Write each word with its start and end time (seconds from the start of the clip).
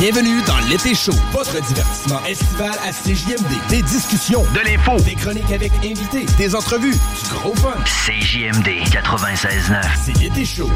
Bienvenue 0.00 0.42
dans 0.42 0.58
l'été 0.68 0.92
chaud, 0.92 1.14
votre 1.30 1.60
divertissement 1.62 2.20
estival 2.26 2.72
à 2.84 2.90
CJMD. 2.90 3.68
Des 3.68 3.80
discussions, 3.82 4.42
de 4.52 4.58
l'info, 4.60 5.00
des 5.04 5.14
chroniques 5.14 5.52
avec 5.52 5.72
invités, 5.84 6.26
des 6.36 6.54
entrevues, 6.56 6.92
du 6.92 7.30
gros 7.30 7.54
fun. 7.54 7.74
CJMD 7.84 8.66
96.9. 8.90 9.82
C'est 10.04 10.18
l'été 10.18 10.44
chaud. 10.44 10.70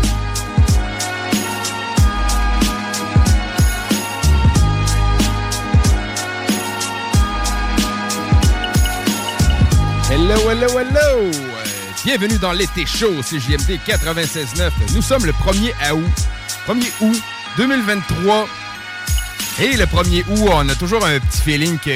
Hello, 10.10 10.50
hello, 10.50 10.78
hello! 10.78 11.30
Bienvenue 12.04 12.38
dans 12.38 12.52
l'été 12.52 12.86
chaud, 12.86 13.20
CJMD 13.22 13.80
96.9. 13.84 14.70
Nous 14.94 15.02
sommes 15.02 15.26
le 15.26 15.32
1er 15.32 15.72
août. 15.92 16.04
1er 16.68 16.92
août 17.00 17.22
2023. 17.56 18.48
Et 19.60 19.76
le 19.76 19.86
1er 19.86 20.24
août, 20.28 20.50
on 20.52 20.68
a 20.68 20.74
toujours 20.76 21.04
un 21.04 21.18
petit 21.18 21.40
feeling 21.42 21.78
que... 21.78 21.90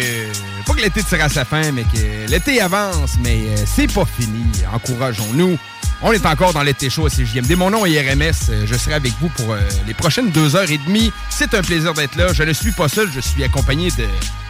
Pas 0.66 0.74
que 0.74 0.80
l'été 0.80 1.02
tire 1.02 1.22
à 1.22 1.28
sa 1.28 1.44
fin, 1.44 1.70
mais 1.70 1.84
que 1.84 2.28
l'été 2.28 2.60
avance, 2.60 3.12
mais 3.22 3.38
euh, 3.50 3.56
c'est 3.66 3.92
pas 3.92 4.04
fini. 4.04 4.44
Encourageons-nous. 4.72 5.56
On 6.02 6.10
est 6.12 6.26
encore 6.26 6.52
dans 6.52 6.62
l'été 6.64 6.90
chaud 6.90 7.06
à 7.06 7.10
CJMD. 7.10 7.52
Mon 7.56 7.70
nom 7.70 7.86
est 7.86 8.00
RMS. 8.00 8.32
Euh, 8.50 8.66
Je 8.66 8.74
serai 8.74 8.94
avec 8.94 9.12
vous 9.20 9.28
pour 9.28 9.52
euh, 9.52 9.60
les 9.86 9.94
prochaines 9.94 10.30
deux 10.30 10.56
heures 10.56 10.70
et 10.72 10.78
demie. 10.78 11.12
C'est 11.30 11.54
un 11.54 11.62
plaisir 11.62 11.94
d'être 11.94 12.16
là. 12.16 12.32
Je 12.32 12.42
ne 12.42 12.52
suis 12.52 12.72
pas 12.72 12.88
seul. 12.88 13.08
Je 13.14 13.20
suis 13.20 13.44
accompagné 13.44 13.90
de 13.92 14.06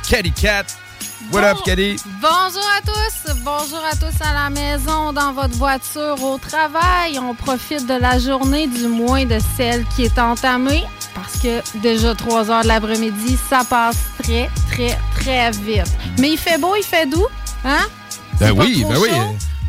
Caddy 0.08 0.32
Cat. 0.32 0.64
What 1.32 1.44
up, 1.44 1.56
Bon- 1.58 1.62
Caddy? 1.64 1.96
Bonjour 2.20 2.64
à 2.76 2.80
tous. 2.84 3.32
Bonjour 3.44 3.80
à 3.90 3.96
tous 3.96 4.14
à 4.24 4.32
la 4.34 4.50
maison, 4.50 5.12
dans 5.12 5.32
votre 5.32 5.54
voiture, 5.56 6.16
au 6.22 6.38
travail. 6.38 7.18
On 7.18 7.34
profite 7.34 7.86
de 7.86 7.94
la 7.94 8.18
journée, 8.18 8.66
du 8.66 8.86
moins 8.86 9.24
de 9.24 9.38
celle 9.56 9.84
qui 9.96 10.04
est 10.04 10.18
entamée, 10.18 10.84
parce 11.14 11.38
que 11.42 11.60
déjà 11.78 12.14
3 12.14 12.50
heures 12.50 12.62
de 12.62 12.68
l'après-midi, 12.68 13.38
ça 13.48 13.62
passe 13.68 13.96
très, 14.22 14.50
très, 14.70 14.98
très 15.14 15.50
vite. 15.52 15.86
Mais 16.18 16.30
il 16.32 16.38
fait 16.38 16.58
beau, 16.58 16.74
il 16.76 16.84
fait 16.84 17.06
doux, 17.06 17.26
hein? 17.64 17.86
Ben 18.38 18.52
oui, 18.52 18.84
ben 18.88 18.98
oui. 18.98 19.10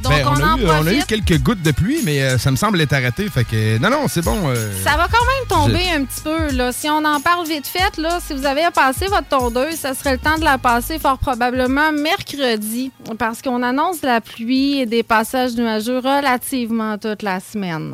Donc, 0.03 0.11
Ben, 0.11 0.27
on, 0.27 0.31
on, 0.31 0.43
a 0.43 0.53
en 0.53 0.57
eu, 0.57 0.65
on 0.65 0.69
a 0.87 0.93
eu 0.93 0.97
profite. 0.99 1.05
quelques 1.25 1.41
gouttes 1.41 1.61
de 1.61 1.71
pluie, 1.71 1.99
mais 2.03 2.21
euh, 2.21 2.37
ça 2.37 2.51
me 2.51 2.55
semble 2.55 2.79
être 2.81 2.93
arrêté. 2.93 3.27
Fait 3.29 3.43
que, 3.45 3.77
non, 3.79 3.89
non, 3.89 4.07
c'est 4.07 4.23
bon. 4.23 4.49
euh, 4.49 4.71
Ça 4.83 4.97
va 4.97 5.07
quand 5.07 5.25
même 5.25 5.47
tomber 5.47 5.89
un 5.95 6.03
petit 6.05 6.21
peu. 6.21 6.51
Là. 6.55 6.71
Si 6.71 6.89
on 6.89 7.03
en 7.05 7.19
parle 7.21 7.47
vite 7.47 7.65
fait, 7.67 7.97
là, 7.97 8.19
si 8.25 8.33
vous 8.33 8.45
avez 8.45 8.63
à 8.63 8.71
passer 8.71 9.07
votre 9.07 9.27
tondeuse, 9.27 9.75
ça 9.75 9.93
serait 9.93 10.13
le 10.13 10.17
temps 10.19 10.37
de 10.37 10.43
la 10.43 10.57
passer 10.57 10.99
fort 10.99 11.17
probablement 11.17 11.91
mercredi 11.91 12.91
parce 13.17 13.41
qu'on 13.41 13.63
annonce 13.63 14.01
la 14.03 14.21
pluie 14.21 14.79
et 14.81 14.85
des 14.85 15.03
passages 15.03 15.55
nuageux 15.55 15.97
relativement 15.99 16.97
toute 16.97 17.21
la 17.23 17.39
semaine. 17.39 17.93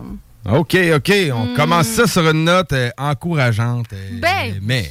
OK, 0.50 0.76
OK. 0.96 1.12
On 1.34 1.46
Hmm. 1.46 1.54
commence 1.56 1.88
ça 1.88 2.08
sur 2.08 2.28
une 2.30 2.46
note 2.46 2.74
euh, 2.74 2.90
encourageante. 2.98 3.88
Ben. 4.22 4.58
Mais 4.62 4.90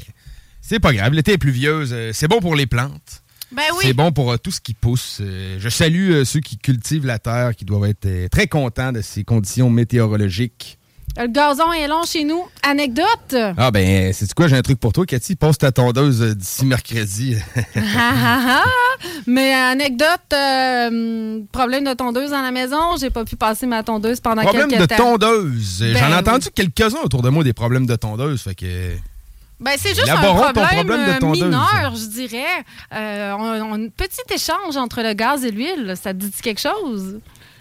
c'est 0.60 0.78
pas 0.78 0.92
grave. 0.92 1.12
L'été 1.12 1.32
est 1.32 1.38
pluvieuse. 1.38 1.94
c'est 2.12 2.28
bon 2.28 2.40
pour 2.40 2.54
les 2.54 2.66
plantes. 2.66 3.22
Ben 3.52 3.62
C'est 3.80 3.94
bon 3.94 4.12
pour 4.12 4.32
euh, 4.32 4.36
tout 4.36 4.50
ce 4.50 4.60
qui 4.60 4.74
pousse. 4.74 5.18
Euh, 5.20 5.56
je 5.58 5.68
salue 5.68 6.10
euh, 6.12 6.24
ceux 6.24 6.40
qui 6.40 6.58
cultivent 6.58 7.06
la 7.06 7.18
terre, 7.18 7.56
qui 7.56 7.64
doivent 7.64 7.88
être 7.88 8.28
très 8.30 8.46
contents 8.46 8.92
de 8.92 9.00
ces 9.00 9.24
conditions 9.24 9.70
météorologiques. 9.70 10.78
Le 11.16 11.26
gazon 11.26 11.72
est 11.72 11.88
long 11.88 12.04
chez 12.04 12.22
nous. 12.22 12.44
Anecdote? 12.62 13.34
Ah 13.56 13.70
ben, 13.72 14.12
c'est 14.12 14.32
quoi? 14.34 14.46
J'ai 14.46 14.56
un 14.56 14.62
truc 14.62 14.78
pour 14.78 14.92
toi, 14.92 15.04
Cathy. 15.04 15.34
Passe 15.34 15.58
ta 15.58 15.72
tondeuse 15.72 16.20
d'ici 16.36 16.64
mercredi. 16.64 17.36
Mais 19.26 19.52
anecdote, 19.52 20.06
euh, 20.32 21.40
problème 21.50 21.84
de 21.84 21.94
tondeuse 21.94 22.30
dans 22.30 22.42
la 22.42 22.52
maison. 22.52 22.96
J'ai 23.00 23.10
pas 23.10 23.24
pu 23.24 23.34
passer 23.36 23.66
ma 23.66 23.82
tondeuse 23.82 24.20
pendant 24.20 24.42
Problème 24.42 24.68
quelques 24.68 24.82
de 24.82 24.86
temps. 24.86 25.18
tondeuse. 25.18 25.80
Ben 25.80 25.96
J'en 25.96 26.08
ai 26.08 26.12
oui. 26.12 26.18
entendu 26.18 26.48
quelques-uns 26.54 27.00
autour 27.02 27.22
de 27.22 27.30
moi 27.30 27.42
des 27.42 27.52
problèmes 27.54 27.86
de 27.86 27.96
tondeuse. 27.96 28.42
Fait 28.42 28.54
que... 28.54 28.92
Ben, 29.60 29.74
c'est 29.76 29.88
juste 29.88 30.08
un 30.08 30.12
Élaborons 30.20 30.42
problème, 30.52 30.66
problème 30.86 31.06
de 31.06 31.10
euh, 31.10 31.18
tondeuse. 31.18 31.42
mineur, 31.44 31.94
je 31.96 32.06
dirais. 32.06 32.64
Euh, 32.94 33.32
on, 33.32 33.72
on- 33.72 33.74
un 33.86 33.88
petit 33.88 34.20
échange 34.32 34.76
entre 34.76 35.02
le 35.02 35.14
gaz 35.14 35.44
et 35.44 35.50
l'huile. 35.50 35.94
Ça 36.00 36.12
te 36.14 36.18
dit 36.18 36.30
quelque 36.42 36.60
chose? 36.60 37.18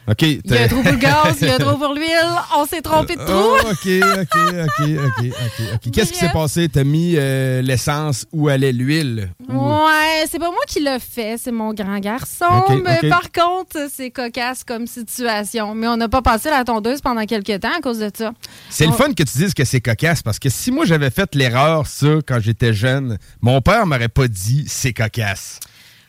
OK. 0.10 0.22
Il 0.22 0.42
y 0.46 0.58
a 0.58 0.64
un 0.64 0.68
trou 0.68 0.82
pour 0.84 0.92
le 0.92 0.98
gaz, 0.98 1.38
il 1.42 1.48
y 1.48 1.52
a 1.52 1.56
un 1.56 1.58
trou 1.60 1.78
pour 1.78 1.94
l'huile. 1.94 2.08
On 2.56 2.66
s'est 2.66 2.82
trompé 2.82 3.16
de 3.16 3.24
trou. 3.26 3.34
Oh, 3.36 3.58
OK, 3.72 3.88
OK, 4.22 4.54
OK, 4.64 4.90
OK, 5.06 5.26
OK, 5.28 5.62
OK. 5.76 5.92
Qu'est-ce 5.92 6.14
qui 6.14 6.20
s'est 6.20 6.30
passé? 6.30 6.70
T'as 6.70 6.84
mis 6.86 7.16
euh, 7.18 7.62
l'essence 7.62 8.26
où 8.32 8.48
allait 8.48 8.72
l'huile? 8.72 9.30
Ou- 9.50 9.68
Ouais, 9.68 10.26
c'est 10.32 10.40
pas 10.40 10.50
moi 10.50 10.62
qui 10.68 10.80
l'ai 10.80 11.00
fait, 11.00 11.36
c'est 11.38 11.52
mon 11.52 11.74
grand 11.74 12.00
garçon. 12.00 12.46
Mais 12.84 13.10
par 13.10 13.32
contre, 13.32 13.88
c'est 13.94 14.10
cocasse 14.12 14.64
comme 14.64 14.88
situation. 14.88 15.76
Mais 15.76 15.88
on 15.88 15.98
n'a 15.98 16.08
pas 16.10 16.22
passé 16.22 16.50
la 16.50 16.64
tondeuse 16.64 17.02
pendant 17.02 17.26
quelques 17.26 17.60
temps 17.60 17.72
à 17.78 17.82
cause 17.82 18.00
de 18.00 18.10
ça. 18.16 18.32
C'est 18.70 18.86
le 18.86 18.94
fun 18.94 19.10
que 19.14 19.24
tu 19.24 19.38
dises 19.38 19.54
que 19.54 19.66
c'est 19.66 19.82
cocasse 19.82 20.24
parce 20.24 20.40
que 20.40 20.50
si 20.50 20.72
moi 20.72 20.86
j'avais 20.86 21.10
fait 21.10 21.36
l'erreur, 21.36 21.86
ça, 21.86 22.08
quand 22.26 22.40
j'étais 22.40 22.74
jeune, 22.74 23.18
mon 23.42 23.62
père 23.62 23.86
m'aurait 23.86 24.08
pas 24.10 24.28
dit 24.28 24.66
c'est 24.68 24.94
cocasse. 24.94 25.60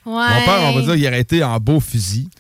Ouais. 0.07 0.15
Mon 0.15 0.45
père, 0.45 0.61
on 0.63 0.73
va 0.73 0.81
dire, 0.83 0.95
il 0.95 1.07
aurait 1.07 1.21
été 1.21 1.43
en 1.45 1.59
beau 1.59 1.81
fusil. 1.81 2.31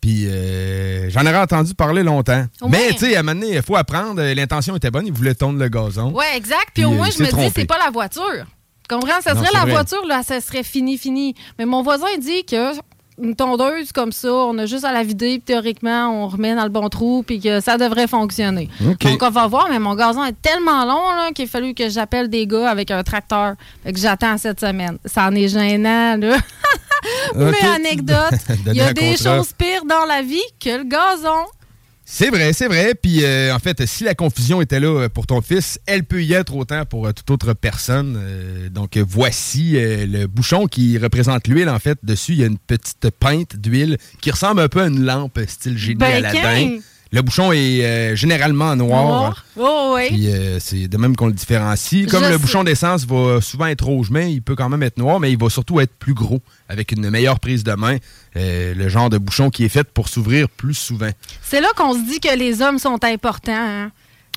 Puis 0.00 0.24
euh, 0.28 1.10
j'en 1.10 1.20
aurais 1.22 1.36
entendu 1.40 1.74
parler 1.74 2.02
longtemps. 2.02 2.44
Mais 2.68 2.88
tu 2.92 2.98
sais, 3.00 3.16
à 3.16 3.20
un 3.20 3.22
moment 3.22 3.38
donné, 3.40 3.56
il 3.56 3.62
faut 3.62 3.76
apprendre. 3.76 4.20
euh, 4.20 4.34
L'intention 4.34 4.74
était 4.76 4.90
bonne, 4.90 5.06
il 5.06 5.12
voulait 5.12 5.34
tondre 5.34 5.58
le 5.58 5.68
gazon. 5.68 6.10
Ouais, 6.12 6.36
exact. 6.36 6.68
Puis 6.74 6.84
au 6.86 6.92
euh, 6.92 6.94
moins, 6.96 7.08
il 7.08 7.12
je 7.12 7.18
me 7.20 7.24
dis, 7.26 7.30
trompé. 7.32 7.52
c'est 7.54 7.66
pas 7.66 7.78
la 7.78 7.90
voiture. 7.90 8.46
Tu 8.88 8.94
comprends? 8.96 9.20
Ça 9.20 9.34
Non, 9.34 9.40
serait 9.42 9.52
la 9.52 9.60
vrai. 9.64 9.72
voiture, 9.72 10.04
là, 10.06 10.22
ça 10.22 10.40
serait 10.40 10.62
fini, 10.62 10.96
fini. 10.96 11.34
Mais 11.58 11.66
mon 11.66 11.82
voisin 11.82 12.06
il 12.16 12.20
dit 12.20 12.44
que 12.44 12.72
une 13.22 13.36
tondeuse 13.36 13.92
comme 13.92 14.12
ça, 14.12 14.32
on 14.32 14.56
a 14.56 14.64
juste 14.64 14.84
à 14.86 14.92
la 14.92 15.02
vider, 15.02 15.32
puis 15.34 15.42
théoriquement, 15.42 16.08
on 16.08 16.28
remet 16.28 16.54
dans 16.54 16.62
le 16.62 16.70
bon 16.70 16.88
trou, 16.88 17.22
puis 17.22 17.38
que 17.38 17.60
ça 17.60 17.76
devrait 17.76 18.06
fonctionner. 18.06 18.70
Donc, 18.80 19.22
on 19.22 19.28
va 19.28 19.46
voir, 19.46 19.68
mais 19.68 19.78
mon 19.78 19.94
gazon 19.94 20.24
est 20.24 20.40
tellement 20.40 20.86
long 20.86 21.10
là, 21.14 21.30
qu'il 21.34 21.44
a 21.44 21.48
fallu 21.48 21.74
que 21.74 21.90
j'appelle 21.90 22.30
des 22.30 22.46
gars 22.46 22.70
avec 22.70 22.90
un 22.90 23.02
tracteur. 23.02 23.56
Fait 23.84 23.92
que 23.92 23.98
j'attends 23.98 24.38
cette 24.38 24.58
semaine. 24.60 24.96
Ça 25.04 25.26
en 25.26 25.34
est 25.34 25.48
gênant, 25.48 26.16
là. 26.16 26.38
Mais 27.36 27.60
anecdote, 27.62 28.34
il 28.66 28.74
y 28.74 28.80
a 28.80 28.92
des 28.92 29.12
contrat. 29.12 29.36
choses 29.38 29.52
pires 29.56 29.84
dans 29.88 30.04
la 30.06 30.22
vie 30.22 30.38
que 30.58 30.78
le 30.78 30.84
gazon. 30.84 31.46
C'est 32.12 32.30
vrai, 32.30 32.52
c'est 32.52 32.66
vrai. 32.66 32.96
Puis 33.00 33.22
euh, 33.22 33.54
en 33.54 33.60
fait, 33.60 33.86
si 33.86 34.02
la 34.02 34.16
confusion 34.16 34.60
était 34.60 34.80
là 34.80 34.88
euh, 35.02 35.08
pour 35.08 35.28
ton 35.28 35.40
fils, 35.42 35.78
elle 35.86 36.02
peut 36.02 36.24
y 36.24 36.32
être 36.32 36.56
autant 36.56 36.84
pour 36.84 37.06
euh, 37.06 37.12
toute 37.12 37.30
autre 37.30 37.52
personne. 37.52 38.16
Euh, 38.20 38.68
donc 38.68 38.96
euh, 38.96 39.04
voici 39.06 39.76
euh, 39.76 40.06
le 40.06 40.26
bouchon 40.26 40.66
qui 40.66 40.98
représente 40.98 41.46
l'huile. 41.46 41.68
En 41.68 41.78
fait, 41.78 41.98
dessus, 42.02 42.32
il 42.32 42.38
y 42.40 42.42
a 42.42 42.46
une 42.46 42.58
petite 42.58 43.10
pinte 43.10 43.54
d'huile 43.56 43.96
qui 44.20 44.32
ressemble 44.32 44.60
un 44.60 44.68
peu 44.68 44.80
à 44.82 44.86
une 44.88 45.04
lampe 45.04 45.38
style 45.46 45.78
génie 45.78 45.94
Ben, 45.94 46.24
Aladdin. 46.24 46.78
Le 47.12 47.22
bouchon 47.22 47.50
est 47.52 47.84
euh, 47.84 48.14
généralement 48.14 48.76
noir. 48.76 49.04
Noir? 49.04 49.44
Oh, 49.58 49.94
oui. 49.96 50.08
Puis 50.08 50.28
euh, 50.32 50.58
c'est 50.60 50.86
de 50.86 50.96
même 50.96 51.16
qu'on 51.16 51.26
le 51.26 51.32
différencie. 51.32 52.06
Comme 52.06 52.20
Je 52.22 52.26
le 52.28 52.32
sais. 52.34 52.38
bouchon 52.38 52.62
d'essence 52.62 53.04
va 53.04 53.40
souvent 53.40 53.66
être 53.66 53.84
rouge, 53.84 54.08
mais 54.10 54.32
il 54.32 54.42
peut 54.42 54.54
quand 54.54 54.68
même 54.68 54.82
être 54.84 54.96
noir, 54.96 55.18
mais 55.18 55.32
il 55.32 55.38
va 55.38 55.50
surtout 55.50 55.80
être 55.80 55.92
plus 55.98 56.14
gros, 56.14 56.40
avec 56.68 56.92
une 56.92 57.10
meilleure 57.10 57.40
prise 57.40 57.64
de 57.64 57.72
main. 57.72 57.96
Euh, 58.36 58.74
le 58.74 58.88
genre 58.88 59.10
de 59.10 59.18
bouchon 59.18 59.50
qui 59.50 59.64
est 59.64 59.68
fait 59.68 59.82
pour 59.84 60.08
s'ouvrir 60.08 60.48
plus 60.48 60.74
souvent. 60.74 61.10
C'est 61.42 61.60
là 61.60 61.68
qu'on 61.76 61.94
se 61.94 61.98
dit 62.08 62.20
que 62.20 62.36
les 62.36 62.62
hommes 62.62 62.78
sont 62.78 63.02
importants. 63.04 63.52
hein. 63.56 63.90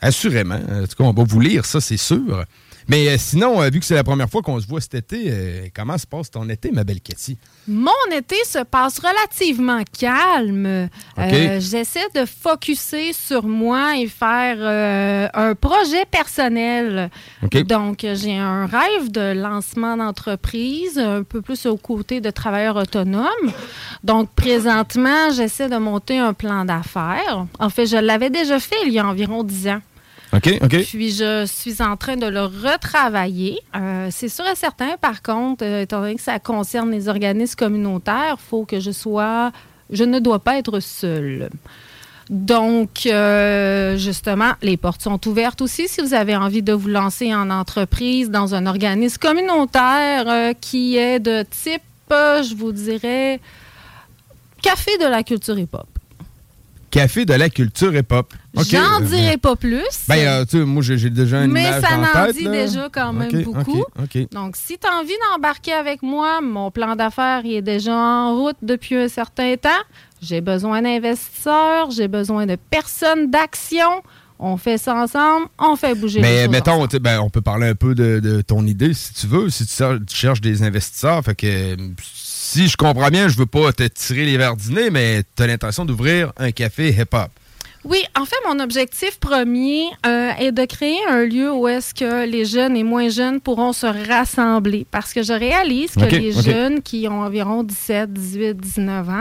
assurément. 0.00 0.56
En 0.56 0.86
tout 0.86 0.96
cas, 0.96 1.04
on 1.04 1.12
va 1.12 1.24
vous 1.24 1.40
lire 1.40 1.64
ça, 1.64 1.80
c'est 1.80 1.96
sûr. 1.96 2.44
Mais 2.88 3.08
euh, 3.08 3.16
sinon, 3.18 3.60
euh, 3.60 3.68
vu 3.68 3.80
que 3.80 3.84
c'est 3.84 3.94
la 3.96 4.04
première 4.04 4.28
fois 4.30 4.42
qu'on 4.42 4.60
se 4.60 4.66
voit 4.66 4.80
cet 4.80 4.94
été, 4.94 5.24
euh, 5.26 5.66
comment 5.74 5.98
se 5.98 6.06
passe 6.06 6.30
ton 6.30 6.48
été, 6.48 6.70
ma 6.70 6.84
belle 6.84 7.00
Cathy? 7.00 7.36
Mon 7.66 7.90
été 8.16 8.36
se 8.44 8.62
passe 8.62 9.00
relativement 9.00 9.82
calme. 9.98 10.66
Euh, 11.18 11.60
J'essaie 11.60 12.08
de 12.14 12.24
focuser 12.24 13.12
sur 13.12 13.44
moi 13.46 13.96
et 13.96 14.06
faire 14.06 14.56
euh, 14.60 15.28
un 15.34 15.54
projet 15.56 16.04
personnel. 16.08 17.10
Donc, 17.66 18.06
j'ai 18.14 18.36
un 18.38 18.66
rêve 18.66 19.10
de 19.10 19.32
lancement 19.34 19.96
d'entreprise, 19.96 20.98
un 20.98 21.24
peu 21.24 21.42
plus 21.42 21.66
au 21.66 21.76
côté 21.76 22.20
de 22.20 22.30
travailleurs 22.30 22.76
autonomes. 22.76 23.52
Donc, 24.04 24.30
présentement, 24.36 25.30
j'essaie 25.34 25.68
de 25.68 25.76
monter 25.76 26.18
un 26.18 26.34
plan 26.34 26.64
d'affaires. 26.64 27.46
En 27.58 27.68
fait, 27.68 27.86
je 27.86 27.96
l'avais 27.96 28.30
déjà 28.30 28.60
fait 28.60 28.76
il 28.86 28.92
y 28.92 28.98
a 29.00 29.06
environ 29.06 29.42
10 29.42 29.68
ans. 29.68 29.80
Je 30.92 31.46
suis 31.46 31.82
en 31.82 31.96
train 31.96 32.16
de 32.16 32.26
le 32.26 32.44
retravailler? 32.44 33.60
Euh, 33.74 34.08
c'est 34.10 34.28
sûr 34.28 34.44
et 34.46 34.56
certain, 34.56 34.96
par 35.00 35.22
contre, 35.22 35.64
euh, 35.64 35.82
étant 35.82 36.00
donné 36.00 36.16
que 36.16 36.22
ça 36.22 36.38
concerne 36.38 36.90
les 36.90 37.08
organismes 37.08 37.56
communautaires, 37.56 38.36
faut 38.38 38.64
que 38.64 38.80
je 38.80 38.90
sois. 38.90 39.52
Je 39.90 40.04
ne 40.04 40.18
dois 40.18 40.40
pas 40.40 40.58
être 40.58 40.80
seule. 40.80 41.48
Donc, 42.28 43.06
euh, 43.06 43.96
justement, 43.96 44.52
les 44.60 44.76
portes 44.76 45.02
sont 45.02 45.28
ouvertes 45.28 45.60
aussi 45.60 45.86
si 45.86 46.00
vous 46.00 46.12
avez 46.12 46.34
envie 46.34 46.62
de 46.62 46.72
vous 46.72 46.88
lancer 46.88 47.32
en 47.32 47.50
entreprise 47.50 48.30
dans 48.30 48.54
un 48.54 48.66
organisme 48.66 49.18
communautaire 49.18 50.24
euh, 50.26 50.52
qui 50.60 50.96
est 50.96 51.20
de 51.20 51.44
type, 51.48 51.82
euh, 52.10 52.42
je 52.42 52.54
vous 52.56 52.72
dirais, 52.72 53.40
café 54.60 54.98
de 54.98 55.04
la 55.04 55.22
culture 55.22 55.56
hip-hop. 55.56 55.86
Café 56.96 57.26
de 57.26 57.34
la 57.34 57.50
culture 57.50 57.94
hip-hop. 57.94 58.32
OK. 58.56 58.64
J'en 58.70 59.00
dirais 59.00 59.36
pas 59.36 59.54
plus. 59.54 59.84
Ben, 60.08 60.16
euh, 60.16 60.44
tu 60.46 60.58
sais, 60.58 60.64
moi, 60.64 60.82
j'ai 60.82 61.10
déjà 61.10 61.44
une 61.44 61.52
Mais 61.52 61.70
ça 61.80 61.94
en 61.94 62.00
n'en 62.00 62.26
tête, 62.26 62.36
dit 62.36 62.44
là. 62.44 62.50
déjà 62.50 62.88
quand 62.90 63.12
même 63.12 63.42
beaucoup. 63.42 63.84
Donc, 64.32 64.56
si 64.56 64.78
tu 64.78 64.86
as 64.88 64.98
envie 64.98 65.12
d'embarquer 65.30 65.74
avec 65.74 66.02
moi, 66.02 66.40
mon 66.40 66.70
plan 66.70 66.96
d'affaires 66.96 67.42
il 67.44 67.54
est 67.56 67.62
déjà 67.62 67.94
en 67.94 68.34
route 68.34 68.56
depuis 68.62 68.96
un 68.96 69.08
certain 69.08 69.56
temps. 69.56 69.68
J'ai 70.22 70.40
besoin 70.40 70.80
d'investisseurs, 70.80 71.90
j'ai 71.90 72.08
besoin 72.08 72.46
de 72.46 72.56
personnes 72.70 73.30
d'action. 73.30 74.02
On 74.38 74.56
fait 74.56 74.76
ça 74.78 74.94
ensemble, 74.94 75.46
on 75.58 75.76
fait 75.76 75.94
bouger 75.94 76.20
les 76.20 76.22
Mais 76.22 76.42
choses 76.44 76.50
mettons, 76.52 76.86
ben, 77.00 77.20
on 77.20 77.30
peut 77.30 77.40
parler 77.40 77.68
un 77.68 77.74
peu 77.74 77.94
de, 77.94 78.20
de 78.20 78.42
ton 78.42 78.66
idée 78.66 78.92
si 78.92 79.14
tu 79.14 79.26
veux, 79.26 79.48
si 79.48 79.66
tu 79.66 79.84
cherches 80.08 80.42
des 80.42 80.62
investisseurs. 80.62 81.22
Fait 81.24 81.34
que 81.34 81.46
euh, 81.46 81.76
si 82.56 82.68
je 82.68 82.76
comprends 82.78 83.10
bien, 83.10 83.28
je 83.28 83.36
veux 83.36 83.44
pas 83.44 83.70
te 83.70 83.82
tirer 83.82 84.24
les 84.24 84.38
verres 84.38 84.56
du 84.56 84.72
nez, 84.72 84.88
mais 84.88 85.22
tu 85.36 85.42
as 85.42 85.46
l'intention 85.46 85.84
d'ouvrir 85.84 86.32
un 86.38 86.52
café 86.52 86.88
hip-hop. 86.88 87.30
Oui, 87.88 88.02
en 88.18 88.24
fait, 88.24 88.36
mon 88.48 88.58
objectif 88.58 89.20
premier 89.20 89.84
euh, 90.04 90.30
est 90.38 90.50
de 90.50 90.64
créer 90.64 90.98
un 91.08 91.24
lieu 91.24 91.52
où 91.52 91.68
est-ce 91.68 91.94
que 91.94 92.26
les 92.26 92.44
jeunes 92.44 92.76
et 92.76 92.82
moins 92.82 93.08
jeunes 93.08 93.40
pourront 93.40 93.72
se 93.72 93.86
rassembler. 93.86 94.86
Parce 94.90 95.12
que 95.12 95.22
je 95.22 95.32
réalise 95.32 95.92
que 95.92 96.04
les 96.04 96.32
jeunes 96.32 96.82
qui 96.82 97.06
ont 97.08 97.20
environ 97.20 97.62
17, 97.62 98.12
18, 98.12 98.56
19 98.56 99.08
ans 99.08 99.12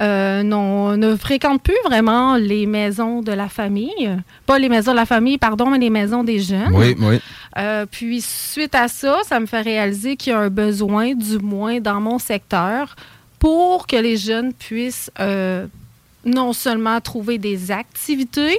euh, 0.00 0.42
ne 0.42 1.16
fréquentent 1.16 1.62
plus 1.62 1.78
vraiment 1.84 2.36
les 2.36 2.66
maisons 2.66 3.22
de 3.22 3.32
la 3.32 3.48
famille. 3.48 4.10
Pas 4.44 4.58
les 4.58 4.68
maisons 4.68 4.92
de 4.92 4.96
la 4.96 5.06
famille, 5.06 5.38
pardon, 5.38 5.70
mais 5.70 5.78
les 5.78 5.90
maisons 5.90 6.24
des 6.24 6.40
jeunes. 6.40 6.72
Oui, 6.74 6.94
oui. 6.98 7.20
Euh, 7.56 7.86
puis 7.90 8.20
suite 8.20 8.74
à 8.74 8.88
ça, 8.88 9.18
ça 9.24 9.40
me 9.40 9.46
fait 9.46 9.62
réaliser 9.62 10.16
qu'il 10.16 10.32
y 10.32 10.36
a 10.36 10.40
un 10.40 10.50
besoin, 10.50 11.14
du 11.14 11.38
moins 11.38 11.80
dans 11.80 12.00
mon 12.00 12.18
secteur, 12.18 12.96
pour 13.38 13.86
que 13.86 13.96
les 13.96 14.16
jeunes 14.16 14.52
puissent 14.52 15.10
euh, 15.20 15.66
non 16.24 16.52
seulement 16.52 17.00
trouver 17.00 17.38
des 17.38 17.70
activités, 17.70 18.58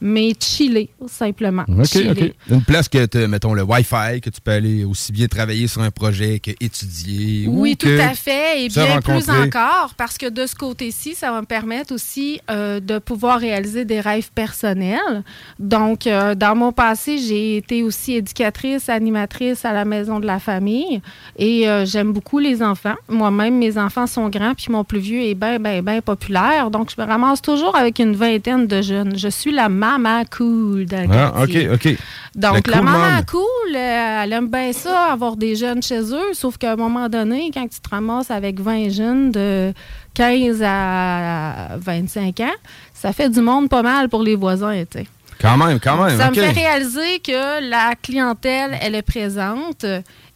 mais 0.00 0.32
chiller, 0.38 0.90
simplement. 1.06 1.64
OK, 1.68 1.84
Chiller. 1.84 2.10
OK. 2.10 2.34
Une 2.50 2.62
place 2.62 2.88
que 2.88 3.04
tu 3.06 3.18
mettons, 3.26 3.54
le 3.54 3.62
Wi-Fi, 3.62 4.20
que 4.20 4.30
tu 4.30 4.40
peux 4.40 4.52
aller 4.52 4.84
aussi 4.84 5.12
bien 5.12 5.26
travailler 5.26 5.66
sur 5.66 5.82
un 5.82 5.90
projet 5.90 6.40
que 6.40 6.50
étudier. 6.60 7.46
Oui, 7.48 7.72
ou 7.72 7.74
tout 7.74 7.86
que 7.86 8.00
à 8.00 8.14
fait. 8.14 8.64
Et 8.64 8.68
bien 8.68 9.00
plus 9.00 9.28
encore, 9.28 9.94
parce 9.96 10.18
que 10.18 10.28
de 10.28 10.46
ce 10.46 10.54
côté-ci, 10.54 11.14
ça 11.14 11.30
va 11.30 11.40
me 11.40 11.46
permettre 11.46 11.94
aussi 11.94 12.40
euh, 12.50 12.80
de 12.80 12.98
pouvoir 12.98 13.40
réaliser 13.40 13.84
des 13.84 14.00
rêves 14.00 14.30
personnels. 14.34 15.22
Donc, 15.58 16.06
euh, 16.06 16.34
dans 16.34 16.54
mon 16.54 16.72
passé, 16.72 17.18
j'ai 17.18 17.56
été 17.58 17.82
aussi 17.82 18.14
éducatrice, 18.14 18.88
animatrice 18.88 19.64
à 19.64 19.72
la 19.72 19.84
maison 19.84 20.20
de 20.20 20.26
la 20.26 20.38
famille. 20.38 21.00
Et 21.36 21.68
euh, 21.68 21.84
j'aime 21.84 22.12
beaucoup 22.12 22.38
les 22.38 22.62
enfants. 22.62 22.96
Moi-même, 23.08 23.58
mes 23.58 23.78
enfants 23.78 24.06
sont 24.06 24.28
grands, 24.28 24.54
puis 24.54 24.66
mon 24.70 24.84
plus 24.84 24.98
vieux 24.98 25.22
est 25.22 25.34
bien, 25.34 25.58
bien, 25.58 25.82
bien 25.82 26.00
populaire. 26.00 26.70
Donc, 26.70 26.92
je 26.94 27.00
me 27.00 27.06
ramasse 27.06 27.42
toujours 27.42 27.76
avec 27.76 27.98
une 27.98 28.14
vingtaine 28.14 28.66
de 28.66 28.82
jeunes. 28.82 29.16
Je 29.16 29.28
suis 29.28 29.52
la 29.52 29.68
maman 29.98 30.24
cool 30.30 30.86
dans 30.86 31.08
le 31.08 31.16
Ah, 31.16 31.32
OK, 31.42 31.50
quartier. 31.50 31.70
OK. 31.70 31.98
Donc, 32.34 32.66
Le 32.66 32.72
la 32.72 33.22
cool 33.22 33.40
cool, 33.40 33.76
euh, 33.76 34.22
elle 34.22 34.32
aime 34.32 34.48
bien 34.48 34.72
ça, 34.72 35.06
avoir 35.12 35.36
des 35.36 35.56
jeunes 35.56 35.82
chez 35.82 36.00
eux, 36.00 36.32
sauf 36.32 36.58
qu'à 36.58 36.72
un 36.72 36.76
moment 36.76 37.08
donné, 37.08 37.50
quand 37.52 37.66
tu 37.68 37.80
te 37.80 37.88
ramasses 37.88 38.30
avec 38.30 38.60
20 38.60 38.90
jeunes 38.90 39.32
de 39.32 39.72
15 40.14 40.62
à 40.64 41.76
25 41.78 42.40
ans, 42.40 42.46
ça 42.94 43.12
fait 43.12 43.28
du 43.28 43.40
monde 43.40 43.68
pas 43.68 43.82
mal 43.82 44.08
pour 44.08 44.22
les 44.22 44.36
voisins, 44.36 44.84
tu 44.90 44.98
sais. 45.00 45.06
Quand 45.40 45.56
même, 45.56 45.80
quand 45.80 46.04
même. 46.04 46.18
Ça 46.18 46.30
me 46.30 46.34
fait 46.34 46.50
réaliser 46.50 47.18
que 47.20 47.68
la 47.68 47.94
clientèle, 48.00 48.76
elle 48.82 48.94
est 48.94 49.02
présente 49.02 49.86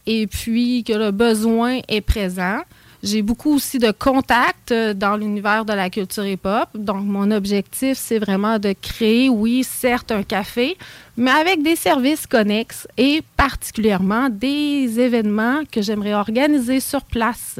et 0.07 0.27
puis 0.27 0.83
que 0.83 0.93
le 0.93 1.11
besoin 1.11 1.79
est 1.87 2.01
présent. 2.01 2.59
J'ai 3.05 3.21
beaucoup 3.21 3.53
aussi 3.53 3.77
de 3.77 3.91
contacts 3.91 4.71
euh, 4.71 4.95
dans 4.95 5.15
l'univers 5.15 5.63
de 5.63 5.73
la 5.73 5.91
culture 5.91 6.25
hip-hop. 6.25 6.69
Donc, 6.73 7.03
mon 7.03 7.29
objectif, 7.29 7.99
c'est 7.99 8.17
vraiment 8.17 8.57
de 8.57 8.73
créer, 8.73 9.29
oui, 9.29 9.63
certes, 9.63 10.11
un 10.11 10.23
café, 10.23 10.75
mais 11.15 11.29
avec 11.29 11.61
des 11.61 11.75
services 11.75 12.25
connexes 12.25 12.87
et 12.97 13.21
particulièrement 13.37 14.29
des 14.31 14.99
événements 14.99 15.61
que 15.71 15.83
j'aimerais 15.83 16.15
organiser 16.15 16.79
sur 16.79 17.03
place. 17.03 17.59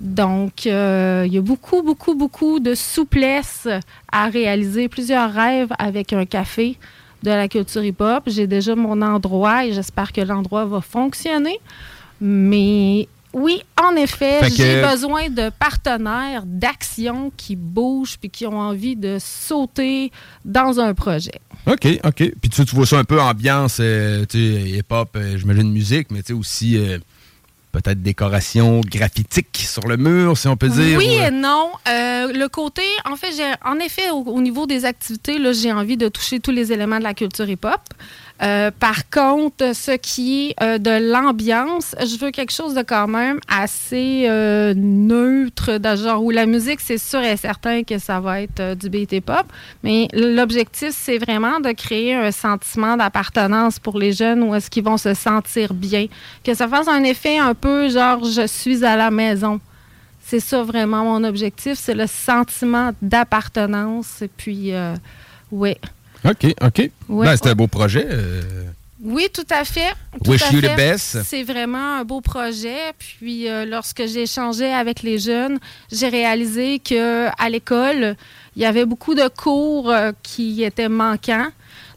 Donc, 0.00 0.66
euh, 0.66 1.22
il 1.24 1.32
y 1.32 1.38
a 1.38 1.40
beaucoup, 1.40 1.82
beaucoup, 1.82 2.16
beaucoup 2.16 2.58
de 2.58 2.74
souplesse 2.74 3.68
à 4.10 4.26
réaliser 4.26 4.88
plusieurs 4.88 5.32
rêves 5.32 5.72
avec 5.78 6.12
un 6.12 6.26
café 6.26 6.78
de 7.22 7.30
la 7.30 7.46
culture 7.46 7.84
hip-hop. 7.84 8.24
J'ai 8.26 8.48
déjà 8.48 8.74
mon 8.74 9.02
endroit 9.02 9.66
et 9.66 9.72
j'espère 9.72 10.12
que 10.12 10.20
l'endroit 10.20 10.64
va 10.64 10.80
fonctionner. 10.80 11.60
Mais 12.20 13.06
oui, 13.32 13.62
en 13.82 13.96
effet, 13.96 14.40
j'ai 14.54 14.82
besoin 14.82 15.30
de 15.30 15.50
partenaires 15.50 16.42
d'action 16.44 17.32
qui 17.36 17.56
bougent 17.56 18.18
puis 18.18 18.30
qui 18.30 18.46
ont 18.46 18.58
envie 18.58 18.96
de 18.96 19.18
sauter 19.18 20.12
dans 20.44 20.80
un 20.80 20.92
projet. 20.94 21.40
OK, 21.66 21.86
OK. 22.04 22.14
Puis 22.14 22.50
tu, 22.50 22.64
tu 22.64 22.74
vois 22.74 22.86
ça 22.86 22.98
un 22.98 23.04
peu 23.04 23.20
ambiance, 23.20 23.78
euh, 23.80 24.24
tu 24.28 24.38
hip-hop, 24.38 25.16
euh, 25.16 25.38
j'imagine 25.38 25.70
musique, 25.72 26.10
mais 26.10 26.20
tu 26.20 26.28
sais 26.28 26.32
aussi 26.32 26.76
euh, 26.76 26.98
peut-être 27.70 28.02
décoration 28.02 28.80
graphitique 28.80 29.56
sur 29.56 29.86
le 29.86 29.96
mur, 29.96 30.36
si 30.36 30.48
on 30.48 30.56
peut 30.56 30.68
dire. 30.68 30.98
Oui 30.98 31.16
ou, 31.18 31.22
et 31.22 31.30
non. 31.30 31.70
Le 31.86 32.46
côté, 32.48 32.82
en 33.04 33.16
fait, 33.16 33.32
j'ai, 33.36 33.50
en 33.64 33.78
effet, 33.78 34.10
au, 34.10 34.22
au 34.24 34.40
niveau 34.42 34.66
des 34.66 34.84
activités, 34.84 35.38
j'ai 35.54 35.72
envie 35.72 35.96
de 35.96 36.08
toucher 36.08 36.40
tous 36.40 36.50
les 36.50 36.72
éléments 36.72 36.98
de 36.98 37.04
la 37.04 37.14
culture 37.14 37.48
hip-hop. 37.48 37.80
Euh, 38.42 38.72
par 38.76 39.08
contre, 39.08 39.74
ce 39.74 39.92
qui 39.92 40.48
est 40.48 40.62
euh, 40.62 40.78
de 40.78 41.12
l'ambiance, 41.12 41.94
je 42.00 42.18
veux 42.18 42.32
quelque 42.32 42.50
chose 42.50 42.74
de 42.74 42.82
quand 42.82 43.06
même 43.06 43.38
assez 43.46 44.24
euh, 44.28 44.74
neutre, 44.76 45.78
de 45.78 45.96
genre 45.96 46.24
où 46.24 46.30
la 46.30 46.46
musique, 46.46 46.80
c'est 46.80 46.98
sûr 46.98 47.20
et 47.20 47.36
certain 47.36 47.84
que 47.84 47.98
ça 47.98 48.18
va 48.18 48.40
être 48.40 48.74
du 48.74 48.90
beat 48.90 49.12
hip-hop, 49.12 49.46
mais 49.84 50.08
l'objectif, 50.12 50.90
c'est 50.92 51.18
vraiment 51.18 51.60
de 51.60 51.70
créer 51.70 52.14
un 52.14 52.32
sentiment 52.32 52.96
d'appartenance 52.96 53.78
pour 53.78 53.96
les 53.96 54.12
jeunes 54.12 54.42
où 54.42 54.54
est-ce 54.56 54.68
qu'ils 54.68 54.84
vont 54.84 54.96
se 54.98 55.14
sentir 55.14 55.72
bien, 55.72 56.06
que 56.42 56.54
ça 56.54 56.66
fasse 56.66 56.88
un 56.88 57.04
effet 57.04 57.38
un 57.38 57.54
peu 57.54 57.88
genre 57.90 58.24
je 58.24 58.46
suis 58.48 58.84
à 58.84 58.96
la 58.96 59.12
maison. 59.12 59.60
C'est 60.20 60.40
ça 60.40 60.64
vraiment 60.64 61.04
mon 61.04 61.22
objectif, 61.22 61.74
c'est 61.78 61.94
le 61.94 62.06
sentiment 62.06 62.90
d'appartenance. 63.02 64.22
Et 64.22 64.28
puis, 64.28 64.72
ouais. 65.50 65.78
OK, 66.24 66.54
OK. 66.62 66.78
Ouais, 67.08 67.26
ben, 67.26 67.36
c'est 67.36 67.48
un 67.48 67.54
beau 67.54 67.66
projet. 67.66 68.06
euh, 68.08 68.42
Oui, 69.02 69.28
tout 69.32 69.46
à 69.50 69.64
fait. 69.64 69.92
Wish 70.26 70.50
you 70.52 70.60
the 70.60 70.76
best. 70.76 71.18
C'est 71.24 71.42
vraiment 71.42 71.96
un 71.98 72.04
beau 72.04 72.20
projet. 72.20 72.92
Puis 72.98 73.48
euh, 73.48 73.64
lorsque 73.64 74.06
j'ai 74.06 74.22
échangé 74.22 74.72
avec 74.72 75.02
les 75.02 75.18
jeunes, 75.18 75.58
j'ai 75.90 76.08
réalisé 76.08 76.78
que 76.78 77.26
à 77.38 77.50
l'école, 77.50 78.14
il 78.54 78.62
y 78.62 78.64
avait 78.66 78.84
beaucoup 78.86 79.14
de 79.14 79.26
cours 79.28 79.90
euh, 79.90 80.12
qui 80.22 80.62
étaient 80.62 80.88
manquants. 80.88 81.48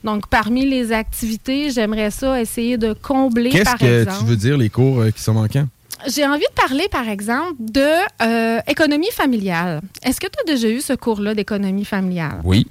Donc, 0.03 0.27
parmi 0.27 0.65
les 0.67 0.91
activités, 0.91 1.71
j'aimerais 1.71 2.11
ça 2.11 2.39
essayer 2.39 2.77
de 2.77 2.93
combler, 2.93 3.49
Qu'est-ce 3.49 3.75
que 3.75 4.03
tu 4.19 4.25
veux 4.25 4.35
dire, 4.35 4.55
les 4.55 4.69
cours 4.69 5.03
qui 5.15 5.21
sont 5.21 5.33
manquants? 5.33 5.67
J'ai 6.07 6.23
envie 6.27 6.41
de 6.43 6.53
parler, 6.61 6.87
par 6.91 7.09
exemple, 7.09 7.53
de 7.59 8.69
économie 8.69 9.09
familiale. 9.11 9.81
Est-ce 10.03 10.19
que 10.21 10.27
tu 10.27 10.37
as 10.41 10.53
déjà 10.53 10.67
eu 10.69 10.79
ce 10.81 10.93
cours-là 10.93 11.33
d'économie 11.33 11.85
familiale? 11.85 12.41
Oui. 12.43 12.67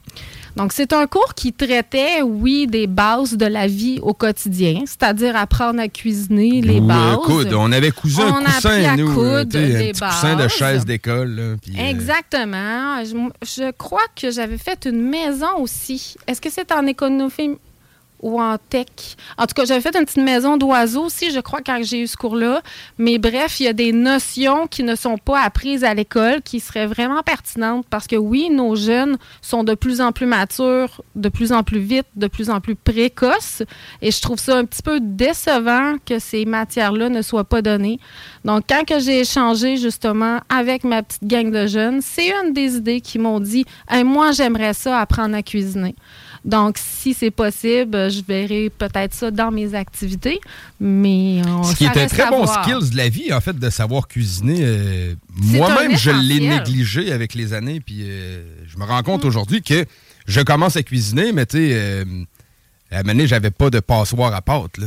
Donc, 0.56 0.73
c'est 0.73 0.92
un 0.92 1.06
cours 1.06 1.34
qui 1.34 1.52
traitait, 1.52 2.23
oui, 2.23 2.66
des 2.66 2.87
bases 2.87 3.37
de 3.37 3.46
la 3.46 3.66
vie 3.66 3.99
au 4.02 4.14
quotidien, 4.14 4.82
c'est-à-dire 4.87 5.37
apprendre 5.37 5.80
à 5.80 5.88
cuisiner 5.88 6.61
les 6.61 6.80
bases. 6.80 7.18
On 7.56 7.73
avait 7.73 7.90
cousu 7.90 8.20
un 8.20 8.42
coussin, 8.44 8.96
nous, 8.96 9.20
un 9.20 9.44
petit 9.44 9.92
coussin 9.92 10.37
de 10.37 10.49
chaise 10.49 10.84
d'école. 10.84 11.37
Euh, 11.38 11.56
Exactement. 11.76 13.02
Je, 13.04 13.70
crois 13.73 14.06
que 14.14 14.30
j'avais 14.30 14.58
fait 14.58 14.87
une 14.87 15.02
maison 15.02 15.58
aussi. 15.58 16.14
Est-ce 16.26 16.40
que 16.40 16.50
c'est 16.50 16.70
en 16.73 16.87
économie? 16.87 17.58
Ou 18.25 18.40
en 18.40 18.57
tech. 18.71 18.87
En 19.37 19.47
tout 19.47 19.54
cas, 19.54 19.66
j'avais 19.66 19.83
fait 19.83 19.95
une 19.95 20.07
petite 20.07 20.25
maison 20.25 20.57
d'oiseaux 20.57 21.04
aussi, 21.04 21.31
je 21.31 21.40
crois, 21.40 21.61
quand 21.64 21.78
j'ai 21.83 22.00
eu 22.00 22.07
ce 22.07 22.16
cours-là. 22.16 22.62
Mais 22.97 23.19
bref, 23.19 23.61
il 23.61 23.64
y 23.64 23.69
a 23.69 23.75
des 23.75 23.93
notions 23.93 24.66
qui 24.66 24.83
ne 24.83 24.97
sont 24.97 25.19
pas 25.19 25.40
apprises 25.40 25.85
à 25.85 25.93
l'école 25.93 26.40
qui 26.43 26.59
seraient 26.59 26.87
vraiment 26.87 27.23
pertinentes 27.23 27.87
parce 27.90 28.07
que 28.07 28.16
oui, 28.16 28.49
nos 28.50 28.76
jeunes 28.76 29.19
sont 29.43 29.62
de 29.62 29.75
plus 29.75 30.00
en 30.00 30.11
plus 30.11 30.25
matures, 30.26 31.02
de 31.14 31.28
plus 31.28 31.52
en 31.52 31.62
plus 31.62 31.81
vite, 31.81 32.07
de 32.16 32.26
plus 32.26 32.49
en 32.49 32.61
plus 32.61 32.75
précoces. 32.75 33.62
Et 34.00 34.11
je 34.11 34.21
trouve 34.23 34.38
ça 34.38 34.57
un 34.57 34.64
petit 34.64 34.83
peu 34.83 35.00
décevant 35.00 35.97
que 36.07 36.19
ces 36.19 36.47
matières-là 36.47 37.11
ne 37.11 37.21
soient 37.21 37.45
pas 37.45 37.61
données. 37.61 38.00
Donc, 38.47 38.64
quand 38.69 38.85
que 38.87 38.99
j'ai 39.00 39.21
échangé 39.21 39.76
justement 39.76 40.40
avec 40.49 40.85
ma 40.85 41.02
petite 41.02 41.25
gang 41.25 41.50
de 41.50 41.66
jeunes, 41.66 42.00
c'est 42.00 42.33
une 42.43 42.54
des 42.54 42.76
idées 42.76 43.02
qui 43.02 43.19
m'ont 43.19 43.40
dit 43.40 43.66
Moi, 44.02 44.33
j'aimerais 44.33 44.73
ça 44.73 44.99
apprendre 44.99 45.37
à 45.37 45.43
cuisiner. 45.43 45.95
Donc, 46.44 46.76
si 46.78 47.14
c'est 47.14 47.30
possible, 47.30 48.10
je 48.10 48.22
verrai 48.22 48.70
peut-être 48.70 49.14
ça 49.14 49.30
dans 49.30 49.50
mes 49.50 49.74
activités. 49.74 50.40
Mais 50.78 51.40
Ce 51.64 51.74
qui 51.74 51.84
est 51.84 51.96
un 51.96 52.06
très 52.06 52.28
bon 52.28 52.46
skills 52.46 52.90
de 52.90 52.96
la 52.96 53.08
vie, 53.08 53.32
en 53.32 53.40
fait, 53.40 53.58
de 53.58 53.70
savoir 53.70 54.08
cuisiner. 54.08 54.58
Euh, 54.60 55.14
moi-même, 55.34 55.96
je 55.96 56.10
l'ai 56.10 56.40
négligé 56.40 57.12
avec 57.12 57.34
les 57.34 57.54
années. 57.54 57.80
Puis 57.80 58.02
euh, 58.02 58.44
je 58.66 58.78
me 58.78 58.84
rends 58.84 59.02
compte 59.02 59.24
mm. 59.24 59.28
aujourd'hui 59.28 59.62
que 59.62 59.86
je 60.26 60.40
commence 60.42 60.76
à 60.76 60.82
cuisiner, 60.82 61.32
mais 61.32 61.46
tu 61.46 61.56
sais. 61.56 61.70
Euh, 61.72 62.04
à 62.90 62.98
un 62.98 63.02
moment 63.02 63.14
donné, 63.14 63.26
j'avais 63.26 63.50
pas 63.50 63.70
de 63.70 63.80
passoire 63.80 64.32
à 64.34 64.40
pâte. 64.40 64.78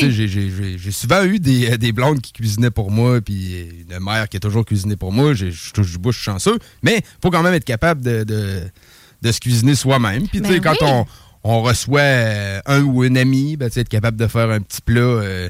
J'ai 0.00 0.90
souvent 0.92 1.24
eu 1.24 1.40
des, 1.40 1.76
des, 1.76 1.90
blondes 1.90 2.20
qui 2.20 2.32
cuisinaient 2.32 2.70
pour 2.70 2.92
moi, 2.92 3.20
puis 3.20 3.86
une 3.90 3.98
mère 3.98 4.28
qui 4.28 4.36
a 4.36 4.40
toujours 4.40 4.64
cuisiné 4.64 4.94
pour 4.94 5.10
moi. 5.10 5.34
Je 5.34 5.72
touche 5.72 5.90
du 5.90 5.98
bouche 5.98 6.18
chanceux. 6.18 6.58
Mais 6.82 6.98
il 6.98 7.04
faut 7.20 7.30
quand 7.30 7.42
même 7.42 7.54
être 7.54 7.64
capable 7.64 8.02
de 8.02 8.22
de 8.22 8.60
se 9.30 9.40
cuisiner 9.40 9.74
soi-même. 9.74 10.26
Puis, 10.26 10.40
tu 10.40 10.48
sais, 10.48 10.60
ben 10.60 10.74
quand 10.78 11.06
on, 11.44 11.62
reçoit 11.62 12.00
euh, 12.00 12.60
un 12.66 12.82
ou 12.82 13.04
une 13.04 13.18
amie, 13.18 13.56
ben, 13.56 13.70
tu 13.70 13.78
être 13.78 13.88
capable 13.88 14.16
de 14.16 14.26
faire 14.26 14.50
un 14.50 14.60
petit 14.60 14.80
plat 14.80 15.00
euh, 15.00 15.48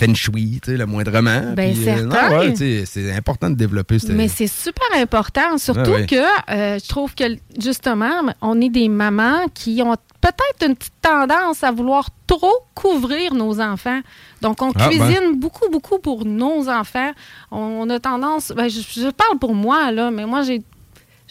feng 0.00 0.14
shui, 0.14 0.60
tu 0.62 0.70
sais, 0.70 0.76
le 0.76 0.86
moindrement. 0.86 1.52
Ben, 1.54 1.74
euh, 1.86 2.52
c'est 2.86 3.12
important 3.12 3.50
de 3.50 3.54
développer. 3.54 3.98
Mais 4.08 4.28
c'est 4.28 4.46
super 4.46 4.88
important, 4.96 5.58
surtout 5.58 6.06
que 6.08 6.22
je 6.48 6.88
trouve 6.88 7.14
que, 7.14 7.24
justement, 7.60 8.22
on 8.40 8.60
est 8.60 8.70
des 8.70 8.88
mamans 8.88 9.46
qui 9.54 9.82
ont 9.82 9.96
peut-être 10.20 10.68
une 10.68 10.76
petite 10.76 10.92
tendance 11.00 11.64
à 11.64 11.70
vouloir 11.70 12.08
trop 12.26 12.66
couvrir 12.74 13.34
nos 13.34 13.60
enfants. 13.60 14.00
Donc, 14.42 14.62
on 14.62 14.70
ah, 14.74 14.88
ben. 14.88 14.90
cuisine 14.90 15.38
beaucoup, 15.38 15.68
beaucoup 15.70 15.98
pour 15.98 16.24
nos 16.24 16.68
enfants. 16.68 17.12
On, 17.50 17.88
a 17.90 17.98
tendance, 17.98 18.52
ben, 18.54 18.68
je, 18.68 18.80
je, 18.80 19.10
parle 19.10 19.38
pour 19.38 19.54
moi, 19.54 19.90
là, 19.92 20.10
mais 20.10 20.26
moi, 20.26 20.42
j'ai 20.42 20.62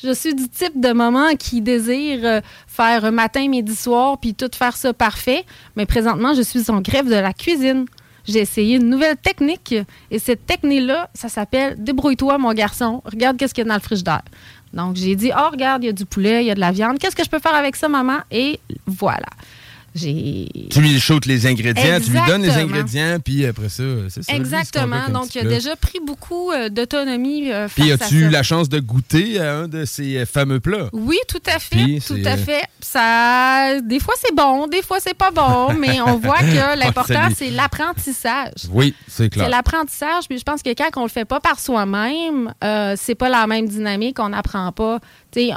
je 0.03 0.13
suis 0.13 0.34
du 0.34 0.48
type 0.48 0.79
de 0.79 0.91
maman 0.91 1.36
qui 1.36 1.62
désire 1.62 2.20
euh, 2.24 2.41
faire 2.68 3.12
matin, 3.12 3.48
midi, 3.48 3.75
soir, 3.75 4.18
puis 4.18 4.34
tout 4.34 4.50
faire 4.53 4.75
ça 4.75 4.94
parfait. 4.94 5.46
Mais 5.75 5.86
présentement, 5.86 6.34
je 6.34 6.41
suis 6.41 6.70
en 6.70 6.82
grève 6.82 7.08
de 7.08 7.15
la 7.15 7.34
cuisine. 7.34 7.86
J'ai 8.25 8.39
essayé 8.39 8.77
une 8.77 8.89
nouvelle 8.89 9.18
technique. 9.18 9.75
Et 10.12 10.20
cette 10.20 10.46
technique-là, 10.46 11.10
ça 11.13 11.29
s'appelle 11.29 11.82
Débrouille-toi, 11.84 12.38
mon 12.38 12.53
garçon. 12.53 13.01
Regarde 13.06 13.38
qu'est-ce 13.38 13.53
qu'il 13.53 13.63
y 13.63 13.68
a 13.68 13.70
dans 13.70 13.75
le 13.75 13.82
frigidaire. 13.82 14.22
Donc, 14.74 14.96
j'ai 14.96 15.15
dit, 15.15 15.32
oh, 15.36 15.50
regarde, 15.51 15.84
il 15.84 15.88
y 15.88 15.89
a 15.89 15.94
du 15.94 16.06
poulet, 16.06 16.44
il 16.44 16.48
y 16.48 16.51
a 16.51 16.56
de 16.56 16.60
la 16.60 16.72
viande. 16.72 17.00
Qu'est-ce 17.00 17.15
que 17.15 17.24
je 17.24 17.29
peux 17.29 17.39
faire 17.39 17.56
avec 17.56 17.75
ça, 17.75 17.89
maman? 17.89 18.20
Et 18.29 18.60
voilà. 18.86 19.25
Tu 19.96 20.81
lui 20.81 21.00
shootes 21.00 21.25
les 21.25 21.48
ingrédients, 21.48 22.00
tu 22.03 22.12
lui 22.12 22.19
donnes 22.27 22.43
les 22.43 22.51
ingrédients, 22.51 23.17
puis 23.24 23.46
après 23.46 23.69
ça, 23.69 23.84
c'est 24.10 24.24
ça. 24.24 24.34
Exactement. 24.34 25.10
Donc, 25.10 25.34
il 25.36 25.41
a 25.41 25.50
déjà 25.50 25.75
pris 25.75 26.00
beaucoup 26.05 26.51
euh, 26.51 26.69
d'autonomie 26.69 27.51
euh, 27.51 27.67
Puis, 27.74 27.91
as-tu 27.91 28.25
eu 28.25 28.29
la 28.29 28.43
chance 28.43 28.69
de 28.69 28.79
goûter 28.79 29.39
à 29.39 29.55
un 29.58 29.67
de 29.67 29.86
ces 29.86 30.17
euh, 30.17 30.25
fameux 30.25 30.60
plats? 30.60 30.89
Oui, 30.93 31.17
tout 31.27 31.41
à 31.46 31.60
fait. 31.60 32.00
tout 32.05 32.19
à 32.25 32.38
fait. 32.38 32.63
Ça, 32.81 33.79
des 33.81 34.00
fois, 34.00 34.13
c'est 34.22 34.36
bon, 34.36 34.67
des 34.67 34.81
fois, 34.81 34.98
c'est 35.00 35.13
pas 35.13 35.31
bon, 35.31 35.74
mais 35.79 36.01
on 36.01 36.17
voit 36.17 36.39
que 36.39 36.77
l'important, 36.77 37.29
c'est 37.36 37.50
l'apprentissage. 37.50 38.53
Oui, 38.72 38.93
c'est 39.08 39.29
clair. 39.29 39.46
C'est 39.46 39.51
l'apprentissage, 39.51 40.27
puis 40.27 40.38
je 40.38 40.43
pense 40.43 40.62
que 40.62 40.69
quand 40.69 40.89
on 40.98 41.03
le 41.03 41.10
fait 41.10 41.25
pas 41.25 41.39
par 41.39 41.60
soi-même, 41.60 42.53
c'est 42.96 43.15
pas 43.15 43.29
la 43.29 43.48
même 43.48 43.67
dynamique, 43.67 44.19
on 44.19 44.29
n'apprend 44.29 44.72
pas. 44.72 45.00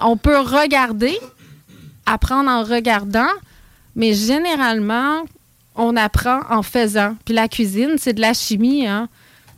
on 0.02 0.16
peut 0.16 0.38
regarder, 0.38 1.18
apprendre 2.06 2.50
en 2.50 2.64
regardant, 2.64 3.28
mais 3.94 4.14
généralement, 4.14 5.22
on 5.76 5.96
apprend 5.96 6.40
en 6.50 6.62
faisant. 6.62 7.16
Puis 7.24 7.34
la 7.34 7.48
cuisine, 7.48 7.96
c'est 7.98 8.12
de 8.12 8.20
la 8.20 8.34
chimie, 8.34 8.86
hein? 8.86 9.08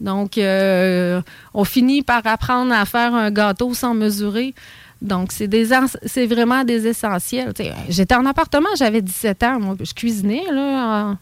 Donc, 0.00 0.38
euh, 0.38 1.23
on 1.55 1.64
finit 1.64 2.03
par 2.03 2.26
apprendre 2.26 2.73
à 2.73 2.85
faire 2.85 3.14
un 3.14 3.31
gâteau 3.31 3.75
sans 3.75 3.95
mesurer. 3.95 4.55
Donc, 5.00 5.33
c'est 5.33 5.49
des 5.49 5.69
c'est 6.05 6.26
vraiment 6.26 6.64
des 6.64 6.87
essentiels. 6.87 7.53
J'étais 7.88 8.14
en 8.14 8.26
appartement, 8.26 8.69
j'avais 8.76 9.03
17 9.03 9.43
ans. 9.45 9.61
Moi, 9.61 9.76
je 9.81 9.93
cuisinais, 9.93 10.45
là. 10.50 11.17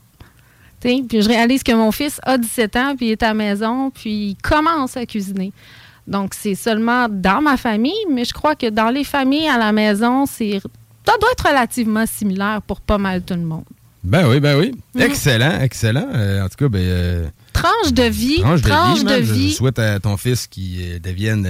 puis 0.80 1.06
je 1.12 1.28
réalise 1.28 1.62
que 1.62 1.72
mon 1.72 1.90
fils 1.90 2.20
a 2.22 2.38
17 2.38 2.76
ans, 2.76 2.94
puis 2.96 3.06
il 3.06 3.12
est 3.12 3.22
à 3.22 3.28
la 3.28 3.34
maison, 3.34 3.90
puis 3.90 4.30
il 4.30 4.36
commence 4.42 4.96
à 4.96 5.04
cuisiner. 5.04 5.52
Donc, 6.06 6.34
c'est 6.34 6.54
seulement 6.54 7.06
dans 7.08 7.40
ma 7.40 7.56
famille, 7.56 8.04
mais 8.10 8.24
je 8.24 8.32
crois 8.32 8.54
que 8.54 8.68
dans 8.68 8.90
les 8.90 9.04
familles 9.04 9.48
à 9.48 9.58
la 9.58 9.72
maison, 9.72 10.26
c'est 10.26 10.60
ça 11.06 11.14
doit 11.20 11.30
être 11.32 11.48
relativement 11.48 12.06
similaire 12.06 12.62
pour 12.62 12.80
pas 12.80 12.98
mal 12.98 13.22
tout 13.22 13.34
le 13.34 13.40
monde. 13.40 13.64
Ben 14.04 14.28
oui, 14.28 14.40
ben 14.40 14.58
oui. 14.58 14.72
Mm. 14.94 15.00
Excellent, 15.00 15.60
excellent. 15.60 16.08
Euh, 16.14 16.44
en 16.44 16.48
tout 16.48 16.56
cas, 16.56 16.68
ben. 16.68 16.80
Euh, 16.80 17.26
tranche 17.52 17.92
de 17.92 18.02
vie. 18.02 18.40
Tranche 18.40 18.62
de 19.04 19.20
vie. 19.20 19.50
Je 19.50 19.54
souhaite 19.54 19.78
à 19.78 20.00
ton 20.00 20.16
fils 20.16 20.46
qu'il 20.48 20.80
euh, 20.80 20.98
devienne 20.98 21.46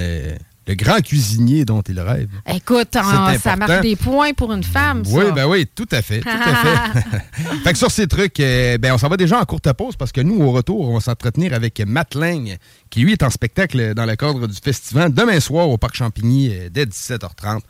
le 0.67 0.75
grand 0.75 1.01
cuisinier 1.01 1.65
dont 1.65 1.81
il 1.81 1.99
rêve. 1.99 2.29
Écoute, 2.47 2.89
ça 2.93 3.57
marque 3.57 3.83
des 3.83 3.97
points 3.97 4.35
pour 4.35 4.53
une 4.53 4.63
femme. 4.63 5.03
Oui, 5.07 5.25
ben 5.35 5.47
oui, 5.47 5.67
tout 5.75 5.89
à 5.91 6.03
fait. 6.03 6.21
Tout 6.21 6.29
à 6.29 6.55
fait. 6.55 7.19
fait 7.65 7.73
que 7.73 7.79
sur 7.79 7.91
ces 7.91 8.07
trucs, 8.07 8.37
ben, 8.37 8.93
on 8.93 8.99
s'en 8.99 9.09
va 9.09 9.17
déjà 9.17 9.41
en 9.41 9.45
courte 9.45 9.73
pause 9.73 9.97
parce 9.97 10.13
que 10.13 10.21
nous, 10.21 10.43
au 10.43 10.53
retour, 10.53 10.91
on 10.91 10.95
va 10.95 11.01
s'entretenir 11.01 11.55
avec 11.55 11.81
Matt 11.81 12.15
Lang, 12.15 12.57
qui 12.91 13.01
lui 13.01 13.13
est 13.13 13.23
en 13.23 13.31
spectacle 13.31 13.95
dans 13.95 14.05
le 14.05 14.15
cadre 14.15 14.47
du 14.47 14.57
festival 14.63 15.13
demain 15.15 15.41
soir 15.41 15.71
au 15.71 15.79
Parc 15.79 15.97
Champigny 15.97 16.53
dès 16.71 16.85
17h30. 16.85 17.61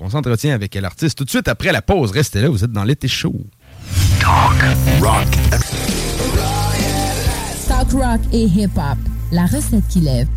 On 0.00 0.10
s'entretient 0.10 0.54
avec 0.54 0.74
l'artiste 0.74 1.18
tout 1.18 1.24
de 1.24 1.30
suite 1.30 1.48
après 1.48 1.72
la 1.72 1.82
pause. 1.82 2.10
Restez 2.12 2.40
là, 2.40 2.48
vous 2.48 2.64
êtes 2.64 2.72
dans 2.72 2.84
l'été 2.84 3.08
chaud. 3.08 3.34
Talk, 4.20 5.00
rock. 5.00 5.26
Talk, 7.68 7.92
rock 7.92 8.20
et 8.32 8.44
hip-hop. 8.44 8.98
La 9.32 9.46
recette 9.46 9.86
qui 9.88 10.00
lève. 10.00 10.28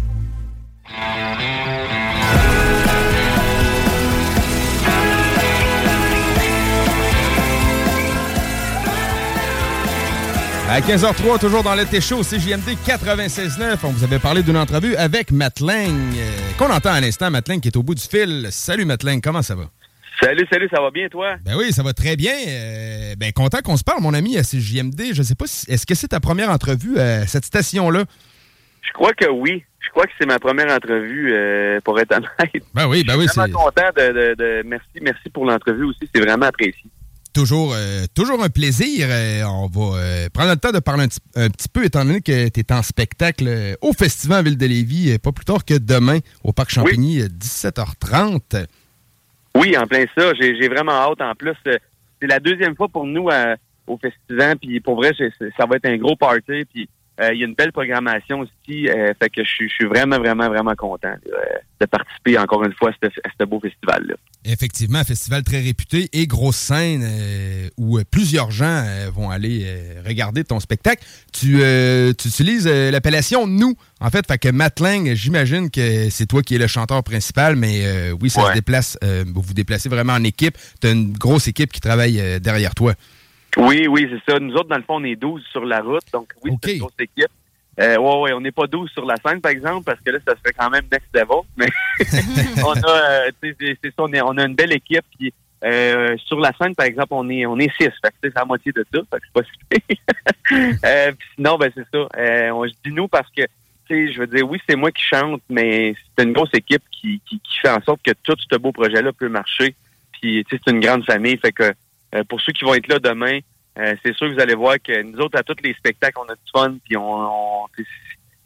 À 10.74 10.80
15h03, 10.80 11.39
toujours 11.39 11.62
dans 11.62 11.75
l'été 11.75 12.01
chaud, 12.01 12.24
CJMD 12.24 12.68
96.9. 12.84 13.77
On 13.84 13.89
vous 13.89 14.03
avait 14.03 14.18
parlé 14.18 14.42
d'une 14.42 14.58
entrevue 14.58 14.96
avec 14.96 15.30
Matt 15.30 15.60
Lang, 15.60 15.92
euh, 15.92 16.32
qu'on 16.58 16.72
entend 16.72 16.89
à 16.89 17.00
l'instant. 17.00 17.30
Matt 17.30 17.48
Lang 17.48 17.62
qui 17.62 17.68
est 17.68 17.77
au 17.77 17.84
bout 17.84 17.94
du 17.94 18.01
fil. 18.01 18.48
Salut 18.50 18.84
Matt 18.84 19.03
Lang, 19.03 19.22
comment 19.22 19.44
ça 19.44 19.53
va? 19.53 19.65
Salut, 20.20 20.48
salut, 20.51 20.68
ça 20.74 20.82
va 20.82 20.89
bien 20.89 21.10
toi? 21.10 21.36
Ben 21.46 21.56
oui, 21.56 21.72
ça 21.72 21.84
va 21.84 21.94
très 21.94 22.15
bien. 22.15 22.34
Euh, 22.48 23.13
ben 23.20 23.32
content 23.34 23.60
qu'on 23.63 23.77
se 23.77 23.84
parle, 23.84 24.01
mon 24.01 24.15
ami, 24.15 24.36
à 24.36 24.42
CJMD. 24.42 25.13
Je 25.13 25.22
sais 25.22 25.36
pas, 25.36 25.46
si, 25.46 25.70
est-ce 25.70 25.86
que 25.86 25.94
c'est 25.94 26.08
ta 26.08 26.20
première 26.20 26.50
entrevue 26.50 26.98
à 26.98 27.27
cette 27.27 27.46
station-là? 27.46 28.06
Je 28.82 28.94
crois 28.94 29.13
que 29.13 29.30
oui. 29.30 29.63
Je 29.80 29.92
crois 29.92 30.06
que 30.06 30.12
c'est 30.20 30.25
ma 30.25 30.39
première 30.39 30.75
entrevue, 30.75 31.34
euh, 31.34 31.82
pour 31.82 32.00
être 32.00 32.15
honnête. 32.15 32.63
Ben 32.74 32.88
oui, 32.88 33.03
ben 33.03 33.15
oui. 33.15 33.25
Je 33.27 33.32
suis 33.32 33.39
vraiment 33.39 33.65
content 33.65 33.92
de, 33.96 34.63
Merci, 34.65 34.88
merci 35.03 35.30
pour 35.30 35.46
l'entrevue 35.46 35.84
aussi. 35.84 36.10
C'est 36.12 36.22
vraiment 36.22 36.48
apprécié. 36.48 36.89
Toujours, 37.34 37.74
euh, 37.74 38.06
toujours 38.13 38.44
un 38.44 38.50
plaisir. 38.50 39.08
Euh, 39.10 39.44
on 39.46 39.68
va 39.68 39.98
euh, 39.98 40.30
prendre 40.32 40.52
le 40.52 40.58
temps 40.58 40.72
de 40.72 40.80
parler 40.80 41.06
un, 41.36 41.50
petit 41.50 41.68
peu, 41.68 41.84
étant 41.84 42.06
donné 42.06 42.22
que 42.22 42.50
tu 42.50 42.60
es 42.60 42.72
en 42.72 42.84
spectacle 42.84 43.75
au 43.82 43.92
Festival 43.94 44.46
Ville 44.46 44.58
de 44.58 44.66
Lévis, 44.68 45.18
pas 45.18 45.32
plus 45.32 45.46
tard 45.46 45.66
que 45.66 45.74
demain 45.74 46.20
au 46.44 46.54
Parc 46.54 46.70
Champigny, 46.70 47.22
17h30. 47.22 48.68
Oui, 49.56 49.75
en 49.78 49.88
plein 49.88 50.06
ça. 50.16 50.32
J'ai 50.40 50.68
vraiment 50.68 50.92
hâte. 50.92 51.22
En 51.22 51.34
plus, 51.34 51.56
c'est 51.66 51.82
la 52.22 52.40
deuxième 52.40 52.75
fois 52.75 52.88
pour 52.88 53.06
nous 53.06 53.30
au 53.88 53.98
festival. 53.98 54.58
Puis 54.60 54.80
pour 54.80 54.96
vrai, 54.96 55.12
ça 55.58 55.66
va 55.66 55.78
être 55.78 55.86
un 55.86 55.98
gros 55.98 56.16
party. 56.16 56.66
Puis 56.72 56.88
il 57.20 57.39
y 57.39 57.43
a 57.43 57.48
une 57.48 57.53
belle 57.53 57.72
programmation 57.72 58.39
aussi. 58.39 58.88
fait 58.88 59.29
que 59.29 59.43
je 59.43 59.67
suis 59.67 59.86
vraiment, 59.86 60.17
vraiment, 60.17 60.50
vraiment 60.50 60.75
content 60.75 61.15
de 61.84 61.86
participer 61.86 62.38
encore 62.38 62.63
une 62.63 62.74
fois 62.74 62.91
à 62.91 63.29
ce 63.39 63.46
beau 63.46 63.60
festival-là. 63.60 64.15
Effectivement, 64.46 65.00
un 65.00 65.03
festival 65.03 65.43
très 65.43 65.62
réputé 65.62 66.10
et 66.13 66.27
grosse 66.27 66.58
scène 66.58 67.03
euh, 67.05 67.70
où 67.77 67.98
euh, 67.98 68.03
plusieurs 68.10 68.51
gens 68.51 68.84
euh, 68.86 69.10
vont 69.13 69.29
aller 69.29 69.65
regarder 70.05 70.43
ton 70.43 70.60
spectacle. 70.60 71.03
Tu, 71.32 71.62
utilises 72.25 72.67
l'appellation 72.67 73.48
nous. 73.48 73.75
En 74.00 74.10
fait, 74.10 74.25
fait 74.27 74.38
que 74.38 74.50
Matt 74.50 74.79
Lang, 74.79 75.13
j'imagine 75.13 75.70
que 75.70 76.10
c'est 76.10 76.25
toi 76.25 76.41
qui 76.41 76.55
es 76.55 76.58
le 76.58 76.67
chanteur 76.67 77.03
principal, 77.03 77.55
mais 77.55 78.12
oui, 78.22 78.29
ça 78.29 78.50
se 78.50 78.53
déplace. 78.53 78.98
vous 79.01 79.41
vous 79.41 79.53
déplacez 79.53 79.89
vraiment 79.89 80.13
en 80.13 80.24
équipe. 80.24 80.58
Tu 80.82 80.88
as 80.88 80.91
une 80.91 81.13
grosse 81.13 81.48
équipe 81.48 81.72
qui 81.72 81.82
travaille 81.82 82.39
derrière 82.39 82.75
toi. 82.75 82.93
Oui, 83.57 83.88
oui, 83.88 84.10
c'est 84.12 84.31
ça. 84.31 84.39
Nous 84.39 84.53
autres, 84.53 84.69
dans 84.69 84.77
le 84.77 84.83
fond, 84.83 84.95
on 84.95 85.03
est 85.03 85.15
12 85.15 85.43
sur 85.51 85.65
la 85.65 85.81
route. 85.81 86.03
Donc, 86.12 86.33
oui, 86.43 86.51
c'est 86.63 86.74
une 86.74 86.79
grosse 86.79 86.93
équipe. 87.00 87.31
Euh, 87.79 87.98
ouais, 87.98 88.22
ouais, 88.22 88.33
on 88.33 88.41
n'est 88.41 88.51
pas 88.51 88.67
12 88.67 88.91
sur 88.91 89.05
la 89.05 89.15
scène, 89.17 89.41
par 89.41 89.51
exemple, 89.51 89.83
parce 89.86 90.00
que 90.00 90.12
là, 90.12 90.19
ça 90.25 90.36
serait 90.36 90.53
quand 90.57 90.69
même 90.69 90.86
next 90.91 91.07
level. 91.13 91.41
Mais 91.57 91.67
on 92.65 92.74
a, 92.74 93.27
euh, 93.27 93.31
c'est 93.41 93.77
ça, 93.83 93.91
on, 93.98 94.13
est, 94.13 94.22
on, 94.22 94.38
a 94.38 94.45
une 94.45 94.55
belle 94.55 94.74
équipe. 94.74 95.05
Puis, 95.17 95.33
euh, 95.63 96.17
sur 96.25 96.39
la 96.39 96.51
scène, 96.53 96.75
par 96.75 96.86
exemple, 96.86 97.10
on 97.12 97.29
est 97.29 97.45
on 97.45 97.57
est 97.57 97.72
six. 97.77 97.86
Fait 98.01 98.10
que 98.10 98.15
c'est 98.24 98.36
la 98.36 98.45
moitié 98.45 98.72
de 98.74 98.86
ça. 98.93 99.00
Fait 99.12 99.19
que 99.19 99.25
c'est 99.25 99.33
pas 99.33 99.41
si 99.43 100.53
euh, 100.86 101.12
puis 101.17 101.27
sinon, 101.36 101.57
ben 101.57 101.72
c'est 101.74 101.86
ça. 101.91 102.07
Euh, 102.17 102.51
on 102.51 102.67
se 102.67 102.74
dit 102.83 102.91
nous 102.91 103.07
parce 103.07 103.29
que 103.29 103.43
tu 103.88 104.07
sais, 104.07 104.13
je 104.13 104.19
veux 104.19 104.27
dire, 104.27 104.48
oui, 104.48 104.60
c'est 104.67 104.75
moi 104.75 104.91
qui 104.91 105.03
chante, 105.03 105.41
mais 105.50 105.95
c'est 106.17 106.25
une 106.25 106.33
grosse 106.33 106.53
équipe 106.53 106.83
qui, 106.91 107.22
qui, 107.25 107.39
qui, 107.39 107.60
fait 107.62 107.69
en 107.69 107.81
sorte 107.81 108.01
que 108.03 108.12
tout 108.24 108.36
ce 108.50 108.57
beau 108.57 108.72
projet-là 108.72 109.13
peut 109.13 109.29
marcher. 109.29 109.75
Puis 110.12 110.43
tu 110.45 110.55
sais, 110.55 110.62
c'est 110.63 110.72
une 110.72 110.81
grande 110.81 111.05
famille. 111.05 111.38
Fait 111.38 111.53
que 111.53 111.74
pour 112.27 112.41
ceux 112.41 112.53
qui 112.53 112.63
vont 112.63 112.74
être 112.74 112.88
là 112.88 113.00
demain, 113.00 113.39
euh, 113.79 113.96
c'est 114.03 114.15
sûr 114.15 114.27
que 114.27 114.34
vous 114.34 114.39
allez 114.39 114.53
voir 114.55 114.75
que 114.84 115.01
nous 115.01 115.17
autres, 115.20 115.38
à 115.38 115.43
tous 115.43 115.55
les 115.63 115.74
spectacles, 115.74 116.20
on 116.20 116.29
a 116.29 116.36
du 116.36 116.51
fun, 116.53 116.75
puis 116.86 116.96
on, 116.96 117.65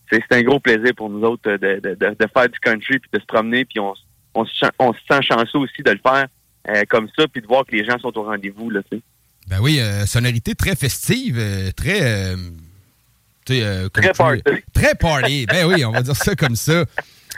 c'est 0.09 0.24
un 0.31 0.41
gros 0.41 0.59
plaisir 0.59 0.93
pour 0.95 1.09
nous 1.09 1.21
autres 1.27 1.51
de, 1.51 1.79
de, 1.79 1.95
de, 1.95 2.27
faire 2.33 2.47
du 2.47 2.59
country, 2.59 3.00
puis 3.00 3.09
de 3.12 3.19
se 3.19 3.25
promener, 3.25 3.65
puis 3.65 3.79
on, 3.79 3.93
on, 4.36 4.45
se, 4.45 4.65
on 4.79 4.93
se 4.93 5.00
sent 5.09 5.21
chanceux 5.21 5.59
aussi 5.59 5.83
de 5.83 5.91
le 5.91 6.00
faire 6.00 6.27
euh, 6.69 6.83
comme 6.88 7.09
ça, 7.17 7.27
puis 7.27 7.41
de 7.41 7.47
voir 7.47 7.65
que 7.65 7.75
les 7.75 7.83
gens 7.83 8.00
sont 8.00 8.17
au 8.17 8.24
rendez-vous. 8.24 8.69
Là, 8.69 8.81
tu 8.89 8.97
sais. 8.97 9.03
Ben 9.50 9.59
oui, 9.59 9.79
euh, 9.79 10.05
sonorité 10.05 10.55
très 10.55 10.75
festive, 10.75 11.41
très... 11.75 12.36
très 13.45 14.13
party. 14.13 14.43
Très 14.74 14.95
party. 14.95 15.45
ben 15.45 15.65
oui, 15.67 15.83
on 15.83 15.91
va 15.91 16.01
dire 16.01 16.15
ça 16.15 16.36
comme 16.36 16.55
ça. 16.55 16.86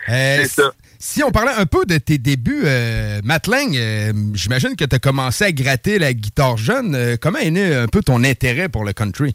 c'est 0.08 0.46
ça. 0.46 0.72
Si 1.02 1.24
on 1.24 1.32
parlait 1.32 1.54
un 1.58 1.66
peu 1.66 1.86
de 1.86 1.98
tes 1.98 2.18
débuts, 2.18 2.64
euh, 2.66 3.22
euh 3.24 4.14
j'imagine 4.34 4.76
que 4.76 4.84
tu 4.84 4.94
as 4.94 5.00
commencé 5.00 5.46
à 5.46 5.52
gratter 5.54 5.98
la 5.98 6.14
guitare 6.14 6.58
jeune. 6.58 6.94
Euh, 6.94 7.16
comment 7.20 7.40
est 7.40 7.52
né 7.52 7.74
un 7.74 7.88
peu 7.88 8.02
ton 8.02 8.26
intérêt 8.26 8.68
pour 8.68 8.84
le 8.84 8.92
country? 8.92 9.34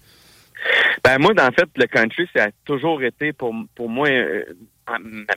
Ben 1.02 1.16
moi, 1.18 1.32
en 1.40 1.52
fait, 1.52 1.66
le 1.76 1.86
country, 1.86 2.28
ça 2.36 2.44
a 2.44 2.48
toujours 2.66 3.02
été 3.02 3.32
pour, 3.32 3.54
pour 3.74 3.88
moi 3.88 4.08
euh, 4.10 4.44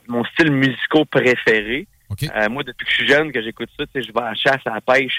mon 0.06 0.22
style 0.26 0.52
musical 0.52 1.06
préféré. 1.06 1.88
moi, 2.50 2.62
depuis 2.62 2.84
que 2.84 2.90
je 2.90 2.96
suis 2.96 3.08
jeune, 3.08 3.32
que 3.32 3.42
j'écoute 3.42 3.70
ça, 3.78 3.86
je 3.94 4.12
vais 4.12 4.20
à 4.20 4.28
la 4.28 4.34
chasse, 4.34 4.60
à 4.66 4.74
la 4.74 4.80
pêche 4.82 5.16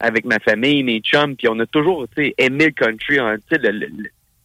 avec 0.00 0.24
ma 0.24 0.40
famille, 0.40 0.82
mes 0.82 0.98
chums, 0.98 1.36
puis 1.36 1.46
on 1.48 1.58
a 1.60 1.66
toujours 1.66 2.04
aimé 2.16 2.66
le 2.66 2.72
country, 2.72 3.20
hein, 3.20 3.36
le, 3.52 3.86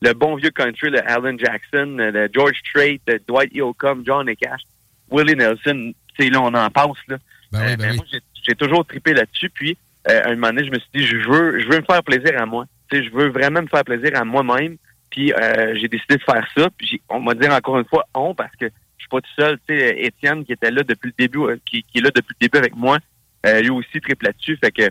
le, 0.01 0.13
bon 0.13 0.36
vieux 0.36 0.51
country, 0.51 0.91
le 0.91 1.00
Alan 1.10 1.36
Jackson, 1.39 1.96
le 1.98 2.29
George 2.32 2.58
Strait, 2.70 3.00
le 3.08 3.20
Dwight 3.27 3.51
Yoakam, 3.55 4.03
John 4.05 4.27
Cash, 4.36 4.62
Willie 5.10 5.36
Nelson 5.36 5.93
sais, 6.17 6.29
là, 6.29 6.41
on 6.41 6.53
en 6.53 6.70
passe, 6.70 6.98
là. 7.08 7.17
Ben 7.51 7.62
oui, 7.67 7.77
ben 7.77 7.91
euh, 7.91 7.96
moi, 7.96 8.05
j'ai 8.48 8.55
toujours 8.55 8.86
trippé 8.86 9.13
là-dessus. 9.13 9.50
Puis, 9.50 9.77
euh, 10.10 10.22
à 10.24 10.29
un 10.29 10.36
moment 10.36 10.48
donné, 10.48 10.65
je 10.65 10.72
me 10.72 10.79
suis 10.79 10.89
dit, 10.93 11.05
je 11.05 11.29
veux, 11.29 11.60
je 11.60 11.67
veux 11.67 11.77
me 11.77 11.86
faire 11.86 12.03
plaisir 12.03 12.41
à 12.41 12.46
moi. 12.46 12.65
Tu 12.89 12.98
sais, 12.98 13.03
je 13.05 13.12
veux 13.12 13.29
vraiment 13.29 13.62
me 13.62 13.67
faire 13.67 13.84
plaisir 13.84 14.12
à 14.15 14.25
moi-même. 14.25 14.77
Puis, 15.12 15.32
euh, 15.32 15.75
j'ai 15.75 15.88
décidé 15.88 16.17
de 16.17 16.24
faire 16.24 16.46
ça. 16.58 16.70
Puis, 16.77 17.01
on 17.10 17.20
m'a 17.20 17.36
dit 17.36 17.48
encore 17.48 17.77
une 17.77 17.86
fois, 17.86 18.05
on, 18.15 18.34
parce 18.34 18.55
que 18.55 18.65
je 18.65 19.03
suis 19.03 19.10
pas 19.10 19.22
tout 19.22 19.29
seul. 19.38 19.60
Tu 19.67 19.77
sais, 19.77 20.00
Étienne, 20.00 20.43
qui 20.43 20.53
était 20.53 20.72
là 20.72 20.84
depuis 20.84 21.10
le 21.10 21.13
début, 21.17 21.41
qui, 21.65 21.84
qui, 21.84 22.00
est 22.00 22.01
là 22.01 22.10
depuis 22.10 22.36
le 22.39 22.48
début 22.48 22.58
avec 22.58 22.75
moi, 22.75 22.98
lui 23.46 23.70
aussi 23.70 24.01
triple 24.01 24.25
là-dessus. 24.25 24.58
Fait 24.58 24.72
que, 24.72 24.89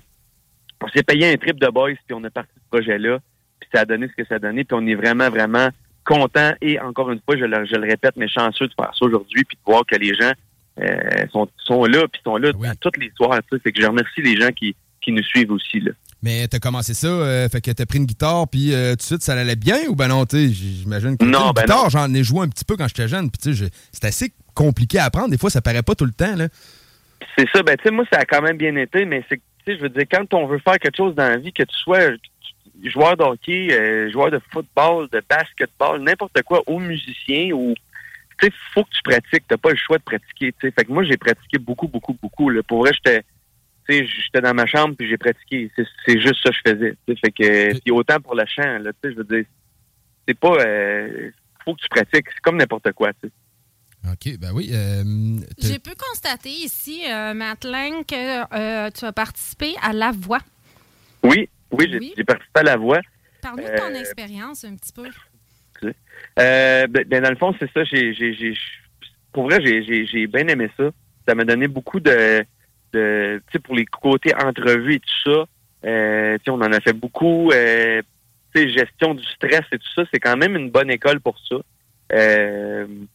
on 0.80 0.88
s'est 0.88 1.02
payé 1.02 1.32
un 1.32 1.36
trip 1.36 1.58
de 1.58 1.68
boys, 1.68 1.94
puis 2.06 2.14
on 2.14 2.22
a 2.24 2.30
parti 2.30 2.50
ce 2.54 2.76
projet-là. 2.76 3.18
Puis, 3.58 3.68
ça 3.74 3.80
a 3.80 3.84
donné 3.84 4.08
ce 4.08 4.22
que 4.22 4.28
ça 4.28 4.36
a 4.36 4.38
donné. 4.38 4.62
Puis, 4.62 4.76
on 4.80 4.86
est 4.86 4.94
vraiment, 4.94 5.28
vraiment 5.30 5.68
content. 6.04 6.52
Et 6.60 6.78
encore 6.78 7.10
une 7.10 7.20
fois, 7.20 7.36
je 7.36 7.44
le, 7.44 7.66
je 7.66 7.74
le 7.74 7.88
répète, 7.88 8.14
mais 8.16 8.28
chanceux 8.28 8.68
de 8.68 8.74
faire 8.74 8.92
ça 8.94 9.04
aujourd'hui, 9.04 9.42
puis 9.44 9.56
de 9.56 9.62
voir 9.70 9.84
que 9.84 9.96
les 9.96 10.14
gens 10.14 10.32
euh, 10.80 11.26
sont, 11.32 11.48
sont 11.58 11.84
là, 11.84 12.06
puis 12.10 12.20
sont 12.24 12.36
là 12.36 12.50
à 12.64 12.74
toutes 12.76 12.96
les 12.96 13.12
soirs. 13.16 13.38
Fait 13.50 13.72
que 13.72 13.80
je 13.80 13.86
remercie 13.86 14.22
les 14.22 14.40
gens 14.40 14.50
qui, 14.50 14.74
qui 15.00 15.12
nous 15.12 15.22
suivent 15.22 15.52
aussi. 15.52 15.80
Là. 15.80 15.92
Mais 16.22 16.46
t'as 16.48 16.60
commencé 16.60 16.94
ça, 16.94 17.08
euh, 17.08 17.48
fait 17.48 17.60
que 17.60 17.70
t'as 17.72 17.84
pris 17.84 17.98
une 17.98 18.06
guitare, 18.06 18.48
puis 18.48 18.72
euh, 18.72 18.92
tout 18.92 18.98
de 18.98 19.02
suite, 19.02 19.22
ça 19.22 19.34
allait 19.34 19.56
bien 19.56 19.78
ou 19.88 19.96
ben 19.96 20.08
non, 20.08 20.24
tu 20.24 20.48
j'imagine 20.50 21.16
que 21.16 21.24
non, 21.24 21.50
ben 21.50 21.62
guitare, 21.62 21.90
j'en 21.90 22.12
ai 22.14 22.22
joué 22.22 22.40
un 22.40 22.48
petit 22.48 22.64
peu 22.64 22.76
quand 22.76 22.86
j'étais 22.86 23.08
jeune, 23.08 23.30
puis 23.30 23.38
tu 23.42 23.56
sais, 23.56 23.70
c'est 23.90 24.04
assez 24.04 24.32
compliqué 24.54 24.98
à 24.98 25.06
apprendre. 25.06 25.30
Des 25.30 25.38
fois, 25.38 25.50
ça 25.50 25.60
paraît 25.60 25.82
pas 25.82 25.94
tout 25.94 26.04
le 26.04 26.12
temps, 26.12 26.36
là. 26.36 26.48
C'est 27.36 27.48
ça, 27.52 27.62
ben 27.62 27.76
tu 27.76 27.84
sais, 27.84 27.90
moi, 27.90 28.04
ça 28.12 28.20
a 28.20 28.24
quand 28.24 28.40
même 28.40 28.56
bien 28.56 28.74
été, 28.76 29.04
mais 29.04 29.24
c'est 29.28 29.40
tu 29.64 29.72
sais, 29.72 29.76
je 29.76 29.82
veux 29.82 29.88
dire, 29.90 30.04
quand 30.10 30.34
on 30.34 30.46
veut 30.46 30.58
faire 30.58 30.78
quelque 30.78 30.96
chose 30.96 31.14
dans 31.14 31.28
la 31.28 31.36
vie, 31.36 31.52
que 31.52 31.62
tu 31.62 31.76
sois 31.76 32.10
joueur 32.84 33.16
de 33.16 33.22
hockey, 33.22 34.10
joueur 34.10 34.30
de 34.30 34.40
football, 34.52 35.08
de 35.12 35.22
basketball, 35.28 36.00
n'importe 36.02 36.42
quoi, 36.42 36.62
ou 36.66 36.80
musicien, 36.80 37.52
ou 37.52 37.74
tu 38.50 38.58
faut 38.74 38.84
que 38.84 38.90
tu 38.90 39.02
pratiques. 39.02 39.44
T'as 39.48 39.56
pas 39.56 39.70
le 39.70 39.76
choix 39.76 39.98
de 39.98 40.02
pratiquer. 40.02 40.54
Fait 40.60 40.72
que 40.72 40.92
moi, 40.92 41.04
j'ai 41.04 41.16
pratiqué 41.16 41.58
beaucoup, 41.58 41.88
beaucoup, 41.88 42.16
beaucoup. 42.20 42.50
Là. 42.50 42.62
Pour 42.62 42.80
vrai, 42.80 42.92
j'étais 42.94 43.24
j'étais 43.88 44.40
dans 44.40 44.54
ma 44.54 44.66
chambre 44.66 44.94
puis 44.96 45.08
j'ai 45.08 45.18
pratiqué. 45.18 45.70
C'est 46.06 46.20
juste 46.20 46.42
ça 46.42 46.50
que 46.50 46.56
je 46.56 46.70
faisais. 46.70 46.96
Fait 47.06 47.32
que 47.32 47.78
puis 47.80 47.90
autant 47.90 48.20
pour 48.20 48.34
le 48.34 48.44
chant, 48.46 48.78
là, 48.78 48.92
je 49.02 49.08
veux 49.10 49.24
dire, 49.24 49.44
c'est 50.26 50.38
pas 50.38 50.56
euh, 50.60 51.30
faut 51.64 51.74
que 51.74 51.82
tu 51.82 51.88
pratiques. 51.88 52.26
C'est 52.32 52.40
comme 52.42 52.56
n'importe 52.56 52.92
quoi. 52.92 53.10
sais. 53.22 53.30
OK, 54.10 54.38
ben 54.38 54.52
oui. 54.52 54.70
Euh, 54.72 55.04
j'ai 55.58 55.78
pu 55.78 55.90
constater 55.94 56.50
ici, 56.50 57.02
euh, 57.08 57.34
que 57.34 58.56
euh, 58.56 58.90
tu 58.90 59.04
as 59.04 59.12
participé 59.12 59.74
à 59.80 59.92
La 59.92 60.10
Voix. 60.10 60.40
Oui, 61.22 61.48
oui, 61.70 62.12
j'ai 62.16 62.24
participé 62.24 62.60
à 62.60 62.62
La 62.64 62.76
Voix. 62.76 63.00
Parle-nous 63.40 63.68
de 63.68 63.76
ton 63.76 63.94
expérience 63.94 64.64
un 64.64 64.74
petit 64.74 64.92
peu. 64.92 65.08
Euh, 66.38 66.86
ben, 66.86 67.04
ben, 67.06 67.22
dans 67.22 67.30
le 67.30 67.36
fond, 67.36 67.54
c'est 67.58 67.70
ça. 67.72 67.84
J'ai, 67.84 68.54
pour 69.32 69.44
vrai, 69.44 69.60
j'ai, 69.62 70.26
bien 70.26 70.46
aimé 70.48 70.70
ça. 70.76 70.90
Ça 71.26 71.34
m'a 71.34 71.44
donné 71.44 71.68
beaucoup 71.68 72.00
de, 72.00 72.40
tu 72.92 73.42
sais, 73.52 73.58
pour 73.62 73.74
les 73.74 73.86
côtés 73.86 74.34
entrevues 74.34 74.94
et 74.94 75.00
tout 75.00 75.30
ça. 75.30 75.44
Euh, 75.84 76.38
tu 76.38 76.44
sais, 76.44 76.50
on 76.50 76.54
en 76.54 76.72
a 76.72 76.80
fait 76.80 76.92
beaucoup. 76.92 77.50
Euh, 77.52 78.02
tu 78.54 78.62
sais, 78.62 78.68
gestion 78.70 79.14
du 79.14 79.24
stress 79.24 79.62
et 79.72 79.78
tout 79.78 79.92
ça, 79.94 80.02
c'est 80.12 80.20
quand 80.20 80.36
même 80.36 80.56
une 80.56 80.70
bonne 80.70 80.90
école 80.90 81.20
pour 81.20 81.38
ça. 81.38 81.56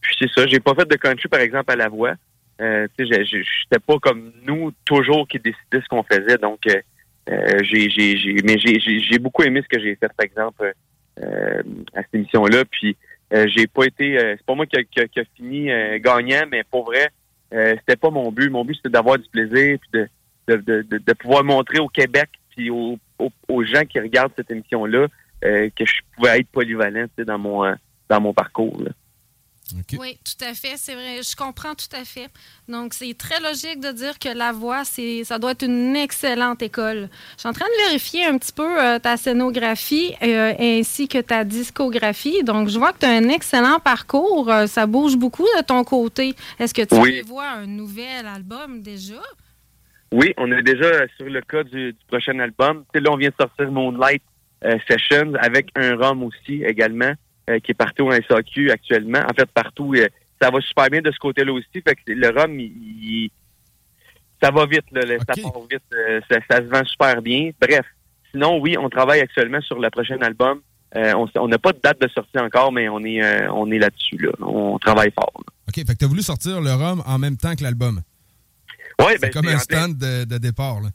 Puis 0.00 0.16
c'est 0.18 0.30
ça. 0.30 0.46
J'ai 0.46 0.60
pas 0.60 0.74
fait 0.74 0.88
de 0.88 0.96
country, 0.96 1.28
par 1.28 1.40
exemple, 1.40 1.72
à 1.72 1.76
la 1.76 1.88
voix. 1.88 2.14
Tu 2.58 3.06
sais, 3.06 3.24
j'étais 3.24 3.78
pas 3.84 3.98
comme 4.00 4.32
nous 4.44 4.72
toujours 4.84 5.26
qui 5.28 5.38
décidait 5.38 5.82
ce 5.82 5.88
qu'on 5.88 6.02
faisait. 6.02 6.38
Donc, 6.38 6.60
j'ai, 6.66 8.40
mais 8.44 8.58
j'ai, 8.58 9.18
beaucoup 9.18 9.42
aimé 9.42 9.62
ce 9.62 9.68
que 9.68 9.82
j'ai 9.82 9.94
fait, 9.96 10.10
par 10.16 10.24
exemple 10.24 10.74
à 11.94 12.02
cette 12.02 12.14
émission-là. 12.14 12.64
Puis 12.70 12.96
euh, 13.34 13.46
j'ai 13.54 13.66
pas 13.66 13.84
été, 13.84 14.18
euh, 14.18 14.34
c'est 14.36 14.46
pas 14.46 14.54
moi 14.54 14.66
qui 14.66 14.76
a, 14.76 15.24
fini 15.36 15.68
gagnant, 16.00 16.44
mais 16.50 16.62
pour 16.70 16.84
vrai, 16.84 17.08
c'était 17.50 17.96
pas 17.96 18.10
mon 18.10 18.30
but. 18.30 18.50
Mon 18.50 18.64
but 18.64 18.76
c'était 18.76 18.90
d'avoir 18.90 19.18
du 19.18 19.28
plaisir, 19.28 19.78
puis 19.80 20.00
de, 20.48 20.56
de, 20.56 20.82
de, 20.82 21.12
pouvoir 21.12 21.44
montrer 21.44 21.78
au 21.78 21.88
Québec, 21.88 22.28
puis 22.54 22.70
aux, 22.70 22.98
aux, 23.48 23.64
gens 23.64 23.84
qui 23.84 24.00
regardent 24.00 24.32
cette 24.36 24.50
émission-là, 24.50 25.08
que 25.42 25.84
je 25.84 26.00
pouvais 26.14 26.40
être 26.40 26.48
polyvalent 26.48 27.06
dans 27.18 27.38
mon 27.38 27.74
dans 28.08 28.20
mon 28.20 28.32
parcours. 28.32 28.82
Là. 28.82 28.90
Oui, 29.98 30.18
tout 30.24 30.44
à 30.44 30.54
fait, 30.54 30.76
c'est 30.76 30.94
vrai. 30.94 31.20
Je 31.22 31.36
comprends 31.36 31.74
tout 31.74 31.94
à 31.94 32.04
fait. 32.04 32.28
Donc, 32.68 32.94
c'est 32.94 33.16
très 33.16 33.38
logique 33.40 33.80
de 33.80 33.92
dire 33.92 34.18
que 34.18 34.28
la 34.28 34.52
voix, 34.52 34.84
c'est, 34.84 35.24
ça 35.24 35.38
doit 35.38 35.50
être 35.50 35.64
une 35.64 35.94
excellente 35.94 36.62
école. 36.62 37.08
Je 37.34 37.40
suis 37.40 37.48
en 37.48 37.52
train 37.52 37.66
de 37.66 37.88
vérifier 37.88 38.24
un 38.24 38.38
petit 38.38 38.52
peu 38.52 38.80
euh, 38.80 38.98
ta 38.98 39.16
scénographie 39.16 40.14
euh, 40.22 40.54
ainsi 40.58 41.06
que 41.06 41.18
ta 41.18 41.44
discographie. 41.44 42.42
Donc, 42.44 42.68
je 42.68 42.78
vois 42.78 42.92
que 42.92 43.00
tu 43.00 43.06
as 43.06 43.10
un 43.10 43.28
excellent 43.28 43.78
parcours. 43.78 44.50
Euh, 44.50 44.66
ça 44.66 44.86
bouge 44.86 45.16
beaucoup 45.16 45.46
de 45.58 45.62
ton 45.62 45.84
côté. 45.84 46.34
Est-ce 46.58 46.72
que 46.72 46.82
tu 46.82 46.94
oui. 46.94 47.20
prévois 47.20 47.48
un 47.48 47.66
nouvel 47.66 48.26
album 48.26 48.80
déjà? 48.80 49.22
Oui, 50.12 50.32
on 50.38 50.50
est 50.50 50.62
déjà 50.62 51.06
sur 51.18 51.26
le 51.26 51.42
cas 51.42 51.62
du, 51.64 51.94
prochain 52.06 52.38
album. 52.38 52.84
là, 52.94 53.10
on 53.10 53.16
vient 53.16 53.28
de 53.28 53.34
sortir 53.38 53.70
Moonlight 53.70 54.22
Sessions 54.88 55.34
avec 55.38 55.68
un 55.76 55.96
rhum 55.96 56.22
aussi 56.22 56.64
également. 56.64 57.12
Euh, 57.48 57.60
qui 57.60 57.70
est 57.70 57.74
partout 57.74 58.04
au 58.04 58.12
SAQ 58.12 58.70
actuellement. 58.70 59.20
En 59.20 59.32
fait, 59.32 59.46
partout, 59.46 59.94
euh, 59.94 60.06
ça 60.40 60.50
va 60.50 60.60
super 60.60 60.90
bien 60.90 61.00
de 61.00 61.10
ce 61.10 61.18
côté-là 61.18 61.52
aussi. 61.52 61.66
Fait 61.72 61.94
que 61.94 62.00
le 62.08 62.28
rhum, 62.28 62.60
il, 62.60 63.30
ça 64.42 64.50
va 64.50 64.66
vite, 64.66 64.84
là, 64.92 65.02
ça 65.18 65.34
part 65.42 65.62
vite, 65.70 65.82
euh, 65.94 66.20
ça, 66.28 66.56
se 66.58 66.62
vend 66.64 66.84
super 66.84 67.22
bien. 67.22 67.50
Bref, 67.58 67.86
sinon, 68.32 68.58
oui, 68.58 68.76
on 68.78 68.90
travaille 68.90 69.20
actuellement 69.20 69.62
sur 69.62 69.78
le 69.78 69.88
prochain 69.88 70.18
album. 70.20 70.60
on 70.94 71.48
n'a 71.48 71.58
pas 71.58 71.72
de 71.72 71.78
date 71.82 72.00
de 72.02 72.08
sortie 72.08 72.38
encore, 72.38 72.70
mais 72.70 72.88
on 72.90 73.02
est, 73.04 73.48
on 73.48 73.70
est 73.70 73.78
là-dessus. 73.78 74.18
Là. 74.18 74.32
On 74.40 74.78
travaille 74.78 75.12
fort. 75.12 75.32
OK, 75.68 75.74
fait 75.74 75.84
que 75.84 75.98
tu 75.98 76.04
as 76.04 76.08
voulu 76.08 76.22
sortir 76.22 76.60
le 76.60 76.72
rhum 76.72 77.02
en 77.06 77.18
même 77.18 77.38
temps 77.38 77.54
que 77.54 77.62
l'album. 77.62 78.02
Oui, 79.00 79.12
C'est 79.12 79.20
ben, 79.20 79.30
comme 79.30 79.48
un 79.48 79.58
stand 79.58 79.96
de, 79.96 80.38
départ. 80.38 80.80
Là. 80.80 80.88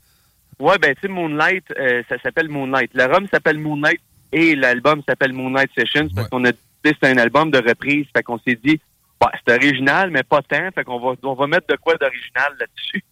Ouais, 0.59 0.77
ben, 0.77 0.93
tu 0.93 1.01
sais, 1.01 1.07
Moonlight, 1.07 1.65
ça 2.09 2.19
s'appelle 2.21 2.49
Moonlight. 2.49 2.91
Le 2.93 3.05
rhum 3.05 3.27
s'appelle 3.31 3.57
Moonlight 3.57 4.01
et 4.33 4.55
l'album 4.55 5.01
s'appelle 5.07 5.31
Moonlight 5.33 5.69
Sessions 5.77 6.09
parce 6.15 6.27
qu'on 6.29 6.43
a 6.45 6.51
dit 6.51 6.57
c'est 6.83 7.03
un 7.05 7.17
album 7.17 7.49
de 7.51 7.59
reprise. 7.59 8.05
Fait 8.15 8.23
qu'on 8.23 8.37
s'est 8.39 8.59
dit, 8.61 8.79
bah, 9.19 9.31
c'est 9.47 9.53
original, 9.55 10.09
mais 10.11 10.23
pas 10.23 10.41
tant. 10.41 10.69
Fait 10.75 10.83
qu'on 10.83 10.99
va, 10.99 11.13
on 11.23 11.33
va 11.33 11.47
mettre 11.47 11.67
de 11.67 11.77
quoi 11.77 11.95
d'original 11.95 12.51
là-dessus. 12.59 13.03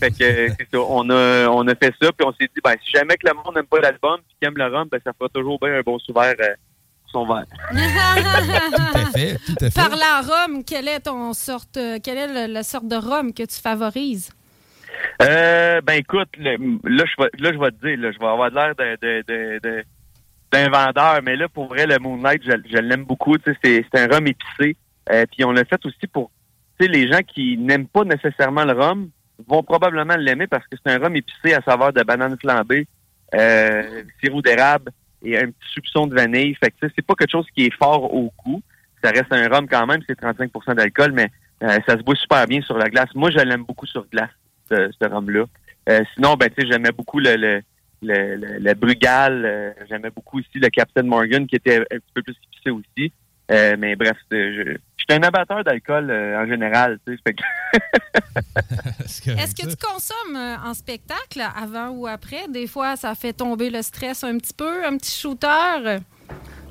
Fait 0.00 0.10
que, 0.10 0.48
c'est 0.58 0.68
ça. 0.72 0.78
On 0.80 1.08
a, 1.10 1.46
on 1.48 1.66
a 1.68 1.74
fait 1.76 1.94
ça, 2.02 2.10
puis 2.10 2.26
on 2.26 2.32
s'est 2.32 2.50
dit, 2.52 2.60
ben, 2.64 2.74
si 2.84 2.90
jamais 2.90 3.14
que 3.16 3.28
le 3.28 3.34
monde 3.34 3.54
n'aime 3.54 3.66
pas 3.66 3.78
l'album, 3.80 4.16
puis 4.26 4.36
qu'il 4.40 4.48
aime 4.48 4.56
le 4.56 4.66
rhum, 4.66 4.88
ben, 4.90 4.98
ça 5.04 5.12
fera 5.16 5.28
toujours 5.28 5.58
bien 5.60 5.74
un 5.78 5.82
bon 5.82 5.98
souverain 6.00 6.32
euh, 6.40 6.54
pour 7.02 7.10
son 7.12 7.26
verre. 7.26 7.44
Tout 7.70 8.98
à 8.98 9.04
fait, 9.12 9.36
tout 9.46 9.64
à 9.64 9.70
fait. 9.70 9.74
Parlant 9.74 10.22
rhum, 10.28 10.64
quelle 10.64 10.88
est 10.88 11.00
ton 11.00 11.32
sorte, 11.34 11.76
euh, 11.76 11.98
quelle 12.02 12.18
est 12.18 12.46
le- 12.48 12.52
la 12.52 12.62
sorte 12.64 12.88
de 12.88 12.96
rhum 12.96 13.32
que 13.32 13.42
tu 13.44 13.60
favorises? 13.60 14.30
Euh, 15.22 15.80
ben 15.82 15.94
écoute, 15.94 16.28
le- 16.36 16.56
là 16.84 17.04
je 17.06 17.22
vais 17.22 17.30
là 17.38 17.52
je 17.52 17.58
vais 17.58 17.70
te 17.70 17.86
dire, 17.86 17.98
là, 17.98 18.12
je 18.12 18.18
vais 18.18 18.26
avoir 18.26 18.50
l'air 18.50 18.74
de, 18.74 18.96
de, 19.00 19.22
de, 19.26 19.60
de- 19.62 19.84
d'un 20.52 20.68
vendeur, 20.68 21.20
mais 21.22 21.36
là 21.36 21.48
pour 21.48 21.66
vrai 21.68 21.86
le 21.86 21.98
Moonlight, 21.98 22.42
je, 22.44 22.52
je 22.70 22.78
l'aime 22.78 23.04
beaucoup. 23.04 23.36
C'est, 23.62 23.84
un 23.94 24.06
rhum 24.06 24.26
épicé. 24.26 24.76
Euh, 25.12 25.24
puis 25.30 25.44
on 25.44 25.52
l'a 25.52 25.64
fait 25.64 25.84
aussi 25.84 26.06
pour 26.06 26.30
les 26.86 27.08
gens 27.08 27.20
qui 27.26 27.56
n'aiment 27.58 27.88
pas 27.88 28.04
nécessairement 28.04 28.64
le 28.64 28.72
rhum 28.72 29.10
vont 29.48 29.62
probablement 29.62 30.16
l'aimer 30.16 30.46
parce 30.46 30.66
que 30.66 30.76
c'est 30.76 30.92
un 30.92 30.98
rhum 30.98 31.16
épicé 31.16 31.54
à 31.54 31.62
saveur 31.62 31.92
de 31.92 32.02
banane 32.02 32.36
flambée, 32.38 32.86
euh, 33.34 34.02
sirop 34.22 34.42
d'érable 34.42 34.90
et 35.22 35.38
un 35.38 35.46
petit 35.46 35.72
soupçon 35.74 36.06
de 36.06 36.14
vanille. 36.14 36.54
Fait 36.54 36.70
que 36.70 36.76
c'est 36.94 37.06
pas 37.06 37.14
quelque 37.14 37.30
chose 37.30 37.46
qui 37.54 37.66
est 37.66 37.76
fort 37.76 38.12
au 38.14 38.32
goût. 38.44 38.62
Ça 39.02 39.10
reste 39.10 39.32
un 39.32 39.48
rhum 39.48 39.66
quand 39.68 39.86
même, 39.86 40.00
c'est 40.06 40.18
35% 40.18 40.74
d'alcool, 40.74 41.12
mais 41.12 41.30
euh, 41.62 41.78
ça 41.86 41.96
se 41.96 42.02
boit 42.02 42.16
super 42.16 42.46
bien 42.46 42.60
sur 42.62 42.76
la 42.76 42.88
glace. 42.88 43.08
Moi, 43.14 43.30
je 43.30 43.38
l'aime 43.38 43.64
beaucoup 43.64 43.86
sur 43.86 44.06
glace, 44.08 44.30
ce, 44.70 44.90
ce 45.00 45.08
rhum-là. 45.08 45.44
Euh, 45.88 46.00
sinon, 46.14 46.34
ben, 46.34 46.50
tu 46.50 46.62
sais, 46.62 46.68
j'aimais 46.70 46.92
beaucoup 46.92 47.18
le, 47.18 47.36
le, 47.36 47.62
le, 48.02 48.36
le, 48.36 48.58
le 48.58 48.74
Brugal. 48.74 49.44
euh, 49.44 49.72
j'aimais 49.88 50.10
beaucoup 50.10 50.38
aussi 50.38 50.58
le 50.58 50.68
Captain 50.68 51.02
Morgan, 51.02 51.46
qui 51.46 51.56
était 51.56 51.78
un 51.78 51.84
petit 51.84 52.12
peu 52.14 52.22
plus 52.22 52.36
épicé 52.52 52.70
aussi. 52.70 53.12
Euh, 53.50 53.76
mais 53.78 53.96
bref, 53.96 54.16
je, 54.30 54.76
suis 54.96 55.06
un 55.18 55.22
abatteur 55.22 55.64
d'alcool 55.64 56.10
euh, 56.10 56.40
en 56.40 56.46
général. 56.46 56.98
Tu 57.06 57.16
sais, 57.16 57.20
fait 57.26 57.34
que- 57.34 57.42
Est-ce 59.42 59.54
que 59.54 59.68
tu 59.68 59.76
consommes 59.76 60.36
en 60.36 60.72
spectacle 60.74 61.42
avant 61.56 61.88
ou 61.88 62.06
après? 62.06 62.46
Des 62.48 62.66
fois, 62.66 62.96
ça 62.96 63.14
fait 63.14 63.32
tomber 63.32 63.70
le 63.70 63.82
stress 63.82 64.22
un 64.24 64.38
petit 64.38 64.54
peu, 64.54 64.84
un 64.84 64.96
petit 64.96 65.18
shooter? 65.18 65.98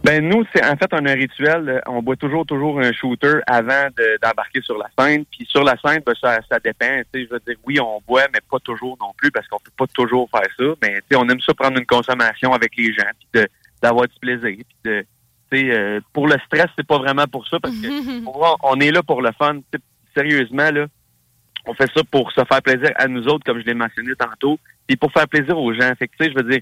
Ben 0.03 0.27
nous, 0.27 0.45
c'est 0.53 0.63
en 0.63 0.77
fait 0.77 0.87
on 0.93 1.05
a 1.05 1.11
un 1.11 1.15
rituel. 1.15 1.67
euh, 1.69 1.79
On 1.87 2.01
boit 2.01 2.15
toujours 2.15 2.45
toujours 2.45 2.79
un 2.79 2.91
shooter 2.93 3.39
avant 3.47 3.87
de- 3.97 4.17
d'embarquer 4.21 4.61
sur 4.61 4.77
la 4.77 4.87
scène. 4.97 5.25
Puis 5.25 5.45
sur 5.49 5.63
la 5.63 5.75
scène, 5.83 6.01
ben, 6.05 6.13
ça, 6.21 6.39
ça 6.49 6.57
dépend. 6.59 7.01
Tu 7.13 7.21
sais, 7.21 7.25
je 7.27 7.29
veux 7.33 7.41
dire, 7.45 7.57
oui, 7.65 7.79
on 7.81 8.01
boit, 8.07 8.23
mais 8.33 8.39
pas 8.49 8.59
toujours 8.59 8.97
non 9.01 9.11
plus 9.17 9.29
parce 9.29 9.45
qu'on 9.47 9.59
peut 9.59 9.71
pas 9.77 9.87
toujours 9.87 10.29
faire 10.29 10.47
ça. 10.57 10.63
Mais 10.81 10.95
tu 11.01 11.01
sais, 11.11 11.15
on 11.17 11.27
aime 11.27 11.41
ça 11.41 11.53
prendre 11.53 11.77
une 11.77 11.85
consommation 11.85 12.53
avec 12.53 12.75
les 12.77 12.93
gens, 12.93 13.09
puis 13.19 13.41
de- 13.41 13.47
d'avoir 13.81 14.07
du 14.07 14.15
plaisir. 14.21 14.41
Puis 14.55 14.65
de, 14.85 15.05
tu 15.51 15.57
sais, 15.59 15.69
euh, 15.71 15.99
pour 16.13 16.27
le 16.27 16.35
stress, 16.45 16.67
c'est 16.77 16.87
pas 16.87 16.97
vraiment 16.97 17.25
pour 17.29 17.45
ça 17.47 17.59
parce 17.59 17.75
que 17.75 17.87
moi, 18.23 18.55
on 18.63 18.79
est 18.79 18.91
là 18.91 19.03
pour 19.03 19.21
le 19.21 19.31
fun. 19.37 19.59
Sérieusement 20.15 20.71
là, 20.71 20.85
on 21.65 21.73
fait 21.73 21.91
ça 21.93 22.01
pour 22.09 22.31
se 22.31 22.41
faire 22.45 22.61
plaisir 22.61 22.91
à 22.95 23.07
nous 23.07 23.27
autres, 23.27 23.43
comme 23.45 23.59
je 23.59 23.65
l'ai 23.65 23.73
mentionné 23.73 24.13
tantôt, 24.15 24.57
puis 24.87 24.95
pour 24.95 25.11
faire 25.11 25.27
plaisir 25.27 25.57
aux 25.57 25.73
gens. 25.73 25.91
Fait 25.99 26.07
que 26.07 26.13
je 26.23 26.33
veux 26.33 26.49
dire 26.49 26.61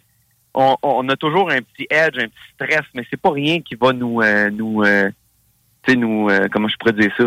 on, 0.60 0.76
on 0.82 1.08
a 1.10 1.16
toujours 1.16 1.52
un 1.52 1.62
petit 1.62 1.86
edge, 1.90 2.18
un 2.18 2.28
petit 2.28 2.54
stress, 2.56 2.82
mais 2.96 3.06
c'est 3.10 3.22
pas 3.22 3.32
rien 3.32 3.62
qui 3.62 3.76
va 3.76 3.94
nous, 3.94 4.22
euh, 4.22 4.50
nous, 4.50 4.82
euh, 4.82 5.10
tu 5.84 5.92
sais, 5.92 5.98
nous, 5.98 6.28
euh, 6.30 6.48
comment 6.52 6.68
je 6.68 6.76
pourrais 6.78 6.94
dire 6.94 7.14
ça? 7.16 7.26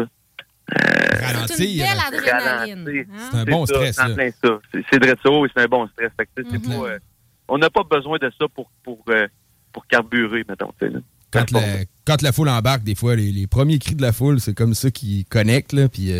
C'est 1.47 1.73
une 1.73 1.79
belle 1.79 1.99
adrénaline. 2.07 2.85
Ralentir. 2.85 3.05
C'est 3.31 3.37
un 3.38 3.45
bon 3.45 3.66
ça, 3.66 3.75
stress, 3.75 4.40
c'est 4.90 4.99
de 4.99 5.16
ça, 5.23 5.31
oui, 5.31 5.49
c'est 5.55 5.62
un 5.62 5.66
bon 5.66 5.88
stress. 5.88 6.11
On 7.49 7.59
n'a 7.59 7.71
pas 7.71 7.85
besoin 7.85 8.19
de 8.19 8.31
ça 8.38 8.47
pour, 8.55 8.71
pour, 8.83 8.99
euh, 9.09 9.27
pour 9.73 9.87
carburer, 9.87 10.45
mettons. 10.49 10.73
Quand 11.31 11.51
la, 11.53 11.61
quand 12.05 12.23
la 12.23 12.33
foule 12.33 12.49
embarque, 12.49 12.83
des 12.83 12.95
fois, 12.97 13.14
les, 13.16 13.31
les 13.31 13.47
premiers 13.47 13.79
cris 13.79 13.95
de 13.95 14.03
la 14.03 14.12
foule, 14.12 14.40
c'est 14.40 14.55
comme 14.55 14.75
ça 14.75 14.90
qui 14.90 15.25
connectent, 15.25 15.73
là, 15.73 15.88
puis... 15.88 16.12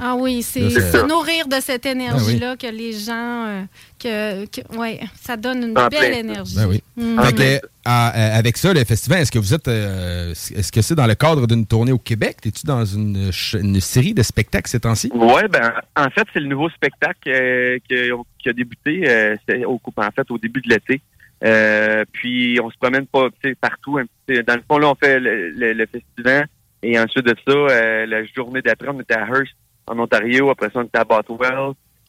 euh, 0.00 0.04
Ah 0.04 0.14
oui, 0.16 0.42
c'est 0.42 0.70
se 0.70 1.06
nourrir 1.06 1.46
de 1.48 1.56
cette 1.60 1.86
énergie-là 1.86 2.56
que 2.56 2.66
les 2.66 2.92
gens. 2.92 3.46
euh, 3.46 3.62
que, 3.98 4.46
que- 4.46 4.76
ouais, 4.76 5.00
ça 5.20 5.36
donne 5.36 5.62
une 5.64 5.78
En 5.78 5.88
belle 5.88 6.10
plein. 6.10 6.18
énergie. 6.20 6.56
Ben 6.56 6.66
oui. 6.68 6.82
Fait 7.24 7.32
que, 7.34 7.66
à- 7.84 8.08
à- 8.08 8.36
avec 8.36 8.56
ça, 8.56 8.72
le 8.72 8.84
festival, 8.84 9.20
est-ce 9.22 9.32
que 9.32 9.38
vous 9.38 9.54
êtes. 9.54 9.66
euh, 9.68 10.30
est-ce 10.30 10.70
que 10.70 10.82
c'est 10.82 10.94
dans 10.94 11.06
le 11.06 11.14
cadre 11.16 11.46
d'une 11.46 11.66
tournée 11.66 11.92
au 11.92 11.98
Québec? 11.98 12.36
Es-tu 12.44 12.64
dans 12.66 12.84
une, 12.84 13.32
série 13.80 14.14
de 14.14 14.22
spectacles 14.22 14.70
ces 14.70 14.80
temps-ci? 14.80 15.10
Oui, 15.14 15.42
ben, 15.50 15.72
en 15.96 16.10
fait, 16.10 16.26
c'est 16.32 16.40
le 16.40 16.46
nouveau 16.46 16.68
spectacle 16.70 17.28
euh, 17.28 17.78
qui 17.88 18.48
a 18.48 18.52
débuté 18.52 19.02
euh, 19.08 19.36
c'est 19.48 19.64
au, 19.64 19.80
en 19.96 20.10
fait, 20.14 20.30
au 20.30 20.38
début 20.38 20.60
de 20.60 20.68
l'été. 20.70 21.00
Euh, 21.44 22.04
puis, 22.12 22.58
on 22.62 22.70
se 22.70 22.76
promène 22.78 23.06
pas 23.06 23.28
partout. 23.60 23.98
un 23.98 24.04
petit- 24.26 24.42
dans 24.44 24.54
le 24.56 24.62
fond, 24.68 24.78
là, 24.78 24.88
on 24.90 24.94
fait 24.94 25.18
le, 25.20 25.50
le- 25.50 25.72
le 25.72 25.86
festival. 25.86 26.46
Et 26.82 26.98
ensuite 26.98 27.24
de 27.26 27.34
ça, 27.46 27.52
euh, 27.52 28.06
la 28.06 28.24
journée 28.24 28.62
d'après, 28.62 28.88
on 28.88 29.00
était 29.00 29.14
à 29.14 29.26
Hearst, 29.26 29.52
en 29.88 29.98
Ontario. 29.98 30.50
Après 30.50 30.66
ça, 30.70 30.80
on 30.80 30.84
était 30.84 30.98
à. 30.98 31.04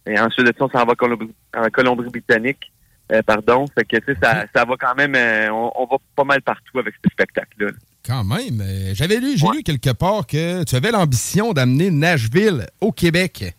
Et 0.06 0.20
ensuite 0.20 0.48
de 0.48 0.54
ça, 0.58 0.65
on 0.65 0.70
s'en 0.70 0.86
va 0.86 0.94
en 0.94 0.96
Colombie- 0.96 1.34
en 1.56 1.70
Colombie-Britannique. 1.70 2.72
Euh, 3.12 3.22
pardon. 3.24 3.65
Fait 3.76 3.86
que, 3.86 3.98
tu 3.98 4.13
sais, 4.13 4.20
ça, 4.22 4.46
ça 4.56 4.65
va 4.65 4.76
quand 4.80 4.96
même... 4.96 5.15
euh, 5.15 5.50
on, 5.52 5.72
on 5.76 5.86
va 5.86 5.98
pas 6.15 6.24
mal 6.24 6.42
partout 6.42 6.78
avec 6.80 6.94
ce 7.04 7.10
spectacle-là. 7.12 7.72
Quand 8.06 8.24
même. 8.24 8.62
euh, 8.62 8.92
J'avais 8.94 9.18
lu, 9.20 9.36
j'ai 9.36 9.48
lu 9.48 9.63
quelque 9.63 9.92
part 9.94 10.26
que 10.28 10.63
tu 10.63 10.76
avais 10.76 10.92
l'ambition 10.92 11.52
d'amener 11.54 11.89
Nashville 11.92 12.68
au 12.80 12.92
Québec. 12.92 13.56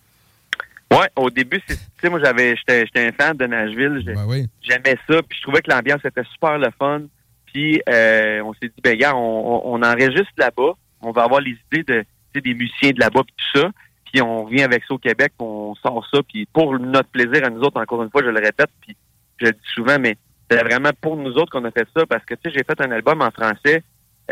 Ouais, 0.93 1.09
au 1.17 1.31
début, 1.31 1.61
tu 1.69 1.75
sais, 2.01 2.09
moi, 2.09 2.21
j'avais, 2.23 2.57
j'étais, 2.57 2.87
j'étais 2.87 3.07
un 3.09 3.13
fan 3.13 3.37
de 3.37 3.47
Nashville. 3.47 4.15
Oui. 4.27 4.47
J'aimais 4.63 4.97
ça, 5.09 5.21
puis 5.23 5.37
je 5.39 5.43
trouvais 5.43 5.63
que 5.63 5.71
l'ambiance 5.71 6.05
était 6.05 6.25
super 6.33 6.59
le 6.59 6.69
fun. 6.79 7.03
Puis 7.47 7.81
on 7.89 8.53
s'est 8.55 8.69
dit, 8.69 8.81
ben 8.83 8.97
gars, 8.97 9.15
on, 9.17 9.19
on, 9.19 9.75
on 9.75 9.83
enregistre 9.83 10.33
là-bas, 10.39 10.73
on 11.03 11.11
va 11.13 11.25
avoir 11.25 11.41
les 11.41 11.57
idées 11.73 11.83
de, 11.83 12.41
des 12.41 12.55
musiciens 12.55 12.91
de 12.91 13.01
là-bas, 13.01 13.23
puis 13.25 13.35
tout 13.37 13.61
ça. 13.61 13.71
Puis 14.13 14.23
on 14.23 14.45
vient 14.45 14.65
avec 14.65 14.83
ça 14.85 14.95
au 14.95 14.99
Québec, 14.99 15.33
puis 15.39 15.47
on 15.47 15.75
sort 15.77 16.07
ça, 16.13 16.21
puis 16.27 16.47
pour 16.53 16.79
notre 16.79 17.09
plaisir 17.11 17.45
à 17.45 17.51
nous 17.51 17.61
autres, 17.61 17.81
encore 17.81 18.03
une 18.03 18.11
fois, 18.11 18.23
je 18.25 18.31
le 18.31 18.41
répète, 18.41 18.71
puis 18.81 18.97
je 19.39 19.47
le 19.47 19.53
dis 19.53 19.59
souvent, 19.75 19.99
mais 20.01 20.17
c'est 20.51 20.63
vraiment 20.63 20.91
pour 21.01 21.17
nous 21.17 21.33
autres 21.35 21.51
qu'on 21.53 21.65
a 21.65 21.71
fait 21.71 21.87
ça, 21.97 22.05
parce 22.07 22.25
que 22.25 22.35
tu 22.35 22.41
sais, 22.51 22.57
j'ai 22.57 22.65
fait 22.65 22.81
un 22.81 22.91
album 22.91 23.23
en 23.23 23.31
français 23.31 23.83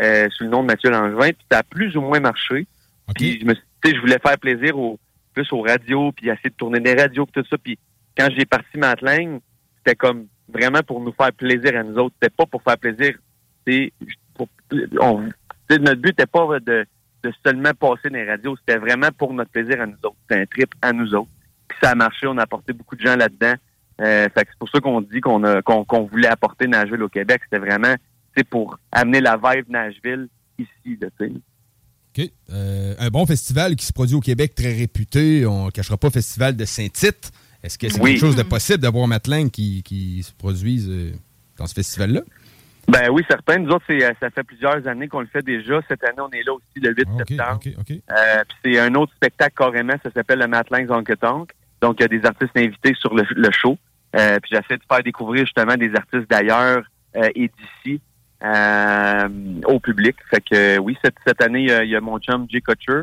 euh, 0.01 0.27
sous 0.31 0.43
le 0.43 0.49
nom 0.49 0.61
de 0.63 0.67
Mathieu 0.67 0.89
Langevin, 0.89 1.29
puis 1.29 1.45
ça 1.51 1.59
a 1.59 1.63
plus 1.63 1.95
ou 1.95 2.01
moins 2.01 2.19
marché. 2.19 2.67
Puis 3.15 3.39
je 3.41 3.45
me 3.45 3.53
suis- 3.53 3.63
tu 3.83 3.89
sais, 3.89 3.95
je 3.95 4.01
voulais 4.01 4.19
faire 4.19 4.37
plaisir 4.37 4.77
au, 4.77 4.99
plus 5.33 5.51
aux 5.53 5.61
radios, 5.61 6.11
puis 6.11 6.27
essayer 6.29 6.49
de 6.49 6.55
tourner 6.55 6.79
des 6.81 6.93
radios, 6.93 7.25
puis 7.25 7.41
tout 7.41 7.47
ça. 7.49 7.57
Puis 7.57 7.77
quand 8.17 8.27
j'ai 8.37 8.45
parti 8.45 8.77
Matling, 8.77 9.39
c'était 9.77 9.95
comme 9.95 10.27
vraiment 10.51 10.81
pour 10.85 10.99
nous 10.99 11.13
faire 11.13 11.31
plaisir 11.31 11.77
à 11.77 11.83
nous 11.83 11.95
autres. 11.97 12.15
C'était 12.21 12.35
pas 12.35 12.45
pour 12.45 12.61
faire 12.63 12.77
plaisir. 12.77 13.15
C'est 13.65 13.93
notre 15.71 16.01
but 16.01 16.09
n'était 16.09 16.25
pas 16.25 16.59
de, 16.59 16.85
de 17.23 17.33
seulement 17.45 17.73
passer 17.73 18.09
dans 18.09 18.15
les 18.15 18.29
radios. 18.29 18.55
C'était 18.57 18.79
vraiment 18.79 19.09
pour 19.17 19.33
notre 19.33 19.51
plaisir 19.51 19.81
à 19.81 19.85
nous 19.85 19.97
autres. 20.03 20.15
C'était 20.29 20.41
un 20.41 20.45
trip 20.45 20.73
à 20.81 20.93
nous 20.93 21.13
autres. 21.13 21.29
Puis 21.67 21.77
ça 21.81 21.91
a 21.91 21.95
marché. 21.95 22.27
On 22.27 22.37
a 22.37 22.43
apporté 22.43 22.73
beaucoup 22.73 22.95
de 22.95 23.01
gens 23.01 23.15
là-dedans. 23.15 23.53
Euh, 24.01 24.27
c'est 24.35 24.47
pour 24.57 24.69
ça 24.69 24.79
qu'on 24.79 25.01
dit 25.01 25.19
qu'on 25.19 25.43
a 25.43 25.61
qu'on 25.61 25.83
qu'on 25.83 26.03
voulait 26.05 26.29
apporter 26.29 26.67
Nashville 26.67 27.03
au 27.03 27.09
Québec. 27.09 27.41
C'était 27.43 27.59
vraiment 27.65 27.95
pour 28.49 28.79
amener 28.91 29.19
la 29.19 29.35
vibe 29.35 29.69
Nashville 29.69 30.29
ici. 30.57 30.97
Là, 31.01 31.07
tu 31.19 31.27
sais. 31.27 31.31
OK. 32.23 32.31
Euh, 32.51 32.95
un 32.97 33.09
bon 33.09 33.25
festival 33.25 33.75
qui 33.75 33.85
se 33.85 33.93
produit 33.93 34.15
au 34.15 34.21
Québec, 34.21 34.55
très 34.55 34.73
réputé. 34.73 35.45
On 35.45 35.65
ne 35.65 35.71
cachera 35.71 35.97
pas 35.97 36.09
Festival 36.09 36.55
de 36.55 36.65
Saint-Tite. 36.65 37.31
Est-ce 37.61 37.77
que 37.77 37.89
c'est 37.89 37.99
Oui. 37.99 38.11
quelque 38.11 38.19
chose 38.21 38.35
de 38.35 38.43
possible 38.43 38.79
d'avoir 38.79 39.07
Matling 39.07 39.49
qui, 39.49 39.83
qui 39.83 40.23
se 40.23 40.31
produise 40.31 40.89
euh, 40.89 41.11
dans 41.57 41.67
ce 41.67 41.73
festival-là? 41.73 42.21
Ben 42.91 43.09
oui, 43.11 43.23
certain. 43.29 43.57
Nous 43.59 43.69
autres, 43.71 43.85
c'est, 43.87 44.03
euh, 44.03 44.11
ça 44.19 44.29
fait 44.29 44.43
plusieurs 44.43 44.87
années 44.87 45.07
qu'on 45.07 45.21
le 45.21 45.27
fait 45.27 45.41
déjà. 45.43 45.79
Cette 45.87 46.03
année, 46.03 46.19
on 46.21 46.29
est 46.31 46.43
là 46.43 46.53
aussi 46.53 46.79
le 46.81 46.89
8 46.89 47.07
septembre. 47.27 47.59
Euh, 48.11 48.43
puis 48.47 48.73
c'est 48.73 48.79
un 48.79 48.93
autre 48.95 49.13
spectacle 49.15 49.53
carrément, 49.57 49.93
ça 50.03 50.11
s'appelle 50.11 50.39
le 50.39 50.47
Matlings 50.47 50.89
Honky 50.89 51.13
Tonk. 51.19 51.51
Donc, 51.81 51.97
il 51.99 52.01
y 52.01 52.05
a 52.05 52.07
des 52.07 52.25
artistes 52.25 52.57
invités 52.57 52.93
sur 52.95 53.13
le, 53.13 53.23
le 53.35 53.51
show. 53.51 53.77
Euh, 54.15 54.39
puis 54.41 54.51
j'essaie 54.53 54.77
de 54.77 54.83
faire 54.91 55.03
découvrir 55.03 55.45
justement 55.45 55.75
des 55.75 55.93
artistes 55.95 56.29
d'ailleurs 56.29 56.83
euh, 57.15 57.29
et 57.35 57.49
d'ici 57.49 58.01
euh, 58.43 59.29
au 59.65 59.79
public. 59.79 60.15
Fait 60.29 60.41
que 60.41 60.77
oui, 60.79 60.97
cette, 61.03 61.15
cette 61.25 61.41
année, 61.43 61.65
il 61.83 61.89
y 61.89 61.95
a- 61.95 62.01
mon 62.01 62.17
chum 62.19 62.45
Jay 62.49 62.61
Kutcher. 62.61 63.01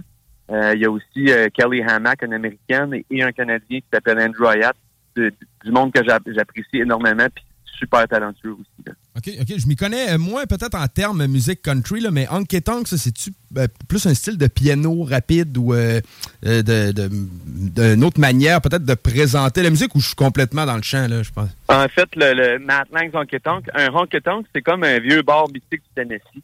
Euh, 0.51 0.73
il 0.75 0.81
y 0.81 0.85
a 0.85 0.91
aussi 0.91 1.31
euh, 1.31 1.49
Kelly 1.53 1.83
Hammack, 1.83 2.23
une 2.23 2.35
américaine, 2.35 2.95
et, 2.95 3.05
et 3.11 3.23
un 3.23 3.33
Canadien 3.33 3.79
qui 3.81 3.85
s'appelle 3.93 4.19
Andrew 4.21 4.47
Hyatt, 4.53 4.77
de- 5.17 5.33
du 5.65 5.71
monde 5.73 5.93
que 5.93 6.05
j'a- 6.05 6.21
j'apprécie 6.27 6.79
énormément, 6.79 7.27
puis 7.35 7.45
super 7.79 8.07
talentueux 8.09 8.53
aussi. 8.53 8.69
là. 8.87 8.93
OK, 9.17 9.31
OK. 9.41 9.59
Je 9.59 9.67
m'y 9.67 9.77
connais 9.77 10.11
euh, 10.13 10.19
moins 10.19 10.45
peut-être 10.47 10.75
en 10.75 10.87
termes 10.89 11.27
musique 11.27 11.63
country, 11.63 12.01
là, 12.01 12.11
mais 12.11 12.27
Honky 12.31 12.61
Tonk, 12.63 12.87
c'est-tu 12.89 13.31
euh, 13.57 13.67
plus 13.89 14.05
un 14.07 14.15
style 14.15 14.37
de 14.39 14.47
piano 14.47 15.05
rapide 15.05 15.57
ou 15.57 15.73
euh, 15.73 16.01
euh, 16.45 16.63
de- 16.63 16.93
de- 16.93 17.09
d'une 17.11 18.05
autre 18.05 18.21
manière 18.21 18.61
peut-être 18.61 18.85
de 18.85 18.95
présenter 18.95 19.63
la 19.63 19.71
musique 19.71 19.95
ou 19.95 20.01
je 20.01 20.07
suis 20.09 20.15
complètement 20.17 20.67
dans 20.67 20.77
le 20.77 20.83
champ, 20.83 21.07
là, 21.09 21.23
je 21.23 21.31
pense? 21.31 21.49
En 21.69 21.87
fait, 21.89 22.09
le, 22.17 22.33
le 22.35 22.59
Matt 22.59 22.89
Lang's 22.93 23.15
Honky 23.15 23.41
Tonk, 23.41 23.65
un 23.75 23.89
honky 23.93 24.21
tonk, 24.21 24.47
c'est 24.55 24.63
comme 24.63 24.85
un 24.85 24.99
vieux 24.99 25.23
bar 25.23 25.49
mystique 25.49 25.83
du 25.83 25.89
Tennessee. 25.95 26.43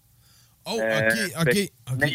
Oh, 0.64 0.78
OK, 0.80 1.18
OK, 1.40 1.70
Mais 1.98 2.12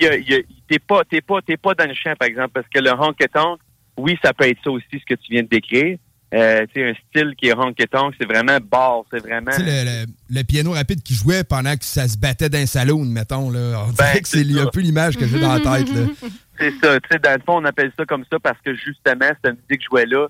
t'es 0.69 0.79
pas, 0.79 1.01
pas, 1.03 1.39
pas 1.61 1.73
dans 1.75 1.85
le 1.87 1.93
champ, 1.93 2.13
par 2.17 2.27
exemple, 2.29 2.51
parce 2.53 2.67
que 2.73 2.79
le 2.79 2.91
honky 2.93 3.25
tonk, 3.33 3.59
oui, 3.97 4.17
ça 4.23 4.33
peut 4.33 4.47
être 4.47 4.59
ça 4.63 4.71
aussi, 4.71 4.85
ce 4.93 5.05
que 5.05 5.15
tu 5.19 5.31
viens 5.33 5.43
de 5.43 5.47
décrire, 5.49 5.97
euh, 6.33 6.65
un 6.75 6.93
style 7.09 7.35
qui 7.37 7.47
est 7.47 7.55
honky 7.57 7.85
tonk, 7.87 8.13
c'est 8.19 8.25
vraiment 8.27 8.57
bar, 8.59 9.03
c'est 9.11 9.19
vraiment. 9.19 9.51
Tu 9.51 9.63
sais, 9.63 9.85
le, 9.85 10.05
le- 10.05 10.11
le 10.29 10.43
piano 10.43 10.71
rapide 10.71 11.01
qui 11.01 11.13
jouait 11.13 11.43
pendant 11.45 11.75
que 11.77 11.85
ça 11.85 12.07
se 12.07 12.17
battait 12.17 12.49
dans 12.49 12.57
un 12.59 12.65
salon, 12.65 13.05
mettons. 13.05 13.49
Là. 13.49 13.85
On 13.87 13.91
dirait 13.91 14.13
Ben, 14.15 14.21
que 14.21 14.27
c'est 14.27 14.59
un 14.59 14.67
peu 14.67 14.81
l'image 14.81 15.15
que 15.17 15.25
j'ai 15.25 15.39
dans 15.39 15.53
la 15.53 15.59
tête. 15.79 15.87
C'est 16.59 16.71
ça, 16.81 16.99
tu 16.99 17.07
sais, 17.11 17.19
dans 17.19 17.33
le 17.35 17.41
fond, 17.45 17.57
on 17.61 17.65
appelle 17.65 17.91
ça 17.95 18.03
comme 18.05 18.25
ça 18.31 18.39
parce 18.39 18.59
que 18.65 18.73
justement, 18.73 19.29
cette 19.45 19.57
musique 19.69 19.85
jouait 19.87 20.07
là. 20.07 20.27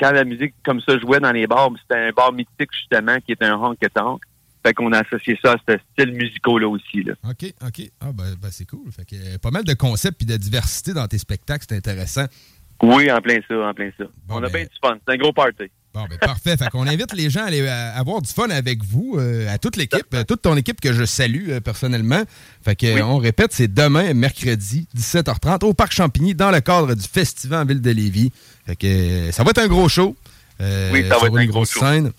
Quand 0.00 0.12
la 0.12 0.24
musique 0.24 0.54
comme 0.64 0.80
ça 0.80 0.98
jouait 0.98 1.20
dans 1.20 1.30
les 1.30 1.46
bars, 1.46 1.70
c'était 1.82 2.00
un 2.08 2.10
bar 2.10 2.32
mythique 2.32 2.70
justement 2.72 3.18
qui 3.20 3.32
est 3.32 3.42
un 3.42 3.54
honky 3.54 3.86
tonk. 3.94 4.22
Fait 4.66 4.72
qu'on 4.74 4.90
a 4.92 5.00
associé 5.06 5.38
ça 5.44 5.52
à 5.52 5.56
ce 5.68 5.76
style 5.92 6.12
musical 6.14 6.54
là 6.62 6.68
aussi. 6.68 7.02
Là. 7.04 7.12
OK, 7.28 7.52
OK. 7.64 7.90
Ah, 8.00 8.06
ben, 8.12 8.34
ben, 8.42 8.48
c'est 8.50 8.64
cool. 8.64 8.90
Fait 8.90 9.04
que, 9.04 9.14
euh, 9.14 9.38
pas 9.38 9.50
mal 9.52 9.62
de 9.62 9.72
concepts 9.74 10.20
et 10.22 10.24
de 10.24 10.36
diversité 10.36 10.94
dans 10.94 11.06
tes 11.06 11.18
spectacles, 11.18 11.64
c'est 11.68 11.76
intéressant. 11.76 12.24
Oui, 12.82 13.10
en 13.10 13.20
plein 13.20 13.38
ça, 13.48 13.54
en 13.56 13.74
plein 13.74 13.90
ça. 13.98 14.04
on 14.28 14.38
a 14.38 14.40
ben- 14.42 14.52
bien 14.52 14.62
du 14.62 14.68
fun. 14.82 14.96
C'est 15.06 15.14
un 15.14 15.16
gros 15.16 15.32
party. 15.32 15.64
Bon, 15.94 16.04
ben, 16.08 16.18
parfait. 16.18 16.56
fait 16.56 16.68
qu'on 16.70 16.86
invite 16.86 17.12
les 17.14 17.28
gens 17.30 17.40
à 17.42 17.46
aller 17.46 17.66
à- 17.66 17.96
avoir 17.96 18.20
du 18.22 18.30
fun 18.30 18.48
avec 18.50 18.84
vous, 18.84 19.16
euh, 19.18 19.52
à 19.52 19.58
toute 19.58 19.76
l'équipe, 19.76 20.06
euh, 20.14 20.22
toute 20.22 20.42
ton 20.42 20.56
équipe 20.56 20.80
que 20.80 20.92
je 20.92 21.04
salue 21.04 21.48
euh, 21.50 21.60
personnellement. 21.60 22.22
Fait 22.62 22.76
que, 22.76 22.86
euh, 22.86 23.02
on 23.04 23.16
répète, 23.16 23.52
c'est 23.52 23.72
demain, 23.72 24.12
mercredi, 24.14 24.86
17h30, 24.94 25.64
au 25.64 25.74
Parc 25.74 25.92
Champigny, 25.92 26.34
dans 26.34 26.50
le 26.52 26.60
cadre 26.60 26.94
du 26.94 27.02
Festival 27.08 27.62
en 27.62 27.64
Ville 27.66 27.80
de 27.80 27.90
Lévis. 27.90 28.30
Fait 28.66 28.76
que, 28.76 28.86
euh, 28.86 29.32
ça 29.32 29.42
va 29.42 29.50
être 29.50 29.58
un 29.58 29.66
gros 29.66 29.88
show. 29.88 30.14
Euh, 30.60 30.90
Oui, 30.92 31.02
ça 31.08 31.18
va 31.18 31.26
être 31.28 31.36
un 31.36 31.40
une 31.40 31.46
gros 31.50 31.60
grosse 31.60 31.70
show. 31.72 31.80
scène. 31.80 32.12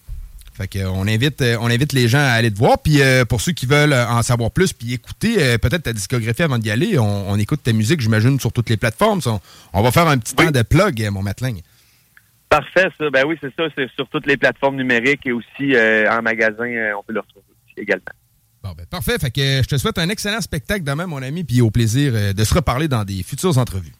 Fait 0.59 0.67
que, 0.67 0.79
euh, 0.79 0.89
on 0.91 1.07
invite, 1.07 1.41
euh, 1.41 1.55
on 1.61 1.67
invite 1.67 1.93
les 1.93 2.09
gens 2.09 2.19
à 2.19 2.31
aller 2.31 2.51
te 2.51 2.57
voir. 2.57 2.79
Puis 2.79 3.01
euh, 3.01 3.23
pour 3.23 3.39
ceux 3.39 3.53
qui 3.53 3.65
veulent 3.65 3.93
en 3.93 4.21
savoir 4.23 4.51
plus, 4.51 4.73
puis 4.73 4.93
écouter 4.93 5.41
euh, 5.41 5.57
peut-être 5.57 5.83
ta 5.83 5.93
discographie 5.93 6.43
avant 6.43 6.57
d'y 6.57 6.69
aller, 6.69 6.99
on, 6.99 7.29
on 7.31 7.35
écoute 7.37 7.63
ta 7.63 7.71
musique, 7.71 8.01
j'imagine, 8.01 8.37
sur 8.41 8.51
toutes 8.51 8.69
les 8.69 8.75
plateformes. 8.75 9.21
On, 9.25 9.39
on 9.71 9.81
va 9.81 9.91
faire 9.91 10.07
un 10.09 10.17
petit 10.17 10.35
temps 10.35 10.51
de 10.51 10.61
plug, 10.61 11.01
mon 11.11 11.21
mateling. 11.21 11.61
Parfait, 12.49 12.89
ça. 12.97 13.09
Ben 13.09 13.23
oui, 13.25 13.37
c'est 13.39 13.55
ça. 13.55 13.63
C'est 13.73 13.89
sur 13.95 14.09
toutes 14.09 14.25
les 14.27 14.35
plateformes 14.35 14.75
numériques 14.75 15.25
et 15.25 15.31
aussi 15.31 15.75
euh, 15.75 16.11
en 16.11 16.21
magasin, 16.21 16.65
on 16.97 17.03
peut 17.03 17.13
le 17.13 17.21
retrouver 17.21 17.45
aussi 17.65 17.81
également. 17.81 18.11
Bon, 18.61 18.73
ben, 18.77 18.85
parfait. 18.85 19.17
Fait 19.17 19.31
que 19.31 19.61
je 19.63 19.67
te 19.67 19.77
souhaite 19.77 19.97
un 19.97 20.09
excellent 20.09 20.41
spectacle 20.41 20.83
demain, 20.83 21.07
mon 21.07 21.21
ami, 21.23 21.45
puis 21.45 21.61
au 21.61 21.71
plaisir 21.71 22.33
de 22.33 22.43
se 22.43 22.53
reparler 22.53 22.89
dans 22.89 23.05
des 23.05 23.23
futures 23.23 23.57
entrevues. 23.57 23.93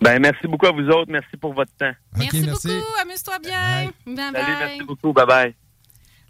Ben 0.00 0.20
merci 0.20 0.46
beaucoup 0.46 0.66
à 0.66 0.72
vous 0.72 0.86
autres. 0.88 1.10
Merci 1.10 1.36
pour 1.40 1.54
votre 1.54 1.72
temps. 1.78 1.92
Merci, 2.16 2.42
beaucoup. 2.42 2.84
Amuse-toi 3.02 3.38
bien. 3.42 3.90
Bye 4.06 4.16
Salut, 4.16 4.32
bye. 4.32 4.56
merci 4.60 4.82
beaucoup. 4.84 5.12
Bye 5.12 5.26
bye. 5.26 5.65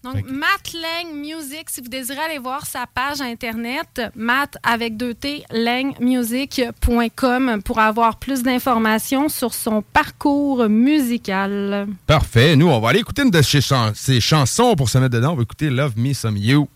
Donc, 0.06 0.24
Matt 0.30 0.72
Lang 0.72 1.12
Music, 1.16 1.68
si 1.68 1.80
vous 1.80 1.88
désirez 1.88 2.20
aller 2.20 2.38
voir 2.38 2.64
sa 2.64 2.86
page 2.86 3.20
internet, 3.20 4.02
matt 4.14 4.56
avec 4.62 4.96
deux 4.96 5.14
T, 5.14 5.42
langmusic.com 5.50 7.60
pour 7.64 7.80
avoir 7.80 8.16
plus 8.16 8.44
d'informations 8.44 9.28
sur 9.28 9.52
son 9.52 9.82
parcours 9.82 10.68
musical. 10.68 11.88
Parfait. 12.06 12.54
Nous, 12.54 12.68
on 12.68 12.78
va 12.78 12.90
aller 12.90 13.00
écouter 13.00 13.22
une 13.22 13.32
de 13.32 13.42
ses 13.42 14.20
chansons 14.20 14.76
pour 14.76 14.88
se 14.88 14.98
mettre 14.98 15.16
dedans. 15.16 15.32
On 15.32 15.36
va 15.36 15.42
écouter 15.42 15.70
Love 15.70 15.94
Me 15.96 16.12
Some 16.12 16.36
You. 16.36 16.68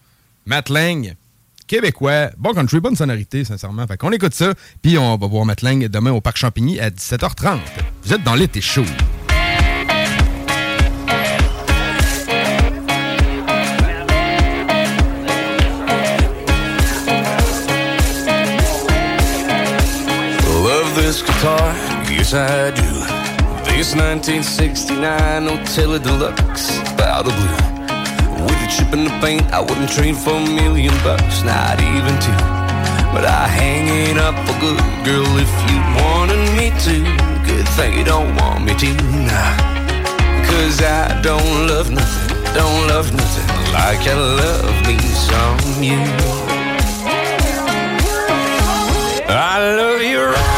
Matt 0.44 0.68
Lang, 0.68 1.14
québécois. 1.68 2.30
Bon 2.36 2.52
country, 2.52 2.80
bonne 2.80 2.96
sonorité, 2.96 3.44
sincèrement. 3.44 3.86
Fait 3.86 3.96
qu'on 3.96 4.10
écoute 4.10 4.34
ça, 4.34 4.54
puis 4.82 4.98
on 4.98 5.16
va 5.16 5.26
voir 5.28 5.44
Matt 5.44 5.62
Lang 5.62 5.86
demain 5.86 6.10
au 6.10 6.20
Parc 6.20 6.36
Champigny 6.36 6.80
à 6.80 6.90
17h30. 6.90 7.60
Vous 8.02 8.12
êtes 8.12 8.24
dans 8.24 8.34
l'été 8.34 8.60
chaud. 8.60 8.82
This 21.10 21.22
guitar, 21.22 21.74
yes 22.06 22.34
I 22.34 22.70
do. 22.70 22.90
This 23.66 23.96
1969 23.98 25.42
Nutella 25.42 25.98
Deluxe, 25.98 26.78
out 27.02 27.26
of 27.26 27.34
blue. 27.34 28.46
With 28.46 28.62
a 28.62 28.68
chip 28.70 28.92
in 28.94 29.02
the 29.10 29.14
paint, 29.18 29.42
I 29.50 29.58
wouldn't 29.58 29.90
trade 29.90 30.16
for 30.16 30.38
a 30.38 30.46
million 30.46 30.94
bucks, 31.02 31.42
not 31.42 31.82
even 31.82 32.14
two. 32.22 32.42
But 33.10 33.24
I 33.26 33.48
hang 33.50 33.90
it 34.06 34.18
up 34.18 34.36
for 34.46 34.54
good, 34.62 34.78
girl, 35.02 35.32
if 35.34 35.52
you 35.66 35.78
wanted 35.98 36.42
me 36.54 36.70
to. 36.86 36.96
Good 37.42 37.66
thing 37.74 37.98
you 37.98 38.04
don't 38.04 38.30
want 38.36 38.64
me 38.66 38.74
to, 38.78 38.90
nah. 39.26 39.50
Cause 40.46 40.78
I 40.80 41.20
don't 41.22 41.66
love 41.66 41.90
nothing, 41.90 42.38
don't 42.54 42.86
love 42.86 43.10
nothing 43.12 43.48
like 43.74 44.06
I 44.06 44.14
love 44.14 44.76
me 44.86 44.96
some 45.26 45.82
you. 45.82 45.98
I 49.32 49.58
love 49.76 49.90
eyes, 50.00 50.10
your 50.10 50.49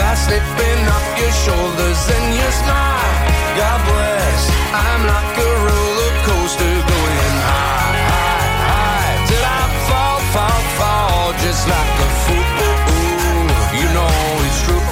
dress, 0.00 0.24
that 0.26 0.40
slipping 0.40 0.82
off 0.88 1.06
your 1.20 1.34
shoulders 1.44 2.00
and 2.08 2.26
your 2.32 2.52
smile. 2.64 3.16
God 3.60 3.80
bless, 3.84 4.40
I'm 4.72 5.02
like 5.04 5.36
a 5.36 5.50
roller 5.68 6.12
coaster 6.24 6.76
going 6.88 7.36
high, 7.44 8.00
high, 8.08 8.48
high 8.72 9.16
till 9.28 9.44
I 9.44 9.62
fall, 9.88 10.20
fall, 10.32 10.62
fall, 10.80 11.26
just 11.44 11.68
like 11.68 11.96
a 12.00 12.08
fool. 12.24 12.48
You 13.76 13.88
know 13.96 14.16
it's 14.48 14.60
true. 14.64 14.84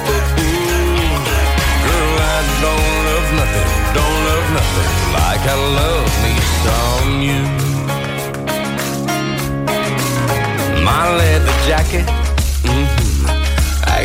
Girl, 1.85 2.15
I 2.21 2.39
don't 2.61 2.93
love 3.09 3.27
nothing, 3.39 3.69
don't 3.97 4.19
love 4.29 4.47
nothing 4.57 4.89
like 5.17 5.43
I 5.49 5.57
love 5.79 6.11
me 6.23 6.33
some 6.61 7.13
you. 7.25 7.41
My 10.85 11.03
leather 11.17 11.57
jacket, 11.65 12.05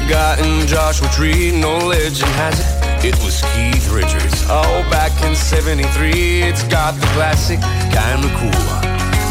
In 0.05 0.67
Joshua 0.67 1.09
Tree, 1.09 1.51
no 1.51 1.79
legend 1.79 2.29
has 2.37 2.61
it. 2.61 3.07
It 3.09 3.17
was 3.25 3.41
Keith 3.55 3.89
Richards, 3.91 4.45
oh, 4.51 4.85
back 4.91 5.13
in 5.25 5.35
73. 5.35 6.43
It's 6.43 6.63
got 6.65 6.93
the 7.01 7.07
classic, 7.17 7.59
kinda 7.89 8.29
cool. 8.37 8.69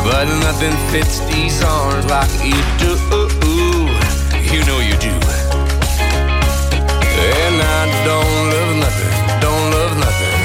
But 0.01 0.25
nothing 0.41 0.73
fits 0.89 1.19
these 1.29 1.61
arms 1.63 2.05
like 2.09 2.29
it 2.41 2.65
do. 2.81 2.97
You 4.49 4.65
know 4.65 4.79
you 4.81 4.97
do. 4.97 5.13
And 7.21 7.55
I 7.61 7.81
don't 8.03 8.43
love 8.49 8.73
nothing, 8.81 9.13
don't 9.45 9.69
love 9.77 9.93
nothing 9.97 10.37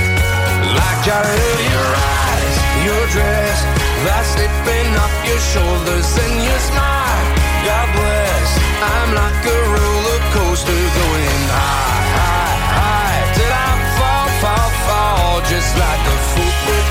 like 0.76 1.04
I 1.08 1.24
love 1.24 1.62
your 1.72 1.90
eyes, 1.96 2.56
your 2.84 3.04
dress, 3.16 3.58
that 4.04 4.24
slipping 4.28 4.92
up 4.92 5.12
your 5.24 5.40
shoulders 5.40 6.08
and 6.20 6.36
your 6.44 6.60
smile. 6.68 7.26
God 7.64 7.88
bless, 7.96 8.48
I'm 8.82 9.10
like 9.14 9.44
a 9.44 9.58
roller 9.72 10.17
coaster 10.38 10.82
going 10.98 11.42
high, 11.50 12.04
high, 12.18 12.58
high 12.78 13.20
till 13.36 13.52
I 13.66 13.70
fall, 13.98 14.28
fall, 14.42 14.70
fall, 14.86 15.34
just 15.52 15.70
like 15.82 16.04
a 16.14 16.16
fool. 16.30 16.86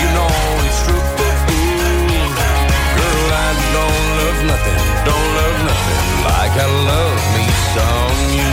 You 0.00 0.08
know 0.16 0.34
it's 0.66 0.80
true. 0.86 1.04
Girl, 2.98 3.28
I 3.46 3.50
don't 3.76 4.02
love 4.20 4.38
nothing, 4.50 4.80
don't 5.08 5.30
love 5.38 5.58
nothing 5.70 6.00
like 6.30 6.54
I 6.64 6.68
love 6.90 7.20
me 7.34 7.44
some 7.74 8.18
you. 8.36 8.50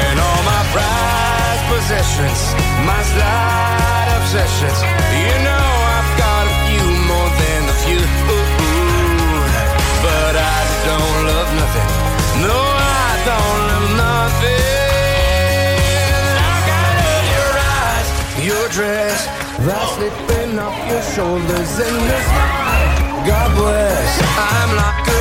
And 0.00 0.16
all 0.26 0.42
my 0.52 0.62
prized 0.72 1.64
possessions, 1.72 2.40
my 2.88 3.00
slight 3.12 4.08
obsessions. 4.18 4.78
You 5.24 5.36
know 5.44 5.59
don't 13.30 13.62
love 13.70 13.88
nothing. 14.06 15.20
I 16.46 16.88
love 17.04 17.26
your 17.36 17.52
eyes, 17.78 18.08
your 18.48 18.66
dress, 18.76 19.18
that 19.66 19.84
slipping 19.94 20.54
up 20.58 20.76
your 20.90 21.04
shoulders 21.14 21.72
in 21.86 21.94
your 22.10 22.22
smile. 22.30 22.90
God 23.30 23.50
bless, 23.60 24.10
I'm 24.50 24.70
like 24.82 25.19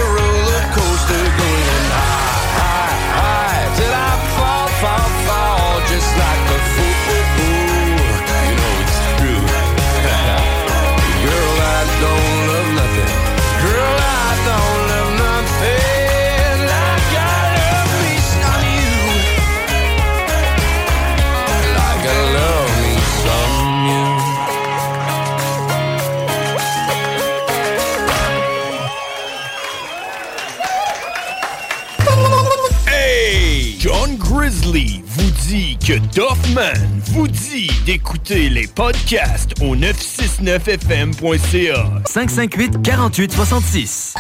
Vous 34.71 35.31
dit 35.47 35.79
que 35.79 35.93
Doffman 36.13 36.75
vous 37.05 37.27
dit 37.27 37.71
d'écouter 37.87 38.49
les 38.49 38.67
podcasts 38.67 39.59
au 39.63 39.75
969fm.ca. 39.75 41.89
558 42.05 42.83
48 42.83 43.31
66. 43.31 44.13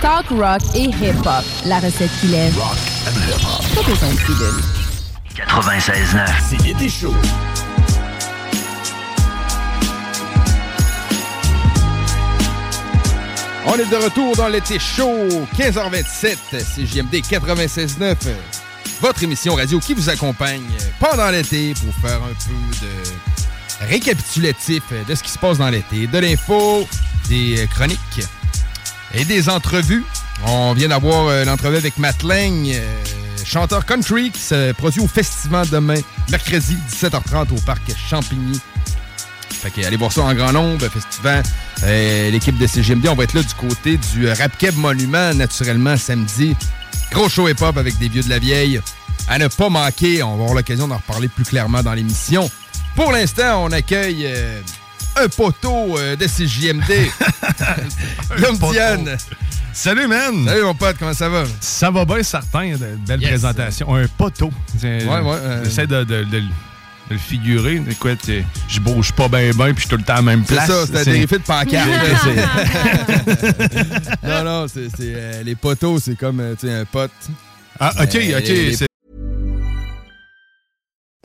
Talk 0.00 0.28
rock 0.28 0.60
et 0.76 0.84
hip-hop. 0.84 1.42
La 1.64 1.80
recette 1.80 2.12
qui 2.20 2.28
lève. 2.28 2.56
Rock 2.56 2.76
and 3.08 3.16
hip-hop. 3.28 3.64
Pas 3.74 3.82
besoin 3.90 4.10
de 4.10 4.16
pilule. 4.18 4.62
96.9. 5.34 6.28
C'est 6.48 6.62
l'été 6.62 6.88
chaud. 6.88 7.12
On 13.66 13.74
est 13.74 13.90
de 13.90 13.96
retour 13.96 14.36
dans 14.36 14.46
l'été 14.46 14.78
chaud, 14.78 15.26
15h27, 15.58 16.36
CJMD 16.76 17.14
96.9. 17.16 18.14
Votre 19.00 19.22
émission 19.24 19.54
radio 19.54 19.78
qui 19.78 19.92
vous 19.94 20.08
accompagne 20.08 20.64
pendant 20.98 21.28
l'été 21.30 21.74
pour 21.74 21.94
faire 21.96 22.16
un 22.22 22.28
peu 22.28 22.86
de 22.86 23.86
récapitulatif 23.88 24.82
de 25.06 25.14
ce 25.14 25.22
qui 25.22 25.30
se 25.30 25.38
passe 25.38 25.58
dans 25.58 25.68
l'été, 25.68 26.06
de 26.06 26.18
l'info, 26.18 26.88
des 27.28 27.68
chroniques 27.70 28.22
et 29.14 29.24
des 29.24 29.48
entrevues. 29.50 30.04
On 30.46 30.72
vient 30.72 30.88
d'avoir 30.88 31.28
euh, 31.28 31.44
l'entrevue 31.44 31.76
avec 31.76 31.98
Matt 31.98 32.24
euh, 32.24 32.80
chanteur 33.44 33.84
country 33.84 34.30
qui 34.30 34.40
se 34.40 34.72
produit 34.72 35.00
au 35.00 35.06
festival 35.06 35.68
demain, 35.68 36.00
mercredi 36.30 36.76
17h30 36.90 37.52
au 37.54 37.60
parc 37.60 37.82
Champigny. 38.08 38.58
Fait 39.50 39.70
que 39.70 39.86
allez 39.86 39.96
voir 39.96 40.12
ça 40.12 40.22
en 40.22 40.34
grand 40.34 40.52
nombre, 40.52 40.88
festival. 40.88 41.42
Euh, 41.84 42.30
L'équipe 42.30 42.56
de 42.58 42.66
CGMD, 42.66 43.08
on 43.08 43.14
va 43.14 43.24
être 43.24 43.34
là 43.34 43.42
du 43.42 43.54
côté 43.54 43.98
du 44.14 44.28
Rap 44.28 44.56
Keb 44.58 44.76
Monument, 44.76 45.34
naturellement, 45.34 45.96
samedi. 45.96 46.54
Gros 47.16 47.30
show 47.30 47.48
hip-hop 47.48 47.78
avec 47.78 47.96
des 47.98 48.10
vieux 48.10 48.22
de 48.22 48.28
la 48.28 48.38
vieille. 48.38 48.78
À 49.26 49.38
ne 49.38 49.48
pas 49.48 49.70
manquer, 49.70 50.22
on 50.22 50.36
va 50.36 50.42
avoir 50.42 50.54
l'occasion 50.54 50.86
d'en 50.86 50.98
reparler 50.98 51.28
plus 51.28 51.44
clairement 51.44 51.82
dans 51.82 51.94
l'émission. 51.94 52.50
Pour 52.94 53.10
l'instant, 53.10 53.64
on 53.64 53.72
accueille 53.72 54.26
euh, 54.26 54.60
un 55.16 55.26
poteau 55.28 55.96
euh, 55.98 56.14
de 56.14 56.26
CJMD. 56.26 57.08
Guillaume. 58.36 58.58
Diane. 58.70 59.16
Salut, 59.72 60.06
man! 60.06 60.44
Salut, 60.46 60.62
mon 60.62 60.74
pote, 60.74 60.96
comment 60.98 61.14
ça 61.14 61.30
va? 61.30 61.44
Ça 61.58 61.90
va 61.90 62.04
bien, 62.04 62.22
certain. 62.22 62.74
Belle 63.06 63.20
Yes. 63.22 63.30
présentation. 63.30 63.94
Un 63.94 64.06
poteau. 64.08 64.50
Ouais, 64.82 65.04
ouais, 65.06 65.20
euh, 65.24 65.64
J'essaie 65.64 65.86
de, 65.86 66.04
de- 66.04 66.24
de- 66.24 66.42
de 67.08 67.14
le 67.14 67.18
figurer. 67.20 67.82
Écoute, 67.90 68.30
je 68.68 68.80
bouge 68.80 69.12
pas 69.12 69.28
bien, 69.28 69.50
bien, 69.52 69.66
puis 69.72 69.76
je 69.76 69.80
suis 69.80 69.88
tout 69.88 69.96
le 69.96 70.02
temps 70.02 70.14
à 70.14 70.16
la 70.16 70.22
même 70.22 70.44
C'est 70.46 70.56
ça, 70.56 70.86
c'est 70.86 70.96
un 70.98 71.04
dérivé 71.04 71.38
de 71.38 71.42
pancarte. 71.42 71.88
C'est- 72.22 72.36
non, 74.26 74.44
non, 74.44 74.68
c'est 74.68 74.88
c'est, 74.90 75.14
euh, 75.14 75.42
les 75.42 75.54
poteaux, 75.54 75.98
c'est 75.98 76.16
comme 76.16 76.40
euh, 76.40 76.54
tu 76.58 76.66
sais, 76.66 76.72
un 76.74 76.84
pote. 76.84 77.10
Ah, 77.78 77.92
ok, 78.02 78.14
Euh, 78.16 78.38
ok. 78.38 78.48
les- 78.48 78.76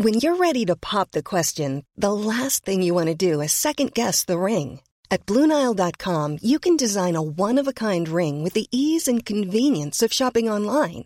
When 0.04 0.16
you're 0.16 0.38
ready 0.38 0.66
to 0.66 0.76
pop 0.76 1.12
the 1.12 1.22
question, 1.22 1.84
the 1.98 2.12
last 2.12 2.66
thing 2.66 2.82
you 2.82 2.94
want 2.96 3.08
to 3.08 3.14
do 3.16 3.40
is 3.42 3.52
second 3.52 3.94
guess 3.94 4.24
the 4.26 4.38
ring. 4.38 4.80
At 5.12 5.26
Bluenile.com, 5.28 6.38
you 6.42 6.58
can 6.58 6.76
design 6.78 7.16
a 7.16 7.22
one 7.22 7.60
of 7.60 7.68
a 7.68 7.74
kind 7.74 8.08
ring 8.08 8.42
with 8.44 8.54
the 8.54 8.68
ease 8.72 9.08
and 9.08 9.24
convenience 9.26 10.02
of 10.02 10.12
shopping 10.14 10.50
online. 10.50 11.06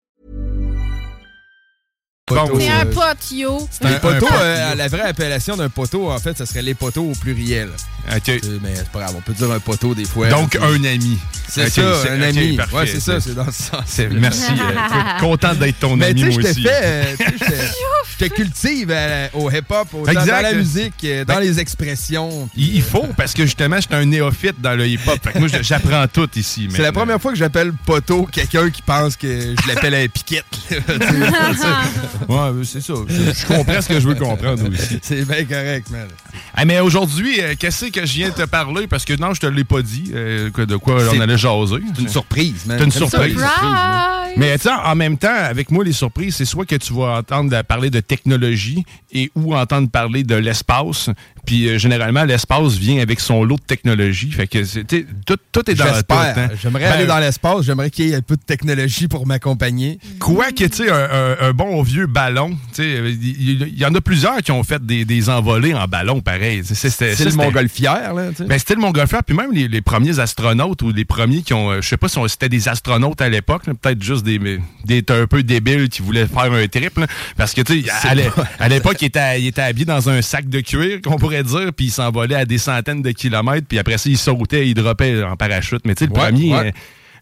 Poteau, 2.35 2.59
C'est 2.59 2.69
un 2.69 2.81
euh, 2.81 2.85
pote, 2.93 3.31
yo. 3.31 3.69
Les 3.83 3.99
poteaux, 3.99 4.27
euh, 4.41 4.75
la 4.75 4.87
vraie 4.87 5.01
appellation 5.01 5.55
d'un 5.57 5.69
poteau, 5.69 6.11
en 6.11 6.19
fait, 6.19 6.37
ça 6.37 6.45
serait 6.45 6.61
les 6.61 6.73
poteaux 6.73 7.03
au 7.11 7.13
pluriel. 7.15 7.69
OK. 8.15 8.29
Euh, 8.29 8.39
Mais 8.63 8.75
c'est 8.75 8.89
pas 8.89 8.99
grave, 9.01 9.13
on 9.17 9.21
peut 9.21 9.33
dire 9.33 9.51
un 9.51 9.59
poteau 9.59 9.93
des 9.93 10.05
fois. 10.05 10.27
Donc, 10.29 10.51
Puis- 10.51 10.59
un 10.63 10.83
ami. 10.83 11.17
C'est 11.47 11.63
Ok, 11.65 11.69
ça, 11.69 11.81
c'est- 12.03 12.09
un 12.09 12.21
ami. 12.21 12.55
parfait. 12.57 12.75
Ouais, 12.75 12.87
c'est 12.87 12.99
ça, 12.99 13.19
c'est 13.19 13.35
dans 13.35 13.45
ce 13.45 13.63
sens. 13.63 13.81
C'est- 13.85 14.07
Merci. 14.09 14.51
euh, 14.51 15.19
content 15.19 15.53
d'être 15.53 15.79
ton 15.79 15.95
Mais 15.97 16.07
ami, 16.07 16.21
tu 16.21 16.31
sais, 16.31 16.33
moi 16.33 16.41
je 16.41 16.45
te 16.47 16.51
aussi. 16.51 16.63
fais, 16.63 16.79
euh, 16.83 17.03
tu 17.19 17.25
je 17.39 17.45
te- 17.45 17.51
je 18.21 18.25
cultive 18.27 18.89
la- 18.89 19.29
au 19.33 19.49
hip-hop, 19.51 19.87
dans 20.13 20.25
la 20.41 20.53
musique, 20.53 20.93
euh, 21.03 21.25
dans 21.25 21.35
Ben, 21.35 21.39
les 21.41 21.59
expressions. 21.59 22.49
puis, 22.53 22.61
Il 22.63 22.75
il 22.77 22.81
faut, 22.81 23.07
parce 23.17 23.33
que 23.33 23.43
justement, 23.43 23.79
j'étais 23.79 23.95
un 23.95 24.05
néophyte 24.05 24.59
dans 24.61 24.73
le 24.75 24.87
hip-hop. 24.87 25.19
Fait 25.23 25.33
que 25.33 25.39
moi, 25.39 25.47
je- 25.47 25.61
j'apprends 25.61 26.05
tout 26.11 26.29
ici. 26.35 26.67
C'est 26.73 26.81
la 26.81 26.91
première 26.91 27.21
fois 27.21 27.31
que 27.31 27.37
j'appelle 27.37 27.71
poteau 27.85 28.27
quelqu'un 28.31 28.69
qui 28.69 28.81
pense 28.81 29.15
que 29.15 29.27
je 29.61 29.67
l'appelle 29.67 29.93
un 29.95 30.07
piquette. 30.07 30.45
Ouais, 32.29 32.63
c'est 32.63 32.81
ça. 32.81 32.93
Je, 33.07 33.13
je 33.33 33.45
comprends 33.45 33.81
ce 33.81 33.87
que 33.87 33.99
je 33.99 34.07
veux 34.07 34.15
comprendre 34.15 34.69
aussi. 34.69 34.99
C'est 35.01 35.25
bien 35.25 35.43
correct, 35.45 35.89
man. 35.89 36.07
Mais 36.65 36.79
aujourd'hui, 36.79 37.41
euh, 37.41 37.55
qu'est-ce 37.57 37.85
que 37.85 38.05
je 38.05 38.13
viens 38.13 38.29
de 38.29 38.35
te 38.35 38.45
parler? 38.45 38.87
Parce 38.87 39.05
que 39.05 39.13
non, 39.13 39.33
je 39.33 39.41
te 39.41 39.47
l'ai 39.47 39.63
pas 39.63 39.81
dit 39.81 40.11
euh, 40.13 40.49
de 40.51 40.75
quoi 40.75 40.97
on 41.13 41.19
allait 41.19 41.37
jaser. 41.37 41.81
C'est 41.95 42.01
une 42.01 42.09
surprise, 42.09 42.65
man. 42.65 42.77
C'est 42.77 42.85
une 42.85 42.91
surprise. 42.91 43.43
Mais 44.37 44.57
tu 44.57 44.63
sais, 44.63 44.69
en 44.71 44.95
même 44.95 45.17
temps, 45.17 45.35
avec 45.35 45.71
moi, 45.71 45.83
les 45.83 45.91
surprises, 45.91 46.35
c'est 46.35 46.45
soit 46.45 46.65
que 46.65 46.75
tu 46.75 46.93
vas 46.93 47.17
entendre 47.17 47.61
parler 47.63 47.89
de 47.89 47.99
technologie 47.99 48.83
et 49.11 49.29
ou 49.35 49.55
entendre 49.55 49.89
parler 49.89 50.23
de 50.23 50.35
l'espace. 50.35 51.09
Puis 51.45 51.67
euh, 51.67 51.77
généralement, 51.77 52.23
l'espace 52.23 52.73
vient 52.73 53.01
avec 53.01 53.19
son 53.19 53.43
lot 53.43 53.55
de 53.57 53.61
technologie. 53.61 54.31
Fait 54.31 54.47
que 54.47 54.59
tout, 55.25 55.37
tout 55.51 55.69
est 55.69 55.73
dans. 55.75 55.85
J'espère. 55.93 56.37
hein. 56.37 56.49
J'aimerais 56.61 56.83
Ben, 56.85 56.91
aller 56.93 57.05
dans 57.07 57.19
l'espace. 57.19 57.63
J'aimerais 57.63 57.89
qu'il 57.89 58.07
y 58.07 58.11
ait 58.11 58.15
un 58.15 58.21
peu 58.21 58.35
de 58.35 58.41
technologie 58.41 59.07
pour 59.07 59.25
m'accompagner. 59.25 59.99
Quoi 60.19 60.51
que, 60.51 60.65
tu 60.65 60.83
sais, 60.85 60.91
un, 60.91 60.95
un- 60.95 61.37
un 61.49 61.51
bon 61.53 61.81
vieux 61.81 62.05
ballon, 62.07 62.51
tu 62.73 62.83
sais, 62.83 63.01
il 63.11 63.77
y, 63.79 63.85
en 63.85 63.93
a 63.95 64.01
plusieurs 64.01 64.37
qui 64.37 64.51
ont 64.51 64.63
fait 64.63 64.85
des, 64.85 65.05
des 65.05 65.29
envolées 65.29 65.73
en 65.73 65.85
ballon, 65.87 66.21
pareil. 66.21 66.61
C'était- 66.63 67.15
le 67.25 67.31
montgolfière, 67.45 68.13
là. 68.13 68.29
Ben, 68.47 68.59
c'était 68.59 68.75
le 68.75 68.81
montgolfière, 68.81 69.23
puis 69.23 69.35
même 69.35 69.51
les, 69.51 69.67
les 69.67 69.81
premiers 69.81 70.19
astronautes 70.19 70.81
ou 70.81 70.91
les 70.91 71.05
premiers 71.05 71.41
qui 71.41 71.53
ont, 71.53 71.71
euh, 71.71 71.81
je 71.81 71.87
sais 71.87 71.97
pas 71.97 72.07
si 72.07 72.19
c'était 72.27 72.49
des 72.49 72.67
astronautes 72.69 73.21
à 73.21 73.29
l'époque, 73.29 73.63
peut-être 73.81 74.01
juste 74.03 74.23
des, 74.23 74.39
des 74.85 75.03
un 75.09 75.27
peu 75.27 75.43
débiles 75.43 75.89
qui 75.89 76.01
voulaient 76.01 76.27
faire 76.27 76.51
un 76.53 76.67
trip, 76.67 76.97
là, 76.99 77.07
parce 77.37 77.53
que 77.53 77.61
tu 77.61 77.83
sais, 77.83 77.89
à, 78.03 78.15
l'é- 78.15 78.29
à 78.59 78.69
l'époque, 78.69 78.97
il 79.01 79.05
était, 79.05 79.41
il 79.41 79.47
était 79.47 79.61
habillé 79.61 79.85
dans 79.85 80.09
un 80.09 80.21
sac 80.21 80.47
de 80.49 80.59
cuir, 80.61 80.99
qu'on 81.01 81.17
pourrait 81.17 81.30
dire, 81.43 81.71
puis 81.75 81.87
il 81.87 81.91
s'envolait 81.91 82.35
à 82.35 82.45
des 82.45 82.57
centaines 82.57 83.01
de 83.01 83.11
kilomètres, 83.11 83.67
puis 83.67 83.79
après 83.79 83.97
ça, 83.97 84.09
il 84.09 84.17
sautait, 84.17 84.67
il 84.67 84.73
droppait 84.73 85.23
en 85.23 85.35
parachute. 85.35 85.81
Mais 85.85 85.95
tu 85.95 86.05
sais, 86.05 86.11
le 86.11 86.17
Ouais, 86.19 86.27
premier, 86.29 86.53
ouais. 86.53 86.67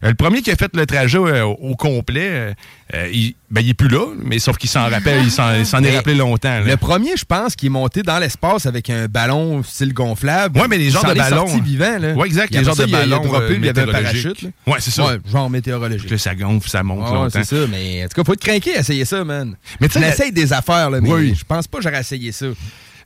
euh, 0.04 0.08
le 0.08 0.14
premier 0.14 0.40
qui 0.42 0.50
a 0.50 0.56
fait 0.56 0.74
le 0.74 0.86
trajet 0.86 1.18
euh, 1.18 1.44
au 1.44 1.76
complet, 1.76 2.54
euh, 2.94 3.08
il, 3.12 3.34
ben, 3.50 3.60
il 3.60 3.68
est 3.70 3.74
plus 3.74 3.88
là, 3.88 4.06
mais 4.24 4.38
sauf 4.38 4.56
qu'il 4.56 4.70
s'en 4.70 4.88
rappelle, 4.88 5.22
il 5.24 5.30
s'en 5.30 5.52
est 5.84 5.94
rappelé 5.96 6.14
longtemps. 6.14 6.48
là. 6.48 6.60
Le 6.62 6.76
premier, 6.78 7.16
je 7.18 7.24
pense, 7.26 7.54
qui 7.54 7.66
est 7.66 7.70
monté 7.70 8.02
dans 8.02 8.18
l'espace 8.18 8.64
avec 8.64 8.88
un 8.88 9.06
ballon 9.08 9.62
style 9.62 9.92
gonflable. 9.92 10.58
Ouais, 10.58 10.68
mais 10.68 10.78
les 10.78 10.88
genres 10.90 11.04
de 11.04 11.12
ballons. 11.12 11.46
sorti 11.48 11.60
vivant, 11.60 11.98
là. 11.98 12.14
Ouais, 12.14 12.26
exact, 12.26 12.54
les 12.54 12.64
genres 12.64 12.74
ça, 12.74 12.86
de 12.86 12.90
ballons, 12.90 13.22
il 13.50 13.64
y 13.64 13.68
avait 13.68 13.82
un 13.82 13.86
parachute. 13.86 14.44
Ouais, 14.66 14.78
c'est 14.78 14.90
ça. 14.90 15.04
Ouais, 15.06 15.18
genre 15.30 15.50
météorologique. 15.50 16.08
Là, 16.10 16.16
ça 16.18 16.34
gonfle, 16.34 16.68
ça 16.70 16.82
monte 16.82 17.04
Ah, 17.06 17.14
longtemps. 17.14 17.28
c'est 17.30 17.44
ça, 17.44 17.66
mais 17.70 18.04
en 18.04 18.08
tout 18.08 18.14
cas, 18.14 18.24
faut 18.24 18.32
être 18.32 18.40
craqué 18.40 18.76
à 18.76 18.80
essayer 18.80 19.04
ça, 19.04 19.22
man. 19.22 19.54
Mais 19.80 19.88
tu 19.88 19.94
sais, 19.94 20.00
la- 20.00 20.08
essaye 20.08 20.32
des 20.32 20.52
affaires, 20.54 20.88
là, 20.90 21.00
mais 21.02 21.12
Oui. 21.12 21.34
je 21.38 21.44
pense 21.44 21.68
pas 21.68 21.76
que 21.78 21.84
j'aurais 21.84 22.00
essayé 22.00 22.32
ça. 22.32 22.46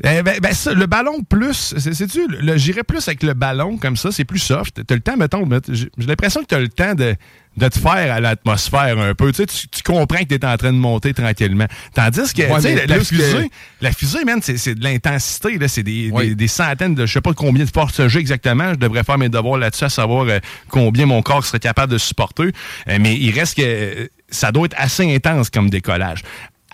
Eh 0.03 0.23
ben, 0.23 0.39
ben, 0.41 0.53
ça, 0.53 0.73
le 0.75 0.87
ballon 0.87 1.23
plus, 1.23 1.75
c'est- 1.79 1.95
sais-tu, 1.95 2.21
j'irais 2.57 2.83
plus 2.83 3.07
avec 3.09 3.23
le 3.23 3.35
ballon 3.35 3.77
comme 3.77 3.97
ça, 3.97 4.11
c'est 4.11 4.25
plus 4.25 4.39
soft. 4.41 4.81
T'as 4.87 4.95
le 4.95 5.01
temps, 5.01 5.17
mettons, 5.17 5.49
j'ai 5.69 5.89
j'ai 5.97 6.07
l'impression 6.07 6.41
que 6.41 6.47
t'as 6.47 6.59
le 6.59 6.69
temps 6.69 6.95
de, 6.95 7.15
de 7.57 7.69
te 7.69 7.79
faire 7.79 8.13
à 8.13 8.19
l'atmosphère 8.21 8.99
un 8.99 9.15
peu. 9.15 9.31
Tu, 9.31 9.37
sais, 9.43 9.47
tu, 9.47 9.69
tu 9.69 9.83
comprends 9.85 10.19
que 10.19 10.25
t'es 10.25 10.45
en 10.45 10.57
train 10.57 10.73
de 10.73 10.79
monter 10.79 11.15
tranquillement. 11.15 11.67
Tandis 11.95 12.33
que, 12.35 12.43
Ouais, 12.43 12.57
tu 12.57 12.63
sais, 12.63 12.75
mais 12.75 12.81
la, 12.81 12.87
la 12.87 12.97
plus 12.97 13.11
que- 13.11 13.15
fusée, 13.23 13.51
la 13.81 13.93
fusée, 13.93 14.25
man, 14.25 14.41
c'est 14.43 14.75
de 14.75 14.83
l'intensité, 14.83 15.59
là. 15.59 15.69
C'est 15.69 15.85
des, 15.85 16.11
Oui. 16.13 16.31
des, 16.31 16.35
des 16.35 16.49
centaines 16.49 16.95
de, 16.97 17.07
je 17.07 17.13
sais 17.13 17.21
pas 17.21 17.33
combien 17.35 17.65
de 17.65 17.71
forces 17.71 18.07
G 18.09 18.19
exactement. 18.19 18.71
Je 18.73 18.79
devrais 18.79 19.05
faire 19.05 19.19
mes 19.19 19.29
devoirs 19.29 19.59
là-dessus 19.59 19.85
à 19.85 19.89
savoir 19.89 20.27
euh, 20.29 20.39
combien 20.69 21.07
mon 21.07 21.23
corps 21.23 21.45
serait 21.45 21.61
capable 21.61 21.93
de 21.93 21.99
supporter. 21.99 22.51
Euh, 22.89 22.99
mais 23.01 23.15
il 23.17 23.31
reste 23.31 23.57
que 23.57 23.63
euh, 23.63 24.07
ça 24.29 24.51
doit 24.51 24.67
être 24.67 24.75
assez 24.77 25.15
intense 25.15 25.51
comme 25.51 25.71
décollage. 25.71 26.23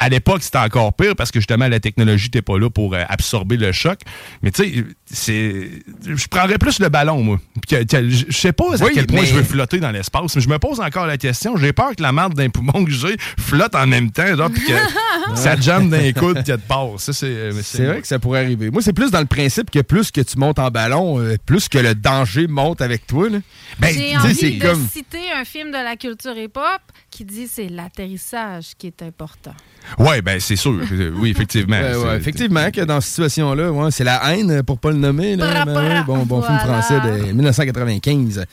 À 0.00 0.08
l'époque, 0.08 0.42
c'était 0.42 0.58
encore 0.58 0.94
pire 0.94 1.14
parce 1.14 1.30
que 1.30 1.38
justement, 1.38 1.68
la 1.68 1.78
technologie 1.78 2.26
n'était 2.26 2.42
pas 2.42 2.58
là 2.58 2.70
pour 2.70 2.94
euh, 2.94 3.04
absorber 3.08 3.56
le 3.56 3.70
choc. 3.70 4.00
Mais 4.42 4.50
tu 4.50 4.64
sais. 4.64 4.84
Je 5.12 6.28
prendrais 6.28 6.58
plus 6.58 6.78
le 6.78 6.88
ballon, 6.88 7.22
moi. 7.22 7.40
Puis 7.66 7.76
que- 7.76 7.84
que- 7.84 8.08
Je 8.10 8.36
sais 8.36 8.52
pas 8.52 8.64
à 8.74 8.76
Oui, 8.84 8.90
quel 8.94 9.06
point 9.06 9.20
mais- 9.22 9.26
je 9.26 9.34
veux 9.34 9.42
flotter 9.42 9.78
dans 9.80 9.90
l'espace, 9.90 10.34
mais 10.36 10.40
je 10.42 10.48
me 10.48 10.58
pose 10.58 10.80
encore 10.80 11.06
la 11.06 11.16
question. 11.18 11.56
J'ai 11.56 11.72
peur 11.72 11.96
que 11.96 12.02
la 12.02 12.12
marde 12.12 12.34
d'un 12.34 12.48
poumon 12.48 12.84
que 12.84 12.90
j'ai 12.90 13.16
flotte 13.38 13.74
en 13.74 13.86
même 13.86 14.10
temps, 14.10 14.36
genre, 14.36 14.50
puis 14.50 14.62
que 14.64 14.72
ça 15.36 15.56
jamme 15.60 15.90
d'un 15.90 16.12
coude 16.12 16.38
qu'il 16.38 16.48
y 16.48 16.52
a 16.52 16.56
de 16.56 16.62
part. 16.62 16.90
Ça, 16.98 17.12
c'est. 17.12 17.50
vrai 17.50 18.00
que 18.00 18.06
ça 18.06 18.18
pourrait 18.18 18.40
arriver. 18.40 18.70
Moi, 18.70 18.82
c'est 18.82 18.92
plus 18.92 19.10
dans 19.10 19.20
le 19.20 19.26
principe 19.26 19.70
que 19.70 19.80
plus 19.80 20.10
que 20.10 20.20
tu 20.20 20.38
montes 20.38 20.58
en 20.58 20.70
ballon, 20.70 21.18
euh, 21.20 21.36
plus 21.44 21.68
que 21.68 21.78
le 21.78 21.94
danger 21.94 22.46
monte 22.46 22.80
avec 22.80 23.06
toi. 23.06 23.28
Là. 23.28 23.38
Ben, 23.78 23.92
J'ai 23.94 24.16
envie 24.16 24.58
de 24.58 24.74
citer 24.92 25.30
un 25.36 25.44
film 25.44 25.68
de 25.68 25.74
la 25.84 25.96
culture 25.96 26.36
hip-hop 26.36 26.80
qui 27.10 27.24
dit 27.24 27.48
c'est 27.48 27.68
l'atterrissage 27.68 28.68
qui 28.78 28.86
est 28.88 29.02
important. 29.02 29.54
Ouais, 29.98 30.22
ben, 30.22 30.38
c'est 30.40 30.56
sûr. 30.56 30.80
Oui, 31.16 31.30
effectivement. 31.30 31.80
Ouais, 31.80 31.94
ouais, 31.96 32.02
C'est- 32.12 32.16
effectivement, 32.18 32.70
que 32.70 32.82
dans 32.82 33.00
cette 33.00 33.10
situation-là, 33.10 33.72
ouais, 33.72 33.90
c'est 33.90 34.04
la 34.04 34.32
haine, 34.34 34.62
pour 34.62 34.78
pas 34.78 34.90
le 34.90 34.98
nommer. 35.00 35.36
Là, 35.36 35.64
Bra, 35.64 35.74
Ben 35.74 36.04
bon, 36.06 36.18
bon 36.24 36.42
film 36.42 36.58
français 36.58 37.00
de 37.00 37.32
1995. 37.32 38.44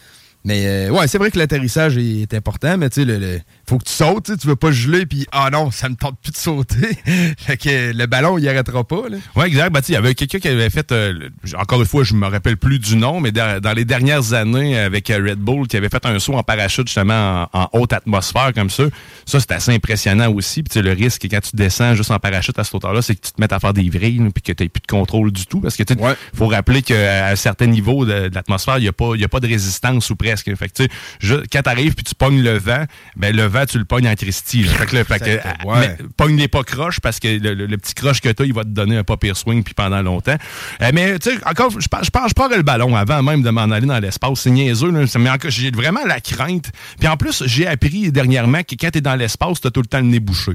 Mais 0.43 0.65
euh, 0.65 0.89
ouais, 0.91 1.07
c'est 1.07 1.17
vrai 1.17 1.29
que 1.31 1.37
l'atterrissage 1.37 1.97
est 1.97 2.33
important, 2.33 2.77
mais 2.77 2.89
tu 2.89 3.01
sais, 3.01 3.05
le, 3.05 3.17
le- 3.17 3.39
faut 3.69 3.77
que 3.77 3.83
tu 3.85 3.91
sautes, 3.93 4.25
tu 4.25 4.31
sais, 4.31 4.37
tu 4.37 4.47
veux 4.47 4.55
pas 4.55 4.71
geler, 4.71 5.05
puis 5.05 5.25
ah 5.31 5.49
non, 5.51 5.71
ça 5.71 5.89
me 5.89 5.95
tente 5.95 6.17
plus 6.21 6.31
de 6.31 6.37
sauter. 6.37 6.97
fait 7.37 7.57
que 7.57 7.91
le 7.93 8.05
ballon, 8.05 8.37
il 8.37 8.47
arrêtera 8.47 8.83
pas. 8.85 9.09
Là. 9.09 9.17
Oui, 9.35 9.45
exact. 9.45 9.71
Ben, 9.71 9.81
il 9.87 9.93
y 9.93 9.95
avait 9.97 10.15
quelqu'un 10.15 10.39
qui 10.39 10.47
avait 10.47 10.69
fait, 10.69 10.91
euh, 10.91 11.29
encore 11.57 11.79
une 11.81 11.85
fois, 11.87 12.03
je 12.03 12.13
me 12.13 12.25
rappelle 12.27 12.57
plus 12.57 12.79
du 12.79 12.95
nom, 12.95 13.19
mais 13.19 13.31
dans, 13.31 13.59
dans 13.61 13.73
les 13.73 13.85
dernières 13.85 14.33
années, 14.33 14.77
avec 14.79 15.09
euh, 15.09 15.17
Red 15.31 15.39
Bull, 15.39 15.67
qui 15.67 15.75
avait 15.77 15.89
fait 15.89 16.05
un 16.05 16.17
saut 16.19 16.33
en 16.35 16.43
parachute 16.43 16.87
justement 16.87 17.47
en, 17.53 17.61
en 17.63 17.69
haute 17.73 17.93
atmosphère 17.93 18.53
comme 18.53 18.69
ça. 18.69 18.83
Ça, 19.25 19.39
c'est 19.39 19.51
assez 19.51 19.73
impressionnant 19.73 20.31
aussi. 20.31 20.63
Puis 20.63 20.69
tu 20.69 20.73
sais, 20.75 20.81
le 20.81 20.91
risque, 20.93 21.27
quand 21.29 21.41
tu 21.41 21.55
descends 21.55 21.93
juste 21.95 22.11
en 22.11 22.19
parachute 22.19 22.57
à 22.59 22.63
cette 22.63 22.75
hauteur-là, 22.75 23.01
c'est 23.01 23.15
que 23.15 23.25
tu 23.25 23.31
te 23.33 23.41
mettes 23.41 23.53
à 23.53 23.59
faire 23.59 23.73
des 23.73 23.89
vrilles, 23.89 24.21
puis 24.33 24.41
que 24.41 24.51
tu 24.53 24.63
n'aies 24.63 24.69
plus 24.69 24.81
de 24.81 24.87
contrôle 24.87 25.31
du 25.31 25.45
tout. 25.45 25.59
Parce 25.59 25.75
que 25.75 25.83
tu 25.83 25.93
sais, 25.93 25.99
faut 26.33 26.47
rappeler 26.47 26.81
qu'à 26.81 27.27
un 27.27 27.35
certain 27.35 27.65
niveau 27.67 28.05
de, 28.05 28.29
de 28.29 28.35
l'atmosphère, 28.35 28.77
il 28.77 28.83
n'y 28.83 28.87
a, 28.87 28.93
pas- 28.93 29.11
il 29.15 29.21
y 29.21 29.25
a 29.25 29.27
pas 29.29 29.39
de 29.41 29.47
résistance 29.47 30.09
ou 30.09 30.15
presque. 30.15 30.55
Fait 30.55 30.69
que, 30.69 30.83
je- 31.19 31.43
quand 31.51 31.61
tu 31.63 31.69
arrives 31.69 31.95
puis 31.95 32.03
tu 32.05 32.15
pognes 32.15 32.41
le 32.41 32.57
vent, 32.57 32.85
ben, 33.17 33.35
le 33.35 33.43
vent, 33.43 33.56
tu 33.65 33.77
le 33.79 33.85
pognes 33.85 34.07
en 34.07 34.15
Christie. 34.15 34.63
Fait 34.63 34.85
que, 34.85 34.95
là, 34.95 35.03
fait 35.03 35.19
que, 35.19 35.29
euh, 35.29 35.39
ouais. 35.65 35.79
mais 35.79 35.97
pogne-les 36.15 36.47
pas 36.47 36.63
croches 36.63 36.99
parce 36.99 37.19
que 37.19 37.27
le, 37.27 37.53
le- 37.53 37.65
le 37.65 37.77
petit 37.77 37.93
croche 37.93 38.21
que 38.21 38.29
tu 38.29 38.43
as, 38.43 38.45
il 38.45 38.53
va 38.53 38.63
te 38.63 38.69
donner 38.69 38.97
un 38.97 39.03
pas 39.03 39.17
pire 39.17 39.35
swing 39.35 39.63
puis 39.63 39.73
pendant 39.73 40.01
longtemps. 40.01 40.37
Euh, 40.81 40.91
mais 40.93 41.17
tu 41.19 41.31
sais, 41.31 41.37
encore, 41.45 41.71
je 41.79 41.87
pense, 41.87 42.05
je 42.05 42.09
pense, 42.09 42.29
je 42.29 42.33
prendrais 42.33 42.57
le 42.57 42.63
ballon 42.63 42.95
avant 42.95 43.23
même 43.23 43.41
de 43.41 43.49
m'en 43.49 43.63
aller 43.71 43.87
dans 43.87 43.99
l'espace. 43.99 44.39
C'est 44.41 44.51
niaiseux, 44.51 44.91
là. 44.91 45.05
Mais 45.19 45.29
encore, 45.29 45.49
j'ai 45.51 45.71
vraiment 45.71 46.05
la 46.05 46.19
crainte. 46.21 46.71
Puis 46.99 47.07
en 47.07 47.17
plus, 47.17 47.43
j'ai 47.45 47.65
appris 47.67 48.11
dernièrement 48.11 48.61
que 48.63 48.75
quand 48.79 48.91
tu 48.91 48.99
es 48.99 49.01
dans 49.01 49.15
l'espace, 49.15 49.61
tu 49.61 49.67
as 49.67 49.71
tout 49.71 49.81
le 49.81 49.87
temps 49.87 49.99
le 49.99 50.03
nez 50.05 50.19
bouché. 50.19 50.51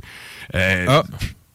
Euh, 0.54 0.86
Ah. 0.88 1.02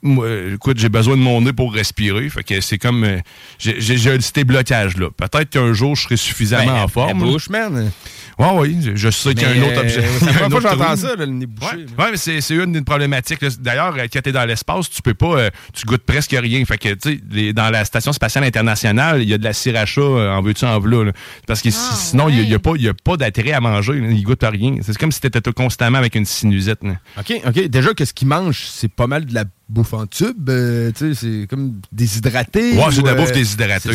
Moi, 0.04 0.26
euh, 0.28 0.54
écoute, 0.56 0.78
j'ai 0.78 0.90
besoin 0.90 1.18
de 1.18 1.22
mon 1.22 1.42
nez 1.42 1.54
pour 1.54 1.74
respirer. 1.74 2.30
Fait 2.30 2.44
que 2.44 2.62
c'est 2.62 2.78
comme. 2.78 3.04
euh, 3.04 3.18
j'ai 3.58 3.82
j'ai- 3.82 4.18
petit 4.18 4.44
blocage 4.44 4.96
là. 4.98 5.08
Peut-être 5.18 5.50
qu'un 5.50 5.74
jour, 5.74 5.96
je 5.96 6.04
serai 6.04 6.18
suffisamment 6.18 6.74
Ben, 6.76 6.84
en 6.84 6.88
forme. 6.88 7.20
la 7.20 7.26
bouche, 7.32 7.50
man. 7.50 7.92
Ouais, 8.38 8.48
oui. 8.54 8.78
Je, 8.84 8.96
je 8.96 9.10
sais 9.10 9.34
qu'il 9.34 9.42
y 9.42 9.46
a 9.46 9.50
un 9.50 9.62
autre 9.64 9.78
euh, 9.78 9.82
objet. 9.82 10.04
c'est 10.20 10.26
la 10.26 10.32
un 10.32 10.34
première 10.34 10.50
fois 10.50 10.50
que 10.50 10.56
autre 10.68 10.78
j'entends 10.78 10.86
trou. 10.94 11.02
ça, 11.08 11.16
là, 11.16 11.26
le 11.26 11.32
nez 11.32 11.46
bouché. 11.48 11.76
Ouais, 11.76 11.86
Ouais, 11.98 12.12
mais 12.12 12.18
c'est 12.18 12.42
c'est 12.42 12.54
une 12.54 12.72
des 12.74 12.82
problématiques. 12.84 13.44
D'ailleurs, 13.60 13.96
euh, 13.98 14.06
quand 14.14 14.22
tu 14.22 14.30
es 14.30 14.32
dans 14.32 14.46
l'espace, 14.46 14.88
tu 14.92 15.02
peux 15.02 15.16
pas, 15.16 15.36
euh, 15.40 15.50
tu 15.74 15.86
goûtes 15.88 16.04
presque 16.04 16.36
rien. 16.40 16.64
Fait 16.66 16.78
que, 16.78 16.90
tu 16.94 17.20
sais, 17.34 17.54
dans 17.54 17.72
la 17.72 17.84
station 17.84 18.14
spatiale 18.14 18.44
internationale, 18.44 19.24
il 19.24 19.30
y 19.30 19.34
a 19.34 19.40
de 19.40 19.44
la 19.44 19.54
sriracha 19.54 20.00
euh, 20.02 20.32
en 20.36 20.42
veux-tu, 20.44 20.66
en 20.66 20.80
v'là. 20.80 21.06
là. 21.06 21.12
Parce 21.48 21.64
que 21.64 21.72
si- 21.72 21.96
sinon, 21.96 22.30
il 22.30 22.48
n'y 22.48 22.54
a, 22.54 22.60
pas- 22.60 22.74
il 22.76 22.84
y 22.84 22.90
a 22.90 22.94
pas 22.94 23.18
d'intérêt 23.18 23.54
à 23.54 23.60
manger. 23.62 23.94
Il 24.12 24.22
goûte 24.22 24.44
à 24.44 24.52
rien. 24.52 24.76
C'est 24.84 24.96
comme 24.98 25.12
si 25.12 25.20
tu 25.22 25.26
étais 25.28 25.42
constamment 25.54 25.98
avec 25.98 26.14
une 26.14 26.26
sinusite. 26.26 26.84
là. 26.84 26.98
OK, 27.20 27.42
OK. 27.48 27.68
Déjà 27.68 27.94
que 27.96 28.06
ce 28.06 28.14
qu'ils 28.14 28.28
mangent, 28.28 28.66
c'est 28.70 28.92
pas 28.94 29.08
mal 29.08 29.26
de 29.26 29.34
la 29.34 29.46
bouffe 29.70 29.94
en 29.94 30.06
tube. 30.08 30.50
euh, 30.50 30.92
tu 30.96 31.14
sais, 31.14 31.42
c'est 31.42 31.48
comme 31.48 31.80
déshydraté. 31.92 32.74
Ouais, 32.78 32.84
c'est 32.92 33.02
de 33.02 33.08
la 33.08 33.14
ou, 33.14 33.18
bouffe 33.18 33.32
euh, 33.32 33.34
déshydratée. 33.34 33.90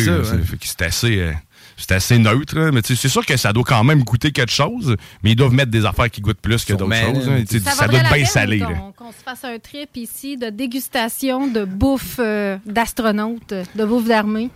c'est 0.61 0.81
assez. 0.81 1.17
euh, 1.19 1.31
c'est 1.75 1.91
assez 1.93 2.19
neutre, 2.19 2.55
là. 2.57 2.71
mais 2.71 2.83
tu 2.83 2.95
sais, 2.95 3.01
c'est 3.01 3.09
sûr 3.09 3.25
que 3.25 3.35
ça 3.35 3.51
doit 3.51 3.63
quand 3.63 3.83
même 3.83 4.03
goûter 4.03 4.31
quelque 4.31 4.51
chose, 4.51 4.95
mais 5.23 5.31
ils 5.31 5.35
doivent 5.35 5.53
mettre 5.53 5.71
des 5.71 5.85
affaires 5.85 6.09
qui 6.09 6.21
goûtent 6.21 6.39
plus 6.39 6.63
que 6.63 6.73
d'autres 6.73 6.93
choses. 6.95 7.27
hein. 7.27 7.43
Ça, 7.65 7.87
doit 7.87 8.01
la 8.03 8.09
être 8.09 8.13
bien 8.13 8.25
salé. 8.25 8.59
qu'on- 8.59 9.11
se 9.11 9.23
fasse 9.25 9.43
un 9.43 9.57
trip 9.59 9.89
ici 9.95 10.37
de 10.37 10.49
dégustation 10.49 11.47
de 11.47 11.65
bouffe 11.65 12.17
euh, 12.19 12.57
d'astronautes, 12.65 13.53
de 13.75 13.85
bouffe 13.85 14.07
d'armée. 14.07 14.49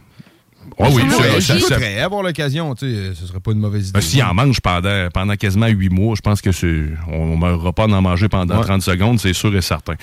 Ouais, 0.80 0.90
oui, 0.92 1.02
Ah, 1.06 1.10
ça- 1.12 1.24
oui, 1.36 1.42
ça- 1.42 1.60
ça- 1.80 2.04
avoir 2.06 2.22
l'occasion, 2.24 2.76
tu 2.76 2.86
sais, 2.94 3.16
ce 3.16 3.26
serait 3.26 3.40
pas 3.40 3.52
une 3.52 3.60
mauvaise 3.60 3.84
idée. 3.90 3.94
Ben, 3.94 4.02
S'il 4.02 4.22
en 4.24 4.34
mange 4.34 4.60
pendant, 4.62 5.08
pendant 5.14 5.36
quasiment 5.36 5.68
huit 5.68 5.90
mois, 5.90 6.14
je 6.16 6.22
pense 6.22 6.42
que 6.42 6.50
on 7.08 7.28
ne 7.36 7.38
meurra 7.38 7.72
pas 7.74 7.88
d'en 7.88 8.02
manger 8.02 8.28
pendant 8.30 8.58
Ouais. 8.58 8.64
30 8.66 8.82
secondes, 8.82 9.20
c'est 9.20 9.34
sûr 9.34 9.56
et 9.56 9.62
certain. 9.62 9.96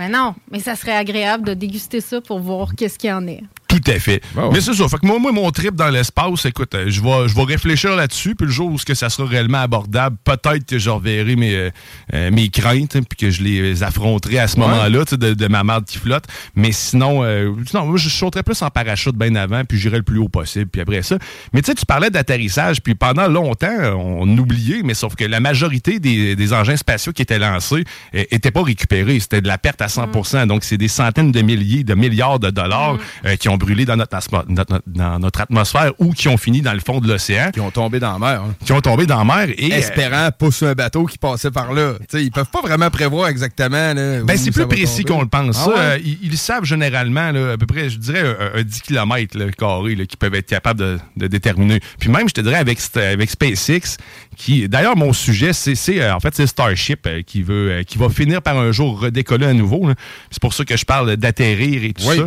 Mais 0.00 0.08
non, 0.08 0.34
mais 0.50 0.60
ça 0.60 0.76
serait 0.76 0.96
agréable 0.96 1.44
de 1.44 1.52
déguster 1.52 2.00
ça 2.00 2.22
pour 2.22 2.40
voir 2.40 2.74
qu'est-ce 2.74 2.98
qu'il 2.98 3.10
y 3.10 3.12
en 3.12 3.26
est. 3.26 3.42
Tout 3.70 3.90
à 3.90 3.98
fait. 3.98 4.20
Ah 4.36 4.46
ouais. 4.46 4.54
Mais 4.54 4.60
c'est 4.60 4.74
ça. 4.74 4.88
Fait 4.88 4.98
que 4.98 5.06
moi, 5.06 5.18
moi, 5.18 5.32
mon 5.32 5.50
trip 5.50 5.74
dans 5.76 5.88
l'espace, 5.88 6.44
écoute, 6.44 6.74
euh, 6.74 6.86
je 6.88 7.00
vais, 7.00 7.28
je 7.28 7.34
vais 7.36 7.44
réfléchir 7.44 7.94
là-dessus. 7.94 8.34
Puis 8.34 8.46
le 8.46 8.52
jour 8.52 8.70
où 8.70 8.78
ce 8.78 8.84
que 8.84 8.94
ça 8.94 9.08
sera 9.08 9.26
réellement 9.28 9.58
abordable, 9.60 10.16
peut-être 10.24 10.66
que 10.66 10.78
je 10.78 10.90
reverrai 10.90 11.36
mes, 11.36 11.54
euh, 11.54 11.70
euh, 12.14 12.30
mes 12.32 12.48
craintes, 12.48 12.96
hein, 12.96 13.02
puis 13.08 13.16
que 13.16 13.30
je 13.30 13.42
les 13.42 13.82
affronterai 13.82 14.38
à 14.40 14.48
ce 14.48 14.56
Ouais. 14.58 14.66
moment-là, 14.66 15.04
de, 15.10 15.34
de 15.34 15.46
ma 15.46 15.62
marde 15.64 15.84
qui 15.86 15.98
flotte. 15.98 16.24
Mais 16.56 16.72
sinon, 16.72 17.22
euh, 17.22 17.52
non, 17.72 17.86
moi, 17.86 17.96
je 17.96 18.08
sauterais 18.08 18.42
plus 18.42 18.60
en 18.62 18.70
parachute 18.70 19.14
bien 19.16 19.34
avant, 19.36 19.64
puis 19.64 19.78
j'irai 19.78 19.98
le 19.98 20.02
plus 20.02 20.18
haut 20.18 20.28
possible. 20.28 20.66
Puis 20.70 20.80
après 20.82 21.02
ça. 21.02 21.16
Mais 21.52 21.62
tu 21.62 21.66
sais, 21.70 21.74
tu 21.76 21.86
parlais 21.86 22.10
d'atterrissage, 22.10 22.82
puis 22.82 22.94
pendant 22.96 23.28
longtemps, 23.28 23.68
on 23.96 24.28
oubliait, 24.36 24.82
mais 24.84 24.94
sauf 24.94 25.14
que 25.14 25.24
la 25.24 25.38
majorité 25.40 26.00
des, 26.00 26.34
des 26.34 26.52
engins 26.52 26.76
spatiaux 26.76 27.12
qui 27.12 27.22
étaient 27.22 27.38
lancés 27.38 27.84
n'étaient 28.12 28.50
pas 28.50 28.62
récupérés. 28.64 29.20
C'était 29.20 29.40
de 29.40 29.48
la 29.48 29.58
perte 29.58 29.80
à 29.80 29.86
100% 29.86 30.46
Donc, 30.46 30.64
c'est 30.64 30.76
des 30.78 30.88
centaines 30.88 31.30
de 31.32 31.40
milliers, 31.42 31.84
de 31.84 31.94
milliards 31.94 32.40
de 32.40 32.50
dollars 32.50 32.96
euh, 33.26 33.36
qui 33.36 33.48
ont 33.48 33.58
brûlé 33.60 33.84
dans 33.84 33.96
notre, 33.96 34.16
asmo- 34.16 34.44
notre- 34.48 34.72
notre- 34.72 34.84
dans 34.88 35.18
notre 35.20 35.40
atmosphère 35.42 35.92
ou 35.98 36.12
qui 36.12 36.26
ont 36.28 36.36
fini 36.36 36.60
dans 36.62 36.72
le 36.72 36.80
fond 36.80 36.98
de 37.00 37.06
l'océan. 37.06 37.50
Qui 37.52 37.60
ont 37.60 37.70
tombé 37.70 38.00
dans 38.00 38.12
la 38.14 38.18
mer. 38.18 38.42
hein. 38.42 38.54
Qui 38.64 38.72
ont 38.72 38.80
tombé 38.80 39.06
dans 39.06 39.22
la 39.22 39.24
mer. 39.24 39.54
Et, 39.56 39.72
euh, 39.72 39.76
Espérant 39.76 40.30
pas 40.36 40.50
sur 40.50 40.66
un 40.66 40.72
bateau 40.74 41.04
qui 41.06 41.18
passait 41.18 41.50
par 41.52 41.72
là. 41.72 41.94
Tu 42.00 42.06
sais, 42.18 42.24
ils 42.24 42.30
peuvent 42.32 42.50
pas 42.50 42.60
vraiment 42.62 42.90
prévoir 42.90 43.28
exactement. 43.28 43.92
Là, 43.94 44.22
Ben, 44.24 44.36
c'est 44.36 44.50
plus 44.50 44.66
précis 44.66 45.04
qu'on 45.04 45.20
le 45.22 45.28
pense. 45.28 45.56
Ah 45.60 45.64
Ça, 45.64 45.70
ouais? 45.70 45.76
euh, 45.78 45.98
ils, 46.04 46.18
ils 46.22 46.38
savent 46.38 46.64
généralement, 46.64 47.30
là, 47.30 47.52
à 47.52 47.56
peu 47.58 47.66
près, 47.66 47.88
je 47.90 47.98
dirais, 47.98 48.22
un, 48.54 48.58
un 48.58 48.62
10 48.62 48.80
km 48.82 49.38
là, 49.38 49.44
carré 49.52 49.94
qu'ils 50.06 50.18
peuvent 50.18 50.34
être 50.34 50.48
capables 50.48 50.80
de, 50.80 50.98
de 51.16 51.26
déterminer. 51.26 51.80
Puis 51.98 52.08
même, 52.08 52.28
je 52.28 52.34
te 52.34 52.40
dirais, 52.40 52.56
avec, 52.56 52.80
SpaceX, 52.80 53.96
qui, 54.36 54.68
d'ailleurs, 54.68 54.96
mon 54.96 55.12
sujet, 55.12 55.52
c'est, 55.52 55.74
euh, 56.00 56.14
en 56.14 56.20
fait, 56.20 56.34
c'est 56.34 56.46
Starship 56.46 57.06
euh, 57.06 57.22
qui, 57.22 57.42
veut, 57.42 57.70
euh, 57.70 57.82
qui 57.82 57.98
va 57.98 58.08
finir 58.08 58.40
par 58.42 58.58
un 58.58 58.72
jour 58.72 59.00
redécoller 59.00 59.46
à 59.46 59.52
nouveau. 59.52 59.88
C'est 60.30 60.40
pour 60.40 60.54
ça 60.54 60.64
que 60.64 60.76
je 60.76 60.84
parle 60.84 61.16
d'atterrir 61.16 61.84
et 61.84 61.92
tout 61.92 62.04
Oui. 62.06 62.16
ça. 62.16 62.24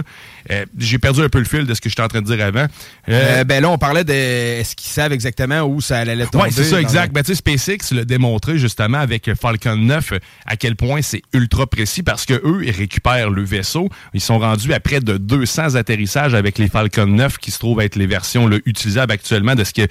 Euh, 0.51 0.65
j'ai 0.77 0.99
perdu 0.99 1.21
un 1.21 1.29
peu 1.29 1.39
le 1.39 1.45
fil 1.45 1.65
de 1.65 1.73
ce 1.73 1.81
que 1.81 1.89
j'étais 1.89 2.01
en 2.01 2.07
train 2.07 2.21
de 2.21 2.25
dire 2.25 2.43
avant. 2.45 2.67
Euh, 3.09 3.39
Euh, 3.39 3.43
ben 3.43 3.61
là, 3.61 3.69
on 3.69 3.77
parlait 3.77 4.03
de. 4.03 4.11
Est-ce 4.13 4.75
qu'ils 4.75 4.89
savent 4.91 5.13
exactement 5.13 5.61
où 5.63 5.79
ça 5.81 5.99
allait 5.99 6.25
tomber? 6.25 6.45
oui, 6.45 6.51
c'est 6.51 6.63
ça, 6.65 6.79
exact. 6.81 7.13
Ben, 7.13 7.23
tu 7.23 7.33
sais, 7.33 7.35
SpaceX 7.35 7.93
l'a 7.95 8.05
démontré 8.05 8.57
justement 8.57 8.97
avec 8.99 9.33
Falcon 9.35 9.75
9 9.77 10.11
euh, 10.13 10.19
à 10.45 10.55
quel 10.57 10.75
point 10.75 11.01
c'est 11.01 11.21
ultra 11.33 11.67
précis 11.67 12.03
parce 12.03 12.25
que 12.25 12.33
eux, 12.33 12.61
ils 12.65 12.71
récupèrent 12.71 13.29
le 13.29 13.43
vaisseau. 13.43 13.89
Ils 14.13 14.21
sont 14.21 14.39
rendus 14.39 14.73
à 14.73 14.79
près 14.79 14.99
de 14.99 15.17
200 15.17 15.75
atterrissages 15.75 16.33
avec 16.33 16.57
les 16.57 16.67
Falcon 16.67 17.07
9 17.07 17.37
qui 17.37 17.51
se 17.51 17.59
trouvent 17.59 17.81
être 17.81 17.95
les 17.95 18.07
versions 18.07 18.47
là, 18.47 18.57
utilisables 18.65 19.11
actuellement 19.11 19.55
de 19.55 19.63
ce, 19.63 19.73
que, 19.73 19.81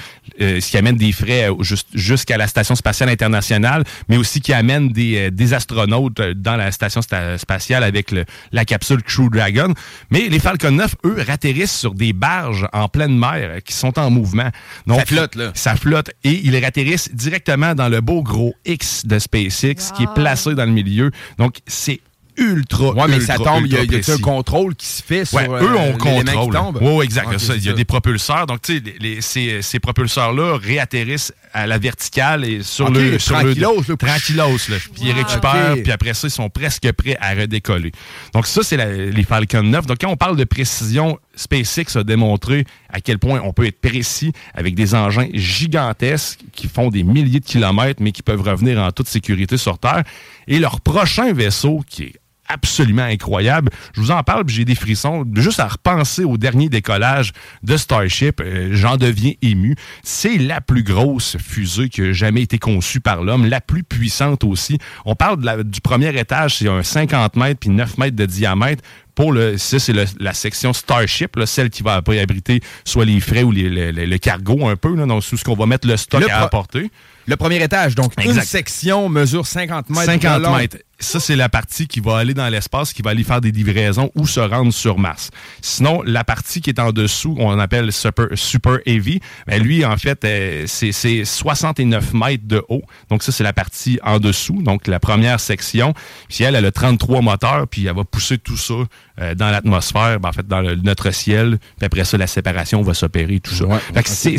euh, 0.41 0.61
ce 0.61 0.71
qui 0.71 0.77
amène 0.77 0.97
des 0.97 1.13
frais 1.13 1.49
jusqu'à 1.95 2.37
la 2.37 2.47
Station 2.47 2.75
spatiale 2.75 3.09
internationale, 3.09 3.85
mais 4.09 4.17
aussi 4.17 4.41
qui 4.41 4.53
amène 4.53 4.89
des, 4.91 5.31
des 5.31 5.55
astronautes 5.55 6.21
dans 6.37 6.57
la 6.57 6.71
Station 6.73 7.01
sta- 7.01 7.39
spatiale 7.39 7.83
avec 7.85 8.11
le- 8.11 8.25
la 8.53 8.65
capsule 8.65 9.03
Crew 9.03 9.31
Dragon. 9.31 9.73
Mais 10.11 10.29
les 10.29 10.39
Falcon 10.43 10.73
9, 10.73 10.97
eux, 11.05 11.17
ratterrissent 11.25 11.79
sur 11.79 11.95
des 11.95 12.13
barges 12.13 12.67
en 12.73 12.89
pleine 12.89 13.17
mer 13.17 13.33
euh, 13.43 13.61
qui 13.61 13.75
sont 13.75 13.97
en 13.97 14.11
mouvement. 14.11 14.49
Donc, 14.89 14.99
Ça 14.99 15.07
flotte, 15.07 15.35
là. 15.37 15.53
ça 15.55 15.77
flotte 15.77 16.11
et 16.25 16.33
ils 16.33 16.59
ratterrissent 16.65 17.15
directement 17.15 17.77
dans 17.77 17.89
le 17.89 18.01
beau 18.01 18.25
gros 18.25 18.53
X 18.65 19.07
de 19.07 19.21
SpaceX 19.21 19.93
qui 19.95 20.03
est 20.03 20.15
placé 20.17 20.57
dans 20.57 20.65
le 20.65 20.73
milieu. 20.73 21.13
Donc, 21.39 21.59
c'est 21.69 22.01
ultra, 22.37 22.93
Ouais, 22.95 23.05
mais 23.09 23.17
ultra, 23.17 23.37
ça 23.37 23.45
tombe, 23.45 23.67
il 23.67 23.73
y 23.73 23.77
a, 23.77 23.83
y 23.85 23.95
a 23.95 24.15
un 24.15 24.19
contrôle 24.19 24.75
qui 24.75 24.87
se 24.87 25.03
fait 25.03 25.25
sur 25.25 25.39
Ouais, 25.39 25.49
euh, 25.49 25.63
eux, 25.63 25.77
on 25.77 25.93
qui 25.93 25.99
contrôle. 25.99 26.57
Oui, 26.81 27.05
exact. 27.05 27.29
Il 27.57 27.65
y 27.65 27.69
a 27.69 27.73
des 27.73 27.85
propulseurs. 27.85 28.47
Donc, 28.47 28.63
tu 28.63 28.83
sais, 28.83 29.21
ces, 29.21 29.63
ces 29.63 29.79
propulseurs-là 29.81 30.57
réatterrissent 30.59 31.33
à 31.53 31.67
la 31.67 31.79
verticale 31.79 32.45
et 32.45 32.63
sur 32.63 32.91
le. 32.91 33.19
Sur 33.19 33.37
tranquillos, 33.39 33.83
le, 33.87 33.97
tranquillos, 33.97 34.59
là. 34.69 34.77
Puis 34.95 35.03
ils 35.05 35.13
récupèrent, 35.13 35.73
Ok. 35.75 35.83
puis 35.83 35.93
après 35.93 36.15
ça, 36.15 36.29
ils 36.29 36.31
sont 36.31 36.49
presque 36.49 36.91
prêts 36.93 37.17
à 37.21 37.35
redécoller. 37.35 37.93
Donc, 38.35 38.47
ça, 38.47 38.63
c'est 38.63 38.77
la- 38.77 38.93
les 38.93 39.25
Falcon 39.25 39.63
9. 39.63 39.87
Donc, 39.87 39.99
quand 40.01 40.09
on 40.09 40.17
parle 40.17 40.37
de 40.37 40.45
précision, 40.45 41.19
SpaceX 41.35 41.97
a 41.97 42.05
démontré 42.05 42.65
à 42.89 43.01
quel 43.01 43.19
point 43.19 43.41
on 43.43 43.53
peut 43.53 43.67
être 43.67 43.81
précis 43.81 44.33
avec 44.55 44.75
des 44.75 44.95
engins 44.95 45.29
gigantesques 45.33 46.41
qui 46.53 46.69
font 46.69 46.89
des 46.89 47.03
milliers 47.03 47.41
de 47.41 47.45
kilomètres, 47.45 48.03
mais 48.03 48.13
qui 48.13 48.23
peuvent 48.23 48.43
revenir 48.43 48.79
en 48.79 48.91
toute 48.93 49.09
sécurité 49.09 49.57
sur 49.57 49.79
Terre. 49.79 50.05
Et 50.47 50.59
leur 50.59 50.81
prochain 50.81 51.33
vaisseau, 51.33 51.83
qui 51.87 52.05
est 52.05 52.15
absolument 52.49 53.03
incroyable. 53.05 53.71
Je 53.95 54.01
vous 54.01 54.11
en 54.11 54.23
parle, 54.23 54.45
j'ai 54.49 54.65
des 54.65 54.75
frissons. 54.75 55.25
Juste 55.35 55.61
à 55.61 55.69
repenser 55.69 56.25
au 56.25 56.37
dernier 56.37 56.69
décollage 56.69 57.33
de 57.63 57.77
Starship, 57.77 58.41
euh, 58.41 58.69
j'en 58.73 58.97
deviens 58.97 59.33
ému. 59.43 59.75
C'est 60.03 60.37
la 60.39 60.61
plus 60.61 60.83
grosse 60.83 61.37
fusée 61.39 61.89
qui 61.89 62.03
a 62.03 62.13
jamais 62.13 62.43
été 62.43 62.59
conçue 62.59 63.01
par 63.01 63.23
l'homme, 63.23 63.47
la 63.47 63.61
plus 63.61 63.83
puissante 63.85 64.45
aussi. 64.45 64.79
On 65.05 65.15
parle 65.15 65.41
de 65.41 65.47
la- 65.47 65.63
du 65.63 65.81
premier 65.81 66.17
étage, 66.19 66.57
c'est 66.59 66.69
un 66.69 66.83
50 66.83 67.37
mètres 67.37 67.61
puis 67.61 67.71
9 67.71 67.99
mètres 67.99 68.17
de 68.17 68.27
diamètre. 68.27 68.83
pour 69.15 69.31
le, 69.31 69.59
ça, 69.59 69.79
c'est 69.79 69.93
la 69.93 70.33
section 70.33 70.73
Starship, 70.73 71.37
là, 71.37 71.45
celle 71.45 71.69
qui 71.69 71.83
va 71.83 71.97
après 71.97 72.19
abriter 72.19 72.61
soit 72.83 73.05
les 73.05 73.21
frais 73.21 73.43
ou 73.43 73.51
les- 73.51 73.93
le, 73.93 74.17
cargo 74.17 74.67
un 74.67 74.75
peu, 74.75 74.97
là, 74.97 75.05
donc 75.05 75.23
sous 75.23 75.37
ce 75.37 75.45
qu'on 75.45 75.55
va 75.55 75.67
mettre 75.67 75.87
le 75.87 75.99
stock 75.99 76.23
Le 76.23 76.31
à 76.31 76.39
apporter. 76.41 76.91
Le 77.27 77.37
premier 77.37 77.63
étage, 77.63 77.95
donc 77.95 78.13
une 78.25 78.41
section 78.41 79.09
mesure 79.09 79.47
50 79.47 79.91
mètres. 79.91 80.05
50 80.05 80.39
de 80.39 80.43
long. 80.45 80.57
mètres. 80.57 80.79
Ça, 80.99 81.19
c'est 81.19 81.35
la 81.35 81.49
partie 81.49 81.89
qui 81.89 81.99
va 81.99 82.19
aller 82.19 82.33
dans 82.33 82.49
l'espace, 82.49 82.93
qui 82.93 83.03
va 83.03 83.11
aller 83.11 83.25
faire 83.25 83.41
des 83.41 83.51
livraisons 83.51 84.13
ou 84.15 84.25
se 84.25 84.39
rendre 84.39 84.73
sur 84.73 84.99
Mars. 85.01 85.31
Sinon, 85.61 86.01
la 86.05 86.23
partie 86.23 86.61
qui 86.61 86.71
est 86.71 86.79
en 86.79 86.93
dessous, 86.93 87.35
on 87.41 87.59
appelle 87.59 87.93
Super, 87.93 88.29
super 88.35 88.79
Heavy, 88.87 89.21
ben 89.49 89.61
lui, 89.61 89.85
en 89.85 89.97
fait, 89.97 90.25
euh, 90.25 90.65
c'est 90.69 90.93
c'est 90.93 91.25
69 91.25 92.15
mètres 92.15 92.47
de 92.47 92.63
haut. 92.69 92.83
Donc, 93.11 93.25
ça, 93.25 93.33
c'est 93.33 93.43
la 93.43 93.53
partie 93.53 93.99
en 94.05 94.21
dessous, 94.21 94.63
donc 94.63 94.87
la 94.87 95.01
première 95.01 95.41
section. 95.41 95.93
Puis 96.29 96.45
elle, 96.45 96.55
elle 96.55 96.67
a 96.67 96.73
33 96.73 97.21
moteurs, 97.21 97.67
puis 97.67 97.87
elle 97.87 97.97
va 97.97 98.05
pousser 98.05 98.39
tout 98.39 98.57
ça 98.57 98.75
euh, 99.21 99.35
dans 99.35 99.51
l'atmosphère, 99.51 100.19
ben, 100.21 100.29
en 100.29 100.33
fait, 100.33 100.47
dans 100.47 100.61
le- 100.61 100.77
notre 100.77 101.11
ciel. 101.13 101.59
Puis 101.79 101.87
après 101.87 102.05
ça, 102.05 102.17
la 102.19 102.27
séparation 102.27 102.83
va 102.83 102.95
s'opérer, 102.95 103.41
tout 103.41 103.55
ça. 103.55 103.65
Fait 103.95 104.03
que 104.03 104.09
c'est- 104.09 104.39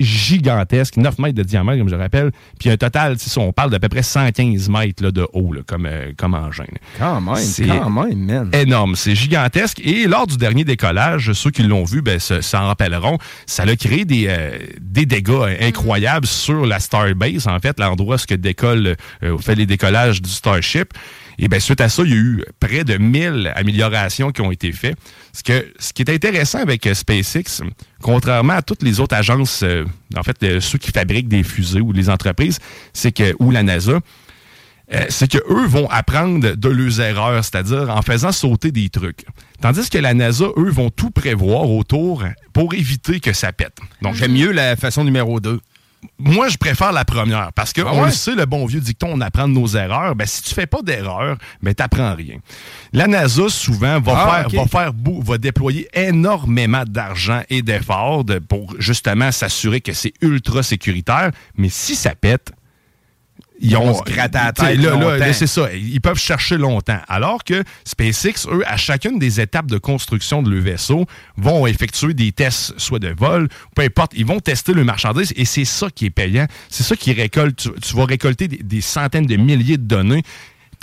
gigantesque, 0.00 0.96
9 0.96 1.18
mètres 1.18 1.34
de 1.36 1.42
diamètre, 1.42 1.78
comme 1.78 1.88
je 1.88 1.94
rappelle. 1.94 2.30
Puis 2.58 2.70
un 2.70 2.76
total, 2.76 3.18
ça, 3.18 3.40
on 3.40 3.52
parle 3.52 3.70
d'à 3.70 3.78
peu 3.78 3.88
près 3.88 4.02
115 4.02 4.68
mètres 4.68 5.02
là, 5.02 5.10
de 5.10 5.26
haut 5.32 5.52
là, 5.52 5.60
comme, 5.66 5.86
euh, 5.86 6.12
comme 6.16 6.34
engin. 6.34 6.64
Quand 6.98 7.20
même, 7.20 7.36
C'est 7.36 7.66
quand 7.66 7.90
même, 7.90 8.18
man. 8.18 8.50
énorme, 8.52 8.96
c'est 8.96 9.14
gigantesque. 9.14 9.80
Et 9.84 10.06
lors 10.06 10.26
du 10.26 10.36
dernier 10.36 10.64
décollage, 10.64 11.32
ceux 11.32 11.50
qui 11.50 11.62
l'ont 11.62 11.84
vu 11.84 12.02
ben, 12.02 12.18
se- 12.18 12.40
s'en 12.40 12.66
rappelleront, 12.66 13.18
ça 13.46 13.64
a 13.64 13.76
créé 13.76 14.04
des, 14.04 14.26
euh, 14.28 14.58
des 14.80 15.06
dégâts 15.06 15.56
incroyables 15.60 16.26
sur 16.26 16.66
la 16.66 16.80
Starbase, 16.80 17.46
en 17.46 17.58
fait, 17.60 17.78
l'endroit 17.78 18.16
où 18.16 18.26
que 18.26 18.34
décolle, 18.34 18.96
euh, 19.22 19.38
fait 19.38 19.54
les 19.54 19.66
décollages 19.66 20.22
du 20.22 20.30
Starship. 20.30 20.92
Et 21.38 21.48
bien, 21.48 21.58
suite 21.58 21.80
à 21.80 21.88
ça, 21.88 22.02
il 22.04 22.10
y 22.10 22.12
a 22.12 22.16
eu 22.16 22.44
près 22.60 22.84
de 22.84 22.96
1000 22.96 23.52
améliorations 23.54 24.30
qui 24.30 24.40
ont 24.40 24.52
été 24.52 24.72
faites. 24.72 24.96
Ce, 25.32 25.42
que, 25.42 25.66
ce 25.78 25.92
qui 25.92 26.02
est 26.02 26.10
intéressant 26.10 26.58
avec 26.58 26.86
euh, 26.86 26.94
SpaceX, 26.94 27.62
contrairement 28.00 28.54
à 28.54 28.62
toutes 28.62 28.82
les 28.82 29.00
autres 29.00 29.16
agences, 29.16 29.62
euh, 29.62 29.84
en 30.16 30.22
fait, 30.22 30.42
euh, 30.42 30.60
ceux 30.60 30.78
qui 30.78 30.90
fabriquent 30.92 31.28
des 31.28 31.42
fusées 31.42 31.80
ou 31.80 31.92
les 31.92 32.10
entreprises, 32.10 32.58
c'est 32.92 33.12
que, 33.12 33.34
ou 33.38 33.50
la 33.50 33.62
NASA, 33.62 34.00
euh, 34.92 35.06
c'est 35.08 35.28
qu'eux 35.28 35.66
vont 35.66 35.88
apprendre 35.90 36.54
de 36.54 36.68
leurs 36.68 37.00
erreurs, 37.00 37.42
c'est-à-dire 37.42 37.88
en 37.88 38.02
faisant 38.02 38.32
sauter 38.32 38.70
des 38.70 38.90
trucs. 38.90 39.24
Tandis 39.60 39.88
que 39.88 39.98
la 39.98 40.12
NASA, 40.12 40.46
eux, 40.56 40.70
vont 40.70 40.90
tout 40.90 41.10
prévoir 41.10 41.70
autour 41.70 42.24
pour 42.52 42.74
éviter 42.74 43.18
que 43.20 43.32
ça 43.32 43.52
pète. 43.52 43.78
Donc, 44.02 44.14
J'aime 44.14 44.32
mieux 44.32 44.52
la 44.52 44.76
façon 44.76 45.04
numéro 45.04 45.40
2. 45.40 45.58
Moi, 46.18 46.48
je 46.48 46.56
préfère 46.56 46.92
la 46.92 47.04
première 47.04 47.52
parce 47.52 47.72
que 47.72 47.82
Ah 47.82 47.90
on 47.92 48.04
le 48.06 48.10
sait, 48.10 48.34
le 48.34 48.46
bon 48.46 48.64
vieux 48.66 48.80
dicton, 48.80 49.08
on 49.12 49.20
apprend 49.20 49.46
de 49.48 49.52
nos 49.52 49.66
erreurs. 49.66 50.14
Ben, 50.16 50.26
si 50.26 50.42
tu 50.42 50.54
fais 50.54 50.66
pas 50.66 50.80
d'erreur, 50.82 51.36
ben, 51.62 51.74
t'apprends 51.74 52.14
rien. 52.14 52.36
La 52.92 53.06
NASA, 53.06 53.48
souvent, 53.48 54.00
va 54.00 54.12
Ah, 54.16 54.48
faire, 54.48 54.62
va 54.62 54.66
faire 54.68 54.92
va 55.22 55.38
déployer 55.38 55.88
énormément 55.92 56.84
d'argent 56.86 57.42
et 57.50 57.62
d'efforts 57.62 58.24
de- 58.24 58.38
pour 58.38 58.74
justement 58.78 59.30
s'assurer 59.32 59.80
que 59.80 59.92
c'est 59.92 60.14
ultra 60.22 60.62
sécuritaire. 60.62 61.30
Mais 61.56 61.68
si 61.68 61.94
ça 61.94 62.14
pète, 62.14 62.52
ils 63.60 63.76
ont 63.76 63.92
vont 63.92 63.98
se 63.98 64.02
gratter 64.02 64.38
la 64.38 64.52
t'sais, 64.52 64.66
tête 64.74 64.78
là, 64.78 64.90
là, 64.90 64.96
longtemps. 64.96 65.16
là, 65.16 65.32
c'est 65.32 65.46
ça. 65.46 65.72
Ils 65.72 66.00
peuvent 66.00 66.18
chercher 66.18 66.58
longtemps. 66.58 66.98
Alors 67.08 67.44
que 67.44 67.62
SpaceX, 67.84 68.46
eux, 68.50 68.62
à 68.66 68.76
chacune 68.76 69.18
des 69.18 69.40
étapes 69.40 69.66
de 69.66 69.78
construction 69.78 70.42
de 70.42 70.50
leur 70.50 70.62
vaisseau, 70.62 71.06
vont 71.36 71.66
effectuer 71.66 72.14
des 72.14 72.32
tests, 72.32 72.74
soit 72.78 72.98
de 72.98 73.14
vol, 73.16 73.48
peu 73.76 73.82
importe. 73.82 74.12
Ils 74.16 74.26
vont 74.26 74.40
tester 74.40 74.72
le 74.74 74.84
marchandise 74.84 75.32
et 75.36 75.44
c'est 75.44 75.64
ça 75.64 75.88
qui 75.94 76.06
est 76.06 76.10
payant. 76.10 76.46
C'est 76.68 76.82
ça 76.82 76.96
qui 76.96 77.12
récolte. 77.12 77.56
Tu, 77.56 77.70
tu 77.80 77.96
vas 77.96 78.04
récolter 78.04 78.48
des, 78.48 78.58
des 78.58 78.80
centaines 78.80 79.26
de 79.26 79.36
milliers 79.36 79.76
de 79.76 79.84
données. 79.86 80.22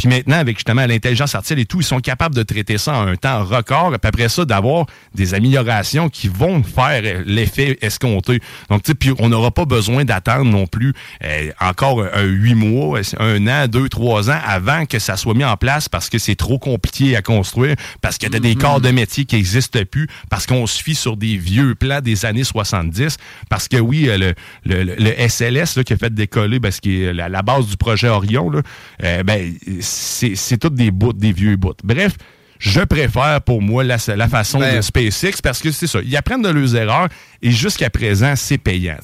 Puis 0.02 0.10
maintenant, 0.10 0.38
avec 0.38 0.58
justement 0.58 0.88
l'intelligence 0.88 1.36
artificielle 1.36 1.60
et 1.60 1.66
tout, 1.66 1.80
ils 1.80 1.86
sont 1.86 2.00
capables 2.00 2.34
de 2.34 2.42
traiter 2.42 2.80
ça 2.80 2.96
en 2.96 3.08
un 3.08 3.16
temps 3.18 3.44
record. 3.46 3.92
Puis 3.92 4.00
après 4.10 4.30
ça, 4.30 4.46
d'avoir 4.46 4.88
des 5.14 5.36
améliorations 5.36 6.10
qui 6.10 6.28
vont 6.28 6.64
faire 6.64 7.04
l'effet 7.28 7.78
escompté. 7.82 8.40
Donc, 8.72 8.82
tu 8.82 8.94
sais, 8.94 8.96
puis 8.96 9.12
on 9.20 9.30
n'aura 9.30 9.52
pas 9.52 9.66
besoin 9.66 10.04
d'attendre 10.04 10.46
non 10.46 10.66
plus 10.66 10.94
euh, 11.24 11.52
encore 11.60 12.04
un, 12.16 12.24
huit 12.24 12.56
mois, 12.56 13.00
un 13.20 13.46
an, 13.46 13.68
deux, 13.68 13.90
trois 13.90 14.32
ans 14.32 14.40
avant 14.44 14.88
que 14.88 14.98
ça 14.98 15.18
soit 15.18 15.36
mis 15.36 15.46
en 15.46 15.56
place 15.56 15.88
parce 15.88 16.10
que 16.10 16.18
c'est 16.18 16.34
trop 16.34 16.58
compliqué 16.58 17.16
à 17.16 17.22
construire, 17.22 17.76
parce 18.02 18.18
qu'il 18.18 18.34
y 18.34 18.36
a 18.36 18.40
des 18.40 18.56
corps 18.56 18.82
de 18.82 18.90
métier 18.90 19.26
qui 19.26 19.36
n'existent 19.36 19.82
plus, 19.86 20.08
parce 20.32 20.48
qu'on 20.48 20.66
se 20.66 20.82
fie 20.82 20.96
sur 20.96 21.16
des 21.16 21.38
vieux 21.38 21.76
plans 21.76 22.02
des 22.02 22.26
années 22.26 22.44
70, 22.44 23.18
parce 23.52 23.68
que 23.68 23.78
oui, 23.78 24.10
euh, 24.10 24.34
le, 24.66 24.84
le, 24.84 24.96
le- 24.96 25.30
SLS 25.30 25.76
là, 25.78 25.84
qui 25.84 25.94
a 25.94 25.98
fait 25.98 26.12
décoller, 26.12 26.60
parce 26.60 26.80
que 26.80 26.90
est 26.90 27.14
la, 27.14 27.30
la 27.30 27.44
base 27.44 27.68
du 27.68 27.78
projet 27.78 28.08
Orion, 28.08 28.50
là, 28.50 28.62
euh, 29.04 29.22
ben, 29.22 29.54
c'est 29.92 30.58
toutes 30.58 30.76
des 30.76 30.92
bouts, 30.92 31.14
des 31.14 31.32
vieux 31.32 31.56
bouts. 31.56 31.74
Bref, 31.84 32.14
je 32.60 32.82
préfère 32.82 33.42
pour 33.42 33.60
moi 33.62 33.84
la, 33.84 33.98
la 34.16 34.28
façon 34.28 34.60
Ben- 34.60 34.76
de 34.78 34.82
SpaceX 34.82 35.42
parce 35.42 35.60
que 35.62 35.72
c'est 35.72 35.88
ça. 35.88 36.00
Ils 36.06 36.16
apprennent 36.16 36.44
de 36.44 36.50
leurs 36.50 36.76
erreurs 36.76 37.08
et 37.42 37.50
jusqu'à 37.50 37.90
présent, 37.90 38.34
c'est 38.36 38.60
payant. 38.60 38.98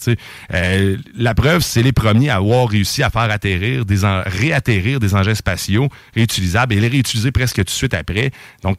Euh, 0.53 0.97
la 1.15 1.33
preuve, 1.33 1.61
c'est 1.61 1.81
les 1.81 1.91
premiers 1.91 2.29
à 2.29 2.35
avoir 2.35 2.69
réussi 2.69 3.01
à 3.01 3.09
faire 3.09 3.23
atterrir, 3.31 3.83
des 3.85 4.05
en- 4.05 4.21
réatterrir 4.25 4.99
des 4.99 5.15
engins 5.15 5.33
spatiaux 5.35 5.89
réutilisables 6.15 6.73
et 6.75 6.79
les 6.79 6.87
réutiliser 6.87 7.31
presque 7.31 7.55
tout 7.57 7.63
de 7.63 7.69
suite 7.71 7.93
après. 7.95 8.29
Donc, 8.61 8.77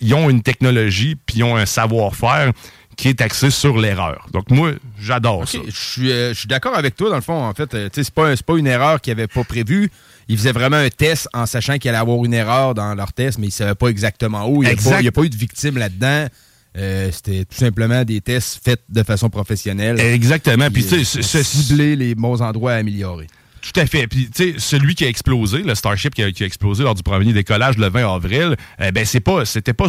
ils 0.00 0.14
ont 0.14 0.28
une 0.30 0.42
technologie 0.42 1.14
puis 1.26 1.38
ils 1.38 1.44
ont 1.44 1.56
un 1.56 1.66
savoir-faire 1.66 2.52
qui 2.96 3.06
est 3.10 3.20
axé 3.20 3.50
sur 3.50 3.78
l'erreur. 3.78 4.26
Donc, 4.32 4.50
moi, 4.50 4.72
j'adore 5.00 5.46
ça. 5.48 5.58
Je 5.68 5.70
suis, 5.70 6.10
euh, 6.10 6.34
je 6.34 6.40
suis 6.40 6.48
d'accord 6.48 6.76
avec 6.76 6.96
toi, 6.96 7.10
dans 7.10 7.14
le 7.14 7.22
fond. 7.22 7.44
En 7.44 7.54
fait, 7.54 7.72
euh, 7.74 7.88
c'est 7.92 8.10
pas, 8.10 8.28
un- 8.28 8.34
pas 8.34 8.56
une 8.58 8.66
erreur 8.66 9.00
qu'ils 9.00 9.12
n'avaient 9.14 9.28
pas 9.28 9.44
prévue. 9.44 9.88
Ils 10.28 10.36
faisaient 10.36 10.52
vraiment 10.52 10.76
un 10.76 10.90
test 10.90 11.28
en 11.32 11.46
sachant 11.46 11.78
qu'il 11.78 11.88
allait 11.88 11.98
avoir 11.98 12.24
une 12.24 12.34
erreur 12.34 12.74
dans 12.74 12.94
leur 12.94 13.12
test, 13.12 13.38
mais 13.38 13.46
ils 13.46 13.50
ne 13.50 13.52
savaient 13.54 13.74
pas 13.74 13.88
exactement 13.88 14.46
où. 14.48 14.62
Il 14.62 14.66
n'y 14.66 14.70
a, 14.70 14.72
Exact. 14.72 15.10
pas- 15.10 15.20
a 15.22 15.24
eu 15.24 15.30
de 15.30 15.36
victime 15.36 15.78
là-dedans. 15.78 16.26
Euh, 16.76 17.10
C'était 17.10 17.44
tout 17.44 17.56
simplement 17.56 18.04
des 18.04 18.20
tests 18.20 18.60
faits 18.62 18.82
de 18.88 19.02
façon 19.02 19.30
professionnelle. 19.30 19.98
Exactement. 19.98 20.70
Puis, 20.70 20.84
tu 20.84 21.04
sais, 21.04 21.18
euh, 21.38 21.42
cibler 21.42 21.96
les 21.96 22.14
bons 22.14 22.40
endroits 22.42 22.72
à 22.72 22.76
améliorer. 22.76 23.26
Tout 23.62 23.80
à 23.80 23.86
fait. 23.86 24.06
Puis, 24.06 24.30
tu 24.30 24.52
sais, 24.52 24.58
celui 24.58 24.94
qui 24.94 25.04
a 25.04 25.08
explosé, 25.08 25.62
le 25.62 25.74
Starship 25.74 26.14
qui 26.14 26.22
a, 26.22 26.30
qui 26.30 26.42
a 26.44 26.46
explosé 26.46 26.84
lors 26.84 26.94
du 26.94 27.02
premier 27.02 27.32
décollage 27.32 27.76
le 27.78 27.88
20 27.88 28.14
avril, 28.14 28.54
eh 28.80 28.92
ben, 28.92 29.04
c'est 29.04 29.20
pas, 29.20 29.44
c'était 29.44 29.72
pas 29.72 29.86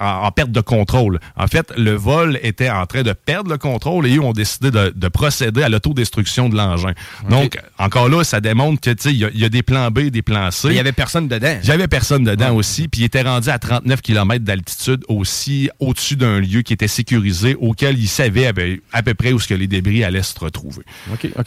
en, 0.00 0.06
en 0.06 0.30
perte 0.32 0.50
de 0.50 0.60
contrôle. 0.60 1.20
En 1.36 1.46
fait, 1.46 1.72
le 1.76 1.92
vol 1.92 2.38
était 2.42 2.70
en 2.70 2.86
train 2.86 3.02
de 3.02 3.12
perdre 3.12 3.50
le 3.50 3.58
contrôle 3.58 4.06
et 4.06 4.16
eux 4.16 4.20
ont 4.22 4.32
décidé 4.32 4.70
de, 4.70 4.92
de 4.94 5.08
procéder 5.08 5.62
à 5.62 5.68
l'autodestruction 5.68 6.48
de 6.48 6.56
l'engin. 6.56 6.92
Donc, 7.30 7.58
encore 7.78 8.08
là, 8.08 8.24
ça 8.24 8.40
démontre 8.40 8.80
que, 8.80 9.08
il 9.08 9.16
y, 9.16 9.24
a- 9.24 9.30
il 9.32 9.40
y 9.40 9.44
a 9.44 9.48
des 9.48 9.62
plans 9.62 9.90
B, 9.90 10.00
des 10.10 10.22
plans 10.22 10.50
C. 10.50 10.68
Il 10.70 10.74
y 10.74 10.78
avait 10.80 10.92
personne 10.92 11.28
dedans. 11.28 11.58
Il 11.62 11.68
y 11.68 11.72
avait 11.72 11.88
personne 11.88 12.24
dedans 12.24 12.54
aussi, 12.54 12.88
puis 12.88 13.02
il 13.02 13.04
était 13.04 13.22
rendu 13.22 13.48
à 13.50 13.58
39 13.58 14.00
km 14.02 14.44
d'altitude 14.44 15.04
aussi, 15.08 15.70
au-dessus 15.78 16.16
d'un 16.16 16.40
lieu 16.40 16.62
qui 16.62 16.72
était 16.72 16.88
sécurisé, 16.88 17.54
auquel 17.60 17.98
il 17.98 18.08
savait 18.08 18.46
à 18.92 19.02
peu, 19.02 19.14
près 19.14 19.32
où 19.32 19.38
ce 19.40 19.48
que 19.48 19.54
les 19.54 19.66
débris 19.66 20.04
allaient 20.04 20.22
se 20.22 20.38
retrouver. 20.38 20.82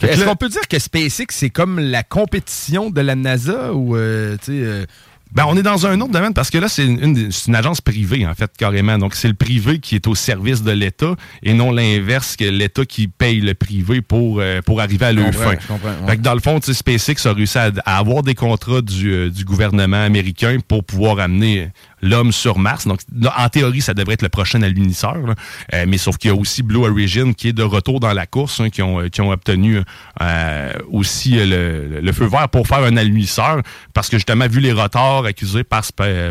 Est-ce 0.08 0.24
qu'on 0.24 0.36
peut 0.36 0.48
dire 0.48 0.66
que 0.68 0.78
SpaceX, 0.78 1.26
c'est 1.30 1.50
comme 1.50 1.78
la 1.78 2.02
compétition 2.02 2.90
de 2.90 3.00
la 3.00 3.14
NASA 3.14 3.72
ou, 3.74 3.96
euh, 3.96 4.36
tu 4.38 4.44
sais... 4.46 4.52
euh, 4.64 4.86
Ben, 5.32 5.44
on 5.46 5.56
est 5.56 5.62
dans 5.62 5.86
un 5.86 6.00
autre 6.00 6.12
domaine 6.12 6.32
parce 6.32 6.50
que 6.50 6.58
là, 6.58 6.68
c'est 6.68 6.84
une, 6.86 7.30
agence 7.54 7.80
privée, 7.80 8.26
en 8.26 8.34
fait, 8.34 8.50
carrément. 8.56 8.98
Donc, 8.98 9.14
c'est 9.14 9.28
le 9.28 9.34
privé 9.34 9.78
qui 9.78 9.94
est 9.94 10.06
au 10.06 10.14
service 10.14 10.62
de 10.62 10.72
l'État 10.72 11.14
et 11.42 11.52
non 11.52 11.70
l'inverse, 11.70 12.36
que 12.36 12.44
l'État 12.44 12.84
qui 12.84 13.08
paye 13.08 13.40
le 13.40 13.54
privé 13.54 14.00
pour, 14.00 14.40
euh, 14.40 14.62
pour 14.62 14.80
arriver 14.80 15.06
à 15.06 15.12
leur 15.12 15.32
fin. 15.34 15.50
ouais. 15.50 15.58
Fait 16.06 16.16
que 16.16 16.22
dans 16.22 16.34
le 16.34 16.40
fond, 16.40 16.60
tu 16.60 16.72
sais, 16.72 16.74
SpaceX 16.74 17.28
a 17.28 17.32
réussi 17.32 17.58
à, 17.58 17.70
à 17.84 17.98
avoir 17.98 18.22
des 18.22 18.34
contrats 18.34 18.80
du, 18.80 19.12
euh, 19.12 19.30
du 19.30 19.44
gouvernement 19.44 20.02
américain 20.02 20.58
pour 20.66 20.84
pouvoir 20.84 21.18
amener 21.18 21.68
l'homme 22.02 22.32
sur 22.32 22.58
Mars. 22.58 22.86
Donc, 22.86 23.00
en 23.36 23.48
théorie, 23.48 23.80
ça 23.80 23.94
devrait 23.94 24.14
être 24.14 24.22
le 24.22 24.28
prochain 24.28 24.62
alunisseur. 24.62 25.16
là. 25.18 25.34
Euh, 25.74 25.84
mais 25.88 25.98
sauf 25.98 26.16
qu'il 26.16 26.30
y 26.30 26.32
a 26.32 26.36
aussi 26.36 26.62
Blue 26.62 26.84
Origin 26.86 27.34
qui 27.34 27.48
est 27.48 27.52
de 27.52 27.62
retour 27.62 28.00
dans 28.00 28.12
la 28.12 28.26
course, 28.26 28.60
hein, 28.60 28.70
qui, 28.70 28.82
ont, 28.82 29.00
euh, 29.00 29.08
qui 29.08 29.20
ont 29.20 29.30
obtenu 29.30 29.80
euh, 30.22 30.72
aussi 30.90 31.38
euh, 31.38 31.88
le, 31.88 32.00
le 32.00 32.12
feu 32.12 32.26
vert 32.26 32.48
pour 32.48 32.66
faire 32.66 32.78
un 32.84 32.96
alunisseur. 32.96 33.62
Parce 33.94 34.08
que 34.08 34.16
justement, 34.16 34.46
vu 34.48 34.60
les 34.60 34.72
retards 34.72 35.24
accusés 35.24 35.64
par, 35.64 35.82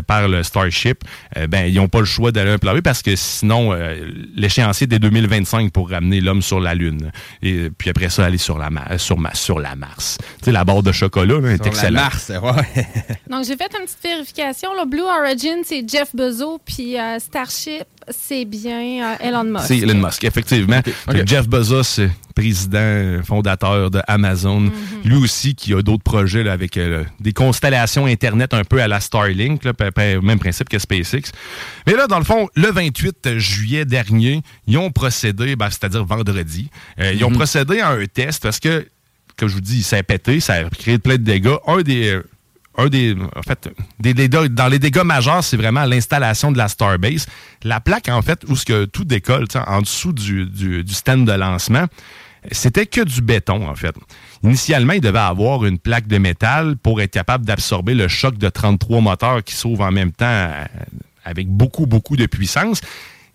par 0.06 0.28
le 0.28 0.42
Starship, 0.42 1.04
euh, 1.36 1.46
ben, 1.46 1.66
ils 1.66 1.74
n'ont 1.74 1.88
pas 1.88 2.00
le 2.00 2.04
choix 2.06 2.32
d'aller 2.32 2.50
un 2.50 2.58
plan 2.58 2.74
B 2.74 2.80
parce 2.80 3.02
que 3.02 3.14
sinon, 3.16 3.72
euh, 3.72 4.10
l'échéancier 4.34 4.84
est 4.84 4.88
dès 4.88 4.98
2025 4.98 5.70
pour 5.72 5.90
ramener 5.90 6.20
l'homme 6.20 6.42
sur 6.42 6.60
la 6.60 6.74
Lune. 6.74 7.10
Et 7.42 7.70
puis 7.76 7.90
après 7.90 8.08
ça, 8.08 8.24
aller 8.24 8.38
sur 8.38 8.58
la, 8.58 8.70
Ma- 8.70 8.98
sur, 8.98 9.18
Ma- 9.18 9.34
sur 9.34 9.58
la 9.60 9.76
Mars. 9.76 10.18
Tu 10.38 10.46
sais, 10.46 10.52
la 10.52 10.64
barre 10.64 10.82
de 10.82 10.92
chocolat 10.92 11.40
là, 11.40 11.50
est 11.50 11.66
excellente. 11.66 12.02
Mars, 12.04 12.30
ouais. 12.30 12.86
Donc, 13.30 13.44
j'ai 13.44 13.56
fait 13.56 13.70
une 13.78 13.84
petite 13.84 14.02
vérification. 14.02 14.74
là. 14.74 14.84
Blue 14.86 15.02
Origin, 15.02 15.57
c'est 15.64 15.88
Jeff 15.88 16.14
Bezos, 16.14 16.58
puis 16.64 16.98
euh, 16.98 17.18
Starship, 17.18 17.84
c'est 18.10 18.44
bien 18.44 19.12
euh, 19.12 19.16
Elon 19.20 19.44
Musk. 19.44 19.64
C'est 19.66 19.78
Elon 19.78 20.06
Musk, 20.06 20.24
effectivement. 20.24 20.80
Jeff 21.24 21.48
Bezos, 21.48 22.00
euh, 22.00 22.08
président, 22.38 23.20
fondateur 23.24 23.90
de 23.90 24.00
Amazon, 24.06 24.70
lui 25.04 25.16
aussi 25.16 25.56
qui 25.56 25.74
a 25.74 25.82
d'autres 25.82 26.04
projets 26.04 26.44
là, 26.44 26.52
avec 26.52 26.76
euh, 26.76 27.04
des 27.18 27.32
constellations 27.32 28.06
Internet 28.06 28.54
un 28.54 28.62
peu 28.62 28.80
à 28.80 28.86
la 28.86 29.00
Starlink, 29.00 29.64
là, 29.64 29.72
même 30.22 30.38
principe 30.38 30.68
que 30.68 30.78
SpaceX. 30.78 31.32
Mais 31.86 31.94
là, 31.94 32.06
dans 32.06 32.18
le 32.18 32.24
fond, 32.24 32.48
le 32.54 32.70
28 32.70 33.38
juillet 33.38 33.84
dernier, 33.84 34.42
ils 34.68 34.78
ont 34.78 34.90
procédé, 34.90 35.56
ben, 35.56 35.68
c'est-à-dire 35.68 36.04
vendredi, 36.04 36.70
euh, 37.00 37.12
ils 37.12 37.24
ont 37.24 37.32
procédé 37.32 37.80
à 37.80 37.90
un 37.90 38.06
test 38.06 38.42
parce 38.42 38.60
que, 38.60 38.86
comme 39.36 39.48
je 39.48 39.54
vous 39.54 39.60
dis, 39.60 39.82
ça 39.82 39.96
a 39.96 40.02
pété, 40.04 40.38
ça 40.38 40.54
a 40.54 40.64
créé 40.70 40.98
plein 40.98 41.16
de 41.16 41.22
dégâts. 41.22 41.56
Un 41.66 41.82
des... 41.82 42.20
un 42.78 42.86
des, 42.88 43.14
en 43.36 43.42
fait, 43.42 43.68
des, 43.98 44.14
dégâts- 44.14 44.46
dans 44.48 44.68
les 44.68 44.78
dégâts 44.78 45.02
majeurs, 45.04 45.44
c'est 45.44 45.56
vraiment 45.56 45.84
l'installation 45.84 46.50
de 46.52 46.58
la 46.58 46.68
Starbase. 46.68 47.26
La 47.64 47.80
plaque, 47.80 48.08
en 48.08 48.22
fait, 48.22 48.44
où 48.48 48.56
ce 48.56 48.64
que 48.64 48.84
tout 48.86 49.04
décolle, 49.04 49.46
en 49.66 49.82
dessous 49.82 50.12
du 50.12 50.84
stand 50.88 51.26
de 51.26 51.32
lancement, 51.32 51.86
c'était 52.52 52.86
que 52.86 53.00
du 53.02 53.20
béton, 53.20 53.68
en 53.68 53.74
fait. 53.74 53.94
Initialement, 54.44 54.92
il 54.92 55.00
devait 55.00 55.18
avoir 55.18 55.64
une 55.64 55.78
plaque 55.78 56.06
de 56.06 56.18
métal 56.18 56.76
pour 56.76 57.00
être 57.00 57.10
capable 57.10 57.44
d'absorber 57.44 57.94
le 57.94 58.06
choc 58.08 58.38
de 58.38 58.48
33 58.48 59.00
moteurs 59.00 59.42
qui 59.42 59.54
s'ouvrent 59.56 59.84
en 59.84 59.90
même 59.90 60.12
temps 60.12 60.26
euh, 60.26 60.64
avec 61.24 61.48
beaucoup, 61.48 61.86
beaucoup 61.86 62.16
de 62.16 62.26
puissance. 62.26 62.80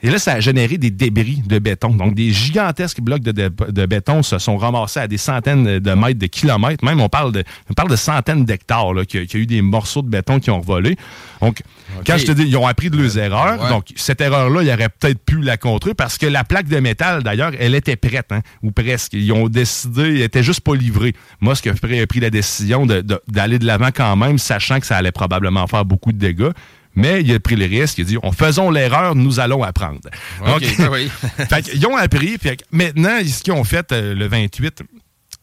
Et 0.05 0.09
là, 0.09 0.19
ça 0.19 0.33
a 0.33 0.39
généré 0.41 0.77
des 0.77 0.91
débris 0.91 1.41
de 1.47 1.59
béton. 1.59 1.89
Donc, 1.91 2.13
des 2.13 2.31
gigantesques 2.31 2.99
blocs 2.99 3.21
de, 3.21 3.31
de- 3.31 3.71
de 3.71 3.85
béton 3.85 4.21
se 4.21 4.37
sont 4.37 4.57
ramassés 4.57 4.99
à 4.99 5.07
des 5.07 5.17
centaines 5.17 5.79
de 5.79 5.93
mètres, 5.93 6.19
de 6.19 6.25
kilomètres. 6.27 6.83
Même, 6.83 6.99
on 6.99 7.07
parle 7.07 7.31
de, 7.31 7.43
on 7.69 7.73
parle 7.73 7.89
de 7.89 7.95
centaines 7.95 8.43
d'hectares, 8.43 8.91
qu'il 9.07 9.21
y 9.21 9.23
a- 9.23 9.25
qu'il 9.25 9.39
y 9.39 9.41
a 9.41 9.43
eu 9.43 9.47
des 9.47 9.61
morceaux 9.61 10.01
de 10.01 10.09
béton 10.09 10.39
qui 10.41 10.51
ont 10.51 10.59
volé. 10.59 10.97
Donc, 11.41 11.61
quand 12.05 12.17
je 12.17 12.25
te 12.25 12.31
dis, 12.33 12.43
ils 12.43 12.57
ont 12.57 12.67
appris 12.67 12.89
de 12.89 12.97
leurs 12.97 13.17
erreurs. 13.17 13.61
ouais. 13.63 13.69
Donc, 13.69 13.85
cette 13.95 14.19
erreur-là, 14.19 14.61
il 14.63 14.69
aurait 14.69 14.89
peut-être 14.89 15.23
pu 15.23 15.41
la 15.41 15.55
contrer 15.57 15.93
parce 15.93 16.17
que 16.17 16.25
la 16.25 16.43
plaque 16.43 16.67
de 16.67 16.79
métal, 16.79 17.23
d'ailleurs, 17.23 17.53
elle 17.57 17.73
était 17.73 17.95
prête, 17.95 18.31
hein, 18.31 18.41
ou 18.61 18.71
presque. 18.71 19.13
Ils 19.13 19.31
ont 19.31 19.47
décidé, 19.47 20.01
elle 20.01 20.21
était 20.21 20.43
juste 20.43 20.61
pas 20.61 20.75
livrée. 20.75 21.13
Moi, 21.39 21.55
ce 21.55 21.73
Frey 21.73 22.01
a 22.01 22.07
pris 22.07 22.19
la 22.19 22.29
décision 22.29 22.85
d'aller 22.85 23.57
de 23.59 23.65
l'avant 23.65 23.89
quand 23.95 24.15
même, 24.17 24.37
sachant 24.37 24.81
que 24.81 24.85
ça 24.85 24.97
allait 24.97 25.11
probablement 25.13 25.65
faire 25.67 25.85
beaucoup 25.85 26.11
de 26.11 26.17
dégâts. 26.17 26.51
Mais 26.95 27.21
il 27.21 27.33
a 27.33 27.39
pris 27.39 27.55
le 27.55 27.65
risque, 27.65 27.97
il 27.97 28.01
a 28.01 28.05
dit 28.05 28.17
on 28.21 28.31
faisons 28.31 28.69
l'erreur, 28.69 29.15
nous 29.15 29.39
allons 29.39 29.63
apprendre. 29.63 29.99
OK, 30.41 30.77
Donc, 30.77 30.91
oui. 30.91 31.09
fait 31.49 31.61
qu'ils 31.63 31.85
ont 31.87 31.97
appris. 31.97 32.37
Fait 32.37 32.63
maintenant, 32.71 33.17
ce 33.25 33.41
qu'ils 33.41 33.53
ont 33.53 33.63
fait 33.63 33.91
euh, 33.91 34.13
le 34.13 34.27
28 34.27 34.83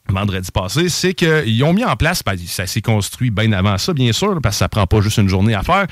vendredi 0.08 0.50
passé, 0.52 0.88
c'est 0.88 1.14
qu'ils 1.14 1.62
ont 1.64 1.72
mis 1.72 1.84
en 1.84 1.96
place, 1.96 2.22
ben, 2.24 2.36
ça 2.46 2.66
s'est 2.66 2.80
construit 2.80 3.30
bien 3.30 3.52
avant 3.52 3.78
ça, 3.78 3.92
bien 3.92 4.12
sûr, 4.12 4.38
parce 4.42 4.56
que 4.56 4.58
ça 4.58 4.68
prend 4.68 4.86
pas 4.86 5.00
juste 5.00 5.18
une 5.18 5.28
journée 5.28 5.54
à 5.54 5.62
faire. 5.62 5.86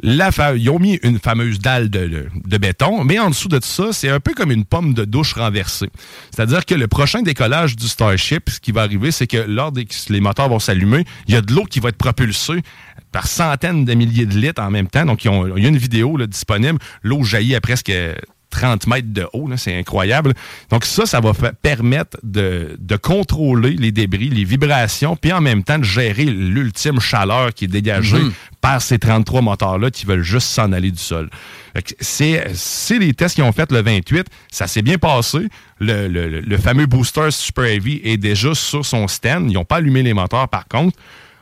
La 0.00 0.30
ils 0.56 0.70
ont 0.70 0.78
mis 0.78 0.98
une 1.02 1.18
fameuse 1.18 1.58
dalle 1.58 1.90
de, 1.90 2.28
béton, 2.58 3.04
mais 3.04 3.18
en 3.18 3.30
dessous 3.30 3.48
de 3.48 3.58
tout 3.58 3.68
ça, 3.68 3.92
c'est 3.92 4.08
un 4.08 4.20
peu 4.20 4.32
comme 4.34 4.50
une 4.50 4.64
pomme 4.64 4.94
de 4.94 5.04
douche 5.04 5.34
renversée. 5.34 5.90
C'est-à-dire 6.34 6.64
que 6.64 6.74
le 6.74 6.88
prochain 6.88 7.22
décollage 7.22 7.76
du 7.76 7.86
Starship, 7.86 8.50
ce 8.50 8.60
qui 8.60 8.72
va 8.72 8.82
arriver, 8.82 9.10
c'est 9.10 9.26
que 9.26 9.36
lors 9.36 9.72
des 9.72 9.86
les 10.08 10.20
moteurs 10.20 10.48
vont 10.48 10.58
s'allumer, 10.58 11.04
il 11.28 11.34
y 11.34 11.36
a 11.36 11.40
de 11.40 11.52
l'eau 11.52 11.64
qui 11.64 11.80
va 11.80 11.90
être 11.90 11.96
propulsée 11.96 12.62
par 13.12 13.26
centaines 13.26 13.84
de 13.84 13.94
milliers 13.94 14.26
de 14.26 14.34
litres 14.34 14.62
en 14.62 14.70
même 14.70 14.88
temps. 14.88 15.04
Donc, 15.04 15.24
il 15.24 15.30
y 15.30 15.66
a 15.66 15.68
une 15.68 15.76
vidéo 15.76 16.18
disponible. 16.26 16.78
L'eau 17.02 17.22
jaillit 17.22 17.54
à 17.54 17.60
presque 17.60 17.92
30 18.52 18.86
mètres 18.86 19.12
de 19.12 19.26
haut, 19.32 19.48
c'est 19.56 19.76
incroyable. 19.76 20.34
Donc 20.70 20.84
ça, 20.84 21.06
ça 21.06 21.18
va 21.20 21.32
permettre 21.60 22.16
de, 22.22 22.76
de 22.78 22.96
contrôler 22.96 23.70
les 23.72 23.90
débris, 23.90 24.28
les 24.28 24.44
vibrations, 24.44 25.16
puis 25.16 25.32
en 25.32 25.40
même 25.40 25.64
temps 25.64 25.78
de 25.78 25.84
gérer 25.84 26.24
l'ultime 26.26 27.00
chaleur 27.00 27.52
qui 27.52 27.64
est 27.64 27.68
dégagée 27.68 28.18
Mhm. 28.18 28.32
par 28.60 28.80
ces 28.80 28.98
33 28.98 29.42
moteurs-là 29.42 29.90
qui 29.90 30.06
veulent 30.06 30.22
juste 30.22 30.46
s'en 30.48 30.70
aller 30.72 30.90
du 30.92 30.98
sol. 31.02 31.28
C'est 32.00 32.98
les 32.98 33.14
tests 33.14 33.34
qu'ils 33.34 33.44
ont 33.44 33.52
fait 33.52 33.70
le 33.72 33.82
28. 33.82 34.26
Ça 34.50 34.66
s'est 34.66 34.82
bien 34.82 34.98
passé. 34.98 35.48
Le- 35.80 36.06
le 36.08 36.56
fameux 36.58 36.86
booster 36.86 37.30
Super 37.30 37.64
Heavy 37.64 38.00
est 38.04 38.16
déjà 38.18 38.54
sur 38.54 38.84
son 38.84 39.08
stand. 39.08 39.50
Ils 39.50 39.54
n'ont 39.54 39.64
pas 39.64 39.76
allumé 39.76 40.02
les 40.02 40.14
moteurs, 40.14 40.48
par 40.48 40.68
contre. 40.68 40.96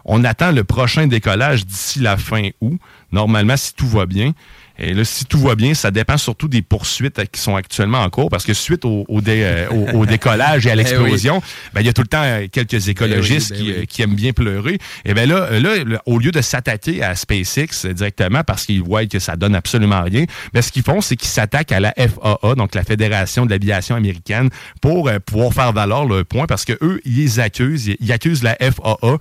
On 0.05 0.25
attend 0.25 0.51
le 0.53 0.65
prochain 0.65 1.07
décollage 1.07 1.67
d'ici 1.67 1.99
la 2.01 2.17
fin 2.17 2.49
août. 2.63 2.79
Normalement, 3.13 3.57
si 3.57 3.75
tout 3.75 3.87
va 3.89 4.07
bien. 4.07 4.33
Et 4.81 4.95
là, 4.95 5.05
si 5.05 5.25
tout 5.27 5.39
va 5.39 5.55
bien, 5.55 5.75
ça 5.75 5.91
dépend 5.91 6.17
surtout 6.17 6.49
des 6.49 6.63
poursuites 6.63 7.19
euh, 7.19 7.25
qui 7.31 7.41
sont 7.41 7.55
actuellement 7.57 8.01
en 8.01 8.11
cours, 8.11 8.31
parce 8.31 8.45
que 8.45 8.55
suite 8.55 8.85
au, 8.85 9.05
au 9.09 9.21
dé- 9.21 9.43
euh, 9.45 9.69
au- 9.71 9.99
au 10.01 10.07
décollage 10.07 10.67
et 10.67 10.71
à 10.71 10.75
l'explosion, 10.77 11.43
ben, 11.75 11.81
il 11.83 11.87
y 11.87 11.91
a 11.91 11.93
tout 11.93 12.03
le 12.03 12.09
temps 12.09 12.23
euh, 12.23 12.47
quelques 12.51 12.89
écologistes 12.89 13.51
ben 13.51 13.59
qui, 13.59 13.73
oui. 13.79 13.87
qui 13.87 14.03
aiment 14.03 14.15
bien 14.15 14.33
pleurer. 14.33 14.79
Et 15.05 15.15
bien 15.15 15.27
là, 15.27 15.49
là, 15.61 15.85
le- 15.85 15.99
au 16.07 16.19
lieu 16.19 16.31
de 16.31 16.41
s'attaquer 16.41 17.03
à 17.03 17.15
SpaceX 17.15 17.87
directement 17.93 18.43
parce 18.45 18.67
qu'ils 18.67 18.83
voient 18.83 19.07
que 19.07 19.19
ça 19.19 19.37
donne 19.37 19.55
absolument 19.55 20.03
rien, 20.03 20.25
ben, 20.53 20.63
ce 20.63 20.73
qu'ils 20.73 20.83
font, 20.83 21.01
c'est 21.01 21.17
qu'ils 21.17 21.29
s'attaquent 21.29 21.73
à 21.73 21.81
la 21.81 21.93
FAA, 21.97 22.55
donc 22.55 22.75
la 22.75 22.83
Fédération 22.85 23.45
de 23.47 23.51
l'aviation 23.51 23.97
américaine, 23.97 24.49
pour 24.81 25.11
pouvoir 25.27 25.53
faire 25.53 25.73
valoir 25.73 26.05
leur 26.07 26.25
point, 26.25 26.47
parce 26.47 26.65
que 26.65 26.73
eux, 26.83 27.01
ils 27.05 27.41
accusent, 27.41 27.91
ils 28.01 28.13
accusent 28.13 28.43
la 28.43 28.57
FAA 28.61 29.19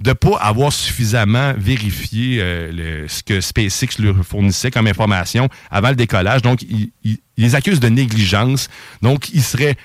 de 0.00 0.12
pas 0.12 0.36
avoir 0.38 0.72
suffisamment 0.72 1.52
vérifié 1.56 2.40
euh, 2.40 3.06
ce 3.08 3.22
que 3.22 3.40
SpaceX 3.40 3.98
leur 3.98 4.24
fournissait 4.24 4.70
comme 4.70 4.86
information 4.86 5.48
avant 5.70 5.90
le 5.90 5.96
décollage. 5.96 6.42
Donc, 6.42 6.62
ils 6.62 7.18
les 7.36 7.54
accusent 7.54 7.80
de 7.80 7.88
négligence. 7.88 8.68
Donc, 9.02 9.30
ils 9.30 9.42
seraient 9.42 9.76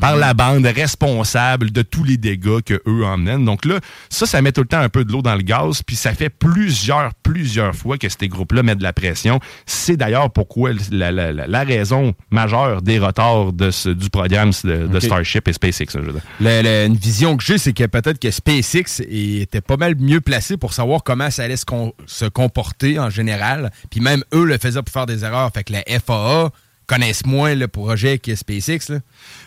par 0.00 0.16
la 0.16 0.34
bande 0.34 0.66
responsable 0.66 1.70
de 1.70 1.82
tous 1.82 2.04
les 2.04 2.16
dégâts 2.16 2.60
que 2.60 2.80
eux 2.86 3.04
emmènent. 3.04 3.44
Donc 3.44 3.64
là, 3.64 3.80
ça, 4.08 4.26
ça 4.26 4.40
met 4.42 4.52
tout 4.52 4.62
le 4.62 4.66
temps 4.66 4.80
un 4.80 4.88
peu 4.88 5.04
de 5.04 5.12
l'eau 5.12 5.22
dans 5.22 5.34
le 5.34 5.42
gaz, 5.42 5.82
puis 5.82 5.96
ça 5.96 6.14
fait 6.14 6.30
plusieurs, 6.30 7.12
plusieurs 7.22 7.74
fois 7.74 7.98
que 7.98 8.08
ces 8.08 8.28
groupes-là 8.28 8.62
mettent 8.62 8.78
de 8.78 8.82
la 8.82 8.92
pression. 8.92 9.40
C'est 9.66 9.96
d'ailleurs 9.96 10.30
pourquoi 10.30 10.70
la, 10.90 11.10
la- 11.12 11.32
la- 11.32 11.46
la 11.46 11.64
raison 11.64 12.14
majeure 12.30 12.82
des 12.82 12.98
retards 12.98 13.52
de 13.52 13.70
ce- 13.70 13.88
du 13.90 14.10
programme 14.10 14.50
de. 14.64 15.00
Starship 15.00 15.46
et 15.48 15.52
SpaceX. 15.52 15.86
je 15.94 15.98
veux 15.98 16.12
dire. 16.12 16.22
Le- 16.40 16.62
le- 16.62 16.86
une 16.86 16.96
vision 16.96 17.36
que 17.36 17.44
j'ai, 17.44 17.58
c'est 17.58 17.72
que 17.72 17.84
peut-être 17.84 18.18
que 18.18 18.30
SpaceX 18.30 19.00
était 19.08 19.60
pas 19.60 19.76
mal 19.76 19.94
mieux 19.98 20.20
placé 20.20 20.56
pour 20.56 20.72
savoir 20.72 21.02
comment 21.02 21.30
ça 21.30 21.42
allait 21.44 21.56
se, 21.56 21.64
se 22.06 22.24
comporter 22.26 22.98
en 22.98 23.10
général. 23.10 23.70
Puis 23.90 24.00
même 24.00 24.22
eux 24.32 24.44
le 24.44 24.56
faisaient 24.58 24.82
pour 24.82 24.92
faire 24.92 25.06
des 25.06 25.24
erreurs. 25.24 25.50
Fait 25.52 25.64
que 25.64 25.72
la 25.72 25.82
FAA 26.00 26.50
connaissent 26.86 27.24
moins 27.26 27.54
le 27.54 27.68
projet 27.68 28.18
que 28.18 28.34
SpaceX. 28.34 28.88
Là. 28.90 28.98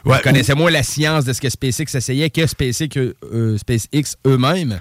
Ouais, 0.06 0.20
connaissaient 0.22 0.56
moins 0.56 0.72
la 0.72 0.84
science 0.84 1.26
de 1.26 1.34
ce 1.34 1.42
que 1.42 1.50
SpaceX 1.50 1.96
essayait 1.96 2.30
que 2.30 2.46
SpaceX, 2.48 2.90
euh, 3.32 3.58
SpaceX 3.58 4.16
eux-mêmes. 4.26 4.80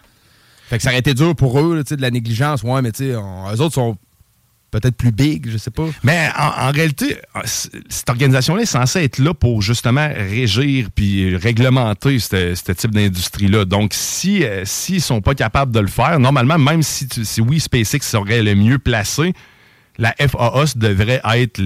Fait 0.68 0.78
que 0.78 0.82
ça 0.82 0.88
aurait 0.90 0.98
été 0.98 1.14
dur 1.14 1.36
pour 1.36 1.60
eux, 1.60 1.76
là, 1.76 1.82
de 1.82 2.00
la 2.02 2.10
négligence. 2.10 2.62
Ouais, 2.62 2.82
mais 2.82 2.90
tu 2.92 3.04
sais, 3.04 3.10
eux 3.12 3.60
autres 3.60 3.74
sont 3.74 3.96
peut-être 4.72 4.96
plus 4.96 5.12
big, 5.12 5.48
je 5.48 5.58
sais 5.58 5.70
pas. 5.70 5.86
Mais 6.02 6.28
en, 6.36 6.68
en 6.68 6.70
réalité, 6.72 7.16
c- 7.44 7.68
cette 7.88 8.10
organisation-là 8.10 8.62
est 8.62 8.66
censée 8.66 9.04
être 9.04 9.18
là 9.20 9.32
pour 9.32 9.62
justement 9.62 10.08
régir 10.12 10.88
puis 10.94 11.36
réglementer 11.36 12.18
ce 12.18 12.72
type 12.72 12.90
d'industrie-là. 12.90 13.64
Donc, 13.64 13.94
si 13.94 14.44
euh, 14.44 14.64
s'ils 14.64 15.00
sont 15.00 15.20
pas 15.22 15.34
capables 15.36 15.70
de 15.72 15.78
le 15.80 15.86
faire, 15.86 16.18
normalement, 16.18 16.58
même 16.58 16.82
si, 16.82 17.06
tu- 17.06 17.24
si 17.24 17.40
oui, 17.40 17.60
SpaceX 17.60 18.00
serait 18.02 18.42
le 18.42 18.54
mieux 18.56 18.78
placé, 18.78 19.32
la 19.98 20.14
FAA 20.18 20.64
devrait 20.74 21.20
être 21.36 21.60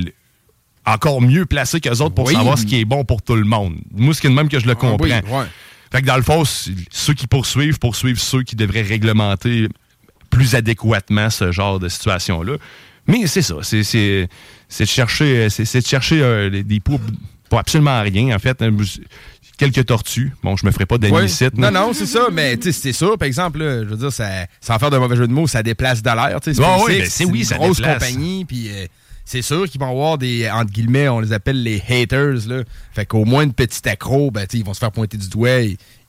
encore 0.91 1.21
mieux 1.23 1.47
placée 1.47 1.81
qu'eux 1.81 1.91
autres 2.01 2.15
pour 2.15 2.27
Oui. 2.27 2.35
savoir 2.35 2.59
ce 2.59 2.65
qui 2.67 2.81
est 2.81 2.85
bon 2.85 3.05
pour 3.05 3.23
tout 3.23 3.37
le 3.37 3.45
monde. 3.45 3.77
Moi, 3.95 4.15
c'est 4.15 4.29
de 4.29 4.35
même 4.35 4.49
que 4.49 4.59
je 4.59 4.67
le 4.67 4.75
comprends. 4.75 5.05
oui, 5.05 5.11
ouais. 5.13 5.45
Fait 5.93 6.03
que 6.03 6.07
dans 6.07 6.17
le 6.17 6.23
fond, 6.23 6.45
ceux 6.45 7.15
qui 7.15 7.27
poursuivent, 7.27 7.79
poursuivent 7.79 8.21
ceux 8.21 8.43
qui 8.43 8.55
devraient 8.57 8.83
réglementer 8.83 9.69
plus 10.31 10.55
adéquatement 10.55 11.31
ce 11.31 11.51
genre 11.51 11.81
de 11.81 11.89
situation-là. 11.89 12.55
Mais 13.07 13.27
c'est 13.27 13.43
ça, 13.43 13.57
c'est 13.63 14.29
de 14.79 14.85
chercher, 14.85 15.49
c'est 15.51 15.81
de 15.81 15.87
chercher 15.87 16.23
euh, 16.23 16.63
des- 16.63 16.81
poux 16.81 17.01
pour 17.49 17.59
absolument 17.59 18.01
rien, 18.03 18.37
en 18.37 18.39
fait. 18.39 18.63
hein. 18.63 18.71
Quelques 19.59 19.85
tortues. 19.87 20.33
Bon, 20.43 20.57
je 20.57 20.65
me 20.65 20.71
ferai 20.71 20.87
pas 20.87 20.97
d'anicite. 20.97 21.59
Non, 21.59 21.71
non, 21.71 21.93
c'est 21.93 22.07
ça, 22.07 22.29
mais 22.33 22.57
c'est 22.63 22.93
sûr, 22.93 23.19
par 23.19 23.27
exemple, 23.27 23.59
là, 23.59 23.81
je 23.83 23.89
veux 23.89 23.97
dire, 23.97 24.13
ça, 24.13 24.29
sans 24.61 24.79
faire 24.79 24.91
de 24.91 24.97
mauvais 24.97 25.17
jeu 25.17 25.27
de 25.27 25.33
mots, 25.33 25.47
ça 25.49 25.63
déplace 25.63 26.03
de 26.03 26.09
l'air. 26.09 26.39
ouais, 26.87 26.99
ben, 27.01 27.07
c'est 27.11 27.25
oui, 27.27 27.41
une 27.41 27.45
ça 27.45 27.57
grosse 27.57 27.77
déplace. 27.79 27.95
compagnie, 28.09 28.45
puis 28.47 28.69
euh, 28.71 28.87
c'est 29.25 29.43
sûr 29.43 29.69
qu'ils 29.69 29.81
vont 29.81 29.91
avoir 29.91 30.19
des, 30.19 30.51
entre 30.51 30.73
guillemets, 30.73 31.09
on 31.09 31.21
les 31.21 31.33
appelle 31.33 31.63
les 31.63 31.83
haters, 31.89 32.47
là. 32.49 32.63
Fait 32.93 33.07
qu'au 33.07 33.25
moins 33.25 33.43
une 33.43 33.53
petite 33.53 33.87
accro, 33.87 34.31
ben, 34.31 34.47
ils 34.53 34.65
vont 34.65 34.75
se 34.75 34.81
faire 34.81 34.93
pointer 34.93 35.17
du 35.17 35.29
doigt, 35.29 35.61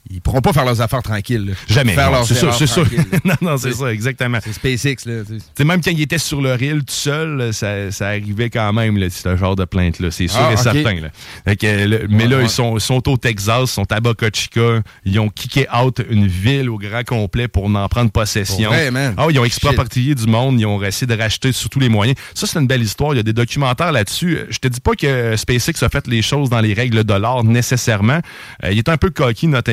ils 0.10 0.20
pourront 0.22 0.42
pas 0.42 0.52
faire 0.54 0.66
leurs 0.66 0.82
affaires 0.82 1.04
tranquilles. 1.04 1.46
là. 1.46 1.54
Jamais. 1.68 1.94
Faire 1.94 2.12
non, 2.12 2.24
C'est 2.24 2.34
sûr, 2.36 2.54
c'est 2.54 2.68
sûr. 2.68 2.84
là. 2.84 3.20
non, 3.26 3.36
non, 3.52 3.58
c'est 3.58 3.72
ça, 3.74 3.92
exactement. 3.94 4.40
C'est 4.44 4.54
SpaceX, 4.54 5.06
là. 5.06 5.64
même 5.66 5.82
quand 5.82 5.92
il 5.92 6.02
était 6.02 6.18
sur 6.18 6.42
le 6.42 6.52
rail 6.52 6.80
tout 6.80 6.86
seul, 6.88 7.54
ça, 7.54 7.92
ça 7.92 8.08
arrivait 8.08 8.50
quand 8.50 8.74
même, 8.74 8.98
là, 8.98 9.08
ce 9.10 9.36
genre 9.38 9.56
de 9.56 9.66
plainte-là. 9.66 10.10
C'est 10.12 10.28
sûr 10.28 10.40
Ah, 10.42 10.54
et 10.54 10.58
certain. 10.58 10.96
Là. 11.02 11.10
Fait 11.46 11.56
que, 11.56 11.66
euh, 11.68 11.86
le- 11.88 12.08
mais 12.10 12.24
Ouais, 12.24 12.30
là, 12.30 12.38
ouais. 12.38 12.44
ils 12.44 12.50
sont, 12.50 12.78
ils 12.78 12.82
sont 12.82 13.08
au 13.10 13.18
Texas, 13.18 13.62
ils 13.64 13.68
sont 13.68 13.92
à 13.92 14.00
Boca 14.00 14.28
Chica. 14.34 14.82
Ils 15.06 15.20
ont 15.20 15.30
kické 15.30 15.68
out 15.74 16.02
une 16.10 16.28
ville 16.28 16.70
au 16.70 16.78
grand 16.78 17.04
complet 17.06 17.48
pour 17.48 17.66
en 17.66 17.88
prendre 17.88 18.12
possession. 18.12 18.70
Vrai, 18.70 18.92
man. 18.92 19.14
Ah, 19.18 19.28
ils 19.30 19.40
ont 19.40 19.46
exproprié 19.46 20.16
du 20.16 20.26
monde. 20.28 20.60
Ils 20.60 20.66
ont 20.66 20.82
essayé 20.84 21.08
de 21.08 21.16
racheter 21.20 21.52
sur 21.52 21.70
tous 21.70 21.80
les 21.80 21.90
moyens. 21.90 22.18
Ça, 22.34 22.48
c'est 22.48 22.60
une 22.60 22.68
belle 22.68 22.82
histoire. 22.82 23.14
Il 23.14 23.18
y 23.18 23.20
a 23.20 23.24
des 23.24 23.34
documentaires 23.34 23.92
là-dessus. 23.92 24.40
Je 24.50 24.58
te 24.58 24.68
dis 24.68 24.80
pas 24.80 24.94
que 24.96 25.36
SpaceX 25.38 25.84
a 25.84 25.90
fait 25.90 26.08
les 26.08 26.22
choses 26.22 26.50
dans 26.50 26.60
les 26.62 26.74
règles 26.74 27.04
de 27.04 27.14
l'art 27.14 27.44
nécessairement. 27.44 28.20
Euh, 28.64 28.72
il 28.72 28.78
est 28.78 28.90
un 28.90 28.98
peu 28.98 29.10
coquille, 29.10 29.50
notre 29.50 29.72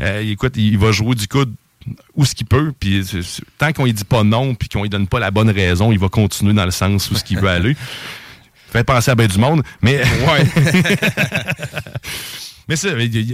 Euh, 0.00 0.20
écoute, 0.20 0.56
il 0.56 0.78
va 0.78 0.92
jouer 0.92 1.14
du 1.14 1.28
coude 1.28 1.54
où 2.14 2.24
ce 2.24 2.34
qu'il 2.34 2.46
peut, 2.46 2.72
puis 2.78 3.02
tant 3.58 3.72
qu'on 3.72 3.84
lui 3.84 3.92
dit 3.92 4.04
pas 4.04 4.22
non, 4.22 4.54
puis 4.54 4.68
qu'on 4.68 4.82
lui 4.82 4.90
donne 4.90 5.06
pas 5.06 5.18
la 5.18 5.30
bonne 5.30 5.50
raison, 5.50 5.92
il 5.92 5.98
va 5.98 6.08
continuer 6.08 6.52
dans 6.52 6.66
le 6.66 6.70
sens 6.70 7.10
où 7.10 7.14
ce 7.14 7.24
qu'il 7.24 7.38
veut 7.38 7.48
aller. 7.48 7.76
Fait 8.70 8.84
penser 8.84 9.10
à 9.10 9.14
bien 9.14 9.26
du 9.26 9.38
monde, 9.38 9.62
mais 9.82 10.02
Ouais. 10.02 10.44
Mais 12.70 12.76
ça, 12.76 12.90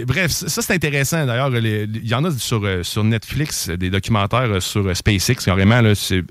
bref, 0.07 0.31
ça 0.31 0.63
c'est 0.63 0.73
intéressant. 0.73 1.27
D'ailleurs, 1.27 1.55
il 1.55 2.09
y 2.09 2.15
en 2.15 2.25
a 2.25 2.31
sur, 2.31 2.65
euh, 2.65 2.83
sur 2.83 3.05
Netflix 3.05 3.69
des 3.69 3.91
documentaires 3.91 4.51
euh, 4.51 4.61
sur 4.61 4.97
SpaceX. 4.97 5.45
Carrément, 5.45 5.83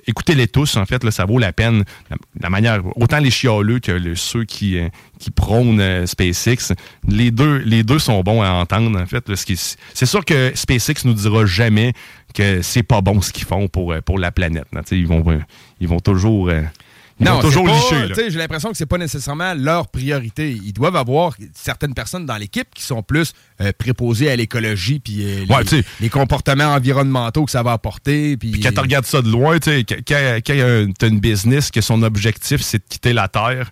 écoutez-les 0.07 0.47
tous, 0.47 0.75
en 0.75 0.87
fait, 0.87 1.07
ça 1.11 1.25
vaut 1.25 1.37
la 1.37 1.53
peine. 1.53 1.83
La, 2.41 2.49
manière, 2.49 2.81
autant 2.97 3.19
les 3.19 3.29
chialeux 3.29 3.77
que 3.77 4.15
ceux 4.15 4.43
qui, 4.43 4.79
qui 5.19 5.29
prônent 5.29 6.07
SpaceX, 6.07 6.73
les 7.07 7.29
deux, 7.29 7.57
les 7.57 7.83
deux 7.83 7.99
sont 7.99 8.21
bons 8.21 8.41
à 8.41 8.49
entendre, 8.49 8.99
en 8.99 9.05
fait. 9.05 9.23
C'est 9.93 10.07
sûr 10.07 10.25
que 10.25 10.51
SpaceX 10.55 11.05
nous 11.05 11.13
dira 11.13 11.45
jamais 11.45 11.93
que 12.33 12.63
c'est 12.63 12.81
pas 12.81 13.01
bon 13.01 13.21
ce 13.21 13.31
qu'ils 13.31 13.45
font 13.45 13.67
pour, 13.67 13.93
pour 14.03 14.17
la 14.17 14.31
planète. 14.31 14.65
Ils 14.89 15.05
vont, 15.05 15.23
ils 15.79 15.87
vont 15.87 15.99
toujours 15.99 16.49
non, 17.20 17.39
toujours 17.39 17.68
licher. 17.68 18.30
J'ai 18.30 18.38
l'impression 18.38 18.72
que 18.72 18.78
c'est 18.78 18.86
pas 18.86 18.97
nécessairement 18.97 19.53
leur 19.53 19.88
priorité. 19.88 20.51
Ils 20.51 20.74
doivent 20.74 20.97
avoir 20.97 21.34
certaines 21.53 21.93
personnes 21.93 22.26
dans 22.26 22.36
l'équipe 22.36 22.68
qui 22.74 22.84
sont 22.84 23.03
plus 23.03 23.34
euh, 23.61 23.72
préposées 23.78 24.30
à 24.30 24.36
l'écologie 24.36 24.99
puis 24.99 25.24
euh, 25.24 25.45
les, 26.01 26.09
comportements 26.09 26.74
environnementaux 26.74 27.45
que 27.45 27.51
ça 27.51 27.63
va 27.63 27.72
apporter. 27.72 28.36
Puis 28.36 28.59
quand 28.59 28.72
tu 28.72 28.80
regardes 28.80 29.05
ça 29.05 29.22
de 29.22 29.30
loin, 29.30 29.59
quand, 29.59 29.86
quand 30.07 30.41
tu 30.45 31.05
as 31.05 31.07
une 31.07 31.20
business 31.20 31.72
que 31.72 31.82
son 31.82 32.03
objectif 32.03 32.61
c'est 32.61 32.80
de 32.80 32.86
quitter 32.89 33.13
la 33.13 33.28
Terre, 33.30 33.72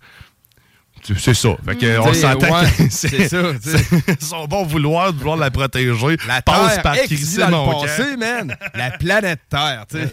c'est 1.18 1.34
ça. 1.34 1.50
Fait 1.66 1.76
que, 1.76 2.00
on 2.00 2.14
s'entend 2.14 2.64
c'est 2.90 3.28
ça. 3.28 3.44
son 4.22 4.46
bon 4.46 4.64
vouloir 4.64 5.12
de 5.12 5.18
vouloir 5.18 5.36
la 5.36 5.52
protéger 5.52 6.18
la 6.28 6.42
passe 6.42 6.80
par 6.82 6.96
Christ 6.96 7.40
dans 7.40 7.66
le 7.66 7.86
passé, 7.86 8.16
man. 8.16 8.56
La 8.74 8.92
planète 8.92 9.42
Terre, 9.50 9.86
tu. 9.90 9.98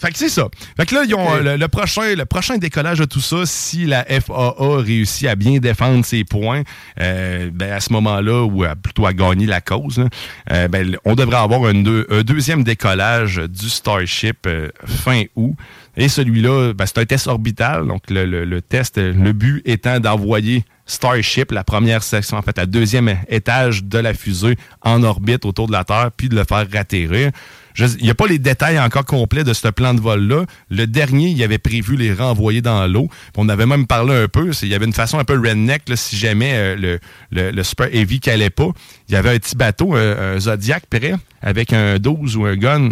Fait 0.00 0.10
que 0.10 0.18
c'est 0.18 0.30
ça. 0.30 0.48
Fait 0.78 0.86
que 0.86 0.94
là, 0.94 1.04
ils 1.06 1.14
ont 1.14 1.36
le, 1.36 1.68
prochain, 1.68 2.14
le 2.14 2.24
prochain 2.24 2.56
décollage 2.56 2.98
de 2.98 3.04
tout 3.04 3.20
ça, 3.20 3.44
si 3.44 3.84
la 3.84 4.04
FAA 4.04 4.54
réussit 4.78 5.28
à 5.28 5.36
bien 5.36 5.58
défendre 5.58 6.04
ses 6.06 6.24
points, 6.24 6.62
euh, 6.98 7.50
ben 7.52 7.70
à 7.72 7.80
ce 7.80 7.92
moment-là, 7.92 8.44
ou 8.44 8.64
plutôt 8.82 9.04
à 9.04 9.12
gagner 9.12 9.44
la 9.44 9.60
cause, 9.60 10.02
euh, 10.50 10.68
ben, 10.68 10.96
on 11.04 11.14
devrait 11.14 11.36
avoir 11.36 11.64
un, 11.64 11.82
deuxième 12.22 12.64
décollage 12.64 13.36
du 13.36 13.68
Starship 13.68 14.46
euh, 14.46 14.70
fin 14.86 15.24
août. 15.36 15.54
Et 15.98 16.08
celui-là, 16.08 16.72
ben, 16.72 16.86
c'est 16.86 16.98
un 16.98 17.04
test 17.04 17.26
orbital. 17.26 17.86
Donc, 17.86 18.08
le, 18.08 18.24
le, 18.24 18.62
test, 18.62 18.96
le 18.96 19.32
but 19.32 19.60
étant 19.66 20.00
d'envoyer 20.00 20.64
Starship, 20.90 21.52
la 21.52 21.62
première 21.62 22.02
section, 22.02 22.36
en 22.36 22.42
fait, 22.42 22.58
la 22.58 22.66
deuxième 22.66 23.16
étage 23.28 23.84
de 23.84 23.98
la 23.98 24.12
fusée 24.12 24.56
en 24.82 25.04
orbite 25.04 25.44
autour 25.44 25.68
de 25.68 25.72
la 25.72 25.84
Terre, 25.84 26.10
puis 26.16 26.28
de 26.28 26.34
le 26.34 26.44
faire 26.44 26.66
atterrir. 26.74 27.30
Il 27.78 28.02
n'y 28.02 28.10
a 28.10 28.14
pas 28.14 28.26
les 28.26 28.40
détails 28.40 28.78
encore 28.78 29.04
complets 29.04 29.44
de 29.44 29.52
ce 29.52 29.68
plan 29.68 29.94
de 29.94 30.00
vol-là. 30.00 30.44
Le 30.68 30.86
dernier, 30.86 31.28
il 31.28 31.42
avait 31.44 31.58
prévu 31.58 31.96
les 31.96 32.12
renvoyer 32.12 32.60
dans 32.60 32.86
l'eau. 32.88 33.08
On 33.36 33.48
avait 33.48 33.66
même 33.66 33.86
parlé 33.86 34.14
un 34.14 34.26
peu. 34.26 34.50
Il 34.62 34.68
y 34.68 34.74
avait 34.74 34.84
une 34.84 34.92
façon 34.92 35.18
un 35.18 35.24
peu 35.24 35.38
redneck, 35.38 35.82
si 35.94 36.16
jamais 36.16 36.52
euh, 36.54 36.98
le, 37.30 37.50
le, 37.52 37.62
Super 37.62 37.94
Heavy 37.94 38.20
n'allait 38.26 38.50
pas. 38.50 38.68
Il 39.08 39.14
y 39.14 39.16
avait 39.16 39.30
un 39.30 39.38
petit 39.38 39.54
bateau, 39.54 39.94
un, 39.94 40.40
Zodiac 40.40 40.86
prêt, 40.86 41.14
avec 41.40 41.72
un 41.72 41.98
12 41.98 42.36
ou 42.36 42.46
un 42.46 42.56
gun 42.56 42.88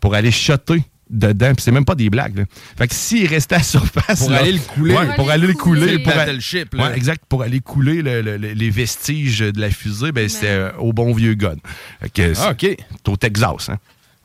pour 0.00 0.14
aller 0.14 0.30
shotter 0.30 0.82
dedans. 1.10 1.52
c'est 1.58 1.70
même 1.70 1.84
pas 1.84 1.94
des 1.94 2.10
blagues. 2.10 2.44
Fait 2.76 2.88
que 2.88 2.94
s'il 2.94 3.26
restait 3.26 3.56
à 3.56 3.62
surface. 3.62 4.20
Pour 4.20 4.32
aller 4.32 4.52
le 4.52 4.58
couler. 4.58 4.96
pour 5.16 5.30
aller 5.30 5.46
le 5.46 5.54
couler. 5.54 5.98
Pour 5.98 6.12
ship, 6.40 6.74
exact. 6.94 7.24
Pour 7.28 7.42
aller 7.42 7.60
couler 7.60 8.02
les 8.02 8.70
vestiges 8.70 9.40
de 9.40 9.60
la 9.60 9.70
fusée, 9.70 10.12
ben, 10.12 10.28
c'était 10.28 10.46
euh, 10.48 10.72
au 10.78 10.92
bon 10.92 11.12
vieux 11.12 11.34
gun. 11.34 11.56
ah, 12.02 12.50
OK. 12.50 12.60
C'est 12.60 13.08
au 13.08 13.16
Texas. 13.16 13.68
Hein. 13.68 13.78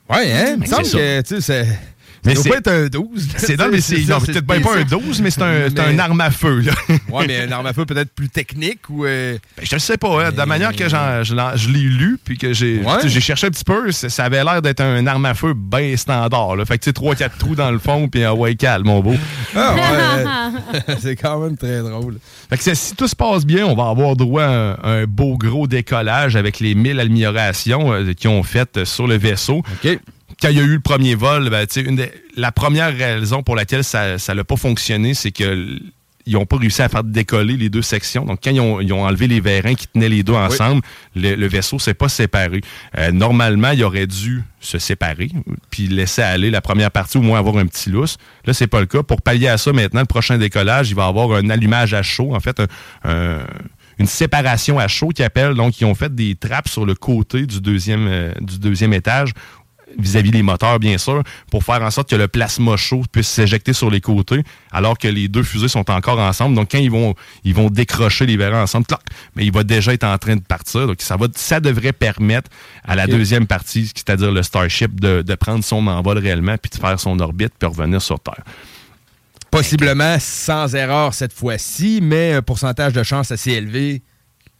Ouais, 0.09 0.31
hein? 0.31 0.55
Il 0.55 0.61
me 0.61 0.65
semble 0.65 0.83
que, 0.83 1.21
tu 1.21 1.35
sais, 1.35 1.41
c'est. 1.41 1.79
Mais 2.25 2.35
c'est 2.35 2.49
pas 2.49 2.57
être 2.57 2.67
un 2.67 2.87
12. 2.87 3.29
C'est 3.37 3.57
non, 3.57 3.65
mais 3.71 3.81
c'est 3.81 4.05
peut-être 4.05 4.45
pas 4.45 4.77
un 4.77 4.83
12, 4.83 5.21
mais 5.21 5.29
c'est 5.29 5.41
un, 5.41 5.67
un, 5.77 5.99
arme 5.99 6.21
à 6.21 6.31
feu. 6.31 6.61
Là. 6.61 6.73
ouais, 7.09 7.27
mais 7.27 7.41
un 7.41 7.51
arme 7.51 7.65
à 7.65 7.73
feu 7.73 7.85
peut-être 7.85 8.13
plus 8.13 8.29
technique 8.29 8.89
ou. 8.89 9.05
Euh... 9.05 9.37
Ben, 9.57 9.65
je 9.69 9.75
ne 9.75 9.79
sais 9.79 9.97
pas. 9.97 10.27
Hein, 10.27 10.31
de 10.31 10.37
la 10.37 10.45
manière 10.45 10.73
que 10.73 10.87
je, 10.87 11.71
l'ai 11.71 11.79
lu, 11.79 12.17
puis 12.23 12.37
que 12.37 12.53
j'ai 12.53 12.81
cherché 13.19 13.47
un 13.47 13.49
petit 13.49 13.63
peu, 13.63 13.91
ça 13.91 14.23
avait 14.23 14.43
l'air 14.43 14.61
d'être 14.61 14.81
un 14.81 15.05
arme 15.07 15.25
à 15.25 15.33
feu 15.33 15.53
bien 15.53 15.95
standard. 15.97 16.55
Là. 16.55 16.65
Fait 16.65 16.77
que 16.77 16.83
tu 16.83 16.91
sais, 16.91 17.25
3-4 17.25 17.29
trous 17.37 17.55
dans 17.55 17.71
le 17.71 17.79
fond, 17.79 18.07
puis 18.07 18.23
un 18.23 18.33
ouais, 18.33 18.55
calme, 18.55 18.85
mon 18.85 19.01
beau. 19.01 19.15
Ah 19.55 19.75
ouais. 19.75 20.93
c'est 21.01 21.15
quand 21.15 21.39
même 21.39 21.57
très 21.57 21.79
drôle. 21.79 22.19
Fait 22.49 22.57
que 22.57 22.75
si 22.75 22.95
tout 22.95 23.07
se 23.07 23.15
passe 23.15 23.45
bien, 23.45 23.65
on 23.65 23.75
va 23.75 23.89
avoir 23.89 24.15
droit 24.15 24.43
à 24.43 24.77
un, 24.83 25.05
beau 25.05 25.37
gros 25.37 25.67
décollage 25.67 26.35
avec 26.35 26.59
les 26.59 26.75
1000 26.75 26.99
améliorations 26.99 27.93
euh, 27.93 28.13
qu'ils 28.13 28.29
ont 28.29 28.43
faites 28.43 28.85
sur 28.85 29.07
le 29.07 29.17
vaisseau. 29.17 29.57
OK 29.57 29.99
quand 30.41 30.49
il 30.49 30.57
y 30.57 30.59
a 30.59 30.63
eu 30.63 30.75
le 30.75 30.79
premier 30.79 31.15
vol, 31.15 31.49
ben, 31.49 31.65
une 31.75 32.07
la 32.35 32.51
première 32.51 32.95
raison 32.95 33.43
pour 33.43 33.55
laquelle 33.55 33.83
ça 33.83 34.17
n'a 34.17 34.43
pas 34.43 34.57
fonctionné, 34.57 35.13
c'est 35.13 35.31
que 35.31 35.79
ils 36.25 36.33
n'ont 36.33 36.45
pas 36.45 36.57
réussi 36.57 36.81
à 36.81 36.89
faire 36.89 37.03
décoller 37.03 37.57
les 37.57 37.69
deux 37.69 37.81
sections. 37.81 38.25
Donc, 38.25 38.39
quand 38.43 38.51
ils 38.51 38.61
ont, 38.61 39.03
enlevé 39.03 39.27
les 39.27 39.41
vérins 39.41 39.75
qui 39.75 39.87
tenaient 39.87 40.09
les 40.09 40.23
deux 40.23 40.33
ensemble, 40.33 40.81
le, 41.15 41.47
vaisseau 41.47 41.79
s'est 41.79 41.93
pas 41.93 42.07
séparé. 42.07 42.61
Euh, 42.97 43.11
normalement, 43.11 43.71
il 43.71 43.83
aurait 43.83 44.07
dû 44.07 44.41
se 44.59 44.79
séparer, 44.79 45.29
puis 45.69 45.87
laisser 45.87 46.21
aller 46.21 46.49
la 46.49 46.61
première 46.61 46.91
partie, 46.91 47.17
au 47.17 47.21
moins 47.21 47.39
avoir 47.39 47.57
un 47.57 47.65
petit 47.65 47.89
lousse. 47.89 48.17
Là, 48.45 48.53
c'est 48.53 48.67
pas 48.67 48.79
le 48.79 48.85
cas. 48.85 49.03
Pour 49.03 49.21
pallier 49.21 49.49
à 49.49 49.57
ça, 49.57 49.73
maintenant, 49.73 49.99
le 49.99 50.05
prochain 50.05 50.37
décollage, 50.37 50.89
il 50.89 50.95
va 50.95 51.07
avoir 51.07 51.33
un 51.33 51.49
allumage 51.49 51.93
à 51.93 52.03
chaud, 52.03 52.33
en 52.33 52.39
fait, 52.39 52.61
une 53.99 54.07
séparation 54.07 54.79
à 54.79 54.87
chaud 54.87 55.09
qui 55.09 55.23
appelle. 55.23 55.53
Donc, 55.53 55.79
ils 55.81 55.85
ont 55.85 55.95
fait 55.95 56.13
des 56.13 56.35
trappes 56.35 56.67
sur 56.67 56.85
le 56.85 56.95
côté 56.95 57.45
du 57.45 57.61
deuxième, 57.61 58.07
euh, 58.07 58.31
du 58.41 58.59
deuxième 58.59 58.93
étage 58.93 59.31
vis-à-vis 59.97 60.31
des 60.31 60.43
moteurs, 60.43 60.79
bien 60.79 60.97
sûr, 60.97 61.23
pour 61.51 61.63
faire 61.63 61.81
en 61.81 61.91
sorte 61.91 62.09
que 62.09 62.15
le 62.15 62.27
plasma 62.27 62.77
chaud 62.77 63.03
puisse 63.11 63.27
s'éjecter 63.27 63.73
sur 63.73 63.89
les 63.89 64.01
côtés, 64.01 64.43
alors 64.71 64.97
que 64.97 65.07
les 65.07 65.27
deux 65.27 65.43
fusées 65.43 65.67
sont 65.67 65.89
encore 65.91 66.19
ensemble. 66.19 66.55
Donc, 66.55 66.71
quand 66.71 66.79
ils 66.79 66.91
vont, 66.91 67.15
ils 67.43 67.53
vont 67.53 67.69
décrocher 67.69 68.25
les 68.25 68.37
verres 68.37 68.55
ensemble, 68.55 68.85
mais 69.35 69.45
il 69.45 69.51
va 69.51 69.63
déjà 69.63 69.93
être 69.93 70.03
en 70.03 70.17
train 70.17 70.35
de 70.35 70.41
partir. 70.41 70.87
Donc, 70.87 71.01
ça, 71.01 71.17
va, 71.17 71.27
ça 71.35 71.59
devrait 71.59 71.93
permettre 71.93 72.49
à 72.83 72.95
la 72.95 73.07
deuxième 73.07 73.47
partie, 73.47 73.87
c'est-à-dire 73.87 74.31
le 74.31 74.43
Starship, 74.43 74.99
de, 74.99 75.21
de 75.21 75.35
prendre 75.35 75.63
son 75.63 75.85
envol 75.87 76.17
réellement, 76.17 76.55
puis 76.57 76.69
de 76.69 76.75
faire 76.75 76.99
son 76.99 77.19
orbite, 77.19 77.53
puis 77.57 77.67
revenir 77.67 78.01
sur 78.01 78.19
Terre. 78.19 78.43
Possiblement 79.51 80.17
sans 80.19 80.73
erreur 80.73 81.13
cette 81.13 81.33
fois-ci, 81.33 81.99
mais 82.01 82.33
un 82.33 82.41
pourcentage 82.41 82.93
de 82.93 83.03
chance 83.03 83.31
assez 83.31 83.51
élevé 83.51 84.01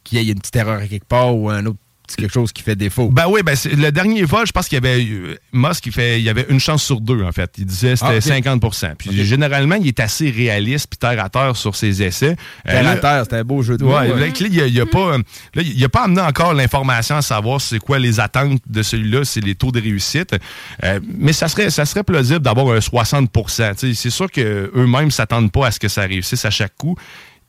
qu'il 0.03 0.19
y 0.19 0.29
ait 0.29 0.31
une 0.31 0.39
petite 0.39 0.55
erreur 0.55 0.81
quelque 0.87 1.07
part 1.07 1.35
ou 1.35 1.49
un 1.49 1.65
autre 1.65 1.79
c'est 2.07 2.17
quelque 2.17 2.33
chose 2.33 2.51
qui 2.51 2.63
fait 2.63 2.75
défaut. 2.75 3.09
Ben 3.09 3.25
oui, 3.29 3.41
ben 3.43 3.55
le 3.65 3.91
dernier 3.91 4.23
vol, 4.23 4.45
je 4.45 4.51
pense 4.51 4.67
qu'il 4.67 4.75
y 4.75 4.85
avait 4.85 5.03
euh, 5.05 5.37
Musk, 5.53 5.85
il, 5.85 5.91
fait, 5.91 6.19
il 6.19 6.23
y 6.23 6.29
avait 6.29 6.45
une 6.49 6.59
chance 6.59 6.83
sur 6.83 6.99
deux, 6.99 7.23
en 7.23 7.31
fait. 7.31 7.51
Il 7.57 7.65
disait 7.65 7.93
que 7.93 7.99
c'était 7.99 8.21
50 8.21 8.63
ah, 8.83 8.87
Puis 8.97 9.23
généralement, 9.23 9.75
il 9.75 9.87
est 9.87 9.99
assez 9.99 10.29
réaliste 10.29 10.87
puis 10.89 10.97
terre 10.97 11.23
à 11.23 11.29
terre 11.29 11.55
sur 11.55 11.75
ses 11.75 12.03
essais. 12.03 12.35
Terre 12.65 12.87
à 12.87 12.97
terre, 12.97 13.23
c'était 13.23 13.37
un 13.37 13.43
beau 13.43 13.61
jeu 13.61 13.77
de 13.77 13.85
ouais, 13.85 14.09
il 14.09 14.73
n'a 14.73 14.85
pas, 14.85 15.17
il 15.55 15.83
a 15.83 15.89
pas 15.89 16.03
amené 16.03 16.21
encore 16.21 16.53
l'information 16.53 17.15
à 17.15 17.21
savoir 17.21 17.61
c'est 17.61 17.79
quoi 17.79 17.99
les 17.99 18.19
attentes 18.19 18.61
de 18.67 18.83
celui-là, 18.83 19.23
c'est 19.23 19.41
les 19.41 19.55
taux 19.55 19.71
de 19.71 19.81
réussite. 19.81 20.35
Euh, 20.83 20.99
mais 21.17 21.33
ça 21.33 21.47
serait, 21.47 21.69
ça 21.69 21.85
serait 21.85 22.03
plausible 22.03 22.41
d'avoir 22.41 22.75
un 22.75 22.79
60% 22.79 23.93
C'est 23.93 24.09
sûr 24.09 24.29
qu'eux-mêmes 24.29 25.05
ne 25.05 25.09
s'attendent 25.09 25.51
pas 25.51 25.67
à 25.67 25.71
ce 25.71 25.79
que 25.79 25.87
ça 25.87 26.01
réussisse 26.01 26.43
à 26.45 26.49
chaque 26.49 26.75
coup. 26.75 26.95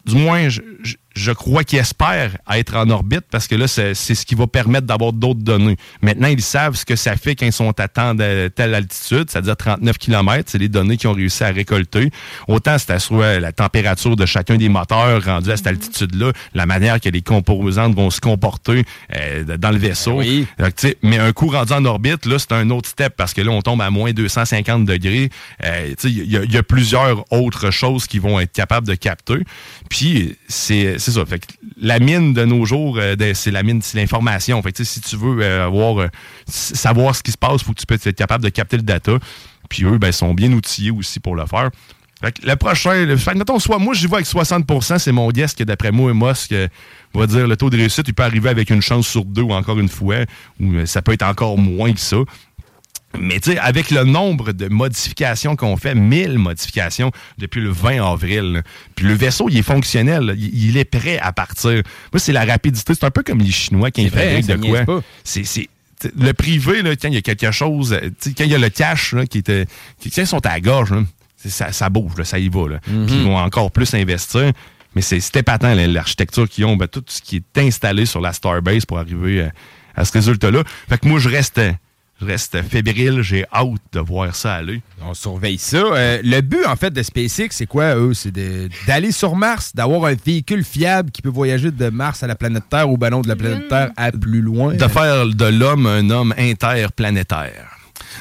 Du 0.05 0.17
moins, 0.17 0.49
je, 0.49 0.61
je 0.83 0.97
crois 1.33 1.65
qu'ils 1.65 1.79
espèrent 1.79 2.37
être 2.53 2.77
en 2.77 2.89
orbite 2.91 3.25
parce 3.31 3.47
que 3.47 3.55
là, 3.55 3.69
c'est 3.69 3.95
ce 3.95 4.27
qui 4.27 4.35
va 4.35 4.47
permettre 4.47 4.87
d'avoir 4.87 5.13
d'autres 5.13 5.41
données. 5.41 5.77
Maintenant, 6.03 6.29
ils 6.29 6.43
savent 6.43 6.75
ce 6.75 6.85
que 6.85 6.97
ça 6.97 7.17
fait 7.17 7.37
quand 7.37 7.47
ils 7.47 7.53
sont 7.53 7.79
à 7.79 7.89
tant 7.89 8.15
de 8.15 8.49
telle 8.49 8.75
altitude, 8.75 9.31
c'est-à-dire 9.31 9.57
39 9.57 9.99
km. 9.99 10.45
C'est 10.47 10.59
les 10.59 10.69
données 10.69 10.97
qu'ils 10.97 11.09
ont 11.09 11.15
réussi 11.15 11.45
à 11.45 11.49
récolter. 11.49 12.11
Autant 12.49 12.77
c'est 12.79 12.99
soit 12.99 13.41
la 13.41 13.53
température 13.53 14.17
de 14.17 14.27
chacun 14.27 14.57
des 14.57 14.69
moteurs 14.69 15.25
rendus 15.25 15.51
à 15.51 15.57
cette 15.57 15.67
mhm. 15.67 15.73
altitude-là, 15.73 16.33
la 16.55 16.67
manière 16.67 17.01
que 17.01 17.09
les 17.09 17.23
composantes 17.23 17.95
vont 17.95 18.11
se 18.11 18.21
comporter 18.21 18.85
euh, 19.15 19.57
dans 19.57 19.71
le 19.71 19.79
vaisseau. 19.79 20.19
Ben 20.19 20.71
mais 21.03 21.19
un 21.19 21.33
coup 21.33 21.49
rendu 21.49 21.73
en 21.73 21.85
orbite, 21.85 22.27
là, 22.27 22.39
c'est 22.39 22.53
un 22.53 22.71
autre 22.71 22.89
step 22.89 23.15
parce 23.17 23.35
que 23.35 23.41
là, 23.41 23.51
on 23.51 23.63
tombe 23.63 23.81
à 23.81 23.91
moins 23.91 24.13
250 24.13 24.85
degrés. 24.85 25.31
Euh, 25.65 25.95
il 26.05 26.11
y, 26.11 26.53
y, 26.53 26.57
a 26.57 26.63
plusieurs 26.63 27.25
autres 27.33 27.71
choses 27.71 28.07
qui 28.07 28.19
vont 28.19 28.41
être 28.41 28.53
capables 28.53 28.87
de 28.87 28.95
capter. 28.95 29.39
Puis, 29.89 30.37
c'est 30.49 30.99
c'est 31.05 31.13
ça. 31.13 31.27
Fait 31.27 31.47
la 31.81 31.99
mine 31.99 32.33
de 32.33 32.45
nos 32.45 32.65
jours, 32.65 32.99
euh, 32.99 33.15
c'est 33.35 33.51
la 33.51 33.63
mine, 33.63 33.83
c'est 33.83 33.99
l'information. 33.99 34.61
Fait 34.63 34.85
si 34.85 35.01
tu 35.01 35.17
veux 35.17 35.43
euh, 35.43 35.71
euh, 35.71 36.09
savoir 36.47 37.15
ce 37.15 37.23
qui 37.23 37.31
se 37.31 37.39
passe, 37.39 37.61
il 37.61 37.65
faut 37.65 37.73
que 37.73 37.81
tu 37.81 37.87
peux 37.87 37.95
être 37.95 38.11
capable 38.13 38.43
de 38.43 38.49
capter 38.49 38.77
le 38.77 38.83
data. 38.83 39.19
Puis 39.69 39.85
eux, 39.85 39.99
ben, 39.99 40.13
sont 40.13 40.35
bien 40.35 40.51
outillés 40.53 40.91
aussi 40.91 41.21
pour 41.21 41.37
le 41.37 41.45
faire. 41.47 41.71
le 42.23 42.55
prochain, 42.55 43.07
mettons, 43.35 43.59
soit 43.59 43.79
moi, 43.79 43.95
j'y 43.95 44.07
vois 44.07 44.19
avec 44.19 44.29
60% 44.29 44.99
c'est 44.99 45.13
mon 45.13 45.31
guess 45.31 45.55
que 45.55 45.65
d'après 45.65 45.93
moi 45.93 46.11
et 46.11 46.15
Musk 46.15 46.55
va 47.15 47.27
dire 47.27 47.47
le 47.47 47.57
taux 47.57 47.71
de 47.71 47.77
réussite, 47.77 48.09
il 48.09 48.15
peut 48.15 48.23
arriver 48.23 48.49
avec 48.49 48.71
une 48.71 48.83
chance 48.83 49.07
sur 49.07 49.25
deux 49.25 49.43
ou 49.43 49.53
encore 49.53 49.79
une 49.79 49.89
fois, 49.89 50.25
ou 50.61 50.87
ça 50.87 51.03
peut 51.03 51.13
être 51.13 51.23
encore 51.23 51.59
moins 51.59 51.93
que 51.93 52.01
ça. 52.01 52.17
Mais 53.19 53.41
tu 53.41 53.53
sais, 53.53 53.59
avec 53.59 53.91
le 53.91 54.05
nombre 54.05 54.53
de 54.53 54.69
modifications 54.69 55.57
qu'on 55.57 55.77
fait, 55.77 55.95
1000 55.95 56.39
modifications 56.39 57.11
depuis 57.39 57.61
le 57.61 57.71
20 57.71 58.05
avril, 58.05 58.63
puis 58.95 59.07
le 59.07 59.15
vaisseau, 59.15 59.49
il 59.49 59.59
est 59.59 59.63
fonctionnel, 59.63 60.35
il, 60.39 60.77
est 60.77 60.85
prêt 60.85 61.19
à 61.19 61.33
partir. 61.33 61.83
Moi, 62.13 62.19
c'est 62.19 62.33
la 62.33 62.45
rapidité. 62.45 62.95
C'est 62.95 63.05
un 63.05 63.11
peu 63.11 63.23
comme 63.23 63.39
les 63.39 63.51
Chinois 63.51 63.91
qui 63.91 64.09
fabriquent 64.09 64.47
de 64.47 64.85
quoi. 64.85 65.03
C'est 65.23 65.69
le 66.19 66.33
privé, 66.33 66.83
là, 66.83 66.97
quand 66.97 67.09
il 67.09 67.15
y 67.15 67.19
a 67.19 67.23
quelque 67.23 67.51
chose, 67.51 67.99
quand 68.37 68.45
il 68.45 68.51
y 68.51 68.55
a 68.55 68.59
le 68.59 68.69
cash 68.69 69.15
qui 69.31 69.39
était. 69.39 69.67
Quand 70.03 70.23
ils 70.23 70.27
sont 70.27 70.45
à 70.45 70.51
la 70.51 70.61
gorge, 70.61 70.95
ça, 71.37 71.73
ça, 71.73 71.89
bouge, 71.89 72.23
ça 72.25 72.39
y 72.39 72.49
va. 72.49 72.69
Là. 72.69 72.81
Mhm. 72.87 73.07
Puis 73.07 73.17
ils 73.17 73.25
vont 73.25 73.39
encore 73.39 73.71
plus 73.71 73.95
investir. 73.95 74.53
Mais 74.95 75.03
c'est 75.03 75.37
épatant, 75.37 75.75
là, 75.75 75.87
l'architecture 75.87 76.49
qu'ils 76.49 76.65
ont, 76.67 76.77
ben, 76.77 76.87
tout 76.87 77.03
ce 77.09 77.21
qui 77.21 77.37
est 77.37 77.59
installé 77.59 78.07
sur 78.07 78.21
la 78.21 78.33
Starbase 78.33 78.85
pour 78.85 78.99
arriver 78.99 79.41
euh, 79.41 79.49
à 79.97 80.05
ce 80.05 80.13
résultat-là. 80.13 80.63
Fait 80.89 80.99
que 80.99 81.09
moi, 81.09 81.19
je 81.19 81.29
reste, 81.29 81.61
reste 82.25 82.61
fébrile, 82.63 83.23
j'ai 83.23 83.45
hâte 83.53 83.81
de 83.93 84.01
voir 84.01 84.35
ça 84.35 84.55
aller. 84.55 84.83
On 85.03 85.15
surveille 85.15 85.59
ça. 85.59 85.77
Euh, 85.77 86.21
le 86.23 86.41
but, 86.41 86.65
en 86.67 86.77
fait, 86.77 86.91
de 86.91 87.03
SpaceX, 87.03 87.49
c'est 87.51 87.67
quoi, 87.67 87.95
eux? 87.97 88.15
C'est 88.15 88.33
d'aller 88.87 89.13
sur 89.13 89.37
Mars, 89.37 89.73
d'avoir 89.75 90.07
un 90.07 90.15
véhicule 90.15 90.65
fiable 90.65 91.11
qui 91.11 91.23
peut 91.23 91.29
voyager 91.29 91.71
de 91.71 91.89
Mars 91.91 92.23
à 92.23 92.27
la 92.27 92.35
planète 92.35 92.65
Terre 92.69 92.91
ou 92.91 92.97
ben 92.97 93.11
non, 93.11 93.21
de 93.21 93.29
la 93.29 93.37
planète 93.37 93.69
Terre 93.69 93.91
à 93.97 94.11
plus 94.13 94.41
loin. 94.41 94.75
De 94.75 94.89
faire 94.89 95.27
de 95.27 95.45
l'homme 95.45 95.87
un 95.87 96.11
homme 96.11 96.35
interplanétaire. 96.39 97.71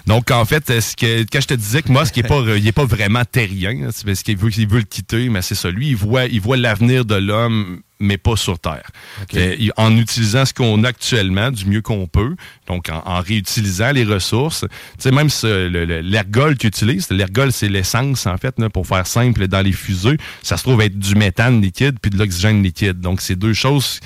Donc, 0.08 0.32
en 0.32 0.46
fait, 0.46 0.82
ce 0.82 0.96
que, 0.96 1.24
quand 1.32 1.42
je 1.42 1.48
te 1.48 1.54
disais 1.54 1.82
que 1.82 1.92
Musk, 1.92 2.18
il 2.18 2.24
n'est 2.24 2.30
pas, 2.30 2.42
il 2.58 2.68
est 2.68 2.72
pas 2.72 2.86
vraiment 2.86 3.24
terrien, 3.30 3.90
c'est 3.92 4.06
parce 4.06 4.24
qu'il 4.24 4.38
veut, 4.38 4.52
il 4.58 4.68
veut 4.68 4.80
le 4.80 4.86
quitter, 4.86 5.30
mais 5.30 5.42
c'est 5.42 5.56
ça. 5.56 5.70
Lui, 5.70 5.90
il 5.90 5.96
voit, 5.96 6.26
il 6.26 6.42
voit 6.42 6.58
l'avenir 6.58 7.06
de 7.06 7.16
l'homme, 7.16 7.82
mais 8.04 8.18
pas 8.18 8.36
sur 8.36 8.60
Terre. 8.60 8.84
Euh, 9.36 9.56
en 9.78 9.96
utilisant 9.98 10.46
ce 10.46 10.54
qu'on 10.54 10.84
a 10.84 10.90
actuellement 10.90 11.50
du 11.52 11.66
mieux 11.66 11.82
qu'on 11.82 12.06
peut, 12.08 12.36
donc 12.68 12.90
en, 12.90 13.02
en 13.06 13.22
réutilisant 13.22 13.92
les 13.92 14.04
ressources. 14.04 14.62
Tu 14.62 14.70
sais, 15.00 15.12
même 15.12 15.30
ce- 15.30 15.68
le- 15.68 15.86
le- 15.86 16.02
l'ergol 16.02 16.58
qu'il 16.58 16.68
utilise, 16.70 17.10
l'ergol, 17.10 17.52
c'est 17.52 17.70
l'essence, 17.70 18.28
en 18.28 18.38
fait, 18.38 18.54
là, 18.60 18.70
pour 18.70 18.86
faire 18.88 19.08
simple, 19.08 19.48
dans 19.48 19.62
les 19.62 19.72
fusées, 19.72 20.18
ça 20.42 20.58
se 20.58 20.64
trouve 20.64 20.82
être 20.82 20.98
du 20.98 21.16
méthane 21.16 21.62
liquide 21.62 21.98
puis 22.02 22.12
de 22.12 22.18
l'oxygène 22.18 22.62
liquide. 22.62 23.00
Donc, 23.00 23.22
c'est 23.22 23.36
deux 23.36 23.54
choses 23.54 24.00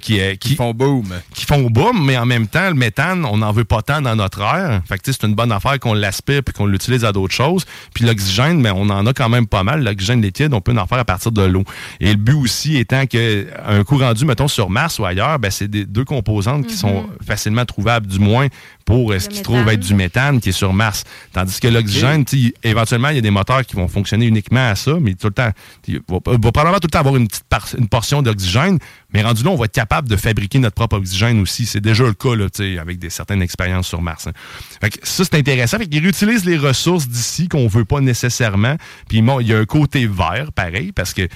qui, 0.00 0.20
euh, 0.20 0.34
qui, 0.36 0.54
font 0.56 0.72
boom. 0.72 1.04
Qui 1.34 1.44
font 1.44 1.70
boom, 1.70 2.04
mais 2.04 2.16
en 2.16 2.26
même 2.26 2.46
temps, 2.48 2.68
le 2.68 2.74
méthane, 2.74 3.24
on 3.24 3.36
n'en 3.38 3.52
veut 3.52 3.64
pas 3.64 3.82
tant 3.82 4.00
dans 4.00 4.16
notre 4.16 4.40
air. 4.40 4.82
Fait 4.88 4.98
que, 4.98 5.12
c'est 5.12 5.22
une 5.24 5.34
bonne 5.34 5.52
affaire 5.52 5.78
qu'on 5.78 5.94
l'aspire 5.94 6.42
puis 6.42 6.52
qu'on 6.54 6.66
l'utilise 6.66 7.04
à 7.04 7.12
d'autres 7.12 7.34
choses. 7.34 7.64
Puis 7.94 8.04
l'oxygène, 8.04 8.60
mais 8.60 8.70
on 8.70 8.88
en 8.90 9.06
a 9.06 9.12
quand 9.12 9.28
même 9.28 9.46
pas 9.46 9.62
mal. 9.62 9.84
L'oxygène 9.84 10.22
liquide, 10.22 10.52
on 10.54 10.60
peut 10.60 10.76
en 10.76 10.86
faire 10.86 10.98
à 10.98 11.04
partir 11.04 11.30
de 11.32 11.42
l'eau. 11.42 11.64
Et 12.00 12.10
le 12.10 12.16
but 12.16 12.34
aussi 12.34 12.76
étant 12.78 13.06
que 13.06 13.35
un 13.66 13.84
coup 13.84 13.98
rendu, 13.98 14.24
mettons, 14.24 14.48
sur 14.48 14.70
Mars 14.70 14.98
ou 14.98 15.04
ailleurs, 15.04 15.38
ben, 15.38 15.50
c'est 15.50 15.68
des 15.68 15.84
deux 15.84 16.04
composantes 16.04 16.66
qui 16.66 16.76
sont 16.76 17.06
facilement 17.26 17.64
trouvables, 17.64 18.06
du 18.06 18.18
moins 18.18 18.46
pour 18.84 19.12
euh, 19.12 19.18
ce 19.18 19.28
qui 19.28 19.38
se 19.38 19.42
trouve 19.42 19.68
être 19.68 19.80
du 19.80 19.94
méthane 19.94 20.40
qui 20.40 20.50
est 20.50 20.52
sur 20.52 20.72
Mars. 20.72 21.04
Tandis 21.32 21.58
que 21.60 21.68
l'oxygène, 21.68 22.24
éventuellement, 22.62 23.08
il 23.08 23.16
y 23.16 23.18
a 23.18 23.22
des 23.22 23.30
moteurs 23.30 23.64
qui 23.66 23.74
vont 23.76 23.88
fonctionner 23.88 24.26
uniquement 24.26 24.68
à 24.70 24.74
ça, 24.76 24.92
mais 25.00 25.14
tout 25.14 25.26
le 25.26 25.32
temps, 25.32 25.50
il 25.88 26.00
va, 26.08 26.18
va 26.24 26.38
probablement 26.38 26.78
tout 26.78 26.86
le 26.86 26.90
temps 26.90 27.00
avoir 27.00 27.16
une 27.16 27.26
petite 27.28 27.44
par- 27.48 27.66
une 27.76 27.88
portion 27.88 28.22
d'oxygène, 28.22 28.78
mais 29.12 29.22
rendu 29.22 29.42
là, 29.42 29.50
on 29.50 29.56
va 29.56 29.64
être 29.64 29.72
capable 29.72 30.08
de 30.08 30.16
fabriquer 30.16 30.58
notre 30.58 30.74
propre 30.74 30.96
oxygène 30.98 31.40
aussi. 31.40 31.66
C'est 31.66 31.80
déjà 31.80 32.04
le 32.04 32.12
cas, 32.14 32.34
là, 32.36 32.46
avec 32.80 32.98
des 32.98 33.10
certaines 33.10 33.42
expériences 33.42 33.88
sur 33.88 34.00
Mars. 34.02 34.26
hein. 34.28 34.32
Fait 34.80 34.90
que 34.90 34.98
ça, 35.02 35.24
c'est 35.24 35.34
intéressant. 35.36 35.78
Fait 35.78 35.86
qu'ils 35.86 36.02
réutilisent 36.02 36.44
les 36.44 36.58
ressources 36.58 37.08
d'ici 37.08 37.48
qu'on 37.48 37.66
veut 37.66 37.84
pas 37.84 38.00
nécessairement. 38.00 38.76
Puis 39.08 39.20
bon, 39.22 39.40
il 39.40 39.48
y 39.48 39.52
a 39.54 39.58
un 39.58 39.64
côté 39.64 40.06
vert, 40.06 40.52
pareil, 40.54 40.92
parce 40.92 41.12
que 41.12 41.26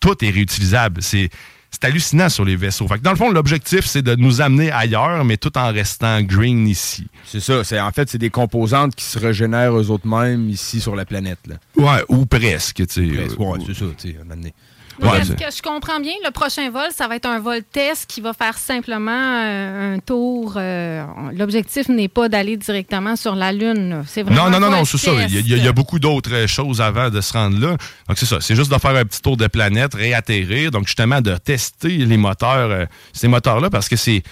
tout 0.00 0.24
est 0.24 0.30
réutilisable. 0.30 1.02
C'est 1.02 1.30
c'est 1.72 1.84
hallucinant 1.86 2.28
sur 2.28 2.44
les 2.44 2.54
vaisseaux. 2.54 2.86
Fait 2.86 2.98
que 2.98 3.02
dans 3.02 3.12
le 3.12 3.16
fond, 3.16 3.30
l'objectif, 3.30 3.86
c'est 3.86 4.02
de 4.02 4.14
nous 4.14 4.40
amener 4.42 4.70
ailleurs, 4.70 5.24
mais 5.24 5.38
tout 5.38 5.56
en 5.56 5.72
restant 5.72 6.20
green 6.20 6.68
ici. 6.68 7.06
C'est 7.24 7.40
ça. 7.40 7.64
C'est, 7.64 7.80
en 7.80 7.90
fait, 7.90 8.10
c'est 8.10 8.18
des 8.18 8.30
composantes 8.30 8.94
qui 8.94 9.04
se 9.04 9.18
régénèrent 9.18 9.76
eux 9.78 9.90
autres 9.90 10.06
mêmes 10.06 10.50
ici 10.50 10.80
sur 10.80 10.94
la 10.94 11.06
planète. 11.06 11.38
Là. 11.46 11.56
Ouais, 11.76 12.04
ou 12.08 12.26
presque. 12.26 12.84
Presque, 12.84 13.40
ouais, 13.40 13.58
c'est 13.66 13.74
ça, 13.74 13.86
Ouais, 15.02 15.18
Est-ce 15.20 15.28
c'est- 15.32 15.44
que 15.44 15.50
je 15.56 15.62
comprends 15.62 16.00
bien? 16.00 16.12
Le 16.24 16.30
prochain 16.30 16.70
vol, 16.70 16.86
ça 16.96 17.08
va 17.08 17.16
être 17.16 17.26
un 17.26 17.40
vol 17.40 17.62
test 17.72 18.06
qui 18.06 18.20
va 18.20 18.32
faire 18.32 18.56
simplement 18.56 19.10
euh, 19.12 19.94
un 19.94 19.98
tour. 19.98 20.54
euh, 20.56 21.04
L'objectif 21.34 21.88
n'est 21.88 22.08
pas 22.08 22.28
d'aller 22.28 22.56
directement 22.56 23.16
sur 23.16 23.34
la 23.34 23.52
Lune. 23.52 24.02
C'est 24.06 24.22
vraiment 24.22 24.44
Non, 24.44 24.50
non, 24.50 24.60
non, 24.60 24.70
non, 24.70 24.84
c'est 24.84 24.98
ça. 24.98 25.10
Il 25.28 25.34
y, 25.34 25.54
a- 25.54 25.56
il 25.58 25.66
y 25.66 25.72
beaucoup 25.72 25.98
d'autres 25.98 26.32
euh, 26.32 26.46
choses 26.46 26.80
avant 26.80 27.10
de 27.10 27.20
se 27.20 27.32
rendre 27.32 27.58
là. 27.58 27.76
Donc, 28.08 28.16
c'est 28.18 28.26
ça. 28.26 28.38
C'est 28.40 28.54
juste 28.54 28.70
de 28.72 28.78
faire 28.78 28.94
un 28.96 29.04
petit 29.04 29.20
tour 29.22 29.36
de 29.36 29.46
planète, 29.46 29.94
réatterrir. 29.94 30.70
Donc, 30.70 30.86
justement, 30.86 31.20
de 31.20 31.36
tester 31.36 31.88
les 31.98 32.16
moteurs, 32.16 32.70
euh, 32.70 32.84
ces 33.12 33.28
moteurs-là, 33.28 33.70
parce 33.70 33.88
que 33.88 33.96
c'est. 33.96 34.22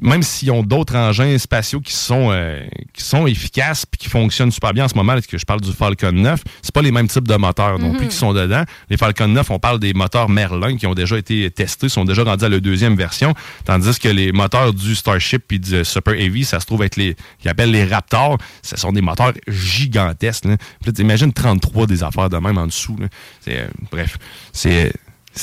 Même 0.00 0.22
s'ils 0.22 0.50
ont 0.50 0.62
d'autres 0.62 0.96
engins 0.96 1.36
spatiaux 1.38 1.80
qui 1.80 1.92
sont, 1.92 2.30
euh, 2.30 2.60
qui 2.94 3.04
sont 3.04 3.26
efficaces 3.26 3.84
puis 3.84 3.98
qui 3.98 4.08
fonctionnent 4.08 4.50
super 4.50 4.72
bien 4.72 4.86
en 4.86 4.88
ce 4.88 4.94
moment, 4.94 5.14
là, 5.14 5.20
que 5.20 5.36
je 5.36 5.44
parle 5.44 5.60
du 5.60 5.70
Falcon 5.72 6.12
9, 6.12 6.40
c'est 6.62 6.72
pas 6.74 6.80
les 6.80 6.90
mêmes 6.92 7.08
types 7.08 7.28
de 7.28 7.36
moteurs 7.36 7.78
non 7.78 7.90
Mhm. 7.92 7.96
plus 7.98 8.08
qui 8.08 8.16
sont 8.16 8.32
dedans. 8.32 8.64
Les 8.88 8.96
Falcon 8.96 9.28
9, 9.28 9.50
on 9.50 9.58
parle 9.58 9.78
des 9.80 9.92
moteurs 9.92 10.28
Merlin 10.30 10.76
qui 10.76 10.86
ont 10.86 10.94
déjà 10.94 11.18
été 11.18 11.50
testés, 11.50 11.88
sont 11.90 12.04
déjà 12.06 12.24
rendus 12.24 12.44
à 12.44 12.48
la 12.48 12.60
deuxième 12.60 12.96
version, 12.96 13.34
tandis 13.66 13.98
que 13.98 14.08
les 14.08 14.32
moteurs 14.32 14.72
du 14.72 14.94
Starship 14.94 15.42
puis 15.46 15.60
du 15.60 15.84
Super 15.84 16.14
Heavy, 16.14 16.44
ça 16.44 16.58
se 16.60 16.66
trouve 16.66 16.82
être 16.84 16.96
les 16.96 17.14
qu'ils 17.40 17.50
appellent 17.50 17.70
les 17.70 17.84
Raptors, 17.84 18.38
ce 18.62 18.76
sont 18.76 18.92
des 18.92 19.02
moteurs 19.02 19.32
gigantesques. 19.46 20.44
Là. 20.46 20.56
Puis 20.56 20.86
là, 20.86 20.92
t'imagines 20.92 21.32
33 21.32 21.86
des 21.86 22.02
affaires 22.02 22.30
de 22.30 22.36
même 22.38 22.56
en 22.58 22.66
dessous. 22.66 22.96
là. 22.98 23.08
C'est, 23.40 23.58
euh, 23.58 23.66
bref, 23.90 24.16
c'est 24.52 24.92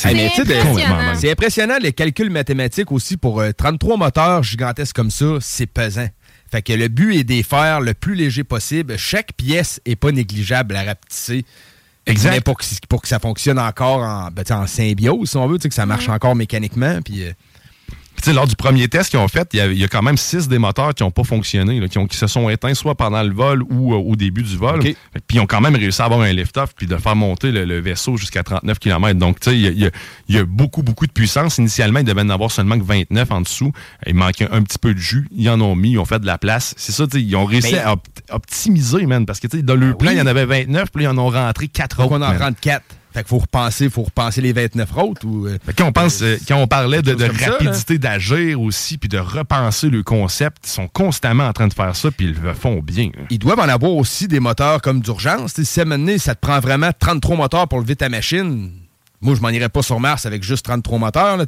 Hey. 0.04 0.30
C'est 1.16 1.32
impressionnant, 1.32 1.78
les 1.82 1.94
calculs 1.94 2.30
mathématiques 2.30 2.92
aussi 2.92 3.18
pour 3.18 3.42
euh, 3.42 3.52
33 3.52 3.98
moteurs 3.98 4.44
gigantesques 4.44 4.96
comme 4.96 5.12
ça, 5.12 5.38
c'est 5.42 5.66
pesant. 5.66 6.08
Fait 6.52 6.62
que 6.62 6.74
le 6.74 6.88
but 6.88 7.16
est 7.16 7.24
de 7.24 7.34
les 7.34 7.44
faire 7.44 7.82
le 7.82 7.94
plus 7.94 8.16
léger 8.16 8.44
possible. 8.44 8.98
Chaque 8.98 9.34
pièce 9.34 9.82
est 9.86 9.96
pas 9.96 10.12
négligeable 10.12 10.76
à 10.76 10.84
rapetisser. 10.84 11.46
Exact. 12.06 12.32
Mais 12.32 12.42
pour 12.42 12.58
que, 12.58 12.66
pour 12.88 13.02
que 13.02 13.08
ça 13.08 13.20
fonctionne 13.20 13.60
encore 13.60 14.00
en, 14.00 14.30
ben, 14.32 14.44
en 14.52 14.66
symbiose, 14.66 15.30
si 15.30 15.38
on 15.38 15.48
veut, 15.48 15.58
que 15.58 15.74
ça 15.74 15.86
marche 15.86 16.10
encore 16.10 16.36
mécaniquement. 16.36 17.02
Puis, 17.04 17.24
euh, 17.24 17.34
Puis, 18.22 18.34
lors 18.34 18.47
du 18.47 18.55
premier 18.55 18.88
test 18.88 19.09
qu'ils 19.09 19.20
ont 19.20 19.28
fait, 19.28 19.49
il 19.53 19.57
y, 19.57 19.61
a, 19.61 19.67
il 19.67 19.78
y 19.78 19.84
a 19.84 19.88
quand 19.88 20.01
même 20.01 20.17
six 20.17 20.47
des 20.47 20.57
moteurs 20.59 20.93
qui 20.93 21.03
n'ont 21.03 21.11
pas 21.11 21.24
fonctionné, 21.24 21.80
là, 21.80 21.88
qui, 21.88 21.97
ont- 21.97 22.07
qui 22.07 22.17
se 22.17 22.28
sont 22.28 22.49
éteints 22.49 22.74
soit 22.74 22.95
pendant 22.95 23.24
le 23.24 23.34
vol 23.34 23.63
ou 23.70 23.93
euh, 23.93 23.97
au 23.97 24.15
début 24.15 24.43
du 24.43 24.57
vol. 24.57 24.80
Puis 24.80 24.95
ils 25.32 25.39
ont 25.39 25.45
quand 25.45 25.61
même 25.61 25.76
réussi 25.76 26.01
à 26.01 26.05
avoir 26.05 26.22
un 26.22 26.32
lift-off 26.34 26.74
puis 26.76 26.88
de 26.88 26.95
faire 26.97 27.15
monter 27.15 27.51
le, 27.51 27.65
le 27.65 27.80
vaisseau 27.80 28.17
jusqu'à 28.17 28.43
39 28.43 28.80
km. 28.80 29.17
Donc, 29.20 29.39
tu 29.39 29.49
sais, 29.51 29.57
il 29.57 29.80
y 29.80 29.86
a, 29.86 29.89
y 30.28 30.38
y 30.38 30.43
beaucoup, 30.43 30.84
beaucoup 30.84 31.07
de 31.07 31.11
puissance. 31.11 31.57
Initialement, 31.57 31.99
ils 31.99 32.05
devaient 32.05 32.22
en 32.22 32.30
avoir 32.30 32.51
seulement 32.51 32.78
que 32.78 32.84
29 32.84 33.32
en 33.32 33.41
dessous. 33.41 33.72
Il 34.05 34.15
manquait 34.15 34.47
un 34.51 34.61
petit 34.63 34.78
peu 34.80 34.93
de 34.93 34.99
jus. 34.99 35.28
Ils 35.32 35.49
en 35.49 35.59
ont 35.61 35.76
mis, 35.76 35.91
ils 35.91 35.97
ont 35.99 36.05
fait 36.05 36.20
de 36.20 36.26
la 36.26 36.38
place. 36.38 36.74
C'est 36.78 36.91
ça, 36.91 37.07
tu 37.07 37.17
sais, 37.17 37.24
ils 37.24 37.36
ont 37.36 37.45
réussi 37.45 37.74
Mais- 37.74 37.80
à 37.80 37.93
op- 37.93 38.07
optimiser, 38.32 39.05
man. 39.05 39.26
Parce 39.26 39.39
que, 39.39 39.47
tu 39.47 39.57
sais, 39.57 39.63
dans 39.63 39.76
le 39.76 39.93
plan, 39.95 40.11
il 40.11 40.17
y 40.17 40.22
en 40.22 40.28
avait 40.28 40.45
29, 40.45 40.89
puis 40.93 41.03
ils 41.03 41.07
en 41.07 41.17
ont 41.17 41.30
rentré 41.30 41.67
4 41.67 41.95
faut 41.95 42.01
autres. 42.03 42.09
qu'on 42.09 42.15
en 42.17 42.30
man. 42.30 42.38
rentre 42.38 42.59
4. 42.59 42.84
Fait 43.14 43.22
qu'il 43.22 43.30
faut 43.30 43.39
repenser, 43.39 43.89
faut 43.89 44.03
repenser 44.03 44.41
les 44.41 44.53
29 44.53 44.97
autres. 44.97 45.26
Ou, 45.26 45.47
euh, 45.47 45.57
Quand 45.76 45.88
on, 45.88 45.91
pense, 45.91 46.22
euh, 46.22 46.38
quand 46.47 46.57
on 46.57 46.68
parlait 46.68 47.01
de, 47.01 47.16
rapidité 47.16 47.97
d'agir 47.97 48.62
aussi, 48.62 48.97
puis 48.97 49.10
de 49.10 49.18
repenser 49.18 49.89
le 49.89 50.03
concept, 50.03 50.57
ils 50.66 50.70
sont 50.70 50.88
constamment 50.88 51.45
en 51.45 51.53
train 51.53 51.68
de 51.68 51.74
faire 51.74 51.95
ça, 51.95 52.12
puis 52.12 52.28
ils 52.28 52.41
le 52.41 52.53
font 52.53 52.82
bien. 52.84 53.10
Ils 53.30 53.39
doivent 53.39 53.60
en 53.60 53.70
avoir 53.70 53.93
aussi 53.93 54.28
des 54.28 54.39
moteurs 54.39 54.82
comme 54.82 55.01
d'urgence. 55.01 55.53
Si 55.62 55.80
à 55.80 55.84
un 55.84 55.86
moment 55.86 56.05
donné, 56.05 56.18
ça 56.20 56.36
te 56.36 56.39
prend 56.39 56.60
vraiment 56.60 56.91
33 56.97 57.36
moteurs 57.36 57.68
pour 57.68 57.80
lever 57.80 57.95
ta 57.95 58.10
machine, 58.10 58.72
moi, 59.22 59.36
je 59.36 59.41
m'en 59.41 59.49
irais 59.49 59.70
pas 59.70 59.82
sur 59.82 59.99
Mars 59.99 60.26
avec 60.26 60.43
juste 60.43 60.63
33 60.65 60.97
moteurs. 60.99 61.38
Là. 61.38 61.45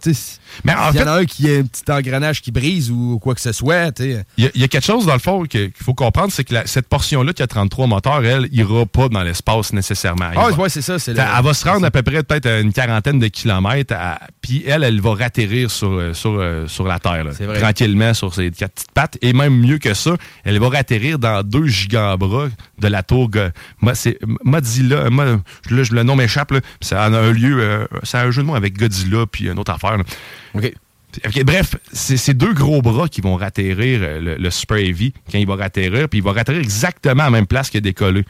Mais 0.63 0.73
en 0.73 0.91
S'il 0.91 0.95
y 0.95 1.03
fait- 1.03 1.03
en 1.03 1.07
a 1.13 1.17
un 1.19 1.25
qui 1.25 1.49
a 1.49 1.57
un 1.59 1.63
petit 1.63 1.89
engrenage 1.91 2.41
qui 2.41 2.51
brise 2.51 2.91
ou 2.91 3.17
quoi 3.19 3.33
que 3.35 3.41
ce 3.41 3.51
soit. 3.51 3.97
Il 3.99 4.23
y, 4.37 4.45
a- 4.45 4.51
il 4.53 4.61
y 4.61 4.63
a 4.63 4.67
quelque 4.67 4.85
chose, 4.85 5.05
dans 5.05 5.13
le 5.13 5.19
fond, 5.19 5.43
qu'il 5.45 5.71
faut 5.81 5.93
comprendre, 5.93 6.31
c'est 6.31 6.43
que 6.43 6.53
la- 6.53 6.67
cette 6.67 6.87
portion-là 6.89 7.33
qui 7.33 7.41
a 7.43 7.47
33 7.47 7.87
moteurs, 7.87 8.23
elle, 8.25 8.49
ira 8.51 8.85
pas 8.85 9.07
dans 9.09 9.23
l'espace 9.23 9.73
nécessairement. 9.73 10.31
Ah, 10.35 10.49
ouais, 10.51 10.69
c'est 10.69 10.81
ça. 10.81 10.99
c'est 10.99 11.13
le- 11.13 11.19
Elle 11.19 11.43
va 11.43 11.53
se 11.53 11.65
rendre 11.67 11.85
à 11.85 11.91
peu 11.91 12.01
près 12.03 12.23
peut-être 12.23 12.47
une 12.61 12.73
quarantaine 12.73 13.19
de 13.19 13.27
kilomètres, 13.27 13.93
puis 14.41 14.63
elle, 14.67 14.83
elle 14.83 14.99
va 14.99 15.13
ratterrir 15.15 15.71
sur, 15.71 15.91
euh, 15.91 16.13
sur, 16.13 16.31
euh, 16.39 16.67
sur 16.67 16.85
la 16.87 16.99
Terre, 16.99 17.23
là, 17.23 17.31
tranquillement 17.59 18.13
sur 18.13 18.33
ses 18.33 18.51
quatre 18.51 18.73
petites 18.73 18.91
pattes. 18.91 19.17
Et 19.21 19.33
même 19.33 19.55
mieux 19.57 19.77
que 19.77 19.93
ça, 19.93 20.11
elle 20.43 20.59
va 20.59 20.69
ratterrir 20.69 21.19
dans 21.19 21.41
deux 21.43 21.67
gigabras 21.67 22.47
de 22.79 22.87
la 22.87 23.03
tour 23.03 23.29
Go- 23.29 23.39
Mo- 23.81 23.91
c'est 23.93 24.17
Mozilla. 24.43 25.09
Mo- 25.09 25.23
là, 25.23 25.83
je- 25.83 25.93
le 25.93 26.03
nom 26.03 26.15
m'échappe. 26.15 26.51
a 26.91 27.05
un 27.05 27.31
lieu, 27.31 27.60
euh, 27.61 27.85
ça 28.03 28.19
a 28.21 28.25
un 28.25 28.31
jeu 28.31 28.41
de 28.41 28.47
mots 28.47 28.55
avec 28.55 28.77
Godzilla, 28.77 29.25
puis 29.25 29.47
une 29.49 29.59
autre 29.59 29.71
affaire. 29.71 29.97
là. 29.97 30.03
OK. 30.55 30.73
Ok, 31.27 31.43
bref, 31.43 31.75
c'est 31.91 32.15
ces 32.15 32.33
deux 32.33 32.53
gros 32.53 32.81
bras 32.81 33.09
qui 33.09 33.19
vont 33.19 33.35
ratterrir 33.35 33.99
euh, 34.01 34.19
le, 34.21 34.35
le 34.37 34.49
Super 34.49 34.77
Heavy 34.77 35.13
quand 35.29 35.37
il 35.37 35.45
va 35.45 35.55
ratterrir, 35.57 36.07
puis 36.07 36.19
il 36.19 36.23
va 36.23 36.31
ratterrir 36.31 36.61
exactement 36.61 37.23
à 37.23 37.25
la 37.25 37.31
même 37.31 37.47
place 37.47 37.69
qu'il 37.69 37.79
a 37.79 37.81
décollé. 37.81 38.23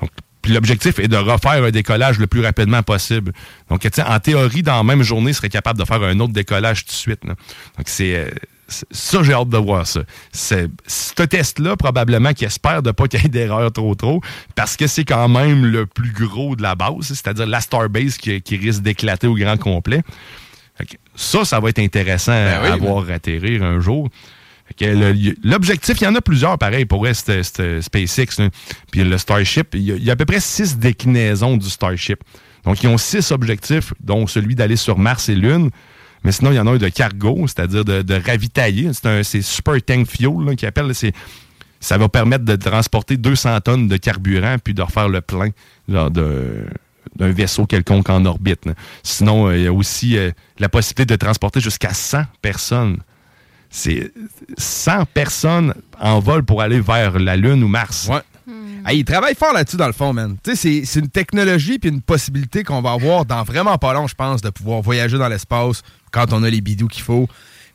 Donc, 0.00 0.10
puis 0.42 0.52
l'objectif 0.52 0.98
est 0.98 1.06
de 1.06 1.16
refaire 1.16 1.62
un 1.62 1.70
décollage 1.70 2.18
le 2.18 2.26
plus 2.26 2.40
rapidement 2.40 2.82
possible. 2.82 3.32
Donc, 3.70 3.80
tu 3.82 3.88
sais, 3.92 4.02
en 4.02 4.18
théorie, 4.18 4.62
dans 4.64 4.76
la 4.78 4.82
même 4.82 5.02
journée, 5.04 5.30
il 5.30 5.34
serait 5.34 5.48
capable 5.48 5.78
de 5.78 5.84
faire 5.84 6.02
un 6.02 6.18
autre 6.18 6.32
décollage 6.32 6.84
tout 6.84 6.90
de 6.90 6.96
suite. 6.96 7.24
là. 7.24 7.34
Donc, 7.76 7.86
c'est 7.86 8.16
euh, 8.16 8.28
c'est- 8.30 8.40
ça, 8.68 9.22
j'ai 9.22 9.32
hâte 9.32 9.48
de 9.48 9.56
voir 9.56 9.86
ça. 9.86 10.00
C'est- 10.30 10.68
Ce 10.86 11.22
test-là, 11.22 11.76
probablement, 11.76 12.32
qui 12.34 12.44
espère 12.44 12.82
de 12.82 12.90
pas 12.90 13.08
qu'il 13.08 13.22
y 13.22 13.26
ait 13.26 13.28
d'erreur 13.28 13.72
trop 13.72 13.94
trop, 13.94 14.20
parce 14.54 14.76
que 14.76 14.86
c'est 14.86 15.04
quand 15.04 15.28
même 15.28 15.64
le 15.64 15.86
plus 15.86 16.12
gros 16.12 16.54
de 16.54 16.62
la 16.62 16.74
base, 16.74 17.08
c'est-à-dire 17.08 17.46
la 17.46 17.60
Starbase 17.60 18.18
qui, 18.18 18.40
qui 18.42 18.56
risque 18.56 18.82
d'éclater 18.82 19.26
au 19.26 19.34
grand 19.34 19.56
complet. 19.56 20.02
Ça, 21.16 21.44
ça 21.44 21.58
va 21.58 21.70
être 21.70 21.80
intéressant 21.80 22.30
Ben 22.32 22.60
oui, 22.62 22.68
à 22.68 22.76
voir 22.76 23.10
atterrir 23.10 23.64
un 23.64 23.80
jour. 23.80 24.08
L'objectif, 25.42 26.00
il 26.00 26.04
y 26.04 26.06
en 26.06 26.14
a 26.14 26.20
plusieurs, 26.20 26.58
pareil, 26.58 26.84
pour 26.84 27.00
vrai, 27.00 27.14
SpaceX. 27.14 28.38
là. 28.38 28.48
Puis 28.92 29.02
le 29.02 29.18
Starship, 29.18 29.68
il 29.74 29.80
y, 29.82 29.92
a- 29.92 29.96
il 29.96 30.04
y 30.04 30.10
a 30.10 30.12
à 30.12 30.16
peu 30.16 30.24
près 30.26 30.40
six 30.40 30.76
déclinaisons 30.78 31.56
du 31.56 31.68
Starship. 31.68 32.20
Donc, 32.64 32.82
ils 32.82 32.88
ont 32.88 32.98
six 32.98 33.30
objectifs, 33.32 33.92
dont 34.00 34.26
celui 34.26 34.54
d'aller 34.54 34.76
sur 34.76 34.98
Mars 34.98 35.28
et 35.28 35.34
Lune. 35.34 35.70
Mais 36.24 36.32
sinon, 36.32 36.50
il 36.50 36.56
y 36.56 36.60
en 36.60 36.66
a 36.66 36.70
un 36.72 36.76
de 36.76 36.88
cargo, 36.88 37.46
c'est-à-dire 37.46 37.84
de, 37.84 38.14
ravitailler. 38.26 38.90
C'est 39.22 39.42
Super 39.42 39.82
Tank 39.82 40.06
Fuel 40.08 40.56
appellent. 40.66 40.94
C'est- 40.94 41.12
Ça 41.80 41.96
va 41.96 42.08
permettre 42.08 42.44
de 42.44 42.56
transporter 42.56 43.16
200 43.16 43.60
tonnes 43.60 43.86
de 43.86 43.96
carburant 43.96 44.56
puis 44.62 44.74
de 44.74 44.82
refaire 44.82 45.08
le 45.08 45.20
plein 45.20 45.50
genre 45.88 46.10
de, 46.10 46.66
d'un 47.14 47.30
vaisseau 47.30 47.66
quelconque 47.66 48.10
en 48.10 48.24
orbite. 48.24 48.64
Sinon, 49.04 49.46
euh, 49.46 49.56
il 49.56 49.62
y 49.62 49.66
a 49.68 49.72
aussi 49.72 50.16
euh, 50.18 50.32
la 50.58 50.68
possibilité 50.68 51.04
de 51.06 51.16
transporter 51.16 51.60
jusqu'à 51.60 51.94
100 51.94 52.22
personnes. 52.42 52.98
C'est 53.70 54.12
100 54.56 55.04
personnes 55.14 55.72
en 56.00 56.18
vol 56.18 56.42
pour 56.44 56.62
aller 56.62 56.80
vers 56.80 57.18
la 57.18 57.36
Lune 57.36 57.62
ou 57.62 57.68
Mars. 57.68 58.08
Ah, 58.84 58.92
ils 58.94 59.04
travaillent 59.04 59.34
fort 59.34 59.52
là-dessus, 59.52 59.76
dans 59.76 59.86
le 59.86 59.92
fond, 59.92 60.12
man. 60.12 60.36
C'est- 60.54 60.84
c'est 60.84 61.00
une 61.00 61.08
technologie 61.08 61.78
puis 61.78 61.90
une 61.90 62.00
possibilité 62.02 62.64
qu'on 62.64 62.80
va 62.80 62.92
avoir 62.92 63.24
dans 63.26 63.42
vraiment 63.42 63.76
pas 63.78 63.92
long, 63.92 64.06
je 64.06 64.14
pense, 64.14 64.40
de 64.40 64.50
pouvoir 64.50 64.80
voyager 64.82 65.18
dans 65.18 65.28
l'espace 65.28 65.82
quand 66.10 66.32
on 66.32 66.42
a 66.42 66.50
les 66.50 66.60
bidous 66.60 66.88
qu'il 66.88 67.02
faut. 67.02 67.28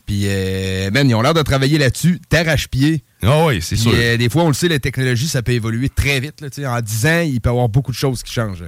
Puis, 0.06 0.24
euh, 0.26 0.92
man, 0.92 1.08
ils 1.10 1.16
ont 1.16 1.22
l'air 1.22 1.34
de 1.34 1.42
travailler 1.44 1.78
là-dessus, 1.78 2.20
terre 2.28 2.50
à 2.50 2.56
pied. 2.58 3.04
Ah 3.22 3.46
oui, 3.46 3.62
c'est 3.62 3.78
sûr. 3.78 3.94
euh, 3.96 4.18
des 4.18 4.28
fois, 4.30 4.44
on 4.44 4.50
le 4.50 4.54
sait, 4.54 4.68
la 4.68 4.80
technologie, 4.80 5.28
ça 5.30 5.42
peut 5.42 5.54
évoluer 5.54 5.88
très 5.88 6.20
vite. 6.20 6.42
Là, 6.42 6.50
en 6.78 6.82
10 6.82 7.06
ans, 7.06 7.22
il 7.22 7.40
peut 7.40 7.50
y 7.50 7.52
avoir 7.52 7.70
beaucoup 7.70 7.92
de 7.92 7.98
choses 7.98 8.22
qui 8.22 8.34
changent. 8.34 8.66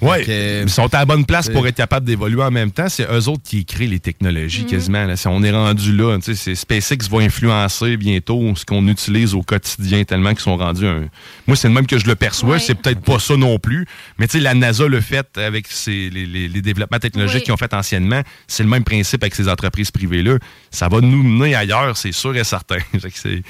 Oui, 0.00 0.16
ils 0.64 0.68
sont 0.68 0.92
à 0.94 0.98
la 0.98 1.04
bonne 1.06 1.24
place 1.24 1.48
pour 1.48 1.66
être 1.66 1.76
capables 1.76 2.04
d'évoluer 2.06 2.42
en 2.42 2.50
même 2.50 2.70
temps. 2.70 2.88
C'est 2.88 3.04
eux 3.10 3.28
autres 3.28 3.42
qui 3.44 3.64
créent 3.64 3.86
les 3.86 4.00
technologies 4.00 4.66
quasiment. 4.66 5.04
là. 5.06 5.16
Si 5.16 5.26
on 5.28 5.42
est 5.42 5.50
rendu 5.50 5.96
là, 5.96 6.18
tu 6.18 6.34
sais, 6.34 6.34
c'est 6.34 6.54
SpaceX 6.54 7.08
va 7.10 7.18
influencer 7.18 7.96
bientôt 7.96 8.54
ce 8.56 8.64
qu'on 8.64 8.86
utilise 8.88 9.34
au 9.34 9.42
quotidien 9.42 10.04
tellement 10.04 10.30
qu'ils 10.30 10.40
sont 10.40 10.56
rendus 10.56 10.86
un... 10.86 11.04
Moi, 11.46 11.56
c'est 11.56 11.68
le 11.68 11.74
même 11.74 11.86
que 11.86 11.98
je 11.98 12.06
le 12.06 12.14
perçois. 12.16 12.58
C'est 12.58 12.74
peut-être 12.74 13.00
pas 13.00 13.18
ça 13.18 13.36
non 13.36 13.58
plus. 13.58 13.86
Mais 14.18 14.26
tu 14.26 14.32
sais, 14.38 14.40
la 14.40 14.54
NASA 14.54 14.86
le 14.86 15.00
fait 15.00 15.38
avec 15.38 15.66
ses- 15.68 16.10
les, 16.10 16.26
les- 16.26 16.48
les 16.48 16.62
développements 16.62 16.98
technologiques 16.98 17.36
Oui. 17.38 17.42
qu'ils 17.44 17.54
ont 17.54 17.56
fait 17.58 17.72
anciennement. 17.74 18.20
C'est 18.46 18.62
le 18.62 18.68
même 18.68 18.84
principe 18.84 19.22
avec 19.22 19.34
ces 19.34 19.48
entreprises 19.48 19.90
privées-là. 19.90 20.38
Ça 20.70 20.88
va 20.88 21.00
nous 21.00 21.22
mener 21.22 21.54
ailleurs, 21.54 21.96
c'est 21.96 22.12
sûr 22.12 22.36
et 22.36 22.44
certain. 22.44 22.78
C'est- 23.14 23.42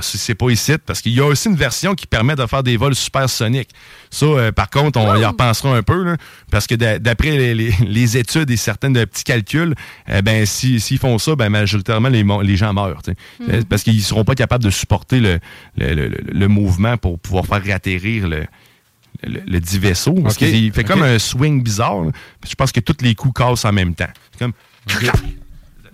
si 0.00 0.16
c'est 0.18 0.34
pas 0.34 0.48
ici, 0.50 0.72
parce 0.86 1.00
qu'il 1.00 1.12
y 1.12 1.20
a 1.20 1.24
aussi 1.26 1.48
une 1.48 1.56
version 1.56 1.94
qui 1.94 2.06
permet 2.06 2.36
de 2.36 2.46
faire 2.46 2.62
des 2.62 2.76
vols 2.76 2.94
supersoniques. 2.94 3.70
Ça, 4.10 4.26
euh, 4.26 4.52
par 4.52 4.70
contre, 4.70 4.98
on 5.00 5.16
y 5.16 5.24
repensera 5.24 5.76
un 5.76 5.82
peu, 5.82 6.02
là, 6.04 6.16
parce 6.50 6.66
que 6.66 6.74
d'a- 6.74 6.98
d'après 6.98 7.30
les, 7.36 7.54
les- 7.54 7.74
les 7.86 8.16
études 8.16 8.50
et 8.50 8.56
certains 8.56 8.90
de 8.90 9.04
petits 9.04 9.24
calculs, 9.24 9.74
eh 10.08 10.22
ben 10.22 10.46
si- 10.46 10.78
s'ils 10.80 10.98
font 10.98 11.18
ça, 11.18 11.34
ben 11.34 11.48
majoritairement 11.50 12.08
les, 12.08 12.24
gens 12.56 12.72
meurent, 12.72 13.00
sais. 13.04 13.14
Euh, 13.48 13.62
parce 13.68 13.82
qu'ils 13.82 14.02
seront 14.02 14.24
pas 14.24 14.34
capables 14.34 14.62
de 14.64 14.70
supporter 14.70 15.18
le, 15.20 15.40
le, 15.76 15.94
le- 15.94 16.08
le- 16.08 16.24
le 16.32 16.48
mouvement 16.48 16.96
pour 16.96 17.18
pouvoir 17.18 17.46
faire 17.46 17.62
réatterrir 17.62 18.28
le, 18.28 18.44
le, 19.24 19.40
le 19.46 19.60
dit 19.60 19.78
vaisseau. 19.78 20.14
Parce 20.14 20.36
qu'il 20.36 20.72
fait 20.72 20.84
comme 20.84 21.02
un 21.02 21.18
swing 21.18 21.62
bizarre. 21.62 22.02
là. 22.04 22.10
Je 22.48 22.54
pense 22.54 22.72
que 22.72 22.80
tous 22.80 22.96
les 23.02 23.14
coups 23.14 23.34
cassent 23.38 23.64
en 23.64 23.72
même 23.72 23.94
temps. 23.94 24.08
C'est 24.32 24.38
comme 24.38 24.52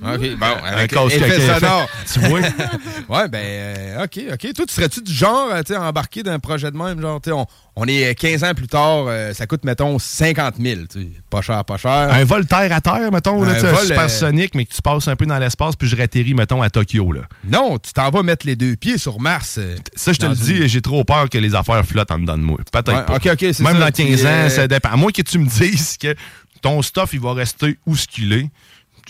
OK, 0.01 0.37
bon, 0.39 0.47
Un 0.47 0.73
avec 0.77 0.93
effet 0.93 1.41
sonore. 1.55 1.89
Tu 2.13 2.21
vois? 2.21 2.41
ouais, 3.09 3.29
ben, 3.29 3.35
euh, 3.43 4.05
OK, 4.05 4.21
OK. 4.33 4.53
Toi, 4.55 4.67
tu 4.67 4.75
serais-tu 4.75 5.03
du 5.03 5.13
genre, 5.13 5.49
euh, 5.53 5.63
tu 5.67 5.75
embarqué 5.75 6.23
d'un 6.23 6.39
projet 6.39 6.71
de 6.71 6.77
même? 6.77 7.01
Genre, 7.01 7.21
tu 7.21 7.31
sais, 7.31 7.35
on, 7.37 7.47
on 7.75 7.85
est 7.87 8.15
15 8.15 8.45
ans 8.45 8.55
plus 8.55 8.69
tard, 8.69 9.07
euh, 9.09 9.33
ça 9.35 9.47
coûte, 9.49 9.65
mettons, 9.65 9.99
50 9.99 10.55
000. 10.61 10.83
tu 10.91 11.01
sais. 11.03 11.09
Pas 11.29 11.41
cher, 11.43 11.65
pas 11.65 11.77
cher. 11.79 12.09
Un 12.13 12.25
vol 12.25 12.47
terre 12.47 12.73
à 12.73 12.81
terre, 12.81 13.11
mettons, 13.13 13.43
là, 13.43 13.53
Un 13.53 13.65
un 13.65 13.73
vol, 13.73 13.87
supersonique, 13.87 14.55
mais 14.55 14.67
que 14.67 14.75
tu 14.75 14.81
passes 14.83 15.09
un 15.09 15.17
peu 15.17 15.27
dans 15.27 15.39
l'espace, 15.39 15.75
puis 15.75 15.89
je 15.89 15.97
réatterris, 15.97 16.35
mettons, 16.35 16.63
à 16.63 16.71
Tokyo. 16.71 17.11
Là. 17.13 17.23
Non, 17.45 17.79
tu 17.79 17.93
t'en 17.93 18.09
vas 18.11 18.23
mettre 18.23 18.47
les 18.47 18.55
deux 18.55 18.77
pieds 18.77 18.99
sur 18.99 19.19
Mars. 19.21 19.57
euh, 19.59 19.77
Ça, 19.97 20.13
je 20.13 20.19
te 20.19 20.27
le 20.27 20.35
dis, 20.37 20.69
j'ai 20.69 20.81
trop 20.81 21.03
peur 21.03 21.29
que 21.29 21.39
les 21.39 21.57
affaires 21.57 21.85
flottent 21.85 22.13
en 22.13 22.21
dedans 22.21 22.39
de 22.39 22.43
moi. 22.43 22.59
Peut-être 22.71 22.93
Ouais, 22.93 23.05
pas. 23.05 23.17
ok, 23.17 23.27
ok, 23.33 23.39
c'est 23.53 23.61
Même 23.65 23.75
ça. 23.79 23.81
dans 23.81 23.91
15 23.91 23.95
Puis, 24.07 24.27
ans, 24.27 24.31
euh, 24.31 24.49
ça 24.49 24.69
dépend. 24.69 24.91
À 24.91 24.97
moins 24.97 25.11
que 25.11 25.23
tu 25.23 25.39
me 25.39 25.47
dises 25.47 25.97
que 25.99 26.15
ton 26.63 26.83
stuff, 26.83 27.11
il 27.15 27.21
va 27.21 27.35
rester 27.35 27.77
où 27.87 27.97
ce 27.97 28.07
qu'il 28.07 28.33
est. 28.33 28.49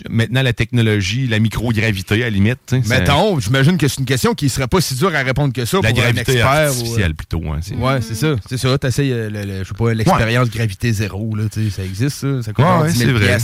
Maintenant, 0.08 0.42
la 0.42 0.52
technologie, 0.52 1.26
la 1.26 1.38
microgravité, 1.38 2.14
à 2.16 2.18
la 2.26 2.30
limite. 2.30 2.58
tu 2.66 2.76
sais, 2.76 2.82
ça- 2.88 2.98
Mettons, 3.00 3.38
j'imagine 3.40 3.76
que 3.78 3.88
c'est 3.88 3.98
une 4.00 4.06
question 4.06 4.34
qui 4.34 4.48
serait 4.48 4.68
pas 4.68 4.80
si 4.80 4.94
dure 4.94 5.14
à 5.14 5.20
répondre 5.22 5.52
que 5.52 5.64
ça 5.64 5.78
La 5.82 5.90
pour 5.90 5.98
un 5.98 6.02
gravité 6.02 6.20
expert. 6.32 6.46
artificielle, 6.46 7.10
ou, 7.12 7.14
plutôt. 7.14 7.42
hein, 7.52 7.58
c'est- 7.62 7.74
euh, 7.74 7.78
Ouais, 7.78 8.00
c'est 8.00 8.14
ça. 8.14 8.36
C'est 8.48 8.58
ça. 8.58 8.78
T'essayes, 8.78 9.12
euh, 9.12 9.30
le, 9.30 9.44
le- 9.44 9.64
je 9.64 9.68
sais 9.68 9.74
pas, 9.74 9.92
l'expérience 9.94 10.50
gravité 10.50 10.92
zéro, 10.92 11.34
là, 11.34 11.44
ça 11.70 11.84
existe, 11.84 12.16
ça. 12.18 12.42
Ça 12.42 12.52
coûte 12.52 12.64
Ouais, 12.64 12.70
genre 12.70 12.82
ouais, 12.82 12.92
10 12.92 12.98
000 12.98 13.10
c'est 13.18 13.24
vrai. 13.24 13.38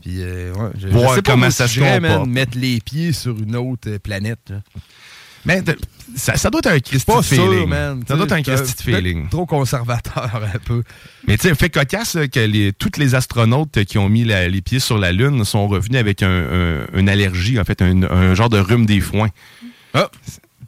Puis, 0.00 0.14
euh, 0.18 0.52
ouais, 0.54 0.70
je, 0.80 0.88
je 0.88 0.92
Voir 0.92 1.14
sais 1.14 1.22
pas 1.22 1.32
comment 1.32 1.50
ça 1.50 1.68
se 1.68 2.26
mettre 2.26 2.58
les 2.58 2.80
pieds 2.80 3.12
sur 3.12 3.38
une 3.38 3.54
autre 3.54 3.88
euh, 3.88 3.98
planète. 4.00 4.40
là. 4.50 4.56
Mais 5.44 5.62
ça, 6.14 6.36
ça 6.36 6.50
doit 6.50 6.60
être 6.60 6.70
un 6.70 6.78
Christy 6.80 7.04
Pas 7.06 7.18
de 7.18 7.22
feeling. 7.22 7.46
sûr, 7.58 7.66
man. 7.68 8.02
Ça 8.06 8.14
doit 8.16 8.26
être 8.26 8.32
un 8.32 8.42
Christy 8.42 8.60
de 8.76 8.82
peut-être 8.84 8.96
feeling. 9.02 9.28
Trop 9.28 9.46
conservateur, 9.46 10.30
un 10.54 10.58
peu. 10.58 10.82
Mais 11.26 11.36
tu 11.36 11.48
sais, 11.48 11.54
fait 11.54 11.70
cocasse 11.70 12.14
là, 12.14 12.28
que 12.28 12.40
les, 12.40 12.72
tous 12.72 12.98
les 12.98 13.14
astronautes 13.14 13.84
qui 13.84 13.98
ont 13.98 14.08
mis 14.08 14.24
la- 14.24 14.48
les 14.48 14.60
pieds 14.60 14.78
sur 14.80 14.98
la 14.98 15.10
Lune 15.12 15.44
sont 15.44 15.66
revenus 15.66 15.98
avec 15.98 16.22
un, 16.22 16.28
un- 16.30 16.86
une 16.98 17.08
allergie, 17.08 17.58
en 17.58 17.64
fait, 17.64 17.82
un, 17.82 18.02
un 18.04 18.34
genre 18.34 18.50
de 18.50 18.58
rhume 18.58 18.86
des 18.86 19.00
foins. 19.00 19.30
Ah. 19.94 20.08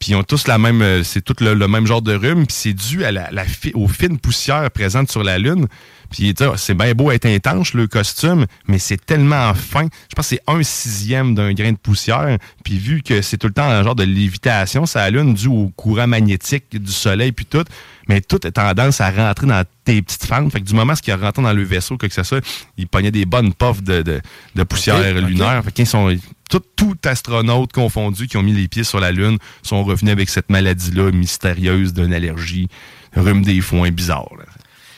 Puis 0.01 0.11
ils 0.12 0.14
ont 0.16 0.25
tous 0.25 0.49
la 0.49 0.59
même, 0.59 0.83
euh, 0.83 1.05
c'est 1.05 1.22
tout 1.22 1.37
le, 1.41 1.55
le 1.55 1.68
même 1.68 1.87
genre 1.87 2.03
de 2.03 2.14
rhume, 2.14 2.47
puis 2.47 2.57
c'est 2.59 2.72
dû 2.75 3.05
à 3.05 3.12
la, 3.12 3.31
la 3.31 3.45
fi- 3.45 3.72
aux 3.75 3.87
fines 3.89 4.18
poussières 4.18 4.68
présentes 4.70 5.11
sur 5.11 5.22
la 5.22 5.39
Lune. 5.39 5.66
Puis 6.11 6.35
tu 6.35 6.45
sais, 6.45 6.51
c'est 6.57 6.75
bien 6.75 6.93
beau 6.95 7.11
être 7.11 7.27
intense 7.27 7.75
le 7.75 7.87
costume, 7.87 8.47
mais 8.69 8.79
c'est 8.79 9.05
tellement 9.05 9.53
fin. 9.55 9.89
Je 10.09 10.15
pense 10.15 10.29
que 10.29 10.37
c'est 10.37 10.43
un 10.47 10.63
sixième 10.63 11.35
d'un 11.35 11.53
grain 11.53 11.73
de 11.73 11.77
poussière. 11.79 12.39
Puis 12.65 12.79
vu 12.79 13.03
que 13.03 13.23
c'est 13.23 13.39
tout 13.39 13.49
le 13.49 13.53
temps 13.53 13.69
un 13.69 13.83
genre 13.83 13.95
de 13.95 14.05
lévitation, 14.05 14.87
ça 14.87 15.01
la 15.01 15.11
Lune 15.11 15.35
dû 15.35 15.49
au 15.49 15.73
courant 15.77 16.07
magnétique 16.07 16.67
du 16.71 16.93
Soleil 16.93 17.33
puis 17.33 17.47
tout, 17.47 17.65
mais 18.09 18.21
tout 18.21 18.41
a 18.45 18.51
tendance 18.51 19.01
à 19.01 19.11
rentrer 19.11 19.47
dans 19.47 19.65
tes 19.85 20.01
petites 20.03 20.27
fentes. 20.27 20.53
Fait 20.53 20.61
que 20.61 20.67
du 20.67 20.75
moment 20.75 20.95
ce 20.95 21.03
qui 21.03 21.13
rentré 21.13 21.43
dans 21.43 21.53
le 21.53 21.63
vaisseau, 21.63 21.97
quoi 21.97 22.09
que 22.09 22.15
ce 22.15 22.23
soit, 22.23 22.45
il 22.77 22.87
pognait 22.87 23.11
des 23.11 23.25
bonnes 23.27 23.53
puffs 23.53 23.83
de, 23.83 24.03
de, 24.03 24.21
de 24.55 24.63
poussière 24.63 25.15
lunaire. 25.21 25.63
Fait 25.65 25.73
qu'ils 25.73 25.87
sont 25.87 26.17
tout, 26.51 26.63
tout 26.77 26.97
astronautes 27.05 27.73
confondus 27.73 28.27
qui 28.27 28.37
ont 28.37 28.43
mis 28.43 28.53
les 28.53 28.69
pieds 28.69 28.85
sur 28.85 29.01
la 29.01 29.13
Lune 29.13 29.39
sont 29.63 29.83
revenus 29.85 30.13
avec 30.13 30.29
cette 30.29 30.51
maladie-là 30.51 31.11
mystérieuse 31.11 31.93
d'une 31.93 32.13
allergie, 32.13 32.69
rhume 33.15 33.43
des 33.43 33.61
foins 33.61 33.91
bizarre. 33.91 34.31
là. 34.39 34.45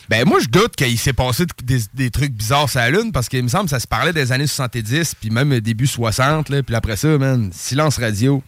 Ben, 0.09 0.25
moi, 0.27 0.39
je 0.41 0.47
doute 0.47 0.77
qu'il 0.77 0.99
s'est 0.99 1.13
passé 1.13 1.45
des, 1.65 1.81
des 1.95 2.11
trucs 2.11 2.33
bizarres 2.33 2.71
sur 2.71 2.79
la 2.79 2.91
Lune 2.91 3.11
parce 3.13 3.29
qu'il 3.29 3.43
me 3.43 3.49
semble 3.49 3.65
que 3.65 3.71
ça 3.71 3.81
se 3.81 3.89
parlait 3.89 4.13
des 4.13 4.31
années 4.31 4.47
70 4.47 5.17
puis 5.21 5.31
même 5.31 5.59
début 5.61 5.87
60. 5.87 6.49
Là, 6.49 6.63
puis 6.63 6.75
après 6.75 6.97
ça, 6.97 7.19
man, 7.19 7.51
silence 7.53 7.99
radio. 7.99 8.43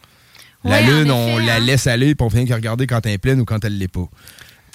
La 0.65 0.81
Ouais, 0.81 0.87
Lune, 0.87 1.07
effet, 1.07 1.11
on 1.11 1.39
la 1.39 1.55
hein. 1.57 1.59
laisse 1.61 1.87
aller 1.87 2.15
puis 2.15 2.25
on 2.25 2.29
vient 2.29 2.45
que 2.45 2.53
regarder 2.53 2.87
quand 2.87 3.05
elle 3.07 3.13
est 3.13 3.19
pleine 3.19 3.41
ou 3.41 3.45
quand 3.45 3.65
elle 3.65 3.79
l'est 3.79 3.89
pas. 3.89 4.09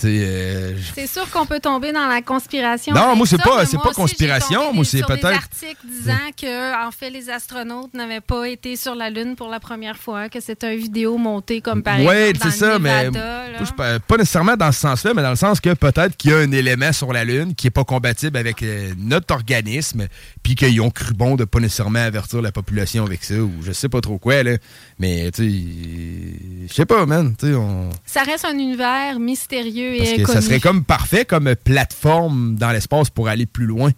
Euh, 0.08 0.74
C'est 0.96 1.08
sûr 1.08 1.30
qu'on 1.30 1.46
peut 1.46 1.60
tomber 1.60 1.92
dans 1.92 2.08
la 2.08 2.22
conspiration. 2.22 2.94
Non, 2.94 3.16
moi, 3.16 3.26
c'est 3.28 3.38
pas- 3.42 3.66
c'est 3.66 3.78
pas 3.78 3.92
conspiration, 3.94 4.74
moi, 4.74 4.86
c'est 4.86 5.06
peut-être- 5.06 5.26
articles 5.26 5.86
disant 5.88 6.14
que, 6.40 6.88
en 6.88 6.92
fait, 6.92 7.10
les 7.10 7.30
astronautes 7.30 7.94
n'avaient 7.94 8.22
pas 8.22 8.48
été 8.48 8.76
sur 8.76 8.96
la 8.96 9.10
Lune 9.10 9.36
pour 9.36 9.50
la 9.50 9.60
première 9.60 9.98
fois, 9.98 10.30
que 10.30 10.40
c'était 10.40 10.74
une 10.76 10.82
vidéo 10.82 11.18
montée 11.18 11.62
comme 11.62 11.84
par 11.84 12.00
Ouais, 12.00 12.30
exemple 12.30 12.46
dans 12.46 12.52
c'est 12.52 12.58
ça, 12.58 12.80
mais 12.80 13.10
moi, 13.12 14.00
pas, 14.08 14.18
nécessairement 14.18 14.56
dans 14.58 14.72
ce 14.72 14.80
sens-là, 14.80 15.14
mais 15.16 15.22
dans 15.22 15.30
le 15.32 15.36
sens 15.36 15.60
que 15.60 15.74
peut-être 15.74 16.16
qu'il 16.18 16.32
y 16.32 16.34
a 16.34 16.38
un 16.38 16.52
élément 16.52 16.92
sur 16.94 17.12
la 17.14 17.24
Lune 17.24 17.56
qui 17.56 17.68
est 17.68 17.72
pas 17.72 17.84
compatible 17.84 18.38
avec 18.38 18.62
euh, 18.64 18.94
notre 18.98 19.34
organisme, 19.34 20.08
puis 20.42 20.56
qu'ils 20.56 20.80
ont 20.82 20.90
cru 20.92 21.14
bon 21.14 21.36
de 21.36 21.46
pas 21.46 21.60
nécessairement 21.60 22.00
avertir 22.00 22.42
la 22.42 22.52
population 22.52 23.06
avec 23.06 23.24
ça, 23.24 23.36
ou 23.36 23.52
je 23.64 23.72
sais 23.72 23.90
pas 23.90 24.02
trop 24.02 24.18
quoi, 24.18 24.44
là. 24.44 24.58
Mais, 25.00 25.32
tu 25.32 25.50
sais, 25.50 26.68
je 26.70 26.74
sais 26.74 26.86
pas, 26.86 27.06
man, 27.06 27.36
on... 27.44 27.90
Ça 28.06 28.24
reste 28.24 28.46
un 28.46 28.54
univers 28.58 29.20
mystérieux 29.20 29.93
Parce 29.98 30.14
que 30.14 30.26
ça 30.26 30.42
serait 30.42 30.60
comme 30.60 30.84
parfait 30.84 31.26
comme 31.26 31.54
plateforme 31.64 32.56
dans 32.56 32.72
l'espace 32.72 33.10
pour 33.10 33.28
aller 33.28 33.46
plus 33.46 33.66
loin. 33.66 33.92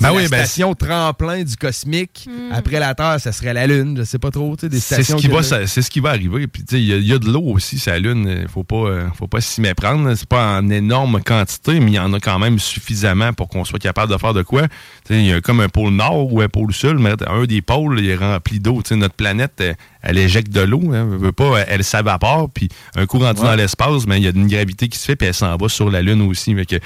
Ben 0.00 0.08
C'est 0.10 0.16
oui, 0.16 0.22
la 0.24 0.28
ben, 0.28 0.36
station 0.44 0.74
tremplin 0.74 1.42
du 1.42 1.56
cosmique. 1.56 2.26
Hmm. 2.28 2.52
Après 2.52 2.78
la 2.78 2.94
Terre, 2.94 3.16
ça 3.20 3.32
serait 3.32 3.54
la 3.54 3.66
Lune. 3.66 3.96
Je 3.98 4.04
sais 4.04 4.18
pas 4.18 4.30
trop. 4.30 4.56
tu 4.56 4.62
sais, 4.62 4.68
Des 4.68 4.80
C'est 4.80 4.94
stations 4.96 5.18
ce 5.18 5.22
qui 5.22 5.28
va, 5.28 5.42
ça- 5.42 5.66
c'est 5.66 5.82
ce 5.82 5.90
qui 5.90 6.00
va 6.00 6.10
arriver. 6.10 6.46
Puis 6.46 6.62
tu 6.64 6.76
sais, 6.76 6.80
il 6.82 6.86
y, 6.88 6.92
a- 6.92 6.96
il 6.96 7.06
y 7.06 7.12
a 7.12 7.18
de 7.18 7.26
l'eau 7.30 7.42
aussi, 7.54 7.78
sa 7.78 7.98
lune. 7.98 8.38
Il 8.42 8.48
faut 8.48 8.64
pas, 8.64 8.76
euh, 8.76 9.06
faut 9.16 9.26
pas 9.28 9.40
s'y 9.40 9.60
méprendre. 9.60 10.14
C'est 10.14 10.28
pas 10.28 10.58
en 10.58 10.68
énorme 10.70 11.22
quantité, 11.22 11.80
mais 11.80 11.92
il 11.92 11.94
y 11.94 11.98
en 11.98 12.12
a 12.12 12.20
quand 12.20 12.38
même 12.38 12.58
suffisamment 12.58 13.32
pour 13.32 13.48
qu'on 13.48 13.64
soit 13.64 13.78
capable 13.78 14.12
de 14.12 14.18
faire 14.18 14.34
de 14.34 14.42
quoi. 14.42 14.62
Tu 14.62 15.14
sais, 15.14 15.20
Il 15.20 15.26
y 15.26 15.32
a 15.32 15.40
comme 15.40 15.60
un 15.60 15.68
pôle 15.68 15.92
nord 15.92 16.32
ou 16.32 16.40
un 16.40 16.48
pôle 16.48 16.72
sud, 16.72 16.96
mais 16.98 17.12
un 17.26 17.44
des 17.44 17.62
pôles 17.62 18.00
il 18.00 18.08
est 18.08 18.16
rempli 18.16 18.58
d'eau. 18.60 18.82
Tu 18.82 18.90
sais, 18.90 18.96
Notre 18.96 19.14
planète, 19.14 19.62
elle, 20.02 20.18
éjecte 20.18 20.50
de 20.52 20.60
l'eau. 20.60 20.82
Hein, 20.92 21.08
Elle 21.12 21.18
veut 21.18 21.32
pas, 21.32 21.60
elle 21.68 21.84
s'évapore. 21.84 22.50
Puis 22.52 22.68
un 22.96 23.06
coup 23.06 23.18
rendu 23.18 23.40
Ouais. 23.40 23.46
dans 23.46 23.54
l'espace, 23.54 24.06
mais 24.06 24.18
il 24.18 24.24
y 24.24 24.26
a 24.26 24.30
une 24.30 24.46
gravité 24.48 24.88
qui 24.88 24.98
se 24.98 25.04
fait, 25.06 25.16
puis 25.16 25.28
elle 25.28 25.34
s'en 25.34 25.56
va 25.56 25.68
sur 25.68 25.90
la 25.90 26.02
lune 26.02 26.22
aussi. 26.22 26.54
Fait 26.54 26.66
que, 26.66 26.76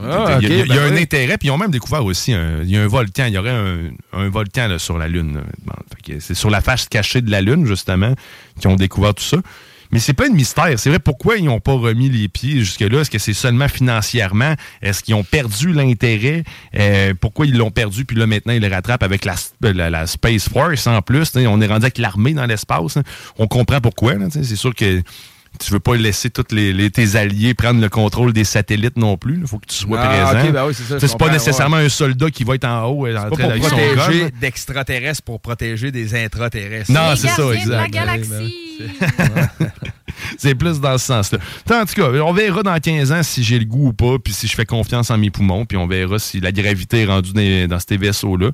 Ah, 0.00 0.38
il 0.40 0.48
y 0.48 0.52
a, 0.52 0.60
ok, 0.60 0.66
il 0.66 0.74
y 0.74 0.78
a 0.78 0.80
ben 0.82 0.92
un 0.92 0.96
oui. 0.96 1.02
intérêt, 1.02 1.38
puis 1.38 1.48
ils 1.48 1.50
ont 1.52 1.58
même 1.58 1.70
découvert 1.70 2.04
aussi 2.04 2.32
un, 2.32 2.62
il 2.62 2.70
y 2.70 2.76
a 2.76 2.82
un 2.82 2.88
volcan. 2.88 3.26
Il 3.26 3.34
y 3.34 3.38
aurait 3.38 3.50
un, 3.50 3.90
un 4.12 4.28
volcan 4.28 4.66
là, 4.66 4.78
sur 4.78 4.98
la 4.98 5.06
Lune. 5.06 5.40
Bon, 5.64 5.74
c'est 6.20 6.34
sur 6.34 6.50
la 6.50 6.60
face 6.60 6.88
cachée 6.88 7.20
de 7.20 7.30
la 7.30 7.40
Lune, 7.40 7.64
justement, 7.66 8.12
qu'ils 8.60 8.70
ont 8.70 8.76
découvert 8.76 9.14
tout 9.14 9.22
ça. 9.24 9.36
Mais 9.90 9.98
c'est 10.00 10.12
plein 10.12 10.28
de 10.28 10.34
mystères. 10.34 10.78
C'est 10.78 10.90
vrai, 10.90 10.98
pourquoi 10.98 11.36
ils 11.36 11.44
n'ont 11.44 11.60
pas 11.60 11.72
remis 11.72 12.08
les 12.10 12.28
pieds 12.28 12.58
jusque-là? 12.58 13.00
Est-ce 13.00 13.10
que 13.10 13.18
c'est 13.18 13.32
seulement 13.32 13.68
financièrement? 13.68 14.54
Est-ce 14.82 15.02
qu'ils 15.02 15.14
ont 15.14 15.24
perdu 15.24 15.72
l'intérêt? 15.72 16.44
Euh, 16.78 17.14
pourquoi 17.18 17.46
ils 17.46 17.56
l'ont 17.56 17.70
perdu? 17.70 18.04
Puis 18.04 18.16
là, 18.16 18.26
maintenant, 18.26 18.52
ils 18.52 18.60
le 18.62 18.68
rattrapent 18.68 19.02
avec 19.02 19.24
la, 19.24 19.34
la- 19.62 19.88
la 19.90 20.06
Space 20.06 20.48
Force 20.48 20.86
en 20.86 21.00
plus. 21.00 21.30
T'sais, 21.30 21.46
On 21.46 21.60
est 21.60 21.66
rendu 21.66 21.84
avec 21.84 21.98
l'armée 21.98 22.34
dans 22.34 22.46
l'espace. 22.46 22.96
hein. 22.98 23.02
On 23.38 23.46
comprend 23.46 23.80
pourquoi. 23.80 24.14
C'est 24.30 24.56
sûr 24.56 24.74
que 24.74 25.02
tu 25.58 25.72
veux 25.72 25.80
pas 25.80 25.96
laisser 25.96 26.30
tous 26.30 26.44
les, 26.54 26.72
les- 26.72 26.90
tes 26.90 27.16
alliés 27.16 27.54
prendre 27.54 27.80
le 27.80 27.88
contrôle 27.88 28.32
des 28.32 28.44
satellites 28.44 28.96
non 28.96 29.16
plus. 29.16 29.38
Il 29.40 29.46
faut 29.46 29.58
que 29.58 29.66
tu 29.66 29.74
sois 29.74 29.98
Ah, 30.00 30.32
présent. 30.32 30.52
ben 30.52 30.66
oui, 30.66 30.74
c'est 30.74 31.18
pas 31.18 31.30
nécessairement 31.30 31.76
un 31.78 31.88
soldat 31.88 32.30
qui 32.30 32.44
va 32.44 32.54
être 32.54 32.64
en 32.64 32.84
haut 32.86 33.06
et 33.06 33.16
en 33.16 33.28
Pas 33.28 33.36
train 33.36 33.58
protéger 33.58 34.30
d'extraterrestres 34.40 35.22
pour 35.22 35.40
protéger 35.40 35.90
des 35.90 36.14
intraterrestres. 36.14 36.92
Non, 36.92 37.14
c'est 37.16 37.28
ça, 37.28 37.50
exact. 37.52 37.90
galaxie. 37.90 38.54
c'est 40.38 40.54
plus 40.54 40.80
dans 40.80 40.96
ce 40.98 41.06
sens-là. 41.06 41.38
En 41.70 41.84
tout 41.84 41.94
cas, 41.94 42.08
on 42.22 42.32
verra 42.32 42.62
dans 42.62 42.78
15 42.78 43.12
ans 43.12 43.22
si 43.22 43.42
j'ai 43.42 43.58
le 43.58 43.64
goût 43.64 43.88
ou 43.88 43.92
pas, 43.92 44.18
puis 44.22 44.32
si 44.32 44.46
je 44.46 44.54
fais 44.54 44.66
confiance 44.66 45.10
en 45.10 45.18
mes 45.18 45.30
poumons, 45.30 45.64
puis 45.64 45.76
on 45.76 45.86
verra 45.86 46.18
si 46.18 46.40
la 46.40 46.52
gravité 46.52 47.02
est 47.02 47.06
rendue 47.06 47.32
dans, 47.32 47.68
dans 47.68 47.78
ces 47.80 47.96
vaisseaux-là. 47.96 48.50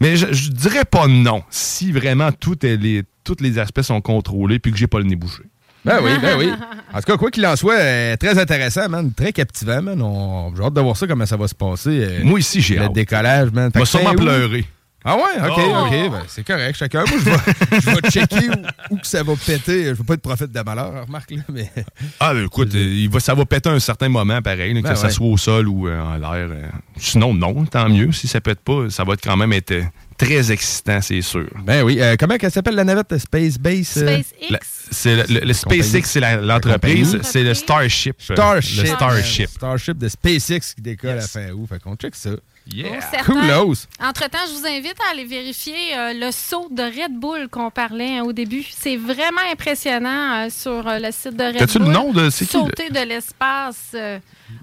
Mais 0.00 0.16
je, 0.16 0.26
je 0.32 0.50
dirais 0.50 0.84
pas 0.84 1.06
non, 1.06 1.42
si 1.50 1.92
vraiment 1.92 2.32
tout 2.32 2.64
est 2.66 2.76
les, 2.76 3.02
tous 3.22 3.36
les 3.40 3.58
aspects 3.58 3.82
sont 3.82 4.00
contrôlés, 4.00 4.58
puis 4.58 4.72
que 4.72 4.78
j'ai 4.78 4.86
pas 4.88 4.98
le 4.98 5.04
nez 5.04 5.16
bouché. 5.16 5.42
Ben 5.84 5.98
oui, 6.02 6.10
ben 6.20 6.38
oui. 6.38 6.50
En 6.94 6.98
tout 6.98 7.10
cas, 7.10 7.16
quoi 7.16 7.30
qu'il 7.32 7.44
en 7.44 7.56
soit, 7.56 7.74
euh, 7.74 8.16
très 8.16 8.38
intéressant, 8.38 8.88
man. 8.88 9.12
Très 9.12 9.32
captivant, 9.32 9.82
man. 9.82 10.00
On... 10.00 10.54
J'ai 10.56 10.62
hâte 10.62 10.74
de 10.74 10.80
voir 10.80 10.96
ça, 10.96 11.08
comment 11.08 11.26
ça 11.26 11.36
va 11.36 11.48
se 11.48 11.54
passer. 11.54 11.90
euh, 11.90 12.20
Moi 12.22 12.38
ici, 12.38 12.60
j'ai 12.60 12.76
Le 12.76 12.82
hâte. 12.84 12.92
décollage, 12.92 13.50
man. 13.50 13.64
Va 13.64 13.70
Fait 13.72 13.80
que 13.80 13.84
sûrement 13.86 14.10
fin 14.10 14.14
août. 14.14 14.20
pleurer. 14.22 14.64
Ah 15.04 15.16
ouais? 15.16 15.50
OK, 15.50 15.60
Oh. 15.66 15.84
OK. 15.86 15.90
Ben, 15.90 16.22
c'est 16.28 16.46
correct, 16.46 16.76
chacun. 16.78 17.00
Moi, 17.00 17.18
je 17.18 17.24
vais, 17.30 17.80
je 17.80 17.90
vais 17.90 18.10
checker 18.10 18.48
où, 18.48 18.94
où 18.94 18.96
que 18.98 19.06
ça 19.08 19.22
va 19.24 19.34
péter. 19.34 19.86
Je 19.86 19.92
veux 19.94 20.04
pas 20.04 20.14
être 20.14 20.22
prophète 20.22 20.52
de 20.52 20.60
malheur, 20.62 21.04
remarque, 21.06 21.32
là, 21.32 21.42
mais... 21.52 21.70
Ah, 22.20 22.32
ben, 22.32 22.44
écoute, 22.44 22.72
euh, 22.74 22.78
il 22.78 23.10
va, 23.10 23.18
ça 23.20 23.34
va 23.34 23.44
péter 23.44 23.68
à 23.68 23.72
un 23.72 23.80
certain 23.80 24.08
moment, 24.08 24.40
pareil, 24.40 24.72
là, 24.72 24.80
Ben 24.82 24.90
que 24.92 24.94
ça 24.96 25.06
ouais. 25.08 25.12
soit 25.12 25.26
au 25.26 25.36
sol 25.36 25.66
ou 25.68 25.88
euh, 25.88 26.00
en 26.00 26.14
l'air. 26.14 26.48
euh. 26.50 26.68
Sinon, 26.96 27.34
non, 27.34 27.64
tant 27.66 27.88
mieux. 27.88 28.12
Si 28.12 28.28
ça 28.28 28.40
pète 28.40 28.60
pas, 28.60 28.88
ça 28.88 29.02
va 29.04 29.12
être 29.14 29.22
quand 29.24 29.36
même 29.36 29.52
être 29.52 29.72
euh, 29.72 29.82
très 30.16 30.50
excitant, 30.52 31.00
c'est 31.00 31.20
sûr. 31.22 31.46
Ben 31.64 31.82
oui. 31.82 32.00
Euh, 32.00 32.16
comment 32.18 32.36
elle 32.40 32.50
s'appelle 32.50 32.74
la 32.74 32.84
navette? 32.84 33.16
Space 33.18 33.58
Base? 33.58 33.94
euh? 33.98 34.22
SpaceX? 34.22 34.88
C'est 34.90 35.16
le, 35.16 35.22
le- 35.40 35.46
le 35.46 35.52
SpaceX, 35.52 36.02
c'est 36.04 36.20
l'entreprise. 36.40 37.18
C'est 37.22 37.42
le 37.42 37.54
Starship. 37.54 38.20
Starship. 38.20 38.80
Le 38.82 38.86
Starship. 38.86 39.48
Starship 39.50 39.98
de 39.98 40.08
SpaceX 40.08 40.74
qui 40.74 40.82
décolle 40.82 41.18
à 41.18 41.20
fin 41.22 41.50
août. 41.50 41.66
Fait 41.68 41.80
qu'on 41.80 41.96
check 41.96 42.14
ça. 42.14 42.30
Yeah. 42.66 42.98
Coolos. 43.26 43.74
Entre-temps, 44.00 44.38
je 44.48 44.58
vous 44.58 44.66
invite 44.66 44.96
à 45.06 45.12
aller 45.12 45.26
vérifier 45.26 45.74
euh, 45.98 46.14
le 46.14 46.30
saut 46.32 46.68
de 46.70 46.82
Red 46.82 47.12
Bull 47.20 47.48
qu'on 47.50 47.70
parlait 47.70 48.16
hein, 48.18 48.22
au 48.24 48.32
début. 48.32 48.64
C'est 48.70 48.96
vraiment 48.96 49.42
impressionnant 49.52 50.46
euh, 50.46 50.48
sur 50.48 50.86
euh, 50.88 50.98
le 50.98 51.10
site 51.12 51.36
de 51.36 51.44
Red 51.44 51.70
Bull. 51.78 51.86
le 51.86 51.92
nom 51.92 52.12
de- 52.12 52.30
c'est 52.30 52.46
qui, 52.46 52.52
Sauter 52.52 52.88
de 52.88 53.00
l'espace. 53.06 53.94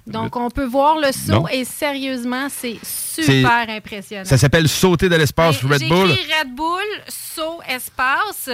Donc, 0.06 0.36
on 0.36 0.50
peut 0.50 0.64
voir 0.64 0.98
le 0.98 1.12
saut 1.12 1.32
Non. 1.32 1.48
et 1.48 1.64
sérieusement, 1.64 2.48
c'est 2.50 2.78
super 2.82 3.66
impressionnant. 3.68 4.24
Ça 4.24 4.36
s'appelle 4.38 4.68
Sauter 4.68 5.08
de 5.08 5.16
l'espace 5.16 5.62
Red 5.62 5.80
j'ai 5.80 5.88
Bull. 5.88 6.10
écrit 6.10 6.26
Red 6.40 6.54
Bull, 6.54 6.82
saut 7.08 7.60
espace. 7.68 8.48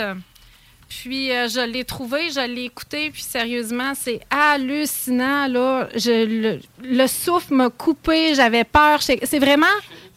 Puis 0.88 1.30
euh, 1.32 1.48
je 1.48 1.60
l'ai 1.60 1.84
trouvé, 1.84 2.30
je 2.30 2.40
l'ai 2.46 2.64
écouté, 2.64 3.10
puis 3.10 3.22
sérieusement, 3.22 3.92
c'est 3.94 4.20
hallucinant. 4.30 5.46
Là. 5.46 5.88
Je, 5.94 6.24
le, 6.24 6.60
le 6.82 7.06
souffle 7.06 7.54
m'a 7.54 7.68
coupé, 7.68 8.34
j'avais 8.34 8.64
peur. 8.64 9.02
C'est 9.02 9.38
vraiment 9.38 9.66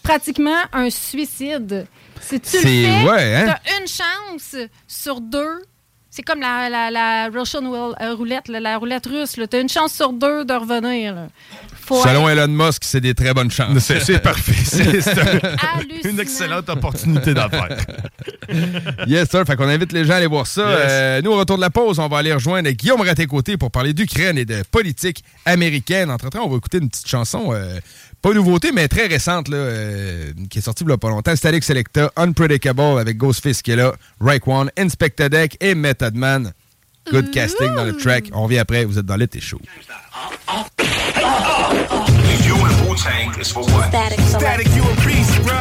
pratiquement 0.01 0.55
un 0.71 0.89
suicide. 0.89 1.85
Si 2.21 2.39
tu 2.39 2.55
le 2.57 2.61
C'est- 2.61 2.83
fais, 2.85 3.03
ouais, 3.09 3.35
hein? 3.35 3.55
t'as 3.65 3.79
une 3.81 3.87
chance 3.87 4.55
sur 4.87 5.19
deux. 5.19 5.61
C'est 6.13 6.23
comme 6.23 6.41
la, 6.41 6.67
la, 6.69 6.91
la 6.91 7.29
Russian 7.29 7.61
roul- 7.61 7.95
euh, 8.01 8.13
roulette, 8.15 8.49
la 8.49 8.77
roulette 8.77 9.05
russe. 9.05 9.31
Tu 9.49 9.55
as 9.55 9.59
une 9.61 9.69
chance 9.69 9.93
sur 9.93 10.11
deux 10.11 10.43
de 10.43 10.53
revenir. 10.53 11.15
là. 11.15 11.27
Faut 11.85 12.03
Selon 12.03 12.27
Elon 12.27 12.49
Musk, 12.49 12.83
c'est 12.83 12.99
des 12.99 13.13
très 13.15 13.33
bonnes 13.33 13.49
chances. 13.49 13.79
C'est 13.79 14.01
c'est 14.01 14.19
parfait. 14.19 14.51
C'est 14.63 16.09
une 16.09 16.19
excellente 16.19 16.67
opportunité 16.69 17.33
d'affaires. 17.33 17.77
Yes, 19.07 19.29
sir. 19.29 19.45
Fait 19.45 19.55
qu'on 19.55 19.67
invite 19.69 19.93
les 19.93 20.03
gens 20.03 20.13
à 20.13 20.17
aller 20.17 20.27
voir 20.27 20.45
ça. 20.45 20.61
Yes. 20.69 20.79
Euh, 20.89 21.21
nous, 21.21 21.31
au 21.31 21.37
retour 21.37 21.55
de 21.55 21.61
la 21.61 21.69
pause, 21.69 21.99
on 21.99 22.07
va 22.09 22.17
aller 22.17 22.33
rejoindre 22.33 22.69
Guillaume 22.71 22.99
Raté-Côté 23.01 23.55
pour 23.55 23.71
parler 23.71 23.93
d'Ukraine 23.93 24.37
et 24.37 24.43
de 24.45 24.61
politique 24.69 25.23
américaine. 25.45 26.11
Entre-temps, 26.11 26.43
on 26.45 26.49
va 26.49 26.57
écouter 26.57 26.79
une 26.79 26.89
petite 26.89 27.07
chanson, 27.07 27.53
euh, 27.53 27.79
pas 28.21 28.33
nouveauté, 28.33 28.71
mais 28.71 28.87
très 28.87 29.07
récente, 29.07 29.47
là, 29.47 29.57
euh, 29.57 30.31
qui 30.49 30.59
est 30.59 30.61
sortie 30.61 30.83
il 30.83 30.89
y 30.89 30.93
a 30.93 30.97
pas 30.97 31.09
longtemps. 31.09 31.35
Static 31.35 31.63
Selecta, 31.63 32.11
Unpredictable 32.15 32.99
avec 32.99 33.17
Ghostface 33.17 33.61
qui 33.61 33.71
est 33.71 33.75
là, 33.75 33.93
Raekwon, 34.19 34.67
Inspector 34.77 35.29
Deck 35.29 35.57
et 35.59 35.75
Method 35.75 36.15
Man. 36.15 36.53
Good 37.11 37.31
casting 37.31 37.73
dans 37.73 37.83
le 37.83 37.97
track. 37.97 38.25
On 38.31 38.43
revient 38.43 38.59
après, 38.59 38.85
vous 38.85 38.99
êtes 38.99 39.05
dans 39.05 39.15
l'été 39.15 39.39
chaud. 39.41 39.59
You 42.91 42.97
and 42.97 43.05
Wu-Tang 43.05 43.39
is 43.39 43.51
for 43.51 43.63
what? 43.63 43.87
Static, 43.87 44.19
Static 44.19 44.67
you 44.75 44.83
a 44.83 44.95
beast, 45.07 45.41
bro. 45.43 45.55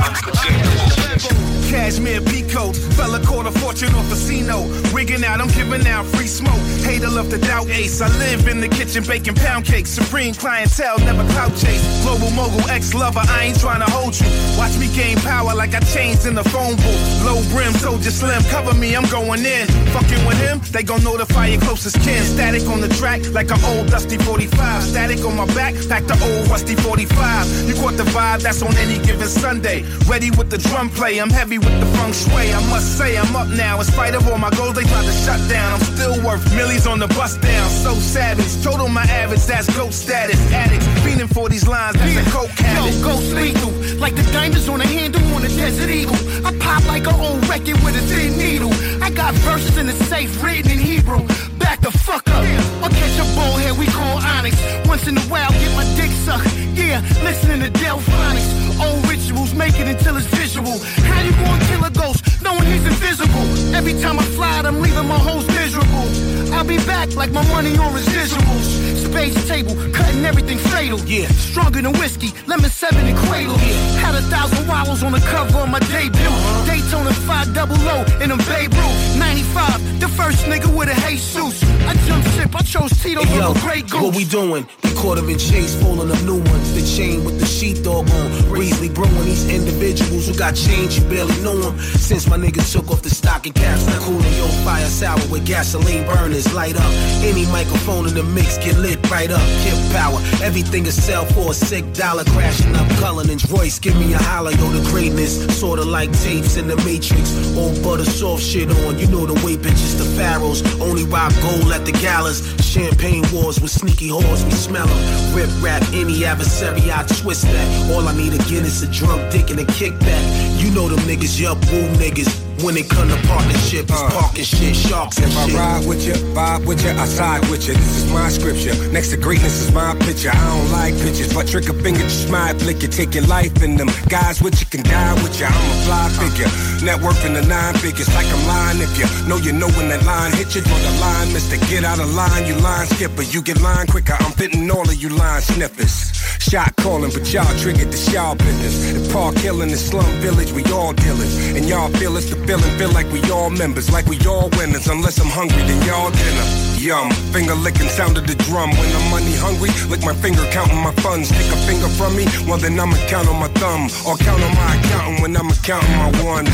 Cashmere 1.70 2.20
peacoat, 2.20 2.74
fella 2.96 3.20
caught 3.24 3.46
a 3.46 3.52
fortune 3.52 3.94
off 3.94 4.06
a 4.06 4.10
casino. 4.10 4.66
Rigging 4.90 5.22
out, 5.22 5.40
I'm 5.40 5.46
giving 5.54 5.86
out 5.86 6.04
free 6.06 6.26
smoke. 6.26 6.58
Hater 6.82 7.08
love 7.08 7.30
to 7.30 7.38
doubt 7.38 7.68
ace. 7.68 8.00
I 8.00 8.08
live 8.18 8.48
in 8.48 8.60
the 8.60 8.66
kitchen 8.66 9.04
baking 9.06 9.36
pound 9.36 9.64
cakes. 9.64 9.90
Supreme 9.90 10.34
clientele, 10.34 10.98
never 10.98 11.22
clout 11.32 11.54
chase. 11.54 12.02
Global 12.02 12.30
mogul, 12.32 12.68
ex-lover, 12.68 13.22
I 13.22 13.44
ain't 13.44 13.60
trying 13.60 13.86
to 13.86 13.90
hold 13.92 14.18
you. 14.18 14.26
Watch 14.58 14.76
me 14.78 14.88
gain 14.92 15.16
power 15.18 15.54
like 15.54 15.74
I 15.74 15.80
changed 15.94 16.26
in 16.26 16.34
the 16.34 16.42
phone 16.42 16.74
booth. 16.74 17.24
Low 17.24 17.40
brim, 17.54 17.72
soldier 17.74 18.10
slim, 18.10 18.42
cover 18.50 18.74
me, 18.74 18.96
I'm 18.96 19.08
going 19.08 19.46
in. 19.46 19.68
Fucking 19.94 20.26
with 20.26 20.40
him, 20.40 20.58
they 20.72 20.82
gon' 20.82 21.04
notify 21.04 21.46
your 21.46 21.60
closest 21.60 22.00
kin. 22.00 22.24
Static 22.24 22.66
on 22.66 22.80
the 22.80 22.88
track 22.88 23.22
like 23.30 23.52
an 23.52 23.62
old 23.66 23.86
dusty 23.86 24.18
45. 24.18 24.82
Static 24.82 25.24
on 25.24 25.36
my 25.36 25.46
back, 25.54 25.74
like 25.86 26.08
the 26.08 26.18
old 26.18 26.48
rusty 26.48 26.74
45. 26.74 27.19
You 27.66 27.74
caught 27.74 27.96
the 27.96 28.04
vibe, 28.04 28.42
that's 28.42 28.62
on 28.62 28.74
any 28.76 28.98
given 29.04 29.28
Sunday. 29.28 29.82
Ready 30.06 30.30
with 30.30 30.50
the 30.50 30.58
drum 30.58 30.90
play, 30.90 31.18
I'm 31.20 31.30
heavy 31.30 31.58
with 31.58 31.74
the 31.80 31.86
feng 31.96 32.12
shui. 32.12 32.52
I 32.52 32.60
must 32.70 32.98
say, 32.98 33.16
I'm 33.16 33.34
up 33.36 33.48
now. 33.48 33.78
In 33.78 33.84
spite 33.84 34.14
of 34.14 34.26
all 34.28 34.38
my 34.38 34.50
goals, 34.50 34.74
they 34.74 34.84
tried 34.84 35.04
to 35.04 35.12
shut 35.12 35.40
down. 35.48 35.74
I'm 35.74 35.80
still 35.80 36.16
worth 36.24 36.44
millions 36.54 36.86
on 36.86 36.98
the 36.98 37.08
bus 37.08 37.36
down. 37.36 37.68
So 37.70 37.94
savage, 37.94 38.62
total 38.64 38.88
my 38.88 39.04
average, 39.04 39.44
that's 39.44 39.68
goat 39.76 39.92
status. 39.92 40.40
Addicts, 40.52 40.86
fiending 41.04 41.32
for 41.32 41.48
these 41.48 41.68
lines, 41.68 41.96
that's 41.96 42.16
a 42.16 42.30
coke 42.30 42.50
habit. 42.50 42.94
Yo, 42.94 43.02
ghost 43.02 43.32
lethal, 43.32 43.72
like 43.98 44.14
the 44.14 44.24
diamonds 44.32 44.68
on 44.68 44.80
a 44.80 44.86
handle 44.86 45.22
on 45.34 45.44
a 45.44 45.48
desert 45.48 45.90
eagle. 45.90 46.16
I 46.46 46.56
pop 46.58 46.84
like 46.86 47.06
an 47.06 47.14
old 47.14 47.46
record 47.48 47.78
with 47.84 47.96
a 47.96 48.04
thin 48.10 48.38
needle. 48.38 48.72
I 49.02 49.10
got 49.10 49.34
verses 49.46 49.76
in 49.76 49.86
the 49.86 49.94
safe 50.04 50.42
written 50.42 50.72
in 50.72 50.78
Hebrew. 50.78 51.26
Back 51.70 51.82
the 51.82 51.98
fuck 51.98 52.28
up. 52.30 52.42
I'll 52.82 52.90
catch 52.90 53.16
a 53.20 53.22
bullhead 53.36 53.78
we 53.78 53.86
call 53.86 54.18
Onyx. 54.18 54.56
Once 54.88 55.06
in 55.06 55.16
a 55.16 55.20
while, 55.30 55.52
get 55.52 55.72
my 55.76 55.84
dick 55.94 56.10
sucked. 56.10 56.52
Yeah, 56.74 57.00
listening 57.22 57.60
to 57.60 57.70
Delphonics. 57.78 58.69
Old 58.80 59.06
rituals, 59.08 59.54
make 59.54 59.78
it 59.78 59.88
until 59.88 60.16
it's 60.16 60.26
visual. 60.26 60.78
How 61.08 61.20
you 61.22 61.32
gonna 61.32 61.64
kill 61.66 61.84
a 61.84 61.90
ghost 61.90 62.24
knowing 62.42 62.64
he's 62.66 62.84
invisible? 62.86 63.44
Every 63.74 63.94
time 64.00 64.18
I 64.18 64.24
fly, 64.36 64.60
I'm 64.64 64.80
leaving 64.80 65.06
my 65.06 65.18
host 65.18 65.48
miserable. 65.48 66.08
I'll 66.54 66.64
be 66.64 66.78
back 66.78 67.14
like 67.14 67.30
my 67.32 67.46
money 67.48 67.76
on 67.78 67.92
residuals. 67.94 68.66
Space 69.10 69.34
table, 69.48 69.74
cutting 69.92 70.24
everything 70.24 70.58
fatal. 70.58 70.98
Yeah, 71.00 71.28
stronger 71.28 71.82
than 71.82 71.92
whiskey, 71.98 72.32
lemon 72.46 72.70
seven 72.70 73.06
and 73.06 73.16
cradle. 73.18 73.56
Yeah, 73.58 74.00
had 74.04 74.14
a 74.14 74.22
thousand 74.22 74.66
wallows 74.68 75.02
on 75.02 75.12
the 75.12 75.20
cover 75.20 75.58
of 75.60 75.68
my 75.68 75.80
debut. 75.80 76.20
Uh-huh. 76.20 76.66
Daytona 76.66 77.12
5 77.12 77.54
double 77.54 77.76
O 77.76 78.04
in 78.22 78.30
a 78.30 78.36
Babe 78.50 78.72
Ruth. 78.72 79.18
95, 79.18 80.00
the 80.00 80.08
first 80.08 80.44
nigga 80.46 80.68
with 80.76 80.88
a 80.88 80.94
Jesus. 81.08 81.62
I 81.90 81.94
jump 82.06 82.24
ship, 82.34 82.54
I 82.54 82.62
chose 82.62 82.90
Tito 83.02 83.22
Hey, 83.24 83.36
yo, 83.38 83.48
over 83.50 83.60
Grey 83.60 83.82
Goose. 83.82 84.02
what 84.02 84.14
we 84.16 84.24
doing? 84.24 84.66
We 84.84 84.92
caught 84.94 85.18
him 85.18 85.28
in 85.28 85.38
chase, 85.38 85.74
falling 85.80 86.10
up 86.10 86.22
new 86.22 86.38
ones. 86.38 86.74
The 86.74 86.82
chain 86.96 87.24
with 87.24 87.40
the 87.40 87.46
sheepdog 87.46 88.08
on. 88.10 88.30
Breezy 88.70 88.94
brewing 88.94 89.24
these 89.24 89.48
individuals 89.48 90.28
who 90.28 90.34
got 90.34 90.54
change, 90.54 90.98
you 90.98 91.04
barely 91.08 91.34
know 91.42 91.56
them. 91.56 91.78
Since 91.78 92.28
my 92.28 92.36
nigga 92.36 92.62
took 92.70 92.90
off 92.90 93.02
the 93.02 93.10
stocking 93.10 93.52
caps, 93.52 93.84
now 93.86 93.98
cooling 93.98 94.32
your 94.34 94.48
fire 94.64 94.86
sour 94.86 95.18
with 95.28 95.44
gasoline 95.44 96.06
burners. 96.06 96.52
Light 96.54 96.76
up 96.76 96.92
any 97.22 97.46
microphone 97.46 98.06
in 98.06 98.14
the 98.14 98.22
mix, 98.22 98.58
get 98.58 98.76
lit 98.76 98.98
right 99.10 99.30
up. 99.30 99.42
Kip 99.62 99.78
power, 99.92 100.18
everything 100.42 100.86
is 100.86 101.02
sell 101.02 101.24
for 101.24 101.50
a 101.50 101.54
sick 101.54 101.92
dollar. 101.94 102.24
Crashing 102.24 102.74
up 102.76 102.88
Cullinan's 103.00 103.50
Royce, 103.50 103.78
give 103.80 103.96
me 103.96 104.12
a 104.14 104.18
holler, 104.18 104.52
yo, 104.52 104.68
the 104.70 104.88
greatness. 104.90 105.32
Sorta 105.58 105.84
like 105.84 106.12
tapes 106.20 106.56
in 106.56 106.68
the 106.68 106.76
Matrix. 106.86 107.34
All 107.56 107.74
butter 107.82 108.04
soft 108.04 108.42
shit 108.42 108.70
on, 108.70 108.98
you 108.98 109.08
know 109.08 109.26
the 109.26 109.34
way 109.44 109.56
bitches, 109.56 109.98
the 109.98 110.04
pharaohs. 110.16 110.62
Only 110.80 111.04
rock 111.04 111.32
gold 111.42 111.72
at 111.72 111.84
the 111.84 111.92
galas. 111.92 112.40
Champagne 112.62 113.24
wars 113.32 113.60
with 113.60 113.72
sneaky 113.72 114.10
whores, 114.10 114.44
we 114.44 114.52
smell 114.52 114.86
them. 114.86 115.34
Rip 115.34 115.50
rap, 115.60 115.82
any 115.92 116.24
adversary, 116.24 116.92
I 116.92 117.02
twist 117.02 117.42
that. 117.42 117.90
All 117.92 118.06
I 118.06 118.14
need 118.16 118.32
again 118.60 118.66
is 118.66 118.82
a 118.82 118.90
drunk 118.92 119.32
dick 119.32 119.50
and 119.50 119.60
a 119.60 119.64
kickback. 119.64 120.62
You 120.62 120.70
know 120.72 120.88
them 120.88 121.00
niggas, 121.00 121.40
yup, 121.40 121.58
woo 121.70 121.88
niggas. 121.96 122.46
When 122.62 122.76
it 122.76 122.90
come 122.90 123.08
to 123.08 123.16
partnership, 123.26 123.88
it's 123.88 124.02
uh. 124.02 124.10
parking 124.10 124.44
shit, 124.44 124.76
sharks 124.76 125.16
and 125.16 125.32
If 125.32 125.56
I 125.56 125.56
ride 125.56 125.88
with 125.88 126.04
you, 126.06 126.12
vibe 126.36 126.66
with 126.66 126.84
you, 126.84 126.90
I 126.90 127.06
side 127.06 127.40
with 127.48 127.66
you. 127.66 127.72
This 127.72 128.04
is 128.04 128.12
my 128.12 128.28
scripture. 128.28 128.76
Next 128.92 129.08
to 129.10 129.16
greatness 129.16 129.62
is 129.64 129.72
my 129.72 129.94
picture. 130.04 130.28
I 130.28 130.44
don't 130.52 130.70
like 130.70 130.92
pictures, 131.00 131.32
but 131.32 131.48
trick 131.48 131.70
a 131.70 131.72
finger, 131.72 132.02
just 132.04 132.28
smile, 132.28 132.52
flick 132.58 132.82
you, 132.82 132.88
take 132.88 133.14
your 133.14 133.24
life 133.24 133.62
in 133.62 133.76
them. 133.76 133.88
Guys 134.10 134.42
with 134.42 134.60
you 134.60 134.66
can 134.66 134.82
die 134.82 135.14
with 135.22 135.40
you. 135.40 135.46
I'm 135.46 135.70
a 135.72 135.76
fly 135.88 136.08
figure. 136.20 136.50
Net 136.84 137.00
worth 137.00 137.24
in 137.24 137.32
the 137.32 137.44
nine 137.48 137.74
figures, 137.80 138.12
like 138.12 138.26
I'm 138.28 138.46
lying. 138.46 138.80
If 138.84 138.92
you 139.00 139.06
know 139.26 139.38
you 139.38 139.52
know 139.52 139.68
when 139.80 139.88
that 139.88 140.04
line 140.04 140.32
hit 140.32 140.54
you, 140.54 140.60
draw 140.60 140.76
the 140.76 140.92
line, 141.00 141.32
mister. 141.32 141.56
Get 141.72 141.84
out 141.84 141.98
of 141.98 142.12
line, 142.12 142.46
you 142.46 142.56
line 142.56 142.86
skipper. 142.88 143.22
You 143.22 143.40
get 143.40 143.62
line 143.62 143.86
quicker. 143.86 144.16
I'm 144.20 144.32
fitting 144.32 144.70
all 144.70 144.84
of 144.84 144.96
you 145.00 145.08
line 145.08 145.40
sniffers. 145.40 146.12
Shot 146.40 146.76
calling, 146.76 147.10
but 147.12 147.32
y'all 147.32 147.46
triggered 147.56 147.92
the 147.92 148.00
y'all 148.12 148.36
business. 148.50 149.06
The 149.06 149.12
park 149.12 149.36
hill 149.38 149.62
in 149.62 149.68
the 149.68 149.76
slum 149.76 150.10
village, 150.20 150.52
we 150.52 150.64
all 150.72 150.92
dealers. 150.92 151.34
And 151.56 151.68
y'all 151.68 151.88
feel 151.90 152.16
it's 152.16 152.30
the 152.30 152.36
feeling, 152.46 152.70
feel 152.78 152.92
like 152.92 153.10
we 153.12 153.20
all 153.30 153.50
members, 153.50 153.90
like 153.90 154.06
we 154.06 154.18
all 154.26 154.48
winners. 154.58 154.88
Unless 154.88 155.20
I'm 155.20 155.30
hungry, 155.30 155.62
then 155.62 155.80
y'all 155.86 156.10
dinner. 156.10 156.46
Yum, 156.78 157.10
finger 157.32 157.54
licking 157.54 157.88
sound 157.88 158.16
of 158.18 158.26
the 158.26 158.34
drum. 158.46 158.70
When 158.70 158.88
I'm 158.96 159.10
money 159.10 159.34
hungry, 159.36 159.70
lick 159.88 160.02
my 160.02 160.14
finger 160.14 160.44
counting 160.50 160.82
my 160.82 160.92
funds. 161.04 161.30
Take 161.30 161.52
a 161.52 161.58
finger 161.68 161.88
from 161.88 162.16
me, 162.16 162.24
well 162.48 162.58
then 162.58 162.78
I'ma 162.78 162.96
count 163.08 163.28
on 163.28 163.38
my 163.38 163.48
thumb. 163.60 163.88
Or 164.06 164.16
count 164.16 164.42
on 164.42 164.54
my 164.54 164.76
accountant 164.76 165.20
when 165.22 165.36
I'm 165.36 165.50
counting 165.62 165.96
my 165.96 166.10
one. 166.24 166.46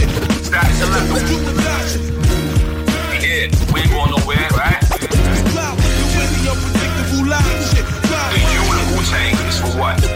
Static 0.00 0.50
guys 0.50 0.82
are 0.82 0.90
left. 0.90 1.10
Yeah, 3.22 3.46
we 3.72 3.80
ain't 3.80 3.90
going 3.90 4.10
nowhere, 4.10 4.48
right? 4.56 4.89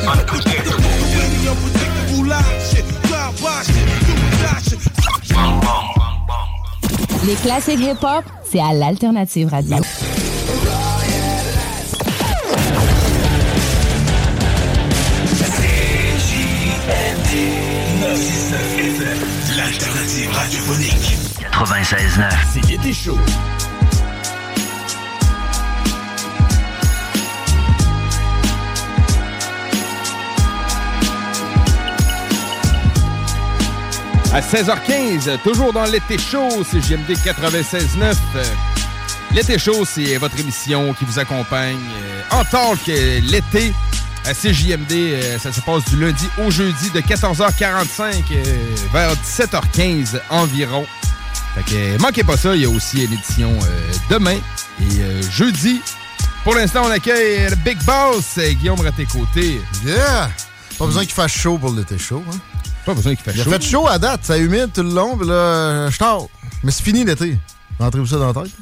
Unpredictable. 0.06 0.84
Les 7.26 7.34
classiques 7.36 7.80
hip-hop, 7.80 8.24
c'est 8.44 8.60
à 8.60 8.72
l'Alternative 8.74 9.48
Radio. 9.48 9.76
L'alternative 19.56 20.30
radiophonique. 20.32 21.18
96.9. 21.50 22.30
C'est 22.52 22.66
l'été 22.68 22.92
chaud. 22.92 23.18
À 34.34 34.40
16h15, 34.40 35.38
toujours 35.44 35.72
dans 35.72 35.84
l'été 35.84 36.18
chaud, 36.18 36.64
c'est 36.68 36.82
JMD 36.82 37.08
96.9. 37.24 38.16
Euh, 38.34 38.44
L'été 39.32 39.58
chaud, 39.60 39.84
c'est 39.84 40.16
votre 40.16 40.38
émission 40.40 40.92
qui 40.94 41.04
vous 41.04 41.20
accompagne 41.20 41.76
euh, 41.76 42.22
en 42.40 42.44
tant 42.44 42.74
que 42.74 43.20
l'été 43.20 43.72
à 44.26 44.34
CJMD. 44.34 44.90
euh, 44.92 45.38
ça 45.38 45.52
se 45.52 45.60
passe 45.60 45.84
du 45.84 46.00
lundi 46.00 46.28
au 46.44 46.50
jeudi 46.50 46.90
de 46.90 47.00
14h45 47.00 48.24
euh, 48.32 48.76
vers 48.92 49.12
17h15 49.14 50.20
environ. 50.30 50.84
Fait 51.54 51.62
que 51.62 51.76
euh, 51.76 51.98
manquez 52.00 52.24
pas 52.24 52.36
ça, 52.36 52.56
il 52.56 52.62
y 52.62 52.64
a 52.64 52.68
aussi 52.70 53.04
une 53.04 53.12
édition 53.12 53.52
euh, 53.62 53.92
demain 54.10 54.38
et 54.80 55.00
euh, 55.00 55.22
jeudi. 55.30 55.80
Pour 56.42 56.56
l'instant, 56.56 56.82
on 56.86 56.90
accueille 56.90 57.48
le 57.50 57.56
Big 57.56 57.78
Boss, 57.84 58.34
euh, 58.38 58.52
Guillaume 58.52 58.84
à 58.84 58.90
tes. 58.90 59.06
Yeah! 59.84 60.28
Pas 60.76 60.86
besoin 60.86 61.04
qu'il 61.04 61.14
fasse 61.14 61.32
chaud 61.32 61.56
pour 61.56 61.72
l'été 61.72 61.98
chaud. 61.98 62.24
Hein? 62.32 62.36
Pas 62.84 62.94
besoin 62.94 63.14
qu'il 63.14 63.24
fasse 63.24 63.34
Il 63.34 63.40
a 63.40 63.44
chaud. 63.44 63.50
fait 63.50 63.62
chaud 63.62 63.88
à 63.88 63.98
date, 63.98 64.20
c'est 64.24 64.38
humide 64.40 64.70
tout 64.74 64.82
le 64.82 64.90
long, 64.94 65.16
puis 65.16 65.26
là, 65.26 65.88
je 65.90 65.98
tard. 65.98 66.22
Mais 66.62 66.70
c'est 66.70 66.82
fini 66.82 67.04
l'été. 67.04 67.38
Rentrez-vous 67.78 68.06
ça 68.06 68.16
dans 68.18 68.32
la 68.32 68.34
tête? 68.34 68.52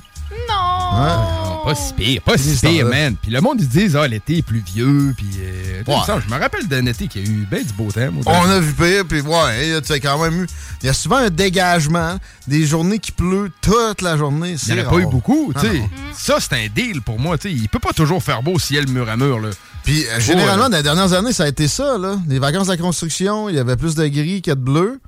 Non! 0.48 0.98
Non, 0.98 1.41
pas 1.64 1.74
si 1.74 1.92
pire, 1.94 2.22
pas 2.22 2.36
si 2.38 2.56
pire, 2.56 2.86
man. 2.86 3.16
Puis 3.20 3.30
le 3.30 3.40
monde, 3.40 3.60
ils 3.60 3.68
disent, 3.68 3.96
ah, 3.96 4.06
l'été 4.08 4.38
est 4.38 4.42
pluvieux, 4.42 5.14
puis... 5.16 5.26
euh, 5.40 5.82
tout 5.84 5.90
Ouais. 5.92 5.96
ça. 6.06 6.20
Je 6.26 6.32
me 6.32 6.38
rappelle 6.40 6.66
d'un 6.68 6.86
été 6.86 7.06
qui 7.08 7.18
a 7.18 7.22
eu 7.22 7.46
bien 7.50 7.62
du 7.62 7.72
beau 7.72 7.90
temps. 7.90 8.08
On 8.26 8.50
a 8.50 8.60
vu 8.60 8.72
pire, 8.72 9.04
puis 9.08 9.20
ouais, 9.20 9.80
tu 9.80 9.86
sais, 9.88 10.00
quand 10.00 10.18
même 10.22 10.42
eu. 10.42 10.46
Il 10.82 10.86
y 10.86 10.88
a 10.88 10.92
souvent 10.94 11.16
un 11.16 11.30
dégagement, 11.30 12.18
des 12.46 12.64
journées 12.66 12.98
qui 12.98 13.12
pleut 13.12 13.50
toute 13.60 14.02
la 14.02 14.16
journée. 14.16 14.56
Il 14.68 14.74
n'y 14.74 14.80
en 14.80 14.86
a 14.86 14.90
pas 14.90 14.98
eu 14.98 15.06
beaucoup, 15.06 15.52
tu 15.54 15.58
Ah 15.66 15.70
sais. 15.72 15.78
non. 15.78 15.88
Ça, 16.16 16.36
c'est 16.40 16.54
un 16.54 16.66
deal 16.74 17.00
pour 17.02 17.18
moi, 17.18 17.38
tu 17.38 17.48
sais. 17.48 17.54
Il 17.54 17.68
peut 17.68 17.78
pas 17.78 17.92
toujours 17.92 18.22
faire 18.22 18.42
beau 18.42 18.58
ciel 18.58 18.88
mur 18.88 19.08
à 19.08 19.16
mur, 19.16 19.38
là. 19.40 19.50
Puis 19.84 20.04
euh, 20.06 20.20
généralement, 20.20 20.68
dans 20.68 20.76
les 20.76 20.82
dernières 20.82 21.12
années, 21.12 21.32
ça 21.32 21.44
a 21.44 21.48
été 21.48 21.66
ça, 21.68 21.98
là. 21.98 22.16
Les 22.28 22.38
vacances 22.38 22.66
de 22.68 22.72
la 22.72 22.78
construction, 22.78 23.48
il 23.48 23.56
y 23.56 23.58
avait 23.58 23.76
plus 23.76 23.94
de 23.94 24.06
gris 24.06 24.40
que 24.42 24.50
de 24.52 24.54
bleu. 24.56 25.00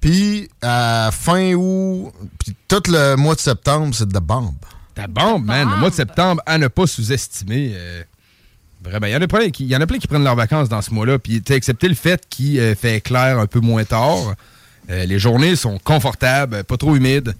Puis 0.00 0.48
à 0.62 1.10
fin 1.12 1.54
août, 1.54 2.12
puis 2.38 2.54
tout 2.68 2.82
le 2.88 3.16
mois 3.16 3.34
de 3.34 3.40
septembre, 3.40 3.94
c'est 3.94 4.06
de 4.08 4.14
la 4.14 4.20
bombe. 4.20 4.52
Ta 4.96 5.06
bombe, 5.06 5.44
man. 5.44 5.68
Le 5.70 5.76
mois 5.76 5.90
de 5.90 5.94
septembre, 5.94 6.42
à 6.46 6.58
ne 6.58 6.66
pas 6.68 6.86
sous-estimer. 6.88 7.72
euh, 7.76 8.02
vraiment. 8.82 9.06
Il 9.06 9.12
y, 9.12 9.16
en 9.16 9.20
a 9.22 9.26
plein 9.28 9.50
qui, 9.50 9.64
il 9.64 9.68
y 9.70 9.76
en 9.76 9.80
a 9.80 9.86
plein 9.86 9.98
qui 9.98 10.06
prennent 10.08 10.24
leurs 10.24 10.34
vacances 10.36 10.68
dans 10.68 10.80
ce 10.82 10.92
mois-là. 10.92 11.18
Puis, 11.18 11.42
excepté 11.50 11.86
le 11.88 11.94
fait 11.94 12.24
qu'il 12.28 12.58
euh, 12.58 12.74
fait 12.74 13.00
clair 13.00 13.38
un 13.38 13.46
peu 13.46 13.60
moins 13.60 13.84
tard, 13.84 14.34
euh, 14.90 15.04
les 15.04 15.18
journées 15.18 15.54
sont 15.54 15.78
confortables, 15.78 16.64
pas 16.64 16.76
trop 16.76 16.96
humides. 16.96 17.34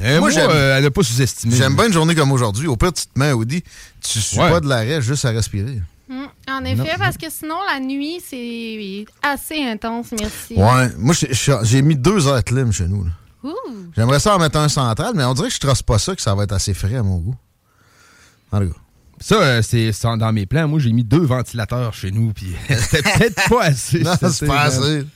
Moi, 0.00 0.30
euh, 0.38 0.78
à 0.78 0.80
ne 0.80 0.88
pas 0.88 1.02
sous-estimer. 1.02 1.56
J'aime 1.56 1.74
bien 1.76 1.86
une 1.88 1.92
journée 1.92 2.14
comme 2.14 2.32
aujourd'hui. 2.32 2.66
Au 2.68 2.76
pire, 2.76 2.92
tu 2.92 3.04
te 3.04 3.18
mets, 3.18 3.32
Audi, 3.32 3.62
tu 4.00 4.20
suis 4.20 4.38
Ouais. 4.38 4.48
pas 4.48 4.60
de 4.60 4.68
l'arrêt 4.68 5.02
juste 5.02 5.24
à 5.24 5.30
respirer. 5.30 5.82
Mm, 6.08 6.24
En 6.48 6.64
effet, 6.64 6.76
Non. 6.76 6.84
parce 6.98 7.16
que 7.18 7.26
sinon, 7.30 7.56
la 7.72 7.80
nuit, 7.80 8.20
c'est 8.26 9.04
assez 9.22 9.62
intense, 9.62 10.06
merci. 10.18 10.54
Ouais. 10.54 10.88
Moi, 10.98 11.14
j'ai 11.64 11.82
mis 11.82 11.96
deux 11.96 12.26
heures 12.28 12.36
de 12.36 12.40
clim 12.42 12.72
chez 12.72 12.86
nous. 12.86 13.04
là. 13.04 13.10
J'aimerais 13.96 14.20
ça 14.20 14.36
en 14.36 14.38
mettre 14.38 14.58
un 14.58 14.68
central, 14.68 15.12
mais 15.14 15.24
on 15.24 15.34
dirait 15.34 15.48
que 15.48 15.54
je 15.54 15.60
trosse 15.60 15.82
pas 15.82 15.98
ça, 15.98 16.14
que 16.14 16.22
ça 16.22 16.34
va 16.34 16.44
être 16.44 16.52
assez 16.52 16.74
frais 16.74 16.96
à 16.96 17.02
mon 17.02 17.18
goût. 17.18 17.36
En 18.50 18.60
tout 18.60 18.68
cas. 18.68 18.78
Ça, 19.20 19.36
euh, 19.36 19.62
c'est 19.62 19.92
dans 20.18 20.32
mes 20.32 20.46
plans. 20.46 20.66
Moi, 20.66 20.80
j'ai 20.80 20.92
mis 20.92 21.04
deux 21.04 21.24
ventilateurs 21.24 21.94
chez 21.94 22.10
nous, 22.10 22.32
puis 22.32 22.54
c'était 22.68 23.02
peut-être 23.02 23.48
pas 23.48 23.62
assez. 23.64 24.00
Non, 24.00 24.14
c'est 24.30 24.46
pas 24.46 24.62
assez. 24.62 25.06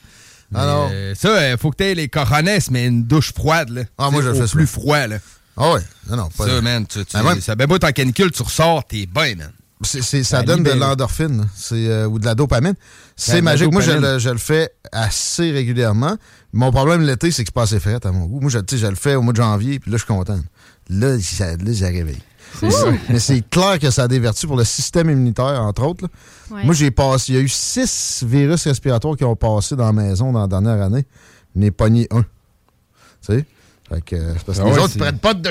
Non. 0.49 0.89
euh, 0.91 1.13
ça, 1.13 1.51
il 1.51 1.57
faut 1.57 1.71
que 1.71 1.77
tu 1.77 1.83
aies 1.83 1.95
les 1.95 2.07
coronesses, 2.07 2.71
mais 2.71 2.87
une 2.87 3.03
douche 3.03 3.33
froide. 3.33 3.69
Là. 3.69 3.83
Ah, 3.97 4.09
moi, 4.09 4.21
je 4.21 4.33
fais 4.33 4.47
plus 4.47 4.67
froid. 4.67 5.07
Là. 5.07 5.17
Ah 5.57 5.73
ouais. 5.73 5.81
Non, 6.09 6.17
non, 6.17 6.29
pas 6.29 6.45
Ça, 6.45 6.61
man, 6.61 6.85
tu, 6.85 7.03
tu, 7.03 7.17
même- 7.17 7.41
ça 7.41 7.55
ben 7.55 7.67
en 7.71 7.77
canicule, 7.91 8.31
tu 8.31 8.43
ressors, 8.43 8.85
t'es 8.85 9.07
bien, 9.07 9.35
man. 9.35 9.51
C'est- 9.83 10.01
c'est- 10.01 10.23
ça 10.23 10.37
Ça 10.39 10.43
donne 10.43 10.63
de 10.63 10.71
l'endorphine 10.79 11.47
euh, 11.73 12.05
ou 12.07 12.17
de 12.19 12.25
la 12.25 12.33
dopamine. 12.35 12.73
C'est 13.15 13.33
la 13.35 13.41
magique. 13.43 13.71
Moi, 13.71 13.81
je 13.81 13.91
le, 14.13 14.19
je 14.19 14.29
le 14.29 14.37
fais 14.37 14.71
assez 14.91 15.51
régulièrement. 15.51 16.17
Mon 16.53 16.71
problème 16.71 17.01
l'été, 17.01 17.29
c'est 17.31 17.43
que 17.43 17.49
c'est 17.49 17.53
pas 17.53 17.63
assez 17.63 17.79
frais 17.79 17.99
à 18.03 18.11
mon 18.11 18.25
goût. 18.25 18.39
Moi, 18.39 18.49
je, 18.49 18.57
tu 18.59 18.75
sais, 18.75 18.81
je 18.81 18.87
le 18.87 18.95
fais 18.95 19.13
au 19.15 19.21
mois 19.21 19.33
de 19.33 19.37
janvier, 19.37 19.79
puis 19.79 19.91
là, 19.91 19.97
je 19.97 20.03
suis 20.03 20.07
content. 20.13 20.39
Là, 20.89 21.19
ça- 21.19 21.57
là 21.57 21.71
j'ai 21.71 21.85
réveillé. 21.85 22.17
C'est 22.59 22.71
ça. 22.71 22.85
Mais 23.09 23.19
c'est 23.19 23.41
clair 23.49 23.77
que 23.77 23.91
ça 23.91 24.03
a 24.03 24.07
des 24.07 24.19
vertus 24.19 24.47
pour 24.47 24.57
le 24.57 24.63
système 24.63 25.09
immunitaire, 25.09 25.61
entre 25.61 25.83
autres. 25.83 26.05
Ouais. 26.49 26.63
Moi, 26.63 26.73
j'ai 26.73 26.89
passé. 26.91 27.33
Il 27.33 27.35
y 27.35 27.37
a 27.39 27.41
eu 27.41 27.49
six 27.49 28.23
virus 28.25 28.63
respiratoires 28.65 29.15
qui 29.17 29.25
ont 29.25 29.35
passé 29.35 29.75
dans 29.75 29.85
la 29.85 29.93
maison 29.93 30.31
dans 30.31 30.41
la 30.41 30.47
dernière 30.47 30.81
année. 30.81 31.05
Je 31.55 31.59
n'ai 31.61 31.71
pogné 31.71 32.07
un. 32.09 32.21
Tu 32.21 32.27
sais? 33.33 33.45
Fait 33.89 34.01
que, 34.01 34.15
c'est 34.37 34.43
parce 34.45 34.57
que 34.59 34.63
Ah 34.65 34.69
les 34.69 34.77
autres, 34.79 34.91
ils 34.95 34.99
prennent 34.99 35.19
pas 35.19 35.33
de 35.33 35.49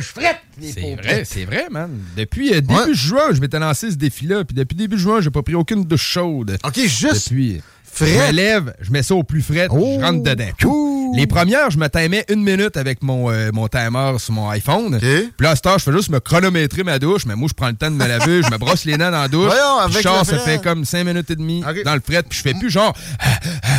les 0.61 0.73
C'est 0.73 0.95
vrai, 0.95 1.25
c'est 1.25 1.45
vrai, 1.45 1.67
man. 1.71 1.91
Depuis 2.17 2.53
euh, 2.55 2.61
début 2.61 2.95
juin, 2.95 3.33
je 3.33 3.41
m'étais 3.41 3.59
lancé 3.59 3.91
ce 3.91 3.97
défi-là, 3.97 4.45
puis 4.45 4.55
depuis 4.55 4.75
début 4.77 4.99
juin, 4.99 5.21
j'ai 5.21 5.31
pas 5.31 5.43
pris 5.43 5.55
aucune 5.55 5.85
douche 5.85 6.03
chaude. 6.07 6.59
OK, 6.65 6.79
juste 6.87 7.29
Depuis. 7.29 7.63
frette. 7.85 8.09
Je 8.09 8.27
me 8.27 8.33
lève, 8.33 8.75
je 8.81 8.91
mets 8.91 9.03
ça 9.03 9.15
au 9.15 9.23
plus 9.23 9.43
frais, 9.43 9.69
je 9.71 10.01
rentre 10.03 10.23
dedans. 10.23 10.51
Les 11.15 11.27
premières, 11.27 11.71
je 11.71 11.79
me 11.79 11.89
timais 11.89 12.25
une 12.29 12.43
minute 12.43 12.77
avec 12.77 13.03
mon, 13.03 13.31
euh, 13.31 13.51
mon 13.53 13.69
timer 13.69 14.17
sur 14.19 14.35
mon 14.35 14.51
iPhone. 14.51 14.99
Puis 14.99 15.31
là, 15.41 15.53
à 15.53 15.79
je 15.79 15.83
fais 15.83 15.93
juste 15.93 16.11
me 16.11 16.21
chronométrer 16.21 16.83
ma 16.83 16.99
douche, 16.99 17.25
mais 17.27 17.37
moi, 17.37 17.49
je 17.49 17.55
prends 17.55 17.69
le 17.69 17.77
temps 17.77 17.91
de 17.91 17.97
me 17.97 18.07
laver, 18.07 18.43
je 18.43 18.51
me 18.51 18.59
brosse 18.59 18.85
les 18.85 18.99
dents 18.99 19.11
dans 19.11 19.23
la 19.23 19.29
douche. 19.29 19.47
Voyons, 19.47 19.89
je 19.91 20.01
sors, 20.01 20.27
ça 20.27 20.39
fait 20.39 20.63
comme 20.63 20.85
5 20.85 21.05
minutes 21.05 21.31
et 21.31 21.37
demie 21.37 21.63
dans 21.85 21.95
le 21.95 22.01
fret, 22.01 22.23
puis 22.23 22.37
je 22.37 22.43
fais 22.43 22.55
plus 22.55 22.71
genre. 22.71 22.95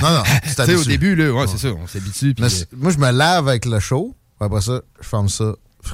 Non, 0.01 0.09
non, 0.09 0.23
Tu 0.43 0.49
sais, 0.63 0.75
au 0.75 0.83
début, 0.83 1.15
là, 1.15 1.31
ouais, 1.31 1.45
c'est 1.47 1.59
ça, 1.59 1.69
on 1.69 1.85
s'habitue. 1.87 2.33
moi, 2.75 2.91
je 2.91 2.97
me 2.97 3.11
lave 3.11 3.47
avec 3.47 3.65
le 3.65 3.79
chaud. 3.79 4.15
Puis 4.39 4.45
Après 4.45 4.61
ça, 4.61 4.81
je 5.01 5.07
ferme 5.07 5.29
ça. 5.29 5.53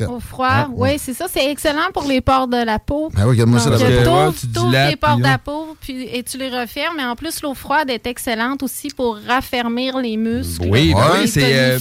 Au 0.09 0.19
froid, 0.19 0.47
Ah, 0.49 0.67
oui, 0.73 0.97
c'est 0.97 1.13
ça. 1.13 1.27
C'est 1.31 1.51
excellent 1.51 1.91
pour 1.93 2.05
les 2.05 2.19
pores 2.19 2.47
de 2.47 2.57
la 2.57 2.79
peau. 2.79 3.11
Ah 3.15 3.21
oui, 3.27 3.31
regarde-moi 3.31 3.59
ça 3.59 3.69
Ouais, 3.69 4.03
t'ouvres- 4.03 4.33
tu 4.33 4.47
dilates, 4.47 4.89
les 4.89 4.95
pores 4.95 5.17
de 5.17 5.21
la 5.23 5.37
peau 5.37 5.77
puis, 5.79 6.03
et 6.11 6.23
tu 6.23 6.37
les 6.39 6.49
refermes. 6.49 6.95
Mais 6.97 7.05
en 7.05 7.15
plus, 7.15 7.43
l'eau 7.43 7.53
froide 7.53 7.91
est 7.91 8.07
excellente 8.07 8.63
aussi 8.63 8.87
pour 8.87 9.19
raffermir 9.27 9.99
les 9.99 10.17
muscles. 10.17 10.65
Oui, 10.67 10.93
ben 10.95 11.07
oui, 11.21 11.27
c'est, 11.27 11.53
euh. 11.59 11.77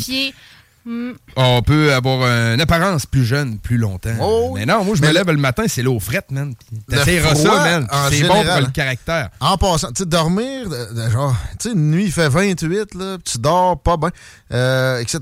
Mm. 0.84 1.12
On 1.36 1.62
peut 1.62 1.92
avoir 1.94 2.26
une 2.54 2.60
apparence 2.60 3.06
plus 3.06 3.24
jeune 3.24 3.58
plus 3.58 3.76
longtemps. 3.78 4.52
mais 4.54 4.66
non, 4.66 4.84
moi, 4.84 4.96
je 4.96 5.02
me 5.02 5.12
lève 5.12 5.28
le 5.30 5.36
matin, 5.36 5.64
c'est 5.68 5.82
l'eau 5.82 6.00
frette, 6.00 6.30
man. 6.30 6.54
T'essayeras 6.88 7.34
ça, 7.36 7.50
man. 7.54 7.86
C'est 8.10 8.22
bon 8.26 8.42
pour 8.44 8.60
le 8.60 8.72
caractère. 8.72 9.30
En 9.40 9.56
passant, 9.56 9.88
tu 9.92 10.02
sais, 10.02 10.06
dormir, 10.06 10.68
de- 10.68 10.94
de 10.94 11.10
genre, 11.10 11.36
tu 11.60 11.68
sais, 11.68 11.74
une 11.74 11.90
nuit, 11.90 12.06
il 12.06 12.12
fait 12.12 12.28
28, 12.28 12.94
là, 12.94 13.16
tu 13.24 13.38
dors 13.38 13.80
pas 13.80 13.96
bien, 13.96 14.10
euh, 14.52 14.98
etc. 14.98 15.18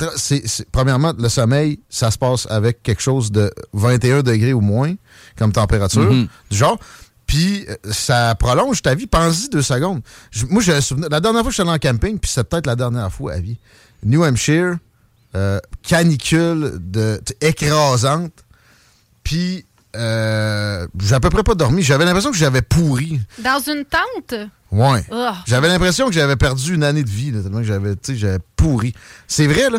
Premièrement, 0.72 1.12
le 1.18 1.28
sommeil, 1.28 1.80
ça 1.88 2.10
se 2.10 2.18
passe 2.18 2.46
avec 2.50 2.82
quelque 2.82 3.02
chose 3.02 3.30
de 3.30 3.52
21 3.74 4.22
degrés 4.22 4.52
ou 4.54 4.60
moins, 4.60 4.94
comme 5.36 5.52
température, 5.52 6.10
Mhm. 6.10 6.26
du 6.50 6.56
genre. 6.56 6.78
Puis 7.26 7.64
euh, 7.68 7.76
ça 7.92 8.34
prolonge 8.34 8.82
ta 8.82 8.94
vie. 8.94 9.06
Pense-y 9.06 9.50
deux 9.50 9.62
secondes. 9.62 10.00
Moi, 10.48 10.62
j'ai. 10.62 10.72
La 11.10 11.20
dernière 11.20 11.42
fois 11.42 11.44
que 11.44 11.50
je 11.50 11.54
suis 11.54 11.62
allé 11.62 11.70
en 11.70 11.78
camping, 11.78 12.18
puis 12.18 12.30
c'est 12.32 12.42
peut-être 12.44 12.66
la 12.66 12.74
dernière 12.76 13.12
fois 13.12 13.34
à 13.34 13.38
vie. 13.38 13.58
New 14.04 14.24
Hampshire, 14.24 14.76
euh, 15.36 15.58
canicule 15.82 16.72
de, 16.80 17.20
écrasante. 17.40 18.32
Puis 19.24 19.64
euh, 19.96 20.86
j'ai 21.00 21.14
à 21.14 21.20
peu 21.20 21.30
près 21.30 21.42
pas 21.42 21.54
dormi. 21.54 21.82
J'avais 21.82 22.04
l'impression 22.04 22.30
que 22.30 22.36
j'avais 22.36 22.62
pourri. 22.62 23.20
Dans 23.42 23.58
une 23.60 23.84
tente? 23.84 24.38
Ouais. 24.70 25.04
Ah. 25.10 25.38
J'avais 25.46 25.66
l'impression 25.68 26.06
que 26.06 26.12
j'avais 26.12 26.36
perdu 26.36 26.74
une 26.74 26.84
année 26.84 27.02
de 27.02 27.10
vie, 27.10 27.32
là, 27.32 27.42
tellement 27.42 27.58
que 27.58 27.64
j'avais, 27.64 27.94
j'avais 28.08 28.38
pourri. 28.54 28.94
C'est 29.26 29.48
vrai, 29.48 29.68
là. 29.68 29.78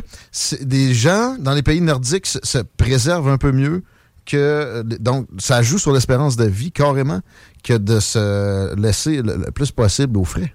Des 0.61 0.93
gens 0.93 1.37
dans 1.39 1.53
les 1.53 1.63
pays 1.63 1.79
nordiques 1.79 2.25
se, 2.27 2.39
se 2.43 2.57
préservent 2.57 3.29
un 3.29 3.37
peu 3.37 3.53
mieux 3.53 3.83
que. 4.25 4.35
euh, 4.35 4.83
Donc, 4.83 5.27
ça 5.39 5.61
joue 5.61 5.79
sur 5.79 5.93
l'espérance 5.93 6.35
de 6.35 6.45
vie, 6.45 6.73
carrément, 6.73 7.21
que 7.63 7.73
de 7.77 8.01
se 8.01 8.75
laisser 8.75 9.21
le, 9.21 9.37
le 9.37 9.51
plus 9.51 9.71
possible 9.71 10.17
au 10.17 10.25
frais. 10.25 10.53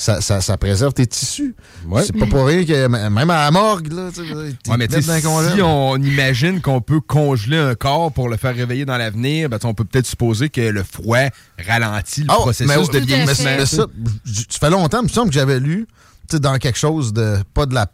Ça, 0.00 0.22
ça, 0.22 0.40
ça 0.40 0.56
préserve 0.56 0.94
tes 0.94 1.06
tissus. 1.06 1.54
Ouais. 1.86 2.02
C'est 2.02 2.14
pas 2.16 2.24
pour 2.24 2.46
rien 2.46 2.64
que 2.64 2.86
même 2.88 3.28
à 3.28 3.44
la 3.44 3.50
morgue, 3.50 3.92
là, 3.92 4.08
tu 4.14 4.22
Ouais, 4.22 4.76
mais 4.78 4.88
tu 4.88 5.02
si 5.02 5.62
on 5.62 5.96
imagine 5.96 6.62
qu'on 6.62 6.80
peut 6.80 7.02
congeler 7.02 7.58
un 7.58 7.74
corps 7.74 8.10
pour 8.10 8.30
le 8.30 8.38
faire 8.38 8.54
réveiller 8.56 8.86
dans 8.86 8.96
l'avenir, 8.96 9.50
ben, 9.50 9.58
tu 9.58 9.66
on 9.66 9.74
peut 9.74 9.84
peut-être 9.84 10.06
supposer 10.06 10.48
que 10.48 10.62
le 10.62 10.84
froid 10.84 11.28
ralentit 11.66 12.22
le 12.22 12.28
Ah, 12.30 12.36
processus 12.36 12.66
mais, 12.66 13.00
de 13.00 13.04
vieillissement. 13.04 13.50
mais 13.58 13.66
ça, 13.66 13.86
ça 14.24 14.58
fait 14.58 14.70
longtemps, 14.70 15.00
il 15.00 15.04
me 15.04 15.08
semble 15.08 15.28
que 15.28 15.34
j'avais 15.34 15.60
lu 15.60 15.86
tu 16.30 16.40
dans 16.40 16.56
quelque 16.56 16.78
chose 16.78 17.12
de. 17.12 17.36
Pas 17.52 17.66
de 17.66 17.74
la. 17.74 17.86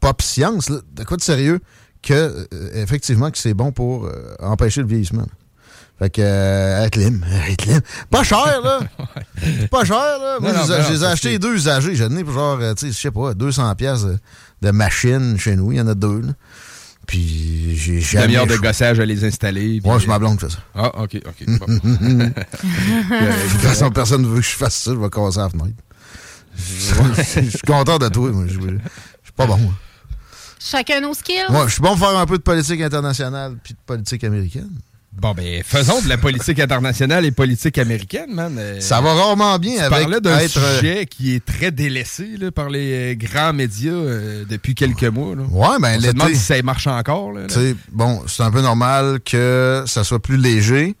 pop 0.00 0.20
science, 0.22 0.68
là, 0.68 0.78
de 0.96 1.04
quoi 1.04 1.16
de 1.16 1.22
sérieux 1.22 1.60
que, 2.02 2.12
euh, 2.52 2.82
effectivement, 2.82 3.30
que 3.30 3.38
c'est 3.38 3.54
bon 3.54 3.70
pour 3.70 4.06
euh, 4.06 4.34
empêcher 4.40 4.80
le 4.80 4.88
vieillissement. 4.88 5.26
Fait 5.98 6.10
que, 6.10 6.20
euh, 6.22 6.84
Atlim, 6.84 7.24
Atlim. 7.50 7.80
Pas 8.10 8.22
cher, 8.22 8.60
là. 8.62 8.80
pas 9.70 9.84
cher, 9.84 9.96
là. 9.96 10.36
Moi, 10.40 10.52
Non, 10.52 10.58
non, 10.58 10.64
je 10.66 10.72
les 10.72 10.74
ai- 10.74 10.78
non, 10.78 10.84
je 10.84 10.92
les 10.92 10.96
ai 10.98 11.00
ça, 11.00 11.10
achetés 11.12 11.32
c'est- 11.32 11.38
deux 11.38 11.54
usagés. 11.54 11.94
J'en 11.96 12.14
ai 12.14 12.22
pour 12.22 12.34
genre, 12.34 12.58
euh, 12.60 12.74
tu 12.74 12.86
sais, 12.88 12.92
je 12.92 12.98
sais 13.00 13.10
pas, 13.10 13.32
200 13.32 13.74
pièces 13.76 14.04
de, 14.60 14.70
machines 14.72 15.38
chez 15.38 15.56
nous. 15.56 15.72
Il 15.72 15.78
y 15.78 15.80
en 15.80 15.88
a 15.88 15.94
deux, 15.94 16.20
là. 16.20 16.32
Puis, 17.06 17.76
j'ai 17.76 18.00
jamais... 18.00 18.26
demi-heure 18.26 18.46
de 18.46 18.56
gossage 18.56 19.00
à 19.00 19.06
les 19.06 19.24
installer. 19.24 19.80
Moi, 19.84 19.98
c'est 20.00 20.08
ma 20.08 20.18
blonde 20.18 20.38
qui 20.38 20.44
fait 20.46 20.52
ça. 20.52 20.58
Ah, 20.74 21.02
OK, 21.02 21.16
OK. 21.24 21.46
bon. 21.46 21.66
de 21.84 22.32
toute 23.52 23.60
façon, 23.60 23.90
personne 23.90 24.22
ne 24.22 24.26
veut 24.26 24.40
que 24.40 24.46
je 24.46 24.50
fasse 24.56 24.74
ça. 24.76 24.90
Je 24.90 24.96
vais 24.98 25.08
casser 25.08 25.38
la 25.38 25.48
fenêtre. 25.48 25.76
Je 27.36 27.48
suis 27.50 27.58
content 27.66 27.98
de 27.98 28.08
toi. 28.08 28.30
moi. 28.32 28.44
Je 28.48 28.54
je 28.54 28.58
suis 28.58 29.32
pas 29.36 29.46
bon. 29.46 29.56
moi. 29.58 29.72
Chacun 30.58 31.00
nos 31.00 31.14
skills. 31.14 31.44
Moi, 31.50 31.66
je 31.68 31.74
suis 31.74 31.82
bon 31.82 31.96
pour 31.96 32.08
faire 32.08 32.18
un 32.18 32.26
peu 32.26 32.38
de 32.38 32.42
politique 32.42 32.80
internationale 32.80 33.56
puis 33.62 33.74
de 33.74 33.78
politique 33.86 34.24
américaine. 34.24 34.70
Bon, 35.18 35.32
ben, 35.32 35.62
faisons 35.64 36.02
de 36.02 36.08
la 36.08 36.18
politique 36.18 36.58
internationale 36.60 37.24
et 37.24 37.30
politique 37.30 37.78
américaine, 37.78 38.32
man. 38.34 38.54
Euh, 38.58 38.80
Ça 38.80 39.00
va 39.00 39.14
rarement 39.14 39.58
bien 39.58 39.76
tu 39.76 39.80
avec 39.80 40.08
d'un 40.20 40.38
être, 40.38 40.58
euh, 40.58 40.78
sujet 40.78 41.06
qui 41.06 41.34
est 41.34 41.44
très 41.44 41.70
délaissé 41.70 42.26
là, 42.38 42.50
par 42.52 42.68
les 42.68 43.12
euh, 43.12 43.14
grands 43.14 43.54
médias 43.54 43.92
euh, 43.92 44.44
depuis 44.48 44.74
quelques 44.74 45.04
mois. 45.04 45.34
Là. 45.34 45.42
Ouais, 45.50 45.78
ben, 45.80 45.94
On 45.96 46.00
se 46.00 46.06
l'été- 46.06 46.12
demande 46.12 46.28
si 46.34 46.36
ça 46.36 46.62
marche 46.62 46.86
encore. 46.86 47.32
Là, 47.32 47.42
là. 47.42 47.46
Tu 47.46 47.54
sais, 47.54 47.76
bon, 47.92 48.20
c'est 48.26 48.42
un 48.42 48.50
peu 48.50 48.60
normal 48.60 49.20
que 49.24 49.84
ça 49.86 50.04
soit 50.04 50.20
plus 50.20 50.36
léger. 50.36 50.94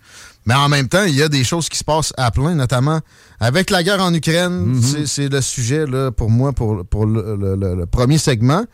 Mais 0.46 0.54
en 0.54 0.68
même 0.68 0.88
temps, 0.88 1.02
il 1.04 1.14
y 1.14 1.22
a 1.22 1.28
des 1.28 1.42
choses 1.44 1.68
qui 1.68 1.76
se 1.76 1.84
passent 1.84 2.12
à 2.16 2.30
plein, 2.30 2.54
notamment 2.54 3.00
avec 3.40 3.68
la 3.68 3.82
guerre 3.82 4.00
en 4.00 4.14
Ukraine. 4.14 4.80
C'est- 4.80 5.06
C'est 5.06 5.28
le 5.28 5.40
sujet, 5.42 5.84
là, 5.86 6.10
pour 6.10 6.30
moi, 6.30 6.52
pour, 6.52 6.86
pour 6.86 7.04
le, 7.04 7.36
le- 7.36 7.56
le- 7.56 7.74
le 7.74 7.86
premier 7.86 8.16
segment. 8.16 8.64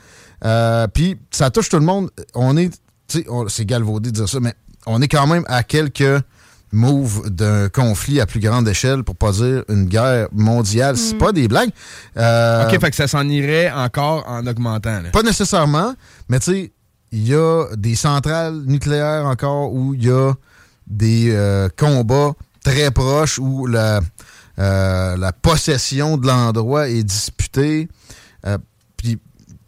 Euh, 0.45 0.87
Puis, 0.87 1.17
ça 1.31 1.51
touche 1.51 1.69
tout 1.69 1.79
le 1.79 1.85
monde. 1.87 2.11
On 2.35 2.57
est, 2.59 2.69
tu 3.09 3.19
sais, 3.21 3.27
on- 3.29 3.49
c'est 3.49 3.65
galvaudé 3.65 4.11
de 4.11 4.15
dire 4.17 4.29
ça, 4.29 4.39
mais 4.39 4.55
on 4.87 5.01
est 5.01 5.09
quand 5.09 5.27
même 5.27 5.45
à 5.49 5.63
quelques 5.63 6.23
moves 6.73 7.29
d'un 7.29 7.69
conflit 7.69 8.21
à 8.21 8.27
plus 8.27 8.41
grande 8.41 8.67
échelle, 8.67 9.05
pour 9.05 9.15
pas 9.15 9.33
dire 9.33 9.63
une 9.69 9.85
guerre 9.85 10.29
mondiale. 10.33 10.97
C'est 10.97 11.19
pas 11.19 11.33
des 11.33 11.47
blagues. 11.47 11.71
Euh, 12.17 12.67
OK, 12.67 12.81
fait 12.81 12.91
que 12.91 12.97
ça 12.97 13.07
s'en 13.07 13.29
irait 13.29 13.71
encore 13.71 14.25
en 14.27 14.47
augmentant. 14.47 15.01
là. 15.01 15.11
pas 15.11 15.23
nécessairement, 15.23 15.95
mais 16.29 16.41
tu 16.41 16.53
sais, 16.53 16.73
il 17.13 17.29
y 17.29 17.35
a 17.35 17.67
des 17.77 17.95
centrales 17.95 18.63
nucléaires 18.65 19.27
encore 19.27 19.73
où 19.73 19.95
il 19.95 20.05
y 20.05 20.11
a 20.11 20.33
des 20.87 21.31
euh, 21.31 21.69
combats 21.77 22.33
très 22.65 22.91
proches 22.91 23.39
où 23.39 23.67
la, 23.67 24.01
euh, 24.59 25.17
la 25.17 25.33
possession 25.33 26.17
de 26.17 26.27
l'endroit 26.27 26.89
est 26.89 27.05
disputée. 27.05 27.89
Puis 28.97 29.19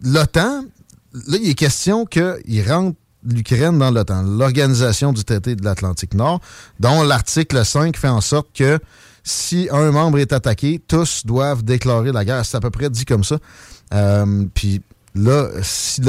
l'OTAN, 0.01 0.65
là, 1.13 1.39
il 1.41 1.51
est 1.51 1.55
question 1.55 2.07
qu'il 2.07 2.65
rentre 2.67 2.97
l'Ukraine 3.25 3.79
dans 3.79 3.91
l'OTAN, 3.91 4.23
l'Organisation 4.23 5.13
du 5.13 5.25
traité 5.25 5.57
de 5.57 5.65
l'Atlantique 5.65 6.15
Nord, 6.15 6.41
dont 6.81 7.03
l'article 7.03 7.65
5 7.65 7.97
fait 7.97 8.09
en 8.09 8.21
sorte 8.21 8.49
que 8.55 8.79
si 9.23 9.69
un 9.73 9.91
membre 9.91 10.19
est 10.19 10.33
attaqué, 10.33 10.81
tous 10.87 11.25
doivent 11.25 11.63
déclarer 11.63 12.13
la 12.13 12.25
guerre. 12.25 12.45
C'est 12.45 12.57
à 12.57 12.61
peu 12.61 12.71
près 12.71 12.91
dit 12.91 13.05
comme 13.07 13.25
ça. 13.25 13.39
Euh, 13.95 14.45
Puis 14.55 14.83
là, 15.15 15.49
si 15.63 16.03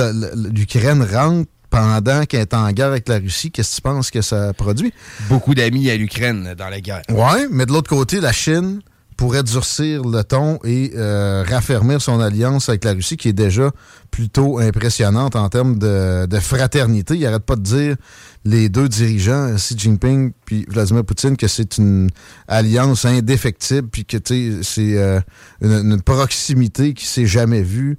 l'Ukraine 0.54 1.02
rentre 1.02 1.50
pendant 1.70 2.26
qu'elle 2.26 2.42
est 2.42 2.54
en 2.54 2.72
guerre 2.72 2.88
avec 2.88 3.08
la 3.08 3.18
Russie, 3.18 3.52
qu'est-ce 3.52 3.72
que 3.72 3.76
tu 3.78 3.82
penses 3.82 4.12
que 4.12 4.22
ça 4.22 4.54
produit? 4.54 4.94
Beaucoup 5.30 5.56
d'amis 5.56 5.90
à 5.90 5.96
l'Ukraine 5.96 6.56
dans 6.58 6.70
la 6.70 6.82
guerre. 6.82 7.04
Ouais, 7.10 7.48
mais 7.50 7.66
de 7.66 7.72
l'autre 7.72 7.90
côté, 7.90 8.20
la 8.20 8.32
Chine 8.32 8.82
pourrait 9.18 9.44
durcir 9.44 10.04
le 10.04 10.24
ton 10.24 10.60
et 10.66 10.92
euh, 10.96 11.44
raffermir 11.48 12.02
son 12.02 12.20
alliance 12.20 12.68
avec 12.70 12.84
la 12.84 12.92
Russie, 12.94 13.16
qui 13.16 13.30
est 13.30 13.34
déjà 13.34 13.72
plutôt 14.12 14.60
impressionnante 14.60 15.36
en 15.38 15.48
termes 15.50 15.78
de, 15.78 16.26
de 16.26 16.40
fraternité. 16.40 17.16
Il 17.16 17.26
arrête 17.26 17.44
pas 17.46 17.56
de 17.56 17.62
dire, 17.62 17.96
les 18.44 18.68
deux 18.70 18.90
dirigeants, 18.90 19.56
Xi 19.56 19.78
Jinping 19.78 20.32
puis 20.46 20.66
Vladimir 20.70 21.06
Poutine, 21.06 21.38
que 21.38 21.48
c'est 21.48 21.78
une 21.78 22.10
alliance 22.48 23.06
indéfectible, 23.06 23.88
puis 23.88 24.06
que 24.06 24.18
c'est 24.64 24.98
euh, 24.98 25.20
une, 25.62 25.92
une 25.94 26.02
proximité 26.02 26.94
qui 26.94 27.06
s'est 27.06 27.26
jamais 27.26 27.62
vue 27.62 27.98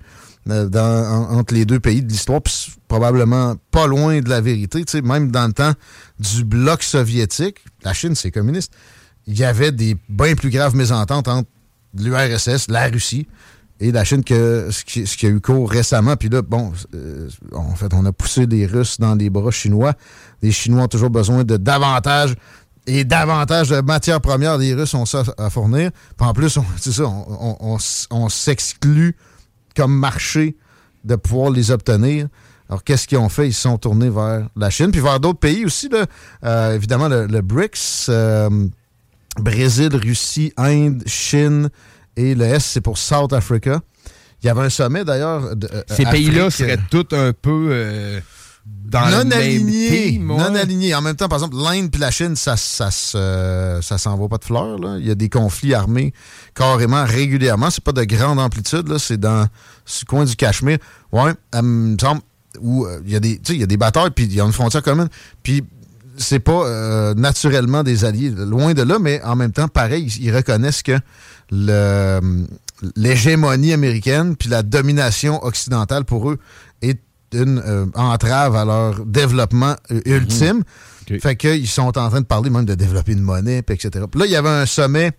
euh, 0.50 0.68
dans- 0.68 0.80
en- 1.32 1.38
entre 1.38 1.54
les 1.54 1.64
deux 1.64 1.80
pays 1.80 2.02
de 2.02 2.08
l'histoire, 2.08 2.40
probablement 2.88 3.56
pas 3.70 3.86
loin 3.86 4.20
de 4.20 4.28
la 4.28 4.40
vérité. 4.40 4.84
Même 5.02 5.30
dans 5.30 5.46
le 5.46 5.52
temps 5.52 5.72
du 6.20 6.44
bloc 6.44 6.82
soviétique, 6.82 7.64
la 7.82 7.92
Chine, 7.94 8.14
c'est 8.14 8.30
communiste, 8.30 8.72
il 9.26 9.38
y 9.38 9.44
avait 9.44 9.72
des 9.72 9.96
bien 10.08 10.34
plus 10.34 10.50
graves 10.50 10.76
mésententes 10.76 11.28
entre 11.28 11.48
l'URSS, 11.94 12.68
la 12.68 12.86
Russie 12.88 13.26
et 13.80 13.92
la 13.92 14.04
Chine 14.04 14.24
que 14.24 14.68
ce 14.70 14.84
qui, 14.84 15.26
a 15.26 15.28
eu 15.28 15.40
cours 15.40 15.70
récemment. 15.70 16.16
Puis 16.16 16.28
là, 16.28 16.42
bon, 16.42 16.72
euh, 16.94 17.28
en 17.52 17.74
fait, 17.74 17.92
on 17.92 18.04
a 18.04 18.12
poussé 18.12 18.46
les 18.46 18.66
Russes 18.66 18.98
dans 18.98 19.14
les 19.14 19.30
bras 19.30 19.50
chinois. 19.50 19.94
Les 20.42 20.52
Chinois 20.52 20.84
ont 20.84 20.88
toujours 20.88 21.10
besoin 21.10 21.44
de 21.44 21.56
davantage 21.56 22.34
et 22.86 23.04
davantage 23.04 23.70
de 23.70 23.80
matières 23.80 24.20
premières. 24.20 24.58
Les 24.58 24.74
Russes 24.74 24.94
ont 24.94 25.06
ça 25.06 25.24
à 25.36 25.50
fournir. 25.50 25.90
Puis 26.16 26.26
en 26.26 26.32
plus, 26.32 26.50
ça, 26.50 26.62
on, 28.10 28.28
s'exclut 28.28 29.16
comme 29.74 29.94
marché 29.94 30.56
de 31.04 31.16
pouvoir 31.16 31.50
les 31.50 31.70
obtenir. 31.70 32.28
Alors, 32.68 32.82
qu'est-ce 32.82 33.06
qu'ils 33.06 33.18
ont 33.18 33.28
fait? 33.28 33.48
Ils 33.48 33.54
se 33.54 33.62
sont 33.62 33.78
tournés 33.78 34.10
vers 34.10 34.48
la 34.56 34.70
Chine, 34.70 34.90
puis 34.90 35.00
vers 35.00 35.20
d'autres 35.20 35.38
pays 35.38 35.64
aussi. 35.64 35.88
Là. 35.88 36.06
Euh, 36.44 36.74
évidemment, 36.74 37.08
le, 37.08 37.26
le 37.26 37.40
BRICS, 37.40 38.06
euh, 38.08 38.68
Brésil, 39.40 39.90
Russie, 39.94 40.52
Inde, 40.56 41.02
Chine, 41.06 41.68
et 42.16 42.34
le 42.34 42.44
S, 42.44 42.64
c'est 42.64 42.80
pour 42.80 42.98
South 42.98 43.32
Africa. 43.32 43.80
Il 44.42 44.46
y 44.46 44.48
avait 44.50 44.62
un 44.62 44.70
sommet, 44.70 45.04
d'ailleurs. 45.04 45.44
euh, 45.44 45.82
Ces 45.88 46.04
pays-là 46.04 46.50
seraient 46.50 46.78
tous 46.90 47.06
un 47.14 47.32
peu 47.32 47.68
euh, 47.70 48.20
dans 48.64 49.06
le 49.06 49.10
non 49.12 49.24
même 49.24 49.32
alignés. 49.38 50.10
team, 50.12 50.30
ouais. 50.30 50.36
Non 50.38 50.54
alignés. 50.54 50.94
En 50.94 51.02
même 51.02 51.16
temps, 51.16 51.28
par 51.28 51.38
exemple, 51.38 51.56
l'Inde 51.56 51.90
puis 51.90 52.00
la 52.00 52.10
Chine, 52.10 52.36
ça, 52.36 52.56
ça, 52.56 52.90
ça 52.90 53.98
s'en 53.98 54.16
va 54.16 54.28
pas 54.28 54.38
de 54.38 54.44
fleurs. 54.44 54.78
Là. 54.78 54.96
Il 54.98 55.06
y 55.06 55.10
a 55.10 55.14
des 55.14 55.28
conflits 55.28 55.74
armés 55.74 56.12
carrément 56.54 57.04
régulièrement. 57.04 57.70
C'est 57.70 57.82
pas 57.84 57.92
de 57.92 58.04
grande 58.04 58.38
amplitude. 58.38 58.88
là. 58.88 58.98
C'est 58.98 59.18
dans 59.18 59.46
ce 59.84 60.04
coin 60.04 60.24
du 60.24 60.36
Cachemire. 60.36 60.78
Ouais, 61.12 61.30
euh, 61.54 61.60
il 61.60 61.62
me 61.62 61.96
semble 62.00 62.20
où 62.60 62.86
euh, 62.86 63.00
il 63.04 63.12
y 63.12 63.16
a 63.16 63.20
des, 63.20 63.40
il 63.50 63.56
y 63.56 63.62
a 63.62 63.66
des 63.66 63.76
batailles 63.76 64.10
puis 64.14 64.24
il 64.24 64.34
y 64.34 64.40
a 64.40 64.44
une 64.44 64.52
frontière 64.52 64.82
commune. 64.82 65.08
Puis 65.42 65.62
c'est 66.18 66.40
pas 66.40 66.66
euh, 66.66 67.14
naturellement 67.14 67.82
des 67.82 68.04
alliés, 68.04 68.30
loin 68.30 68.74
de 68.74 68.82
là, 68.82 68.98
mais 69.00 69.22
en 69.22 69.36
même 69.36 69.52
temps, 69.52 69.68
pareil, 69.68 70.04
ils, 70.18 70.24
ils 70.24 70.34
reconnaissent 70.36 70.82
que 70.82 70.98
le- 71.50 72.46
l'hégémonie 72.96 73.72
américaine 73.72 74.36
puis 74.36 74.48
la 74.48 74.62
domination 74.62 75.42
occidentale 75.44 76.04
pour 76.04 76.30
eux 76.30 76.38
est 76.82 77.00
une 77.32 77.62
euh, 77.66 77.86
entrave 77.94 78.54
à 78.56 78.64
leur 78.64 79.04
développement 79.04 79.74
euh, 79.90 80.00
ultime. 80.06 80.62
Fait 81.20 81.36
qu'ils 81.36 81.68
sont 81.68 81.96
en 81.98 82.08
train 82.10 82.20
de 82.20 82.26
parler 82.26 82.50
même 82.50 82.64
de 82.64 82.74
développer 82.74 83.12
une 83.12 83.20
monnaie, 83.22 83.58
etc. 83.58 83.90
Là, 84.14 84.26
il 84.26 84.30
y 84.30 84.36
avait 84.36 84.48
un 84.48 84.66
sommet 84.66 85.12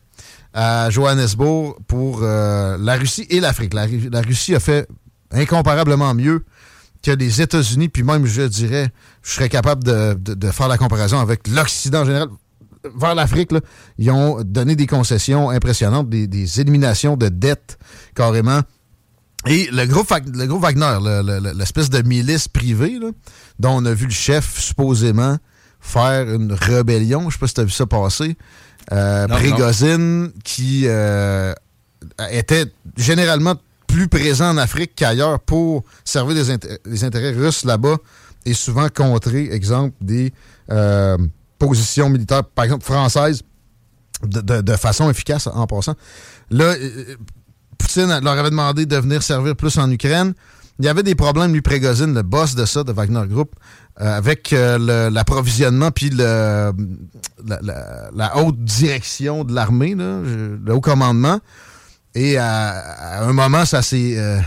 à 0.54 0.90
Johannesburg 0.90 1.76
pour 1.88 2.20
euh, 2.24 2.78
la 2.80 2.96
Russie 2.96 3.26
et 3.30 3.40
l'Afrique. 3.40 3.74
La 3.74 4.22
Russie 4.22 4.56
a 4.56 4.60
fait 4.60 4.88
incomparablement 5.32 6.14
mieux 6.14 6.46
que 7.04 7.12
les 7.12 7.42
États-Unis, 7.42 7.90
puis 7.90 8.04
même, 8.04 8.26
je 8.26 8.42
dirais, 8.44 8.90
je 9.24 9.32
serais 9.34 9.50
capable 9.50 9.84
de, 9.84 10.14
de- 10.16 10.34
de 10.34 10.52
faire 10.52 10.68
la 10.68 10.78
comparaison 10.78 11.20
avec 11.20 11.48
l'Occident 11.48 12.02
en 12.02 12.06
général. 12.06 12.30
Vers 12.96 13.16
l'Afrique, 13.16 13.52
ils 13.98 14.10
ont 14.12 14.42
donné 14.44 14.76
des 14.76 14.88
concessions 14.88 15.50
impressionnantes, 15.50 16.10
des, 16.10 16.28
des 16.28 16.62
éliminations 16.62 17.18
de 17.18 17.28
dettes 17.30 17.78
carrément. 18.16 18.62
Et 19.46 19.70
le 19.72 19.86
groupe, 19.86 20.12
le 20.34 20.46
groupe 20.46 20.62
Wagner, 20.62 20.98
le- 21.02 21.22
le- 21.22 21.40
le- 21.40 21.58
l'espèce 21.58 21.90
de 21.90 22.02
milice 22.02 22.48
privée, 22.48 22.98
là, 23.00 23.10
dont 23.60 23.72
on 23.82 23.86
a 23.86 23.94
vu 23.94 24.06
le 24.06 24.12
chef 24.12 24.60
supposément 24.60 25.38
faire 25.80 26.34
une 26.34 26.52
rébellion, 26.54 27.30
je 27.30 27.36
sais 27.36 27.40
pas 27.40 27.48
si 27.48 27.54
tu 27.54 27.62
as 27.62 27.66
vu 27.66 27.72
ça 27.72 27.86
passer, 27.86 28.36
euh, 28.92 29.28
Non, 29.28 29.36
qui 30.44 30.84
euh, 30.86 31.54
était 32.32 32.66
généralement 32.98 33.56
plus 33.98 34.08
présent 34.08 34.52
en 34.52 34.58
Afrique 34.58 34.92
qu'ailleurs 34.96 35.40
pour 35.40 35.84
servir 36.06 36.36
les, 36.36 36.52
inté- 36.52 36.78
les 36.86 37.04
intérêts 37.04 37.32
russes 37.32 37.66
là-bas 37.66 37.98
et 38.46 38.54
souvent 38.54 38.90
contrer, 38.90 39.52
exemple, 39.52 39.96
des 40.02 40.32
euh, 40.70 41.18
positions 41.58 42.08
militaires, 42.08 42.44
par 42.44 42.66
exemple, 42.66 42.86
françaises, 42.86 43.42
de, 44.24 44.76
façon 44.76 45.10
efficace 45.10 45.48
en 45.48 45.66
passant. 45.66 45.96
Là, 46.52 46.76
euh, 46.76 47.16
Poutine 47.80 48.20
leur 48.22 48.38
avait 48.38 48.52
demandé 48.52 48.86
de 48.86 48.98
venir 48.98 49.24
servir 49.24 49.56
plus 49.56 49.76
en 49.80 49.90
Ukraine. 49.90 50.36
Il 50.78 50.86
y 50.86 50.90
avait 50.90 51.02
des 51.02 51.16
problèmes, 51.16 51.52
lui, 51.52 51.64
Prégozine, 51.64 52.14
le 52.14 52.22
boss 52.22 52.54
de 52.54 52.66
ça, 52.66 52.84
de 52.84 52.92
Wagner 52.92 53.24
Group, 53.28 53.56
euh, 54.00 54.16
avec 54.16 54.52
l'approvisionnement 54.52 55.90
puis 55.90 56.12
la, 56.12 56.72
haute 58.36 58.64
direction 58.64 59.44
de 59.44 59.56
l'armée, 59.56 59.96
le 59.96 60.72
haut 60.72 60.82
commandement. 60.82 61.40
Et 62.16 62.38
à, 62.38 63.24
un 63.24 63.34
moment, 63.34 63.66
ça 63.66 63.82
s'est 63.82 64.18
euh, 64.18 64.40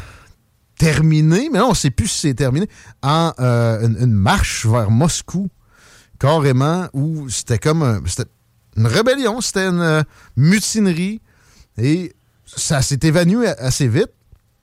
terminé, 0.78 1.48
mais 1.52 1.58
là, 1.58 1.66
on 1.66 1.70
ne 1.70 1.74
sait 1.74 1.90
plus 1.90 2.08
si 2.08 2.28
c'est 2.28 2.34
terminé, 2.34 2.68
en 3.02 3.32
euh, 3.38 3.86
une, 3.86 4.12
marche 4.12 4.66
vers 4.66 4.90
Moscou, 4.90 5.48
carrément, 6.18 6.88
où 6.92 7.28
c'était 7.28 7.58
comme 7.58 7.82
un- 7.82 8.00
une 8.76 8.86
rébellion, 8.86 9.40
c'était 9.40 9.66
une 9.66 9.80
euh, 9.80 10.02
mutinerie, 10.36 11.20
et 11.78 12.14
ça 12.46 12.82
s'est 12.82 12.98
évanoui 13.02 13.46
assez 13.46 13.86
vite. 13.88 14.10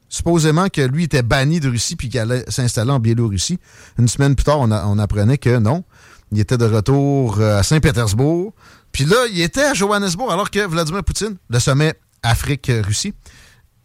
supposément 0.10 0.68
que 0.69 0.82
lui 0.82 1.03
était 1.03 1.22
banni 1.24 1.60
de 1.60 1.69
Russie 1.69 1.95
puis 1.98 2.07
qu'il 2.10 2.19
allait 2.19 2.45
s'installer 2.48 2.91
en 2.91 2.99
Biélorussie. 2.99 3.60
Une 3.99 4.07
semaine 4.07 4.36
plus 4.36 4.44
tard, 4.45 4.60
on, 4.60 4.72
on 4.72 4.99
apprenait 4.99 5.38
que 5.38 5.57
non. 5.60 5.84
Il 6.32 6.40
était 6.40 6.57
de 6.57 6.65
retour 6.65 7.41
à 7.41 7.61
Saint-Pétersbourg. 7.64 8.53
Puis 8.91 9.06
là, 9.06 9.15
il 9.32 9.41
était 9.41 9.64
à 9.64 9.74
Johannesburg 9.74 10.32
alors 10.32 10.49
que 10.49 10.65
Vladimir 10.65 11.03
Poutine, 11.03 11.36
le 11.49 11.60
sommet 11.60 11.94
Afrique-Russie, 12.23 13.14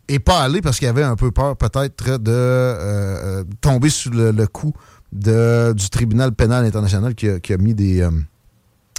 est 0.09 0.19
pas 0.19 0.41
allé 0.41 0.61
parce 0.61 0.79
qu'il 0.79 0.89
avait 0.89 1.03
un 1.05 1.17
peu 1.17 1.31
peur 1.31 1.57
peut-être 1.57 2.19
de 2.19 2.31
euh, 2.33 3.41
euh, 3.41 3.45
tomber 3.61 3.89
sous 3.91 4.11
le, 4.11 4.31
le 4.33 4.47
coup 4.47 4.73
de, 5.13 5.73
du 5.77 5.89
tribunal 5.91 6.33
pénal 6.33 6.65
international 6.65 7.15
qui 7.15 7.29
a, 7.29 7.39
qui 7.41 7.53
a 7.53 7.57
mis 7.59 7.75
des, 7.75 8.01
euh, 8.01 8.11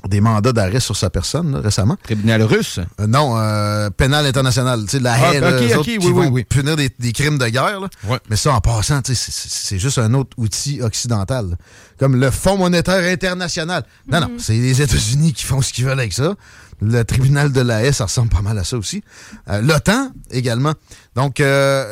des 0.07 0.21
mandats 0.21 0.53
d'arrêt 0.53 0.79
sur 0.79 0.95
sa 0.95 1.09
personne 1.09 1.51
là, 1.51 1.59
récemment. 1.59 1.97
Tribunal 2.03 2.41
russe? 2.43 2.79
Euh, 2.99 3.07
non, 3.07 3.37
euh, 3.37 3.89
pénal 3.89 4.25
international. 4.25 4.81
Tu 4.83 4.89
sais, 4.91 4.99
la 4.99 5.13
Ah, 5.13 5.33
haie, 5.33 5.39
là, 5.39 5.49
ok, 5.49 5.61
eux 5.61 5.65
ok, 5.65 5.71
autres 5.79 5.89
oui, 5.89 5.97
qui 5.99 6.07
oui, 6.07 6.13
vont 6.13 6.27
oui. 6.29 6.43
punir 6.45 6.75
des, 6.75 6.89
des 6.99 7.11
crimes 7.11 7.37
de 7.37 7.47
guerre. 7.47 7.79
là. 7.79 7.89
Mais 8.29 8.35
ça, 8.35 8.53
en 8.53 8.61
passant, 8.61 9.01
c'est- 9.03 9.77
juste 9.79 9.97
un 9.97 10.13
autre 10.13 10.31
outil 10.37 10.81
occidental. 10.81 11.51
là. 11.51 11.55
Comme 11.99 12.15
le 12.15 12.31
Fonds 12.31 12.57
monétaire 12.57 13.03
international. 13.11 13.83
Non, 14.11 14.21
non, 14.21 14.31
c'est 14.39 14.53
les 14.53 14.81
États-Unis 14.81 15.33
qui 15.33 15.45
font 15.45 15.61
ce 15.61 15.71
qu'ils 15.73 15.85
veulent 15.85 15.99
avec 15.99 16.13
ça. 16.13 16.35
Le 16.83 17.03
tribunal 17.03 17.51
de 17.51 17.61
la 17.61 17.83
haie, 17.83 17.91
ça 17.91 18.05
ressemble 18.05 18.29
pas 18.29 18.41
mal 18.41 18.57
à 18.57 18.63
ça 18.63 18.77
aussi. 18.77 19.03
Euh, 19.49 19.61
L'OTAN 19.61 20.09
également. 20.31 20.73
Donc, 21.15 21.39
euh, 21.39 21.85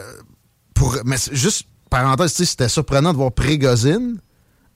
pour, 0.74 0.98
mais 1.06 1.18
juste, 1.32 1.64
parenthèse, 1.90 2.34
c'était 2.34 2.70
surprenant 2.70 3.12
de 3.12 3.18
voir 3.18 3.32
Prégozine 3.32 4.18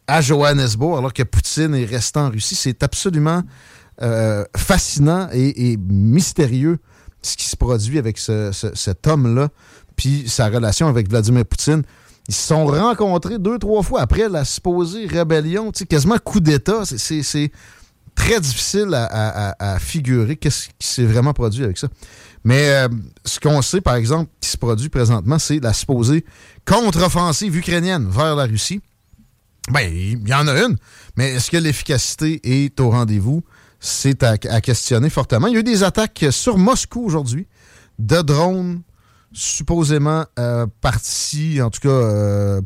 à 0.08 0.22
Johannesburg 0.22 0.98
alors 0.98 1.14
que 1.14 1.24
Poutine 1.24 1.74
est 1.76 1.86
resté 1.86 2.20
en 2.20 2.30
Russie. 2.30 2.56
C'est 2.56 2.84
absolument 2.84 3.42
euh, 4.02 4.44
fascinant 4.56 5.30
et, 5.32 5.78
mystérieux 5.78 6.78
ce 7.22 7.36
qui 7.38 7.46
se 7.46 7.56
produit 7.56 7.98
avec 7.98 8.18
ce- 8.18 8.52
ce- 8.52 8.76
cet 8.76 9.08
homme-là, 9.08 9.50
puis 9.96 10.26
sa 10.28 10.48
relation 10.48 10.88
avec 10.88 11.10
Vladimir 11.10 11.46
Poutine. 11.46 11.82
Ils 12.28 12.36
se 12.36 12.48
sont 12.48 12.66
rencontrés 12.66 13.40
deux, 13.40 13.58
trois 13.58 13.84
fois 13.84 14.02
après 14.02 14.30
la 14.30 14.46
supposée 14.46 15.08
rébellion, 15.08 15.72
quasiment 15.72 16.18
coup 16.18 16.40
d'État. 16.40 16.84
C'est 16.86 17.52
très 18.16 18.40
difficile 18.40 18.90
à, 18.94 19.78
figurer 19.80 20.36
qu'est-ce 20.38 20.70
qui 20.80 20.88
s'est 20.88 21.06
vraiment 21.06 21.34
produit 21.34 21.64
avec 21.64 21.78
ça. 21.78 21.88
Mais 22.44 22.70
euh, 22.70 22.88
ce 23.26 23.40
qu'on 23.40 23.62
sait, 23.62 23.82
par 23.82 23.96
exemple, 23.96 24.32
qui 24.40 24.50
se 24.50 24.58
produit 24.58 24.90
présentement, 24.90 25.40
c'est 25.40 25.60
la 25.60 25.74
supposée 25.74 26.26
contre-offensive 26.66 27.56
ukrainienne 27.56 28.08
vers 28.10 28.36
la 28.36 28.46
Russie. 28.46 28.82
Ben, 29.72 29.92
il 29.92 30.28
y 30.28 30.34
en 30.34 30.48
a 30.48 30.54
une, 30.54 30.78
mais 31.18 31.34
est-ce 31.34 31.50
que 31.50 31.58
l'efficacité 31.58 32.40
est 32.44 32.80
au 32.80 32.92
rendez-vous? 32.92 33.44
C'est 33.80 34.24
à, 34.24 34.38
questionner 34.38 35.10
fortement. 35.10 35.48
Il 35.48 35.54
y 35.54 35.58
a 35.58 35.60
eu 35.60 35.64
des 35.64 35.84
attaques 35.84 36.26
sur 36.32 36.58
Moscou 36.58 37.04
aujourd'hui 37.04 37.48
de 38.00 38.22
drones 38.22 38.82
supposément 39.32 40.26
euh, 40.40 40.66
partis, 40.82 41.62
en 41.62 41.70
tout 41.70 41.82
cas, 41.82 41.90
euh, 41.90 42.62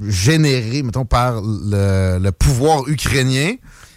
générés, 0.00 0.82
mettons, 0.82 1.04
par 1.04 1.40
le 1.42 2.30
pouvoir 2.30 2.88
ukrainien. 2.88 3.54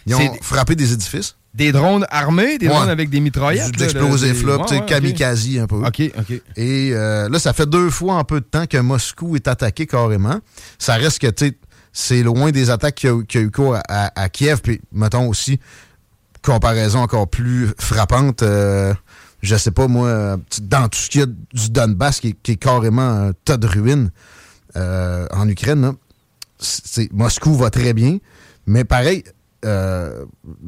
Ils 0.08 0.14
ont 0.14 0.32
des- 0.32 0.38
frappé 0.42 0.74
des 0.74 0.92
édifices. 0.92 1.36
Des 1.54 1.72
drones 1.72 2.06
armés, 2.10 2.58
des 2.58 2.68
Ouais. 2.68 2.74
drones 2.74 2.90
avec 2.90 3.10
des 3.10 3.20
mitraillettes. 3.20 3.72
Du- 3.72 3.78
là, 3.80 3.86
des- 3.86 3.92
là, 3.94 4.04
ouais, 4.04 4.44
ouais, 4.70 4.78
ok. 4.80 4.86
kamikaze 4.86 5.48
un 5.58 5.66
peu. 5.66 5.76
OK, 5.84 6.02
OK. 6.18 6.30
Et 6.56 6.90
euh, 6.92 7.28
là, 7.28 7.38
ça 7.38 7.52
fait 7.52 7.66
deux 7.68 7.90
fois 7.90 8.14
en 8.14 8.24
peu 8.24 8.40
de 8.40 8.44
temps 8.44 8.66
que 8.66 8.76
Moscou 8.78 9.34
est 9.34 9.48
attaqué 9.48 9.86
carrément. 9.86 10.38
Ça 10.78 10.94
reste 10.94 11.18
que, 11.20 11.26
tu 11.28 11.46
sais, 11.48 11.58
c'est 11.92 12.22
loin 12.22 12.50
des 12.52 12.70
attaques 12.70 12.96
qui 12.96 13.08
a, 13.08 13.22
qui 13.22 13.38
a 13.38 13.40
eu 13.40 13.50
cours 13.50 13.74
à, 13.76 13.82
à- 13.88 14.20
à 14.22 14.28
Kiev. 14.28 14.60
Puis, 14.62 14.80
mettons 14.92 15.26
aussi, 15.28 15.58
comparaison 16.42 17.00
encore 17.00 17.28
plus 17.28 17.68
frappante, 17.78 18.42
euh, 18.42 18.94
je 19.42 19.56
sais 19.56 19.70
pas, 19.72 19.88
moi, 19.88 20.36
dans 20.62 20.88
tout 20.88 20.98
ce 20.98 21.08
qu'il 21.10 21.20
y 21.22 21.24
a 21.24 21.26
du 21.26 21.70
Donbass, 21.70 22.20
qui, 22.20 22.28
est- 22.28 22.36
qui 22.42 22.52
est 22.52 22.56
carrément 22.56 23.02
un 23.08 23.32
tas 23.44 23.56
de 23.56 23.66
ruines 23.66 24.10
euh, 24.76 25.26
en 25.32 25.48
Ukraine, 25.48 25.80
là, 25.80 25.92
Moscou 27.12 27.54
va 27.56 27.70
très 27.70 27.94
bien. 27.94 28.18
Mais 28.66 28.84
pareil, 28.84 29.24
euh, 29.64 30.24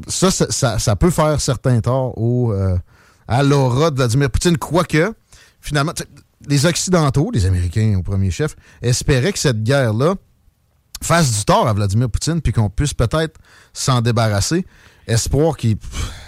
ça, 0.07 0.31
ça, 0.31 0.47
ça- 0.49 0.79
ça 0.79 0.95
peut 0.95 1.09
faire 1.11 1.39
certains 1.41 1.79
torts 1.81 2.17
au, 2.17 2.51
euh, 2.53 2.77
à 3.27 3.43
l'aura 3.43 3.91
de 3.91 3.95
Vladimir 3.95 4.29
Poutine, 4.29 4.57
quoique, 4.57 5.13
finalement, 5.61 5.93
les 6.47 6.65
Occidentaux, 6.65 7.29
les 7.33 7.45
Américains 7.45 7.95
au 7.97 8.03
premier 8.03 8.31
chef, 8.31 8.55
espéraient 8.81 9.31
que 9.31 9.39
cette 9.39 9.63
guerre-là 9.63 10.15
fasse 11.03 11.37
du 11.39 11.45
tort 11.45 11.67
à 11.67 11.73
Vladimir 11.73 12.09
Poutine, 12.09 12.41
puis 12.41 12.51
qu'on 12.53 12.69
puisse 12.69 12.93
peut-être 12.93 13.39
s'en 13.73 14.01
débarrasser. 14.01 14.65
Espoir 15.07 15.57
qui. 15.57 15.77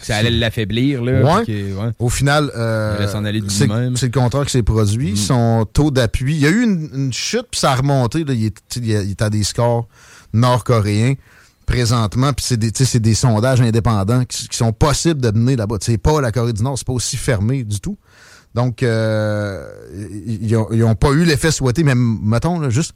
Ça 0.02 0.18
allait 0.18 0.31
l'affaiblir, 0.31 1.03
là. 1.03 1.22
Ouais. 1.22 1.44
puis 1.44 1.53
que, 1.53 1.73
ouais. 1.80 1.91
Au 1.99 2.10
final, 2.10 2.52
euh, 2.56 2.98
c'est 3.95 4.07
le 4.07 4.11
contraire 4.11 4.45
qui 4.45 4.52
s'est 4.52 4.64
produit. 4.64 5.14
Mm. 5.14 5.15
Son 5.15 5.65
taux 5.72 5.91
d'appui. 5.91 6.34
Il 6.35 6.40
y 6.41 6.48
a 6.48 6.49
eu 6.49 6.64
une, 6.64 6.90
une 6.94 7.14
chute, 7.14 7.45
puis 7.52 7.60
ça 7.60 7.72
a 7.72 7.76
remonté. 7.76 8.23
là. 8.23 8.34
Il 8.34 8.45
est- 8.45 8.76
il 8.77 8.91
est 8.91 9.22
à 9.22 9.30
des 9.30 9.44
scores 9.44 9.88
nord-coréens 10.34 11.14
présentement. 11.65 12.34
Puis 12.34 12.45
c'est 12.48 12.57
des, 12.57 12.72
des 12.99 13.14
sondages 13.14 13.61
indépendants 13.61 14.26
qui, 14.26 14.48
sont 14.52 14.73
possibles 14.73 15.22
de 15.22 15.31
mener 15.31 15.56
là-bas. 15.56 15.77
C'est 15.81 15.98
pas 15.98 16.22
la 16.22 16.31
Corée 16.31 16.53
du 16.53 16.64
Nord, 16.64 16.77
c'est 16.77 16.88
pas 16.88 16.94
aussi 16.94 17.18
fermé 17.18 17.64
du 17.64 17.80
tout. 17.80 17.98
Donc, 18.53 18.84
euh, 18.84 19.68
ils 20.27 20.80
n'ont 20.80 20.95
pas 20.95 21.11
eu 21.11 21.26
l'effet 21.26 21.52
souhaité, 21.52 21.84
mais 21.84 21.95
mettons, 21.95 22.69
juste 22.69 22.94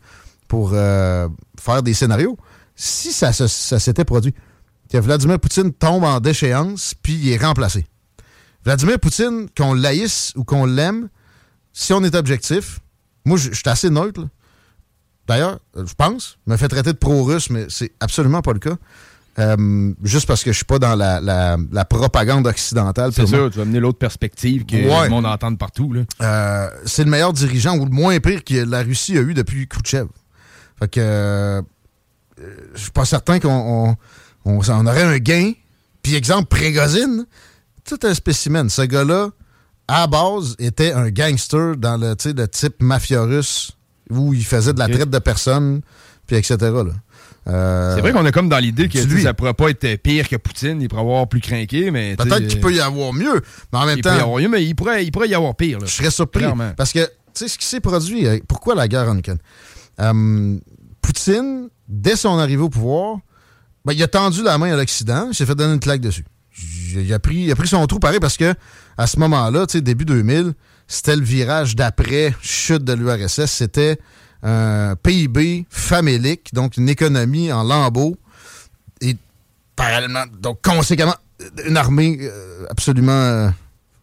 pour 0.48 0.72
euh, 0.74 1.28
faire 1.60 1.82
des 1.82 1.94
scénarios, 1.94 2.38
si 2.76 3.12
ça, 3.12 3.34
ça 3.34 3.80
s'était 3.80 4.06
produit, 4.06 4.36
que 4.92 4.98
Vladimir 4.98 5.40
Poutine 5.40 5.74
tombe 5.74 6.04
en 6.04 6.20
déchéance, 6.20 6.94
puis 7.02 7.14
il 7.14 7.30
est 7.32 7.44
remplacé. 7.44 7.86
Vladimir 8.64 9.00
Poutine, 9.00 9.48
qu'on 9.58 9.74
l'haïsse 9.74 10.34
ou 10.36 10.44
qu'on 10.44 10.66
l'aime, 10.66 11.10
si 11.74 11.94
on 11.94 12.04
est 12.04 12.16
objectif, 12.16 12.80
moi, 13.26 13.38
je 13.38 13.52
suis 13.52 13.70
assez 13.70 13.90
neutre. 13.90 14.28
D'ailleurs, 15.28 15.60
euh, 15.76 15.86
je 15.86 15.94
pense, 15.94 16.38
je 16.48 16.52
me 16.54 16.58
fait 16.58 16.68
traiter 16.68 16.94
de 16.94 16.98
pro-russe, 16.98 17.50
mais 17.50 17.66
c'est 17.70 17.92
absolument 18.00 18.42
pas 18.42 18.54
le 18.54 18.60
cas. 18.60 18.76
Euh, 19.40 19.94
juste 20.04 20.26
parce 20.26 20.44
que 20.44 20.52
je 20.52 20.56
suis 20.58 20.66
pas 20.66 20.80
dans 20.80 20.96
la, 20.96 21.20
la- 21.22 21.58
la 21.72 21.86
propagande 21.86 22.48
occidentale. 22.48 23.12
C'est 23.14 23.28
sûr, 23.28 23.52
tu 23.52 23.58
vas 23.58 23.64
amener 23.64 23.80
l'autre 23.80 24.00
perspective 24.00 24.66
que 24.66 24.76
Ouais. 24.76 25.04
le 25.04 25.10
monde 25.10 25.28
entend 25.28 25.54
partout. 25.56 25.94
Euh, 26.22 26.70
c'est 26.86 27.04
le 27.04 27.12
meilleur 27.12 27.34
dirigeant 27.34 27.78
ou 27.78 27.86
le 27.86 27.92
moins 27.92 28.20
pire 28.20 28.44
que 28.44 28.56
la 28.64 28.82
Russie 28.82 29.16
a 29.18 29.22
eu 29.22 29.36
depuis 29.36 29.68
Khrouchtchev. 29.68 30.08
Fait 30.80 30.88
que 30.88 31.00
euh, 31.00 31.62
je 32.74 32.82
suis 32.82 32.92
pas 32.92 33.06
certain 33.06 33.40
qu'on 33.40 33.50
on, 34.46 34.52
on- 34.58 34.60
on 34.68 34.88
aurait 34.88 35.04
un 35.04 35.18
gain. 35.20 35.52
Puis 36.02 36.16
exemple, 36.16 36.48
Prégozine, 36.48 37.26
tout 37.86 38.00
un 38.04 38.14
spécimen. 38.16 38.70
Ce 38.70 38.82
gars-là, 38.82 39.30
à 39.88 40.08
base, 40.08 40.56
était 40.58 40.94
un 40.94 41.10
gangster 41.12 41.76
dans 41.78 41.98
le, 41.98 42.16
le 42.34 42.48
type 42.48 42.82
mafia 42.82 43.22
russe 43.22 43.77
où 44.10 44.34
il 44.34 44.46
faisait 44.46 44.74
de 44.74 44.80
la 44.80 44.88
traite 44.88 45.10
de 45.10 45.20
personnes, 45.20 45.82
puis 46.26 46.36
etc. 46.38 46.56
là. 46.60 46.84
Euh, 47.48 47.96
C'est 47.96 48.02
vrai 48.02 48.12
qu'on 48.12 48.26
est 48.26 48.32
comme 48.34 48.50
dans 48.50 48.58
l'idée 48.60 48.90
que 48.90 49.00
lui. 49.00 49.24
ça 49.24 49.34
pourrait 49.34 49.54
pas 49.54 49.70
être 49.70 49.96
pire 50.02 50.28
que 50.28 50.36
Poutine, 50.36 50.82
il 50.82 50.90
pourrait 50.90 51.02
avoir 51.02 51.28
plus 51.30 51.40
craqué, 51.40 51.92
mais. 51.92 52.16
Peut-être 52.18 52.48
qu'il 52.48 52.60
peut 52.60 52.74
y 52.74 52.82
avoir 52.82 53.14
mieux, 53.14 53.42
mais 53.72 53.80
en 53.80 53.86
même 53.86 53.98
il 53.98 54.04
temps. 54.04 54.12
peut 54.12 54.18
y 54.18 54.22
avoir 54.22 54.40
mieux, 54.40 54.50
mais 54.50 54.66
il 54.66 54.76
pourrait, 54.76 55.06
il 55.06 55.12
pourrait 55.12 55.30
y 55.30 55.36
avoir 55.36 55.56
pire. 55.56 55.80
là. 55.80 55.86
Je 55.86 55.92
serais 55.92 56.12
surpris. 56.12 56.42
Clairement. 56.42 56.74
Parce 56.76 56.92
que, 56.92 57.00
tu 57.06 57.10
sais, 57.36 57.48
ce 57.48 57.58
qui 57.58 57.66
s'est 57.66 57.80
produit, 57.80 58.28
euh, 58.28 58.40
pourquoi 58.48 58.76
la 58.76 58.88
guerre 58.90 59.08
en 59.10 59.18
Ukraine? 59.18 59.38
Euh, 60.02 60.58
Poutine, 61.02 61.70
dès 61.88 62.16
son 62.18 62.38
arrivée 62.38 62.62
au 62.64 62.70
pouvoir, 62.70 63.18
ben, 63.86 63.94
il 63.94 64.04
a 64.04 64.08
tendu 64.08 64.44
la 64.44 64.58
main 64.58 64.74
à 64.74 64.76
l'Occident, 64.76 65.28
il 65.32 65.36
s'est 65.36 65.46
fait 65.46 65.56
donner 65.56 65.74
une 65.76 65.80
claque 65.80 66.02
dessus. 66.02 66.26
Il 66.60 67.02
il 67.02 67.14
a 67.14 67.20
pris, 67.20 67.36
il 67.36 67.52
a 67.52 67.56
pris 67.56 67.68
son 67.68 67.86
trou 67.88 68.00
pareil 68.00 68.20
parce 68.20 68.36
que 68.38 68.54
à 68.98 69.08
ce 69.08 69.20
moment-là, 69.20 69.68
tu 69.68 69.74
sais, 69.74 69.82
début 69.82 70.04
2000, 70.06 70.54
c'était 70.88 71.16
le 71.16 71.24
virage 71.24 71.76
d'après 71.76 72.34
chute 72.42 72.84
de 72.84 72.94
l'URSS. 72.94 73.46
C'était 73.46 73.98
un 74.44 74.96
PIB 74.96 75.66
famélique, 75.70 76.54
donc 76.54 76.78
une 76.78 76.90
économie 76.90 77.52
en 77.52 77.64
lambeaux 77.64 78.16
et 79.02 79.16
parallèlement, 79.76 80.24
donc 80.40 80.62
conséquemment, 80.62 81.16
une 81.68 81.78
armée 81.78 82.18
euh, 82.22 82.66
absolument 82.70 83.12
euh, 83.12 83.50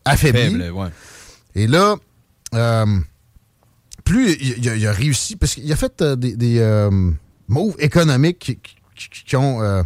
affaiblie. 0.05 0.51
Faible, 0.59 0.70
ouais. 0.70 0.89
Et 1.55 1.66
là, 1.66 1.97
euh, 2.55 2.86
plus 4.05 4.32
il, 4.40 4.65
il 4.65 4.86
a, 4.86 4.93
réussi, 4.93 5.36
parce 5.36 5.55
qu'il 5.55 5.73
a 5.73 5.77
fait 5.77 6.02
des, 6.02 6.36
des, 6.36 6.59
euh, 6.59 6.90
moves 7.48 7.74
économiques 7.78 8.39
qui, 8.39 8.56
qui- 8.59 9.09
qui 9.27 9.36
ont 9.36 9.62
euh, 9.62 9.82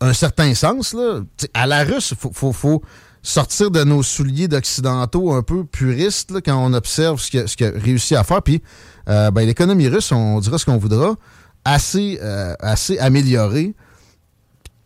un 0.00 0.12
certain 0.12 0.54
sens. 0.54 0.92
Là. 0.94 1.20
À 1.54 1.66
la 1.66 1.82
russe, 1.84 2.10
il 2.12 2.16
faut, 2.16 2.32
faut- 2.32 2.52
faut 2.52 2.82
sortir 3.28 3.72
de 3.72 3.82
nos 3.82 4.04
souliers 4.04 4.46
d'occidentaux 4.46 5.32
un 5.32 5.42
peu 5.42 5.64
puristes 5.64 6.32
quand 6.44 6.56
on 6.64 6.72
observe 6.72 7.20
ce 7.20 7.28
qu'il 7.30 7.66
a, 7.66 7.68
a 7.68 7.78
réussi 7.78 8.14
à 8.14 8.22
faire. 8.22 8.40
Puis 8.42 8.62
euh, 9.08 9.30
ben, 9.32 9.44
l'économie 9.44 9.88
russe, 9.88 10.12
on 10.12 10.38
dira 10.38 10.58
ce 10.58 10.64
qu'on 10.64 10.76
voudra, 10.78 11.16
assez, 11.64 12.20
euh, 12.22 12.54
assez 12.60 12.98
améliorée. 12.98 13.74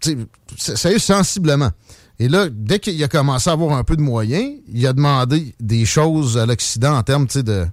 T'sais, 0.00 0.16
s- 0.58 0.74
Sérieux, 0.76 0.98
sensiblement. 0.98 1.70
Et 2.18 2.28
là, 2.28 2.48
dès 2.50 2.78
qu'il 2.78 3.02
a 3.04 3.08
commencé 3.08 3.50
à 3.50 3.52
avoir 3.52 3.76
un 3.76 3.84
peu 3.84 3.96
de 3.96 4.02
moyens, 4.02 4.54
il 4.72 4.86
a 4.86 4.92
demandé 4.94 5.54
des 5.60 5.84
choses 5.84 6.38
à 6.38 6.46
l'Occident 6.46 6.96
en 6.96 7.02
termes, 7.02 7.26
de. 7.26 7.66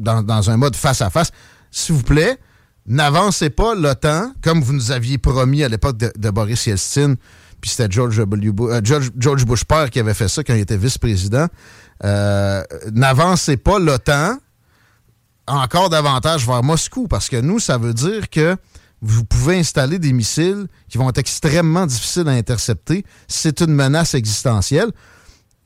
Dans 0.00 0.50
un 0.50 0.56
mode 0.56 0.74
face 0.74 1.00
à 1.00 1.10
face. 1.10 1.30
S'il 1.70 1.94
vous 1.94 2.02
plaît, 2.02 2.38
n'avancez 2.86 3.50
pas 3.50 3.74
l'OTAN 3.76 4.32
comme 4.42 4.60
vous 4.60 4.72
nous 4.72 4.90
aviez 4.90 5.16
promis 5.18 5.62
à 5.62 5.68
l'époque 5.68 5.96
de, 5.96 6.10
de 6.16 6.30
Boris 6.30 6.66
Yeltsin. 6.66 7.14
Puis 7.64 7.70
c'était 7.70 7.90
George, 7.90 8.18
W. 8.18 8.52
Bu- 8.52 8.70
euh, 8.70 8.82
George, 8.84 9.46
Bush 9.46 9.64
père 9.64 9.88
qui 9.88 9.98
avait 9.98 10.12
fait 10.12 10.28
ça 10.28 10.44
quand 10.44 10.52
il 10.52 10.60
était 10.60 10.76
vice-président. 10.76 11.46
Euh, 12.04 12.62
n'avancez 12.92 13.56
pas 13.56 13.78
l'OTAN 13.78 14.36
encore 15.46 15.88
davantage 15.88 16.46
vers 16.46 16.62
Moscou, 16.62 17.08
parce 17.08 17.30
que 17.30 17.40
nous, 17.40 17.58
ça 17.58 17.78
veut 17.78 17.94
dire 17.94 18.28
que 18.28 18.54
vous 19.00 19.24
pouvez 19.24 19.58
installer 19.58 19.98
des 19.98 20.12
missiles 20.12 20.66
qui 20.90 20.98
vont 20.98 21.08
être 21.08 21.16
extrêmement 21.16 21.86
difficiles 21.86 22.28
à 22.28 22.32
intercepter. 22.32 23.02
C'est 23.28 23.62
une 23.62 23.72
menace 23.72 24.12
existentielle. 24.12 24.90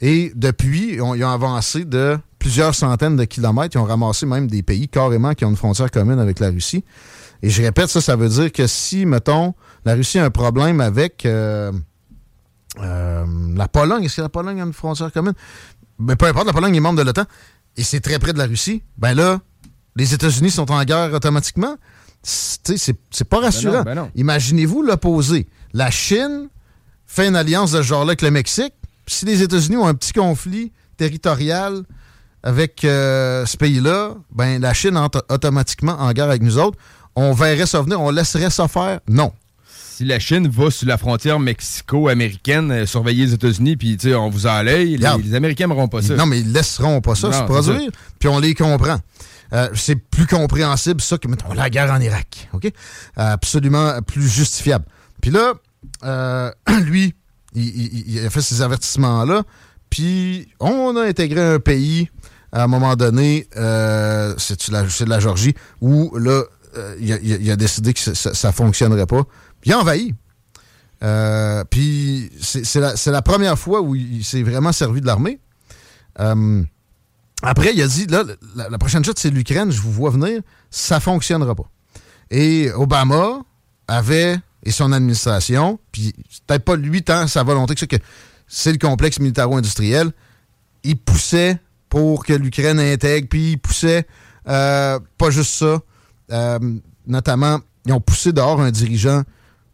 Et 0.01 0.31
depuis, 0.37 0.93
ils 0.95 1.03
ont 1.03 1.29
avancé 1.29 1.85
de 1.85 2.17
plusieurs 2.39 2.77
centaines 2.77 3.17
de 3.17 3.25
kilomètres. 3.25 3.75
Ils 3.75 3.81
ont 3.81 3.85
ramassé 3.87 4.25
même 4.25 4.47
des 4.47 4.63
pays 4.63 4.87
carrément 4.89 5.35
qui 5.35 5.45
ont 5.45 5.51
une 5.51 5.57
frontière 5.57 5.91
commune 5.91 6.21
avec 6.21 6.39
la 6.39 6.51
Russie. 6.51 6.85
Et 7.43 7.51
je 7.51 7.63
répète, 7.63 7.89
ça, 7.89 8.01
ça 8.01 8.17
veut 8.17 8.29
dire 8.29 8.53
que 8.53 8.67
si, 8.67 9.07
mettons, 9.07 9.55
la 9.85 9.95
Russie 9.95 10.19
a 10.19 10.25
un 10.25 10.31
problème 10.31 10.81
avec 10.81 11.25
euh, 11.25 11.73
euh, 12.81 13.25
la 13.55 13.69
Pologne, 13.69 14.05
est-ce 14.05 14.17
que 14.17 14.23
la 14.23 14.29
Pologne 14.29 14.61
a 14.61 14.65
une 14.65 14.73
frontière 14.73 15.13
commune? 15.13 15.35
Mais 15.99 16.17
peu 16.17 16.27
importe, 16.27 16.47
la 16.47 16.53
Pologne 16.53 16.75
est 16.75 16.81
membre 16.81 16.99
de 16.99 17.05
l'OTAN 17.05 17.25
et 17.77 17.83
c'est 17.83 18.01
très 18.01 18.19
près 18.19 18.33
de 18.33 18.39
la 18.39 18.47
Russie. 18.47 18.83
Ben 18.97 19.15
là, 19.15 19.41
les 19.97 20.15
États-Unis 20.15 20.51
sont 20.51 20.71
en 20.71 20.83
guerre 20.85 21.13
automatiquement. 21.13 21.77
C'est 22.23 22.77
c'est 22.77 23.25
pas 23.29 23.41
rassurant. 23.41 23.83
ben. 23.83 24.11
Imaginez-vous 24.17 24.83
l'opposé. 24.83 25.49
La 25.73 25.91
Chine 25.91 26.49
fait 27.07 27.29
une 27.29 27.37
alliance 27.37 27.73
de 27.73 27.79
ce 27.79 27.83
genre-là 27.83 28.11
avec 28.11 28.23
le 28.23 28.31
Mexique. 28.31 28.75
Si 29.07 29.25
les 29.25 29.43
États-Unis 29.43 29.77
ont 29.77 29.87
un 29.87 29.95
petit 29.95 30.13
conflit 30.13 30.73
territorial 30.97 31.83
avec 32.43 32.85
euh, 32.85 33.47
ce 33.47 33.57
pays-là, 33.57 34.15
ben 34.31 34.61
la 34.61 34.75
Chine 34.75 34.97
entre 34.97 35.25
automatiquement 35.31 35.99
en 36.01 36.13
guerre 36.13 36.27
avec 36.27 36.43
nous 36.43 36.59
autres. 36.59 36.79
On 37.21 37.33
verrait 37.33 37.67
ça 37.67 37.83
venir, 37.83 38.01
on 38.01 38.11
laisserait 38.11 38.51
ça 38.51 38.69
faire? 38.69 39.01
Non. 39.09 39.33
Si 39.69 40.05
la 40.05 40.21
Chine 40.21 40.47
va 40.49 40.71
sur 40.71 40.87
la 40.87 40.97
frontière 40.97 41.41
mexico-américaine 41.41 42.71
euh, 42.71 42.87
surveiller 42.87 43.27
les 43.27 43.35
États-Unis, 43.35 43.77
puis 43.77 43.99
on 44.15 44.31
vous 44.31 44.47
en 44.47 44.63
l'œil, 44.63 44.97
les, 44.97 45.09
les 45.25 45.35
Américains 45.35 45.67
n'auront 45.67 45.89
pas 45.89 46.03
ça. 46.03 46.15
Non, 46.15 46.27
mais 46.27 46.39
ils 46.41 46.53
laisseront 46.53 47.01
pas 47.01 47.17
ça 47.17 47.29
Non, 47.29 47.39
se 47.39 47.43
produire. 47.43 47.91
Puis 48.21 48.29
on 48.29 48.39
les 48.39 48.55
comprend. 48.55 48.99
Euh, 49.53 49.69
c'est 49.75 49.97
plus 49.97 50.27
compréhensible, 50.27 51.01
ça, 51.01 51.19
que, 51.19 51.27
mettons, 51.27 51.53
la 51.53 51.69
guerre 51.71 51.91
en 51.93 52.01
Irak. 52.01 52.49
OK? 52.53 52.67
Euh, 52.67 52.71
absolument 53.17 54.01
plus 54.03 54.29
justifiable. 54.29 54.85
Puis 55.21 55.31
là, 55.33 55.55
euh, 56.05 56.53
lui, 56.85 57.15
il, 57.55 57.65
il- 57.67 58.05
il 58.19 58.27
a 58.27 58.31
fait 58.31 58.43
ces 58.43 58.63
avertissements-là. 58.63 59.43
Puis 59.91 60.49
on 60.61 60.95
a 60.97 61.03
intégré 61.07 61.41
un 61.41 61.59
pays, 61.59 62.09
à 62.53 62.63
un 62.65 62.67
moment 62.69 62.95
donné, 62.95 63.49
c'est 63.53 64.69
la, 64.71 64.89
c'est 64.89 65.05
de 65.07 65.11
la 65.11 65.19
Georgie, 65.19 65.55
où 65.81 66.17
là, 66.19 66.43
euh, 66.79 66.97
il, 67.01 67.51
a, 67.51 67.57
décidé 67.57 67.93
que 67.93 68.01
ça 68.01 68.49
ne 68.49 68.53
fonctionnerait 68.53 69.07
pas. 69.07 69.25
Il 69.65 69.73
a 69.73 69.79
envahi. 69.81 70.15
Euh, 71.03 71.65
puis 71.69 72.31
c'est 72.41 73.11
la, 73.11 73.23
première 73.23 73.59
fois 73.59 73.81
où 73.81 73.95
il 73.95 74.25
s'est 74.25 74.43
vraiment 74.43 74.73
servi 74.73 75.01
de 75.01 75.07
l'armée. 75.07 75.39
Euh, 76.21 76.63
après, 77.43 77.73
il 77.75 77.83
a 77.83 77.87
dit, 77.87 78.07
là, 78.07 78.25
la, 78.57 78.79
prochaine 78.79 79.05
chute, 79.05 79.19
c'est 79.19 79.31
l'Ukraine, 79.31 79.71
je 79.71 79.81
vous 79.81 79.93
vois 79.93 80.11
venir, 80.11 80.41
ça 80.71 80.99
fonctionnera 80.99 81.55
pas. 81.55 81.71
Et 82.31 82.71
Obama 82.75 83.41
avait, 83.87 84.39
et 84.65 84.73
son 84.73 84.93
administration, 84.93 85.79
puis 85.93 86.15
peut-être 86.47 86.65
pas 86.65 86.77
lui 86.77 87.03
tant 87.03 87.27
sa 87.29 87.45
volonté 87.45 87.75
que 87.75 87.81
ça, 87.81 87.87
que 87.87 87.97
c'est 88.49 88.73
le 88.73 88.79
complexe 88.79 89.21
militaro-industriel, 89.21 90.11
il 90.83 90.97
poussait 90.97 91.61
pour 91.89 92.25
que 92.25 92.33
l'Ukraine 92.33 92.81
intègre, 92.81 93.29
puis 93.29 93.53
il 93.53 93.59
poussait, 93.59 94.07
pas 94.45 95.31
juste 95.31 95.55
ça, 95.55 95.81
euh, 96.31 96.59
notamment, 97.07 97.61
ils 97.87 97.93
ont 97.93 98.01
poussé 98.01 98.33
dehors 98.33 98.61
un 98.61 98.71
dirigeant 98.71 99.23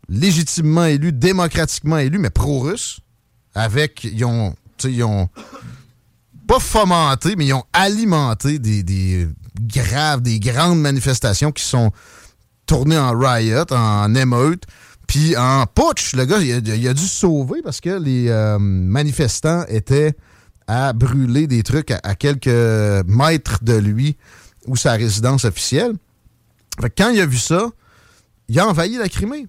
légitimement 0.09 0.85
élu, 0.85 1.13
démocratiquement 1.13 1.99
élu, 1.99 2.19
mais 2.19 2.31
pro-russe, 2.31 3.01
avec, 3.55 4.05
ils 4.05 4.25
ont, 4.25 4.55
ils 4.85 5.03
ont 5.03 5.29
pas 6.47 6.61
fomenté, 6.61 7.37
mais 7.37 7.47
ils 7.47 7.55
ont 7.55 7.65
alimenté 7.73 8.59
des, 8.59 9.29
graves, 9.61 10.21
des 10.21 10.41
grandes 10.41 10.81
manifestations 10.81 11.53
qui 11.53 11.65
sont 11.65 11.91
tournées 12.67 12.99
en 12.99 13.19
riot, 13.19 13.65
en 13.71 14.15
émeute, 14.15 14.65
puis 15.07 15.37
en 15.37 15.65
putsch. 15.67 16.15
Le 16.15 16.25
gars, 16.25 16.39
il 16.39 16.53
a, 16.53 16.91
a 16.91 16.95
dû 16.95 17.03
se 17.03 17.21
sauver 17.21 17.63
parce 17.63 17.81
que 17.81 17.91
les 17.91 18.29
euh, 18.29 18.59
manifestants 18.59 19.65
étaient 19.69 20.15
à 20.67 20.93
brûler 20.93 21.47
des 21.47 21.63
trucs 21.63 21.91
à 21.91 22.15
quelques 22.15 22.47
mètres 23.07 23.59
de 23.63 23.75
lui 23.75 24.17
ou 24.67 24.77
sa 24.77 24.93
résidence 24.93 25.45
officielle. 25.45 25.95
Fait 26.81 26.91
que 26.91 26.95
quand 27.03 27.11
il 27.11 27.21
a 27.21 27.27
vu 27.27 27.39
ça, 27.39 27.69
il 28.49 28.59
a 28.59 28.67
envahi 28.67 28.97
la 28.97 29.09
Crimée. 29.09 29.47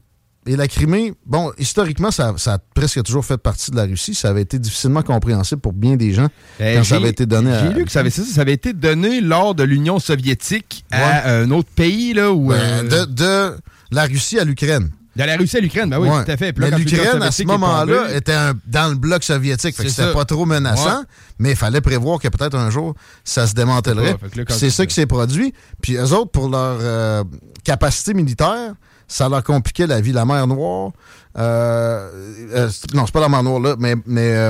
Et 0.48 0.56
la 0.56 0.68
Crimée, 0.68 1.14
bon, 1.26 1.52
historiquement, 1.58 2.12
ça, 2.12 2.36
ça 2.38 2.54
a 2.54 2.60
presque 2.60 3.02
toujours 3.02 3.26
fait 3.26 3.38
partie 3.38 3.72
de 3.72 3.76
la 3.76 3.86
Russie. 3.86 4.14
Ça 4.14 4.30
avait 4.30 4.44
été 4.44 4.60
difficilement 4.60 5.02
compréhensible 5.02 5.60
pour 5.60 5.74
bien 5.74 5.96
des 5.96 6.14
gens 6.14 6.28
Euh, 6.62 6.78
quand 6.78 6.84
ça 6.84 6.98
avait 6.98 7.10
été 7.10 7.26
donné 7.26 7.52
à. 7.52 7.68
J'ai 7.68 7.74
lu 7.74 7.84
que 7.84 7.92
ça 7.92 8.02
avait, 8.02 8.12
ça, 8.12 8.24
ça 8.24 8.42
avait 8.42 8.54
été 8.54 8.72
donné 8.74 9.22
lors 9.22 9.56
de 9.56 9.64
l'Union 9.64 9.98
soviétique 9.98 10.86
à 10.92 11.32
un 11.32 11.50
autre 11.50 11.70
pays, 11.76 12.14
là, 12.14 12.32
où... 12.32 12.50
Ben, 12.50 12.56
euh, 12.56 13.06
de, 13.08 13.12
de 13.12 13.58
la 13.90 14.06
Russie 14.06 14.38
à 14.38 14.44
l'Ukraine. 14.44 14.92
De 15.16 15.24
la 15.24 15.38
Russie 15.38 15.58
à 15.58 15.60
l'Ukraine, 15.62 15.90
ben 15.90 15.98
oui, 16.00 16.10
Ouais. 16.10 16.26
tout 16.26 16.32
à 16.32 16.36
fait. 16.38 16.52
Puis 16.52 16.62
là, 16.62 16.68
Mais 16.68 16.72
quand 16.72 16.78
l'Union 16.78 16.98
l'Ukraine, 17.04 17.24
à 17.24 17.32
ce 17.32 17.44
moment-là, 17.44 18.14
était 18.16 18.34
un- 18.34 18.54
dans 18.68 18.90
le 18.90 18.96
bloc 18.96 19.24
soviétique. 19.24 19.76
Fait 19.76 19.84
que 19.84 19.90
c'était 19.90 20.12
pas 20.12 20.26
trop 20.26 20.46
menaçant, 20.46 21.00
Ouais. 21.00 21.06
mais 21.40 21.52
il 21.52 21.56
fallait 21.56 21.80
prévoir 21.82 22.20
que 22.20 22.28
peut-être 22.28 22.56
un 22.58 22.70
jour, 22.70 22.96
ça 23.24 23.48
se 23.48 23.54
Puis 23.54 24.46
c'est 24.50 24.70
ça 24.70 24.86
qui 24.86 24.94
s'est 24.94 25.06
produit. 25.06 25.54
Puis 25.82 25.96
eux 25.96 26.12
autres, 26.14 26.32
pour 26.32 26.50
leur 26.50 26.78
euh, 26.82 27.24
capacité 27.64 28.14
militaire, 28.14 28.74
ça 29.08 29.30
leur 29.30 29.44
compliquait 29.44 29.88
la 29.88 30.02
vie. 30.02 30.12
La 30.12 30.26
mer 30.26 30.48
Noire, 30.48 30.92
euh, 31.38 32.10
euh, 32.54 32.70
non, 32.94 33.06
c'est 33.06 33.12
pas 33.14 33.22
la 33.22 33.30
mer 33.30 33.42
Noire, 33.44 33.60
là, 33.62 33.76
mais... 33.80 33.96
mais 34.06 34.50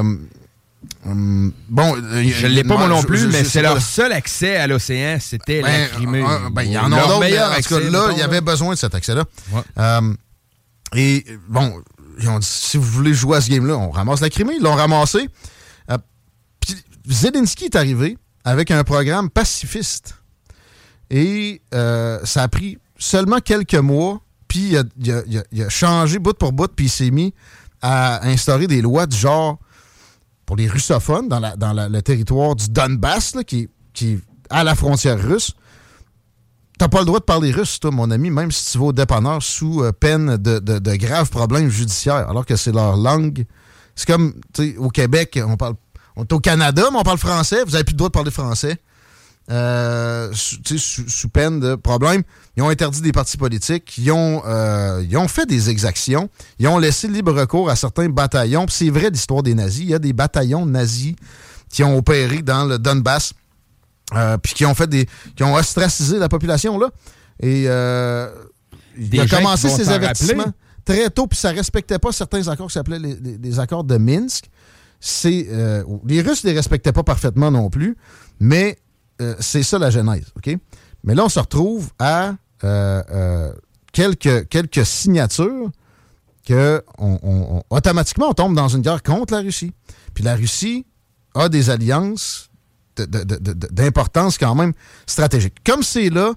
hum, 1.06 1.52
bon, 1.70 1.96
Je 1.96 2.48
l'ai 2.48 2.64
pas 2.64 2.78
moi 2.78 2.88
non 2.88 3.04
plus, 3.04 3.20
je- 3.20 3.28
mais 3.28 3.44
c'est 3.44 3.62
leur 3.62 3.82
seul 3.82 4.12
accès 4.12 4.56
à 4.58 4.66
l'océan, 4.68 5.18
c'était 5.20 5.62
la 5.62 5.68
Ben, 5.68 5.88
Crimée. 5.90 6.22
un- 6.24 6.50
ben, 6.50 6.64
il 6.64 6.72
y 6.72 6.78
en 6.78 6.92
a 6.92 7.00
d'autres, 7.02 7.20
mais 7.20 7.40
en 7.40 7.54
tout 7.62 7.76
cas, 7.76 7.80
là, 7.92 8.08
il 8.14 8.18
y 8.18 8.22
avait 8.24 8.42
besoin 8.42 8.74
de 8.74 8.80
cet 8.80 8.96
accès-là. 8.96 9.24
Ouais. 9.52 9.62
Et 10.96 11.26
bon, 11.50 11.82
ils 12.20 12.30
ont 12.30 12.40
dit, 12.40 12.48
si 12.48 12.78
vous 12.78 12.84
voulez 12.84 13.14
jouer 13.14 13.38
à 13.38 13.42
ce 13.42 13.50
game-là, 13.50 13.78
on 13.78 13.90
ramasse 13.90 14.22
la 14.22 14.30
Crimée. 14.30 14.56
Ils 14.58 14.64
l'ont 14.64 14.76
ramassé. 14.76 15.30
Euh, 15.92 15.98
puis 16.60 16.76
Zelensky 17.08 17.66
est 17.66 17.76
arrivé 17.76 18.18
avec 18.44 18.72
un 18.72 18.84
programme 18.84 19.30
pacifiste. 19.30 20.16
Et 21.10 21.62
euh, 21.74 22.20
ça 22.24 22.44
a 22.44 22.48
pris 22.48 22.78
seulement 22.98 23.40
quelques 23.40 23.76
mois, 23.76 24.22
puis 24.48 24.76
il 24.98 25.62
a, 25.62 25.70
changé 25.70 26.18
bout 26.18 26.38
pour 26.38 26.54
bout, 26.54 26.72
puis 26.74 26.86
il 26.86 26.90
s'est 26.90 27.12
mis 27.12 27.34
à 27.82 28.26
instaurer 28.28 28.68
des 28.68 28.82
lois 28.82 29.06
du 29.06 29.18
genre 29.18 29.60
pour 30.46 30.56
les 30.56 30.68
russophones 30.68 31.28
dans, 31.28 31.40
le 31.40 32.02
territoire 32.02 32.56
du 32.56 32.70
Donbass, 32.70 33.36
qui 33.46 33.70
est 34.02 34.20
à 34.50 34.64
la 34.64 34.76
frontière 34.76 35.22
russe. 35.22 35.54
T'as 36.78 36.90
pas 36.90 37.00
le 37.00 37.06
droit 37.06 37.20
de 37.20 37.24
parler 37.26 37.52
russe, 37.52 37.80
toi, 37.80 37.92
mon 37.92 38.12
ami, 38.12 38.30
même 38.30 38.52
si 38.52 38.72
tu 38.72 38.78
vas 38.78 38.86
au 38.86 38.94
dépanneur 38.94 39.42
sous 39.42 39.82
euh, 39.82 39.92
peine 39.94 40.36
de, 40.38 40.60
de- 40.60 40.96
graves 40.96 41.30
problèmes 41.30 41.70
judiciaires, 41.70 42.30
alors 42.30 42.46
que 42.46 42.56
c'est 42.58 42.74
leur 42.74 42.98
langue. 42.98 43.46
C'est 43.96 44.08
comme, 44.08 44.34
tu 44.54 44.72
sais, 44.72 44.78
au 44.78 44.90
Québec, 44.90 45.40
on 45.48 45.56
parle. 45.56 45.76
On 46.18 46.24
est 46.24 46.34
au 46.34 46.40
Canada, 46.40 46.84
mais 46.92 46.98
on 47.00 47.04
parle 47.04 47.18
français. 47.18 47.64
Vous 47.66 47.76
avez 47.76 47.84
plus 47.86 47.94
le 47.94 47.98
droit 47.98 48.10
de 48.10 48.14
parler 48.14 48.32
français. 48.32 48.78
Euh, 49.52 50.32
sous, 50.34 50.58
sous- 51.08 51.30
peine 51.30 51.60
de 51.60 51.76
problèmes. 51.76 52.24
Ils 52.58 52.64
ont 52.64 52.70
interdit 52.70 53.02
des 53.02 53.12
partis 53.12 53.38
politiques. 53.38 53.98
Ils 53.98 54.12
ont, 54.12 54.42
euh, 54.46 55.04
ils 55.08 55.16
ont 55.18 55.28
fait 55.28 55.46
des 55.46 55.70
exactions. 55.70 56.30
Ils 56.58 56.68
ont 56.68 56.80
laissé 56.80 57.08
libre 57.08 57.32
recours 57.34 57.70
à 57.70 57.76
certains 57.76 58.10
bataillons. 58.10 58.66
C'est 58.70 58.90
vrai 58.90 59.10
l'histoire 59.12 59.44
des 59.44 59.54
nazis. 59.54 59.84
Il 59.84 59.90
y 59.90 59.94
a 59.94 60.00
des 60.00 60.14
bataillons 60.14 60.66
nazis 60.66 61.16
qui 61.70 61.84
ont 61.84 61.98
opéré 61.98 62.42
dans 62.42 62.66
le 62.66 62.80
Donbass. 62.80 63.34
Euh, 64.14 64.38
puis 64.38 64.53
qui 64.53 64.65
ont 64.65 64.76
fait 64.76 64.88
des. 64.88 65.07
qui 65.36 65.44
ont 65.44 65.56
ostracisé 65.56 66.19
la 66.19 66.30
population 66.30 66.77
là. 66.77 66.90
Et 67.40 67.65
euh, 67.68 68.30
il 68.98 69.19
a 69.19 69.26
commencé 69.27 69.68
ses 69.69 69.90
avertissements 69.90 70.44
rappeler. 70.44 70.56
très 70.86 71.10
tôt, 71.10 71.26
puis 71.27 71.38
ça 71.40 71.49
respectait 71.52 71.98
pas 71.99 72.11
certains 72.11 72.48
accords 72.48 72.68
qui 72.68 72.73
s'appelaient 72.73 72.99
les, 72.99 73.15
les- 73.15 73.38
les 73.38 73.60
accords 73.60 73.84
de 73.84 73.98
Minsk. 73.98 74.49
C'est 74.99 75.48
euh, 75.49 75.84
les 76.06 76.22
Russes 76.22 76.44
les 76.44 76.53
respectaient 76.53 76.94
pas 76.94 77.03
parfaitement 77.03 77.49
non 77.52 77.69
plus, 77.69 77.98
mais 78.40 78.77
c'est 79.40 79.64
ça 79.64 79.80
la 79.80 79.90
genèse, 79.90 80.26
ok? 80.36 80.56
Mais 81.03 81.15
là, 81.15 81.23
on 81.26 81.30
se 81.30 81.40
retrouve 81.40 81.90
à 81.99 82.36
quelques 83.91 84.48
quelques 84.49 84.86
signatures 84.86 85.69
que 86.45 86.84
on- 86.98 87.19
on- 87.23 87.57
on- 87.57 87.64
automatiquement 87.76 88.30
on 88.30 88.34
tombe 88.34 88.56
dans 88.56 88.68
une 88.68 88.82
guerre 88.82 89.02
contre 89.03 89.34
la 89.34 89.40
Russie. 89.41 89.72
Puis 90.14 90.23
la 90.23 90.36
Russie 90.36 90.86
a 91.34 91.49
des 91.49 91.69
alliances 91.69 92.49
d'importance 92.98 94.38
quand 94.38 94.56
même 94.56 94.74
stratégique. 95.06 95.56
Comme 95.66 95.84
c'est 95.84 96.10
là, 96.10 96.34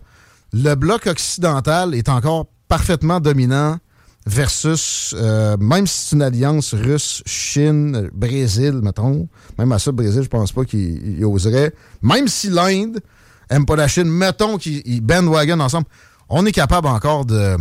le 0.53 0.75
bloc 0.75 1.07
occidental 1.07 1.95
est 1.95 2.09
encore 2.09 2.47
parfaitement 2.69 3.21
dominant 3.21 3.79
versus, 4.27 5.15
euh, 5.17 5.57
même 5.59 5.87
si 5.87 6.09
c'est 6.09 6.17
une 6.17 6.23
alliance 6.23 6.75
russe, 6.75 7.23
Chine, 7.25 8.11
Brésil, 8.13 8.81
mettons, 8.83 9.29
même 9.59 9.73
à 9.73 9.79
ça, 9.79 9.91
Brésil, 9.91 10.23
je 10.23 10.29
pense 10.29 10.53
pas 10.53 10.65
qu'il 10.65 11.19
il 11.19 11.25
oserait, 11.25 11.73
même 12.03 12.29
si 12.29 12.51
l'Inde 12.51 13.01
aime 13.49 13.65
pas 13.65 13.77
la 13.77 13.89
Chine, 13.89 14.09
mettons 14.09 14.59
qu'ils 14.59 14.83
ils 14.85 15.01
bandwagon 15.01 15.61
ensemble, 15.61 15.87
on 16.29 16.45
est 16.45 16.53
capable 16.53 16.89
encore 16.89 17.25
de, 17.25 17.57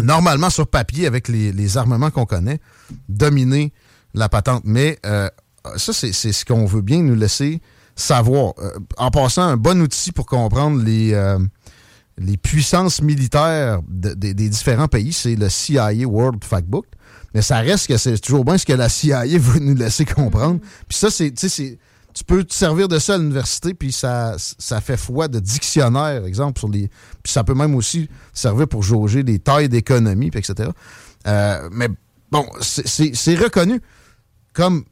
normalement 0.00 0.50
sur 0.50 0.66
papier, 0.66 1.06
avec 1.06 1.28
les, 1.28 1.76
armements 1.76 2.10
qu'on 2.10 2.26
connaît, 2.26 2.60
dominer 3.08 3.72
la 4.14 4.28
patente. 4.28 4.62
Mais 4.64 4.98
euh, 5.04 5.28
ça, 5.76 5.92
c'est 5.92 6.12
ce 6.12 6.44
qu'on 6.44 6.66
veut 6.66 6.82
bien 6.82 7.02
nous 7.02 7.16
laisser 7.16 7.60
savoir. 7.96 8.54
Euh, 8.58 8.70
en 8.96 9.10
passant, 9.10 9.42
un 9.42 9.56
bon 9.56 9.80
outil 9.80 10.12
pour 10.12 10.26
comprendre 10.26 10.82
les, 10.82 11.12
euh, 11.14 11.38
les 12.18 12.36
puissances 12.36 13.00
militaires 13.02 13.80
de- 13.88 14.14
de- 14.14 14.32
des 14.32 14.48
différents 14.48 14.88
pays, 14.88 15.12
c'est 15.12 15.36
le 15.36 15.48
CIA 15.48 15.92
World 16.06 16.44
Factbook. 16.44 16.86
Mais 17.34 17.42
ça 17.42 17.58
reste 17.58 17.88
que 17.88 17.96
c'est 17.96 18.16
toujours 18.18 18.44
bien 18.44 18.58
ce 18.58 18.64
que 18.66 18.72
la 18.72 18.88
CIA 18.88 19.24
veut 19.38 19.58
nous 19.60 19.74
laisser 19.74 20.04
comprendre. 20.04 20.60
Puis 20.88 20.96
ça, 20.98 21.10
c'est, 21.10 21.32
tu 21.32 22.24
peux 22.24 22.44
te 22.44 22.54
servir 22.54 22.86
de 22.86 22.98
ça 23.00 23.14
à 23.14 23.18
l'université, 23.18 23.74
puis 23.74 23.90
ça, 23.90 24.36
ça 24.38 24.80
fait 24.80 24.96
foi 24.96 25.26
de 25.26 25.40
dictionnaire, 25.40 26.24
exemple, 26.26 26.60
sur 26.60 26.68
les. 26.68 26.88
Puis 27.24 27.32
ça 27.32 27.42
peut 27.42 27.54
même 27.54 27.74
aussi 27.74 28.08
servir 28.32 28.68
pour 28.68 28.84
jauger 28.84 29.24
les 29.24 29.40
tailles 29.40 29.68
d'économie, 29.68 30.28
etc. 30.32 30.70
Euh, 31.26 31.68
mais 31.72 31.88
bon, 32.30 32.46
c'est 32.60 33.34
reconnu 33.36 33.80
comme 34.52 34.84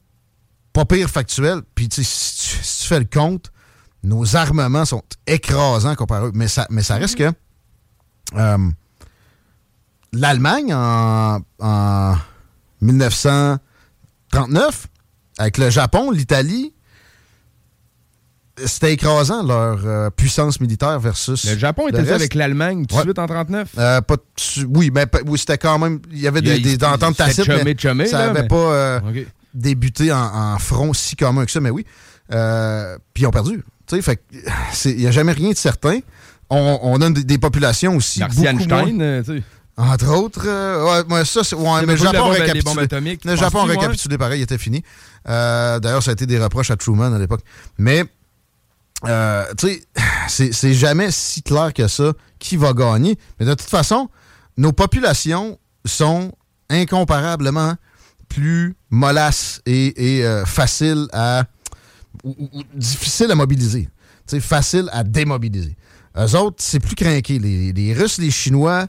pas 0.72 0.84
pire 0.84 1.08
factuel. 1.10 1.60
Puis 1.74 1.88
tu 1.88 2.02
sais, 2.02 2.10
si 2.10 2.56
tu, 2.58 2.64
si 2.64 2.82
tu 2.82 2.88
fais 2.88 2.98
le 3.00 3.06
compte, 3.06 3.50
nos 4.02 4.36
armements 4.36 4.84
sont 4.84 5.02
écrasants 5.26 5.94
comparé 5.94 6.24
à 6.24 6.26
eux. 6.28 6.32
Mais 6.34 6.48
ça, 6.48 6.66
mais 6.70 6.82
ça 6.82 6.96
reste 6.96 7.16
que 7.16 7.30
euh, 8.36 8.58
l'Allemagne 10.12 10.74
en, 10.74 11.40
en 11.60 12.14
1939, 12.80 14.86
avec 15.38 15.58
le 15.58 15.70
Japon, 15.70 16.10
l'Italie, 16.10 16.72
c'était 18.64 18.92
écrasant 18.92 19.42
leur 19.42 19.80
euh, 19.86 20.10
puissance 20.10 20.60
militaire 20.60 20.98
versus. 21.00 21.44
Le 21.44 21.58
Japon 21.58 21.88
était 21.88 21.98
reste. 21.98 22.10
avec 22.12 22.34
l'Allemagne 22.34 22.86
tout 22.86 22.94
de 22.94 23.00
Ouais. 23.00 23.04
suite 23.06 23.18
en 23.18 23.26
39? 23.26 23.68
Euh, 23.78 24.00
pas 24.02 24.16
oui, 24.68 24.90
mais 24.94 25.06
pas- 25.06 25.20
oui, 25.26 25.38
c'était 25.38 25.58
quand 25.58 25.78
même. 25.78 26.00
Il 26.10 26.20
y 26.20 26.26
avait 26.26 26.42
des, 26.42 26.84
ententes 26.84 27.16
tacites, 27.16 27.48
mais 27.64 27.74
chumé, 27.78 28.06
ça 28.06 28.18
n'avait 28.26 28.42
mais- 28.42 28.48
pas 28.48 28.56
euh. 28.56 29.00
Débuté 29.54 30.12
en, 30.12 30.18
en 30.54 30.58
front 30.58 30.92
si 30.92 31.16
commun 31.16 31.44
que 31.44 31.50
ça, 31.50 31.60
mais 31.60 31.70
oui. 31.70 31.84
Euh, 32.32 32.96
puis 33.14 33.24
ils 33.24 33.26
ont 33.26 33.30
perdu. 33.30 33.62
Il 33.92 34.96
n'y 34.96 35.06
a 35.06 35.10
jamais 35.10 35.32
rien 35.32 35.50
de 35.50 35.56
certain. 35.56 35.98
On, 36.48 36.78
on 36.82 37.00
a 37.00 37.10
des, 37.10 37.24
des 37.24 37.38
populations 37.38 37.96
aussi. 37.96 38.20
Beaucoup 38.20 38.44
Einstein, 38.46 38.96
moins- 38.96 39.04
euh. 39.04 39.40
Entre 39.76 40.08
autres, 40.14 40.44
euh, 40.46 41.02
ouais, 41.08 41.24
ça, 41.24 41.40
ouais, 41.56 41.86
mais 41.86 41.94
le 41.94 41.96
Japon 41.96 42.30
les 42.32 42.40
récapitulé. 42.40 42.82
atomiques, 42.84 43.24
le 43.24 43.36
Japon 43.36 43.64
récapitulé 43.64 44.18
pareil, 44.18 44.40
il 44.40 44.42
était 44.42 44.58
fini. 44.58 44.82
Euh, 45.28 45.80
D'ailleurs, 45.80 46.02
ça 46.02 46.10
a 46.10 46.12
été 46.12 46.26
des 46.26 46.38
reproches 46.38 46.70
à 46.70 46.76
Truman 46.76 47.12
à 47.14 47.18
l'époque. 47.18 47.40
Mais, 47.78 48.04
euh, 49.08 49.44
tu 49.58 49.68
sais, 49.68 49.82
c'est- 50.28 50.52
c'est 50.52 50.74
jamais 50.74 51.10
si 51.10 51.42
clair 51.42 51.72
que 51.74 51.88
ça 51.88 52.12
qui 52.38 52.56
va 52.58 52.72
gagner. 52.74 53.18
Mais 53.40 53.46
de 53.46 53.54
toute 53.54 53.68
façon, 53.68 54.10
nos 54.58 54.72
populations 54.72 55.58
sont 55.86 56.32
incomparablement 56.68 57.74
plus 58.32 58.74
mollasses 58.90 59.60
et, 59.66 60.18
et, 60.18 60.24
euh, 60.24 60.44
faciles 60.44 61.06
à. 61.12 61.44
ou, 62.24 62.30
ou- 62.38 62.58
ou 62.58 62.62
difficiles 62.74 63.30
à 63.30 63.34
mobiliser. 63.34 63.88
Tu 64.26 64.36
sais, 64.36 64.40
faciles 64.40 64.88
à 64.92 65.02
démobiliser. 65.04 65.76
Eux 66.16 66.36
autres, 66.36 66.56
c'est 66.60 66.80
plus 66.80 66.94
craqué. 66.94 67.38
Les, 67.38 67.72
les 67.72 67.92
Russes, 67.94 68.18
les 68.18 68.30
Chinois, 68.30 68.86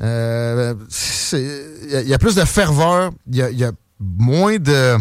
euh, 0.00 0.74
il 1.32 1.90
y, 1.90 1.96
a- 1.96 2.00
il 2.02 2.08
y 2.08 2.14
a 2.14 2.18
plus 2.18 2.34
de 2.34 2.44
ferveur, 2.44 3.12
il 3.30 3.36
y 3.36 3.42
a, 3.42 3.50
il 3.50 3.58
y 3.58 3.64
a 3.64 3.72
moins 3.98 4.56
de. 4.58 4.96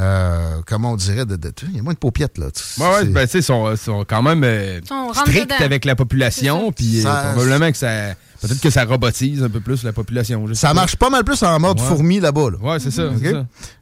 euh, 0.00 0.60
comment 0.66 0.92
on 0.92 0.96
dirait 0.96 1.24
de, 1.26 1.36
de- 1.36 1.52
Il 1.68 1.76
y 1.76 1.78
a 1.78 1.82
moins 1.82 1.94
de 1.94 1.98
paupiettes, 1.98 2.38
là. 2.38 2.46
Ouais, 2.78 2.84
ouais, 2.86 2.92
C'est- 3.00 3.04
ben, 3.06 3.26
tu 3.26 3.32
sais, 3.32 3.38
ils 3.38 3.42
sont, 3.42 3.76
sont 3.76 4.04
quand 4.08 4.22
même 4.22 4.42
euh, 4.44 4.80
stricts 5.14 5.50
avec 5.64 5.84
la 5.84 5.94
population, 5.96 6.72
puis 6.72 7.00
euh, 7.00 7.32
probablement 7.32 7.70
que 7.70 7.76
ça. 7.78 8.14
Peut-être 8.46 8.60
que 8.60 8.70
ça 8.70 8.84
robotise 8.84 9.42
un 9.42 9.48
peu 9.48 9.60
plus 9.60 9.82
la 9.84 9.92
population. 9.92 10.46
Ça 10.54 10.68
pas. 10.68 10.74
marche 10.74 10.96
pas 10.96 11.10
mal 11.10 11.24
plus 11.24 11.42
en 11.42 11.58
mode 11.60 11.80
Ouais. 11.80 11.86
fourmi 11.86 12.20
là-bas. 12.20 12.50
Là. 12.50 12.58
Ouais, 12.58 12.78
c'est 12.80 12.90
ça. 12.90 13.10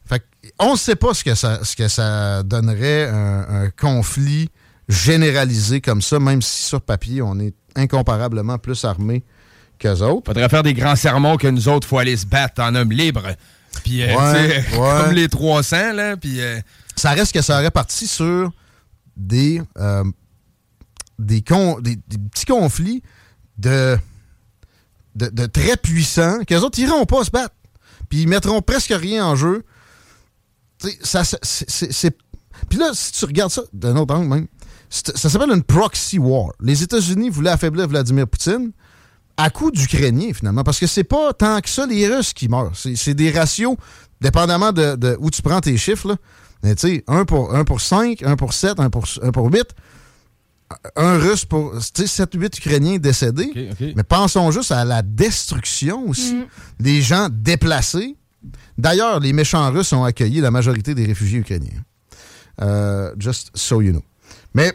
Fait 0.07 0.23
on 0.59 0.73
ne 0.73 0.77
sait 0.79 0.97
pas 0.97 1.15
ce 1.15 1.23
que 1.25 1.35
ça, 1.35 1.63
ce 1.65 1.77
que 1.77 1.89
ça 1.89 2.43
donnerait 2.43 3.09
un, 3.09 3.65
un 3.65 3.71
conflit 3.71 4.49
généralisé 4.89 5.81
comme 5.81 6.03
ça, 6.03 6.19
même 6.19 6.43
si 6.43 6.65
sur 6.65 6.81
papier, 6.81 7.23
on 7.23 7.39
est 7.39 7.55
incomparablement 7.77 8.59
plus 8.59 8.85
armés 8.85 9.23
qu'eux 9.79 10.01
autres. 10.03 10.27
Faudrait 10.27 10.49
faire 10.49 10.63
des 10.63 10.75
grands 10.75 10.97
sermons 10.97 11.37
que 11.37 11.47
nous 11.49 11.69
autres, 11.69 11.87
faut 11.89 11.99
aller 11.99 12.17
se 12.17 12.27
battre 12.27 12.63
en 12.63 12.75
homme 12.75 12.93
libre. 12.93 13.23
Puis, 13.85 14.03
euh, 14.03 14.15
Ouais, 14.15 14.65
ouais. 14.79 15.03
comme 15.05 15.13
les 15.15 15.29
300, 15.29 15.93
là, 15.95 16.17
puis... 16.17 16.41
euh, 16.41 16.61
Ça 16.97 17.13
reste 17.13 17.33
que 17.33 17.41
ça 17.41 17.59
aurait 17.59 17.71
parti 17.71 18.07
sur 18.07 18.53
des, 19.17 19.63
euh, 19.79 20.05
des, 21.19 21.41
con- 21.43 21.81
des, 21.81 21.97
des 21.97 22.19
petits 22.31 22.45
conflits 22.45 23.03
de, 23.57 23.97
de, 25.15 25.47
très 25.47 25.77
puissants 25.77 26.39
qu'eux 26.47 26.61
autres 26.61 26.79
iront 26.79 27.05
pas 27.05 27.25
se 27.25 27.31
battre. 27.31 27.55
Puis 28.09 28.23
ils 28.23 28.29
mettront 28.29 28.61
presque 28.63 28.93
rien 28.97 29.25
en 29.27 29.37
jeu. 29.37 29.65
Ça, 31.03 31.23
c'est- 31.25 32.17
Puis 32.69 32.79
là, 32.79 32.91
si 32.93 33.13
tu 33.13 33.25
regardes 33.25 33.53
ça 33.53 33.63
d'un 33.73 33.97
autre 33.97 34.15
angle 34.15 34.29
même, 34.29 34.47
ça 34.91 35.31
s'appelle 35.31 35.51
une 35.51 35.63
proxy 35.63 36.19
war. 36.19 36.53
Les 36.61 36.83
États-Unis 36.83 37.31
voulaient 37.31 37.51
affaiblir 37.51 37.89
Vladimir 37.89 38.27
Poutine 38.29 38.73
à 39.37 39.49
coup 39.49 39.71
d'Ukrainiens, 39.71 40.33
finalement, 40.35 40.63
parce 40.63 40.79
que 40.79 40.87
c'est 40.87 41.05
pas 41.05 41.33
tant 41.33 41.61
que 41.61 41.69
ça 41.69 41.87
les 41.87 42.07
Russes 42.07 42.33
qui 42.35 42.49
meurent. 42.49 42.73
C'est 42.75 43.15
des 43.15 43.31
ratios, 43.31 43.77
dépendamment 44.21 44.73
de, 44.73 45.17
où 45.21 45.31
tu 45.31 45.41
prends 45.41 45.61
tes 45.61 45.77
chiffres, 45.79 46.09
là. 46.09 46.17
Mais 46.63 46.75
tu 46.77 46.89
sais, 46.89 47.05
1 47.09 47.25
pour, 47.25 47.55
1 47.55 47.65
pour 47.65 47.81
5, 47.81 48.23
1 48.23 48.37
pour 48.37 48.53
7, 48.53 48.79
1 48.79 48.91
pour, 48.91 49.05
1 49.21 49.33
pour 49.33 49.51
8. 49.53 49.65
Un 50.97 51.19
Russe 51.19 51.45
pour 51.45 51.75
7 51.81 52.35
ou 52.35 52.39
8 52.41 52.59
Ukrainiens 52.59 52.99
décédés. 52.99 53.71
Mais 53.97 54.03
pensons 54.03 54.51
juste 54.51 54.73
à 54.73 54.85
la 54.85 55.03
destruction 55.03 56.09
aussi 56.09 56.45
des 56.81 57.01
gens 57.03 57.29
déplacés. 57.31 58.17
D'ailleurs, 58.79 59.21
les 59.21 59.33
méchants 59.33 59.71
Russes 59.71 59.93
ont 59.93 60.05
accueilli 60.05 60.41
la 60.41 60.51
majorité 60.51 60.95
des 60.95 61.05
réfugiés 61.07 61.39
ukrainiens. 61.41 61.81
Euh, 62.61 63.13
just 63.19 63.51
so 63.55 63.81
you 63.81 63.93
know. 63.93 64.03
Mais 64.55 64.73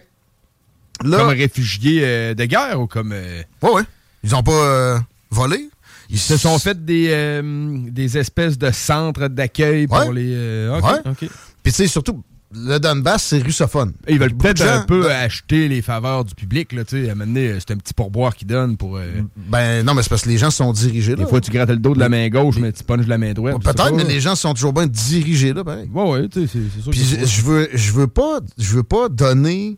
là. 1.04 1.18
Comme 1.20 1.30
réfugiés 1.30 2.02
euh, 2.04 2.34
de 2.34 2.46
guerre 2.46 2.80
ou 2.82 2.88
comme... 2.88 3.12
euh, 3.14 3.42
Ouais, 3.62 3.72
ouais. 3.72 3.84
Ils 4.24 4.36
ont 4.36 4.44
pas 4.44 4.52
euh, 4.52 5.00
volé. 5.30 5.70
Ils 6.10 6.20
se 6.20 6.38
sont 6.38 6.58
fait 6.58 6.86
des, 6.86 7.08
euh, 7.12 7.42
des 7.90 8.18
espèces 8.18 8.58
de 8.58 8.72
centres 8.72 9.28
d'accueil 9.28 9.88
pour 9.88 9.98
Ouais. 10.00 10.14
les... 10.14 10.34
euh, 10.36 10.78
OK, 10.78 10.86
Ouais. 10.86 11.12
OK. 11.12 11.30
Puis 11.64 11.72
tu 11.74 11.84
sais, 11.84 11.88
surtout, 11.88 12.24
le 12.54 12.78
Donbass, 12.80 13.24
c'est 13.24 13.40
russophone. 13.40 13.94
Et 14.08 14.14
Ils 14.14 14.20
veulent 14.20 14.32
de 14.32 14.36
peut-être 14.38 14.62
un 14.66 14.82
peu 14.84 15.12
acheter 15.12 15.68
les 15.68 15.82
faveurs 15.82 16.24
du 16.24 16.34
public, 16.34 16.72
là, 16.72 16.86
tu 16.86 17.04
sais, 17.04 17.10
à 17.10 17.16
donné, 17.16 17.48
euh, 17.50 17.58
c'est 17.60 17.72
un 17.74 17.78
petit 17.78 17.94
pourboire 17.94 18.34
qu'ils 18.36 18.48
donnent 18.48 18.78
pour... 18.78 18.96
euh, 18.98 19.06
Ben 19.36 19.86
non, 19.86 19.94
mais 19.94 20.02
c'est 20.02 20.10
parce 20.10 20.22
que 20.22 20.30
les 20.30 20.38
gens 20.38 20.50
sont 20.50 20.72
dirigés 20.72 21.16
là. 21.16 21.24
Des 21.24 21.30
fois, 21.30 21.42
tu 21.42 21.52
grattes 21.52 21.70
le 21.70 21.78
dos 21.78 21.94
de 21.94 22.00
la 22.00 22.08
main 22.10 22.30
gauche, 22.30 22.56
mais 22.60 22.72
tu 22.72 22.84
punches 22.84 23.06
la 23.08 23.18
main 23.18 23.34
droite. 23.34 23.62
Peut-être, 23.62 23.76
pas. 23.76 23.92
mais 23.92 24.06
les 24.06 24.22
gens 24.22 24.36
sont 24.36 24.54
toujours 24.54 24.72
bien 24.74 24.88
dirigés 24.88 25.52
là, 25.54 25.64
pareil. 25.64 25.90
Ouais, 25.94 26.10
ouais, 26.10 26.30
tu 26.30 26.48
sais, 26.48 26.60
c'est 26.74 26.82
sûr 26.82 26.92
Puis 26.92 27.02
je, 27.26 27.42
veux, 27.42 27.70
je 27.74 27.92
veux 27.92 28.08
pas, 28.08 28.40
je 28.58 28.76
veux 28.76 28.84
pas 28.84 29.10
donner 29.10 29.78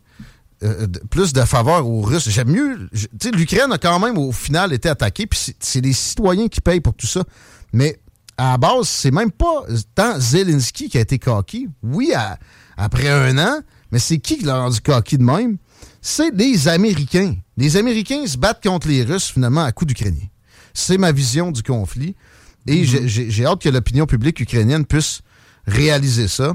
euh, 0.62 0.86
de- 0.88 1.00
plus 1.10 1.34
de 1.34 1.41
faveur 1.41 1.88
aux 1.88 2.02
Russes. 2.02 2.30
J'aime 2.30 2.50
mieux. 2.52 2.88
Tu 2.94 3.08
sais, 3.22 3.32
l'Ukraine 3.32 3.72
a 3.72 3.78
quand 3.80 4.00
même 4.00 4.18
au 4.18 4.32
final 4.32 4.74
été 4.74 4.90
attaquée, 4.90 5.26
puis 5.26 5.40
c'est 5.60 5.82
les 5.82 5.94
citoyens 5.94 6.48
qui 6.50 6.62
payent 6.62 6.82
pour 6.82 6.94
tout 6.94 7.08
ça. 7.08 7.24
Mais 7.74 7.98
à 8.40 8.52
la 8.52 8.57
base, 8.57 8.88
c'est 8.88 9.11
même 9.11 9.32
pas 9.32 9.64
tant 9.95 10.20
Zelensky 10.20 10.90
qui 10.90 10.98
a 10.98 11.02
été 11.02 11.20
coquille. 11.20 11.70
Oui, 11.84 12.14
à- 12.16 12.38
après 12.78 13.10
un 13.10 13.38
an, 13.38 13.60
mais 13.91 13.99
c'est 13.99 14.18
qui 14.20 14.38
qui 14.38 14.45
l'a 14.45 14.60
rendu 14.61 14.80
coquille 14.82 15.18
de 15.18 15.24
même? 15.24 15.57
C'est 16.02 16.32
les 16.34 16.68
Américains. 16.68 17.36
Les 17.57 17.76
Américains 17.78 18.26
se 18.26 18.38
battent 18.38 18.64
contre 18.64 18.88
les 18.88 19.03
Russes, 19.03 19.32
finalement, 19.32 19.64
à 19.64 19.72
coup 19.72 19.86
d'Ukrainiens. 19.86 20.28
C'est 20.74 20.98
ma 20.98 21.11
vision 21.11 21.52
du 21.52 21.61
conflit. 21.64 22.16
Et 22.68 22.86
j'ai- 22.86 23.07
j'ai 23.07 23.30
j'ai 23.32 23.45
hâte 23.45 23.61
que 23.61 23.70
l'opinion 23.70 24.06
publique 24.06 24.40
ukrainienne 24.40 24.86
puisse 24.86 25.22
réaliser 25.66 26.28
ça. 26.28 26.53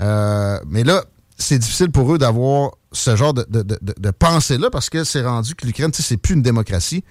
Euh, 0.00 0.58
mais 0.68 0.84
là, 0.84 1.04
c'est 1.36 1.58
difficile 1.58 1.90
pour 1.90 2.12
eux 2.14 2.18
d'avoir 2.18 2.72
ce 2.92 3.14
genre 3.16 3.34
de, 3.34 3.44
de- 3.48 3.62
de- 3.62 3.78
de- 3.98 4.10
pensée-là 4.10 4.70
parce 4.70 4.90
que 4.90 5.04
c'est 5.04 5.22
rendu 5.22 5.54
que 5.54 5.66
l'Ukraine, 5.66 5.90
tu 5.92 6.02
sais, 6.02 6.08
c'est 6.08 6.16
plus 6.16 6.34
une 6.34 6.42
démocratie. 6.42 7.04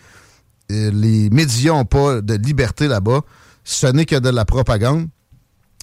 Euh, 0.71 0.91
les 0.93 1.29
médias 1.29 1.71
n'ont 1.73 1.85
pas 1.85 2.21
de 2.21 2.33
liberté 2.35 2.87
là-bas. 2.87 3.21
Ce 3.63 3.87
n'est 3.87 4.05
que 4.05 4.15
de 4.15 4.29
la 4.29 4.45
propagande. 4.45 5.07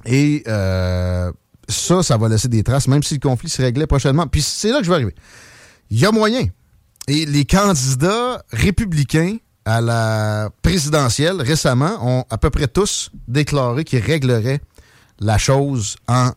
Et 0.05 0.43
euh, 0.47 1.32
ça, 1.69 2.03
ça 2.03 2.16
va 2.16 2.28
laisser 2.28 2.48
des 2.48 2.62
traces, 2.62 2.89
même 2.89 3.03
si 3.03 3.15
le 3.15 3.20
conflit 3.20 3.48
se 3.48 3.62
réglait 3.62 3.86
prochainement. 3.86 4.27
Puis 4.27 4.43
c'est 4.43 4.70
là 4.70 4.78
que 4.78 4.85
je 4.85 4.90
vais 4.90 4.97
arriver. 4.97 5.15
Il 5.90 5.98
y 5.98 6.07
a 6.07 6.11
moyen. 6.12 6.47
Et 7.09 7.24
les 7.27 7.44
candidats 7.44 8.43
républicains 8.53 9.36
à 9.65 9.81
la 9.81 10.51
présidentielle 10.62 11.40
récemment 11.40 11.98
ont 12.01 12.24
à 12.31 12.39
peu 12.39 12.51
près 12.51 12.69
tous 12.69 13.11
déclaré 13.27 13.85
qu'ils 13.85 14.01
régleraient 14.01 14.61
la 15.19 15.39
chose 15.39 15.97
en 16.09 16.31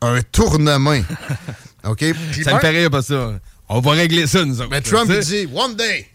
un 0.00 0.20
tournement. 0.22 0.96
OK? 1.84 2.04
Puis 2.32 2.44
Ça 2.44 2.54
me 2.54 2.60
fait 2.60 2.70
rire, 2.70 2.90
pas 2.90 3.02
ça. 3.02 3.38
On 3.68 3.80
va 3.80 3.92
régler 3.92 4.26
ça, 4.26 4.44
nous 4.44 4.60
autres. 4.60 4.70
mais 4.70 4.80
Trump, 4.80 5.10
dit 5.10 5.48
One 5.54 5.76
day. 5.76 6.06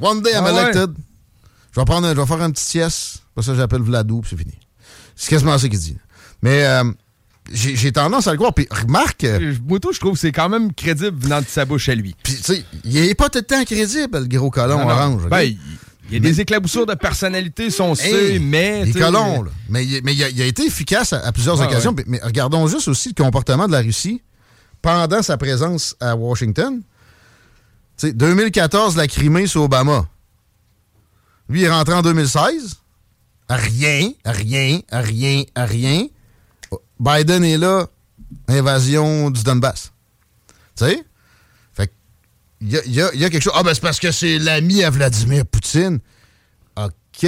One 0.00 0.20
day 0.20 0.32
I'm 0.32 0.44
Ah 0.46 0.52
ouais. 0.52 0.86
Je 1.78 1.82
vais 1.82 1.84
prendre 1.86 2.08
je 2.08 2.20
vais 2.20 2.26
faire 2.26 2.42
un 2.42 2.50
petit 2.50 2.64
sieste. 2.64 3.22
Pour 3.34 3.44
ça, 3.44 3.54
j'appelle 3.54 3.82
Vladou, 3.82 4.20
puis 4.20 4.30
c'est 4.30 4.36
fini. 4.36 4.54
C'est 5.14 5.30
quasiment 5.30 5.56
ça 5.56 5.68
qu'il 5.68 5.78
dit. 5.78 5.96
Mais 6.42 6.64
euh, 6.64 6.84
j'ai 7.52 7.92
tendance 7.92 8.26
à 8.26 8.32
le 8.32 8.36
croire. 8.36 8.52
Puis 8.52 8.66
remarque. 8.70 9.22
euh, 9.24 9.54
Moi, 9.66 9.78
tout, 9.78 9.92
je 9.92 10.00
trouve 10.00 10.14
que 10.14 10.18
c'est 10.18 10.32
quand 10.32 10.48
même 10.48 10.72
crédible 10.72 11.16
venant 11.16 11.40
de 11.40 11.46
sa 11.46 11.64
bouche 11.64 11.88
à 11.88 11.94
lui. 11.94 12.16
Puis, 12.22 12.34
tu 12.34 12.42
sais, 12.42 12.64
il 12.84 12.96
est 12.96 13.14
pas 13.14 13.28
tout 13.28 13.38
le 13.38 13.44
temps 13.44 13.64
crédible, 13.64 14.18
le 14.18 14.26
gros 14.26 14.50
colon 14.50 14.78
Non, 14.78 14.88
orange. 14.90 15.28
Ben, 15.28 15.42
il 15.42 15.56
il 16.10 16.14
y 16.14 16.16
a 16.16 16.20
des 16.20 16.40
éclaboussures 16.40 16.86
de 16.86 16.94
personnalité, 16.94 17.70
son 17.70 17.94
Hey, 17.94 18.38
mais. 18.38 18.86
Sais, 18.90 18.98
colons, 18.98 19.42
là. 19.42 19.50
Mais, 19.68 19.84
il- 19.84 20.00
mais 20.02 20.14
il, 20.14 20.24
a, 20.24 20.30
il 20.30 20.40
a 20.40 20.46
été 20.46 20.64
efficace 20.64 21.12
à, 21.12 21.18
à 21.18 21.32
plusieurs 21.32 21.60
occasions. 21.60 21.90
ouais. 21.90 22.04
Mais, 22.06 22.18
mais 22.18 22.26
regardons 22.26 22.66
juste 22.66 22.88
aussi 22.88 23.10
le 23.16 23.22
comportement 23.22 23.66
de 23.66 23.72
la 23.72 23.80
Russie 23.82 24.22
pendant 24.80 25.20
sa 25.22 25.36
présence 25.36 25.94
à 26.00 26.16
Washington. 26.16 26.80
Tu 27.98 28.06
sais, 28.08 28.12
2014, 28.14 28.96
la 28.96 29.06
Crimée 29.06 29.46
sur 29.46 29.62
Obama. 29.62 30.06
Lui, 31.48 31.60
il 31.60 31.64
est 31.64 31.70
rentré 31.70 31.94
en 31.94 32.02
2016. 32.02 32.76
Rien, 33.48 34.10
rien, 34.24 34.80
rien, 34.92 35.42
rien. 35.56 36.06
Biden 37.00 37.44
est 37.44 37.56
là, 37.56 37.86
invasion 38.48 39.30
du 39.30 39.42
Donbass. 39.42 39.92
Tu 40.76 40.84
sais? 40.84 41.02
Fait 41.72 41.90
il 42.60 42.70
y 42.70 42.76
a, 42.76 42.84
y 42.86 43.00
a- 43.00 43.14
y 43.14 43.24
a 43.24 43.30
quelque 43.30 43.42
chose. 43.42 43.52
Ah, 43.56 43.62
ben 43.62 43.72
c'est 43.72 43.80
parce 43.80 43.98
que 44.00 44.10
c'est 44.12 44.38
l'ami 44.38 44.82
à 44.84 44.90
Vladimir 44.90 45.46
Poutine. 45.46 46.00
OK. 46.76 47.26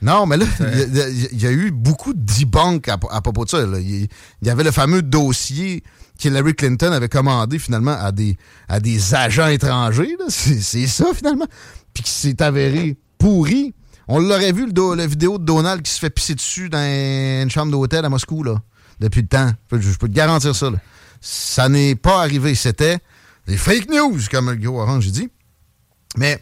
Non, 0.00 0.24
mais 0.26 0.36
là, 0.38 0.46
il 0.60 1.38
y 1.40 1.46
a- 1.46 1.50
y, 1.50 1.54
eu 1.54 1.70
beaucoup 1.70 2.14
de 2.14 2.20
debunk 2.20 2.88
à, 2.88 2.96
à 3.10 3.20
propos 3.20 3.44
de 3.44 3.50
ça. 3.50 3.60
Il 3.78 4.08
y 4.42 4.50
avait 4.50 4.64
le 4.64 4.70
fameux 4.70 5.02
dossier 5.02 5.82
qu'Hillary 6.18 6.54
Clinton 6.54 6.92
avait 6.92 7.08
commandé 7.10 7.58
finalement 7.58 7.92
à 7.98 8.12
des, 8.12 8.38
à 8.68 8.80
des 8.80 9.14
agents 9.14 9.48
étrangers. 9.48 10.16
c'est 10.28 10.86
ça 10.86 11.06
finalement. 11.14 11.46
Puis 11.92 12.04
qui 12.04 12.10
s'est 12.10 12.40
avéré 12.42 12.96
pourri. 13.18 13.74
On 14.08 14.20
l'aurait 14.20 14.52
vu, 14.52 14.66
le 14.66 14.94
la 14.94 15.06
vidéo 15.06 15.38
de 15.38 15.44
Donald 15.44 15.82
qui 15.82 15.90
se 15.90 15.98
fait 15.98 16.10
pisser 16.10 16.34
dessus 16.34 16.68
dans 16.68 16.78
une 16.78 17.50
chambre 17.50 17.72
d'hôtel 17.72 18.04
à 18.04 18.08
Moscou, 18.08 18.44
depuis 19.00 19.22
le 19.22 19.28
temps. 19.28 19.50
Je 19.72 19.96
peux, 19.96 20.08
te 20.08 20.12
garantir 20.12 20.54
ça. 20.54 20.70
Ça 21.20 21.68
n'est 21.68 21.96
pas 21.96 22.22
arrivé. 22.22 22.54
C'était 22.54 22.98
des 23.46 23.56
fake 23.56 23.88
news, 23.90 24.20
comme 24.30 24.50
le 24.50 24.56
gros 24.56 24.80
orange 24.80 25.08
dit. 25.08 25.28
Mais 26.16 26.40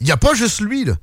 il 0.00 0.06
n'y 0.06 0.12
a 0.12 0.18
pas 0.18 0.34
juste 0.34 0.60
lui, 0.60 0.84
là. 0.84 0.96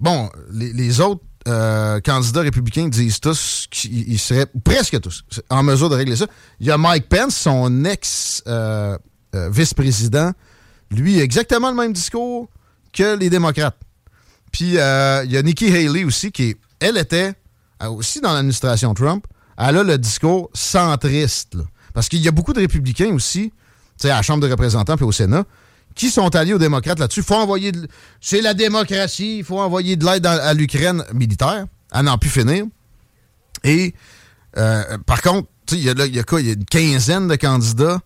Bon, 0.00 0.30
les, 0.52 1.00
autres 1.00 1.24
euh, 1.48 2.00
candidats 2.00 2.42
républicains 2.42 2.86
disent 2.88 3.18
tous 3.18 3.66
qu'ils 3.70 4.12
ils 4.12 4.18
seraient, 4.18 4.46
presque 4.62 5.00
tous, 5.00 5.24
en 5.50 5.64
mesure 5.64 5.88
de 5.88 5.96
régler 5.96 6.16
ça. 6.16 6.26
Il 6.60 6.66
y 6.66 6.70
a 6.70 6.78
Mike 6.78 7.08
Pence, 7.08 7.34
son 7.34 7.84
ex-vice-président. 7.84 10.30
lui, 10.92 11.18
exactement 11.18 11.70
le 11.70 11.76
même 11.76 11.92
discours 11.92 12.48
que 12.92 13.16
les 13.16 13.28
démocrates. 13.30 13.76
Puis 14.58 14.76
euh, 14.76 15.22
il 15.24 15.30
y 15.30 15.36
a 15.36 15.42
Nikki 15.42 15.72
Haley 15.72 16.02
aussi, 16.02 16.32
qui, 16.32 16.56
elle 16.80 16.96
était 16.96 17.32
euh, 17.80 17.90
aussi 17.90 18.20
dans 18.20 18.32
l'administration 18.32 18.92
Trump. 18.92 19.24
Elle 19.56 19.76
a 19.76 19.84
le 19.84 19.96
discours 19.98 20.50
centriste. 20.52 21.56
Parce 21.94 22.08
qu'il 22.08 22.18
y 22.20 22.26
a 22.26 22.32
beaucoup 22.32 22.52
de 22.52 22.58
républicains 22.58 23.12
aussi, 23.14 23.52
à 24.02 24.08
la 24.08 24.22
Chambre 24.22 24.44
des 24.44 24.50
représentants 24.50 24.96
puis 24.96 25.04
au 25.04 25.12
Sénat, 25.12 25.44
qui 25.94 26.10
sont 26.10 26.34
alliés 26.34 26.54
aux 26.54 26.58
démocrates 26.58 26.98
là-dessus. 26.98 27.22
Faut 27.22 27.36
envoyer 27.36 27.70
de- 27.70 27.86
C'est 28.20 28.40
la 28.40 28.52
démocratie, 28.52 29.38
il 29.38 29.44
faut 29.44 29.60
envoyer 29.60 29.94
de 29.94 30.04
l'aide 30.04 30.26
à, 30.26 30.52
l'Ukraine 30.54 31.04
militaire, 31.14 31.66
à 31.92 32.02
n'en 32.02 32.18
plus 32.18 32.30
finir. 32.30 32.64
Et 33.62 33.94
euh, 34.56 34.98
par 35.06 35.22
contre, 35.22 35.46
il 35.70 35.84
y 35.84 35.88
a 35.88 36.06
y, 36.06 36.18
a 36.18 36.24
quoi? 36.24 36.40
Il 36.40 36.48
y 36.48 36.50
a 36.50 36.54
une 36.54 36.64
quinzaine 36.64 37.28
de 37.28 37.36
candidats. 37.36 38.00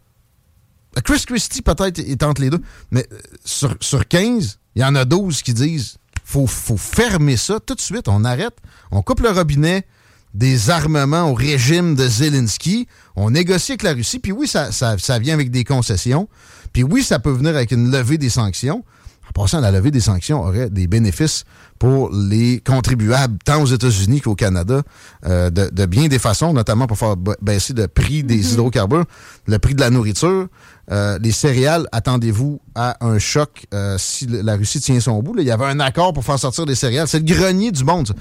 Chris 1.02 1.24
Christie, 1.26 1.62
peut-être, 1.62 1.98
est 1.98 2.22
entre 2.22 2.42
les 2.42 2.50
deux. 2.50 2.60
Mais 2.90 3.08
sur, 3.42 3.74
sur 3.80 4.06
15, 4.06 4.58
il 4.74 4.82
y 4.82 4.84
en 4.84 4.94
a 4.94 5.06
12 5.06 5.40
qui 5.40 5.54
disent 5.54 5.96
faut, 6.32 6.46
faut 6.46 6.78
fermer 6.78 7.36
ça 7.36 7.60
tout 7.60 7.74
de 7.74 7.80
suite. 7.80 8.08
On 8.08 8.24
arrête. 8.24 8.56
On 8.90 9.02
coupe 9.02 9.20
le 9.20 9.30
robinet 9.30 9.86
des 10.32 10.70
armements 10.70 11.30
au 11.30 11.34
régime 11.34 11.94
de 11.94 12.08
Zelensky. 12.08 12.88
On 13.16 13.30
négocie 13.30 13.72
avec 13.72 13.82
la 13.82 13.92
Russie. 13.92 14.18
Puis 14.18 14.32
oui, 14.32 14.48
ça, 14.48 14.72
ça, 14.72 14.96
ça 14.98 15.18
vient 15.18 15.34
avec 15.34 15.50
des 15.50 15.64
concessions. 15.64 16.28
Puis 16.72 16.84
oui, 16.84 17.02
ça 17.02 17.18
peut 17.18 17.30
venir 17.30 17.54
avec 17.54 17.70
une 17.70 17.90
levée 17.90 18.16
des 18.16 18.30
sanctions. 18.30 18.82
En 19.28 19.32
passant, 19.40 19.60
la 19.60 19.70
levée 19.70 19.90
des 19.90 20.00
sanctions 20.00 20.42
aurait 20.42 20.68
des 20.68 20.86
bénéfices 20.86 21.44
pour 21.78 22.10
les 22.12 22.60
contribuables, 22.60 23.38
tant 23.44 23.62
aux 23.62 23.66
États-Unis 23.66 24.20
qu'au 24.20 24.34
Canada, 24.34 24.82
euh, 25.26 25.48
de, 25.50 25.70
de 25.70 25.86
bien 25.86 26.08
des 26.08 26.18
façons, 26.18 26.52
notamment 26.52 26.86
pour 26.86 26.98
faire 26.98 27.16
ba- 27.16 27.36
baisser 27.40 27.72
le 27.72 27.88
prix 27.88 28.24
des 28.24 28.52
hydrocarbures, 28.52 29.04
le 29.46 29.58
prix 29.58 29.74
de 29.74 29.80
la 29.80 29.90
nourriture. 29.90 30.48
Euh, 30.90 31.18
les 31.22 31.30
céréales, 31.32 31.86
attendez-vous 31.92 32.60
à 32.74 32.96
un 33.06 33.18
choc 33.18 33.66
euh, 33.72 33.96
si 33.98 34.26
la 34.26 34.56
Russie 34.56 34.80
tient 34.80 34.98
son 35.00 35.22
bout. 35.22 35.34
là. 35.34 35.42
Il 35.42 35.48
y 35.48 35.52
avait 35.52 35.64
un 35.66 35.80
accord 35.80 36.12
pour 36.12 36.24
faire 36.24 36.38
sortir 36.38 36.66
des 36.66 36.74
céréales. 36.74 37.06
C'est 37.08 37.20
le 37.20 37.24
grenier 37.24 37.70
du 37.70 37.84
monde, 37.84 38.08
ça, 38.08 38.14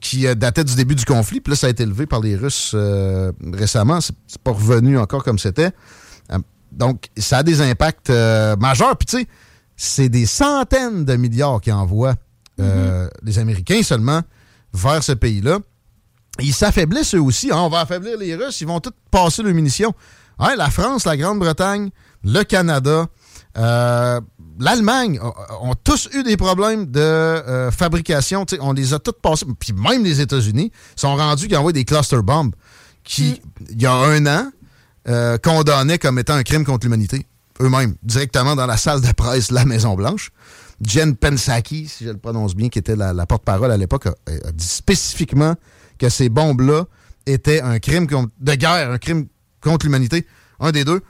qui 0.00 0.26
datait 0.36 0.64
du 0.64 0.74
début 0.74 0.96
du 0.96 1.04
conflit. 1.04 1.40
Puis 1.40 1.52
là, 1.52 1.56
ça 1.56 1.68
a 1.68 1.70
été 1.70 1.86
levé 1.86 2.06
par 2.06 2.20
les 2.20 2.34
Russes 2.36 2.72
euh, 2.74 3.32
récemment. 3.54 4.00
C'est 4.00 4.12
c'est 4.26 4.42
pas 4.42 4.50
revenu 4.52 4.98
encore 4.98 5.22
comme 5.24 5.38
c'était. 5.38 5.70
Euh, 6.32 6.38
donc, 6.72 7.06
ça 7.16 7.38
a 7.38 7.42
des 7.44 7.60
impacts 7.62 8.10
euh, 8.10 8.56
majeurs. 8.56 8.96
Puis, 8.98 9.06
tu 9.06 9.18
sais, 9.20 9.26
c'est 9.78 10.08
des 10.08 10.26
centaines 10.26 11.04
de 11.04 11.14
milliards 11.16 11.60
qui 11.60 11.70
envoient 11.72 12.16
euh, 12.60 13.08
les 13.22 13.38
Américains 13.38 13.82
seulement 13.84 14.22
vers 14.74 15.02
ce 15.04 15.12
pays-là. 15.12 15.60
Ils 16.40 16.52
s'affaiblissent 16.52 17.14
eux 17.14 17.22
aussi. 17.22 17.50
hein. 17.52 17.58
On 17.58 17.68
va 17.68 17.80
affaiblir 17.80 18.18
les 18.18 18.34
Russes. 18.34 18.60
Ils 18.60 18.66
vont 18.66 18.80
tous 18.80 18.92
passer 19.10 19.42
leurs 19.42 19.54
munitions. 19.54 19.94
Hein, 20.40 20.54
la 20.56 20.68
France, 20.68 21.04
la 21.04 21.16
Grande-Bretagne, 21.16 21.90
le 22.24 22.42
Canada, 22.42 23.06
euh, 23.56 24.20
l'Allemagne 24.58 25.20
ont, 25.60 25.74
tous 25.76 26.08
eu 26.12 26.24
des 26.24 26.36
problèmes 26.36 26.86
de 26.86 27.00
euh, 27.00 27.70
fabrication. 27.70 28.44
On 28.60 28.72
les 28.72 28.94
a 28.94 28.98
tous 28.98 29.14
passés. 29.22 29.46
Puis 29.60 29.72
même 29.72 30.02
les 30.02 30.20
États-Unis 30.20 30.72
sont 30.96 31.14
rendus 31.14 31.46
qui 31.46 31.56
envoient 31.56 31.72
des 31.72 31.84
cluster 31.84 32.20
bombs 32.22 32.50
qui, 33.04 33.40
il 33.70 33.80
y 33.80 33.86
a 33.86 33.94
un 33.94 34.26
an, 34.26 34.50
condamnaient 35.42 35.98
comme 35.98 36.18
étant 36.18 36.34
un 36.34 36.42
crime 36.42 36.64
contre 36.64 36.86
l'humanité. 36.86 37.24
Eux-mêmes, 37.60 37.96
directement 38.02 38.54
dans 38.54 38.66
la 38.66 38.76
salle 38.76 39.00
de 39.00 39.12
presse 39.12 39.48
de 39.48 39.54
la 39.54 39.64
Maison-Blanche. 39.64 40.30
Jen 40.80 41.16
Psaki, 41.16 41.88
si 41.88 42.04
je 42.04 42.10
le 42.10 42.18
prononce 42.18 42.54
bien, 42.54 42.68
qui 42.68 42.78
était 42.78 42.94
la, 42.94 43.26
porte-parole 43.26 43.72
à 43.72 43.76
l'époque, 43.76 44.06
a, 44.06 44.52
dit 44.52 44.66
spécifiquement 44.66 45.54
que 45.98 46.08
ces 46.08 46.28
bombes-là 46.28 46.84
étaient 47.26 47.60
un 47.60 47.78
crime 47.78 48.06
de 48.06 48.54
guerre, 48.54 48.92
un 48.92 48.98
crime 48.98 49.26
contre 49.60 49.86
l'humanité, 49.86 50.26
un 50.60 50.70
des 50.70 50.84
deux. 50.84 51.00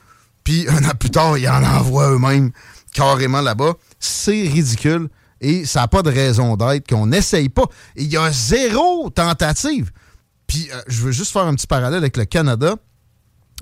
Puis 0.43 0.67
un 0.69 0.85
an 0.85 0.95
plus 0.99 1.11
tard, 1.11 1.37
ils 1.37 1.49
en 1.49 1.63
envoient 1.63 2.11
eux-mêmes 2.13 2.51
carrément 2.95 3.43
là-bas. 3.43 3.75
C'est 4.01 4.49
ridicule 4.49 5.09
et 5.41 5.67
ça 5.67 5.81
n'a 5.81 5.89
pas 5.89 6.03
de 6.03 6.11
raison 6.11 6.57
d'être 6.57 6.89
qu'on 6.89 7.07
n'essaye 7.07 7.51
pas. 7.51 7.67
Il 7.97 8.11
y 8.11 8.17
a 8.17 8.33
zéro 8.33 9.11
tentative. 9.11 9.91
Puis 10.47 10.69
euh, 10.73 10.81
je 10.89 11.03
veux 11.03 11.13
juste 11.13 11.33
faire 11.33 11.45
un 11.45 11.55
petit 11.55 11.67
parallèle 11.67 11.99
avec 11.99 12.17
le 12.17 12.25
Canada. 12.25 12.77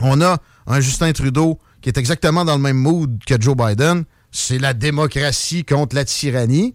On 0.00 0.20
a 0.20 0.38
un 0.66 0.80
Justin 0.80 1.12
Trudeau 1.12 1.58
qui 1.86 1.90
est 1.90 1.98
exactement 1.98 2.44
dans 2.44 2.56
le 2.56 2.60
même 2.60 2.78
mood 2.78 3.16
que 3.24 3.40
Joe 3.40 3.54
Biden. 3.56 4.06
C'est 4.32 4.58
la 4.58 4.74
démocratie 4.74 5.64
contre 5.64 5.94
la 5.94 6.04
tyrannie. 6.04 6.74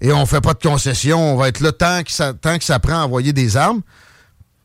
Et 0.00 0.14
on 0.14 0.24
fait 0.24 0.40
pas 0.40 0.54
de 0.54 0.62
concessions. 0.62 1.34
On 1.34 1.36
va 1.36 1.48
être 1.48 1.60
là 1.60 1.72
tant 1.72 2.02
que 2.02 2.10
ça, 2.10 2.32
tant 2.32 2.56
que 2.56 2.64
ça 2.64 2.78
prend 2.78 3.02
à 3.02 3.04
envoyer 3.04 3.34
des 3.34 3.58
armes. 3.58 3.82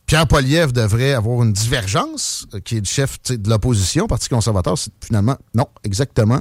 Pierre 0.05 0.27
Poliev 0.27 0.71
devrait 0.71 1.11
avoir 1.11 1.43
une 1.43 1.51
divergence, 1.51 2.47
euh, 2.53 2.61
qui 2.61 2.77
est 2.77 2.79
le 2.79 2.85
chef 2.85 3.21
de 3.23 3.49
l'opposition, 3.49 4.07
Parti 4.07 4.29
conservateur. 4.29 4.77
C'est 4.77 4.93
finalement, 5.03 5.35
non, 5.53 5.67
exactement, 5.83 6.39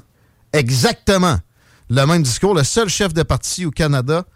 exactement 0.53 1.37
le 1.89 2.07
même 2.07 2.23
discours. 2.23 2.55
Le 2.55 2.63
seul 2.63 2.89
chef 2.89 3.13
de 3.15 3.25
parti 3.25 3.67
au 3.67 3.73
Canada 3.73 4.27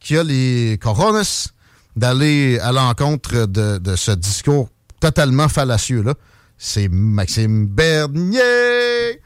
qui 0.00 0.18
a 0.18 0.24
les 0.24 0.80
coronas 0.82 1.50
d'aller 1.94 2.58
à 2.58 2.72
l'encontre 2.72 3.46
de, 3.46 3.78
de 3.78 3.94
ce 3.94 4.10
discours 4.10 4.68
totalement 4.98 5.48
fallacieux-là, 5.48 6.14
c'est 6.58 6.88
Maxime 6.88 7.66
Bernier. 7.66 9.20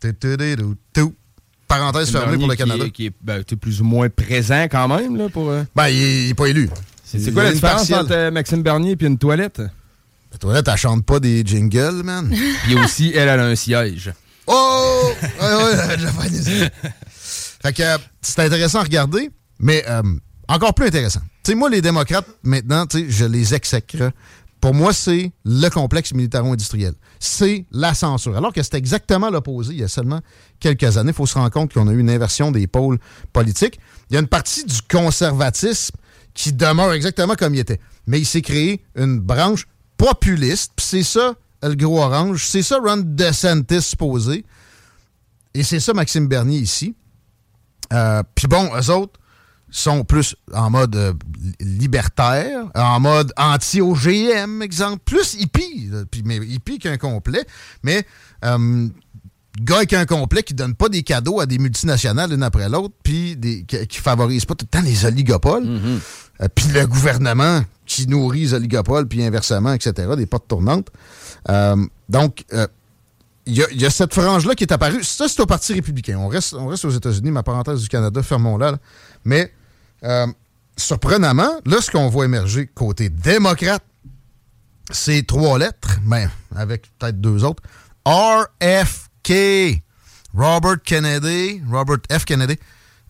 Tu-tu-du-du-tu. 0.00 1.02
Parenthèse 1.66 2.10
fermée 2.10 2.36
pour 2.36 2.48
le 2.48 2.56
Canada. 2.56 2.84
Qui, 2.84 2.92
qui 2.92 3.06
est 3.06 3.12
ben, 3.22 3.38
tu 3.42 3.54
sais, 3.54 3.56
plus 3.56 3.80
ou 3.80 3.84
moins 3.84 4.08
présent 4.10 4.64
quand 4.64 4.86
même. 4.88 5.16
Là, 5.16 5.28
pour, 5.28 5.50
euh, 5.50 5.64
Ben, 5.74 5.88
il 5.88 6.28
n'est 6.28 6.34
pas 6.34 6.46
élu. 6.46 6.68
C'est 7.04 7.32
quoi 7.32 7.44
la 7.44 7.52
différence 7.52 7.78
partielle. 7.88 7.98
entre 8.00 8.12
euh, 8.12 8.30
Maxime 8.30 8.62
Bernier 8.62 8.96
et 9.00 9.04
une 9.04 9.18
toilette? 9.18 9.62
La 10.32 10.38
toilette, 10.38 10.68
elle 10.68 10.76
chante 10.76 11.04
pas 11.06 11.20
des 11.20 11.42
jingles, 11.44 12.02
man. 12.04 12.28
Puis 12.64 12.74
aussi, 12.76 13.12
elle, 13.14 13.28
elle 13.28 13.40
a 13.40 13.46
un 13.46 13.54
siège. 13.54 14.12
Oh! 14.46 15.10
Ouais, 15.40 15.54
ouais, 15.54 16.70
Fait 17.62 17.72
que 17.72 17.82
euh, 17.82 17.98
c'est 18.20 18.40
intéressant 18.40 18.80
à 18.80 18.82
regarder, 18.82 19.30
mais 19.58 19.84
euh, 19.88 20.02
encore 20.48 20.74
plus 20.74 20.86
intéressant. 20.86 21.20
Tu 21.42 21.52
sais, 21.52 21.54
moi, 21.54 21.70
les 21.70 21.80
démocrates, 21.80 22.26
maintenant, 22.42 22.86
tu 22.86 22.98
sais, 22.98 23.06
je 23.08 23.24
les 23.24 23.54
exècre. 23.54 24.10
Pour 24.64 24.72
moi, 24.72 24.94
c'est 24.94 25.30
le 25.44 25.68
complexe 25.68 26.14
militaro-industriel. 26.14 26.94
C'est 27.20 27.66
la 27.70 27.92
censure. 27.92 28.34
Alors 28.34 28.50
que 28.50 28.62
c'est 28.62 28.76
exactement 28.76 29.28
l'opposé 29.28 29.74
il 29.74 29.80
y 29.80 29.84
a 29.84 29.88
seulement 29.88 30.20
quelques 30.58 30.96
années. 30.96 31.10
Il 31.10 31.14
faut 31.14 31.26
se 31.26 31.34
rendre 31.34 31.50
compte 31.50 31.74
qu'on 31.74 31.86
a 31.86 31.92
eu 31.92 31.98
une 31.98 32.08
inversion 32.08 32.50
des 32.50 32.66
pôles 32.66 32.98
politiques. 33.34 33.78
Il 34.08 34.14
y 34.14 34.16
a 34.16 34.20
une 34.20 34.26
partie 34.26 34.64
du 34.64 34.80
conservatisme 34.90 35.94
qui 36.32 36.54
demeure 36.54 36.94
exactement 36.94 37.34
comme 37.34 37.54
il 37.54 37.58
était. 37.58 37.78
Mais 38.06 38.18
il 38.20 38.24
s'est 38.24 38.40
créé 38.40 38.82
une 38.96 39.20
branche 39.20 39.66
populiste. 39.98 40.72
Puis 40.76 40.86
c'est 40.86 41.02
ça, 41.02 41.34
le 41.62 41.74
gros 41.74 42.00
orange. 42.00 42.46
C'est 42.46 42.62
ça, 42.62 42.78
Ron 42.82 43.02
DeSantis 43.04 43.82
supposé. 43.82 44.46
Et 45.52 45.62
c'est 45.62 45.78
ça, 45.78 45.92
Maxime 45.92 46.26
Bernier, 46.26 46.60
ici. 46.60 46.94
Euh, 47.92 48.22
Puis 48.34 48.46
bon, 48.46 48.70
eux 48.74 48.90
autres 48.90 49.20
sont 49.80 50.04
plus 50.04 50.36
en 50.52 50.70
mode 50.70 50.94
euh, 50.96 51.12
libertaire, 51.60 52.66
en 52.74 53.00
mode 53.00 53.32
anti-OGM, 53.36 54.62
exemple. 54.62 55.00
Plus 55.04 55.34
hippie, 55.34 55.88
là, 55.90 56.04
puis, 56.10 56.22
mais 56.24 56.36
hippie 56.36 56.78
qu'un 56.78 56.96
complet. 56.96 57.44
Mais 57.82 58.06
euh, 58.44 58.88
gars 59.60 59.76
avec 59.78 59.92
un 59.92 60.06
complet 60.06 60.42
qui 60.42 60.54
donne 60.54 60.74
pas 60.74 60.88
des 60.88 61.02
cadeaux 61.02 61.40
à 61.40 61.46
des 61.46 61.58
multinationales 61.58 62.30
l'une 62.30 62.42
après 62.42 62.68
l'autre, 62.68 62.94
puis 63.02 63.36
des- 63.36 63.64
qui, 63.64 63.86
qui 63.86 63.98
favorise 63.98 64.44
pas 64.44 64.54
tout 64.54 64.66
le 64.72 64.78
temps 64.78 64.84
les 64.84 65.04
oligopoles. 65.04 65.66
Euh, 66.40 66.48
puis 66.54 66.66
le 66.68 66.86
gouvernement 66.86 67.62
qui 67.86 68.06
nourrit 68.06 68.40
les 68.40 68.54
oligopoles, 68.54 69.06
puis 69.08 69.22
inversement, 69.24 69.72
etc., 69.72 70.08
des 70.16 70.26
portes 70.26 70.48
tournantes. 70.48 70.88
Euh, 71.50 71.76
donc, 72.08 72.44
il 73.46 73.54
y, 73.58 73.62
a- 73.62 73.70
il 73.72 73.80
y 73.80 73.84
a 73.86 73.90
cette 73.90 74.14
frange-là 74.14 74.54
qui 74.54 74.64
est 74.64 74.72
apparue. 74.72 75.04
Ça, 75.04 75.26
c'est 75.28 75.40
au 75.40 75.46
Parti 75.46 75.74
républicain. 75.74 76.16
On 76.18 76.28
reste, 76.28 76.54
on 76.54 76.66
reste 76.68 76.84
aux 76.86 76.90
États-Unis, 76.90 77.30
ma 77.30 77.42
parenthèse 77.42 77.80
du 77.82 77.88
Canada, 77.88 78.22
fermons-la. 78.22 78.72
là. 78.72 78.78
Mais, 79.24 79.52
euh, 80.02 80.26
surprenamment, 80.76 81.60
là, 81.64 81.80
ce 81.80 81.90
qu'on 81.90 82.08
voit 82.08 82.24
émerger 82.24 82.66
côté 82.66 83.08
démocrate, 83.08 83.84
c'est 84.90 85.26
trois 85.26 85.58
lettres, 85.58 85.98
mais 86.04 86.28
avec 86.54 86.90
peut-être 86.98 87.20
deux 87.20 87.44
autres. 87.44 87.62
RFK. 88.06 89.82
Robert 90.34 90.82
Kennedy, 90.84 91.62
Robert 91.70 91.98
F. 92.10 92.24
Kennedy 92.24 92.58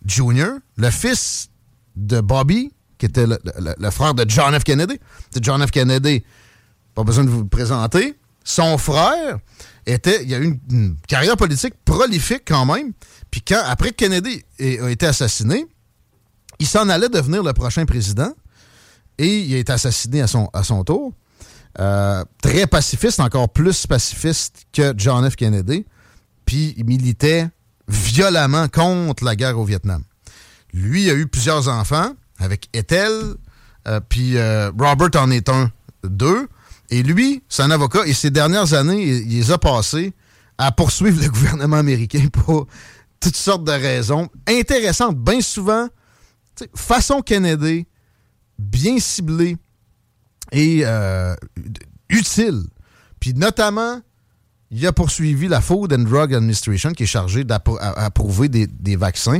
Jr., 0.05 0.59
le 0.77 0.89
fils 0.91 1.49
de 1.95 2.21
Bobby, 2.21 2.71
qui 2.97 3.07
était 3.07 3.25
le, 3.25 3.89
frère 3.89 4.13
de 4.13 4.25
John 4.27 4.57
F. 4.57 4.63
Kennedy. 4.63 4.99
C'est 5.31 5.43
John 5.43 5.65
F. 5.65 5.71
Kennedy, 5.71 6.23
pas 6.93 7.03
besoin 7.03 7.23
de 7.23 7.29
vous 7.29 7.41
le 7.41 7.47
présenter. 7.47 8.15
Son 8.43 8.77
frère 8.77 9.39
était, 9.87 10.23
il 10.23 10.33
a 10.33 10.37
eu 10.37 10.59
une, 10.69 10.97
carrière 11.07 11.35
politique 11.35 11.73
prolifique 11.83 12.43
quand 12.47 12.65
même. 12.65 12.93
Puis 13.31 13.41
quand, 13.41 13.61
après 13.65 13.89
que 13.89 13.95
Kennedy 13.95 14.43
a 14.59 14.89
été 14.89 15.07
assassiné, 15.07 15.65
il 16.59 16.67
s'en 16.67 16.89
allait 16.89 17.09
devenir 17.09 17.43
le 17.43 17.53
prochain 17.53 17.85
président 17.85 18.31
et 19.17 19.39
il 19.39 19.55
a 19.55 19.57
été 19.57 19.71
assassiné 19.71 20.21
à 20.21 20.27
son, 20.27 20.83
tour. 20.83 21.13
Euh, 21.79 22.23
très 22.41 22.67
pacifiste, 22.67 23.19
encore 23.19 23.49
plus 23.49 23.87
pacifiste 23.87 24.65
que 24.71 24.93
John 24.97 25.29
F. 25.29 25.35
Kennedy. 25.35 25.85
Puis 26.45 26.73
il 26.77 26.85
militait 26.85 27.47
violemment 27.87 28.67
contre 28.67 29.23
la 29.23 29.35
guerre 29.35 29.59
au 29.59 29.65
Vietnam. 29.65 30.03
Lui 30.73 31.09
a 31.09 31.13
eu 31.13 31.27
plusieurs 31.27 31.67
enfants 31.67 32.11
avec 32.39 32.69
Ethel, 32.73 33.11
euh, 33.87 33.99
puis 34.07 34.37
euh, 34.37 34.71
Robert 34.77 35.21
en 35.21 35.31
est 35.31 35.49
un 35.49 35.71
d'eux. 36.03 36.47
Et 36.89 37.01
lui, 37.01 37.43
c'est 37.49 37.63
un 37.63 37.71
avocat, 37.71 38.05
et 38.05 38.13
ces 38.13 38.29
dernières 38.29 38.73
années, 38.73 39.01
il, 39.01 39.31
il 39.31 39.39
les 39.39 39.51
a 39.51 39.57
passées 39.57 40.13
à 40.57 40.71
poursuivre 40.71 41.21
le 41.21 41.29
gouvernement 41.31 41.77
américain 41.77 42.27
pour 42.31 42.67
toutes 43.19 43.35
sortes 43.35 43.63
de 43.63 43.71
raisons 43.71 44.29
intéressantes. 44.47 45.17
Bien 45.17 45.41
souvent, 45.41 45.87
façon 46.75 47.21
Kennedy, 47.21 47.85
bien 48.59 48.99
ciblée 48.99 49.57
et 50.51 50.81
euh, 50.83 51.35
utile. 52.09 52.63
Puis 53.19 53.33
notamment, 53.33 54.01
il 54.71 54.85
a 54.85 54.91
poursuivi 54.91 55.47
la 55.47 55.61
Food 55.61 55.93
and 55.93 56.03
Drug 56.03 56.33
Administration 56.33 56.91
qui 56.91 57.03
est 57.03 57.07
chargée 57.07 57.43
d'approuver 57.43 58.49
des, 58.49 58.95
vaccins 58.95 59.39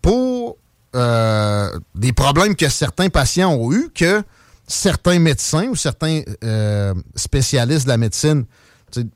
pour 0.00 0.56
euh, 0.94 1.78
des 1.94 2.12
problèmes 2.12 2.54
que 2.54 2.68
certains 2.68 3.08
patients 3.08 3.52
ont 3.52 3.72
eu, 3.72 3.90
que 3.94 4.22
certains 4.66 5.18
médecins 5.18 5.68
ou 5.68 5.76
certains 5.76 6.22
euh, 6.44 6.94
spécialistes 7.14 7.84
de 7.84 7.90
la 7.90 7.98
médecine 7.98 8.44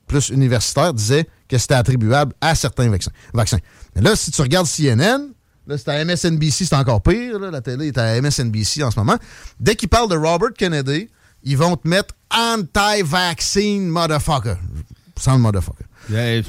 plus 0.07 0.29
universitaires 0.29 0.93
disaient 0.93 1.27
que 1.47 1.57
c'était 1.57 1.75
attribuable 1.75 2.33
à 2.41 2.55
certains 2.55 2.89
vaccins. 2.89 3.11
vaccins. 3.33 3.59
Mais 3.95 4.01
là, 4.01 4.15
si 4.15 4.31
tu 4.31 4.41
regardes 4.41 4.67
CNN, 4.67 5.29
là, 5.67 5.77
c'est 5.77 5.89
à 5.89 6.03
MSNBC, 6.05 6.65
c'est 6.65 6.75
encore 6.75 7.01
pire. 7.01 7.39
là, 7.39 7.51
la 7.51 7.61
télé 7.61 7.87
est 7.87 7.97
à 7.97 8.19
MSNBC 8.21 8.83
en 8.83 8.91
ce 8.91 8.99
moment. 8.99 9.17
Dès 9.59 9.75
qu'ils 9.75 9.89
parlent 9.89 10.09
de 10.09 10.15
Robert 10.15 10.53
Kennedy, 10.57 11.09
ils 11.43 11.57
vont 11.57 11.75
te 11.75 11.87
mettre 11.87 12.15
anti-vaccine 12.31 13.87
motherfucker. 13.87 14.55
Sans 15.19 15.33
le 15.33 15.39
motherfucker. 15.39 15.83
Euh, 16.11 16.41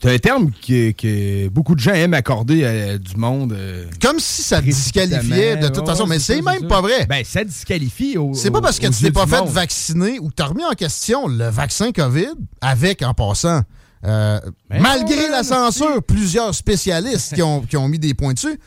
c'est- 0.00 0.10
un 0.14 0.18
terme 0.18 0.50
que, 0.50 0.90
que 0.92 1.48
beaucoup 1.48 1.74
de 1.74 1.80
gens 1.80 1.92
aiment 1.92 2.14
accorder 2.14 2.64
à 2.64 2.98
du 2.98 3.14
monde. 3.16 3.52
euh, 3.52 3.84
Comme 4.02 4.18
si 4.18 4.42
ça 4.42 4.60
disqualifiait 4.60 5.56
de 5.58 5.68
toute 5.68 5.86
façon, 5.86 6.06
mais 6.06 6.18
c'est 6.18 6.42
même 6.42 6.62
ça. 6.62 6.66
pas 6.66 6.80
vrai. 6.80 7.06
Ben, 7.06 7.22
ça 7.24 7.44
disqualifie 7.44 8.16
au. 8.18 8.32
C'est 8.34 8.50
pas 8.50 8.60
parce 8.60 8.78
que 8.80 8.86
tu 8.88 9.04
t'es 9.04 9.10
pas 9.12 9.26
fait 9.26 9.40
monde. 9.40 9.50
vacciner 9.50 10.18
ou 10.18 10.30
tu 10.34 10.42
as 10.42 10.46
remis 10.46 10.64
en 10.64 10.72
question 10.72 11.28
le 11.28 11.48
vaccin 11.50 11.92
COVID 11.92 12.32
avec, 12.60 13.02
en 13.02 13.14
passant, 13.14 13.60
euh, 14.04 14.38
malgré 14.70 15.28
la 15.28 15.42
censure, 15.42 16.02
plusieurs 16.02 16.54
spécialistes 16.54 17.34
qui 17.34 17.42
ont, 17.42 17.62
qui 17.62 17.76
ont 17.76 17.88
mis 17.88 17.98
des 17.98 18.14
points 18.14 18.34
dessus, 18.34 18.58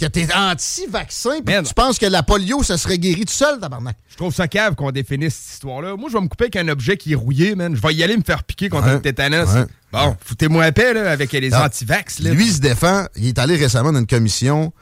que 0.00 0.06
t'es 0.06 0.26
anti-vaccin, 0.34 1.40
puis 1.44 1.54
tu 1.64 1.72
penses 1.74 1.98
que 2.00 2.06
la 2.06 2.22
polio, 2.24 2.62
ça 2.64 2.76
serait 2.76 2.98
guéri 2.98 3.24
tout 3.24 3.32
seul, 3.32 3.60
tabarnak. 3.60 3.96
Je 4.08 4.16
trouve 4.16 4.34
ça 4.34 4.48
cave 4.48 4.74
qu'on 4.74 4.90
définisse 4.90 5.34
cette 5.36 5.54
histoire-là. 5.54 5.96
Moi, 5.96 6.08
je 6.10 6.16
vais 6.16 6.22
me 6.22 6.28
couper 6.28 6.44
avec 6.44 6.56
un 6.56 6.66
objet 6.68 6.96
qui 6.96 7.12
est 7.12 7.16
rouillé, 7.16 7.54
man. 7.54 7.76
Je 7.76 7.80
vais 7.80 7.94
y 7.94 8.02
aller 8.02 8.16
me 8.16 8.22
faire 8.24 8.42
piquer 8.42 8.68
contre 8.68 8.86
Ouais. 8.88 8.94
le 8.94 9.02
tétanos. 9.02 9.48
Ouais. 9.54 9.64
Bon, 9.92 10.16
foutez-moi 10.24 10.64
la 10.64 10.72
paix, 10.72 10.94
là, 10.94 11.12
avec 11.12 11.30
les 11.30 11.52
Ah, 11.54 11.66
anti-vax. 11.66 12.18
Lui, 12.20 12.46
il 12.46 12.52
se 12.52 12.60
défend. 12.60 13.04
Il 13.16 13.26
est 13.28 13.38
allé 13.38 13.54
récemment 13.56 13.92
dans 13.92 14.00
une 14.00 14.06
commission, 14.08 14.72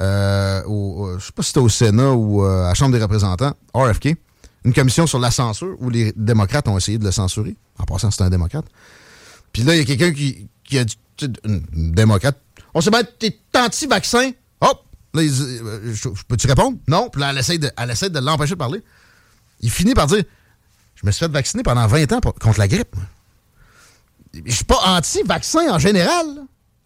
euh, 0.00 0.62
au, 0.64 0.70
au- 1.04 1.18
je 1.18 1.26
sais 1.26 1.32
pas 1.32 1.42
si 1.42 1.48
c'était 1.48 1.60
au 1.60 1.68
Sénat 1.68 2.12
ou 2.12 2.42
euh, 2.44 2.64
à 2.64 2.68
la 2.68 2.74
Chambre 2.74 2.96
des 2.96 3.02
représentants, 3.02 3.52
RFK, 3.74 4.16
une 4.64 4.72
commission 4.72 5.06
sur 5.06 5.18
la 5.18 5.30
censure 5.30 5.76
où 5.80 5.90
les 5.90 6.12
démocrates 6.16 6.66
ont 6.68 6.78
essayé 6.78 6.96
de 6.96 7.04
le 7.04 7.10
censurer. 7.12 7.56
En 7.78 7.84
passant, 7.84 8.10
c'est 8.10 8.22
un 8.22 8.30
démocrate. 8.30 8.64
Puis 9.52 9.62
là, 9.62 9.74
il 9.74 9.78
y 9.78 9.82
a 9.82 9.84
quelqu'un 9.84 10.12
qui, 10.12 10.48
qui 10.64 10.78
a 10.78 10.84
dit, 10.84 10.96
une, 11.44 11.92
démocrate, 11.92 12.40
on 12.74 12.80
sait 12.80 12.90
bien, 12.90 13.02
t'es 13.18 13.38
anti-vaccin. 13.54 14.32
Hop! 14.60 14.84
Là, 15.14 15.22
il 15.22 15.30
dit, 15.30 15.42
euh, 15.42 15.94
je, 15.94 16.08
peux-tu 16.26 16.46
répondre? 16.46 16.78
Non. 16.88 17.10
Puis 17.10 17.20
là, 17.20 17.30
elle 17.30 17.38
essaie 17.38 17.58
de, 17.58 17.70
elle 17.76 17.90
essaie 17.90 18.10
de 18.10 18.18
l'empêcher 18.18 18.54
de 18.54 18.58
parler. 18.58 18.82
Il 19.60 19.70
finit 19.70 19.94
par 19.94 20.06
dire, 20.06 20.24
je 20.94 21.06
me 21.06 21.12
suis 21.12 21.24
fait 21.24 21.30
vacciner 21.30 21.62
pendant 21.62 21.86
20 21.86 22.12
ans 22.12 22.20
contre 22.20 22.58
la 22.58 22.68
grippe. 22.68 22.96
Je 24.32 24.52
suis 24.52 24.64
pas 24.64 24.80
anti-vaccin 24.96 25.70
en 25.70 25.78
général. 25.78 26.26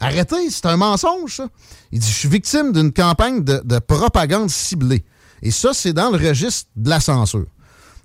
Arrêtez, 0.01 0.51
c'est 0.51 0.67
un 0.67 0.77
mensonge, 0.77 1.37
ça. 1.37 1.49
Il 1.93 2.01
dit, 2.01 2.09
je 2.09 2.19
suis 2.19 2.29
victime 2.29 2.73
d'une 2.73 2.93
campagne 2.93 3.45
de, 3.45 3.63
de 3.65 3.79
propagande 3.79 4.51
ciblée. 4.51 5.05
Et 5.43 5.51
ça, 5.51 5.73
c'est 5.73 5.93
dans 5.93 6.11
le 6.11 6.19
registre 6.19 6.69
de 6.75 6.91
la 6.91 7.01
censure. 7.01 7.47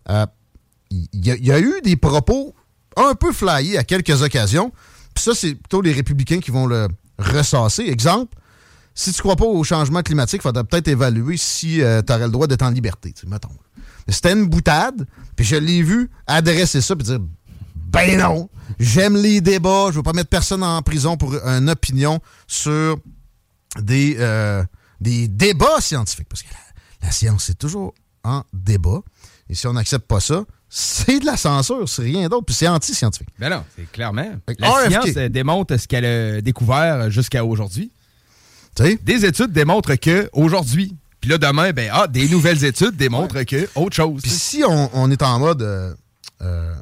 Euh, 0.09 0.25
il 0.91 1.25
y 1.25 1.51
a 1.51 1.59
eu 1.59 1.81
des 1.83 1.95
propos 1.95 2.53
un 2.97 3.15
peu 3.15 3.31
flyés 3.31 3.77
à 3.77 3.83
quelques 3.83 4.21
occasions. 4.21 4.71
Puis 5.13 5.23
ça, 5.23 5.33
c'est 5.33 5.55
plutôt 5.55 5.81
les 5.81 5.91
républicains 5.91 6.39
qui 6.39 6.51
vont 6.51 6.67
le 6.67 6.87
ressasser. 7.17 7.83
Exemple, 7.83 8.35
si 8.93 9.11
tu 9.13 9.21
crois 9.21 9.35
pas 9.35 9.45
au 9.45 9.63
changement 9.63 10.01
climatique, 10.01 10.41
il 10.41 10.43
faudrait 10.43 10.63
peut-être 10.63 10.87
évaluer 10.87 11.37
si 11.37 11.77
tu 11.77 12.13
aurais 12.13 12.25
le 12.25 12.31
droit 12.31 12.47
d'être 12.47 12.63
en 12.63 12.69
liberté, 12.69 13.13
mettons. 13.27 13.49
C'était 14.07 14.33
une 14.33 14.47
boutade, 14.47 15.07
puis 15.35 15.45
je 15.45 15.55
l'ai 15.55 15.83
vu 15.83 16.09
adresser 16.27 16.81
ça, 16.81 16.95
puis 16.95 17.05
dire 17.05 17.19
ben 17.91 18.17
non, 18.17 18.49
j'aime 18.79 19.17
les 19.17 19.41
débats, 19.41 19.87
je 19.89 19.97
veux 19.97 20.03
pas 20.03 20.13
mettre 20.13 20.29
personne 20.29 20.63
en 20.63 20.81
prison 20.81 21.17
pour 21.17 21.35
une 21.35 21.69
opinion 21.69 22.21
sur 22.47 22.97
des, 23.79 24.15
euh, 24.19 24.63
des 25.01 25.27
débats 25.27 25.81
scientifiques. 25.81 26.29
Parce 26.29 26.41
que 26.41 26.47
la, 26.49 27.07
la 27.07 27.11
science, 27.11 27.45
c'est 27.45 27.57
toujours 27.57 27.93
en 28.23 28.43
débat. 28.53 29.01
Et 29.49 29.55
si 29.55 29.67
on 29.67 29.73
n'accepte 29.73 30.07
pas 30.07 30.21
ça, 30.21 30.45
c'est 30.73 31.19
de 31.19 31.25
la 31.25 31.35
censure, 31.35 31.87
c'est 31.89 32.01
rien 32.03 32.29
d'autre, 32.29 32.45
puis 32.45 32.55
c'est 32.55 32.67
anti-scientifique. 32.69 33.27
Ben 33.37 33.49
non, 33.49 33.63
c'est 33.75 33.91
clairement. 33.91 34.31
La 34.57 34.69
RFK. 34.71 34.89
science 34.89 35.15
elle 35.17 35.29
démontre 35.31 35.75
ce 35.75 35.85
qu'elle 35.85 36.05
a 36.05 36.41
découvert 36.41 37.11
jusqu'à 37.11 37.43
aujourd'hui. 37.43 37.91
Des 38.77 39.25
études 39.25 39.51
démontrent 39.51 39.95
que 39.95 40.29
aujourd'hui, 40.31 40.95
puis 41.19 41.29
là 41.29 41.37
demain, 41.37 41.71
ben 41.73 41.89
ah, 41.91 42.07
des 42.07 42.29
nouvelles 42.29 42.63
études 42.63 42.95
démontrent 42.95 43.43
que 43.43 43.67
autre 43.75 43.95
chose. 43.97 44.21
Puis 44.21 44.31
si 44.31 44.63
on, 44.65 44.89
on 44.93 45.11
est 45.11 45.21
en 45.21 45.39
mode 45.39 45.61
euh, 45.61 45.93
euh, 46.41 46.73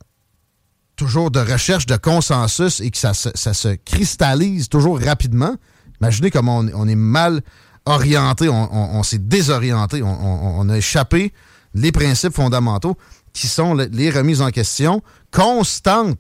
toujours 0.96 1.32
de 1.32 1.40
recherche 1.40 1.88
de 1.88 1.98
consensus 1.98 2.82
et 2.82 2.92
que 2.92 2.98
ça, 2.98 3.16
se- 3.16 3.30
ça 3.34 3.56
se 3.56 3.70
cristallise 3.70 4.70
toujours 4.70 5.00
rapidement, 5.02 5.56
imaginez 6.00 6.30
comment 6.30 6.60
on, 6.60 6.70
on 6.76 6.88
est 6.88 6.94
mal 6.96 7.42
orienté, 7.86 8.50
on, 8.50 8.98
on- 9.00 9.04
s'est 9.04 9.18
désorienté, 9.18 10.04
on 10.04 10.70
a 10.70 10.78
échappé 10.78 11.34
les 11.74 11.92
principes 11.92 12.34
fondamentaux 12.36 12.98
qui 13.34 13.48
sont 13.48 13.74
le- 13.74 13.86
les 13.92 14.10
remises 14.12 14.42
en 14.42 14.50
question 14.52 15.02
constantes. 15.32 16.20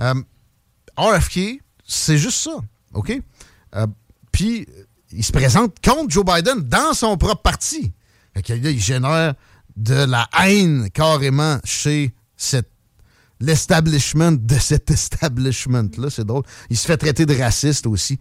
Euh, 0.00 0.14
RFK, 0.96 1.60
c'est 1.86 2.18
juste 2.18 2.38
ça, 2.42 2.56
OK? 2.94 3.12
Euh, 3.76 3.86
Puis, 4.32 4.66
il 5.12 5.24
se 5.24 5.32
présente 5.32 5.76
contre 5.84 6.10
Joe 6.10 6.24
Biden 6.24 6.60
dans 6.60 6.92
son 6.94 7.16
propre 7.16 7.42
parti. 7.42 7.92
Il 8.48 8.80
génère 8.80 9.34
de 9.76 9.94
la 10.04 10.28
haine 10.44 10.88
carrément 10.90 11.58
chez 11.64 12.14
l'establishment 13.40 14.32
de 14.32 14.54
cet 14.58 14.90
establishment-là. 14.90 16.10
C'est 16.10 16.24
drôle. 16.24 16.44
Il 16.68 16.76
se 16.76 16.86
fait 16.86 16.96
traiter 16.96 17.26
de 17.26 17.34
raciste 17.36 17.86
aussi. 17.86 18.18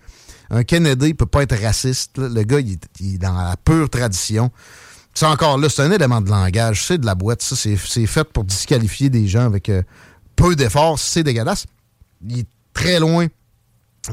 Un 0.49 0.63
Kennedy 0.63 1.13
peut 1.13 1.25
pas 1.27 1.43
être 1.43 1.55
raciste. 1.61 2.17
Le 2.17 2.41
gars, 2.43 2.59
il 2.59 2.73
est 3.01 3.17
dans 3.17 3.33
la 3.37 3.55
pure 3.57 3.89
tradition. 3.89 4.51
C'est 5.19 5.25
encore 5.25 5.57
là, 5.57 5.67
c'est 5.67 5.81
un 5.81 5.91
élément 5.91 6.21
de 6.21 6.29
langage. 6.29 6.85
C'est 6.85 6.97
de 6.97 7.05
la 7.05 7.13
boîte. 7.13 7.41
Ça, 7.41 7.53
c'est 7.57 7.75
fait 7.75 8.23
pour 8.23 8.45
disqualifier 8.45 9.09
des 9.09 9.27
gens 9.27 9.45
avec 9.45 9.67
euh, 9.67 9.83
peu 10.37 10.55
d'efforts. 10.55 10.97
C'est 10.97 11.23
dégueulasse. 11.23 11.65
Il 12.25 12.39
est 12.39 12.47
très 12.73 13.01
loin 13.01 13.27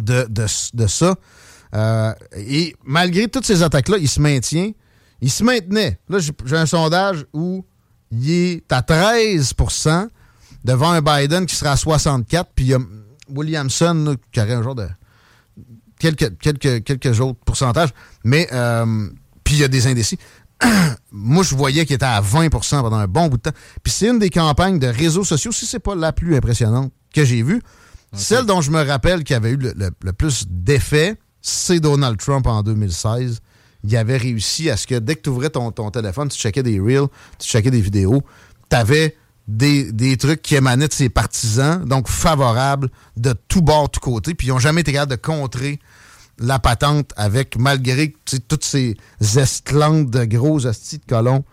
de, 0.00 0.26
ça. 0.88 1.14
Euh, 1.76 2.12
et 2.36 2.74
malgré 2.84 3.28
toutes 3.28 3.46
ces 3.46 3.62
attaques-là, 3.62 3.98
il 4.00 4.08
se 4.08 4.18
maintient. 4.18 4.72
Il 5.20 5.30
se 5.30 5.44
maintenait. 5.44 6.00
Là, 6.08 6.18
j'ai 6.18 6.56
un 6.56 6.66
sondage 6.66 7.24
où 7.32 7.64
il 8.10 8.28
est 8.28 8.72
à 8.72 8.80
13% 8.80 10.08
devant 10.64 10.90
un 10.90 11.02
Biden 11.02 11.46
qui 11.46 11.54
sera 11.54 11.70
à 11.70 11.76
64% 11.76 12.46
puis 12.52 12.64
il 12.64 12.68
y 12.70 12.74
a 12.74 12.78
Williamson 13.28 14.16
qui 14.32 14.40
aurait 14.40 14.54
un 14.54 14.62
genre 14.64 14.74
de 14.74 14.88
quelques, 16.00 16.36
quelques, 16.38 16.82
quelques 16.82 17.20
autres 17.20 17.38
pourcentages. 17.44 17.90
Mais, 18.24 18.48
euh, 18.50 19.08
puis 19.44 19.54
il 19.54 19.60
y 19.60 19.64
a 19.64 19.68
des 19.68 19.86
indécis. 19.86 20.18
Moi, 21.12 21.42
je 21.44 21.54
voyais 21.54 21.86
qu'il 21.86 21.94
était 21.96 22.04
à 22.04 22.20
20% 22.20 22.82
pendant 22.82 22.96
un 22.96 23.06
bon 23.06 23.28
bout 23.28 23.36
de 23.36 23.42
temps. 23.42 23.56
Puis 23.82 23.92
c'est 23.92 24.08
une 24.08 24.18
des 24.18 24.30
campagnes 24.30 24.78
de 24.78 24.86
réseaux 24.86 25.24
sociaux, 25.24 25.52
si 25.52 25.66
c'est 25.66 25.78
pas 25.78 25.94
la 25.94 26.12
plus 26.12 26.36
impressionnante 26.36 26.92
que 27.14 27.24
j'ai 27.24 27.42
vue. 27.42 27.60
Celle 28.12 28.46
dont 28.46 28.60
je 28.60 28.70
me 28.70 28.82
rappelle 28.82 29.24
qui 29.24 29.34
avait 29.34 29.50
eu 29.50 29.56
le, 29.56 29.72
le- 29.76 29.90
le 30.02 30.12
plus 30.12 30.44
d'effet, 30.48 31.16
c'est 31.42 31.80
Donald 31.80 32.18
Trump 32.18 32.46
en 32.46 32.62
2016. 32.62 33.40
Il 33.84 33.96
avait 33.96 34.16
réussi 34.16 34.70
à 34.70 34.76
ce 34.76 34.86
que 34.86 34.94
dès 34.98 35.16
que 35.16 35.22
tu 35.22 35.30
ouvrais 35.30 35.50
ton, 35.50 35.70
ton 35.70 35.90
téléphone, 35.90 36.28
tu 36.28 36.38
checkais 36.38 36.62
des 36.62 36.80
reels, 36.80 37.08
tu 37.38 37.46
checkais 37.48 37.70
des 37.70 37.80
vidéos, 37.80 38.22
tu 38.70 38.76
avais 38.76 39.16
des, 39.46 39.92
des 39.92 40.16
trucs 40.16 40.42
qui 40.42 40.56
émanaient 40.56 40.88
de 40.88 40.92
ses 40.92 41.08
partisans, 41.08 41.84
donc 41.84 42.08
favorables 42.08 42.90
de 43.16 43.32
tout 43.48 43.62
bord, 43.62 43.88
tout 43.90 44.00
côté, 44.00 44.34
puis 44.34 44.48
ils 44.48 44.50
n'ont 44.50 44.58
jamais 44.58 44.80
été 44.80 44.92
capables 44.92 45.12
de 45.12 45.16
contrer 45.16 45.78
la 46.38 46.58
patente 46.58 47.10
avec, 47.16 47.56
malgré 47.58 48.14
toutes 48.48 48.64
ces 48.64 48.96
esclantes 49.36 50.10
de 50.10 50.24
gros 50.24 50.66
hosties 50.66 50.98
de 50.98 51.04
colons 51.06 51.44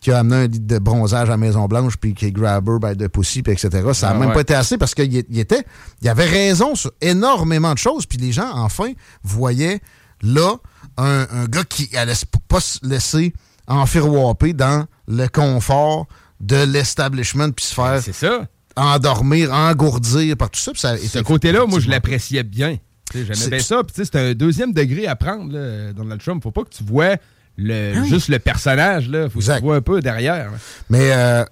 qui 0.00 0.10
a 0.10 0.18
amené 0.18 0.36
un 0.36 0.46
litre 0.48 0.66
de 0.66 0.78
bronzage 0.80 1.30
à 1.30 1.36
Maison-Blanche, 1.36 1.96
puis 1.96 2.12
qui 2.12 2.26
est 2.26 2.32
grabber 2.32 2.78
by 2.82 2.96
de 2.96 3.06
pussy, 3.06 3.42
puis 3.42 3.52
etc. 3.52 3.68
Ça 3.92 4.08
n'a 4.08 4.14
Ah 4.14 4.18
même 4.18 4.28
ouais. 4.30 4.34
pas 4.34 4.40
été 4.40 4.54
assez 4.54 4.76
parce 4.76 4.94
qu'il 4.96 5.14
était, 5.16 5.64
il 6.00 6.08
avait 6.08 6.24
raison 6.26 6.74
sur 6.74 6.90
énormément 7.00 7.72
de 7.72 7.78
choses, 7.78 8.06
puis 8.06 8.18
les 8.18 8.32
gens, 8.32 8.50
enfin, 8.54 8.92
voyaient 9.22 9.80
là 10.22 10.56
un, 10.96 11.26
un 11.30 11.44
gars 11.44 11.62
qui 11.62 11.96
allait 11.96 12.14
pas 12.48 12.58
se 12.60 12.80
laisser 12.84 13.32
enfiroiper 13.68 14.52
dans 14.54 14.86
le 15.06 15.28
confort 15.28 16.06
de 16.40 16.56
l'establishment, 16.64 17.50
puis 17.52 17.64
se 17.66 17.74
faire 17.74 18.00
C'est 18.02 18.12
ça. 18.12 18.46
endormir, 18.76 19.52
engourdir 19.52 20.36
par 20.36 20.50
tout 20.50 20.58
ça. 20.58 20.72
puis 20.72 20.80
ça 20.80 20.96
Ce 20.98 21.20
côté-là, 21.20 21.64
moi, 21.66 21.78
je 21.78 21.88
l'appréciais 21.88 22.42
bien. 22.42 22.76
J'aimais 23.14 23.48
bien 23.50 23.58
ça. 23.60 23.82
Puis, 23.82 23.94
c'est 24.04 24.16
un 24.16 24.32
deuxième 24.34 24.72
degré 24.72 25.06
à 25.06 25.16
prendre, 25.16 25.52
là, 25.52 25.92
Donald 25.92 26.20
Trump. 26.20 26.42
Faut 26.42 26.50
pas 26.50 26.62
que 26.64 26.70
tu 26.70 26.84
vois 26.84 27.16
le, 27.56 27.92
Ah 27.96 28.00
oui. 28.02 28.08
juste 28.08 28.28
le 28.28 28.38
personnage. 28.38 29.08
Là. 29.08 29.28
Faut 29.28 29.38
que 29.40 29.44
tu 29.44 29.62
vois 29.62 29.76
un 29.76 29.80
peu 29.82 30.00
derrière. 30.00 30.50
là. 30.50 30.58
Mais 30.90 31.12
euh, 31.12 31.44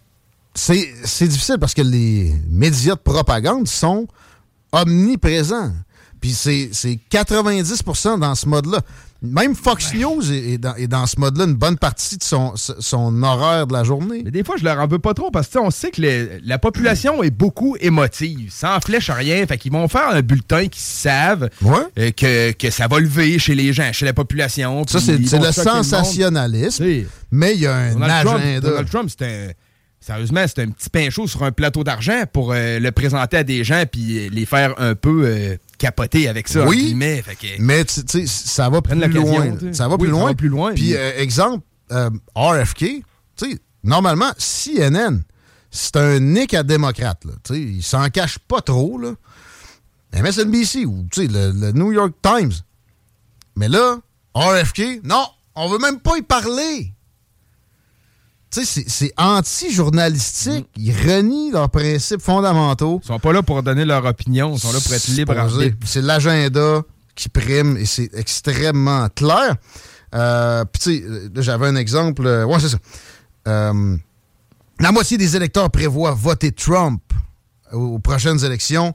c'est 0.54 1.28
difficile 1.28 1.58
parce 1.60 1.74
que 1.74 1.82
les 1.82 2.34
médias 2.48 2.94
de 2.94 3.00
propagande 3.00 3.68
sont 3.68 4.06
omniprésents. 4.72 5.72
Puis 6.20 6.32
c'est 6.32 6.70
90% 7.10 8.18
dans 8.18 8.34
ce 8.34 8.46
mode-là. 8.46 8.80
Même 9.22 9.54
Fox 9.54 9.92
News 9.92 10.32
est, 10.32 10.52
est 10.52 10.58
dans, 10.58 10.74
est 10.76 10.86
dans 10.86 11.04
ce 11.06 11.20
mode-là 11.20 11.44
une 11.44 11.54
bonne 11.54 11.76
partie 11.76 12.16
de 12.16 12.22
son, 12.22 12.54
son 12.56 13.22
horaire 13.22 13.66
de 13.66 13.74
la 13.74 13.84
journée. 13.84 14.22
Mais 14.24 14.30
des 14.30 14.42
fois, 14.42 14.56
je 14.58 14.64
leur 14.64 14.78
en 14.78 14.86
veux 14.86 14.98
pas 14.98 15.12
trop 15.12 15.30
parce 15.30 15.48
que 15.48 15.58
on 15.58 15.70
sait 15.70 15.90
que 15.90 16.00
les- 16.00 16.40
la 16.42 16.58
population 16.58 17.22
est 17.22 17.30
beaucoup 17.30 17.76
émotive, 17.80 18.50
sans 18.50 18.80
flèche 18.80 19.10
rien. 19.10 19.44
Fait 19.46 19.58
qu'ils 19.58 19.72
vont 19.72 19.88
faire 19.88 20.08
un 20.08 20.22
bulletin 20.22 20.68
qu'ils 20.68 20.80
savent 20.80 21.50
euh, 21.98 22.10
que, 22.12 22.52
que 22.52 22.70
ça 22.70 22.88
va 22.88 22.98
lever 22.98 23.38
chez 23.38 23.54
les 23.54 23.72
gens, 23.74 23.92
chez 23.92 24.06
la 24.06 24.14
population. 24.14 24.84
Ça, 24.86 24.98
c'est 25.00 25.12
le 25.18 25.26
sensationnalisme, 25.84 26.84
mais 27.30 27.54
il 27.54 27.60
y 27.60 27.66
a 27.66 27.74
un 27.74 27.92
Donald 27.92 28.26
Trump, 28.26 28.40
agenda. 28.42 28.60
Donald 28.68 28.88
Trump, 28.90 29.10
c'est 29.18 29.24
un. 29.26 29.50
Sérieusement, 30.02 30.40
c'est 30.46 30.62
un 30.62 30.70
petit 30.70 30.88
pain 30.88 31.10
chaud 31.10 31.26
sur 31.26 31.42
un 31.42 31.52
plateau 31.52 31.84
d'argent 31.84 32.22
pour 32.32 32.52
euh, 32.54 32.78
le 32.78 32.90
présenter 32.90 33.36
à 33.36 33.44
des 33.44 33.64
gens 33.64 33.84
puis 33.90 34.30
les 34.30 34.46
faire 34.46 34.72
un 34.78 34.94
peu 34.94 35.24
euh, 35.26 35.56
capoter 35.80 36.28
avec 36.28 36.46
ça. 36.46 36.64
Oui, 36.66 36.76
guillemets. 36.84 37.22
Fait 37.22 37.34
que- 37.34 37.60
mais 37.60 37.84
tu 37.84 38.04
tu 38.04 38.26
sais, 38.26 38.26
ça 38.26 38.68
va 38.68 38.80
plus 38.82 38.94
loin. 39.08 39.56
Ça 39.72 39.88
va 39.88 39.94
Oui, 39.94 40.00
plus 40.02 40.06
ça 40.08 40.12
loin. 40.12 40.26
va 40.28 40.34
plus 40.34 40.48
loin, 40.48 40.72
Puis, 40.74 40.82
puis- 40.82 40.96
euh, 40.96 41.18
exemple, 41.18 41.64
euh, 41.90 42.10
RFK, 42.36 42.78
tu 42.78 43.02
sais, 43.36 43.58
normalement, 43.82 44.30
CNN, 44.38 45.22
c'est 45.70 45.96
un 45.96 46.20
nick 46.20 46.52
à 46.54 46.62
démocrate. 46.62 47.24
Là, 47.24 47.32
tu 47.42 47.54
sais, 47.54 47.60
il 47.60 47.82
s'en 47.82 48.08
cache 48.10 48.38
pas 48.38 48.60
trop. 48.60 48.98
Là. 48.98 49.14
MSNBC 50.12 50.84
ou 50.84 51.06
tu 51.10 51.22
sais, 51.22 51.26
le, 51.28 51.52
le 51.52 51.72
New 51.72 51.92
York 51.92 52.12
Times. 52.22 52.52
Mais 53.56 53.68
là, 53.68 53.98
RFK, 54.34 55.00
non, 55.04 55.24
on 55.54 55.68
veut 55.68 55.78
même 55.78 56.00
pas 56.00 56.16
y 56.18 56.22
parler. 56.22 56.92
Tu 58.50 58.64
sais, 58.64 58.84
c'est- 58.86 59.12
anti-journalistique. 59.16 60.66
Ils 60.76 60.92
renient 60.92 61.52
leurs 61.52 61.70
principes 61.70 62.20
fondamentaux. 62.20 63.00
Ils 63.02 63.06
sont 63.06 63.18
pas 63.20 63.32
là 63.32 63.42
pour 63.42 63.62
donner 63.62 63.84
leur 63.84 64.04
opinion, 64.04 64.54
ils 64.54 64.58
sont 64.58 64.72
là 64.72 64.78
pour 64.84 64.92
être 64.92 65.06
libres. 65.08 65.32
C'est 65.84 66.02
l'agenda 66.02 66.82
qui 67.14 67.28
prime 67.28 67.76
et 67.76 67.84
c'est 67.86 68.10
extrêmement 68.14 69.08
clair. 69.14 69.56
Euh, 70.14 70.64
Puis 70.64 70.80
tu 70.82 70.98
sais, 71.00 71.28
là, 71.34 71.42
j'avais 71.42 71.66
un 71.68 71.76
exemple. 71.76 72.26
euh, 72.26 72.44
ouais, 72.44 72.58
c'est 72.60 72.70
ça. 72.70 72.78
Euh, 73.48 73.96
la 74.80 74.92
moitié 74.92 75.16
des 75.16 75.36
électeurs 75.36 75.70
prévoient 75.70 76.12
voter 76.14 76.50
Trump 76.50 77.02
aux, 77.72 77.76
aux 77.94 77.98
prochaines 78.00 78.44
élections. 78.44 78.94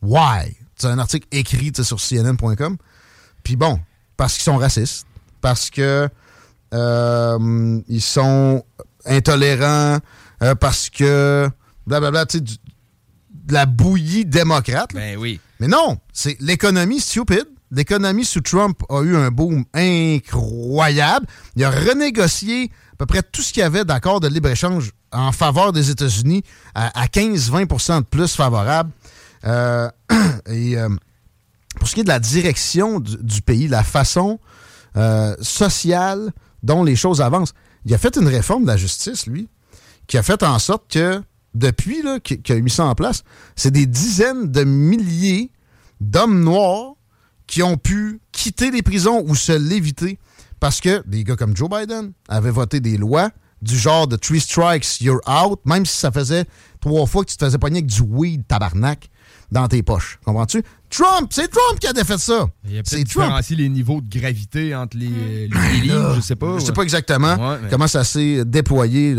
Why? 0.00 0.56
C'est 0.76 0.86
un 0.88 0.98
article 0.98 1.26
écrit 1.32 1.72
sur 1.82 1.98
CNN.com. 2.00 2.76
Puis 3.42 3.56
bon, 3.56 3.80
parce 4.16 4.34
qu'ils 4.34 4.44
sont 4.44 4.56
racistes, 4.56 5.06
parce 5.40 5.70
que 5.70 6.08
euh, 6.74 7.80
ils 7.88 8.00
sont 8.00 8.64
intolérants, 9.06 9.98
euh, 10.42 10.54
parce 10.54 10.90
que 10.90 11.48
blablabla, 11.86 12.26
tu 12.26 12.38
sais, 12.38 12.40
du- 12.42 12.56
de 13.44 13.52
la 13.54 13.66
bouillie 13.66 14.24
démocrate. 14.24 14.90
Ben 14.94 15.16
oui. 15.18 15.40
Mais 15.60 15.68
non, 15.68 15.98
c'est 16.12 16.36
l'économie 16.40 17.00
stupide. 17.00 17.46
L'économie 17.70 18.24
sous 18.24 18.40
Trump 18.42 18.82
a 18.90 19.00
eu 19.02 19.16
un 19.16 19.30
boom 19.30 19.64
incroyable. 19.72 21.26
Il 21.56 21.64
a 21.64 21.70
renégocié 21.70 22.70
à 22.92 22.96
peu 22.96 23.06
près 23.06 23.22
tout 23.22 23.42
ce 23.42 23.52
qu'il 23.52 23.60
y 23.60 23.64
avait 23.64 23.84
d'accord 23.84 24.20
de 24.20 24.28
libre-échange 24.28 24.92
en 25.10 25.32
faveur 25.32 25.72
des 25.72 25.90
États-Unis 25.90 26.42
à, 26.74 27.00
à 27.00 27.06
15-20 27.06 28.00
de 28.00 28.04
plus 28.04 28.34
favorable. 28.34 28.90
Euh, 29.44 29.88
et 30.46 30.76
euh, 30.76 30.88
pour 31.78 31.88
ce 31.88 31.94
qui 31.94 32.00
est 32.00 32.04
de 32.04 32.08
la 32.08 32.20
direction 32.20 33.00
du, 33.00 33.16
du 33.16 33.42
pays, 33.42 33.68
la 33.68 33.82
façon 33.82 34.38
euh, 34.96 35.34
sociale 35.40 36.32
dont 36.62 36.84
les 36.84 36.94
choses 36.96 37.20
avancent, 37.20 37.54
il 37.84 37.94
a 37.94 37.98
fait 37.98 38.16
une 38.16 38.28
réforme 38.28 38.62
de 38.62 38.68
la 38.68 38.76
justice, 38.76 39.26
lui, 39.26 39.48
qui 40.06 40.18
a 40.18 40.22
fait 40.22 40.42
en 40.42 40.58
sorte 40.58 40.90
que, 40.90 41.22
depuis 41.54 42.02
qu'il 42.22 42.56
a 42.56 42.60
mis 42.60 42.70
ça 42.70 42.86
en 42.86 42.94
place, 42.94 43.24
c'est 43.56 43.70
des 43.70 43.86
dizaines 43.86 44.50
de 44.50 44.64
milliers 44.64 45.50
d'hommes 46.00 46.42
noirs 46.42 46.94
qui 47.46 47.62
ont 47.62 47.76
pu 47.76 48.20
quitter 48.32 48.70
les 48.70 48.82
prisons 48.82 49.22
ou 49.26 49.34
se 49.34 49.52
l'éviter 49.52 50.18
parce 50.60 50.80
que 50.80 51.02
des 51.06 51.24
gars 51.24 51.36
comme 51.36 51.56
Joe 51.56 51.68
Biden 51.68 52.12
avaient 52.28 52.50
voté 52.50 52.80
des 52.80 52.96
lois 52.96 53.30
du 53.62 53.76
genre 53.76 54.06
de 54.06 54.16
three 54.16 54.40
strikes, 54.40 55.00
you're 55.00 55.20
out, 55.28 55.60
même 55.64 55.84
si 55.84 55.96
ça 55.96 56.10
faisait 56.10 56.44
trois 56.80 57.06
fois 57.06 57.24
que 57.24 57.30
tu 57.30 57.36
te 57.36 57.44
faisais 57.44 57.58
pogner 57.58 57.78
avec 57.78 57.86
du 57.86 58.02
weed 58.02 58.46
tabarnak 58.46 59.10
dans 59.50 59.68
tes 59.68 59.82
poches. 59.82 60.18
Comprends-tu? 60.24 60.62
Trump, 60.94 61.30
c'est 61.32 61.48
Trump 61.48 61.80
qui 61.80 61.86
a 61.86 61.92
défait 61.94 62.18
ça. 62.18 62.46
Il 62.64 62.74
y 62.74 62.78
a 62.78 62.82
C'est 62.84 62.96
peut-être 62.96 63.06
différencier 63.08 63.56
les 63.56 63.68
niveaux 63.70 64.00
de 64.02 64.18
gravité 64.20 64.74
entre 64.74 64.96
les, 64.98 65.48
les 65.48 65.48
délits, 65.48 65.88
Là, 65.88 66.12
je 66.16 66.20
sais 66.20 66.36
pas. 66.36 66.58
Je 66.58 66.64
sais 66.64 66.72
pas 66.72 66.82
exactement 66.82 67.34
Ouais, 67.34 67.56
mais- 67.62 67.68
comment 67.70 67.86
ça 67.86 68.04
s'est 68.04 68.44
déployé. 68.44 69.16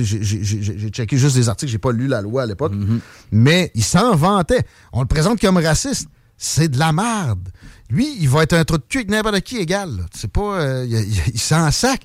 J'ai 0.00 0.88
checké 0.90 1.16
juste 1.16 1.36
des 1.36 1.48
articles, 1.48 1.70
j'ai 1.72 1.78
pas 1.78 1.92
lu 1.92 2.06
la 2.06 2.20
loi 2.22 2.42
à 2.42 2.46
l'époque. 2.46 2.72
Mm-hmm. 2.74 2.98
Mais 3.32 3.70
il 3.74 3.82
s'en 3.84 4.14
vantait. 4.14 4.64
On 4.92 5.00
le 5.00 5.06
présente 5.08 5.40
comme 5.40 5.56
raciste. 5.58 6.08
C'est 6.36 6.68
de 6.68 6.78
la 6.78 6.92
merde. 6.92 7.48
Lui, 7.90 8.06
il 8.20 8.28
va 8.28 8.44
être 8.44 8.52
un 8.52 8.64
trou 8.64 8.78
de 8.78 8.84
cul 8.88 8.98
avec 8.98 9.10
n'importe 9.10 9.40
qui 9.40 9.56
égal. 9.56 9.90
C'est 10.14 10.30
pas. 10.30 10.60
euh, 10.60 10.86
il 10.88 10.92
il- 10.96 11.22
il 11.34 11.40
s'en 11.40 11.70
sac. 11.72 12.02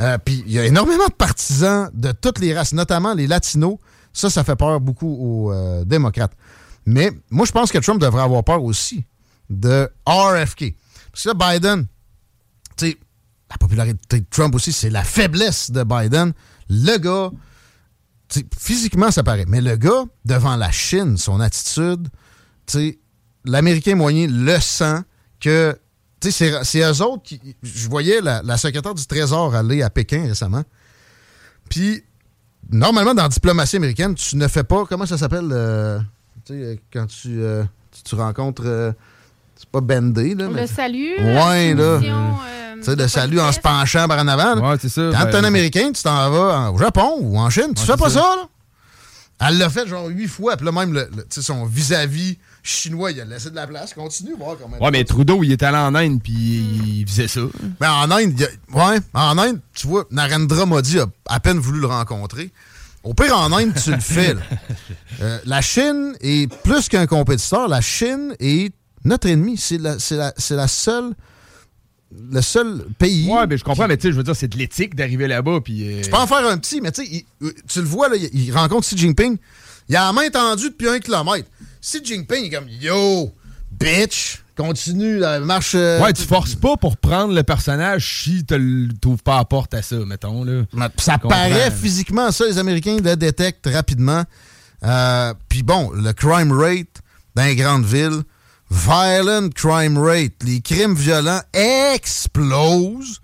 Euh, 0.00 0.16
Puis 0.24 0.44
il 0.46 0.52
y 0.52 0.58
a 0.58 0.64
énormément 0.64 1.06
de 1.08 1.12
partisans 1.12 1.90
de 1.92 2.12
toutes 2.12 2.38
les 2.38 2.54
races, 2.54 2.72
notamment 2.72 3.12
les 3.14 3.26
latinos. 3.26 3.76
Ça, 4.12 4.30
ça 4.30 4.44
fait 4.44 4.56
peur 4.56 4.80
beaucoup 4.80 5.08
aux 5.10 5.52
euh, 5.52 5.84
démocrates. 5.84 6.32
Mais 6.86 7.10
moi, 7.30 7.44
je 7.46 7.52
pense 7.52 7.70
que 7.72 7.78
Trump 7.78 8.00
devrait 8.00 8.22
avoir 8.22 8.44
peur 8.44 8.62
aussi 8.62 9.04
de 9.50 9.90
RFK. 10.06 10.74
Parce 11.12 11.24
que 11.24 11.28
là, 11.30 11.34
Biden, 11.34 11.86
tu 12.76 12.90
sais, 12.90 12.96
la 13.50 13.56
popularité 13.58 14.20
de 14.20 14.26
Trump 14.30 14.54
aussi, 14.54 14.72
c'est 14.72 14.90
la 14.90 15.02
faiblesse 15.04 15.70
de 15.70 15.82
Biden. 15.82 16.32
Le 16.68 16.96
gars, 16.98 17.30
physiquement, 18.58 19.10
ça 19.10 19.22
paraît. 19.22 19.44
Mais 19.48 19.60
le 19.60 19.76
gars, 19.76 20.04
devant 20.24 20.56
la 20.56 20.70
Chine, 20.70 21.16
son 21.16 21.40
attitude, 21.40 22.08
l'Américain 23.44 23.94
moyen 23.94 24.26
le 24.28 24.58
sent 24.60 25.00
que, 25.40 25.78
c'est- 26.20 26.80
eux 26.80 27.02
autres 27.02 27.22
qui. 27.22 27.40
Je 27.62 27.88
voyais 27.88 28.20
la, 28.20 28.42
la 28.42 28.56
secrétaire 28.58 28.94
du 28.94 29.06
Trésor 29.06 29.54
aller 29.54 29.82
à 29.82 29.90
Pékin 29.90 30.26
récemment. 30.26 30.64
Puis, 31.70 32.02
normalement, 32.70 33.14
dans 33.14 33.22
la 33.24 33.28
diplomatie 33.28 33.76
américaine, 33.76 34.14
tu 34.14 34.36
ne 34.36 34.48
fais 34.48 34.64
pas. 34.64 34.84
Comment 34.86 35.06
ça 35.06 35.18
s'appelle 35.18 35.48
euh, 35.52 36.00
sais, 36.54 36.80
quand 36.92 37.06
tu, 37.06 37.40
euh, 37.42 37.64
tu, 37.92 38.02
tu 38.02 38.14
rencontres. 38.14 38.62
euh, 38.66 38.92
c'est 39.56 39.68
pas 39.70 39.80
bendé, 39.80 40.34
là. 40.34 40.48
mais- 40.52 40.62
Le 40.62 40.66
salut. 40.66 41.16
Ouais, 41.18 41.74
là. 41.74 41.82
euh, 41.82 42.00
Tu 42.76 42.82
sais, 42.82 42.94
le 42.96 43.08
salut 43.08 43.40
en 43.40 43.50
se 43.52 43.60
penchant 43.60 44.06
par 44.06 44.18
en 44.18 44.28
avant. 44.28 44.54
là. 44.54 44.70
Ouais, 44.72 44.76
c'est 44.80 44.90
ça. 44.90 45.10
Quand 45.12 45.24
ben- 45.24 45.30
t'es 45.30 45.36
un 45.36 45.44
Américain, 45.44 45.90
tu 45.92 46.02
t'en 46.02 46.30
vas 46.30 46.58
en- 46.58 46.74
au 46.74 46.78
Japon 46.78 47.16
ou 47.20 47.38
en 47.38 47.48
Chine, 47.48 47.72
tu 47.74 47.80
Ouais, 47.80 47.86
fais 47.86 47.96
pas 47.96 48.10
ça, 48.10 48.20
ça. 48.20 48.36
là. 48.36 48.48
Elle 49.48 49.58
l'a 49.58 49.68
fait 49.70 49.86
genre 49.86 50.06
huit 50.08 50.28
fois, 50.28 50.56
puis 50.56 50.64
là, 50.66 50.72
même 50.72 50.92
le, 50.94 51.08
le- 51.14 51.22
tu 51.22 51.26
sais, 51.30 51.42
son 51.42 51.64
vis-à-vis 51.66 52.38
chinois, 52.62 53.12
il 53.12 53.20
a 53.20 53.24
laissé 53.26 53.50
de 53.50 53.54
la 53.56 53.66
place. 53.66 53.92
Continue, 53.94 54.32
voir 54.38 54.56
comment. 54.60 54.78
Ouais, 54.82 54.90
mais 54.90 55.04
Trudeau, 55.04 55.42
il 55.42 55.52
est 55.52 55.62
allé 55.62 55.76
en 55.76 55.94
Inde, 55.94 56.20
puis 56.22 56.32
il 56.32 57.06
faisait 57.06 57.28
ça. 57.28 57.40
Mais 57.80 57.86
en 57.86 58.10
Inde, 58.10 58.34
a- 58.42 58.76
ouais, 58.90 58.98
en 59.14 59.38
Inde, 59.38 59.60
tu 59.74 59.86
vois, 59.86 60.04
Narendra 60.10 60.64
Modi 60.66 60.98
a 60.98 61.06
à 61.28 61.40
peine 61.40 61.58
voulu 61.58 61.80
le 61.80 61.86
rencontrer. 61.86 62.50
Au 63.06 63.14
pire, 63.14 63.38
en 63.38 63.52
Inde, 63.52 63.72
tu 63.82 63.90
le 63.92 64.00
fais. 64.00 64.34
là. 64.34 64.40
Euh, 65.22 65.38
la 65.46 65.62
Chine 65.62 66.14
est 66.20 66.46
plus 66.62 66.90
qu'un 66.90 67.06
compétiteur. 67.06 67.68
La 67.68 67.80
Chine 67.80 68.34
est 68.38 68.70
notre 69.04 69.28
ennemi. 69.28 69.56
C'est 69.56 69.78
la, 69.78 69.96
la, 70.10 70.34
la 70.50 70.68
seule, 70.68 71.14
le 72.30 72.42
seul 72.42 72.84
pays. 72.98 73.26
Ouais, 73.26 73.46
mais 73.46 73.56
je 73.56 73.64
comprends, 73.64 73.88
mais 73.88 73.96
tu 73.96 74.02
sais, 74.08 74.12
je 74.12 74.16
veux 74.18 74.22
dire, 74.24 74.36
c'est 74.36 74.48
de 74.48 74.58
l'éthique 74.58 74.94
d'arriver 74.94 75.26
là-bas, 75.26 75.60
puis. 75.64 75.88
euh, 75.88 76.02
Tu 76.02 76.10
peux 76.10 76.16
en 76.18 76.26
faire 76.26 76.46
un 76.46 76.58
petit, 76.58 76.82
mais 76.82 76.92
tu 76.92 77.02
sais, 77.06 77.24
il- 77.40 77.52
tu 77.66 77.78
le 77.80 77.86
vois, 77.86 78.10
là, 78.10 78.16
il, 78.16 78.28
il 78.48 78.52
rencontre 78.52 78.86
Xi 78.86 78.96
Jinping. 78.98 79.38
Il 79.88 79.96
a 79.96 80.04
la 80.06 80.12
main 80.12 80.28
tendue 80.28 80.68
depuis 80.68 80.88
un 80.88 80.98
kilomètre. 80.98 81.48
Si 81.80 82.04
Jinping 82.04 82.44
est 82.44 82.50
comme 82.50 82.68
Yo, 82.68 83.32
bitch, 83.72 84.42
continue 84.56 85.18
marche. 85.44 85.74
euh, 85.74 86.00
Ouais, 86.00 86.12
tu 86.12 86.22
forces 86.22 86.54
pas 86.54 86.76
pour 86.76 86.96
prendre 86.96 87.34
le 87.34 87.42
personnage 87.42 88.22
si 88.24 88.44
tu 88.44 88.88
trouves 89.00 89.22
pas 89.22 89.38
à 89.38 89.44
porte 89.44 89.74
à 89.74 89.82
ça, 89.82 89.96
mettons. 90.06 90.42
Là. 90.44 90.62
Ça 90.98 91.18
paraît 91.28 91.70
physiquement, 91.70 92.30
ça, 92.32 92.44
les 92.46 92.58
Américains 92.58 92.96
le 93.02 93.14
détectent 93.16 93.68
rapidement. 93.72 94.24
Euh, 94.84 95.34
Puis 95.48 95.62
bon, 95.62 95.90
le 95.92 96.12
crime 96.12 96.52
rate 96.52 97.00
dans 97.34 97.44
les 97.44 97.56
grandes 97.56 97.84
villes, 97.84 98.22
violent 98.70 99.48
crime 99.54 99.98
rate, 99.98 100.32
les 100.44 100.60
crimes 100.60 100.94
violents 100.94 101.40
explosent. 101.52 103.20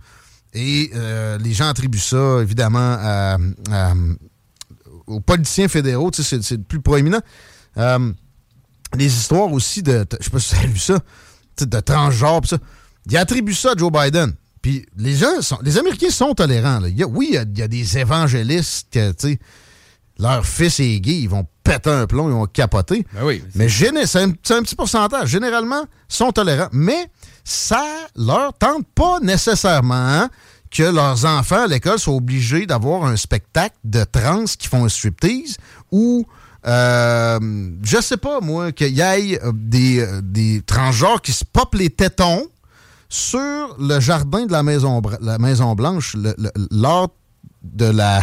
Et 0.55 0.91
euh, 0.95 1.39
les 1.39 1.53
gens 1.55 1.69
attribuent 1.69 1.99
ça, 1.99 2.39
évidemment, 2.43 2.97
à- 3.01 3.39
à- 3.71 3.95
aux 5.07 5.21
politiciens 5.21 5.69
fédéraux. 5.69 6.11
Tu 6.11 6.23
sais, 6.23 6.37
c'est- 6.37 6.43
c'est 6.43 6.57
le 6.59 6.63
plus 6.63 6.81
proéminent. 6.81 7.21
Euh, 7.79 8.13
les 8.97 9.07
histoires 9.07 9.51
aussi 9.53 9.83
de. 9.83 10.05
Je 10.19 10.25
sais 10.25 10.31
pas 10.31 10.39
si 10.39 10.55
vous 10.55 10.61
avez 10.61 10.69
vu 10.73 10.79
ça. 10.79 10.99
De 11.61 11.81
transgenres, 11.81 12.41
pis 12.41 12.49
ça. 12.49 12.59
Ils 13.11 13.17
attribuent 13.17 13.55
ça 13.55 13.73
à 13.73 13.77
Joe 13.77 13.93
Biden. 13.93 14.33
Puis 14.63 14.87
les 14.97 15.15
gens, 15.17 15.41
sont, 15.43 15.59
les 15.63 15.77
Américains 15.79 16.11
sont 16.11 16.35
tolérants. 16.35 16.81
là. 16.81 16.89
Il 16.89 16.97
y 16.99 17.03
a- 17.03 17.07
oui, 17.07 17.29
il 17.31 17.35
y 17.35 17.39
a, 17.39 17.43
il 17.43 17.59
y 17.59 17.63
a 17.63 17.69
des 17.69 17.99
évangélistes 17.99 18.87
que, 18.93 19.11
tu 19.13 19.33
sais, 19.33 19.39
leur 20.19 20.47
fils 20.47 20.79
est 20.81 21.01
gay, 21.01 21.19
ils 21.21 21.29
vont 21.29 21.47
péter 21.65 21.91
un 21.91 22.07
plomb, 22.07 22.29
ils 22.29 22.33
vont 22.35 22.47
capoter. 22.47 23.05
mais 23.57 23.69
géné- 23.69 24.07
c'est 24.07 24.21
un, 24.23 24.29
un 24.31 24.63
petit 24.63 24.77
pourcentage. 24.77 25.29
Généralement, 25.31 25.83
ils 26.09 26.15
sont 26.15 26.31
tolérants. 26.33 26.69
Mais 26.73 27.09
ça 27.45 27.85
leur 28.17 28.53
tente 28.55 28.87
pas 28.95 29.19
nécessairement 29.21 29.95
hein, 29.95 30.31
que 30.71 30.85
leurs 30.85 31.25
enfants 31.25 31.65
à 31.65 31.67
l'école 31.67 31.99
soient 31.99 32.15
obligés 32.15 32.67
d'avoir 32.67 33.05
un 33.05 33.17
spectacle 33.17 33.77
de 33.85 34.05
trans 34.05 34.45
qui 34.45 34.69
font 34.69 34.85
un 34.85 34.89
striptease 34.89 35.57
ou 35.91 36.25
euh, 36.67 37.41
je 37.83 38.01
sais 38.01 38.17
pas 38.17 38.41
moi 38.41 38.73
qu'il 38.73 38.97
y 38.97 39.01
ait 39.01 39.43
euh, 39.43 39.53
des, 39.55 40.01
euh, 40.01 40.21
des 40.23 40.63
transgenres 40.63 41.21
qui 41.21 41.33
se 41.33 41.45
popent 41.45 41.75
les 41.75 41.91
tétons 41.91 42.47
sur 43.09 43.77
le 43.79 44.01
jardin 44.01 44.47
de 44.47 44.53
la 44.53 44.63
Maison, 44.63 45.03
la 45.21 45.39
Maison 45.39 45.75
Blanche 45.75 46.17
lors 46.71 47.09
de 47.63 47.85
la, 47.87 48.21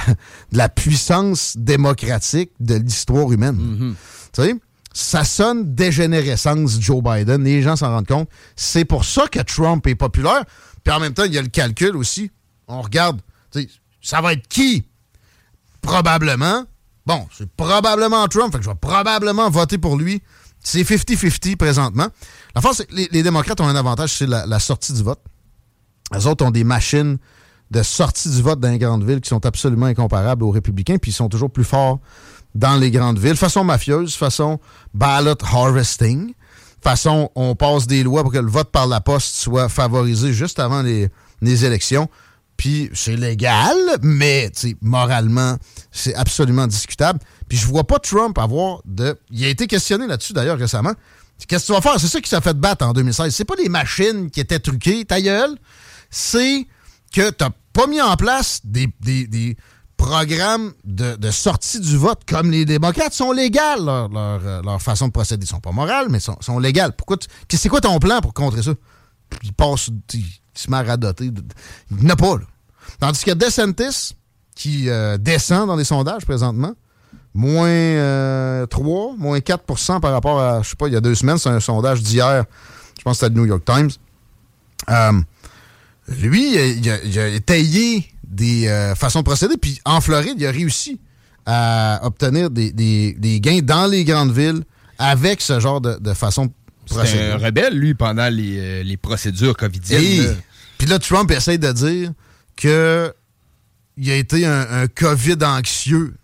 de 0.51 0.57
la 0.57 0.69
puissance 0.69 1.55
démocratique 1.57 2.51
de 2.59 2.75
l'histoire 2.75 3.31
humaine. 3.31 3.95
Tu 4.33 4.41
sais, 4.41 4.55
ça 4.93 5.23
sonne 5.23 5.75
dégénérescence 5.75 6.79
Joe 6.79 7.03
Biden. 7.03 7.43
Les 7.43 7.61
gens 7.61 7.75
s'en 7.75 7.89
rendent 7.89 8.07
compte. 8.07 8.29
C'est 8.55 8.85
pour 8.85 9.05
ça 9.05 9.27
que 9.27 9.39
Trump 9.39 9.85
est 9.85 9.95
populaire. 9.95 10.43
Puis 10.83 10.93
en 10.93 10.99
même 10.99 11.13
temps, 11.13 11.25
il 11.25 11.33
y 11.33 11.37
a 11.37 11.41
le 11.41 11.49
calcul 11.49 11.95
aussi. 11.95 12.31
On 12.67 12.81
regarde, 12.81 13.21
tu 13.51 13.61
sais, 13.61 13.69
ça 14.01 14.21
va 14.21 14.33
être 14.33 14.47
qui? 14.47 14.85
Probablement. 15.81 16.65
Bon, 17.09 17.25
c'est 17.35 17.49
probablement 17.53 18.27
Trump, 18.27 18.55
je 18.61 18.69
vais 18.69 18.75
probablement 18.75 19.49
voter 19.49 19.79
pour 19.79 19.97
lui. 19.97 20.21
C'est 20.59 20.83
50-50 20.83 21.55
présentement. 21.55 22.05
La 22.53 22.61
force, 22.61 22.83
les, 22.91 23.23
démocrates 23.23 23.59
ont 23.61 23.67
un 23.67 23.75
avantage, 23.75 24.13
c'est 24.13 24.27
la, 24.27 24.59
sortie 24.59 24.93
du 24.93 25.01
vote. 25.01 25.19
Les 26.13 26.27
autres 26.27 26.45
ont 26.45 26.51
des 26.51 26.63
machines 26.63 27.17
de 27.71 27.81
sortie 27.81 28.29
du 28.29 28.43
vote 28.43 28.59
dans 28.59 28.69
les 28.69 28.77
grandes 28.77 29.03
villes 29.03 29.21
qui 29.21 29.29
sont 29.29 29.43
absolument 29.43 29.87
incomparables 29.87 30.43
aux 30.43 30.51
républicains, 30.51 30.97
puis 30.99 31.09
ils 31.09 31.15
sont 31.15 31.29
toujours 31.29 31.49
plus 31.49 31.63
forts 31.63 31.97
dans 32.53 32.75
les 32.75 32.91
grandes 32.91 33.17
villes. 33.17 33.37
Façon 33.37 33.63
mafieuse, 33.63 34.13
façon 34.13 34.59
ballot 34.93 35.33
harvesting, 35.51 36.35
façon 36.79 37.31
on 37.33 37.55
passe 37.55 37.87
des 37.87 38.03
lois 38.03 38.21
pour 38.21 38.31
que 38.31 38.37
le 38.37 38.51
vote 38.51 38.69
par 38.69 38.85
la 38.85 39.01
poste 39.01 39.33
soit 39.33 39.67
favorisé 39.67 40.31
juste 40.31 40.59
avant 40.59 40.83
les 40.83 41.65
élections. 41.65 42.07
Puis 42.59 42.89
c'est 42.93 43.15
légal, 43.15 43.73
mais 44.01 44.51
moralement, 44.81 45.55
c'est 45.93 46.13
absolument 46.15 46.67
discutable. 46.67 47.17
Puis 47.47 47.57
je 47.57 47.65
vois 47.65 47.85
pas 47.85 47.99
Trump 47.99 48.37
avoir 48.37 48.81
de. 48.83 49.17
Il 49.31 49.45
a 49.45 49.47
été 49.47 49.65
questionné 49.65 50.07
là-dessus 50.07 50.33
d'ailleurs 50.33 50.57
récemment. 50.59 50.91
Qu'est-ce 51.47 51.63
que 51.63 51.67
tu 51.67 51.71
vas 51.73 51.79
faire? 51.79 51.97
C'est 52.01 52.09
ça 52.09 52.19
qui 52.19 52.29
s'est 52.29 52.41
fait 52.41 52.57
battre 52.57 52.85
en 52.85 52.91
2016. 52.91 53.33
C'est 53.33 53.45
pas 53.45 53.55
les 53.57 53.69
machines 53.69 54.29
qui 54.29 54.41
étaient 54.41 54.59
truquées, 54.59 55.05
ta 55.05 55.21
gueule. 55.21 55.55
C'est 56.09 56.67
que 57.13 57.29
t'as 57.29 57.51
pas 57.71 57.87
mis 57.87 58.01
en 58.01 58.17
place 58.17 58.59
des, 58.65 58.89
des- 58.99 59.25
des 59.27 59.55
programmes 59.95 60.73
de, 60.83 61.31
sortie 61.31 61.79
du 61.79 61.95
vote 61.95 62.23
comme 62.27 62.51
les 62.51 62.65
démocrates 62.65 63.13
sont 63.13 63.31
légales, 63.31 63.87
euh, 63.87 64.61
leur 64.63 64.81
façon 64.81 65.07
de 65.07 65.13
procéder. 65.13 65.45
Ils 65.45 65.49
sont 65.49 65.61
pas 65.61 65.71
morales, 65.71 66.07
mais 66.09 66.19
sont, 66.19 66.35
sont 66.41 66.59
légales. 66.59 66.91
Pourquoi 66.97 67.15
C'est 67.49 67.69
quoi 67.69 67.79
ton 67.79 67.99
plan 67.99 68.19
pour 68.19 68.33
contrer 68.33 68.63
ça? 68.63 68.71
Il 69.43 69.53
passe, 69.53 69.89
il 70.13 70.25
se 70.53 70.69
met 70.69 70.77
à 70.77 70.83
radoter. 70.83 71.31
Il 71.91 72.05
n'a 72.05 72.15
pas, 72.15 72.37
là. 72.37 72.45
Tandis 72.99 73.23
que 73.23 73.31
DeSantis, 73.31 74.15
qui 74.55 74.89
euh, 74.89 75.17
descend 75.17 75.67
dans 75.67 75.75
les 75.75 75.85
sondages 75.85 76.25
présentement, 76.25 76.73
moins 77.33 77.67
euh, 77.69 78.65
3, 78.65 79.15
moins 79.17 79.39
4% 79.39 79.99
par 79.99 80.11
rapport 80.11 80.39
à, 80.41 80.61
je 80.61 80.69
sais 80.69 80.75
pas, 80.75 80.87
il 80.87 80.93
y 80.93 80.97
a 80.97 81.01
deux 81.01 81.15
semaines, 81.15 81.37
c'est 81.37 81.49
un 81.49 81.59
sondage 81.59 82.01
d'hier, 82.01 82.45
je 82.97 83.03
pense 83.03 83.19
que 83.19 83.25
c'était 83.25 83.35
le 83.35 83.41
New 83.41 83.47
York 83.47 83.63
Times. 83.65 83.91
Euh, 84.89 85.21
lui, 86.07 86.53
il 86.77 86.89
a, 86.89 87.03
il 87.03 87.19
a 87.19 87.27
étayé 87.27 88.05
des 88.23 88.67
euh, 88.67 88.95
façons 88.95 89.19
de 89.19 89.25
procéder, 89.25 89.57
puis 89.57 89.79
en 89.85 90.01
Floride, 90.01 90.35
il 90.37 90.45
a 90.45 90.51
réussi 90.51 90.99
à 91.45 92.01
obtenir 92.03 92.49
des, 92.49 93.39
gains 93.41 93.61
dans 93.61 93.87
les 93.87 94.03
grandes 94.03 94.31
villes 94.31 94.63
avec 94.97 95.41
ce 95.41 95.59
genre 95.59 95.81
de, 95.81 95.97
de 95.99 96.13
façon 96.13 96.51
C'était 96.89 97.01
procéder. 97.01 97.31
un 97.31 97.37
rebelle, 97.37 97.77
lui, 97.77 97.93
pendant 97.93 98.27
les, 98.29 98.57
euh, 98.59 98.83
les 98.83 98.97
procédures 98.97 99.55
covidiennes. 99.55 100.35
Puis 100.77 100.87
là, 100.87 100.99
Trump 100.99 101.29
essaye 101.31 101.59
de 101.59 101.71
dire 101.71 102.11
que 102.55 103.13
il 103.97 104.09
a 104.11 104.15
été 104.15 104.45
un, 104.45 104.81
un 104.83 104.87
COVID 104.87 105.37
anxieux. 105.43 106.15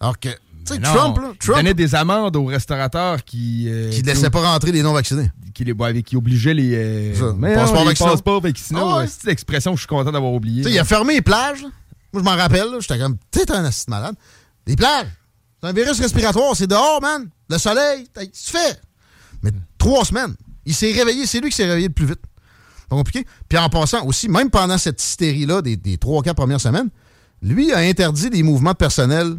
Alors 0.00 0.18
que, 0.18 0.28
non, 0.28 0.92
Trump, 0.92 1.18
là, 1.18 1.32
il 1.40 1.46
donnait 1.56 1.74
des 1.74 1.94
amendes 1.94 2.34
aux 2.36 2.46
restaurateurs 2.46 3.24
qui... 3.24 3.66
euh, 3.68 3.90
qui 3.90 4.02
ne 4.02 4.06
laissait 4.06 4.30
pas 4.30 4.40
rentrer 4.40 4.72
les 4.72 4.82
non-vaccinés. 4.82 5.30
Qui, 5.54 5.64
les, 5.64 5.72
ouais, 5.72 6.02
qui 6.02 6.16
obligeaient 6.16 6.54
les... 6.54 6.74
euh, 6.74 7.14
Ça, 7.14 7.34
mais 7.38 7.54
passeport 7.54 7.74
non, 7.76 7.80
les 7.82 7.86
vaccinal. 7.88 8.10
passeports 8.12 8.40
vaccinaux. 8.40 8.80
Ah 8.90 8.96
ouais. 8.98 9.06
C'est 9.06 9.26
l'expression 9.26 9.72
que 9.72 9.76
je 9.76 9.82
suis 9.82 9.88
content 9.88 10.10
d'avoir 10.10 10.32
oublié. 10.32 10.62
Tu 10.62 10.68
sais, 10.68 10.74
il 10.74 10.78
a 10.78 10.84
fermé 10.84 11.14
les 11.14 11.22
plages. 11.22 11.62
Moi, 12.12 12.22
je 12.22 12.24
m'en 12.24 12.36
rappelle. 12.36 12.68
J'étais 12.80 12.98
comme, 12.98 13.16
tu 13.30 13.40
t'es 13.40 13.52
un 13.52 13.64
assist 13.64 13.88
malade. 13.88 14.14
Les 14.66 14.76
plages, 14.76 15.06
c'est 15.60 15.68
un 15.68 15.72
virus 15.72 16.00
respiratoire. 16.00 16.56
C'est 16.56 16.66
dehors, 16.66 17.00
man. 17.00 17.28
Le 17.48 17.58
soleil, 17.58 18.06
tu 18.16 18.28
fais. 18.50 18.76
Trois 19.82 20.04
semaines. 20.04 20.34
Il 20.64 20.74
s'est 20.74 20.92
réveillé. 20.92 21.26
C'est 21.26 21.40
lui 21.40 21.50
qui 21.50 21.56
s'est 21.56 21.66
réveillé 21.66 21.88
le 21.88 21.94
plus 21.94 22.06
vite. 22.06 22.20
Pas 22.88 22.96
compliqué. 22.96 23.26
Puis 23.48 23.58
en 23.58 23.68
passant 23.68 24.04
aussi, 24.06 24.28
même 24.28 24.48
pendant 24.48 24.78
cette 24.78 25.02
hystérie-là 25.02 25.60
des, 25.60 25.76
des 25.76 25.98
trois, 25.98 26.22
quatre 26.22 26.36
premières 26.36 26.60
semaines, 26.60 26.88
lui 27.42 27.72
a 27.72 27.78
interdit 27.78 28.30
les 28.30 28.42
mouvements 28.42 28.72
de 28.72 28.76
personnel 28.76 29.38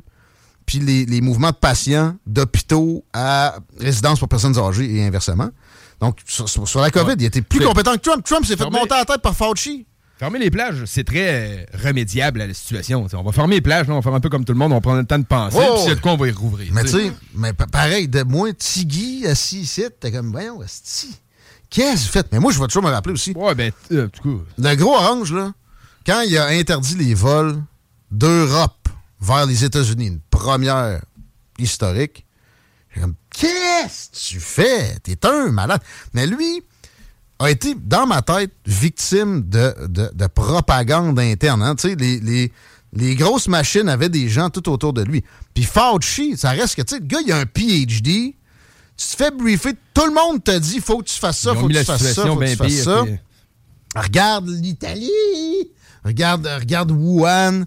puis 0.66 0.80
les, 0.80 1.06
les 1.06 1.22
mouvements 1.22 1.50
de 1.50 1.56
patients 1.56 2.16
d'hôpitaux 2.26 3.06
à 3.14 3.56
résidence 3.80 4.20
pour 4.20 4.30
personnes 4.30 4.58
âgées 4.58 4.96
et 4.96 5.06
inversement. 5.06 5.50
Donc, 6.00 6.20
sur, 6.26 6.82
la 6.82 6.90
COVID, 6.90 7.16
il 7.18 7.26
était 7.26 7.42
plus 7.42 7.62
compétent 7.62 7.94
que 7.94 8.00
Trump. 8.00 8.24
Trump 8.26 8.46
s'est 8.46 8.58
fait 8.58 8.70
monter 8.70 8.94
à 8.94 9.00
la 9.00 9.06
tête 9.06 9.22
par 9.22 9.36
Fauci. 9.36 9.86
Fermer 10.24 10.40
les 10.40 10.52
plages, 10.52 10.86
c'est 10.86 11.04
très 11.04 11.28
euh, 11.28 11.66
remédiable 11.84 12.40
à 12.40 12.48
la 12.48 12.54
situation. 12.54 13.06
T'sais, 13.08 13.18
on 13.18 13.24
va 13.24 13.34
fermer 13.34 13.56
les 13.56 13.62
plages, 13.62 13.88
là, 13.90 13.94
on 13.94 13.98
va 13.98 14.02
faire 14.02 14.14
un 14.14 14.22
peu 14.22 14.30
comme 14.30 14.46
tout 14.46 14.54
le 14.54 14.58
monde, 14.58 14.72
on 14.72 14.76
va 14.76 14.80
prendre 14.80 15.00
le 15.00 15.06
temps 15.06 15.20
de 15.20 15.26
penser, 15.26 15.58
Oh! 15.60 15.82
puis 15.84 15.92
a 15.92 15.96
de 15.96 16.00
quoi, 16.00 16.14
on 16.14 16.16
va 16.16 16.30
y 16.30 16.32
rouvrir. 16.32 16.72
Mais 16.74 16.84
tu 16.84 16.92
sais, 16.92 17.12
mais 17.36 17.52
pa- 17.52 17.68
pareil, 17.68 18.08
de 18.08 18.24
moi, 18.24 18.54
Tiggy, 18.54 19.28
assis 19.28 19.60
ici, 19.60 19.84
t'es 20.00 20.14
comme, 20.14 20.32
voyons, 20.32 20.64
esti, 20.64 21.14
qu'est-ce 21.70 22.04
que 22.04 22.06
vous 22.06 22.12
faites? 22.14 22.32
Mais 22.32 22.40
moi, 22.40 22.54
je 22.54 22.60
vais 22.62 22.68
toujours 22.68 22.84
me 22.84 22.90
rappeler 22.90 23.12
aussi. 23.16 23.34
Ouais, 23.36 23.54
ben, 23.54 23.74
euh, 23.92 24.08
du 24.08 24.20
coup. 24.22 24.42
Le 24.58 24.76
gros 24.76 24.96
orange, 24.96 25.34
là, 25.34 25.52
quand 26.06 26.22
il 26.22 26.38
a 26.38 26.46
interdit 26.48 26.96
les 26.96 27.14
vols 27.16 27.62
d'Europe 28.10 28.88
vers 29.20 29.46
les 29.46 29.66
États-Unis, 29.66 30.08
une 30.08 30.20
première 30.30 31.02
historique, 31.60 32.26
j'ai 32.96 33.02
comme, 33.02 33.16
qu'est-ce 33.30 34.10
que 34.10 34.16
tu 34.36 34.40
fais? 34.40 35.00
T'es 35.04 35.18
un 35.26 35.52
malade. 35.52 35.82
Mais 36.14 36.26
lui 36.28 36.64
a 37.44 37.52
été, 37.52 37.76
dans 37.76 38.06
ma 38.08 38.22
tête, 38.22 38.52
victime 38.66 39.42
de, 39.48 39.74
de- 39.88 40.12
de 40.14 40.28
propagande 40.28 41.20
interne. 41.20 41.62
hein. 41.62 41.76
Tu 41.76 41.90
sais, 41.90 41.96
les, 41.96 42.20
les- 42.20 42.52
les 42.96 43.16
grosses 43.16 43.48
machines 43.48 43.90
avaient 43.90 44.10
des 44.10 44.30
gens 44.30 44.50
tout 44.52 44.70
autour 44.70 44.94
de 44.94 45.02
lui. 45.04 45.24
Puis 45.56 45.64
Fauci, 45.64 46.38
ça 46.38 46.52
reste 46.52 46.76
que, 46.76 46.82
tu 46.84 46.94
sais, 46.96 47.02
le 47.02 47.08
gars, 47.08 47.20
il 47.26 47.32
a 47.32 47.38
un 47.40 47.46
PhD. 47.46 48.36
Tu 48.96 49.08
te 49.08 49.16
fais 49.18 49.32
briefer, 49.32 49.74
tout 49.96 50.06
le 50.06 50.14
monde 50.14 50.44
te 50.44 50.56
dit, 50.60 50.80
faut 50.80 51.00
que 51.00 51.06
tu 51.06 51.16
fasses 51.20 51.40
ça, 51.40 51.52
faut 51.62 51.68
que 51.68 51.74
tu 51.80 51.86
fasses 51.88 52.02
ça, 52.14 52.22
faut 52.34 52.36
que 52.36 52.46
tu 52.52 52.56
fasses 52.58 52.68
pire, 52.68 52.84
ça. 52.84 53.04
puis- 53.04 53.18
Regarde 53.96 54.48
l'Italie. 54.50 55.10
Regarde, 56.04 56.48
regarde 56.60 56.92
Wuhan. 56.92 57.64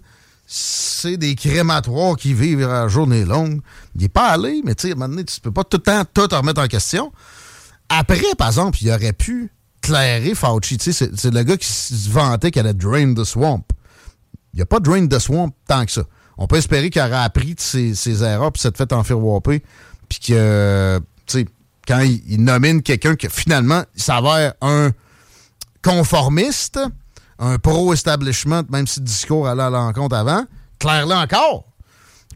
C'est 0.49 1.17
des 1.17 1.35
crématoires 1.35 2.15
qui 2.15 2.33
vivent 2.33 2.63
à 2.63 2.83
la 2.83 2.87
journée 2.87 3.25
longue. 3.25 3.59
Il 3.95 4.03
n'est 4.03 4.09
pas 4.09 4.27
allé, 4.29 4.61
mais 4.63 4.75
tu 4.75 4.83
sais, 4.83 4.89
à 4.89 4.91
un 4.93 4.95
moment 4.95 5.09
donné, 5.09 5.25
tu 5.25 5.41
peux 5.41 5.51
pas 5.51 5.65
tout 5.65 5.75
le 5.77 5.83
temps 5.83 6.03
tout 6.13 6.27
remettre 6.33 6.61
en 6.61 6.67
question. 6.67 7.11
Après, 7.89 8.21
par 8.37 8.47
exemple, 8.47 8.77
il 8.81 8.89
aurait 8.91 9.11
pu 9.13 9.51
clairer 9.81 10.35
Fauci. 10.35 10.77
C'est 10.79 11.33
le 11.33 11.43
gars 11.43 11.57
qui 11.57 11.67
se 11.67 12.09
vantait 12.09 12.51
qu'elle 12.51 12.67
allait 12.67 12.73
drain 12.73 13.13
the 13.13 13.23
swamp. 13.23 13.63
Il 14.53 14.57
n'y 14.57 14.61
a 14.61 14.65
pas 14.65 14.79
drain 14.79 15.07
the 15.07 15.19
swamp 15.19 15.51
tant 15.67 15.85
que 15.85 15.91
ça. 15.91 16.03
On 16.37 16.47
peut 16.47 16.57
espérer 16.57 16.89
qu'il 16.89 17.01
aurait 17.01 17.15
appris 17.15 17.55
de 17.55 17.59
ses, 17.59 18.23
erreurs 18.23 18.51
puis 18.51 18.61
s'être 18.61 18.77
fait 18.77 18.91
enfirouaper. 18.93 19.63
Puis 20.09 20.19
que, 20.19 20.99
tu 21.25 21.39
sais, 21.39 21.45
quand 21.87 22.01
il, 22.01 22.43
nomine 22.43 22.81
quelqu'un 22.81 23.15
que 23.15 23.27
finalement, 23.29 23.83
il 23.95 24.01
s'avère 24.01 24.53
un 24.61 24.91
conformiste, 25.83 26.79
un 27.39 27.57
pro-establishment, 27.57 28.63
même 28.69 28.87
si 28.87 28.99
le 28.99 29.05
discours 29.05 29.47
allait 29.47 29.63
à 29.63 29.69
l'encontre 29.69 30.15
avant, 30.15 30.45
claire-le 30.79 31.15
encore 31.15 31.67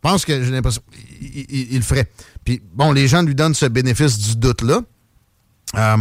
pense 0.02 0.26
que 0.26 0.44
j'ai 0.44 0.52
l'impression 0.52 0.82
il 1.22 1.78
le 1.78 1.84
ferait. 1.84 2.12
Puis 2.44 2.62
bon, 2.74 2.92
les 2.92 3.08
gens 3.08 3.22
lui 3.22 3.36
donnent 3.36 3.54
ce 3.54 3.68
bénéfice 3.68 4.18
du 4.18 4.36
doute-là. 4.36 4.82
Euh, 5.76 5.98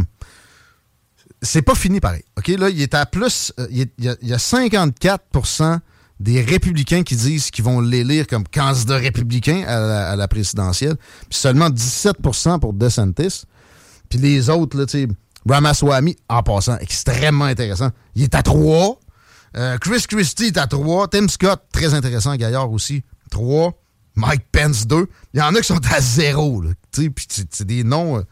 c'est 1.43 1.63
pas 1.63 1.75
fini 1.75 2.01
pareil. 2.01 2.23
OK, 2.39 2.49
là, 2.49 2.69
il 2.71 2.81
est 2.81 2.95
à 2.95 3.07
plus. 3.07 3.53
euh, 3.59 3.67
il, 3.71 3.89
y 3.99 4.09
a, 4.09 4.17
il 4.21 4.29
y 4.29 4.33
a 4.33 4.37
54% 4.37 5.79
des 6.21 6.43
républicains 6.43 7.03
qui 7.03 7.17
disent 7.17 7.51
qu'ils 7.51 7.65
vont 7.65 7.81
l'élire 7.81 8.27
comme 8.27 8.47
candidat 8.47 8.97
républicain 8.97 9.65
à 9.67 9.81
la, 9.81 10.11
à 10.11 10.17
la 10.17 10.29
présidentielle. 10.29 10.97
Puis 11.31 11.39
seulement 11.39 11.71
17% 11.71 12.59
pour 12.61 12.75
DeSantis. 12.75 13.45
Puis 14.09 14.19
les 14.19 14.51
autres, 14.51 14.77
là, 14.77 14.87
tu 14.87 15.09
Ramaswamy, 15.49 16.17
en 16.29 16.43
passant, 16.43 16.77
extrêmement 16.79 17.47
intéressant. 17.47 17.91
Il 18.15 18.23
est 18.23 18.35
à 18.35 18.43
3. 18.43 19.01
Chris 19.81 20.05
Christie 20.07 20.47
est 20.47 20.59
à 20.59 20.67
3. 20.67 21.09
Tim 21.09 21.29
Scott, 21.29 21.63
très 21.73 21.95
intéressant. 21.95 22.37
Gaillard 22.37 22.71
aussi, 22.71 23.03
3. 23.31 23.73
Mike 24.17 24.45
Pence, 24.53 24.87
2. 24.87 25.07
Il 25.35 25.41
y 25.41 25.43
en 25.43 25.55
a 25.55 25.61
qui 25.61 25.67
sont 25.67 25.81
à 25.91 26.01
0. 26.01 26.63
là, 26.63 26.71
tu 26.93 27.05
sais, 27.05 27.11
Puis 27.11 27.27
c'est 27.29 27.65
des 27.67 27.85
noms 27.85 28.19
euh, 28.19 28.23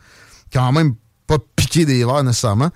quand 0.53 0.71
même 0.73 0.95
pas 1.27 1.39
piqués 1.57 1.85
des 1.85 2.05
verres 2.05 2.25
nécessairement. 2.25 2.71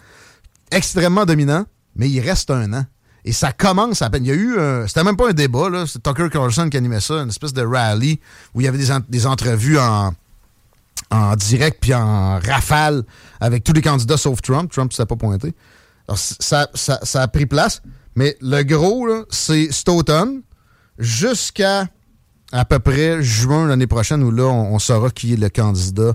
Extrêmement 0.72 1.24
dominant, 1.24 1.64
mais 1.94 2.08
il 2.10 2.20
reste 2.20 2.50
un 2.50 2.72
an. 2.72 2.84
Et 3.24 3.32
ça 3.32 3.52
commence 3.52 4.02
à 4.02 4.10
peine. 4.10 4.24
Il 4.24 4.28
y 4.28 4.32
a 4.32 4.34
eu. 4.34 4.58
un- 4.58 4.86
C'était 4.88 5.04
même 5.04 5.16
pas 5.16 5.28
un 5.28 5.32
débat, 5.32 5.70
là. 5.70 5.84
C'est 5.86 6.02
Tucker 6.02 6.28
Carlson 6.28 6.68
qui 6.68 6.76
animait 6.76 6.98
ça, 7.00 7.14
une 7.22 7.28
espèce 7.28 7.52
de 7.52 7.62
rally 7.64 8.18
où 8.54 8.60
il 8.60 8.64
y 8.64 8.68
avait 8.68 8.78
des, 8.78 8.88
des 9.08 9.26
entrevues 9.26 9.78
en, 9.78 10.12
en 11.10 11.36
direct 11.36 11.78
puis 11.80 11.94
en 11.94 12.40
rafale 12.40 13.04
avec 13.40 13.62
tous 13.62 13.72
les 13.74 13.82
candidats 13.82 14.16
sauf 14.16 14.42
Trump. 14.42 14.72
Trump 14.72 14.92
s'est 14.92 15.06
pas 15.06 15.14
pointé. 15.14 15.54
Alors, 16.08 16.18
ça, 16.18 16.68
ça- 16.74 16.98
a 17.22 17.28
pris 17.28 17.46
place. 17.46 17.80
Mais 18.16 18.36
le 18.40 18.62
gros, 18.64 19.06
c'est 19.30 19.70
cet 19.70 19.88
automne 19.88 20.42
jusqu'à 20.98 21.86
à 22.50 22.64
peu 22.64 22.78
près 22.80 23.22
juin 23.22 23.66
l'année 23.68 23.86
prochaine 23.86 24.22
où 24.22 24.30
là, 24.30 24.44
on 24.44 24.78
saura 24.78 25.10
qui 25.10 25.32
est 25.34 25.36
le 25.36 25.48
candidat 25.48 26.14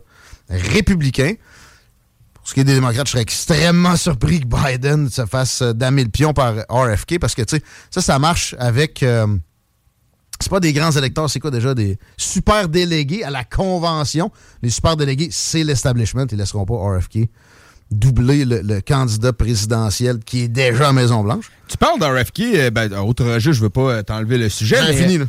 républicain. 0.49 1.33
Ce 2.47 2.53
qui 2.53 2.61
est 2.61 2.63
des 2.63 2.75
démocrates, 2.75 3.07
je 3.07 3.11
serais 3.11 3.23
extrêmement 3.23 3.97
surpris 3.97 4.39
que 4.39 4.45
Biden 4.45 5.09
se 5.09 5.25
fasse 5.25 5.61
euh, 5.61 5.73
damer 5.73 6.05
le 6.05 6.09
pion 6.09 6.31
par 6.31 6.53
RFK 6.69 7.19
parce 7.19 7.35
que, 7.35 7.41
tu 7.41 7.57
sais, 7.57 7.63
ça, 7.91 7.99
ça 8.01 8.19
marche 8.19 8.55
avec... 8.57 9.03
euh, 9.03 9.27
c'est 10.39 10.49
pas 10.49 10.61
des 10.61 10.71
grands 10.71 10.91
électeurs, 10.91 11.29
c'est 11.29 11.41
quoi 11.41 11.51
déjà 11.51 11.73
des 11.73 11.99
super 12.15 12.69
délégués 12.69 13.25
à 13.25 13.31
la 13.31 13.43
convention. 13.43 14.31
Les 14.61 14.69
super 14.69 14.95
délégués, 14.95 15.27
c'est 15.29 15.65
l'establishment. 15.65 16.25
Ils 16.31 16.37
laisseront 16.37 16.63
pas 16.65 16.75
RFK 16.75 17.27
doubler 17.91 18.45
le, 18.45 18.61
le 18.61 18.79
candidat 18.79 19.33
présidentiel 19.33 20.19
qui 20.19 20.43
est 20.43 20.47
déjà 20.47 20.89
à 20.89 20.93
Maison-Blanche. 20.93 21.51
Tu 21.67 21.75
parles 21.75 21.99
d'RFK, 21.99 22.39
euh, 22.39 22.69
ben, 22.69 22.93
autre 22.93 23.25
registre, 23.25 23.57
je 23.57 23.61
veux 23.61 23.69
pas 23.69 23.89
euh, 23.91 24.03
t'enlever 24.03 24.37
le 24.37 24.47
sujet. 24.47 24.77
Ben, 24.77 24.87
mais, 24.87 24.95
fini, 24.95 25.17
là. 25.17 25.25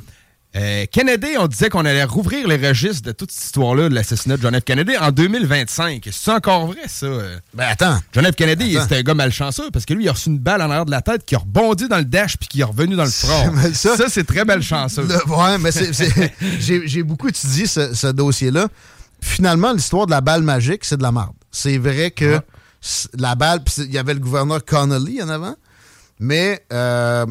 Euh, 0.56 0.86
Kennedy, 0.90 1.36
on 1.38 1.46
disait 1.46 1.68
qu'on 1.68 1.84
allait 1.84 2.04
rouvrir 2.04 2.48
les 2.48 2.56
registres 2.56 3.02
de 3.06 3.12
toute 3.12 3.30
cette 3.30 3.44
histoire-là 3.44 3.90
de 3.90 3.94
l'assassinat 3.94 4.38
de 4.38 4.42
John 4.42 4.58
F. 4.58 4.64
Kennedy 4.64 4.96
en 4.96 5.10
2025. 5.10 6.08
C'est 6.10 6.30
encore 6.32 6.66
vrai, 6.68 6.80
ça? 6.88 7.06
euh? 7.06 7.38
Ben 7.54 7.66
attends. 7.68 7.98
John 8.14 8.24
F. 8.24 8.32
Kennedy, 8.34 8.76
c'était 8.80 8.96
un 8.96 9.02
gars 9.02 9.14
malchanceux 9.14 9.70
parce 9.70 9.84
que 9.84 9.92
lui, 9.94 10.04
il 10.04 10.08
a 10.08 10.12
reçu 10.12 10.30
une 10.30 10.38
balle 10.38 10.62
en 10.62 10.70
arrière 10.70 10.86
de 10.86 10.90
la 10.90 11.02
tête 11.02 11.24
qui 11.26 11.34
a 11.34 11.38
rebondi 11.38 11.86
dans 11.88 11.98
le 11.98 12.04
dash 12.06 12.36
puis 12.38 12.48
qui 12.48 12.60
est 12.62 12.64
revenu 12.64 12.96
dans 12.96 13.04
le 13.04 13.10
front. 13.10 13.52
Ça- 13.74 13.96
ça, 13.96 14.04
c'est 14.08 14.24
très 14.24 14.44
malchanceux. 14.46 15.06
Le- 15.06 15.30
ouais, 15.30 15.58
mais 15.58 15.70
j'ai 16.86 17.02
beaucoup 17.02 17.28
étudié 17.28 17.66
ce, 17.66 17.94
ce 17.94 18.06
dossier-là. 18.08 18.68
Finalement, 19.20 19.72
l'histoire 19.72 20.06
de 20.06 20.12
la 20.12 20.20
balle 20.22 20.42
magique, 20.42 20.84
c'est 20.84 20.96
de 20.96 21.02
la 21.02 21.12
merde. 21.12 21.32
C'est 21.50 21.76
vrai 21.78 22.10
que 22.10 22.40
la 23.18 23.34
balle, 23.34 23.60
il 23.78 23.92
y 23.92 23.98
avait 23.98 24.14
le 24.14 24.20
gouverneur 24.20 24.64
Connolly 24.64 25.22
en 25.22 25.28
avant, 25.28 25.56
mais 26.20 26.64
euh, 26.72 27.26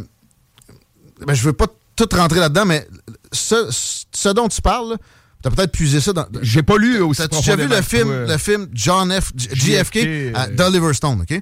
ben, 1.26 1.34
je 1.34 1.44
veux 1.44 1.53
pas 1.53 1.68
tout 1.98 2.07
rentrer 2.15 2.40
là-dedans, 2.40 2.65
mais 2.65 2.88
ce, 3.34 3.68
ce 4.14 4.30
dont 4.30 4.48
tu 4.48 4.61
parles, 4.61 4.98
tu 5.41 5.48
as 5.48 5.52
peut-être 5.52 5.72
puisé 5.72 5.99
ça 5.99 6.14
dans. 6.14 6.26
J'ai 6.41 6.64
pas 6.64 6.78
lu 6.78 7.02
aussi 7.02 7.22
T'as 7.22 7.28
déjà 7.41 7.56
vu 7.56 7.68
le 7.68 7.82
film, 7.82 8.10
le 8.28 8.38
film 8.38 8.68
John 8.74 9.11
F. 9.22 9.32
JFK, 9.36 9.98
euh, 9.98 10.48
d'Oliver 10.56 10.94
Stone, 10.94 11.22
OK? 11.30 11.41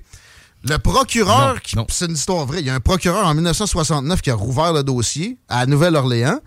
Le 0.68 0.78
procureur, 0.78 1.56
c'est 1.90 2.06
une 2.06 2.14
histoire 2.14 2.46
vraie, 2.48 2.60
il 2.62 2.66
y 2.66 2.70
a 2.72 2.74
un 2.76 2.80
procureur 2.80 3.28
en 3.28 3.36
1969 3.36 4.22
qui 4.22 4.32
a 4.32 4.36
rouvert 4.36 4.74
le 4.74 4.82
dossier 4.84 5.38
à 5.48 5.68
Nouvelle-Orléans, 5.68 6.40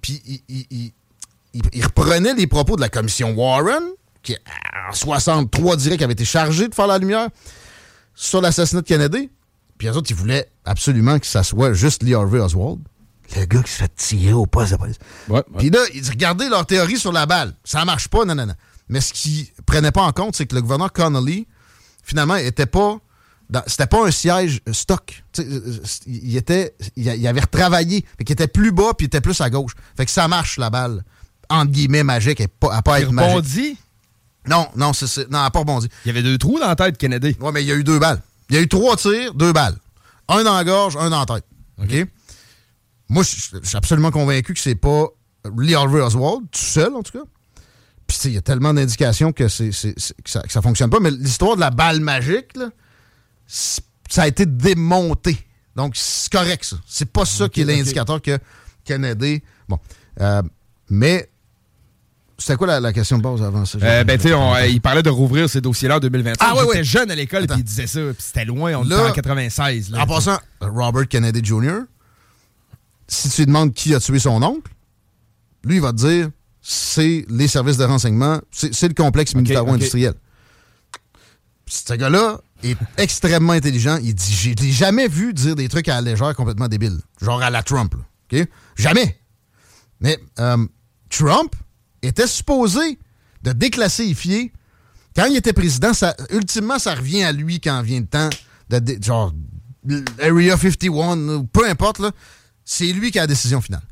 puis 0.00 0.22
il, 0.24 0.40
il- 0.48 0.66
il- 0.70 0.92
il- 1.54 1.62
il 1.72 1.84
reprenait 1.84 2.34
les 2.34 2.46
propos 2.46 2.76
de 2.76 2.80
la 2.80 2.88
commission 2.88 3.32
Warren, 3.34 3.82
qui 4.22 4.36
en 4.88 4.92
63 4.92 5.76
dirait 5.76 5.96
qu'il 5.96 6.04
avait 6.04 6.12
été 6.12 6.24
chargé 6.24 6.68
de 6.68 6.74
faire 6.74 6.86
la 6.86 6.98
lumière 6.98 7.28
sur 8.14 8.40
l'assassinat 8.40 8.82
de 8.82 8.86
Kennedy. 8.86 9.30
Puis 9.78 9.88
les 9.88 9.96
autres, 9.96 10.10
ils 10.10 10.16
voulaient 10.16 10.48
absolument 10.64 11.18
que 11.18 11.26
ça 11.26 11.42
soit 11.42 11.72
juste 11.72 12.02
Lee 12.04 12.14
Harvey 12.14 12.38
Oswald. 12.38 12.78
Le 13.34 13.44
gars 13.44 13.62
qui 13.62 13.72
se 13.72 13.78
fait 13.78 13.94
tirer 13.96 14.32
au 14.32 14.46
poste 14.46 14.72
de 14.72 14.76
police. 14.76 14.98
Puis 15.58 15.70
là, 15.70 15.80
ils 15.94 16.00
disent, 16.00 16.10
regardez 16.10 16.48
leur 16.48 16.66
théorie 16.66 16.98
sur 16.98 17.12
la 17.12 17.26
balle. 17.26 17.54
Ça 17.64 17.84
marche 17.84 18.08
pas, 18.08 18.24
non, 18.24 18.34
non, 18.34 18.46
non. 18.46 18.54
Mais 18.88 19.00
ce 19.00 19.12
qu'ils 19.12 19.46
prenaient 19.66 19.90
pas 19.90 20.02
en 20.02 20.12
compte, 20.12 20.36
c'est 20.36 20.46
que 20.46 20.54
le 20.54 20.62
gouverneur 20.62 20.92
Connolly, 20.92 21.46
finalement, 22.04 22.36
était 22.36 22.66
pas. 22.66 22.98
C'était 23.66 23.86
pas 23.86 24.04
un 24.06 24.10
siège 24.10 24.60
euh, 24.68 24.72
stock. 24.72 25.22
Sais, 25.32 25.46
euh, 25.46 25.78
il, 26.06 26.36
était, 26.36 26.74
il 26.96 27.06
il 27.06 27.26
avait 27.28 27.40
retravaillé. 27.40 28.04
Fait 28.18 28.24
qu'il 28.24 28.32
était 28.32 28.48
plus 28.48 28.72
bas 28.72 28.92
puis 28.96 29.04
il 29.04 29.06
était 29.06 29.20
plus 29.20 29.40
à 29.40 29.50
gauche. 29.50 29.72
Fait 29.96 30.04
que 30.04 30.10
ça 30.10 30.26
marche, 30.26 30.58
la 30.58 30.68
balle. 30.68 31.04
Entre 31.48 31.70
guillemets, 31.70 32.02
magique. 32.02 32.40
Elle 32.40 32.48
pas, 32.48 32.74
à 32.74 32.82
pas 32.82 33.00
être 33.00 33.12
magique. 33.12 33.30
rebondit? 33.36 33.76
Non, 34.48 34.68
non, 34.74 34.92
c'est, 34.92 35.30
non, 35.30 35.44
elle 35.44 35.50
pas 35.52 35.60
rebondi. 35.60 35.88
Il 36.04 36.08
y 36.08 36.10
avait 36.10 36.22
deux 36.24 36.38
trous 36.38 36.58
dans 36.58 36.66
la 36.68 36.76
tête 36.76 36.98
Kennedy. 36.98 37.36
Ouais, 37.40 37.52
mais 37.52 37.62
il 37.62 37.66
y 37.66 37.72
a 37.72 37.76
eu 37.76 37.84
deux 37.84 37.98
balles. 38.00 38.20
Il 38.50 38.56
y 38.56 38.58
a 38.58 38.62
eu 38.62 38.68
trois 38.68 38.96
tirs, 38.96 39.34
deux 39.34 39.52
balles. 39.52 39.76
Un 40.28 40.42
dans 40.42 40.54
la 40.56 40.64
gorge, 40.64 40.96
un 40.96 41.10
dans 41.10 41.20
la 41.20 41.26
tête. 41.26 41.44
OK? 41.80 42.08
Moi, 43.08 43.22
je 43.22 43.58
suis 43.62 43.76
absolument 43.76 44.10
convaincu 44.10 44.52
que 44.54 44.60
c'est 44.60 44.74
pas 44.74 45.06
Lee 45.58 45.74
Harvey 45.74 46.00
Oswald, 46.00 46.42
tout 46.50 46.58
seul, 46.58 46.94
en 46.94 47.02
tout 47.02 47.12
cas. 47.12 47.24
Puis, 48.06 48.18
il 48.24 48.32
y 48.32 48.36
a 48.36 48.42
tellement 48.42 48.72
d'indications 48.74 49.32
que, 49.32 49.48
c'est, 49.48 49.70
que, 49.70 50.00
ça, 50.30 50.40
que 50.42 50.52
ça 50.52 50.62
fonctionne 50.62 50.90
pas. 50.90 51.00
Mais 51.00 51.10
l'histoire 51.10 51.56
de 51.56 51.60
la 51.60 51.70
balle 51.70 52.00
magique, 52.00 52.56
là, 52.56 52.70
ça 53.46 54.22
a 54.22 54.26
été 54.28 54.46
démonté. 54.46 55.36
Donc, 55.74 55.94
c'est 55.96 56.30
correct, 56.32 56.64
ça. 56.64 56.76
C'est 56.86 57.10
pas 57.10 57.24
ça 57.24 57.48
qui 57.48 57.62
est 57.62 57.64
l'indicateur 57.64 58.22
que 58.22 58.38
Kennedy. 58.84 59.42
Bon. 59.68 59.78
Euh, 60.20 60.42
mais, 60.88 61.28
c'était 62.38 62.56
quoi 62.56 62.66
la, 62.66 62.80
la 62.80 62.92
question 62.92 63.18
de 63.18 63.22
base 63.22 63.42
avant 63.42 63.64
ça? 63.64 63.78
Euh, 63.82 64.04
ben, 64.04 64.16
tu 64.18 64.28
sais, 64.28 64.34
euh, 64.34 64.66
il 64.68 64.80
parlait 64.80 65.02
de 65.02 65.10
rouvrir 65.10 65.48
ces 65.50 65.60
dossiers-là 65.60 65.96
en 65.96 66.00
2025. 66.00 66.36
Ah, 66.40 66.54
ouais, 66.54 66.60
J'étais 66.66 66.78
ouais. 66.78 66.84
jeune 66.84 67.10
à 67.10 67.14
l'école 67.14 67.42
et 67.42 67.44
Attends. 67.44 67.56
il 67.56 67.64
disait 67.64 67.86
ça. 67.86 68.00
Puis 68.00 68.14
c'était 68.18 68.44
loin, 68.44 68.74
on 68.74 68.84
Là, 68.84 69.00
était 69.08 69.10
en 69.10 69.12
96. 69.12 69.90
Là, 69.90 70.02
En 70.02 70.06
passant, 70.06 70.38
Robert 70.60 71.08
Kennedy 71.08 71.44
Jr., 71.44 71.80
si 73.08 73.28
tu 73.30 73.42
lui 73.42 73.46
demandes 73.46 73.72
qui 73.72 73.94
a 73.94 74.00
tué 74.00 74.18
son 74.18 74.42
oncle, 74.42 74.72
lui, 75.64 75.76
il 75.76 75.80
va 75.80 75.92
te 75.92 75.98
dire 75.98 76.30
c'est 76.60 77.24
les 77.28 77.48
services 77.48 77.76
de 77.76 77.84
renseignement, 77.84 78.40
c'est 78.50 78.88
le 78.88 78.94
complexe 78.94 79.34
militaro-industriel. 79.34 80.14
Ce 81.66 81.94
gars-là 81.94 82.40
est 82.62 82.76
extrêmement 82.96 83.52
intelligent. 83.52 83.98
Il 84.02 84.14
dit 84.14 84.32
Je 84.32 84.50
l'ai 84.50 84.72
jamais 84.72 85.08
vu 85.08 85.32
dire 85.32 85.54
des 85.54 85.68
trucs 85.68 85.88
à 85.88 86.00
la 86.00 86.10
légère 86.12 86.34
complètement 86.34 86.68
débiles. 86.68 86.98
Genre 87.20 87.42
à 87.42 87.50
la 87.50 87.62
Trump. 87.62 87.94
là. 88.32 88.44
Jamais. 88.76 89.18
Mais 90.00 90.18
euh, 90.38 90.66
Trump 91.08 91.54
était 92.02 92.26
supposé 92.26 92.98
de 93.42 93.52
déclassifier. 93.52 94.52
Quand 95.14 95.26
il 95.26 95.36
était 95.36 95.52
président, 95.52 95.94
ça, 95.94 96.14
ultimement, 96.30 96.78
ça 96.78 96.94
revient 96.94 97.22
à 97.22 97.32
lui 97.32 97.60
quand 97.60 97.80
vient 97.82 98.00
le 98.00 98.06
temps 98.06 98.30
de. 98.68 99.02
genre, 99.02 99.32
Area 100.20 100.56
51, 100.56 101.28
ou 101.28 101.44
peu 101.44 101.68
importe, 101.68 102.00
là, 102.00 102.10
c'est 102.66 102.92
lui 102.92 103.10
qui 103.10 103.18
a 103.18 103.22
la 103.22 103.26
décision 103.28 103.62
finale. 103.62 103.86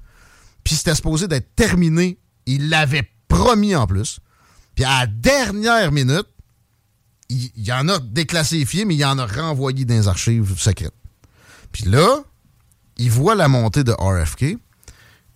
Puis 0.64 0.74
c'était 0.74 0.94
supposé 0.94 1.28
d'être 1.28 1.54
terminé. 1.54 2.18
Il 2.44 2.68
l'avait 2.68 3.08
promis 3.28 3.74
en 3.74 3.86
plus. 3.86 4.18
Puis 4.74 4.84
à 4.84 5.00
la 5.00 5.06
dernière 5.06 5.92
minute, 5.92 6.26
il, 7.30 7.72
en 7.72 7.88
a 7.88 7.98
déclassifié, 7.98 8.84
mais 8.84 8.96
il 8.96 9.04
en 9.04 9.18
a 9.18 9.26
renvoyé 9.26 9.84
dans 9.84 9.94
les 9.94 10.08
archives 10.08 10.58
secrètes. 10.58 10.94
Puis 11.72 11.84
là, 11.84 12.22
il 12.98 13.10
voit 13.10 13.34
la 13.34 13.48
montée 13.48 13.84
de 13.84 13.92
RFK. 13.92 14.42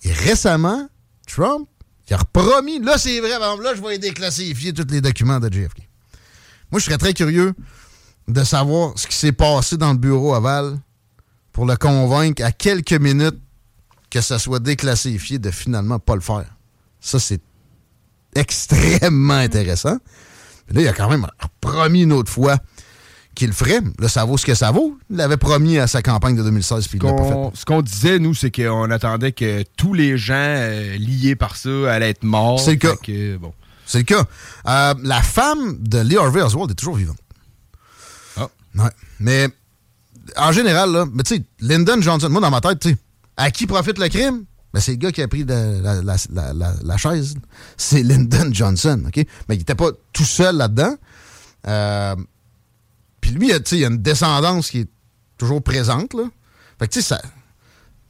Et 0.03 0.13
récemment, 0.13 0.89
Trump, 1.27 1.69
il 2.09 2.15
a 2.15 2.19
promis, 2.33 2.81
là 2.81 2.99
c'est 2.99 3.21
vrai, 3.21 3.39
là 3.39 3.75
je 3.75 3.83
vais 3.83 3.99
déclassifier 3.99 4.73
tous 4.73 4.87
les 4.91 5.01
documents 5.01 5.41
de 5.41 5.53
JFK. 5.53 5.89
Moi, 6.71 6.81
je 6.81 6.85
serais 6.85 6.99
très 6.99 7.15
curieux 7.15 7.55
de 8.29 8.45
savoir 8.45 8.93
ce 8.97 9.07
qui 9.07 9.17
s'est 9.17 9.33
passé 9.33 9.77
dans 9.77 9.93
le 9.93 9.99
bureau 9.99 10.35
aval 10.35 10.79
pour 11.59 11.67
le 11.67 11.77
convaincre 11.77 12.45
à 12.45 12.53
quelques 12.53 12.93
minutes 12.93 13.41
que 14.11 14.21
ça 14.21 14.39
soit 14.39 14.61
déclassifié 14.61 15.41
de 15.41 15.51
finalement 15.51 15.99
pas 15.99 16.15
le 16.15 16.21
faire. 16.21 16.45
Ça, 17.01 17.19
c'est 17.19 17.41
extrêmement 18.37 19.35
intéressant. 19.35 19.97
Puis 20.69 20.77
là, 20.77 20.83
il 20.83 20.87
a 20.89 20.93
quand 20.93 21.11
même 21.11 21.27
promis 21.61 22.03
une 22.03 22.13
autre 22.13 22.31
fois 22.31 22.59
qu'il 23.35 23.49
le 23.49 23.55
ferait. 23.55 23.81
Là, 23.99 24.09
ça 24.09 24.25
vaut 24.25 24.39
ce 24.39 24.47
que 24.47 24.55
ça 24.55 24.71
vaut. 24.71 24.97
Il 25.11 25.17
l'avait 25.17 25.37
promis 25.37 25.79
à 25.79 25.89
sa 25.89 26.01
campagne 26.01 26.37
de 26.37 26.45
2016, 26.45 26.87
puis 26.87 27.01
il 27.03 27.05
l'a 27.05 27.13
pas 27.13 27.25
fait. 27.25 27.33
qu'on- 27.33 27.53
ce 27.53 27.65
qu'on 27.65 27.83
disait, 27.83 28.21
nous, 28.21 28.35
c'est 28.35 28.53
qu'on 28.53 28.89
attendait 28.93 29.33
que 29.33 29.65
tous 29.77 29.95
les 29.95 30.17
gens 30.17 30.35
euh, 30.37 30.97
liés 30.97 31.35
par 31.35 31.57
ça 31.57 31.93
allaient 31.93 32.11
être 32.11 32.23
morts. 32.23 32.61
C'est 32.61 32.71
le 32.71 32.77
cas. 32.77 32.95
Que, 33.03 33.37
bon. 33.37 33.53
C'est 33.85 33.99
le 33.99 34.05
cas. 34.05 34.25
Euh, 34.69 34.95
la 35.03 35.23
femme 35.23 35.77
de 35.81 35.99
Lee 35.99 36.19
Harvey 36.19 36.41
Oswald 36.41 36.71
est 36.71 36.75
toujours 36.75 36.95
vivante. 36.95 37.19
Ah. 38.37 38.49
Ouais. 38.77 38.91
Mais 39.19 39.49
en 40.37 40.53
général, 40.53 40.93
là, 40.93 41.07
mais 41.13 41.23
tu 41.23 41.37
sais, 41.37 41.45
Lyndon 41.61 42.01
Johnson, 42.01 42.29
moi 42.31 42.41
dans 42.41 42.51
ma 42.51 42.61
tête, 42.61 42.81
tu 42.81 42.91
sais, 42.91 42.97
à 43.37 43.51
qui 43.51 43.67
profite 43.67 43.99
le 43.99 44.09
crime? 44.09 44.45
Ben, 44.75 44.81
c'est 44.81 44.93
le 44.93 44.97
gars 44.99 45.13
qui 45.13 45.23
a 45.23 45.29
pris 45.29 45.45
la, 45.45 46.03
la- 46.03 46.17
la- 46.53 46.75
la- 46.83 46.97
chaise. 46.99 47.35
C'est 47.77 48.03
Lyndon 48.03 48.51
Johnson, 48.53 49.03
OK? 49.07 49.17
Mais 49.49 49.55
il 49.55 49.59
n'était 49.59 49.75
pas 49.75 49.91
tout 50.13 50.25
seul 50.25 50.57
là-dedans. 50.57 50.95
Euh, 51.67 52.17
Puis 53.21 53.31
lui, 53.31 53.49
il 53.51 53.79
y 53.79 53.85
a 53.85 53.89
une 53.89 53.99
descendance 54.03 54.71
qui 54.71 54.81
est 54.81 54.89
toujours 55.39 55.63
présente, 55.63 56.13
là. 56.15 56.25
Fait 56.79 56.87
que, 56.87 56.93
tu 56.93 57.01
sais, 57.01 57.09
ça... 57.15 57.23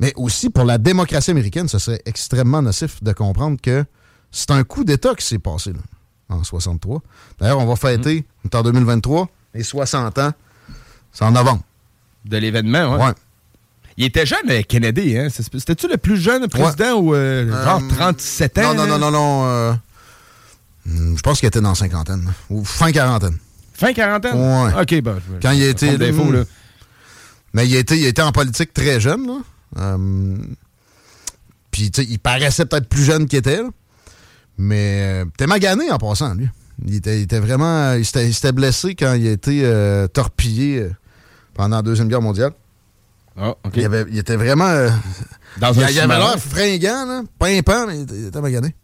Mais 0.00 0.12
aussi, 0.16 0.50
pour 0.50 0.64
la 0.64 0.78
démocratie 0.78 1.30
américaine, 1.30 1.68
ce 1.68 1.78
serait 1.78 2.02
extrêmement 2.06 2.62
nocif 2.62 3.02
de 3.02 3.12
comprendre 3.12 3.60
que 3.60 3.84
c'est 4.30 4.50
un 4.50 4.62
coup 4.64 4.84
d'État 4.84 5.14
qui 5.14 5.26
s'est 5.26 5.38
passé, 5.38 5.72
là, 5.72 5.80
en 6.28 6.42
63. 6.44 7.02
D'ailleurs, 7.38 7.58
on 7.58 7.66
va 7.66 7.76
fêter, 7.76 8.26
on 8.44 8.48
est 8.48 8.54
en 8.54 8.62
2023, 8.62 9.28
les 9.54 9.62
60 9.62 10.18
ans. 10.18 10.32
C'est 11.12 11.24
en 11.24 11.30
novembre. 11.32 11.62
De 12.24 12.36
l'événement, 12.36 12.96
ouais. 12.96 13.04
Ouais. 13.06 13.12
Il 13.96 14.04
était 14.04 14.26
jeune, 14.26 14.48
euh, 14.50 14.62
Kennedy, 14.62 15.18
hein? 15.18 15.28
C'était-tu 15.30 15.88
le 15.88 15.96
plus 15.96 16.18
jeune 16.18 16.46
président 16.48 16.94
ou 17.00 17.14
euh, 17.14 17.50
genre 17.64 17.82
Euh, 17.82 17.88
37 17.96 18.58
ans? 18.58 18.74
Non, 18.74 18.86
non, 18.86 18.86
non, 18.86 18.98
non, 18.98 19.10
non. 19.10 19.44
euh, 19.46 19.72
je 20.86 21.20
pense 21.20 21.40
qu'il 21.40 21.48
était 21.48 21.60
dans 21.60 21.70
la 21.70 21.74
cinquantaine. 21.74 22.32
Ou 22.48 22.64
fin 22.64 22.92
quarantaine. 22.92 23.36
Fin 23.74 23.92
quarantaine? 23.92 24.34
Ouais. 24.36 24.80
OK, 24.82 25.02
je- 25.18 25.40
Quand 25.42 25.50
il 25.52 25.62
je 25.62 26.32
là. 26.32 26.44
Mais 27.54 27.66
il 27.66 27.74
été, 27.74 27.98
il 27.98 28.06
en 28.22 28.32
politique 28.32 28.72
très 28.72 29.00
jeune, 29.00 29.26
là. 29.26 29.38
Euh, 29.78 30.36
Puis, 31.70 31.90
tu 31.90 32.02
sais, 32.02 32.08
il 32.10 32.18
paraissait 32.18 32.66
peut-être 32.66 32.88
plus 32.88 33.04
jeune 33.04 33.26
qu'il 33.26 33.38
était, 33.38 33.62
là. 33.62 33.68
Mais, 34.58 35.22
euh, 35.22 35.24
t'es 35.36 35.46
magané 35.46 35.90
en 35.90 35.98
passant, 35.98 36.34
lui. 36.34 36.48
Il 36.86 36.94
était, 36.96 37.18
il 37.18 37.22
était 37.24 37.40
vraiment. 37.40 37.94
Il 37.94 38.04
s'était 38.04 38.52
blessé 38.52 38.94
quand 38.94 39.14
il 39.14 39.26
a 39.26 39.32
été 39.32 39.60
euh, 39.64 40.06
torpillé 40.08 40.78
euh, 40.80 40.90
pendant 41.58 41.76
la 41.76 41.82
Deuxième 41.82 42.06
Guerre 42.08 42.22
mondiale. 42.22 42.52
Ah, 43.36 43.50
OK. 43.64 43.72
Il, 43.76 43.84
avait- 43.84 44.06
il 44.10 44.16
était 44.18 44.36
vraiment. 44.36 44.66
euh, 44.68 44.88
Dans 45.58 45.72
il, 45.72 45.82
un 45.82 45.88
il 45.90 45.98
avait 46.00 46.16
l'air 46.18 46.38
fringant, 46.38 47.04
là, 47.04 47.22
pimpant, 47.38 47.86
mais 47.88 47.96
il 47.98 48.02
était, 48.02 48.14
il 48.16 48.26
était 48.28 48.40
magané. 48.40 48.74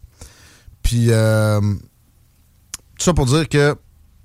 Puis, 0.83 1.07
euh, 1.09 1.59
tout 1.61 3.03
ça 3.05 3.13
pour 3.13 3.25
dire 3.27 3.47
que, 3.47 3.75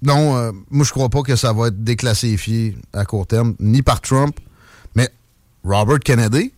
non, 0.03 0.37
euh, 0.37 0.51
moi, 0.71 0.85
je 0.85 0.91
crois 0.91 1.09
pas 1.09 1.23
que 1.23 1.37
ça 1.37 1.53
va 1.53 1.69
être 1.69 1.83
déclassifié 1.83 2.77
à 2.93 3.05
court 3.05 3.27
terme, 3.27 3.55
ni 3.61 3.83
par 3.83 4.01
Trump, 4.01 4.37
mais 4.97 5.09
Robert 5.65 6.01
Kennedy, 6.01 6.53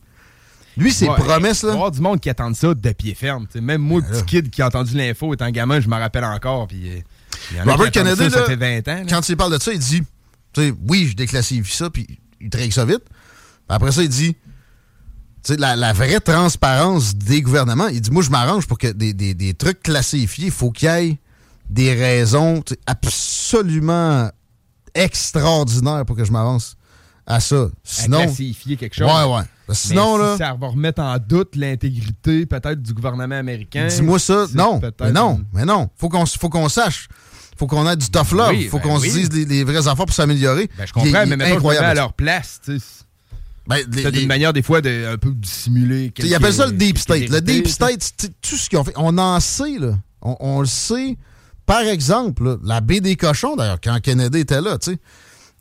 lui, 0.79 0.93
ses 0.93 1.07
Ouais, 1.09 1.15
promesses, 1.17 1.61
Il 1.61 1.67
va 1.67 1.69
y 1.69 1.71
là. 1.73 1.75
avoir 1.77 1.91
du 1.91 2.01
monde 2.01 2.21
qui 2.21 2.31
attend 2.31 2.53
ça 2.55 2.73
de 2.73 2.93
pied 2.93 3.15
ferme. 3.15 3.47
t'sais. 3.47 3.61
Même 3.61 3.83
moi, 3.83 4.01
petit 4.01 4.25
kid 4.25 4.49
qui 4.51 4.63
a 4.63 4.67
entendu 4.69 4.97
l'info 4.97 5.35
étant 5.35 5.51
gamin, 5.51 5.81
je 5.81 5.89
m'en 5.89 5.99
rappelle 5.99 6.25
encore. 6.25 6.67
Puis, 6.69 7.03
il 7.53 7.59
a 7.59 7.65
Robert 7.65 7.91
Kennedy, 7.91 8.17
ça, 8.17 8.25
là, 8.25 8.31
ça 8.31 8.45
fait 8.47 8.57
20 8.57 8.89
ans. 8.89 8.99
là. 9.01 9.05
quand 9.09 9.29
il 9.29 9.37
parle 9.37 9.53
de 9.53 9.63
ça, 9.63 9.73
il 9.73 9.79
dit, 9.79 10.03
tu 10.53 10.61
sais, 10.69 10.75
oui, 10.89 11.07
je 11.11 11.17
déclassifie 11.17 11.77
ça, 11.77 11.91
puis 11.91 12.07
il 12.41 12.51
traite 12.51 12.73
ça 12.73 12.85
vite. 12.85 13.03
Après 13.69 13.93
ça, 13.93 14.03
il 14.03 14.09
dit, 14.09 14.35
tu 14.35 14.39
sais, 15.45 15.57
la, 15.57 15.77
la 15.77 15.93
vraie 15.93 16.21
transparence 16.21 17.15
des 17.17 17.43
gouvernements, 17.43 17.89
il 17.89 18.01
dit, 18.01 18.11
moi, 18.11 18.23
je 18.23 18.31
m'arrange 18.31 18.67
pour 18.67 18.79
que 18.79 18.89
des, 18.89 19.15
des- 19.15 19.35
des 19.35 19.55
trucs 19.55 19.83
classifiés, 19.83 20.47
il 20.47 20.51
faut 20.53 20.71
qu'il 20.71 20.89
y 20.89 20.93
ait 20.93 21.19
des 21.71 21.95
raisons 21.95 22.63
absolument 22.87 24.31
extraordinaires 24.95 26.05
pour 26.07 26.17
que 26.17 26.25
je 26.25 26.33
m'avance 26.33 26.77
à 27.27 27.41
ça. 27.41 27.57
à 27.63 27.69
Sinon, 27.85 28.19
classifier 28.25 28.77
quelque 28.77 28.95
chose. 28.95 29.07
Ouais, 29.07 29.35
ouais. 29.35 29.43
Sinon, 29.75 30.19
Mais 30.19 30.25
là, 30.25 30.37
ça 30.37 30.55
va 30.61 30.67
remettre 30.67 31.01
en 31.01 31.17
doute 31.19 31.57
l'intégrité 31.57 32.45
peut-être 32.47 32.83
du 32.83 32.93
gouvernement 32.93 33.37
américain. 33.37 33.87
dis-moi 33.87 34.19
ça. 34.19 34.47
Non, 34.55 34.81
mais 35.01 35.13
non, 35.13 35.41
mais 35.53 35.65
non. 35.65 35.89
Faut 35.97 36.09
qu'on 36.11 36.27
faut 36.27 36.51
qu'on 36.51 36.69
sache. 36.69 37.09
Faut 37.59 37.67
qu'on 37.67 37.89
ait 37.89 37.97
du 37.97 38.09
tough 38.11 38.33
love. 38.33 38.51
Oui, 38.51 38.69
faut 38.69 38.79
ben 38.79 38.85
qu'on 38.85 38.99
oui. 38.99 39.11
se 39.11 39.15
dise 39.19 39.33
les, 39.33 39.45
les 39.45 39.65
vraies 39.65 39.87
affaires 39.87 40.07
pour 40.07 40.15
s'améliorer. 40.15 40.69
Ben, 40.79 40.87
je 40.87 40.93
comprends, 40.93 41.27
mais 41.27 41.37
mettons 41.37 41.59
je 41.61 41.65
me 41.65 41.71
mets 41.71 41.77
à 41.79 41.95
leur 41.95 42.13
place. 42.15 42.61
tu 42.65 42.79
sais. 42.79 42.85
Ben, 43.67 43.79
C'est 43.95 44.11
les- 44.11 44.23
une 44.23 44.29
manière 44.29 44.53
des 44.53 44.63
fois 44.63 44.81
de 44.81 45.07
un 45.13 45.19
peu 45.19 45.33
dissimuler. 45.33 46.13
Ils 46.19 46.35
appellent 46.35 46.53
ça 46.55 46.67
le 46.67 46.73
deep 46.73 46.99
state. 46.99 47.29
Le 47.29 47.41
deep 47.41 47.69
state, 47.69 48.03
c'est 48.21 48.41
tout 48.41 48.57
ce 48.57 48.69
qu'ils 48.69 48.79
ont 48.79 48.85
fait. 48.85 48.95
On 48.97 49.17
en 49.19 49.39
sait, 49.41 49.79
là. 49.79 49.95
On, 50.23 50.37
on 50.41 50.61
le 50.61 50.67
sait. 50.67 51.17
Par 51.67 51.81
exemple, 51.83 52.45
là, 52.45 52.57
la 52.65 52.81
baie 52.81 53.01
des 53.01 53.15
cochons, 53.17 53.55
d'ailleurs, 53.55 53.81
quand 53.81 54.01
Kennedy 54.03 54.41
était 54.41 54.61
là, 54.61 54.79
tu 54.79 54.93
sais, 54.93 54.99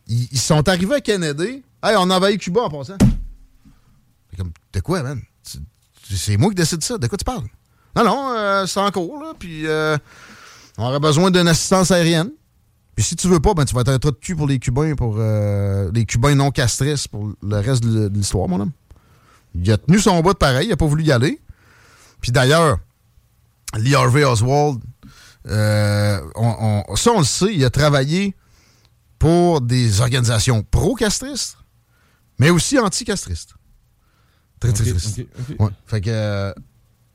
ils, 0.07 0.27
ils 0.31 0.39
sont 0.39 0.67
arrivés 0.67 0.95
à 0.95 1.01
Kennedy. 1.01 1.61
Hey, 1.83 1.95
on 1.97 2.09
envahit 2.09 2.39
Cuba 2.41 2.61
en 2.61 2.69
passant. 2.69 2.97
C'est 4.31 4.37
comme, 4.37 4.51
de 4.73 4.79
quoi, 4.79 5.03
man? 5.03 5.21
C'est- 5.43 5.59
C'est 6.15 6.37
moi 6.37 6.49
qui 6.49 6.55
décide 6.55 6.83
ça. 6.83 6.97
De 6.97 7.05
quoi 7.07 7.17
tu 7.17 7.23
parles? 7.25 7.43
Non, 7.95 8.03
non, 8.03 8.33
euh, 8.35 8.65
c'est 8.65 8.79
en 8.79 8.89
cours, 8.91 9.21
là. 9.21 9.33
Puis, 9.37 9.67
euh, 9.67 9.97
on 10.77 10.85
aurait 10.85 10.99
besoin 10.99 11.31
d'une 11.31 11.47
assistance 11.47 11.91
aérienne. 11.91 12.31
Puis 12.95 13.05
si 13.05 13.15
tu 13.15 13.27
veux 13.27 13.39
pas, 13.39 13.53
ben 13.53 13.65
tu 13.65 13.73
vas 13.73 13.81
être 13.81 13.89
un 13.89 13.99
trou 13.99 14.11
de 14.11 14.17
cul 14.17 14.35
pour 14.35 14.47
les 14.47 14.59
Cubains, 14.59 14.95
pour 14.95 15.15
euh, 15.17 15.89
les 15.93 16.05
Cubains 16.05 16.35
non 16.35 16.51
castrés 16.51 16.95
pour 17.09 17.31
le 17.41 17.55
reste 17.57 17.83
de 17.83 18.09
l'histoire, 18.13 18.47
mon 18.47 18.59
homme. 18.59 18.71
Il 19.55 19.69
a 19.71 19.77
tenu 19.77 19.99
son 19.99 20.19
bout 20.21 20.33
de 20.33 20.37
pareil, 20.37 20.67
il 20.67 20.71
a 20.73 20.77
pas 20.77 20.85
voulu 20.85 21.03
y 21.05 21.11
aller. 21.11 21.39
Puis 22.19 22.31
d'ailleurs, 22.31 22.77
Lee 23.77 23.95
Harvey 23.95 24.23
Oswald, 24.23 24.79
euh, 25.47 26.19
on- 26.35 26.83
on- 26.89 26.95
ça 26.95 27.11
on 27.11 27.19
le 27.19 27.25
sait, 27.25 27.53
il 27.55 27.63
a 27.65 27.69
travaillé 27.69 28.35
pour 29.17 29.61
des 29.61 30.01
organisations 30.01 30.61
pro-castristes, 30.63 31.57
mais 32.39 32.49
aussi 32.49 32.77
anti-castristes. 32.77 33.53
Très, 34.59 34.73
très 34.73 34.83
triste. 34.91 35.21
Ouais. 35.59 35.69
Fait 35.87 36.01
que 36.01 36.09
euh, 36.11 36.53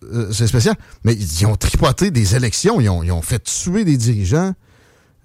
euh, 0.05 0.33
c'est 0.33 0.47
spécial. 0.47 0.75
Mais 1.05 1.15
ils 1.15 1.47
ont 1.47 1.57
tripoté 1.57 2.11
des 2.11 2.35
élections, 2.37 2.81
ils 2.81 2.89
ont, 2.89 3.23
fait 3.23 3.43
tuer 3.43 3.85
des 3.85 3.97
dirigeants. 3.97 4.55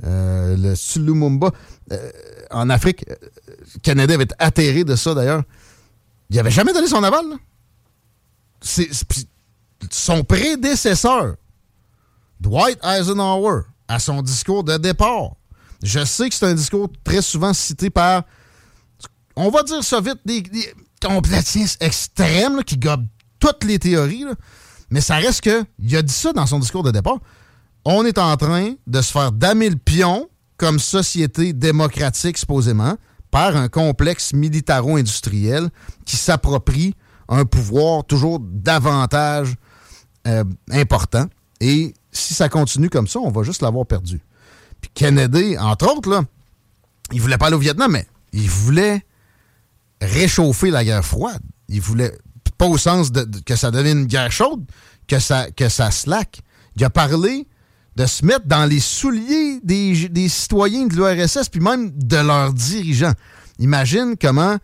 Euh, 0.03 0.57
le 0.57 0.75
Sulumumba, 0.75 1.51
euh, 1.91 2.11
en 2.49 2.69
Afrique, 2.69 3.05
euh, 3.09 3.15
Canada 3.83 4.15
avait 4.15 4.23
été 4.23 4.35
atterré 4.39 4.83
de 4.83 4.95
ça 4.95 5.13
d'ailleurs. 5.13 5.43
Il 6.29 6.39
avait 6.39 6.49
jamais 6.51 6.73
donné 6.73 6.87
son 6.87 7.03
aval. 7.03 7.25
C'est- 8.61 8.89
son 9.89 10.23
prédécesseur, 10.23 11.35
Dwight 12.39 12.79
Eisenhower, 12.83 13.61
à 13.87 13.99
son 13.99 14.21
discours 14.21 14.63
de 14.63 14.77
départ. 14.77 15.35
Je 15.83 16.05
sais 16.05 16.29
que 16.29 16.35
c'est 16.35 16.45
un 16.45 16.53
discours 16.53 16.89
très 17.03 17.21
souvent 17.21 17.53
cité 17.53 17.89
par, 17.89 18.23
on 19.35 19.49
va 19.49 19.63
dire 19.63 19.83
ça 19.83 19.99
vite, 19.99 20.19
des, 20.25 20.41
des 20.41 20.73
complotistes 21.01 21.81
extrêmes 21.81 22.63
qui 22.63 22.77
gobent 22.77 23.07
toutes 23.39 23.63
les 23.63 23.79
théories. 23.79 24.25
Mais 24.91 25.01
ça 25.01 25.15
reste 25.15 25.41
que, 25.41 25.63
il 25.79 25.95
a 25.95 26.01
dit 26.01 26.13
ça 26.13 26.33
dans 26.33 26.45
son 26.45 26.59
discours 26.59 26.83
de 26.83 26.91
départ. 26.91 27.17
On 27.85 28.05
est 28.05 28.17
en 28.17 28.35
train 28.37 28.73
de 28.85 29.01
se 29.01 29.11
faire 29.11 29.31
damer 29.31 29.69
le 29.69 29.77
pion 29.77 30.29
comme 30.57 30.77
société 30.77 31.53
démocratique, 31.53 32.37
supposément, 32.37 32.95
par 33.31 33.55
un 33.55 33.69
complexe 33.69 34.33
militaro-industriel 34.33 35.69
qui 36.05 36.17
s'approprie 36.17 36.93
un 37.29 37.45
pouvoir 37.45 38.03
toujours 38.03 38.39
davantage 38.41 39.55
euh, 40.27 40.43
important. 40.71 41.25
Et 41.61 41.93
si 42.11 42.33
ça 42.33 42.49
continue 42.49 42.89
comme 42.89 43.07
ça, 43.07 43.19
on 43.19 43.31
va 43.31 43.43
juste 43.43 43.61
l'avoir 43.61 43.85
perdu. 43.85 44.21
Puis 44.81 44.91
Kennedy, 44.93 45.57
entre 45.57 45.95
autres, 45.95 46.25
il 47.13 47.21
voulait 47.21 47.37
pas 47.37 47.47
aller 47.47 47.55
au 47.55 47.59
Vietnam, 47.59 47.91
mais 47.91 48.05
il 48.33 48.49
voulait 48.49 49.05
réchauffer 50.01 50.69
la 50.69 50.83
guerre 50.83 51.05
froide. 51.05 51.41
Il 51.69 51.79
voulait, 51.79 52.11
pas 52.61 52.67
au 52.67 52.77
sens 52.77 53.09
que 53.43 53.55
ça 53.55 53.71
devienne 53.71 54.01
une 54.01 54.05
guerre 54.05 54.31
chaude, 54.31 54.63
que 55.07 55.17
ça, 55.17 55.49
que 55.49 55.67
ça 55.67 55.89
slack. 55.89 56.41
Il 56.75 56.83
a 56.83 56.91
parlé 56.91 57.47
de 57.95 58.05
se 58.05 58.23
mettre 58.23 58.45
dans 58.45 58.65
les 58.65 58.79
souliers 58.79 59.59
des, 59.63 60.29
citoyens 60.29 60.85
de 60.85 60.93
l'URSS, 60.93 61.49
puis 61.49 61.59
même 61.59 61.89
de 61.89 62.17
leurs 62.17 62.53
dirigeants. 62.53 63.13
Imagine 63.57 64.13
comment 64.21 64.57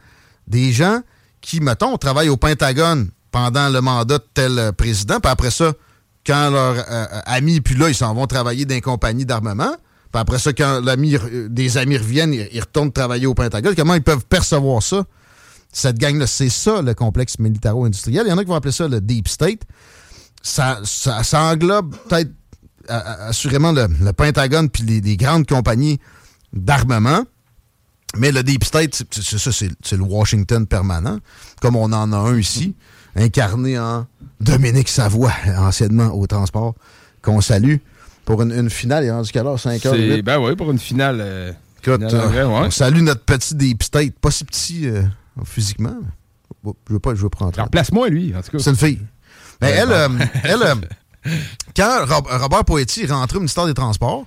des 0.45 0.71
gens 0.73 1.01
qui, 1.41 1.59
mettons, 1.59 1.97
travaillent 1.97 2.29
au 2.29 2.37
Pentagone 2.37 3.09
pendant 3.31 3.67
le 3.69 3.81
mandat 3.81 4.19
de 4.19 4.25
tel 4.31 4.59
euh, 4.59 4.71
président, 4.71 5.19
puis 5.19 5.31
après 5.31 5.49
ça, 5.49 5.73
quand 6.23 6.51
leurs 6.51 6.85
euh, 6.91 7.05
amis, 7.25 7.61
puis 7.61 7.73
là, 7.73 7.89
ils 7.89 7.95
s'en 7.95 8.13
vont 8.13 8.27
travailler 8.27 8.65
dans 8.65 8.75
les 8.75 8.81
compagnies 8.81 9.25
d'armement, 9.25 9.75
puis 10.11 10.21
après 10.21 10.37
ça, 10.37 10.53
quand 10.53 10.85
euh, 10.85 11.47
des 11.49 11.77
amis 11.79 11.97
reviennent, 11.97 12.33
ils, 12.35 12.47
ils 12.53 12.59
retournent 12.59 12.91
travailler 12.91 13.25
au 13.25 13.33
Pentagone, 13.33 13.73
comment 13.75 13.95
ils 13.95 14.03
peuvent 14.03 14.25
percevoir 14.27 14.83
ça? 14.83 15.03
Cette 15.77 15.99
gang-là, 15.99 16.25
c'est 16.25 16.49
ça, 16.49 16.81
le 16.81 16.93
complexe 16.95 17.37
militaro-industriel. 17.37 18.23
Il 18.25 18.29
y 18.29 18.33
en 18.33 18.37
a 18.39 18.43
qui 18.43 18.49
vont 18.49 18.55
appeler 18.55 18.71
ça 18.71 18.87
le 18.87 18.99
Deep 18.99 19.27
State. 19.27 19.61
Ça, 20.41 20.79
ça, 20.83 21.21
ça 21.23 21.41
englobe 21.43 21.95
peut-être 22.09 22.31
a- 22.87 22.97
a- 22.97 23.27
assurément 23.27 23.71
le, 23.71 23.85
le 24.01 24.11
Pentagone 24.13 24.69
puis 24.69 24.81
les, 24.83 25.01
les 25.01 25.17
grandes 25.17 25.45
compagnies 25.45 25.99
d'armement. 26.53 27.23
Mais 28.17 28.31
le 28.31 28.41
Deep 28.41 28.63
State, 28.63 29.03
c'est 29.11 29.37
ça, 29.37 29.51
c'est 29.51 29.95
le 29.97 30.01
Washington 30.03 30.65
permanent, 30.65 31.19
comme 31.61 31.75
on 31.75 31.91
en 31.93 32.11
a 32.11 32.17
un 32.17 32.37
ici, 32.39 32.75
incarné 33.15 33.77
en 33.77 34.07
Dominique 34.39 34.89
Savoie, 34.89 35.33
anciennement 35.57 36.07
au 36.15 36.25
transport, 36.25 36.73
qu'on 37.21 37.41
salue 37.41 37.75
pour 38.25 38.41
une, 38.41 38.51
une 38.51 38.69
finale. 38.71 39.03
Il 39.03 39.07
est 39.07 39.11
rendu 39.11 39.31
quelle 39.31 39.45
heure? 39.45 39.59
5 39.59 39.85
heures? 39.85 39.93
C'est- 39.93 40.15
huit? 40.15 40.21
Ben 40.23 40.39
oui, 40.39 40.55
pour 40.55 40.71
une 40.71 40.79
finale. 40.79 41.17
euh, 41.21 41.51
Écoute, 41.83 41.97
finale 42.07 42.15
en 42.25 42.29
vrai, 42.29 42.39
euh, 42.39 42.47
ouais. 42.47 42.67
on 42.67 42.71
salue 42.71 43.01
notre 43.01 43.21
petit 43.23 43.53
Deep 43.53 43.83
State. 43.83 44.17
Pas 44.19 44.31
si 44.31 44.43
petit 44.45 44.87
euh, 44.87 45.03
physiquement. 45.45 45.95
Je 46.65 46.93
veux 46.93 46.99
pas, 46.99 47.15
je 47.15 47.21
veux 47.21 47.29
prendre. 47.29 47.53
Alors, 47.57 47.69
place-moi, 47.69 48.09
lui, 48.09 48.35
en 48.35 48.41
tout 48.41 48.51
cas. 48.51 48.59
C'est 48.59 48.69
une 48.69 48.75
fille. 48.75 48.99
Mais 49.61 49.69
elle, 49.69 49.91
euh, 49.91 50.09
elle 50.43 50.63
euh, 50.63 50.75
quand 51.75 52.05
Rob- 52.05 52.27
Robert 52.29 52.65
Poetti 52.65 53.03
est 53.03 53.11
rentré 53.11 53.37
au 53.37 53.39
ministère 53.39 53.65
des 53.65 53.73
Transports 53.73 54.25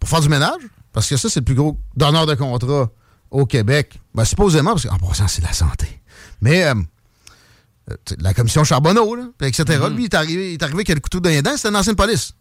pour 0.00 0.08
faire 0.08 0.20
du 0.20 0.28
ménage, 0.28 0.60
parce 0.92 1.08
que 1.08 1.16
ça, 1.16 1.28
c'est 1.28 1.40
le 1.40 1.44
plus 1.44 1.54
gros 1.54 1.78
donneur 1.96 2.26
de 2.26 2.34
contrat 2.34 2.90
au 3.30 3.46
Québec, 3.46 4.00
ben, 4.14 4.24
supposément, 4.24 4.70
parce 4.72 4.86
qu'en 4.86 4.98
passant, 4.98 5.28
c'est 5.28 5.42
la 5.42 5.52
santé. 5.52 6.00
Mais 6.40 6.64
euh, 6.64 6.74
la 8.18 8.34
commission 8.34 8.64
Charbonneau, 8.64 9.14
là, 9.14 9.28
etc. 9.42 9.64
Mm-hmm. 9.64 9.94
Lui, 9.94 10.02
il 10.02 10.06
est 10.06 10.14
arrivé, 10.14 10.50
il 10.50 10.54
est 10.54 10.62
arrivé 10.62 10.78
avec 10.78 10.88
le 10.88 11.00
couteau 11.00 11.20
dans 11.20 11.30
les 11.30 11.42
dents, 11.42 11.56
c'était 11.56 11.68
une 11.68 11.76
ancienne 11.76 11.96
police. 11.96 12.32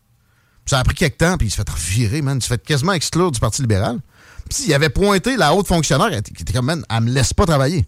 Puis 0.66 0.72
ça 0.72 0.80
a 0.80 0.84
pris 0.84 0.96
quelques 0.96 1.18
temps, 1.18 1.38
puis 1.38 1.48
il 1.48 1.52
s'est 1.52 1.58
fait 1.58 1.70
virer, 1.78 2.22
man. 2.22 2.38
Il 2.38 2.42
s'est 2.42 2.50
fait 2.50 2.64
quasiment 2.64 2.94
exclure 2.94 3.32
du 3.32 3.40
Parti 3.40 3.62
libéral. 3.62 4.00
Puis 4.50 4.66
il 4.68 4.74
avait 4.74 4.90
pointé 4.90 5.38
la 5.38 5.54
haute 5.54 5.68
fonctionnaire, 5.68 6.10
qui 6.22 6.42
était 6.42 6.54
comme, 6.54 6.66
man, 6.66 6.86
elle 6.90 7.02
me 7.02 7.12
laisse 7.12 7.34
pas 7.34 7.46
travailler. 7.46 7.86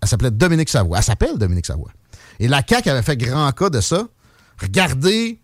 Elle 0.00 0.08
s'appelait 0.08 0.30
Dominique 0.30 0.68
Savoie. 0.68 0.98
Elle 0.98 1.04
s'appelle 1.04 1.38
Dominique 1.38 1.66
Savoie. 1.66 1.90
Et 2.40 2.48
la 2.48 2.62
CAQ 2.66 2.90
avait 2.90 3.02
fait 3.02 3.16
grand 3.16 3.50
cas 3.52 3.70
de 3.70 3.80
ça. 3.80 4.08
Regardez, 4.60 5.40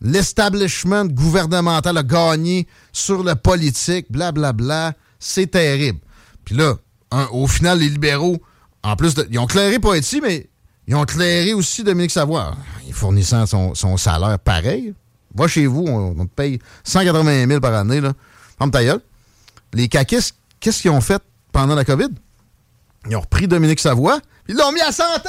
l'establishment 0.00 1.06
gouvernemental 1.06 1.96
a 1.96 2.02
gagné 2.02 2.66
sur 2.92 3.22
le 3.22 3.34
politique, 3.34 4.06
blablabla. 4.10 4.94
C'est 5.18 5.50
terrible. 5.50 5.98
Puis 6.44 6.54
là, 6.54 6.74
au 7.32 7.46
final, 7.46 7.80
les 7.80 7.88
libéraux, 7.88 8.38
en 8.82 8.96
plus, 8.96 9.14
de, 9.14 9.26
ils 9.30 9.38
ont 9.38 9.46
clairé 9.46 9.78
Poitiers, 9.78 10.20
mais 10.20 10.48
ils 10.86 10.94
ont 10.94 11.04
clairé 11.04 11.52
aussi 11.52 11.82
Dominique 11.82 12.10
Savoie. 12.12 12.56
Il 12.86 12.94
fournissant 12.94 13.44
son, 13.46 13.96
salaire 13.96 14.38
pareil. 14.38 14.94
Va 15.34 15.46
chez 15.46 15.66
vous, 15.66 15.84
on, 15.86 16.24
te 16.24 16.34
paye 16.34 16.58
180 16.84 17.46
000 17.46 17.60
par 17.60 17.74
année. 17.74 18.00
Là. 18.00 18.12
Ferme 18.56 18.70
ta. 18.70 18.80
Les 19.74 19.88
caquistes, 19.88 20.36
qu'est-ce 20.60 20.82
qu'ils 20.82 20.90
ont 20.90 21.00
fait 21.00 21.22
pendant 21.52 21.74
la 21.74 21.84
COVID? 21.84 22.08
Ils 23.08 23.16
ont 23.16 23.20
repris 23.20 23.46
Dominique 23.48 23.80
Savoie, 23.80 24.20
puis 24.44 24.54
ils 24.54 24.56
l'ont 24.56 24.72
mis 24.72 24.80
à 24.80 24.92
santé! 24.92 25.28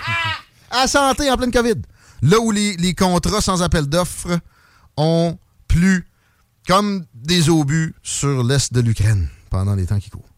à 0.70 0.86
santé 0.86 1.30
en 1.30 1.36
pleine 1.36 1.50
COVID. 1.52 1.74
Là 2.22 2.38
où 2.40 2.50
les, 2.50 2.76
les 2.76 2.94
contrats 2.94 3.40
sans 3.40 3.62
appel 3.62 3.86
d'offres 3.86 4.38
ont 4.96 5.36
plu 5.68 6.06
comme 6.66 7.04
des 7.14 7.50
obus 7.50 7.94
sur 8.02 8.42
l'est 8.42 8.72
de 8.72 8.80
l'Ukraine 8.80 9.28
pendant 9.50 9.74
les 9.74 9.86
temps 9.86 9.98
qui 9.98 10.10
courent. 10.10 10.28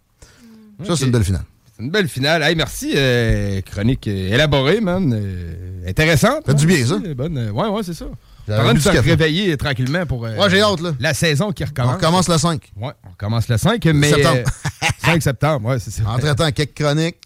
Ça, 0.84 0.96
c'est 0.96 1.04
une 1.06 1.12
belle 1.12 1.24
finale. 1.24 1.44
C'est 1.76 1.82
une 1.84 1.90
belle 1.90 2.08
finale. 2.08 2.42
Hey, 2.42 2.56
merci. 2.56 2.92
euh, 2.96 3.60
chronique 3.62 4.08
euh, 4.08 4.32
élaborée, 4.34 4.80
man. 4.80 5.12
Euh, 5.14 5.88
intéressante. 5.88 6.44
Fait 6.46 6.54
du 6.54 6.66
bien, 6.66 6.78
Ouais, 6.78 6.84
ça. 6.86 7.14
Bonne. 7.14 7.38
euh, 7.38 7.50
ouais, 7.50 7.68
ouais, 7.68 7.82
c'est 7.82 7.94
ça. 7.94 8.06
Bu 8.46 8.68
de 8.68 8.72
du 8.74 8.80
se 8.80 8.88
café. 8.90 9.00
réveiller 9.10 9.52
euh, 9.52 9.56
tranquillement 9.56 10.06
pour 10.06 10.24
euh, 10.24 10.36
Ouais, 10.36 10.48
j'ai 10.50 10.60
hâte, 10.60 10.80
là. 10.80 10.92
la 11.00 11.14
saison 11.14 11.52
qui 11.52 11.64
recommence. 11.64 11.92
On 11.92 11.96
recommence 11.96 12.28
le 12.28 12.38
5. 12.38 12.72
Ouais, 12.76 12.92
on 13.04 13.10
recommence 13.10 13.48
le 13.48 13.56
5, 13.56 13.84
mais... 13.86 14.10
Septembre. 14.10 14.38
euh, 14.82 14.86
5 15.04 15.22
septembre, 15.22 15.68
ouais, 15.68 15.78
c'est 15.78 15.90
ça. 15.90 16.02
Entre-temps, 16.08 16.50
quelques 16.52 16.74
chroniques. 16.74 17.16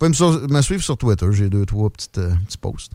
Vous 0.00 0.10
pouvez 0.10 0.48
me 0.48 0.62
suivre 0.62 0.82
sur 0.82 0.96
Twitter. 0.98 1.26
J'ai 1.30 1.48
deux, 1.48 1.64
trois 1.64 1.88
petites, 1.90 2.18
euh, 2.18 2.32
petits 2.46 2.58
posts. 2.58 2.92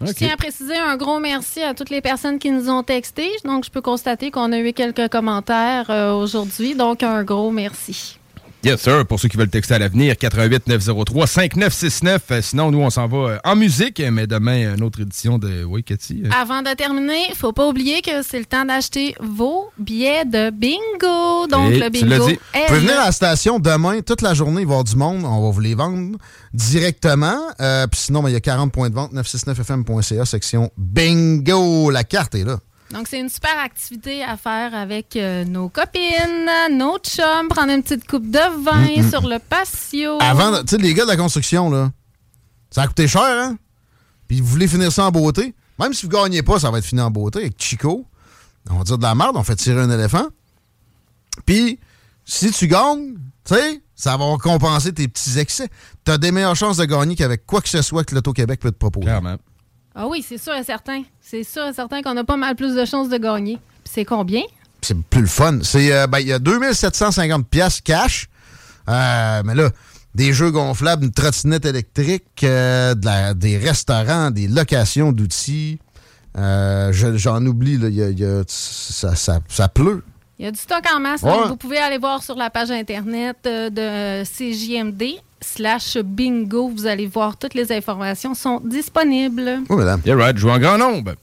Je 0.00 0.12
tiens 0.12 0.32
à 0.32 0.36
préciser 0.36 0.76
un 0.76 0.96
gros 0.96 1.18
merci 1.18 1.60
à 1.60 1.74
toutes 1.74 1.90
les 1.90 2.00
personnes 2.00 2.38
qui 2.38 2.50
nous 2.52 2.70
ont 2.70 2.82
texté. 2.84 3.28
Donc, 3.44 3.64
je 3.64 3.70
peux 3.70 3.80
constater 3.82 4.30
qu'on 4.30 4.52
a 4.52 4.58
eu 4.60 4.72
quelques 4.72 5.08
commentaires 5.08 5.90
euh, 5.90 6.12
aujourd'hui. 6.12 6.76
Donc, 6.76 7.02
un 7.02 7.24
gros 7.24 7.50
merci. 7.50 8.18
Yes, 8.64 8.80
sir. 8.80 9.06
Pour 9.06 9.20
ceux 9.20 9.28
qui 9.28 9.36
veulent 9.36 9.48
texter 9.48 9.74
à 9.74 9.78
l'avenir, 9.78 10.16
88 10.18 10.66
903 10.66 11.26
5969. 11.28 12.22
Euh, 12.32 12.42
Sinon, 12.42 12.70
nous, 12.72 12.80
on 12.80 12.90
s'en 12.90 13.06
va 13.06 13.16
euh, 13.16 13.38
en 13.44 13.54
musique, 13.54 14.02
mais 14.10 14.26
demain, 14.26 14.74
une 14.74 14.82
autre 14.82 15.00
édition 15.00 15.38
de... 15.38 15.62
Oui, 15.62 15.84
Cathy? 15.84 16.22
euh, 16.24 16.30
Avant 16.36 16.62
de 16.62 16.74
terminer, 16.74 17.32
faut 17.36 17.52
pas 17.52 17.68
oublier 17.68 18.02
que 18.02 18.22
c'est 18.22 18.40
le 18.40 18.46
temps 18.46 18.64
d'acheter 18.64 19.14
vos 19.20 19.70
billets 19.78 20.24
de 20.24 20.50
bingo. 20.50 21.46
Donc, 21.46 21.70
Et 21.70 21.78
le 21.78 21.88
bingo 21.88 22.26
Vous 22.26 22.36
pouvez 22.66 22.78
venir 22.80 22.98
à 23.00 23.06
la 23.06 23.12
station 23.12 23.60
demain, 23.60 24.00
toute 24.00 24.22
la 24.22 24.34
journée, 24.34 24.62
il 24.62 24.66
va 24.66 24.72
y 24.72 24.74
avoir 24.74 24.84
du 24.84 24.96
monde. 24.96 25.22
On 25.24 25.40
va 25.44 25.50
vous 25.50 25.60
les 25.60 25.76
vendre 25.76 26.18
directement. 26.52 27.38
Euh, 27.60 27.86
Puis 27.86 28.00
sinon, 28.00 28.22
ben, 28.24 28.30
il 28.30 28.32
y 28.32 28.36
a 28.36 28.40
40 28.40 28.72
points 28.72 28.90
de 28.90 28.94
vente, 28.96 29.12
969fm.ca, 29.14 30.24
section 30.24 30.70
bingo. 30.76 31.90
La 31.90 32.02
carte 32.02 32.34
est 32.34 32.44
là. 32.44 32.58
Donc, 32.90 33.06
c'est 33.08 33.20
une 33.20 33.28
super 33.28 33.58
activité 33.58 34.22
à 34.24 34.36
faire 34.36 34.74
avec 34.74 35.14
euh, 35.16 35.44
nos 35.44 35.68
copines, 35.68 36.50
nos 36.72 36.98
chums, 36.98 37.48
prendre 37.48 37.70
une 37.72 37.82
petite 37.82 38.06
coupe 38.08 38.30
de 38.30 38.62
vin 38.64 39.02
Mm, 39.02 39.06
mm. 39.06 39.10
sur 39.10 39.28
le 39.28 39.38
patio. 39.38 40.18
Avant, 40.22 40.62
tu 40.62 40.68
sais, 40.76 40.78
les 40.78 40.94
gars 40.94 41.04
de 41.04 41.10
la 41.10 41.16
construction, 41.16 41.70
là, 41.70 41.90
ça 42.70 42.82
a 42.82 42.86
coûté 42.86 43.06
cher, 43.06 43.22
hein? 43.22 43.58
Puis 44.26 44.40
vous 44.40 44.46
voulez 44.46 44.68
finir 44.68 44.90
ça 44.90 45.04
en 45.06 45.10
beauté? 45.10 45.54
Même 45.78 45.92
si 45.92 46.06
vous 46.06 46.12
gagnez 46.12 46.42
pas, 46.42 46.58
ça 46.58 46.70
va 46.70 46.78
être 46.78 46.84
fini 46.84 47.00
en 47.00 47.10
beauté 47.10 47.40
avec 47.40 47.54
Chico. 47.62 48.06
On 48.70 48.76
va 48.78 48.84
dire 48.84 48.98
de 48.98 49.02
la 49.02 49.14
merde, 49.14 49.36
on 49.36 49.42
fait 49.42 49.56
tirer 49.56 49.80
un 49.80 49.90
éléphant. 49.90 50.26
Puis, 51.46 51.78
si 52.24 52.50
tu 52.50 52.66
gagnes, 52.68 53.14
tu 53.44 53.54
sais, 53.54 53.80
ça 53.94 54.16
va 54.16 54.24
compenser 54.42 54.92
tes 54.92 55.08
petits 55.08 55.38
excès. 55.38 55.68
Tu 56.04 56.12
as 56.12 56.18
des 56.18 56.30
meilleures 56.32 56.56
chances 56.56 56.76
de 56.76 56.84
gagner 56.84 57.16
qu'avec 57.16 57.46
quoi 57.46 57.60
que 57.60 57.68
ce 57.68 57.80
soit 57.82 58.04
que 58.04 58.14
l'Auto-Québec 58.14 58.60
peut 58.60 58.70
te 58.70 58.76
proposer. 58.76 59.06
Clairement. 59.06 59.36
Ah 60.00 60.06
oui, 60.06 60.24
c'est 60.26 60.38
sûr 60.38 60.54
et 60.54 60.62
certain. 60.62 61.02
C'est 61.20 61.42
sûr 61.42 61.66
et 61.66 61.72
certain 61.72 62.02
qu'on 62.02 62.16
a 62.16 62.22
pas 62.22 62.36
mal 62.36 62.54
plus 62.54 62.74
de 62.76 62.84
chances 62.84 63.08
de 63.08 63.18
gagner. 63.18 63.56
Puis 63.84 63.92
c'est 63.94 64.04
combien? 64.04 64.42
c'est 64.80 64.96
plus 65.10 65.22
le 65.22 65.26
fun. 65.26 65.58
C'est 65.62 65.92
euh, 65.92 66.06
ben, 66.06 66.20
il 66.20 66.28
y 66.28 66.32
a 66.32 66.38
2750 66.38 67.48
pièces 67.48 67.80
cash. 67.80 68.28
Euh, 68.88 69.42
mais 69.44 69.56
là, 69.56 69.70
des 70.14 70.32
jeux 70.32 70.52
gonflables, 70.52 71.04
une 71.04 71.12
trottinette 71.12 71.66
électrique, 71.66 72.24
euh, 72.44 72.94
de 72.94 73.04
la- 73.04 73.34
des 73.34 73.58
restaurants, 73.58 74.30
des 74.30 74.46
locations 74.46 75.10
d'outils. 75.10 75.80
Euh, 76.36 76.92
je- 76.92 77.16
J'en 77.16 77.44
oublie, 77.44 77.76
là, 77.76 77.88
y 77.88 78.00
a- 78.02 78.08
il 78.10 78.20
y 78.20 78.24
a- 78.24 78.44
ça, 78.46 79.16
ça, 79.16 79.40
ça 79.48 79.68
pleut. 79.68 80.04
Il 80.38 80.44
y 80.44 80.48
a 80.48 80.52
du 80.52 80.58
stock 80.60 80.84
en 80.94 81.00
masse. 81.00 81.22
Ouais. 81.22 81.32
donc 81.32 81.48
vous 81.48 81.56
pouvez 81.56 81.78
aller 81.78 81.98
voir 81.98 82.22
sur 82.22 82.36
la 82.36 82.48
page 82.48 82.70
Internet 82.70 83.36
de 83.44 84.22
CJMD 84.24 85.16
slash 85.40 85.98
bingo. 85.98 86.68
Vous 86.68 86.86
allez 86.86 87.06
voir 87.06 87.36
toutes 87.36 87.54
les 87.54 87.72
informations 87.72 88.34
sont 88.34 88.60
disponibles. 88.64 89.60
Oui, 89.68 89.76
madame. 89.76 90.00
Yeah, 90.04 90.16
right. 90.16 90.36
Joue 90.36 90.50
en 90.50 90.58
grand 90.58 90.78
nombre. 90.78 91.14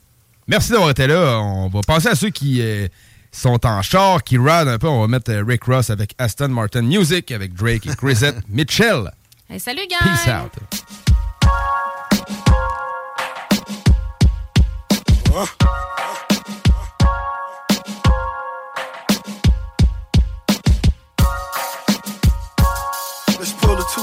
Merci 0.48 0.72
d'avoir 0.72 0.90
été 0.90 1.06
là. 1.06 1.40
On 1.40 1.68
va 1.68 1.80
passer 1.86 2.08
à 2.08 2.14
ceux 2.14 2.30
qui 2.30 2.60
euh, 2.62 2.86
sont 3.32 3.64
en 3.66 3.82
char, 3.82 4.22
qui 4.22 4.38
ride 4.38 4.68
un 4.68 4.78
peu. 4.78 4.88
On 4.88 5.00
va 5.00 5.08
mettre 5.08 5.30
euh, 5.32 5.44
Rick 5.46 5.64
Ross 5.64 5.90
avec 5.90 6.14
Aston 6.18 6.48
Martin 6.48 6.82
Music, 6.82 7.32
avec 7.32 7.54
Drake 7.54 7.86
et 7.86 7.96
Chrisette 7.96 8.36
Mitchell. 8.48 9.10
Hey, 9.48 9.60
salut, 9.60 9.86
gang! 9.88 10.00
Peace 10.02 10.28
out. 10.28 10.52
Let's 15.36 15.65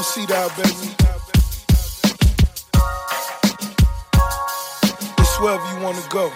two 0.03 0.33
out, 0.33 0.51
baby. 0.57 0.89
It's 5.17 5.39
wherever 5.39 5.65
you 5.71 5.81
wanna 5.81 6.03
go. 6.09 6.29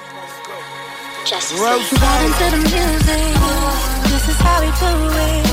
Just 1.26 1.52
into 1.52 2.48
the 2.56 2.61
music. 2.64 3.34
This 4.07 4.30
is 4.30 4.38
how 4.39 4.61
we 4.61 4.68
do 4.68 4.94
it. 5.27 5.45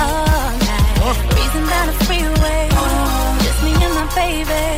Oh, 0.00 0.04
All 0.04 0.52
night. 0.56 1.28
Breezing 1.30 1.66
down 1.68 1.86
the 1.88 1.92
freeway. 2.06 2.68
Just 3.44 3.62
me 3.62 3.72
and 3.74 3.94
my 3.94 4.06
baby. 4.14 4.73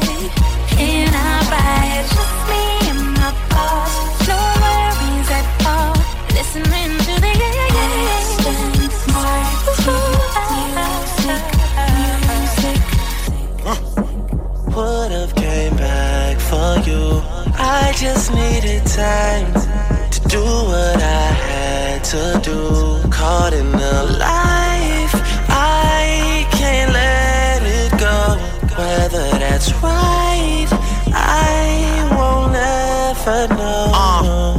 Just 17.96 18.30
needed 18.30 18.84
time 18.84 19.50
to 20.10 20.20
do 20.28 20.42
what 20.42 20.96
I 21.02 21.32
had 21.48 22.04
to 22.04 22.40
do. 22.44 23.08
Caught 23.10 23.54
in 23.54 23.72
the 23.72 24.18
life, 24.18 25.14
I 25.48 26.46
can't 26.52 26.92
let 26.92 27.62
it 27.62 27.98
go. 27.98 28.36
Whether 28.76 29.38
that's 29.38 29.72
right, 29.82 30.68
I 31.14 32.06
won't 32.12 32.54
ever 32.54 33.54
know. 33.54 33.76
here 34.26 34.55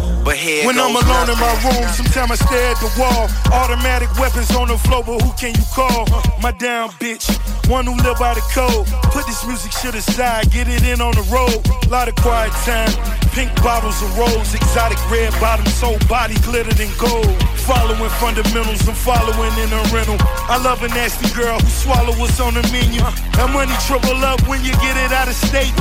When 0.65 0.79
I'm 0.79 0.95
alone 0.95 1.29
in 1.29 1.37
my 1.37 1.53
room, 1.61 1.85
sometimes 1.93 2.31
I 2.31 2.35
stare 2.35 2.71
at 2.71 2.79
the 2.81 2.89
wall. 2.97 3.29
Automatic 3.53 4.09
weapons 4.17 4.49
on 4.55 4.67
the 4.67 4.77
floor, 4.77 5.03
but 5.05 5.21
who 5.21 5.31
can 5.37 5.53
you 5.53 5.65
call? 5.69 6.07
My 6.41 6.51
down 6.51 6.89
bitch, 6.97 7.29
one 7.69 7.85
who 7.85 7.95
live 8.01 8.17
by 8.17 8.33
the 8.33 8.41
code. 8.49 8.87
Put 9.13 9.27
this 9.27 9.45
music 9.45 9.71
shit 9.71 9.93
aside, 9.93 10.49
get 10.51 10.67
it 10.67 10.83
in 10.83 10.99
on 11.01 11.13
the 11.13 11.25
road. 11.29 11.61
Lot 11.91 12.07
of 12.07 12.15
quiet 12.15 12.51
time, 12.65 12.89
pink 13.37 13.53
bottles 13.61 14.01
of 14.01 14.17
rose, 14.17 14.53
exotic 14.55 14.97
red 15.11 15.31
bottoms, 15.39 15.79
whole 15.79 15.99
body 16.09 16.35
glittered 16.41 16.79
in 16.79 16.89
gold. 16.97 17.29
Following 17.69 18.09
fundamentals, 18.17 18.81
I'm 18.87 18.96
following 19.07 19.55
in 19.63 19.71
a 19.71 19.81
rental. 19.95 20.19
I 20.51 20.59
love 20.59 20.83
a 20.83 20.89
nasty 20.89 21.31
girl 21.31 21.55
who 21.55 21.69
swallow 21.71 22.11
what's 22.19 22.43
on 22.43 22.59
the 22.59 22.63
menu. 22.75 22.99
That 23.39 23.47
money 23.55 23.71
triple 23.87 24.19
up 24.27 24.43
when 24.51 24.59
you 24.67 24.75
get 24.83 24.99
it 24.99 25.15
out 25.15 25.31
of 25.31 25.37
state. 25.47 25.71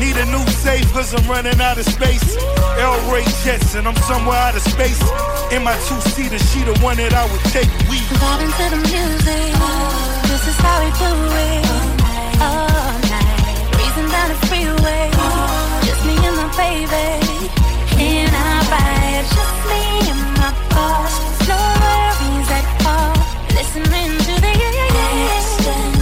Need 0.00 0.16
a 0.16 0.24
new 0.32 0.40
safe 0.64 0.88
cause 0.96 1.12
I'm 1.12 1.28
running 1.28 1.60
out 1.60 1.76
of 1.76 1.84
space. 1.84 2.24
El 2.80 2.96
Ray 3.12 3.28
Jetson, 3.44 3.84
I'm 3.86 3.96
somewhere 4.08 4.40
out 4.40 4.56
of 4.56 4.64
space. 4.64 4.96
In 5.52 5.60
my 5.60 5.76
two-seater, 5.84 6.40
she 6.48 6.64
the 6.64 6.72
one 6.80 6.96
that 6.96 7.12
I 7.12 7.28
would 7.28 7.44
take. 7.52 7.68
We 7.92 8.00
Vibe 8.16 8.40
into 8.40 8.66
the 8.72 8.80
music. 8.88 9.52
This 10.32 10.44
is 10.48 10.56
how 10.64 10.80
we 10.80 10.88
do 10.96 11.12
it. 11.44 11.68
All 12.40 12.96
night. 13.12 13.68
Breezing 13.76 14.08
down 14.08 14.32
the 14.32 14.38
freeway. 14.48 15.12
Just 15.84 16.00
me 16.08 16.16
and 16.24 16.36
my 16.40 16.48
baby. 16.56 17.20
In 18.00 18.32
our 18.32 18.64
ride. 18.72 19.28
Just 19.28 19.60
me 19.68 19.91
listening 23.54 24.18
to 24.26 24.34
the 24.40 24.52
music. 25.14 25.92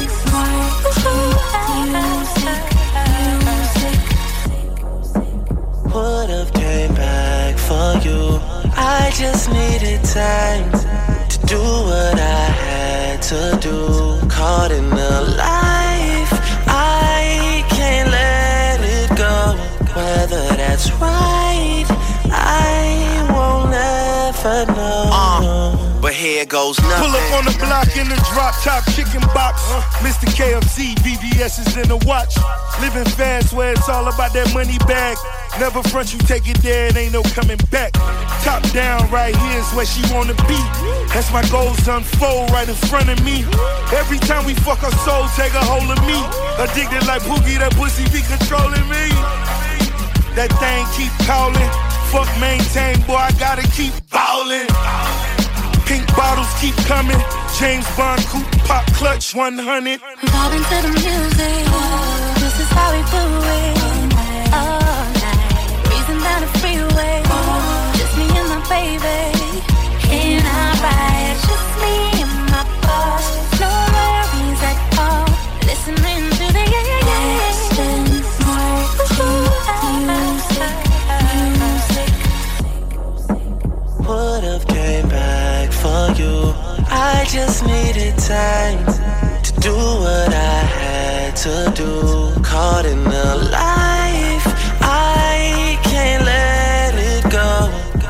Would've 5.95 6.53
came 6.53 6.95
back 6.95 7.59
for 7.59 7.99
you. 8.07 8.39
I 8.77 9.11
just 9.15 9.51
needed 9.51 10.05
time 10.05 10.71
to 11.29 11.39
do 11.47 11.61
what 11.61 12.19
I 12.19 12.47
had 12.65 13.23
to 13.31 13.59
do. 13.61 13.77
Caught 14.29 14.71
in 14.71 14.85
a 14.85 15.21
life, 15.37 16.33
I 16.69 17.65
can't 17.69 18.11
let 18.11 18.81
it 18.81 19.11
go. 19.17 19.57
Whether 19.95 20.45
that's 20.57 20.93
right, 20.93 21.87
I 22.31 23.27
won't 24.45 24.69
ever 24.69 24.73
know. 24.73 25.11
Uh, 25.13 26.01
but 26.01 26.13
here 26.13 26.45
goes 26.47 26.79
nothing. 26.81 27.11
Pull 27.11 27.17
up 27.17 27.33
on 27.39 27.45
the 27.45 27.57
block 27.59 27.97
in 27.97 28.09
the 28.09 28.17
drop 28.33 28.55
top 28.63 28.85
chicken 28.93 29.21
box. 29.35 29.61
Uh. 29.71 29.81
Mr. 30.01 30.27
KFC, 30.33 30.95
VVS 30.97 31.67
is 31.67 31.77
in 31.77 31.89
the 31.89 31.97
watch. 32.07 32.37
Living 32.81 33.05
fast 33.17 33.53
where 33.53 33.73
it's 33.73 33.89
all 33.89 34.07
about 34.09 34.33
that 34.33 34.53
money 34.55 34.79
bag. 34.87 35.17
Never 35.59 35.83
front 35.83 36.13
you 36.13 36.19
take 36.21 36.49
it 36.49 36.59
there, 36.63 36.87
it 36.87 36.97
ain't 36.97 37.13
no 37.13 37.23
coming 37.35 37.59
back. 37.71 37.93
Top 38.45 38.63
down, 38.73 39.11
right 39.11 39.35
here 39.35 39.59
is 39.59 39.69
where 39.75 39.87
she 39.87 40.01
wanna 40.15 40.35
be. 40.49 40.61
That's 41.13 41.33
my 41.33 41.43
goals 41.51 41.87
unfold 41.89 42.51
right 42.51 42.69
in 42.69 42.75
front 42.75 43.11
of 43.11 43.23
me. 43.25 43.45
Every 43.93 44.19
time 44.19 44.47
we 44.47 44.55
fuck 44.55 44.83
our 44.83 44.95
soul, 45.05 45.27
take 45.37 45.53
a 45.55 45.65
hold 45.65 45.91
of 45.91 46.01
me. 46.07 46.17
Addicted 46.63 47.07
like 47.07 47.23
Boogie, 47.23 47.59
that 47.59 47.75
pussy 47.75 48.05
be 48.15 48.23
controlling 48.23 48.87
me. 48.89 49.11
That 50.39 50.49
thing 50.63 50.87
keep 50.97 51.13
calling. 51.27 51.90
Fuck 52.11 52.29
maintain, 52.41 53.01
boy, 53.07 53.15
I 53.15 53.31
gotta 53.39 53.63
keep 53.71 53.93
ballin'. 54.11 54.67
Pink 55.87 56.07
bottles 56.17 56.53
keep 56.61 56.75
coming. 56.87 57.21
James 57.59 57.87
Bond 57.97 58.21
coupe 58.27 58.51
pop 58.67 58.85
clutch 58.95 59.35
100. 59.35 60.01
Vibing 60.01 60.65
to 60.71 60.83
the 60.83 60.93
music. 60.93 61.65
This 62.41 62.61
is 62.61 62.69
how 62.71 62.91
we 62.91 63.03
do 63.11 63.77
it. 63.77 63.80
I 87.03 87.25
just 87.25 87.65
needed 87.65 88.15
time 88.19 88.85
to 89.43 89.53
do 89.61 89.73
what 89.73 90.33
I 90.35 90.61
had 90.79 91.35
to 91.45 91.73
do. 91.75 92.43
Caught 92.43 92.85
in 92.85 93.03
the 93.05 93.49
life, 93.51 94.47
I 94.83 95.79
can't 95.83 96.25
let 96.27 96.95
it 96.95 97.25
go. 97.33 97.51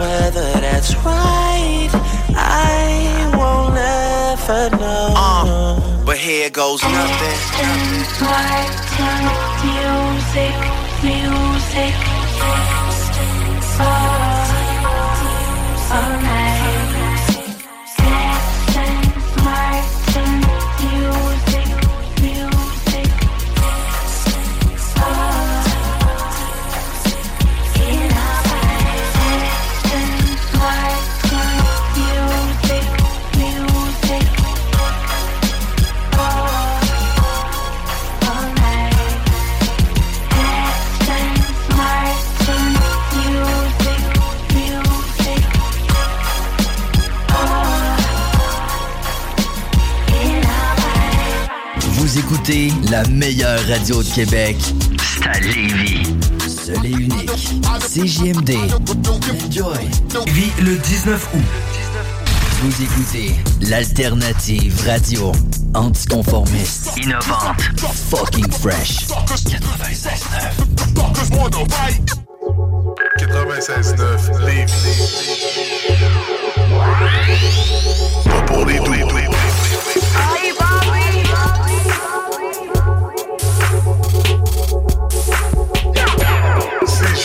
Whether 0.01 0.51
that's 0.67 0.97
right, 1.07 1.91
I 2.35 3.31
won't 3.39 3.79
ever 3.79 4.77
know. 4.77 5.15
Uh, 5.17 6.05
but 6.05 6.19
here 6.19 6.51
goes 6.51 6.83
nothing. 6.83 7.39
Martin, 8.27 9.25
music, 9.71 10.57
music. 11.07 11.95
All, 13.79 14.51
all 15.97 16.23
night. 16.23 16.50
Écoutez 52.41 52.73
la 52.91 53.07
meilleure 53.09 53.61
radio 53.67 54.03
de 54.03 54.09
Québec. 54.09 54.57
C'est 54.99 55.27
à 55.27 55.41
Lévis. 55.41 56.03
Seul 56.49 56.87
et 56.87 56.91
unique. 56.91 57.31
CJMD. 57.81 58.57
Enjoy. 59.47 59.79
Lévis 60.27 60.53
le 60.63 60.77
19 60.77 61.29
août. 61.35 61.41
Vous 62.63 62.83
écoutez 62.83 63.35
l'alternative 63.61 64.75
radio. 64.87 65.33
Anticonformiste. 65.75 66.91
Innovante. 66.97 67.61
Fucking 68.11 68.51
fresh. 68.53 69.07
96.9. 69.47 70.41
96.9 73.19 74.47
Lévis. 74.47 74.73
Pas 78.25 78.43
pour 78.43 78.65
les 78.65 78.79
doux. 78.79 79.50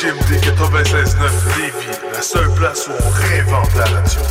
CGMD 0.05 0.39
96.9 0.39 1.57
Lévis, 1.57 1.99
la 2.13 2.21
seule 2.21 2.53
place 2.53 2.87
où 2.87 2.91
on 2.91 3.09
réinvente 3.09 3.75
la 3.75 3.85
radio. 3.85 4.21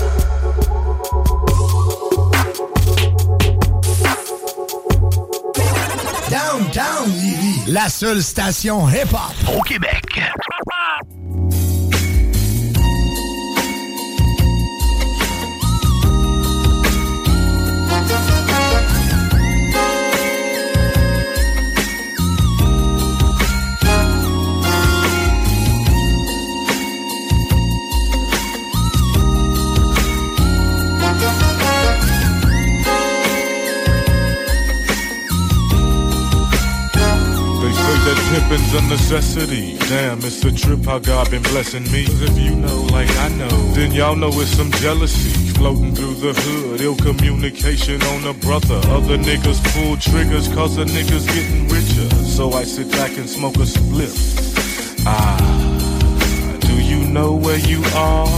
Downtown 6.31 7.11
Lévis, 7.21 7.65
la 7.67 7.89
seule 7.89 8.23
station 8.23 8.89
hip-hop 8.89 9.57
au 9.57 9.63
Québec. 9.63 10.21
Pimpin's 38.31 38.75
a 38.75 38.83
necessity. 38.89 39.77
Damn, 39.89 40.19
it's 40.19 40.45
a 40.45 40.53
trip 40.53 40.85
how 40.85 40.99
God 40.99 41.31
been 41.31 41.43
blessing 41.43 41.85
me. 41.93 42.05
'Cause 42.07 42.23
if 42.23 42.39
you 42.39 42.55
know, 42.55 42.83
like 42.91 43.11
I 43.19 43.29
know, 43.29 43.73
then 43.75 43.93
y'all 43.93 44.17
know 44.17 44.31
it's 44.41 44.51
some 44.51 44.71
jealousy 44.73 45.31
floating 45.55 45.95
through 45.95 46.15
the 46.15 46.33
hood. 46.41 46.81
Ill 46.81 46.97
communication 46.97 48.03
on 48.03 48.25
a 48.27 48.35
brother. 48.35 48.81
Other 48.91 49.19
niggas 49.19 49.61
pull 49.73 49.97
triggers 49.97 50.49
cause 50.49 50.77
the 50.77 50.85
niggas 50.85 51.27
getting 51.27 51.69
richer. 51.69 52.09
So 52.25 52.53
I 52.53 52.65
sit 52.65 52.91
back 52.91 53.17
and 53.19 53.29
smoke 53.29 53.57
a 53.57 53.67
spliff. 53.67 54.17
Ah, 55.07 55.37
do 56.61 56.75
you 56.75 57.05
know 57.05 57.33
where 57.33 57.59
you 57.59 57.83
are? 57.95 58.29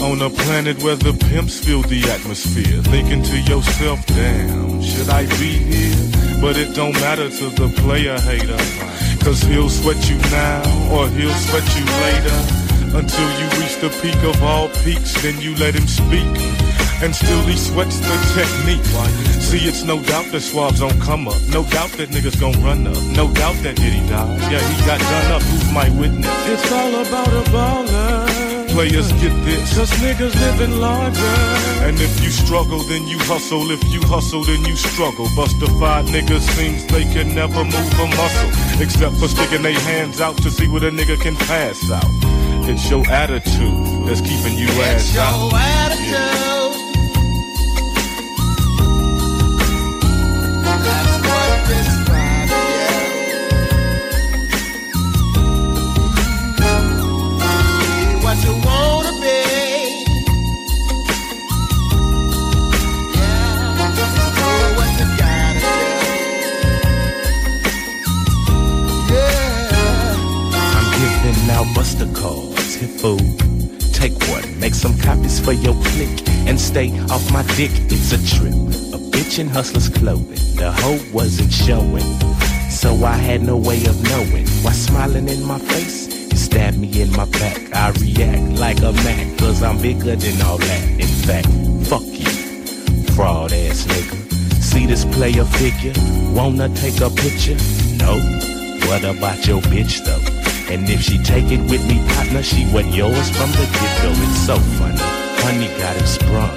On 0.00 0.20
a 0.20 0.28
planet 0.28 0.82
where 0.82 0.96
the 0.96 1.14
pimps 1.14 1.58
fill 1.58 1.82
the 1.82 2.02
atmosphere. 2.10 2.82
Thinking 2.82 3.22
to 3.22 3.36
yourself, 3.38 4.04
damn, 4.06 4.82
should 4.82 5.08
I 5.08 5.24
be 5.38 5.52
here? 5.72 6.33
But 6.44 6.58
it 6.58 6.74
don't 6.74 6.92
matter 7.00 7.30
to 7.30 7.48
the 7.48 7.70
player 7.80 8.20
hater. 8.20 8.58
Cause 9.24 9.40
he'll 9.44 9.70
sweat 9.70 10.10
you 10.10 10.18
now 10.30 10.60
or 10.92 11.08
he'll 11.08 11.32
sweat 11.32 11.64
you 11.74 11.84
later. 11.86 12.63
Until 12.94 13.28
you 13.40 13.46
reach 13.58 13.76
the 13.82 13.90
peak 14.00 14.16
of 14.22 14.40
all 14.42 14.68
peaks, 14.84 15.20
then 15.22 15.40
you 15.40 15.54
let 15.56 15.74
him 15.74 15.86
speak. 15.86 16.30
And 17.02 17.14
still 17.14 17.42
he 17.42 17.56
sweats 17.56 17.98
the 17.98 18.16
technique. 18.38 18.84
See, 19.42 19.66
it's 19.66 19.82
no 19.82 20.00
doubt 20.00 20.30
that 20.30 20.40
swabs 20.40 20.78
don't 20.78 21.00
come 21.00 21.26
up. 21.26 21.40
No 21.48 21.64
doubt 21.64 21.90
that 21.98 22.10
niggas 22.10 22.40
gon' 22.40 22.54
run 22.62 22.86
up. 22.86 22.96
No 23.16 23.26
doubt 23.34 23.56
that 23.64 23.76
Diddy 23.76 24.00
died. 24.08 24.40
Yeah, 24.50 24.62
he 24.62 24.86
got 24.86 25.00
done 25.00 25.32
up. 25.32 25.42
Who's 25.42 25.72
my 25.72 25.90
witness? 25.98 26.30
It's 26.46 26.70
all 26.70 26.94
about 26.94 27.28
a 27.28 27.42
baller. 27.50 28.54
Players 28.70 29.12
get 29.22 29.34
this, 29.44 29.76
cause 29.76 29.90
niggas 30.02 30.34
living 30.34 30.80
larger. 30.80 31.36
And 31.86 32.00
if 32.00 32.22
you 32.22 32.30
struggle, 32.30 32.82
then 32.84 33.06
you 33.06 33.18
hustle. 33.20 33.70
If 33.70 33.82
you 33.92 34.00
hustle, 34.02 34.44
then 34.44 34.64
you 34.64 34.76
struggle. 34.76 35.28
Bustified 35.36 36.06
niggas 36.06 36.46
seems 36.56 36.86
they 36.86 37.04
can 37.04 37.34
never 37.34 37.64
move 37.64 38.00
a 38.00 38.06
muscle. 38.06 38.50
Except 38.80 39.14
for 39.16 39.28
sticking 39.28 39.62
their 39.62 39.78
hands 39.80 40.20
out 40.20 40.36
to 40.38 40.50
see 40.50 40.68
what 40.68 40.82
a 40.84 40.90
nigga 40.90 41.20
can 41.20 41.36
pass 41.36 41.90
out. 41.90 42.43
It's 42.66 42.88
your 42.88 43.06
attitude 43.10 44.06
that's 44.06 44.22
keeping 44.22 44.58
you 44.58 44.68
ass 44.68 45.16
out. 45.18 46.53
Fool. 73.04 73.18
Take 73.92 74.16
one, 74.32 74.58
make 74.58 74.74
some 74.74 74.96
copies 74.98 75.38
for 75.38 75.52
your 75.52 75.74
clique, 75.92 76.26
and 76.48 76.58
stay 76.58 76.88
off 77.12 77.30
my 77.30 77.42
dick. 77.54 77.70
It's 77.92 78.12
a 78.12 78.20
trip. 78.34 78.54
A 78.96 78.98
bitch 79.12 79.38
in 79.38 79.46
hustler's 79.46 79.90
clothing. 79.90 80.40
The 80.56 80.72
hoe 80.72 81.02
wasn't 81.12 81.52
showing. 81.52 82.08
So 82.70 83.04
I 83.04 83.16
had 83.28 83.42
no 83.42 83.58
way 83.58 83.84
of 83.84 84.02
knowing. 84.10 84.46
Why 84.64 84.72
smiling 84.72 85.28
in 85.28 85.44
my 85.44 85.58
face? 85.58 86.08
You 86.30 86.38
stab 86.38 86.76
me 86.76 86.88
in 87.02 87.10
my 87.12 87.26
back. 87.26 87.58
I 87.74 87.90
react 88.00 88.58
like 88.58 88.80
a 88.80 88.92
Mac, 89.04 89.38
cause 89.38 89.62
I'm 89.62 89.78
bigger 89.82 90.16
than 90.16 90.40
all 90.40 90.56
that. 90.56 90.84
In 91.04 91.12
fact, 91.26 91.48
fuck 91.90 92.08
you, 92.22 92.32
fraud 93.12 93.52
ass 93.52 93.84
nigga. 93.84 94.16
See 94.62 94.86
this 94.86 95.04
player 95.04 95.44
figure? 95.44 95.92
Wanna 96.32 96.70
take 96.70 97.02
a 97.02 97.10
picture? 97.10 97.58
No. 98.02 98.14
What 98.88 99.04
about 99.04 99.46
your 99.46 99.60
bitch 99.60 100.02
though? 100.06 100.33
And 100.70 100.88
if 100.88 101.02
she 101.02 101.18
take 101.18 101.52
it 101.52 101.60
with 101.70 101.86
me, 101.86 102.02
partner, 102.14 102.42
she 102.42 102.64
was 102.72 102.86
yours 102.94 103.30
from 103.30 103.50
the 103.52 103.68
get-go. 103.70 104.10
It's 104.10 104.46
so 104.46 104.56
funny. 104.80 104.98
Honey 105.44 105.68
got 105.78 105.94
him 105.96 106.06
sprung. 106.06 106.56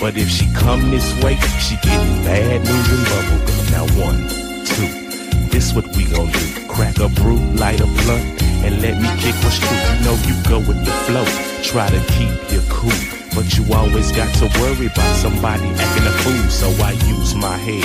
But 0.00 0.16
if 0.16 0.28
she 0.28 0.46
come 0.52 0.90
this 0.90 1.08
way, 1.22 1.36
she 1.58 1.76
getting 1.76 2.24
bad 2.24 2.64
news 2.64 2.88
and 2.88 3.06
bubblegum. 3.08 3.70
Now 3.72 3.86
one, 4.00 4.28
two, 4.64 5.48
this 5.48 5.72
what 5.74 5.86
we 5.96 6.04
gon' 6.04 6.30
do. 6.30 6.68
Crack 6.68 6.98
a 7.00 7.08
brew, 7.08 7.38
light 7.56 7.80
a 7.80 7.86
blunt, 7.86 8.42
and 8.64 8.80
let 8.82 9.00
me 9.00 9.08
kick 9.20 9.34
what's 9.42 9.58
true. 9.58 9.76
You 9.76 10.04
know 10.04 10.16
you 10.28 10.36
go 10.48 10.58
with 10.58 10.84
the 10.84 10.92
flow. 11.04 11.24
Try 11.62 11.88
to 11.90 12.00
keep 12.12 12.52
your 12.52 12.62
cool. 12.68 12.92
But 13.34 13.56
you 13.56 13.64
always 13.72 14.12
got 14.12 14.32
to 14.36 14.46
worry 14.60 14.86
about 14.86 15.16
somebody 15.16 15.66
acting 15.66 16.06
a 16.06 16.12
fool, 16.22 16.50
so 16.50 16.68
I 16.82 16.92
use 17.08 17.34
my 17.34 17.56
head. 17.56 17.84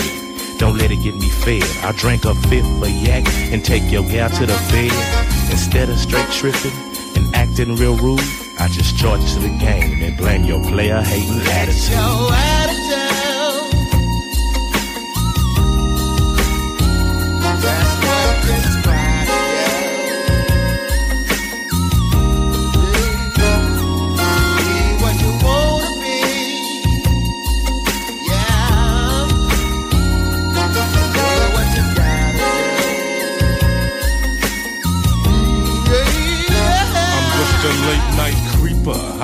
Don't 0.60 0.78
let 0.78 0.92
it 0.92 1.04
get 1.04 1.16
me 1.16 1.30
fed. 1.44 1.64
I 1.84 1.92
drank 1.98 2.26
a 2.26 2.34
fifth 2.48 2.66
of 2.82 2.90
yak 2.90 3.28
and 3.52 3.64
take 3.64 3.92
your 3.92 4.04
gal 4.04 4.30
to 4.30 4.46
the 4.46 4.58
bed. 4.72 5.35
Instead 5.52 5.90
of 5.90 5.98
straight 6.00 6.30
tripping 6.32 6.72
and 7.16 7.36
acting 7.36 7.76
real 7.76 7.96
rude, 7.98 8.20
I 8.60 8.68
just 8.68 8.98
charge 8.98 9.22
to 9.34 9.40
the 9.40 9.50
game 9.60 10.02
and 10.04 10.18
blame 10.18 10.44
your 10.44 10.62
player 10.64 11.02
hating 11.02 11.42
attitude. 11.48 12.75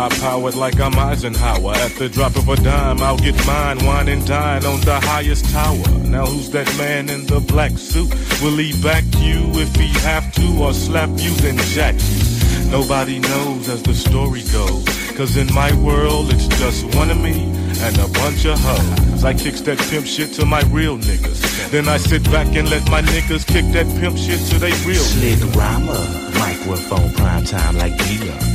High 0.02 0.19
powered 0.19 0.56
like 0.56 0.80
I'm 0.80 0.98
Eisenhower. 0.98 1.73
At 1.76 1.91
the 1.94 2.10
drop 2.10 2.36
of 2.36 2.49
a 2.49 2.56
dime, 2.56 3.02
I'll 3.02 3.18
get 3.18 3.36
mine, 3.45 3.86
wine 3.86 4.07
and 4.07 4.26
dine 4.26 4.65
on 4.65 4.82
the 4.82 4.99
highest 4.99 5.45
tower. 5.52 5.90
Now 6.06 6.26
who's 6.26 6.49
that 6.52 6.68
man 6.78 7.10
in 7.10 7.26
the 7.28 7.40
black 7.40 7.78
suit? 7.78 8.10
Will 8.41 8.57
he 8.57 8.73
back 8.82 9.03
you 9.18 9.40
if 9.61 9.76
he 9.76 9.90
have 9.99 10.32
to, 10.34 10.64
or 10.64 10.73
slap 10.73 11.10
you 11.18 11.32
then 11.45 11.57
jack 11.76 11.95
you? 11.95 12.72
Nobody 12.72 13.19
knows 13.19 13.69
as 13.69 13.84
the 13.84 13.94
story 13.94 14.44
goes. 14.52 14.86
Cause 15.15 15.38
in 15.38 15.53
my 15.53 15.72
world, 15.84 16.34
it's 16.34 16.48
just 16.60 16.84
one 16.95 17.11
of 17.11 17.19
me 17.22 17.52
and 17.86 17.98
a 17.99 18.07
bunch 18.19 18.45
of 18.45 18.57
hoes. 18.60 19.23
I 19.23 19.34
kicks 19.34 19.61
that 19.61 19.78
pimp 19.90 20.07
shit 20.07 20.34
to 20.34 20.45
my 20.45 20.61
real 20.72 20.98
niggas. 20.98 21.69
Then 21.69 21.88
I 21.88 21.98
sit 21.98 22.23
back 22.32 22.48
and 22.56 22.69
let 22.69 22.90
my 22.90 23.02
niggas 23.02 23.45
kick 23.45 23.65
that 23.73 23.86
pimp 23.99 24.18
shit 24.18 24.40
to 24.49 24.57
they 24.57 24.72
real 24.88 25.03
Slick 25.03 25.56
rhymer, 25.56 26.02
microphone 26.40 27.14
prime 27.14 27.45
time 27.45 27.78
like 27.78 27.95
Dia. 27.98 28.51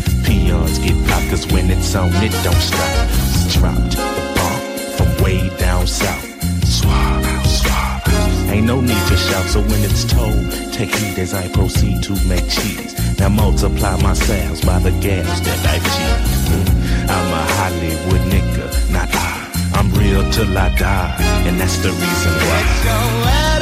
Peons 0.47 0.79
get 0.79 0.97
popped 1.09 1.29
cause 1.29 1.47
when 1.49 1.71
it's 1.71 1.95
on, 1.97 2.13
it 2.23 2.31
don't 2.45 2.63
stop. 2.71 3.09
It's 3.11 3.55
dropped 3.55 3.91
the 3.91 4.33
bomb 4.37 4.63
from 4.97 5.25
way 5.25 5.51
down 5.59 5.87
south. 5.89 6.25
Suave, 6.65 7.47
suave. 7.47 8.51
Ain't 8.51 8.67
no 8.67 8.81
need 8.81 9.05
to 9.09 9.17
shout, 9.17 9.47
so 9.47 9.61
when 9.61 9.83
it's 9.83 10.05
told, 10.05 10.73
take 10.73 10.95
heed 10.95 11.19
as 11.19 11.35
I 11.35 11.49
proceed 11.49 12.01
to 12.05 12.13
make 12.29 12.49
cheese. 12.49 12.95
Now 13.19 13.29
multiply 13.29 14.01
my 14.01 14.15
sales 14.15 14.61
by 14.61 14.79
the 14.79 14.93
gals 15.01 15.41
that 15.47 15.61
I 15.75 15.77
cheat. 15.93 16.17
Mm, 16.53 17.11
I'm 17.15 17.29
a 17.41 17.45
Hollywood 17.59 18.23
nigga, 18.33 18.93
not 18.93 19.09
I. 19.13 19.51
I'm 19.75 19.91
real 19.95 20.31
till 20.31 20.57
I 20.57 20.69
die, 20.77 21.17
and 21.47 21.61
that's 21.61 21.79
the 21.79 21.91
reason 21.91 22.33
why. 22.47 23.56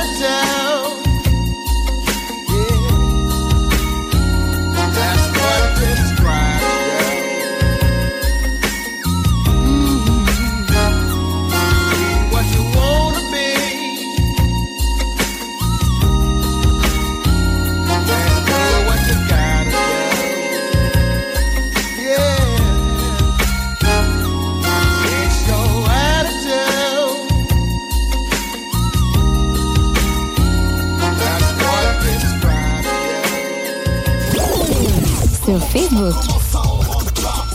Facebook. 35.84 36.14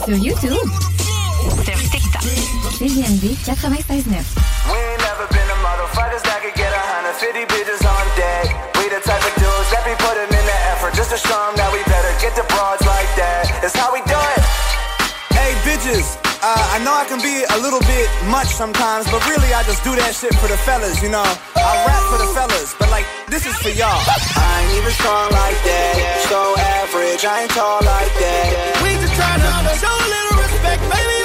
Sur 0.05 0.15
YouTube. 0.17 0.69
Sur 1.65 1.77
TikTok. 1.89 2.21
CGMD 2.77 3.35
96.9. 3.45 4.21
We 4.69 4.77
ain't 4.77 5.01
never 5.01 5.25
been 5.33 5.47
the 5.49 5.57
motherfuckers 5.65 6.21
that 6.23 6.41
could 6.43 6.53
get 6.53 6.71
a 6.71 6.77
hundred 6.77 7.15
fifty 7.17 7.45
bitches 7.49 7.81
on 7.81 8.05
deck. 8.15 8.53
We 8.77 8.89
the 8.89 9.01
type 9.01 9.23
of 9.25 9.33
dudes 9.41 9.69
that 9.73 9.83
be 9.85 9.95
putting 9.97 10.29
in 10.29 10.45
the 10.45 10.57
effort 10.69 10.93
just 10.93 11.09
to 11.09 11.17
show 11.17 11.39
'em 11.49 11.55
that 11.55 11.71
we 11.73 11.81
better 11.89 12.13
get 12.21 12.35
the 12.35 12.45
broads 12.53 12.85
like 12.85 13.09
that. 13.17 13.49
It's 13.63 13.75
how 13.75 13.91
we 13.91 14.01
do 14.05 14.19
it. 14.37 14.43
Hey, 15.33 15.55
bitches. 15.65 16.28
Uh, 16.41 16.55
I 16.71 16.79
know 16.85 16.95
I 16.95 17.03
can 17.03 17.19
be 17.19 17.43
a 17.43 17.57
little 17.59 17.83
bit 17.83 18.07
much 18.31 18.47
sometimes, 18.47 19.03
but 19.11 19.19
really 19.27 19.51
I 19.51 19.59
just 19.63 19.83
do 19.83 19.91
that 19.99 20.15
shit 20.15 20.31
for 20.39 20.47
the 20.47 20.55
fellas, 20.63 21.03
you 21.03 21.09
know. 21.11 21.27
I 21.59 21.71
rap 21.83 21.99
for 22.07 22.15
the 22.15 22.31
fellas, 22.31 22.73
but 22.79 22.87
like, 22.89 23.03
this 23.27 23.45
is 23.45 23.55
for 23.59 23.75
y'all. 23.75 23.99
I 24.39 24.63
ain't 24.63 24.79
even 24.79 24.93
strong 24.95 25.27
like 25.35 25.59
that. 25.67 25.99
So 26.31 26.39
average, 26.55 27.27
I 27.27 27.43
ain't 27.43 27.51
tall 27.51 27.83
like 27.83 28.13
that. 28.23 28.47
We 28.79 28.95
just 29.03 29.15
trying 29.19 29.43
to 29.43 29.75
show 29.83 29.91
a 29.91 30.07
little 30.07 30.35
respect, 30.39 30.79
baby. 30.87 31.18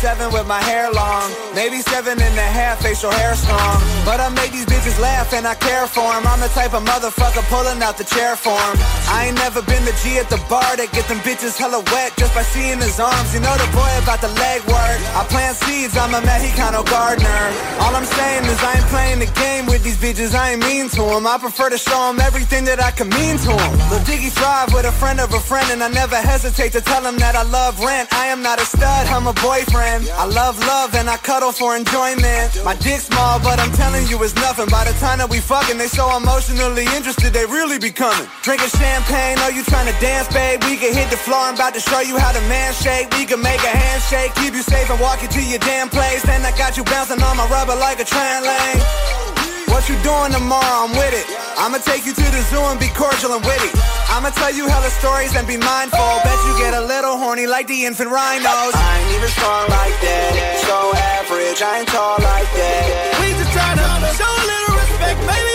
Seven 0.00 0.32
with 0.32 0.46
my 0.46 0.62
hair 0.70 0.90
long. 0.92 1.26
Maybe 1.54 1.78
seven 1.92 2.14
and 2.26 2.36
a 2.48 2.48
half 2.58 2.80
facial 2.80 3.12
hair 3.20 3.34
strong. 3.34 3.76
But 4.08 4.18
I 4.20 4.28
make 4.40 4.52
these 4.52 4.68
bitches 4.72 4.98
laugh 5.00 5.32
and 5.36 5.46
I 5.46 5.54
care 5.68 5.86
for 5.86 6.08
'em. 6.16 6.26
I'm 6.26 6.40
the 6.40 6.52
type 6.60 6.74
of 6.78 6.82
motherfucker 6.84 7.44
pulling 7.52 7.82
out 7.82 7.96
the 7.98 8.04
chair 8.04 8.34
for 8.36 8.46
for 8.46 8.62
'em. 8.70 8.78
I 9.16 9.26
ain't 9.26 9.38
never 9.46 9.60
been 9.62 9.84
the 9.84 9.94
G 10.02 10.18
at 10.22 10.28
the 10.34 10.40
bar 10.52 10.70
that 10.78 10.90
get 10.96 11.06
them 11.10 11.20
bitches 11.26 11.56
hella 11.62 11.80
wet 11.92 12.10
just 12.20 12.32
by 12.34 12.44
seeing 12.54 12.80
his 12.86 12.98
arms. 13.00 13.30
You 13.34 13.40
know 13.46 13.56
the 13.64 13.70
boy 13.80 13.92
about 14.02 14.20
the 14.26 14.32
leg 14.44 14.60
work. 14.76 14.98
I 15.18 15.22
plant 15.34 15.56
seeds, 15.64 15.94
I'm 16.02 16.14
a 16.14 16.22
Mexicano 16.30 16.82
gardener. 16.94 17.42
All 17.82 17.94
I'm 17.98 18.08
saying 18.18 18.44
is 18.52 18.58
I 18.70 18.72
ain't 18.78 18.88
playing 18.94 19.18
the 19.24 19.30
game 19.44 19.64
with 19.72 19.82
these 19.86 19.98
bitches, 20.04 20.32
I 20.42 20.44
ain't 20.52 20.62
mean 20.70 20.86
to 20.96 21.02
'em. 21.14 21.26
I 21.26 21.36
prefer 21.46 21.68
to 21.74 21.80
show 21.88 22.00
'em 22.10 22.18
everything 22.28 22.64
that 22.70 22.80
I 22.88 22.90
can 22.98 23.08
mean 23.18 23.36
to 23.46 23.52
'em. 23.64 23.72
Lil 23.90 24.02
Diggy 24.08 24.30
thrive 24.38 24.68
with 24.74 24.86
a 24.92 24.94
friend 25.00 25.18
of 25.24 25.30
a 25.40 25.42
friend, 25.50 25.66
and 25.72 25.80
I 25.86 25.88
never 26.02 26.18
hesitate 26.32 26.72
to 26.78 26.82
tell 26.90 27.02
him 27.08 27.16
that 27.24 27.34
I 27.42 27.44
love 27.58 27.74
rent. 27.88 28.06
I 28.22 28.26
am 28.34 28.40
not 28.48 28.56
a 28.64 28.66
stud, 28.74 29.04
I'm 29.14 29.26
a 29.26 29.36
boyfriend. 29.48 29.85
I 29.86 30.26
love 30.26 30.58
love 30.66 30.94
and 30.96 31.08
I 31.08 31.16
cuddle 31.16 31.52
for 31.52 31.76
enjoyment. 31.76 32.50
My 32.64 32.74
dick 32.82 32.98
small, 32.98 33.38
but 33.38 33.60
I'm 33.62 33.70
telling 33.70 34.06
you 34.08 34.18
it's 34.24 34.34
nothing. 34.34 34.66
By 34.66 34.82
the 34.82 34.90
time 34.98 35.18
that 35.22 35.30
we 35.30 35.38
fucking, 35.38 35.78
they 35.78 35.86
so 35.86 36.10
emotionally 36.16 36.90
interested, 36.90 37.30
they 37.30 37.46
really 37.46 37.78
be 37.78 37.94
coming. 37.94 38.26
Drinking 38.42 38.74
champagne, 38.74 39.38
oh 39.46 39.50
you 39.54 39.62
trying 39.62 39.86
to 39.86 39.94
dance, 40.02 40.26
babe? 40.34 40.58
We 40.66 40.74
can 40.76 40.90
hit 40.90 41.06
the 41.10 41.16
floor, 41.16 41.38
I'm 41.38 41.54
about 41.54 41.74
to 41.74 41.80
show 41.80 42.00
you 42.00 42.18
how 42.18 42.32
to 42.34 42.42
man 42.50 42.74
shake. 42.74 43.14
We 43.14 43.26
can 43.30 43.40
make 43.40 43.62
a 43.62 43.70
handshake, 43.70 44.34
keep 44.34 44.54
you 44.58 44.62
safe 44.66 44.90
and 44.90 44.98
walk 44.98 45.22
you 45.22 45.28
to 45.28 45.42
your 45.42 45.62
damn 45.62 45.88
place. 45.88 46.26
And 46.26 46.42
I 46.42 46.50
got 46.58 46.76
you 46.76 46.82
bouncing 46.82 47.22
on 47.22 47.36
my 47.36 47.46
rubber 47.46 47.78
like 47.78 48.02
a 48.02 48.04
train 48.04 48.42
lane. 48.42 49.45
What 49.76 49.90
you 49.90 50.00
doing 50.00 50.32
tomorrow? 50.32 50.88
I'm 50.88 50.96
with 50.96 51.12
it. 51.12 51.28
I'ma 51.60 51.76
take 51.76 52.06
you 52.06 52.14
to 52.14 52.26
the 52.32 52.40
zoo 52.48 52.64
and 52.72 52.80
be 52.80 52.88
cordial 52.96 53.36
and 53.36 53.44
witty. 53.44 53.68
I'ma 54.08 54.30
tell 54.30 54.50
you 54.50 54.66
hella 54.66 54.88
stories 54.88 55.36
and 55.36 55.46
be 55.46 55.58
mindful. 55.58 56.00
Bet 56.24 56.38
you 56.48 56.56
get 56.56 56.72
a 56.72 56.80
little 56.80 57.18
horny 57.18 57.46
like 57.46 57.66
the 57.66 57.84
infant 57.84 58.08
rhinos. 58.08 58.72
I 58.72 59.04
ain't 59.04 59.16
even 59.20 59.28
strong 59.28 59.68
like 59.68 59.96
that. 60.00 60.64
So 60.64 60.96
average, 60.96 61.60
I 61.60 61.80
ain't 61.80 61.88
tall 61.88 62.16
like 62.16 62.48
that. 62.56 63.20
We 63.20 63.36
just 63.36 63.52
trying 63.52 63.76
to 63.76 63.84
show 64.16 64.24
a 64.24 64.44
little 64.48 64.76
respect, 64.80 65.20
baby. 65.28 65.45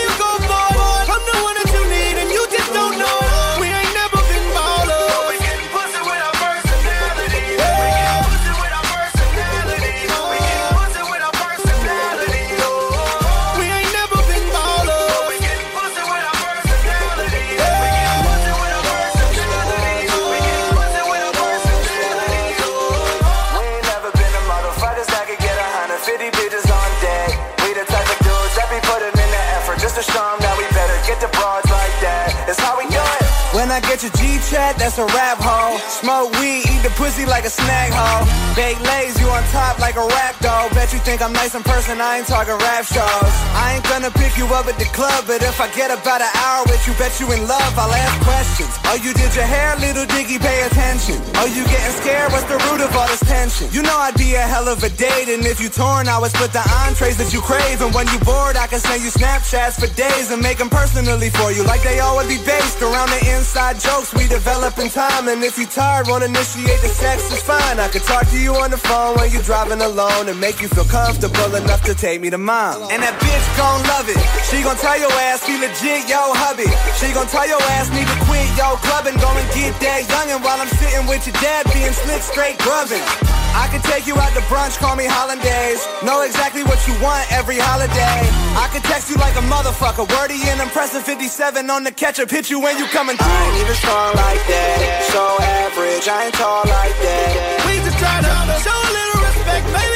I 33.72 33.80
get 33.80 34.02
you 34.02 34.21
that's 34.50 34.98
a 34.98 35.06
rap 35.06 35.38
hole. 35.38 35.78
Smoke 35.86 36.32
weed, 36.40 36.66
eat 36.66 36.82
the 36.82 36.90
pussy 36.98 37.24
like 37.24 37.44
a 37.44 37.50
snack 37.50 37.92
hole. 37.94 38.26
Bake 38.58 38.80
lays, 38.82 39.14
you 39.20 39.28
on 39.28 39.42
top 39.54 39.78
like 39.78 39.94
a 39.96 40.04
rap 40.04 40.38
dog. 40.40 40.74
Bet 40.74 40.92
you 40.92 40.98
think 41.00 41.22
I'm 41.22 41.32
nice 41.32 41.54
in 41.54 41.62
person, 41.62 42.00
I 42.00 42.18
ain't 42.18 42.26
talking 42.26 42.58
rap 42.58 42.84
shows. 42.84 43.32
I 43.54 43.78
ain't 43.78 43.86
gonna 43.86 44.10
pick 44.10 44.36
you 44.36 44.46
up 44.50 44.66
at 44.66 44.78
the 44.78 44.88
club, 44.90 45.24
but 45.26 45.42
if 45.42 45.60
I 45.60 45.70
get 45.72 45.90
about 45.90 46.20
an 46.20 46.32
hour 46.34 46.64
with 46.66 46.82
you, 46.86 46.94
bet 46.98 47.20
you 47.20 47.30
in 47.32 47.46
love, 47.46 47.72
I'll 47.78 47.92
ask 47.92 48.14
questions. 48.26 48.72
Oh, 48.90 48.98
you 48.98 49.14
did 49.14 49.30
your 49.34 49.46
hair, 49.46 49.76
little 49.78 50.06
diggy, 50.10 50.42
pay 50.42 50.66
attention. 50.66 51.22
Oh, 51.38 51.46
you 51.46 51.62
getting 51.70 51.94
scared, 52.02 52.32
what's 52.32 52.48
the 52.50 52.58
root 52.66 52.82
of 52.82 52.90
all 52.96 53.06
this 53.06 53.22
tension? 53.22 53.70
You 53.70 53.82
know 53.82 53.94
I'd 53.94 54.18
be 54.18 54.34
a 54.34 54.42
hell 54.42 54.66
of 54.68 54.82
a 54.82 54.90
date, 54.90 55.30
and 55.30 55.46
if 55.46 55.60
you 55.60 55.68
torn, 55.68 56.08
I 56.08 56.18
would 56.18 56.32
split 56.34 56.52
the 56.52 56.64
entrees 56.84 57.16
that 57.18 57.32
you 57.32 57.40
crave. 57.40 57.80
And 57.80 57.94
when 57.94 58.08
you 58.10 58.18
bored, 58.26 58.56
I 58.56 58.66
can 58.66 58.80
send 58.80 59.02
you 59.02 59.10
Snapchats 59.10 59.78
for 59.78 59.88
days 59.94 60.30
and 60.30 60.42
make 60.42 60.58
them 60.58 60.68
personally 60.68 61.30
for 61.30 61.52
you, 61.52 61.62
like 61.64 61.82
they 61.82 62.00
always 62.00 62.28
be 62.28 62.40
based 62.44 62.82
around 62.82 63.08
the 63.10 63.22
inside 63.36 63.78
jokes 63.78 64.12
we 64.14 64.31
develop 64.32 64.78
in 64.78 64.88
time. 64.88 65.28
And 65.28 65.44
if 65.44 65.58
you 65.58 65.66
tired, 65.66 66.08
won't 66.08 66.24
initiate 66.24 66.80
the 66.80 66.88
sex, 66.88 67.28
it's 67.30 67.42
fine. 67.42 67.78
I 67.78 67.88
could 67.88 68.02
talk 68.02 68.26
to 68.32 68.38
you 68.40 68.56
on 68.56 68.70
the 68.70 68.80
phone 68.80 69.16
when 69.16 69.30
you're 69.30 69.44
driving 69.44 69.80
alone 69.80 70.28
and 70.28 70.40
make 70.40 70.62
you 70.62 70.68
feel 70.68 70.88
comfortable 70.88 71.54
enough 71.54 71.82
to 71.84 71.94
take 71.94 72.20
me 72.20 72.30
to 72.30 72.38
mom. 72.38 72.88
And 72.88 73.02
that 73.04 73.12
bitch 73.20 73.46
gon' 73.60 73.84
love 73.92 74.08
it. 74.08 74.16
She 74.48 74.64
gon' 74.64 74.80
tell 74.80 74.96
your 74.98 75.12
ass 75.28 75.44
be 75.44 75.60
legit, 75.60 76.08
yo 76.08 76.32
hubby. 76.32 76.68
She 76.96 77.12
gon' 77.12 77.28
tell 77.28 77.46
your 77.46 77.60
ass 77.76 77.92
need 77.92 78.08
to 78.08 78.18
quit, 78.24 78.48
yo 78.56 78.80
club 78.80 79.04
and 79.04 79.20
go 79.20 79.28
and 79.28 79.48
get 79.52 79.76
that 79.84 80.08
youngin' 80.08 80.40
while 80.40 80.56
I'm 80.56 80.72
sitting 80.80 81.04
with 81.06 81.28
your 81.28 81.36
dad 81.44 81.68
being 81.76 81.92
slick 81.92 82.22
straight 82.24 82.56
grubbing. 82.64 83.41
I 83.54 83.68
can 83.68 83.80
take 83.82 84.06
you 84.06 84.16
out 84.16 84.32
to 84.34 84.40
brunch, 84.48 84.78
call 84.78 84.96
me 84.96 85.04
hollandaise. 85.04 85.84
Know 86.02 86.22
exactly 86.22 86.64
what 86.64 86.80
you 86.88 86.94
want 87.04 87.30
every 87.32 87.58
holiday. 87.58 88.20
I 88.56 88.68
can 88.72 88.82
text 88.82 89.10
you 89.10 89.16
like 89.16 89.36
a 89.36 89.44
motherfucker, 89.44 90.08
wordy 90.16 90.40
and 90.48 90.60
impressive 90.60 91.04
57 91.04 91.70
on 91.70 91.84
the 91.84 91.92
ketchup, 91.92 92.30
hit 92.30 92.50
you 92.50 92.60
when 92.60 92.78
you 92.78 92.86
coming 92.86 93.16
through. 93.16 93.28
I 93.28 93.48
ain't 93.48 93.60
even 93.60 93.76
strong 93.76 94.12
like 94.16 94.42
that, 94.48 94.78
so 95.12 95.22
average, 95.40 96.08
I 96.08 96.26
ain't 96.26 96.34
tall 96.34 96.64
like 96.64 96.96
that. 96.96 97.28
We 97.68 97.76
just 97.84 97.98
try 98.00 98.20
to 98.24 98.32
show 98.64 98.72
a 98.72 98.90
little 98.92 99.20
respect, 99.20 99.66
maybe 99.72 99.91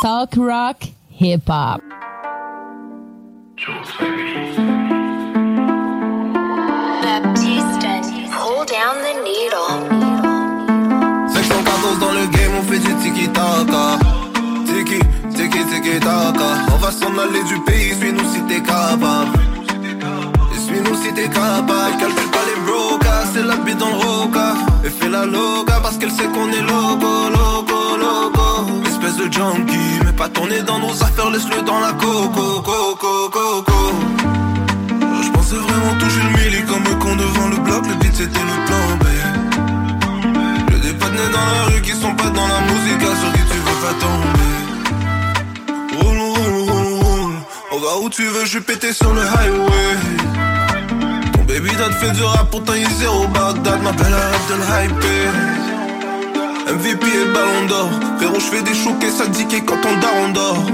Talk 0.00 0.36
rock, 0.36 0.84
hip 1.10 1.48
hop. 1.48 1.82
Baptiste, 7.02 7.82
hold 8.30 8.68
down 8.68 8.94
the 9.02 9.14
needle. 9.26 9.68
514 11.34 11.98
dans 11.98 12.12
le 12.12 12.26
game, 12.28 12.52
on 12.60 12.62
fait 12.62 12.78
du 12.78 12.94
tiki-taka. 13.02 13.98
Tiki, 14.66 15.00
tiki, 15.34 15.64
tiki-taka. 15.64 16.48
On 16.72 16.76
va 16.76 16.92
s'en 16.92 17.18
aller 17.18 17.42
du 17.42 17.58
pays, 17.64 17.92
suis-nous 17.98 18.28
si 18.32 18.40
t'es 18.42 18.62
capable. 18.62 19.36
Et 20.54 20.58
suis-nous 20.60 20.94
si 21.02 21.12
t'es 21.12 21.28
capable. 21.28 21.96
Calcule 21.98 22.30
pas 22.30 22.44
les 22.46 22.60
brocas, 22.70 23.24
c'est 23.34 23.42
la 23.42 23.56
bite 23.56 23.78
dans 23.78 23.88
le 23.88 23.96
roca. 23.96 24.54
Et 24.84 24.90
fais 24.90 25.08
la 25.08 25.26
loca 25.26 25.80
parce 25.82 25.96
qu'elle 25.98 26.12
sait 26.12 26.28
qu'on 26.28 26.48
est 26.52 26.62
loco, 26.62 27.30
loco, 27.30 27.96
loco. 27.98 28.37
De 29.08 29.24
junkie, 29.32 29.98
mais 30.04 30.12
pas 30.12 30.28
tourner 30.28 30.60
dans 30.62 30.78
nos 30.78 30.92
affaires, 31.02 31.30
laisse-le 31.30 31.62
dans 31.62 31.80
la 31.80 31.92
coco, 31.92 32.60
coco, 32.60 33.30
coco. 33.30 33.92
Je 35.22 35.30
pensais 35.30 35.56
vraiment 35.56 35.94
toucher 35.98 36.20
le 36.22 36.30
milli 36.38 36.62
comme 36.66 36.86
un 36.86 36.94
con 36.98 37.16
devant 37.16 37.48
le 37.48 37.56
bloc, 37.56 37.86
le 37.88 37.94
beat 37.94 38.14
c'était 38.14 38.38
le 38.38 38.66
plan 38.66 38.96
B. 39.00 39.04
Des 40.82 40.92
partenaires 40.92 41.30
dans 41.30 41.46
la 41.52 41.64
rue 41.74 41.80
qui 41.80 41.92
sont 41.92 42.14
pas 42.14 42.28
dans 42.28 42.46
la 42.46 42.60
musique, 42.60 43.00
sur 43.00 43.32
qui 43.32 43.40
tu 43.50 43.58
veux 43.66 43.78
pas 43.82 43.94
tomber. 44.04 44.52
Roule, 46.00 46.18
roule, 46.18 46.70
roule, 46.70 47.02
roule. 47.02 47.36
On 47.72 47.78
va 47.78 47.98
où 48.02 48.10
tu 48.10 48.24
veux, 48.24 48.44
je 48.44 48.58
pété 48.58 48.92
sur 48.92 49.12
le 49.14 49.22
highway. 49.22 49.96
Ton 51.32 51.44
baby 51.44 51.70
dad 51.76 51.92
fait 51.94 52.12
du 52.12 52.22
rap, 52.22 52.50
pourtant 52.50 52.74
il 52.74 52.90
zéro 52.90 53.26
Bagdad, 53.28 53.82
m'appelle 53.82 54.14
Abdel 54.14 54.62
Hype. 54.70 55.57
MVP 56.72 57.06
et 57.06 57.32
ballon 57.32 57.66
d'or. 57.66 57.90
Frérot, 58.18 58.40
je 58.40 58.56
fais 58.56 58.62
des 58.62 58.74
choquets, 58.74 59.10
ça 59.10 59.26
dit 59.26 59.46
qu'on 59.46 59.76
quand 59.76 59.88
on 59.88 59.98
dort, 60.00 60.16
on 60.24 60.28
dort. 60.30 60.64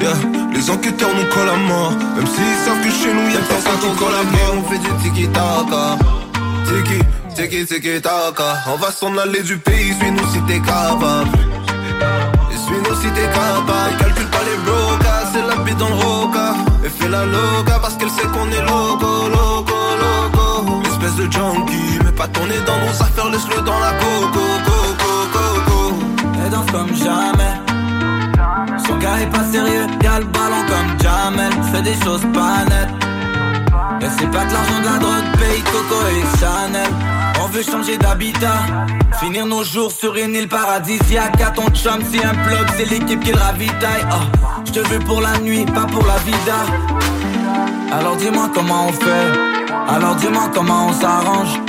Yeah. 0.00 0.14
Les 0.52 0.70
enquêteurs 0.70 1.10
nous 1.14 1.28
collent 1.34 1.48
à 1.48 1.56
mort. 1.56 1.92
Même 2.16 2.26
s'ils 2.26 2.58
savent 2.64 2.80
que 2.82 2.90
chez 2.90 3.12
nous 3.12 3.28
y'a 3.30 3.40
personne 3.48 3.78
qui 3.80 3.96
colle 3.98 4.14
à 4.14 4.22
mort. 4.22 4.54
On 4.58 4.70
fait 4.70 4.78
du 4.78 4.90
tiki-taka. 5.02 5.98
Tiki, 6.66 7.00
tiki, 7.34 7.66
tiki-taka. 7.66 8.62
On 8.72 8.76
va 8.76 8.92
s'en 8.92 9.16
aller 9.18 9.42
du 9.42 9.58
pays, 9.58 9.92
suis-nous 9.98 10.26
si 10.32 10.40
t'es 10.42 10.60
capable. 10.60 11.30
Et 12.52 12.56
suis-nous 12.56 12.96
si 13.00 13.08
t'es 13.14 13.28
capable. 13.34 13.96
Calcule 13.98 14.26
pas 14.26 14.44
les 14.48 14.58
brocas, 14.64 15.24
c'est 15.32 15.46
la 15.46 15.56
bite 15.64 15.78
dans 15.78 15.88
le 15.88 15.94
roca. 15.94 16.54
Et 16.84 16.88
fais 16.88 17.08
la 17.08 17.24
loca 17.24 17.78
parce 17.80 17.94
qu'elle 17.96 18.10
sait 18.10 18.28
qu'on 18.32 18.48
est 18.50 18.62
loco, 18.62 19.28
loco, 19.28 19.74
loco. 20.02 20.82
Espèce 20.92 21.16
de 21.16 21.32
junkie, 21.32 21.98
mais 22.04 22.12
pas 22.12 22.28
tourner 22.28 22.60
dans 22.66 22.78
nos 22.78 23.02
affaires, 23.02 23.30
laisse-le 23.30 23.62
dans 23.62 23.78
la 23.80 23.92
coco, 23.92 24.38
coco. 24.64 24.83
Comme 26.72 26.94
jamais. 26.96 27.54
Son 28.84 28.96
gars 28.96 29.18
est 29.20 29.30
pas 29.30 29.44
sérieux, 29.44 29.86
y'a 30.02 30.18
le 30.18 30.24
ballon 30.26 30.62
comme 30.68 31.00
Jamel. 31.00 31.52
Fait 31.72 31.82
des 31.82 31.94
choses 32.04 32.22
pas 32.32 32.64
nettes. 32.64 32.88
Et 34.00 34.06
c'est 34.18 34.30
pas 34.30 34.44
que 34.44 34.52
l'argent 34.52 34.80
de 34.80 34.86
la 34.86 34.98
drogue 34.98 35.38
paye 35.38 35.62
Coco 35.62 36.00
et 36.08 36.38
Chanel. 36.38 36.90
On 37.44 37.46
veut 37.48 37.62
changer 37.62 37.96
d'habitat, 37.96 38.62
finir 39.20 39.46
nos 39.46 39.62
jours 39.62 39.92
sur 39.92 40.16
une 40.16 40.34
île 40.34 40.48
paradisiaque. 40.48 41.40
À 41.40 41.50
ton 41.50 41.68
chum, 41.70 42.02
si 42.10 42.18
un 42.18 42.34
plug, 42.34 42.66
c'est 42.76 42.90
l'équipe 42.90 43.20
qui 43.20 43.30
le 43.30 43.38
ravitaille. 43.38 44.04
Oh, 44.12 44.48
je 44.64 44.72
te 44.72 44.88
veux 44.88 45.00
pour 45.00 45.20
la 45.20 45.38
nuit, 45.38 45.64
pas 45.66 45.86
pour 45.86 46.04
la 46.06 46.16
vida. 46.18 46.58
Alors 47.92 48.16
dis-moi 48.16 48.50
comment 48.52 48.88
on 48.88 48.92
fait, 48.92 49.94
alors 49.94 50.16
dis-moi 50.16 50.50
comment 50.52 50.88
on 50.88 50.92
s'arrange. 50.92 51.60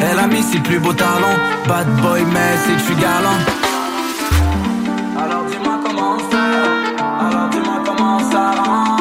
Elle 0.00 0.18
a 0.18 0.26
mis 0.28 0.42
ses 0.42 0.60
plus 0.60 0.78
beaux 0.78 0.92
talons, 0.92 1.38
bad 1.66 1.88
boy, 2.00 2.24
mais 2.32 2.56
c'est 2.64 2.72
que 2.72 2.78
je 2.78 2.84
suis 2.84 2.94
galant. 2.94 3.40
Alors 5.18 5.44
dis-moi 5.50 5.80
comment 5.84 6.18
fait, 6.30 6.36
alors 7.20 7.48
dis-moi 7.50 7.82
comment 7.84 8.18
s'arrange. 8.30 9.00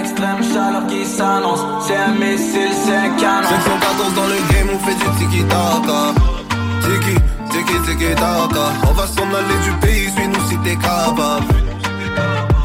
Extrême 0.00 0.42
chaleur 0.52 0.86
qui 0.86 1.04
s'annonce, 1.04 1.64
c'est 1.86 1.96
un 1.96 2.12
missile, 2.12 2.72
c'est 2.84 2.96
un 2.96 3.10
canon. 3.18 3.48
514 3.48 4.14
dans 4.14 4.26
le 4.26 4.38
game, 4.52 4.68
on 4.72 4.78
fait 4.86 4.94
du 4.94 5.08
tiki-taka. 5.18 6.00
Tiki, 6.82 7.14
tiki, 7.50 7.76
tiki-taka. 7.86 8.64
On 8.88 8.92
va 8.92 9.06
s'en 9.06 9.28
aller 9.34 9.58
du 9.64 9.72
pays, 9.84 10.10
suis-nous 10.14 10.48
si 10.48 10.56
t'es 10.58 10.76
capable. 10.76 11.44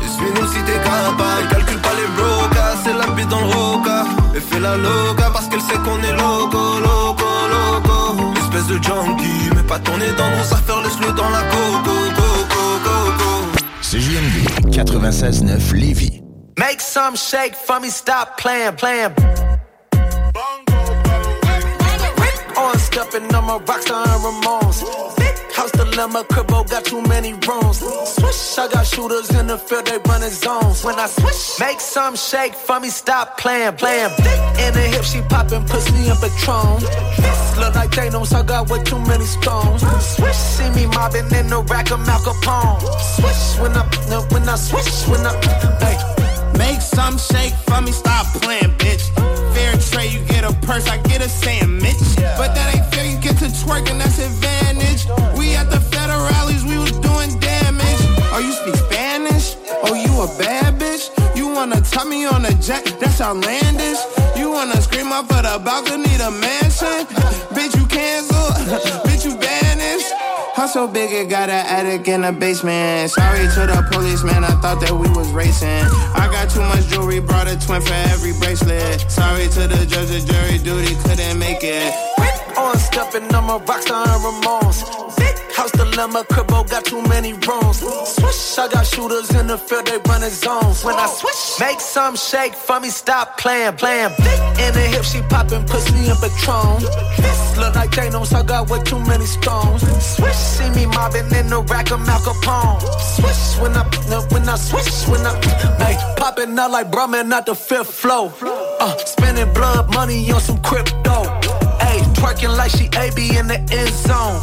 Et 0.03 0.07
suis-nous 0.07 0.47
si 0.53 0.59
t'es 0.67 0.79
capable. 0.83 1.47
Calcule 1.49 1.79
pas 1.79 1.95
les 1.97 2.07
brocas, 2.15 2.75
c'est 2.83 2.93
la 2.93 3.07
bite 3.15 3.27
dans 3.29 3.41
le 3.41 3.47
roca. 3.47 4.05
Et 4.35 4.39
fais 4.41 4.59
la 4.59 4.75
loca 4.75 5.29
parce 5.31 5.47
qu'elle 5.47 5.61
sait 5.61 5.77
qu'on 5.77 5.97
est 6.01 6.11
loco, 6.11 6.79
loco, 6.81 7.25
loco. 7.49 8.33
Espèce 8.41 8.67
de 8.67 8.83
junkie, 8.83 9.49
mais 9.55 9.63
pas 9.63 9.79
tourner 9.79 10.11
dans 10.17 10.29
nos 10.29 10.53
affaires, 10.53 10.81
laisse-le 10.83 11.13
dans 11.13 11.29
la 11.29 11.41
coco, 11.43 11.95
coco, 12.15 12.79
coco. 12.83 13.59
CJMD 13.81 14.75
96.9 14.75 15.73
Lévis. 15.73 16.21
Make 16.59 16.81
some 16.81 17.15
shake 17.15 17.55
for 17.55 17.79
me, 17.79 17.89
stop 17.89 18.37
playing, 18.37 18.75
playing. 18.75 19.13
On 22.57 22.77
stepping 22.77 23.33
on 23.35 23.45
my 23.45 23.59
rockstar 23.65 24.05
and 24.05 24.23
Ramones. 24.23 25.24
House 25.55 25.71
dilemma, 25.71 26.23
cribbo 26.25 26.69
got 26.69 26.83
too 26.83 27.01
many 27.03 27.33
rooms. 27.47 27.79
Swish, 27.79 28.57
I 28.57 28.67
got 28.67 28.85
shooters 28.85 29.29
in 29.31 29.47
the 29.47 29.57
field, 29.57 29.85
they 29.85 29.97
running 30.09 30.29
zones. 30.29 30.83
When 30.83 30.95
I 30.99 31.07
swish, 31.07 31.59
make 31.59 31.79
some 31.79 32.15
shake 32.15 32.53
for 32.53 32.79
me, 32.79 32.89
stop 32.89 33.37
playing, 33.37 33.75
playing. 33.75 34.11
In 34.59 34.73
the 34.73 34.85
hip, 34.91 35.03
she 35.03 35.21
popping 35.21 35.63
pussy 35.63 36.09
and 36.09 36.19
Patron. 36.19 36.83
Look 37.59 37.73
like 37.73 37.91
Thanos, 37.91 38.33
I 38.33 38.43
got 38.43 38.69
way 38.69 38.83
too 38.83 38.99
many 38.99 39.23
stones. 39.23 39.81
Swish, 40.15 40.35
see 40.35 40.69
me 40.71 40.87
mobbing 40.87 41.31
in 41.31 41.47
the 41.47 41.63
rack 41.69 41.89
of 41.91 41.99
Mal 42.05 42.19
Capone. 42.19 42.81
Swish, 43.15 43.59
when 43.61 43.71
I, 43.71 43.83
when 44.31 44.49
I 44.49 44.55
swish, 44.57 45.07
when 45.07 45.25
I, 45.25 45.33
hey. 45.79 45.97
Make 46.57 46.81
some 46.81 47.17
shake 47.17 47.53
for 47.67 47.81
me, 47.81 47.91
stop 47.91 48.25
playing, 48.41 48.71
bitch. 48.77 49.44
Fair 49.55 49.71
trade, 49.77 50.11
you 50.11 50.19
get 50.25 50.43
a 50.43 50.53
purse, 50.67 50.85
I 50.87 50.97
get 51.03 51.21
a 51.21 51.29
sandwich. 51.29 51.95
But 52.37 52.53
that 52.55 52.75
ain't 52.75 52.85
fair, 52.93 53.05
you 53.05 53.17
get 53.21 53.37
to 53.37 53.45
twerking, 53.45 53.97
that's 53.97 54.19
advantage. 54.19 55.07
We 55.37 55.55
at 55.55 55.71
the 55.71 55.79
federales, 55.95 56.67
we 56.67 56.77
was 56.77 56.91
doing 56.91 57.39
damage. 57.39 58.01
Oh, 58.35 58.39
you 58.43 58.51
speak 58.51 58.75
Oh, 60.27 60.37
bad 60.39 60.79
bitch? 60.79 61.11
You 61.37 61.47
wanna 61.49 61.81
top 61.81 62.07
me 62.07 62.25
on 62.25 62.45
a 62.45 62.53
jet? 62.55 62.83
That's 62.99 63.21
outlandish. 63.21 63.99
You 64.35 64.49
wanna 64.49 64.81
scream 64.81 65.11
up 65.11 65.27
for 65.27 65.41
the 65.41 65.61
balcony, 65.63 66.09
the 66.17 66.31
mansion? 66.31 67.05
bitch, 67.53 67.77
you 67.77 67.85
cancel. 67.85 68.35
bitch, 69.05 69.23
you 69.23 69.37
banished. 69.37 70.11
House 70.55 70.73
so 70.73 70.87
big 70.87 71.11
it 71.11 71.29
got 71.29 71.49
an 71.49 71.65
attic 71.67 72.07
in 72.07 72.21
the 72.21 72.31
basement. 72.31 73.11
Sorry 73.11 73.45
to 73.53 73.67
the 73.67 73.87
policeman, 73.91 74.43
I 74.43 74.59
thought 74.61 74.81
that 74.81 74.93
we 74.93 75.07
was 75.09 75.29
racing. 75.31 75.85
I 76.15 76.27
got 76.31 76.49
too 76.49 76.61
much 76.61 76.87
jewelry, 76.87 77.19
brought 77.19 77.47
a 77.47 77.55
twin 77.59 77.81
for 77.81 77.93
every 77.93 78.33
bracelet. 78.39 79.05
Sorry 79.11 79.47
to 79.49 79.67
the 79.67 79.85
judge, 79.85 80.09
the 80.09 80.25
jury 80.25 80.57
duty 80.57 80.95
couldn't 81.03 81.37
make 81.37 81.59
it. 81.61 82.04
On 82.65 82.71
I'm 82.73 83.49
a 83.49 83.59
rockstar 83.59 84.07
and 84.09 84.23
Ramones. 84.25 84.81
House 85.53 85.71
dilemma, 85.71 86.23
cribbo 86.23 86.67
got 86.67 86.83
too 86.83 87.01
many 87.03 87.33
rooms. 87.33 87.77
Swish, 87.79 88.57
I 88.57 88.67
got 88.67 88.87
shooters 88.87 89.29
in 89.35 89.45
the 89.45 89.57
field, 89.57 89.85
they 89.85 89.99
running 90.09 90.31
zones. 90.31 90.83
When 90.83 90.95
I 90.95 91.05
swish, 91.05 91.59
make 91.59 91.79
some 91.79 92.15
shake 92.15 92.55
for 92.55 92.79
me, 92.79 92.89
stop 92.89 93.37
playing, 93.37 93.73
playing. 93.73 94.11
In 94.57 94.73
the 94.73 94.89
hip, 94.91 95.03
she 95.03 95.21
popping 95.21 95.63
pussy 95.65 96.09
and 96.09 96.17
Patron. 96.17 96.81
Look 97.61 97.75
like 97.75 97.91
Thanos, 97.91 98.33
I 98.33 98.41
got 98.41 98.67
way 98.67 98.81
too 98.83 98.99
many 98.99 99.25
stones. 99.25 99.81
Swish, 100.03 100.35
see 100.35 100.69
me 100.71 100.87
mobbing 100.87 101.31
in 101.37 101.47
the 101.47 101.63
rack 101.69 101.91
of 101.91 101.99
Mal 101.99 102.19
Capone. 102.19 102.81
Swish 103.15 103.61
when 103.61 103.77
I, 103.77 103.83
when 104.31 104.49
I 104.49 104.55
swish, 104.57 105.07
when 105.07 105.21
I, 105.21 105.33
hey, 105.85 106.15
popping 106.17 106.57
out 106.57 106.71
like 106.71 106.91
Brahman 106.91 107.31
out 107.31 107.45
the 107.45 107.53
fifth 107.53 107.93
flow. 107.93 108.33
Uh, 108.79 108.97
spending 109.05 109.53
blood 109.53 109.93
money 109.93 110.31
on 110.31 110.41
some 110.41 110.59
crypto. 110.63 111.54
Ayy, 112.25 112.35
twerking 112.35 112.57
like 112.57 112.71
she 112.71 112.85
AB 112.97 113.37
in 113.37 113.47
the 113.47 113.59
end 113.71 113.93
zone. 113.93 114.41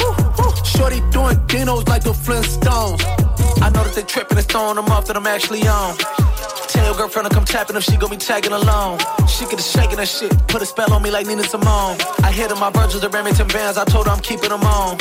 Shorty 0.65 1.01
doing 1.11 1.37
dinos 1.47 1.89
like 1.89 2.03
the 2.03 2.13
Flintstones. 2.13 3.03
I 3.63 3.71
know 3.71 3.85
that 3.85 3.95
they 3.95 4.03
tripping 4.03 4.39
and 4.39 4.47
throwing 4.47 4.77
them 4.77 4.87
off 4.87 5.07
that 5.07 5.17
I'm 5.17 5.27
actually 5.27 5.67
on. 5.67 5.97
Tell 6.73 6.87
your 6.87 6.97
girlfriend 6.97 7.29
to 7.29 7.35
come 7.35 7.45
tapping 7.45 7.77
if 7.77 7.85
she 7.85 7.99
gon' 7.99 8.09
be 8.09 8.17
tagging 8.17 8.53
along. 8.53 8.99
She 9.29 9.45
get 9.45 9.59
to 9.59 9.63
shaking 9.63 9.99
that 9.99 10.09
shit, 10.09 10.33
put 10.49 10.63
a 10.63 10.67
spell 10.67 10.91
on 10.91 11.03
me 11.03 11.11
like 11.11 11.27
Nina 11.27 11.43
Simone. 11.43 11.99
I 12.25 12.33
hit 12.33 12.49
her 12.51 12.57
my 12.57 12.71
Virgils, 12.71 13.03
the 13.03 13.11
Remington 13.11 13.47
bands, 13.49 13.77
I 13.77 13.85
told 13.85 14.07
her 14.07 14.13
I'm 14.13 14.21
keeping 14.21 14.49
them 14.49 14.63
on. 14.63 14.99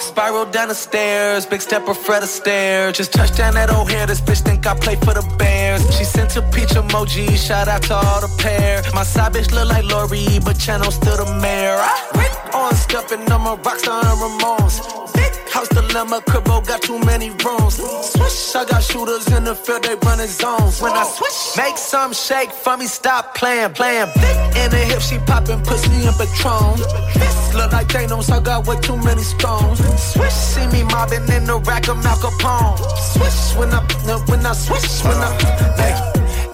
Spiral 0.00 0.46
down 0.46 0.68
the 0.68 0.74
stairs, 0.74 1.44
big 1.44 1.60
step 1.60 1.82
stepper 1.82 1.94
Fred 1.94 2.22
Astaire. 2.22 2.94
Just 2.94 3.12
touched 3.12 3.36
down 3.36 3.52
that 3.54 3.70
old 3.70 3.90
hair, 3.90 4.06
this 4.06 4.22
bitch 4.22 4.40
think 4.40 4.66
I 4.66 4.74
play 4.74 4.96
for 4.96 5.12
the 5.12 5.22
Bears. 5.38 5.82
She 5.96 6.04
sent 6.04 6.34
a 6.36 6.42
peach 6.50 6.70
emoji, 6.70 7.28
shout 7.36 7.68
out 7.68 7.82
to 7.82 7.94
all 7.94 8.20
the 8.22 8.32
pair. 8.38 8.82
My 8.94 9.02
side 9.02 9.34
bitch 9.34 9.52
look 9.52 9.68
like 9.68 9.84
Lori, 9.84 10.38
but 10.42 10.58
channel 10.58 10.90
still 10.90 11.18
the 11.22 11.30
mayor. 11.42 11.76
I 11.76 12.22
on 12.54 12.74
stepping, 12.74 13.30
I'm 13.30 13.46
a 13.46 13.56
rockstar 13.56 14.00
and 14.00 14.18
Ramones. 14.18 15.11
House 15.52 15.68
dilemma, 15.68 16.20
cribbo 16.22 16.66
got 16.66 16.82
too 16.82 16.98
many 17.00 17.30
rooms. 17.44 17.74
Swish, 17.76 18.54
I 18.54 18.64
got 18.64 18.82
shooters 18.82 19.26
in 19.28 19.44
the 19.44 19.54
field, 19.54 19.84
they 19.84 19.94
running 20.06 20.26
zones. 20.26 20.80
When 20.80 20.92
I 20.92 21.04
swish, 21.04 21.56
make 21.56 21.76
some 21.76 22.12
shake 22.12 22.50
for 22.50 22.76
me, 22.76 22.86
stop 22.86 23.34
playing, 23.34 23.74
playing. 23.74 24.08
Big 24.14 24.36
in 24.56 24.70
the 24.70 24.82
hip, 24.88 25.00
she 25.00 25.18
popping 25.18 25.60
pussy 25.62 26.06
and 26.06 26.16
Patron. 26.16 26.78
This 27.14 27.54
look 27.54 27.72
like 27.72 27.88
Thanos, 27.88 28.30
I 28.30 28.40
got 28.40 28.66
way 28.66 28.80
too 28.80 28.96
many 28.96 29.22
stones. 29.22 29.78
Swish, 30.12 30.32
see 30.32 30.66
me 30.68 30.84
mobbing 30.84 31.28
in 31.28 31.44
the 31.44 31.60
rack 31.66 31.88
of 31.88 32.02
Mal 32.02 32.16
Capone. 32.16 32.78
Swish 33.12 33.56
when 33.56 33.70
I, 33.72 33.80
when 34.26 34.46
I 34.46 34.54
swish, 34.54 35.04
when 35.04 35.16
I, 35.16 35.30
hey. 35.76 36.11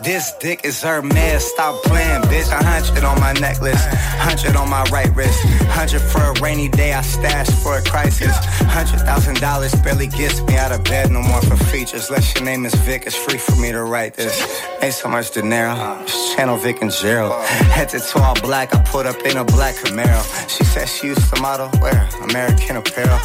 This 0.08 0.32
dick 0.40 0.64
is 0.64 0.80
her 0.80 1.02
man, 1.02 1.38
stop 1.38 1.82
playing, 1.82 2.22
bitch. 2.32 2.50
A 2.50 2.64
hundred 2.64 3.04
on 3.04 3.20
my 3.20 3.34
necklace, 3.34 3.84
hundred 4.16 4.56
on 4.56 4.70
my 4.70 4.82
right 4.84 5.14
wrist, 5.14 5.38
hundred 5.68 6.00
for 6.00 6.22
a 6.22 6.32
rainy 6.40 6.66
day. 6.68 6.94
I 6.94 7.02
stash 7.02 7.50
for 7.62 7.76
a 7.76 7.82
crisis. 7.82 8.34
Hundred 8.72 9.00
thousand 9.00 9.38
dollars 9.38 9.74
barely 9.74 10.06
gets 10.06 10.40
me 10.44 10.56
out 10.56 10.72
of 10.72 10.82
bed 10.84 11.10
no 11.10 11.20
more 11.20 11.42
for 11.42 11.56
features. 11.56 12.08
Unless 12.08 12.34
your 12.36 12.44
name 12.46 12.64
is 12.64 12.74
Vic, 12.86 13.02
it's 13.04 13.16
free 13.16 13.36
for 13.36 13.56
me 13.56 13.70
to 13.70 13.84
write 13.84 14.14
this. 14.14 14.34
Ain't 14.80 14.94
so 14.94 15.10
much 15.10 15.30
dinero, 15.32 16.02
channel 16.34 16.56
Vic 16.56 16.80
and 16.80 16.90
Gerald. 16.90 17.44
Headed 17.76 18.00
to 18.00 18.18
all 18.18 18.34
black, 18.40 18.74
I 18.74 18.82
put 18.84 19.04
up 19.04 19.20
in 19.26 19.36
a 19.36 19.44
black 19.44 19.74
Camaro. 19.74 20.22
She 20.48 20.64
said 20.64 20.88
she 20.88 21.08
used 21.08 21.34
to 21.34 21.42
model, 21.42 21.68
wear 21.82 22.08
American 22.22 22.78
apparel. 22.78 23.18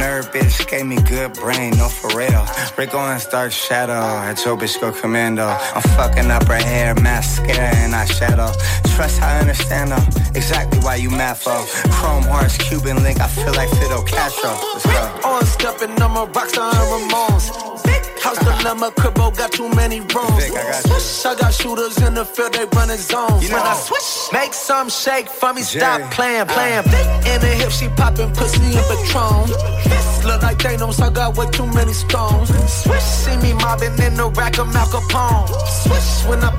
Nerd 0.00 0.32
bitch 0.32 0.66
gave 0.66 0.86
me 0.86 0.96
good 1.02 1.34
brain, 1.34 1.76
no 1.76 1.88
for 1.88 2.08
real. 2.16 2.46
Rick 2.78 2.94
Owens 2.94 3.26
dark 3.26 3.52
shadow, 3.52 4.00
had 4.26 4.42
your 4.44 4.56
bitch 4.56 4.80
go 4.80 4.90
commando. 4.90 5.46
I'm 5.46 5.82
fucking 5.82 6.21
up 6.30 6.46
her 6.48 6.54
hair, 6.54 6.94
mascara 6.94 7.74
and 7.82 7.92
eyeshadow. 7.92 8.52
Trust 8.94 9.22
I 9.22 9.40
understand 9.40 9.92
though, 9.92 10.36
exactly 10.36 10.78
why 10.80 10.96
you 10.96 11.10
mad 11.10 11.36
for. 11.36 11.58
Chrome 11.90 12.24
horse, 12.24 12.56
Cuban 12.58 13.02
link, 13.02 13.20
I 13.20 13.28
feel 13.28 13.54
like 13.54 13.70
Fidel 13.70 14.02
Castro. 14.02 14.50
Let's 14.50 14.86
go. 14.86 15.28
On 15.28 15.44
stepping, 15.44 16.00
I'm 16.00 16.16
a 16.16 16.26
rockstar 16.26 16.72
Ramones. 16.90 18.01
House 18.22 18.38
dilemma, 18.38 18.90
cribbo 18.92 19.36
got 19.36 19.50
too 19.52 19.68
many 19.74 20.00
rooms. 20.00 20.44
Swish, 20.86 21.26
I 21.26 21.34
got 21.34 21.52
shooters 21.52 21.98
in 22.02 22.14
the 22.14 22.24
field, 22.24 22.52
they 22.54 22.66
running 22.76 22.96
zones. 22.96 23.50
When 23.50 23.62
I 23.62 23.74
swish, 23.74 24.32
make 24.32 24.54
some 24.54 24.88
shake 24.88 25.28
for 25.28 25.52
me, 25.52 25.62
stop 25.62 25.98
Jerry. 25.98 26.10
playing, 26.12 26.46
playing. 26.46 26.84
Big 26.84 27.08
in 27.26 27.40
the 27.40 27.52
hip, 27.58 27.70
she 27.70 27.88
popping 27.88 28.32
pussy 28.32 28.62
and 28.78 28.86
Patron. 28.86 29.48
This 29.90 30.24
look 30.24 30.40
like 30.42 30.58
Thanos, 30.58 31.00
I 31.02 31.10
got 31.10 31.36
way 31.36 31.50
too 31.50 31.66
many 31.66 31.92
stones. 31.92 32.48
Swish, 32.82 33.02
see 33.02 33.36
me 33.38 33.54
mobbing 33.54 33.98
in 33.98 34.14
the 34.14 34.30
rack 34.36 34.58
of 34.58 34.72
Mal 34.72 34.86
Capone. 34.86 35.48
Swish 35.82 36.24
when 36.28 36.38
I, 36.44 36.50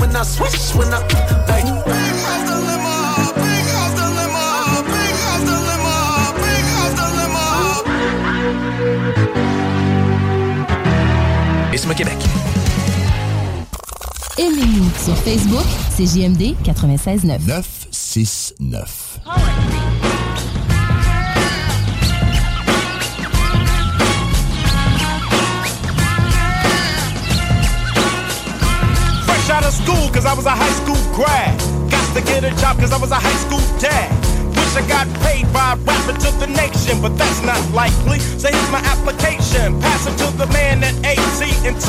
when 0.00 0.16
I 0.16 0.24
swish, 0.24 0.74
when 0.74 0.92
I. 0.92 1.22
Isme 11.82 11.94
Québec. 11.94 12.18
Aimez-nous 14.38 14.88
sur 15.04 15.16
Facebook, 15.16 15.64
c'est 15.90 16.06
JMD 16.06 16.54
96.9. 16.62 17.40
969. 17.44 19.18
Fresh 29.26 29.50
out 29.50 29.64
of 29.64 29.74
school, 29.74 30.08
cause 30.12 30.24
I 30.24 30.34
was 30.36 30.46
a 30.46 30.50
high 30.50 30.70
school 30.70 30.94
grad. 31.12 31.58
Got 31.90 32.14
to 32.14 32.22
get 32.22 32.44
a 32.44 32.54
job, 32.60 32.78
cause 32.78 32.92
I 32.92 32.98
was 33.00 33.10
a 33.10 33.16
high 33.16 33.38
school 33.44 33.60
dad. 33.80 34.31
Wish 34.72 34.84
I 34.84 34.88
got 34.88 35.06
paid 35.20 35.44
by 35.52 35.76
rapping 35.84 36.16
to 36.16 36.30
the 36.40 36.46
nation, 36.46 37.02
but 37.02 37.12
that's 37.18 37.42
not 37.44 37.60
likely. 37.76 38.18
So 38.40 38.48
here's 38.48 38.70
my 38.72 38.80
application. 38.80 39.76
Pass 39.84 40.08
it 40.08 40.16
to 40.24 40.32
the 40.38 40.46
man 40.48 40.80
at 40.80 40.96
AT&T. 41.04 41.88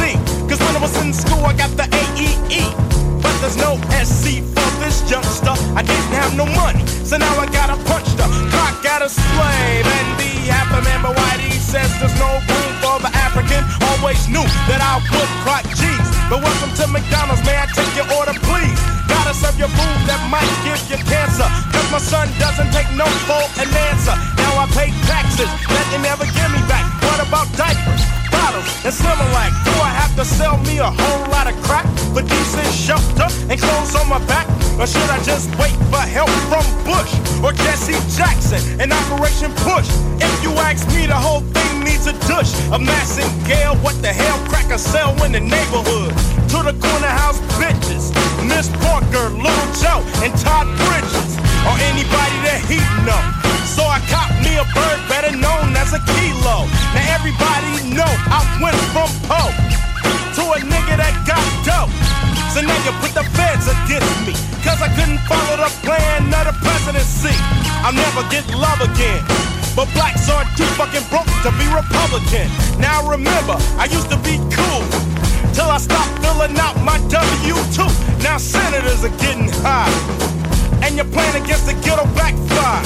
Cause 0.52 0.60
when 0.60 0.76
I 0.76 0.82
was 0.84 0.92
in 1.00 1.14
school, 1.14 1.45
I 1.45 1.56
got 1.56 1.72
the 1.80 1.88
AEE. 1.88 2.76
But 3.24 3.32
there's 3.40 3.56
no 3.56 3.80
SC 4.03 4.44
for 4.52 4.68
this 4.84 5.00
youngster. 5.10 5.56
I 5.80 5.84
didn't 5.88 6.12
have 6.12 6.36
no 6.36 6.44
money, 6.44 6.84
so 7.08 7.16
now 7.16 7.32
I 7.40 7.48
gotta 7.56 7.80
punch 7.88 8.12
the 8.20 8.28
clock 8.52 8.84
at 8.84 9.00
a 9.02 9.08
slave. 9.08 9.88
And 9.88 10.20
the 10.20 10.52
a 10.52 10.82
man, 10.84 11.08
but 11.08 11.16
Whitey 11.16 11.56
says 11.64 11.88
there's 12.03 12.20
no 12.20 12.36
room 12.36 12.74
for 12.84 13.00
the 13.00 13.12
African. 13.16 13.64
Always 13.95 14.28
knew 14.28 14.44
that 14.68 14.84
I 14.84 15.00
would 15.00 15.32
clock 15.48 15.64
G's. 15.72 16.08
But 16.28 16.44
welcome 16.44 16.76
to 16.84 16.88
McDonald's, 16.92 17.48
may 17.48 17.56
I 17.56 17.66
take 17.72 17.95
your 17.95 18.12
order, 18.12 18.36
please? 18.44 18.92
Serve 19.34 19.58
your 19.58 19.74
food 19.74 20.00
that 20.06 20.22
might 20.30 20.48
give 20.62 20.80
you 20.90 20.98
cancer. 21.10 21.50
Cause 21.74 21.90
my 21.92 21.98
son 21.98 22.30
doesn't 22.38 22.70
take 22.72 22.90
no 22.94 23.06
for 23.26 23.44
an 23.58 23.70
answer. 23.90 24.16
Now 24.38 24.62
I 24.62 24.66
pay 24.78 24.94
taxes 25.10 25.50
that 25.50 25.86
they 25.92 26.00
never 26.02 26.26
give 26.26 26.52
me 26.53 26.62
back. 26.70 26.86
What 27.02 27.20
about 27.26 27.50
diapers? 27.58 28.24
bottles 28.34 28.68
and 28.86 28.94
Similac. 28.94 29.52
Do 29.64 29.72
I 29.80 29.92
have 30.02 30.14
to 30.18 30.26
sell 30.26 30.58
me 30.70 30.80
a 30.80 30.90
whole 30.90 31.24
lot 31.32 31.48
of 31.48 31.56
crack 31.64 31.86
for 32.14 32.22
decent 32.22 32.74
shelter 32.74 33.28
and 33.50 33.60
clothes 33.60 33.95
on 33.95 34.10
my 34.10 34.20
back? 34.26 34.48
Or 34.80 34.88
should 34.88 35.10
I 35.10 35.22
just 35.24 35.48
wait 35.62 35.76
for 35.94 36.02
help 36.02 36.30
from 36.50 36.66
Bush 36.84 37.12
or 37.45 37.53
Jesse 37.53 37.98
Jackson 38.18 38.62
and 38.82 38.92
Operation 38.92 39.52
Push? 39.64 39.88
If 40.18 40.34
you 40.44 40.52
ask 40.68 40.88
me, 40.95 41.06
the 41.06 41.16
whole 41.16 41.42
thing 41.53 41.84
needs 41.84 42.08
a 42.08 42.14
douche. 42.28 42.53
A 42.74 42.80
massing 42.80 43.32
gale, 43.45 43.76
what 43.86 43.95
the 44.02 44.12
hell 44.12 44.40
crackers 44.50 44.82
sell 44.82 45.12
in 45.24 45.32
the 45.32 45.40
neighborhood? 45.40 46.12
To 46.53 46.58
the 46.66 46.76
corner 46.78 47.14
house 47.22 47.40
bitches, 47.62 48.14
Miss 48.53 48.69
Parker, 48.85 49.33
Little 49.33 49.69
Joe, 49.82 50.06
and 50.22 50.30
Todd 50.38 50.69
Bridges, 50.85 51.32
or 51.65 51.73
anybody 51.90 52.38
that 52.45 52.61
he 52.69 52.77
know. 53.01 53.17
So 53.65 53.82
I 53.82 53.98
cop 54.14 54.30
me 54.45 54.61
a 54.61 54.65
bird 54.77 54.99
better 55.09 55.33
known 55.33 55.73
as 55.73 55.98
a 55.98 56.01
kilo. 56.14 56.69
Now 56.93 57.17
everybody 57.17 57.98
know 57.98 58.09
I 58.30 58.45
went 58.61 58.77
from 58.93 59.09
Poe 59.25 59.49
to 60.38 60.43
a 60.53 60.59
nigga 60.61 61.01
that 61.01 61.17
got 61.25 61.41
dope. 61.65 61.90
So 62.53 62.61
now 62.61 62.77
you 62.85 62.93
put 63.01 63.17
the 63.17 63.25
feds 63.33 63.65
against 63.65 64.14
me. 64.22 64.38
Cause 64.61 64.77
I 64.85 64.90
couldn't 64.93 65.17
follow 65.25 65.57
the 65.57 65.73
plan 65.82 66.30
of 66.30 66.53
the 66.53 66.56
presidency. 66.61 67.33
I'll 67.82 67.98
never 67.98 68.22
get 68.30 68.45
love 68.53 68.85
again. 68.85 69.25
But 69.73 69.90
blacks 69.98 70.30
are 70.30 70.45
too 70.53 70.69
fucking 70.77 71.09
broke 71.09 71.25
to 71.41 71.49
be 71.57 71.65
Republican. 71.73 72.45
Now 72.77 73.01
remember, 73.09 73.57
I 73.82 73.90
used 73.90 74.14
to 74.14 74.17
be 74.22 74.38
cool. 74.53 74.85
Till 75.53 75.69
I 75.69 75.77
stop 75.77 76.07
filling 76.22 76.57
out 76.57 76.75
my 76.83 76.98
W2. 77.14 77.77
Now 78.23 78.38
senators 78.38 79.03
are 79.03 79.15
getting 79.22 79.49
high. 79.61 79.93
And 80.82 80.95
you're 80.95 81.11
playing 81.14 81.43
against 81.43 81.67
the 81.67 81.73
ghetto 81.85 82.06
backfire. 82.15 82.83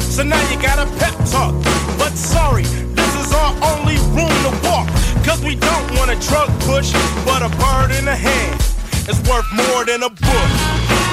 So 0.00 0.22
now 0.22 0.40
you 0.50 0.60
got 0.60 0.78
a 0.78 0.86
pep 0.98 1.14
talk. 1.32 1.54
But 1.98 2.12
sorry, 2.12 2.64
this 2.94 3.12
is 3.16 3.32
our 3.32 3.52
only 3.72 3.96
room 4.12 4.34
to 4.46 4.52
walk. 4.68 4.88
Cause 5.24 5.42
we 5.42 5.56
don't 5.56 5.88
want 5.96 6.10
a 6.10 6.18
drug 6.28 6.48
push, 6.60 6.92
but 7.24 7.42
a 7.42 7.48
bird 7.56 7.90
in 7.98 8.04
the 8.04 8.14
hand 8.14 8.60
is 9.08 9.18
worth 9.28 9.48
more 9.52 9.84
than 9.84 10.02
a 10.02 10.10
book. 10.10 11.03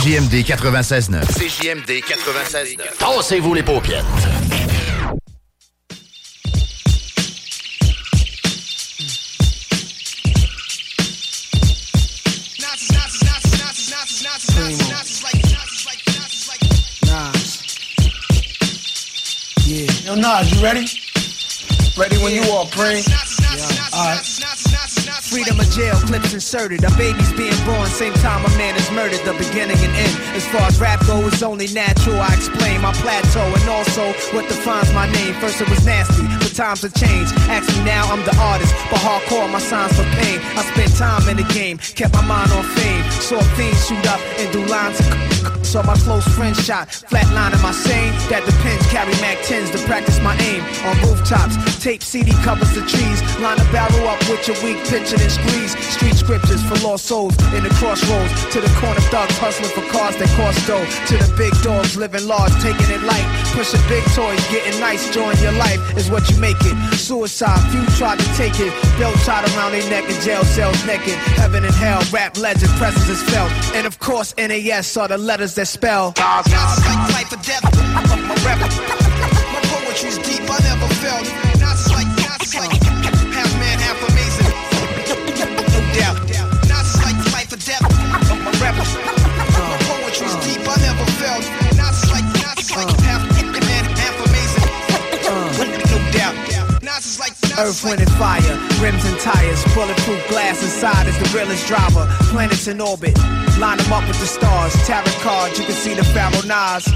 CJMD 0.00 0.44
96.9. 0.44 1.26
CJMD 1.26 2.00
96.9. 2.00 2.96
Tassez-vous 2.98 3.52
les 3.52 3.62
paupières. 3.62 4.02
Yeah. 19.66 19.86
Yo, 20.06 20.14
Nas, 20.14 20.50
you 20.50 20.62
ready? 20.62 20.86
Ready 21.98 22.16
when 22.24 22.34
you 22.34 22.42
are. 22.44 22.64
All 22.64 24.06
right. 24.06 24.59
Freedom 25.30 25.60
of 25.60 25.70
jail, 25.70 25.94
clips 26.10 26.34
inserted. 26.34 26.82
A 26.82 26.90
baby's 26.98 27.32
being 27.34 27.54
born, 27.64 27.86
same 27.86 28.12
time 28.14 28.44
a 28.44 28.48
man 28.58 28.74
is 28.74 28.90
murdered. 28.90 29.20
The 29.20 29.32
beginning 29.38 29.78
and 29.78 29.94
end. 29.94 30.16
As 30.34 30.44
far 30.48 30.62
as 30.62 30.80
rap 30.80 30.98
go, 31.06 31.24
it's 31.28 31.40
only 31.40 31.68
natural. 31.68 32.20
I 32.20 32.34
explain 32.34 32.80
my 32.80 32.92
plateau 32.94 33.46
and 33.46 33.68
also 33.70 34.10
what 34.34 34.48
defines 34.48 34.92
my 34.92 35.06
name. 35.12 35.34
First 35.34 35.60
it 35.60 35.70
was 35.70 35.86
nasty, 35.86 36.26
but 36.42 36.52
times 36.56 36.82
have 36.82 36.94
changed. 36.94 37.32
Ask 37.46 37.70
me 37.78 37.84
now, 37.84 38.10
I'm 38.10 38.24
the 38.24 38.36
artist, 38.42 38.74
but 38.90 38.98
hardcore 38.98 39.48
my 39.52 39.60
signs 39.60 39.94
for 39.94 40.02
pain. 40.18 40.40
I 40.58 40.66
spent 40.74 40.96
time 40.96 41.28
in 41.28 41.36
the 41.36 41.46
game, 41.54 41.78
kept 41.78 42.12
my 42.12 42.26
mind 42.26 42.50
on 42.50 42.64
fame. 42.64 43.08
Saw 43.22 43.40
fiends 43.54 43.86
shoot 43.86 44.04
up 44.10 44.18
and 44.36 44.52
do 44.52 44.66
lines. 44.66 45.39
Saw 45.62 45.82
my 45.82 45.96
close 45.96 46.26
friend 46.34 46.56
shot, 46.56 46.88
flatline 46.88 47.30
flatlining 47.30 47.62
my 47.62 47.72
sane. 47.72 48.12
That 48.28 48.44
depends, 48.44 48.86
carry 48.90 49.14
Mac 49.20 49.38
10s 49.46 49.72
to 49.72 49.78
practice 49.86 50.20
my 50.20 50.36
aim. 50.50 50.62
On 50.86 50.94
rooftops, 51.06 51.56
tape 51.82 52.02
CD 52.02 52.32
covers 52.42 52.74
the 52.74 52.82
trees. 52.82 53.20
Line 53.40 53.60
a 53.60 53.66
barrel 53.72 54.08
up 54.08 54.20
with 54.28 54.46
your 54.48 54.58
weak 54.64 54.78
picture 54.88 55.16
and 55.20 55.32
squeeze. 55.32 55.72
Street 55.94 56.14
scriptures 56.14 56.62
for 56.66 56.76
lost 56.86 57.06
souls 57.06 57.36
in 57.54 57.62
the 57.62 57.72
crossroads. 57.80 58.32
To 58.52 58.60
the 58.60 58.72
corner 58.80 59.00
thugs 59.12 59.36
hustling 59.38 59.70
for 59.70 59.86
cars 59.92 60.16
that 60.16 60.28
cost 60.36 60.66
dough. 60.66 60.84
To 61.10 61.14
the 61.16 61.30
big 61.36 61.54
dogs 61.62 61.96
living 61.96 62.26
large, 62.26 62.52
taking 62.62 62.90
it 62.90 63.02
light. 63.02 63.26
Pushing 63.54 63.82
big 63.88 64.04
toys, 64.14 64.40
getting 64.50 64.78
nice, 64.80 65.10
join 65.14 65.36
your 65.38 65.52
life 65.52 65.80
is 65.96 66.10
what 66.10 66.28
you 66.30 66.36
make 66.38 66.60
it. 66.60 66.76
Suicide, 66.94 67.60
few 67.70 67.84
tried 67.96 68.18
to 68.18 68.28
take 68.34 68.58
it. 68.60 68.72
Belt 68.98 69.16
tied 69.26 69.46
around 69.54 69.72
their 69.72 69.86
neck 69.90 70.04
in 70.10 70.18
jail 70.20 70.44
cells 70.44 70.78
naked. 70.86 71.14
Heaven 71.38 71.64
and 71.64 71.74
hell, 71.74 72.02
rap 72.12 72.36
legend, 72.38 72.70
presence 72.78 73.08
is 73.08 73.22
felt. 73.30 73.50
And 73.74 73.86
of 73.86 73.98
course, 73.98 74.34
NAS 74.36 74.96
are 74.96 75.08
the 75.08 75.18
letters 75.30 75.54
that 75.54 75.68
spell. 75.68 76.12
Like 76.16 76.46
life 77.14 77.32
or 77.32 77.38
death. 77.46 77.62
My 79.54 79.60
poetry's 79.70 80.18
deep. 80.18 80.42
I 80.50 80.58
never 80.66 80.92
felt. 80.94 81.24
Nas 81.60 81.88
like, 81.92 82.08
Nas 82.18 82.54
like 82.56 82.89
Earth, 97.60 97.84
wind, 97.84 98.00
and 98.00 98.10
fire, 98.12 98.56
rims 98.80 99.04
and 99.04 99.20
tires, 99.20 99.62
bulletproof 99.74 100.26
glass 100.30 100.62
inside 100.62 101.06
is 101.06 101.18
the 101.18 101.28
realest 101.36 101.66
driver. 101.66 102.06
Planets 102.32 102.66
in 102.68 102.80
orbit, 102.80 103.14
line 103.58 103.76
them 103.76 103.92
up 103.92 104.06
with 104.08 104.18
the 104.18 104.24
stars. 104.24 104.72
Tarot 104.86 105.04
cards, 105.20 105.58
you 105.58 105.66
can 105.66 105.74
see 105.74 105.92
the 105.92 106.04
Pharaoh 106.04 106.40
Nas. 106.48 106.88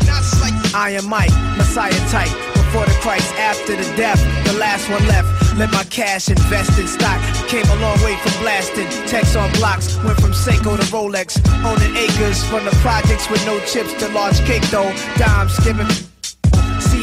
Iron 0.75 1.07
Mike, 1.07 1.33
Messiah 1.59 1.93
type. 2.09 2.33
Before 2.55 2.87
the 2.87 2.97
Christ, 3.03 3.31
after 3.35 3.77
the 3.77 3.85
death, 3.95 4.19
the 4.47 4.55
last 4.55 4.89
one 4.89 5.07
left. 5.07 5.29
Let 5.59 5.71
my 5.71 5.85
cash 5.85 6.31
invest 6.31 6.79
in 6.79 6.89
stock. 6.89 7.21
Came 7.47 7.67
a 7.69 7.77
long 7.77 8.01
way 8.03 8.17
from 8.17 8.33
blasting. 8.41 8.89
Text 9.07 9.37
on 9.37 9.53
blocks, 9.61 10.03
went 10.03 10.19
from 10.19 10.33
Seiko 10.33 10.79
to 10.79 10.87
Rolex. 10.89 11.45
Owning 11.63 11.95
acres 11.95 12.43
from 12.45 12.65
the 12.65 12.75
projects 12.81 13.29
with 13.29 13.45
no 13.45 13.61
chips 13.67 13.93
to 14.01 14.09
large 14.09 14.39
cake 14.47 14.65
though. 14.71 14.93
Dimes 15.19 15.61
giving 15.61 15.87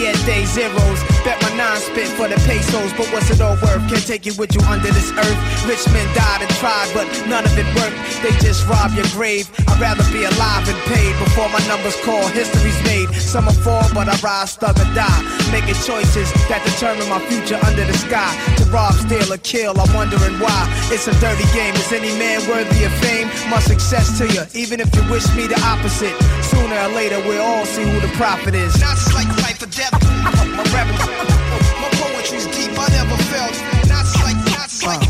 Siete 0.02 0.46
zeros. 0.48 1.00
Bet 1.22 1.38
my 1.44 1.54
nine 1.54 1.78
spit 1.78 2.10
for 2.18 2.28
the 2.28 2.34
pesos, 2.50 2.90
but 2.98 3.06
what's 3.14 3.30
it 3.30 3.40
all 3.40 3.54
worth? 3.62 3.86
Can't 3.86 4.02
take 4.02 4.26
it 4.26 4.34
with 4.40 4.50
you 4.56 4.62
under 4.66 4.90
this 4.90 5.14
earth. 5.14 5.38
Rich 5.70 5.86
men 5.94 6.08
died 6.18 6.42
and 6.42 6.50
tried, 6.58 6.90
but 6.98 7.06
none 7.30 7.46
of 7.46 7.54
it 7.54 7.70
worked. 7.78 7.94
They 8.26 8.34
just 8.42 8.66
rob 8.66 8.90
your 8.98 9.06
grave. 9.14 9.46
I'd 9.70 9.78
rather 9.78 10.02
be 10.10 10.26
alive 10.26 10.66
and 10.66 10.80
paid 10.90 11.14
before 11.22 11.50
my 11.54 11.62
numbers 11.70 11.94
call. 12.02 12.26
History's 12.34 12.82
made. 12.82 13.14
Some 13.14 13.46
will 13.46 13.54
fall, 13.62 13.86
but 13.94 14.10
I 14.10 14.18
rise, 14.26 14.58
thug 14.58 14.74
or 14.82 14.90
die. 14.98 15.22
Making 15.54 15.78
choices 15.86 16.34
that 16.50 16.66
determine 16.66 17.06
my 17.06 17.22
future 17.30 17.62
under 17.62 17.86
the 17.86 17.94
sky. 17.94 18.34
To 18.58 18.66
rob, 18.74 18.98
steal, 18.98 19.30
or 19.30 19.38
kill, 19.46 19.78
I'm 19.78 19.94
wondering 19.94 20.42
why. 20.42 20.66
It's 20.90 21.06
a 21.06 21.14
dirty 21.22 21.46
game. 21.54 21.78
Is 21.78 21.94
any 21.94 22.10
man 22.18 22.42
worthy 22.50 22.90
of 22.90 22.94
fame? 23.06 23.30
My 23.54 23.62
success 23.62 24.18
to 24.18 24.26
you, 24.26 24.50
even 24.58 24.82
if 24.82 24.90
you 24.98 25.06
wish 25.14 25.30
me 25.38 25.46
the 25.46 25.62
opposite. 25.62 26.18
Sooner 26.50 26.74
or 26.74 26.90
later, 26.90 27.22
we'll 27.22 27.46
all 27.46 27.66
see 27.70 27.86
who 27.86 28.02
the 28.02 28.10
prophet 28.18 28.56
is. 28.58 28.74
Nas 28.82 29.06
is 29.06 29.14
like 29.14 29.30
life 29.46 29.62
or 29.62 29.70
death. 29.70 29.91
My 29.92 30.64
rap, 30.74 30.88
my 30.88 31.90
poetry's 32.00 32.48
deep. 32.48 32.72
I 32.78 32.88
never 32.96 33.18
felt. 33.32 33.56
Nas 33.88 34.16
like, 34.24 34.38
Nas 34.56 34.84
like 34.84 35.04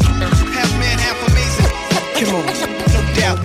half 0.54 0.72
man, 0.80 0.98
half 0.98 1.20
amazing. 1.30 1.70
Come 2.18 2.36
on. 2.36 2.46
No 2.94 3.02
doubt. 3.16 3.40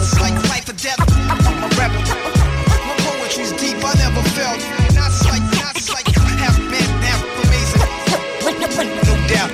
Is 0.00 0.20
like 0.20 0.34
life 0.48 0.68
or 0.68 0.72
death. 0.74 0.98
My 1.28 1.68
rap, 1.78 1.92
my 1.92 2.94
poetry's 3.04 3.52
deep. 3.52 3.76
I 3.84 3.94
never 3.98 4.22
felt. 4.36 4.60
Nas 4.94 5.24
like, 5.26 5.42
Nas 5.58 5.90
like 5.90 6.08
half 6.08 6.58
man, 6.58 6.88
half 7.02 7.22
amazing. 7.44 7.82
No 9.04 9.14
doubt. 9.28 9.50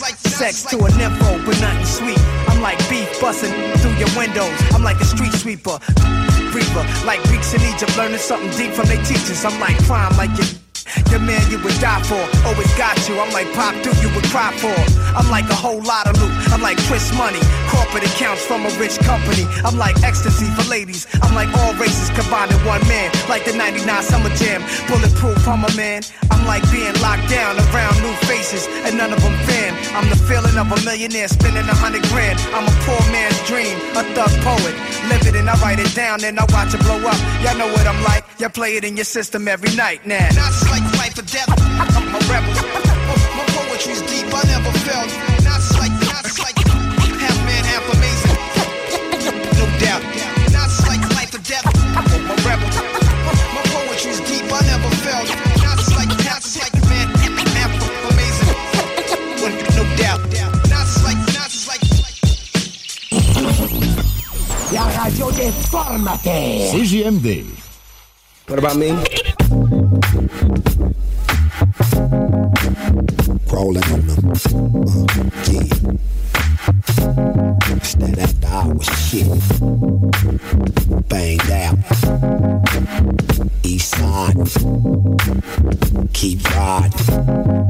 Like 0.00 0.16
Sex 0.16 0.62
to 0.64 0.76
a 0.78 0.88
nympho, 0.90 1.44
but 1.44 1.60
nothing 1.60 1.84
sweet. 1.84 2.33
Like 2.64 2.80
beef 2.88 3.20
busting 3.20 3.52
through 3.84 3.92
your 4.00 4.08
windows. 4.16 4.56
I'm 4.72 4.82
like 4.82 4.98
a 4.98 5.04
street 5.04 5.34
sweeper, 5.34 5.76
reaper, 6.48 6.84
like 7.04 7.20
Greeks 7.28 7.52
in 7.52 7.60
Egypt, 7.60 7.94
learning 7.98 8.16
something 8.16 8.48
deep 8.56 8.72
from 8.72 8.86
their 8.88 9.04
teachers. 9.04 9.44
I'm 9.44 9.60
like 9.60 9.76
crime, 9.84 10.16
like 10.16 10.32
your 10.38 10.48
your 11.12 11.20
man 11.20 11.44
you 11.50 11.60
would 11.60 11.76
die 11.78 12.00
for. 12.08 12.24
Always 12.48 12.72
got 12.80 12.96
you. 13.06 13.20
I'm 13.20 13.30
like 13.36 13.52
Pop 13.52 13.76
Duke, 13.84 14.00
you 14.00 14.08
would 14.16 14.24
cry 14.32 14.48
for. 14.56 14.72
I'm 15.12 15.28
like 15.28 15.44
a 15.50 15.54
whole 15.54 15.82
lot 15.82 16.08
of 16.08 16.16
loot. 16.16 16.32
I'm 16.56 16.62
like 16.62 16.78
Chris 16.88 17.12
Money, 17.12 17.44
corporate 17.74 18.06
accounts 18.06 18.46
from 18.46 18.62
a 18.62 18.70
rich 18.78 18.96
company. 19.02 19.44
I'm 19.66 19.76
like 19.76 19.98
ecstasy 20.02 20.46
for 20.54 20.62
ladies. 20.70 21.06
I'm 21.22 21.34
like 21.34 21.50
all 21.58 21.74
races 21.74 22.08
combined 22.14 22.52
in 22.54 22.60
one 22.64 22.82
man, 22.86 23.10
like 23.28 23.44
the 23.44 23.52
99 23.52 24.02
Summer 24.02 24.30
Jam. 24.38 24.62
Bulletproof, 24.86 25.42
I'm 25.48 25.66
a 25.66 25.72
man. 25.74 26.02
I'm 26.30 26.46
like 26.46 26.62
being 26.70 26.94
locked 27.02 27.28
down 27.28 27.58
around 27.58 27.94
new 28.02 28.14
faces, 28.30 28.66
and 28.86 28.96
none 28.96 29.12
of 29.12 29.20
them 29.20 29.36
fan. 29.50 29.74
I'm 29.98 30.08
the 30.08 30.20
feeling 30.30 30.56
of 30.56 30.70
a 30.70 30.78
millionaire 30.86 31.28
spending 31.28 31.66
a 31.66 31.74
hundred 31.74 32.06
grand. 32.14 32.38
I'm 32.54 32.66
a 32.66 32.74
poor 32.86 33.02
man's 33.10 33.38
dream, 33.50 33.74
a 33.98 34.02
thug 34.14 34.32
poet. 34.46 34.74
Live 35.10 35.26
it 35.26 35.34
and 35.34 35.50
I 35.50 35.54
write 35.60 35.80
it 35.80 35.92
down, 35.94 36.22
and 36.24 36.38
I 36.38 36.44
watch 36.54 36.74
it 36.74 36.80
blow 36.86 37.00
up. 37.02 37.18
Y'all 37.42 37.58
know 37.58 37.70
what 37.74 37.86
I'm 37.86 38.00
like. 38.04 38.24
Y'all 38.38 38.50
play 38.50 38.76
it 38.76 38.84
in 38.84 38.96
your 38.96 39.08
system 39.08 39.48
every 39.48 39.74
night 39.74 40.06
now. 40.06 40.28
Nas 40.30 40.62
is 40.62 40.70
like 40.70 40.84
life 41.00 41.18
or 41.18 41.26
death. 41.26 41.50
I'm 41.50 42.14
a 42.14 42.20
rebel. 42.30 42.54
My 43.38 43.44
poetry's 43.56 44.02
deep. 44.02 44.26
I 44.30 44.42
never 44.46 44.72
felt. 44.86 45.10
Nas 45.42 45.70
is 45.70 45.78
like, 45.78 45.92
Nas 45.92 46.26
is 46.30 46.38
like 46.38 46.83
radio 65.74 65.98
déformatée. 65.98 66.70
CJMD. 66.70 67.44
What 68.48 68.58
about 68.58 68.76
me? 68.76 68.90
Crawling 73.48 73.84
on 73.92 74.06
them. 74.06 74.30
Uh, 74.30 75.06
yeah. 75.50 75.64
It's 77.76 77.94
that 77.94 78.18
after 78.18 78.48
hours 78.48 78.88
shit. 78.98 79.28
Banged 81.08 81.50
out. 81.50 81.78
East 83.62 83.90
side. 83.96 84.36
Keep 86.12 86.50
riding. 86.54 87.68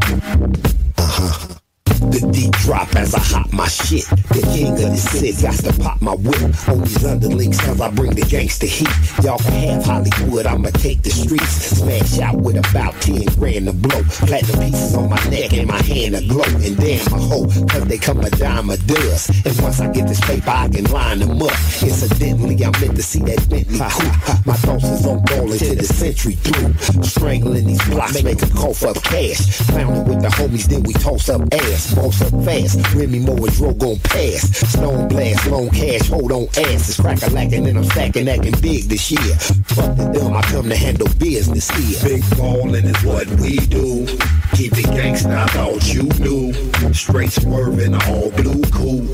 Uh 0.99 1.07
huh. 1.07 1.64
The 2.11 2.29
deep 2.33 2.53
drop 2.65 2.95
as 2.97 3.15
I 3.15 3.21
hop 3.21 3.53
my 3.53 3.69
shit. 3.69 4.05
The 4.29 4.43
king 4.55 4.73
of 4.73 4.79
the 4.79 4.97
city, 4.97 5.33
got 5.41 5.55
to 5.65 5.73
pop 5.83 6.01
my 6.03 6.15
whip. 6.15 6.69
On 6.69 6.81
these 6.81 7.05
underlings, 7.05 7.61
cause 7.61 7.81
I 7.81 7.91
bring 7.91 8.15
the 8.15 8.23
gangster 8.23 8.67
heat. 8.67 8.89
Y'all 9.23 9.39
can 9.39 9.53
have 9.53 9.85
Hollywood, 9.85 10.47
I'ma 10.47 10.71
take 10.71 11.03
the 11.03 11.11
streets. 11.11 11.79
Smash 11.79 12.19
out 12.19 12.37
with 12.37 12.57
about 12.57 12.95
10 13.01 13.25
grand 13.39 13.67
to 13.67 13.73
blow. 13.73 14.03
Platinum 14.27 14.61
pieces 14.61 14.95
on 14.95 15.09
my 15.09 15.23
neck 15.31 15.53
and 15.55 15.69
my 15.69 15.83
hand 15.83 16.15
a 16.15 16.21
glow. 16.27 16.45
And 16.45 16.77
damn, 16.77 17.15
I 17.15 17.19
hope, 17.19 17.51
cause 17.71 17.85
they 17.87 17.99
come 17.99 18.21
a 18.21 18.31
dime 18.31 18.71
a 18.71 18.77
does. 18.77 19.31
And 19.45 19.61
once 19.63 19.81
I 19.81 19.91
get 19.91 20.07
this 20.07 20.21
paper, 20.21 20.51
I 20.51 20.69
can 20.69 20.85
line 20.85 21.21
them 21.21 21.41
up. 21.43 21.57
Incidentally, 21.83 22.63
I 22.65 22.71
meant 22.81 22.97
to 22.97 23.03
see 23.03 23.21
that 23.21 23.49
Bentley 23.49 23.79
coupe. 23.79 24.47
My 24.47 24.55
thoughts 24.55 24.85
is 24.85 25.07
on 25.07 25.23
ballin' 25.25 25.59
to 25.59 25.75
the 25.75 25.85
century 25.85 26.35
through. 26.35 26.75
Strangling 27.03 27.67
these 27.67 27.85
blocks, 27.89 28.23
make 28.23 28.43
a 28.43 28.51
cough 28.51 28.85
up 28.85 29.03
cash. 29.03 29.41
Found 29.73 29.97
it 29.97 30.09
with 30.09 30.23
the 30.23 30.29
homies, 30.29 30.67
then 30.67 30.83
we 30.83 30.93
toss 30.95 31.29
up 31.29 31.43
ass. 31.53 31.94
Boss 31.95 32.23
up 32.23 32.45
fast, 32.45 32.95
Remy 32.95 33.21
Moore 33.21 33.47
and 33.47 33.53
Dro 33.53 33.73
gon' 33.73 33.99
pass. 34.01 34.43
Stone 34.71 35.09
blast, 35.09 35.47
long 35.47 35.71
cash, 35.71 36.09
hold 36.09 36.33
on 36.33 36.47
ass. 36.57 36.89
It's 36.89 37.01
crack 37.01 37.23
a 37.23 37.31
lacking 37.31 37.67
and 37.67 37.79
I'm 37.79 37.85
stacking, 37.85 38.29
acting 38.29 38.55
big 38.61 38.85
this 38.85 39.11
year. 39.11 39.37
Fuck 39.75 39.97
the 39.97 40.33
I 40.35 40.43
come 40.51 40.69
to 40.69 40.77
handle 40.77 41.09
business 41.19 41.71
here. 41.71 41.99
Big 42.03 42.37
ballin' 42.37 42.85
is 42.85 43.05
what 43.05 43.29
we 43.41 43.59
do. 43.59 44.07
Keep 44.55 44.73
it 44.79 44.87
gangsta, 44.87 45.37
I 45.37 45.47
thought 45.47 45.93
you 45.93 46.05
knew. 46.19 46.53
Straight 46.93 47.33
swerving, 47.33 47.95
all 47.95 48.31
blue 48.33 48.63
cool. 48.71 49.07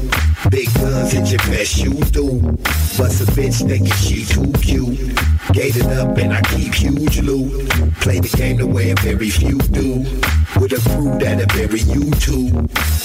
Big 0.50 0.72
guns 0.74 1.12
hit 1.12 1.30
your 1.30 1.38
best 1.50 1.78
you 1.78 1.94
do. 2.12 2.40
Bust 2.96 3.20
a 3.20 3.26
bitch 3.32 3.66
thinking 3.66 3.92
she 3.92 4.24
too 4.24 4.52
cute. 4.60 5.16
Gated 5.52 5.86
up 5.86 6.16
and 6.18 6.32
I 6.32 6.40
keep 6.42 6.74
huge 6.74 7.20
loot. 7.20 7.68
Play 8.00 8.20
the 8.20 8.34
game 8.36 8.56
the 8.56 8.66
way 8.66 8.92
very 8.94 9.30
few 9.30 9.58
do. 9.58 10.04
With 10.60 10.72
a 10.72 10.90
crew 10.90 11.18
that'll 11.18 11.46
bury 11.56 11.80
you 11.80 12.10
too. 12.20 12.52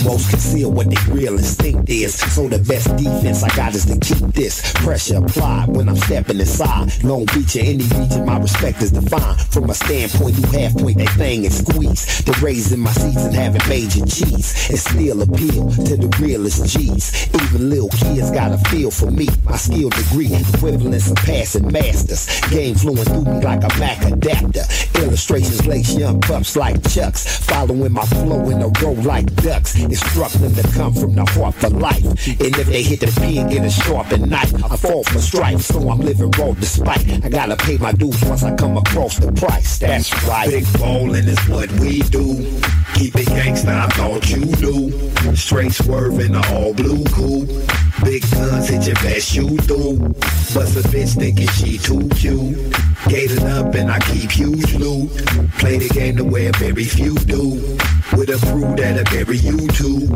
Most 0.03 0.29
conceal 0.29 0.73
what 0.73 0.89
they 0.89 0.97
real 1.09 1.37
instinct 1.37 1.89
is. 1.89 2.13
So 2.35 2.49
the 2.49 2.59
best 2.59 2.93
defense 2.97 3.43
I 3.43 3.55
got 3.55 3.73
is 3.73 3.85
to 3.85 3.97
keep 3.97 4.33
this 4.33 4.73
pressure 4.73 5.19
applied 5.23 5.69
when 5.69 5.87
I'm 5.87 5.95
stepping 5.95 6.41
inside. 6.41 7.01
Long 7.01 7.23
Beach 7.27 7.55
or 7.55 7.59
any 7.61 7.87
region, 7.95 8.25
my 8.25 8.39
respect 8.39 8.81
is 8.81 8.91
defined. 8.91 9.39
From 9.39 9.69
a 9.69 9.73
standpoint, 9.73 10.37
you 10.37 10.45
half 10.47 10.73
point 10.75 10.97
that 10.97 11.11
thing 11.11 11.45
and 11.45 11.53
squeeze. 11.53 12.25
The 12.25 12.37
raising 12.43 12.81
my 12.81 12.91
seats 12.91 13.23
and 13.23 13.33
having 13.33 13.61
major 13.69 14.05
cheese. 14.05 14.69
And 14.69 14.77
still 14.77 15.21
appeal 15.21 15.71
to 15.71 15.95
the 15.95 16.11
realest 16.19 16.65
G's. 16.75 17.33
Even 17.33 17.69
little 17.69 17.89
kids 17.89 18.31
got 18.31 18.51
a 18.51 18.57
feel 18.69 18.91
for 18.91 19.09
me. 19.09 19.29
My 19.45 19.55
skill 19.55 19.91
degree, 19.91 20.35
equivalence 20.35 21.09
of 21.09 21.15
passing 21.23 21.71
masters. 21.71 22.27
Game 22.51 22.75
flowing 22.75 23.05
through 23.05 23.23
me 23.23 23.39
like 23.39 23.63
a 23.63 23.79
Mac 23.79 24.03
adapter. 24.03 24.67
Illustrations 24.99 25.65
lace 25.65 25.95
young 25.95 26.19
pups 26.19 26.57
like 26.57 26.83
Chucks. 26.89 27.44
Following 27.47 27.91
my 27.91 28.05
flow 28.05 28.49
in 28.49 28.61
a 28.61 28.67
row 28.81 28.93
like 29.03 29.33
ducks. 29.35 29.75
Instruct 29.75 30.33
them 30.41 30.53
to 30.55 30.63
come 30.73 30.93
from 30.93 31.13
the 31.15 31.25
heart 31.25 31.55
for 31.55 31.69
life. 31.69 32.03
And 32.03 32.55
if 32.57 32.67
they 32.67 32.83
hit 32.83 32.99
the 32.99 33.07
pin, 33.19 33.49
get 33.49 33.65
a 33.65 33.69
sharpened 33.69 34.29
knife. 34.29 34.53
I 34.63 34.75
fall 34.77 35.03
for 35.03 35.19
strife, 35.19 35.61
so 35.61 35.89
I'm 35.89 35.99
living 35.99 36.31
raw 36.31 36.53
despite. 36.53 37.25
I 37.25 37.29
gotta 37.29 37.55
pay 37.55 37.77
my 37.77 37.91
dues 37.91 38.21
once 38.23 38.43
I 38.43 38.55
come 38.55 38.77
across 38.77 39.17
the 39.17 39.31
price. 39.31 39.79
That's 39.79 40.11
right. 40.27 40.49
Big 40.49 40.65
ballin' 40.73 41.27
is 41.27 41.39
what 41.47 41.71
we 41.73 41.99
do. 42.03 42.35
Keep 42.95 43.15
it 43.15 43.27
gangsta, 43.27 43.69
I 43.69 43.87
thought 43.89 44.29
you 44.29 44.45
knew. 44.61 45.35
Straight 45.35 45.73
swerving, 45.73 46.35
all 46.35 46.73
blue 46.73 47.03
cool. 47.05 47.45
Big 48.03 48.21
guns 48.31 48.69
hit 48.69 48.85
your 48.85 48.95
best 48.95 49.35
you 49.35 49.57
do. 49.57 49.97
Bust 50.53 50.77
a 50.77 50.87
bitch 50.87 51.15
thinking 51.15 51.47
she 51.49 51.77
too 51.77 52.07
cute. 52.09 52.55
Gated 53.07 53.43
up 53.43 53.73
and 53.75 53.91
I 53.91 53.99
keep 53.99 54.31
huge 54.31 54.73
loot. 54.75 55.09
Play 55.59 55.77
the 55.77 55.89
game 55.89 56.15
the 56.15 56.23
way 56.23 56.49
very 56.51 56.85
few 56.85 57.15
do. 57.15 57.34
With 57.35 58.29
a 58.29 58.39
crew 58.47 58.75
that'll 58.75 59.03
bury 59.11 59.37
you 59.37 59.67
too. 59.67 60.07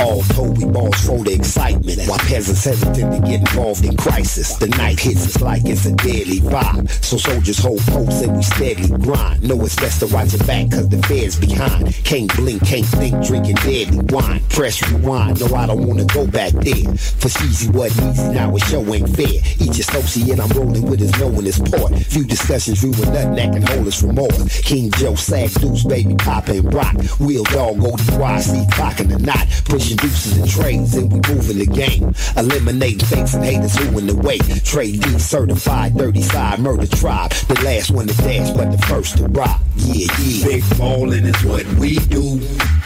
All 0.00 0.22
told, 0.22 0.56
we 0.58 0.64
balls 0.66 1.04
for 1.04 1.24
the 1.24 1.32
excitement. 1.32 1.98
While 2.06 2.18
peasants 2.20 2.64
hesitant 2.64 3.12
to 3.12 3.20
get 3.28 3.40
involved 3.40 3.84
in 3.84 3.96
crisis. 3.96 4.54
The 4.54 4.68
night 4.68 5.00
hits 5.00 5.26
us 5.26 5.40
like 5.40 5.64
it's 5.64 5.84
a 5.86 5.92
deadly 5.92 6.40
vibe. 6.40 6.88
So 7.04 7.16
soldiers 7.16 7.58
hold 7.58 7.80
posts 7.80 8.22
and 8.22 8.36
we 8.36 8.42
steadily 8.42 8.96
grind. 9.02 9.42
Know 9.42 9.60
it's 9.64 9.74
best 9.74 9.98
to 10.00 10.06
watch 10.14 10.32
your 10.32 10.46
back 10.46 10.70
cause 10.70 10.88
the 10.88 11.02
feds 11.08 11.38
behind. 11.40 11.92
Can't 12.04 12.34
blink, 12.36 12.64
can't 12.64 12.86
think, 12.86 13.26
drinking 13.26 13.56
deadly 13.56 13.98
wine. 14.14 14.40
Press 14.50 14.80
rewind, 14.88 15.40
no 15.40 15.54
I 15.54 15.66
don't 15.66 15.86
wanna 15.86 16.04
go 16.04 16.26
back 16.26 16.52
there. 16.52 16.86
For 17.18 17.28
Sheezy 17.28 17.72
wasn't 17.74 18.14
easy, 18.14 18.28
now 18.30 18.54
it 18.54 18.60
show 18.60 18.94
ain't 18.94 19.08
fair. 19.16 19.42
Each 19.58 19.78
associate 19.80 20.38
I'm 20.38 20.48
rolling 20.50 20.88
with 20.88 21.00
is 21.00 21.18
knowing 21.18 21.46
his 21.46 21.58
part. 21.58 21.94
Few 22.06 22.24
discussions, 22.24 22.82
you 22.82 22.90
with 22.90 23.08
nothing 23.08 23.34
that 23.34 23.52
can 23.52 23.62
hold 23.62 23.88
us 23.88 24.00
from 24.00 24.14
more. 24.14 24.30
King 24.62 24.90
Joe, 24.92 25.16
Sag, 25.16 25.50
Deuce, 25.54 25.84
Baby, 25.84 26.14
Papa, 26.14 26.49
and 26.50 26.74
Rock. 26.74 26.94
Wheel 27.18 27.44
Dog, 27.44 27.76
ODYC, 27.76 28.66
clocking 28.70 29.08
the 29.08 29.18
knot. 29.18 29.46
Pushing 29.64 29.96
deuces 29.96 30.36
and 30.36 30.48
trades, 30.48 30.94
and 30.94 31.12
we 31.12 31.20
moving 31.32 31.58
the 31.58 31.66
game. 31.66 32.14
Eliminating 32.36 33.06
fakes 33.06 33.34
and 33.34 33.44
haters 33.44 33.76
who 33.76 33.98
in 33.98 34.06
the 34.06 34.16
way. 34.16 34.38
Trade 34.64 35.02
D 35.02 35.18
certified, 35.18 35.94
30 35.96 36.22
side 36.22 36.58
murder 36.58 36.86
tribe. 36.86 37.30
The 37.48 37.60
last 37.64 37.90
one 37.90 38.06
to 38.06 38.16
dash, 38.18 38.50
but 38.50 38.70
the 38.70 38.78
first 38.86 39.18
to 39.18 39.24
rock. 39.28 39.60
Yeah, 39.76 40.06
yeah. 40.20 40.46
Big 40.46 40.78
ballin' 40.78 41.24
is 41.24 41.44
what 41.44 41.66
we 41.74 41.98
do. 42.08 42.40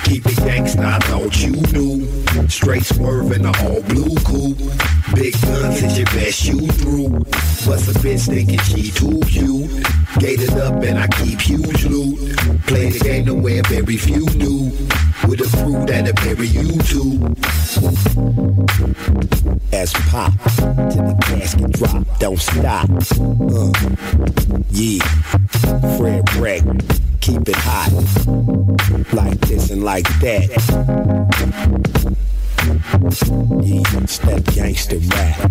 Keep 0.04 0.26
it 0.26 0.38
gangsta, 0.44 1.02
thought 1.04 1.42
you 1.42 1.52
knew. 1.72 2.48
Straight 2.48 2.84
swerving, 2.84 3.42
the 3.42 3.48
all 3.64 3.82
blue 3.82 4.14
cool. 4.24 4.54
Big 5.14 5.32
guns 5.42 5.80
hit 5.80 5.96
your 5.96 6.06
best 6.06 6.44
you 6.44 6.66
through. 6.66 7.08
Bust 7.64 7.88
a 7.88 7.98
bitch 8.00 8.26
thinking 8.26 8.58
she 8.60 8.90
too 8.90 9.20
cute. 9.26 9.70
Gated 10.18 10.52
up 10.58 10.82
and 10.82 10.98
I 10.98 11.06
keep 11.08 11.40
huge 11.40 11.84
loot. 11.86 12.36
Play 12.66 12.90
the 12.90 13.00
game 13.00 13.24
the 13.24 13.34
way 13.34 13.53
very 13.62 13.96
few 13.96 14.26
do. 14.26 14.70
With 15.28 15.40
a 15.40 15.56
crew 15.56 15.84
that'll 15.86 16.12
bury 16.14 16.48
you 16.48 16.72
too. 16.82 17.34
As 19.72 19.92
pop 20.10 20.32
till 20.90 21.04
the 21.04 21.16
casket 21.22 21.72
drop, 21.72 22.18
don't 22.18 22.40
stop. 22.40 22.88
Uh, 23.50 23.72
yeah, 24.70 25.04
Fred 25.96 26.24
Breck, 26.36 26.62
keep 27.20 27.48
it 27.48 27.56
hot. 27.56 27.92
Like 29.12 29.40
this 29.40 29.70
and 29.70 29.84
like 29.84 30.08
that. 30.20 30.50
Yeah, 32.64 33.82
it's 34.00 34.18
that 34.20 34.42
gangster 34.54 34.96
rap. 35.12 35.50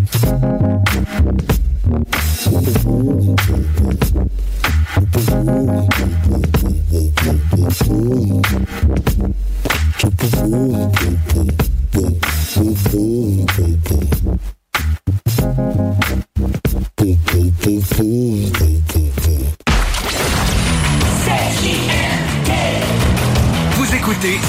Vous 23.75 23.95
écoutez 23.95 24.40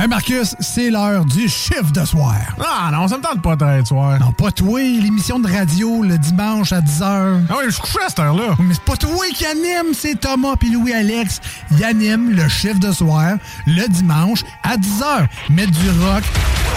Hey 0.00 0.08
Marcus, 0.08 0.56
c'est 0.60 0.88
l'heure 0.88 1.26
du 1.26 1.46
chiffre 1.46 1.92
de 1.92 2.06
soir. 2.06 2.34
Ah 2.58 2.88
non, 2.90 3.06
ça 3.06 3.18
me 3.18 3.22
tente 3.22 3.42
pas 3.42 3.54
de 3.54 3.84
soir. 3.84 4.18
Non, 4.18 4.32
pas 4.32 4.50
toi, 4.50 4.80
l'émission 4.80 5.38
de 5.38 5.46
radio 5.46 6.02
le 6.02 6.16
dimanche 6.16 6.72
à 6.72 6.80
10h. 6.80 7.42
Ah 7.50 7.56
oui, 7.58 7.64
je 7.66 7.72
suis 7.72 7.82
couché 7.82 7.98
à 8.06 8.08
cette 8.08 8.20
heure-là. 8.20 8.54
Mais 8.60 8.72
c'est 8.72 8.82
pas 8.82 8.96
toi 8.96 9.26
qui 9.34 9.44
anime, 9.44 9.92
c'est 9.92 10.18
Thomas 10.18 10.56
puis 10.58 10.70
Louis-Alex. 10.70 11.40
Ils 11.72 11.84
animent 11.84 12.30
le 12.30 12.48
chiffre 12.48 12.78
de 12.78 12.92
soir 12.92 13.34
le 13.66 13.86
dimanche 13.88 14.42
à 14.62 14.78
10h. 14.78 15.26
Mettre 15.50 15.72
du 15.72 15.90
rock. 15.90 16.24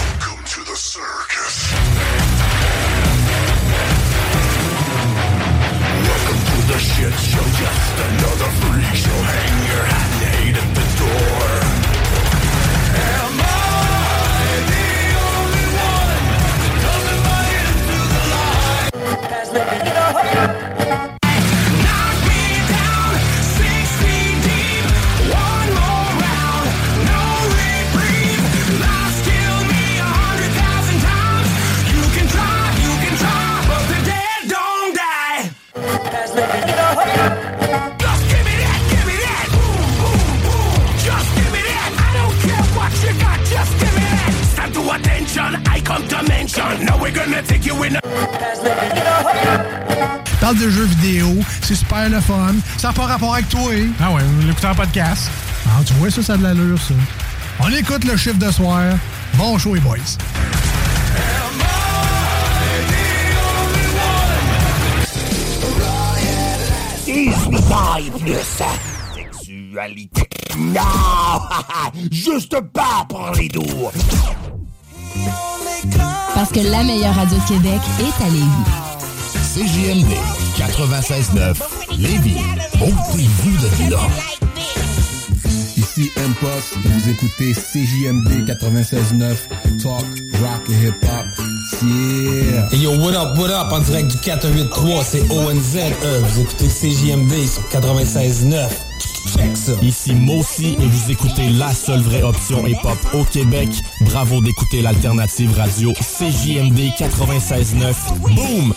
Welcome 0.04 0.44
to 0.44 0.60
the 6.70 6.78
shit 6.78 7.14
show, 7.24 7.44
just 7.56 7.98
another 8.04 8.50
freak 8.60 8.94
show. 8.94 9.22
Hang 9.24 9.63
Parle 50.40 50.58
de 50.58 50.68
jeux 50.70 50.84
vidéo, 50.84 51.28
c'est 51.62 51.74
super 51.74 52.08
le 52.08 52.20
fun. 52.20 52.54
Ça 52.76 52.88
n'a 52.88 52.94
pas 52.94 53.06
rapport 53.06 53.34
avec 53.34 53.48
toi. 53.48 53.72
Ah 54.00 54.10
ouais, 54.10 54.22
l'écouter 54.46 54.66
en 54.66 54.74
podcast. 54.74 55.30
Ah, 55.66 55.80
tu 55.84 55.92
vois, 55.94 56.10
ça, 56.10 56.22
ça 56.22 56.34
a 56.34 56.36
de 56.36 56.42
l'allure, 56.42 56.80
ça. 56.80 56.94
On 57.60 57.68
écoute 57.72 58.04
le 58.04 58.16
chiffre 58.16 58.38
de 58.38 58.50
soir. 58.50 58.82
Bon 59.34 59.58
show, 59.58 59.74
les 59.74 59.80
boys. 59.80 59.96
De 68.26 68.34
sa 68.42 68.66
sexualité. 69.14 70.28
Non! 70.56 70.80
Juste 72.10 72.58
pas 72.72 73.04
pour 73.08 73.32
les 73.36 73.48
doux. 73.48 73.90
Parce 76.34 76.50
que 76.50 76.60
la 76.60 76.82
meilleure 76.82 77.14
radio 77.14 77.36
de 77.36 77.48
Québec 77.48 77.80
est 78.00 78.24
à 78.24 78.28
Lévis. 78.28 78.84
CJMD 79.54 80.12
96.9 80.58 81.54
Lévis. 81.98 82.38
Ôtez-vous 82.80 83.86
de 83.86 83.90
là. 83.90 84.00
Ici 85.76 86.10
M-Post, 86.16 86.74
vous 86.84 87.10
écoutez 87.10 87.52
CJMD 87.52 88.48
96.9, 88.48 89.34
Talk, 89.82 90.04
Rock 90.40 90.68
et 90.70 90.88
Hip 90.88 90.94
Hop. 91.04 91.26
Yeah! 91.82 92.68
Hey 92.72 92.80
yo, 92.80 92.92
what 92.98 93.14
up, 93.14 93.36
what 93.38 93.50
up, 93.50 93.72
en 93.72 93.80
direct 93.80 94.08
du 94.08 94.18
483, 94.18 95.04
c'est 95.04 95.30
ONZ, 95.30 95.76
euh, 95.76 96.20
vous 96.20 96.40
écoutez 96.40 96.66
CJMD 96.68 97.46
sur 97.46 97.62
96.9. 97.70 98.93
Ici 99.82 100.14
Mossy 100.14 100.76
et 100.80 100.86
vous 100.86 101.10
écoutez 101.10 101.48
la 101.48 101.72
seule 101.72 102.00
vraie 102.00 102.22
option 102.22 102.66
hip-hop 102.66 102.98
au 103.14 103.24
Québec. 103.24 103.68
Bravo 104.02 104.40
d'écouter 104.40 104.82
l'alternative 104.82 105.52
radio 105.56 105.92
CJMD 105.92 106.90
96.9. 106.98 107.94
Boom! 108.34 108.74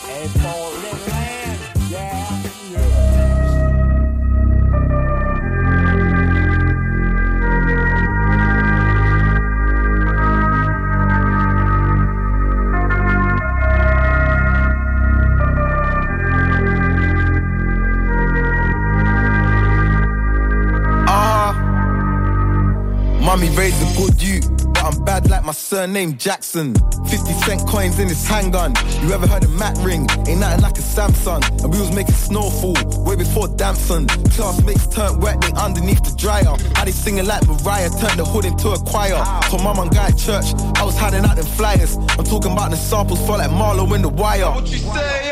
My 25.47 25.53
surname 25.53 26.17
Jackson. 26.17 26.73
50 27.07 27.31
cent 27.47 27.65
coins 27.69 27.99
in 27.99 28.09
his 28.09 28.27
handgun. 28.27 28.73
You 29.01 29.13
ever 29.13 29.25
heard 29.27 29.45
a 29.45 29.47
Matt 29.47 29.77
ring? 29.77 30.05
Ain't 30.27 30.41
nothing 30.41 30.61
like 30.61 30.77
a 30.77 30.81
Samsung. 30.81 31.41
And 31.63 31.73
we 31.73 31.79
was 31.79 31.95
making 31.95 32.15
snowfall 32.15 32.75
way 33.05 33.15
before 33.15 33.47
Damson. 33.47 34.07
Classmates 34.35 34.87
turned 34.87 35.23
wet, 35.23 35.39
they 35.39 35.53
underneath 35.53 36.03
the 36.03 36.13
dryer. 36.17 36.53
How 36.75 36.83
they 36.83 36.91
singing 36.91 37.25
like 37.25 37.47
Mariah, 37.47 37.89
turned 37.91 38.19
the 38.19 38.25
hood 38.25 38.43
into 38.43 38.71
a 38.71 38.79
choir. 38.79 39.23
Mum 39.63 39.79
and 39.79 39.89
guy 39.89 40.07
at 40.07 40.17
church, 40.17 40.53
I 40.75 40.83
was 40.83 40.97
hiding 40.97 41.23
out 41.23 41.37
them 41.37 41.45
flyers. 41.45 41.95
I'm 41.95 42.25
talking 42.25 42.51
about 42.51 42.71
the 42.71 42.77
samples 42.77 43.25
for 43.25 43.37
like 43.37 43.49
Marlowe 43.49 43.93
in 43.93 44.01
the 44.01 44.09
wire. 44.09 44.51
What 44.51 44.67
you 44.67 44.79
say, 44.79 45.31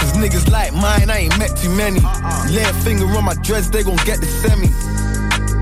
Cause 0.00 0.12
niggas 0.16 0.50
like 0.50 0.72
mine, 0.72 1.10
I 1.10 1.28
ain't 1.28 1.38
met 1.38 1.54
too 1.58 1.68
many. 1.76 2.00
Lay 2.50 2.64
a 2.64 2.72
finger 2.84 3.04
on 3.04 3.24
my 3.26 3.34
dreads, 3.42 3.70
they 3.70 3.82
gon' 3.82 3.96
get 3.96 4.18
the 4.18 4.26
semi. 4.26 4.95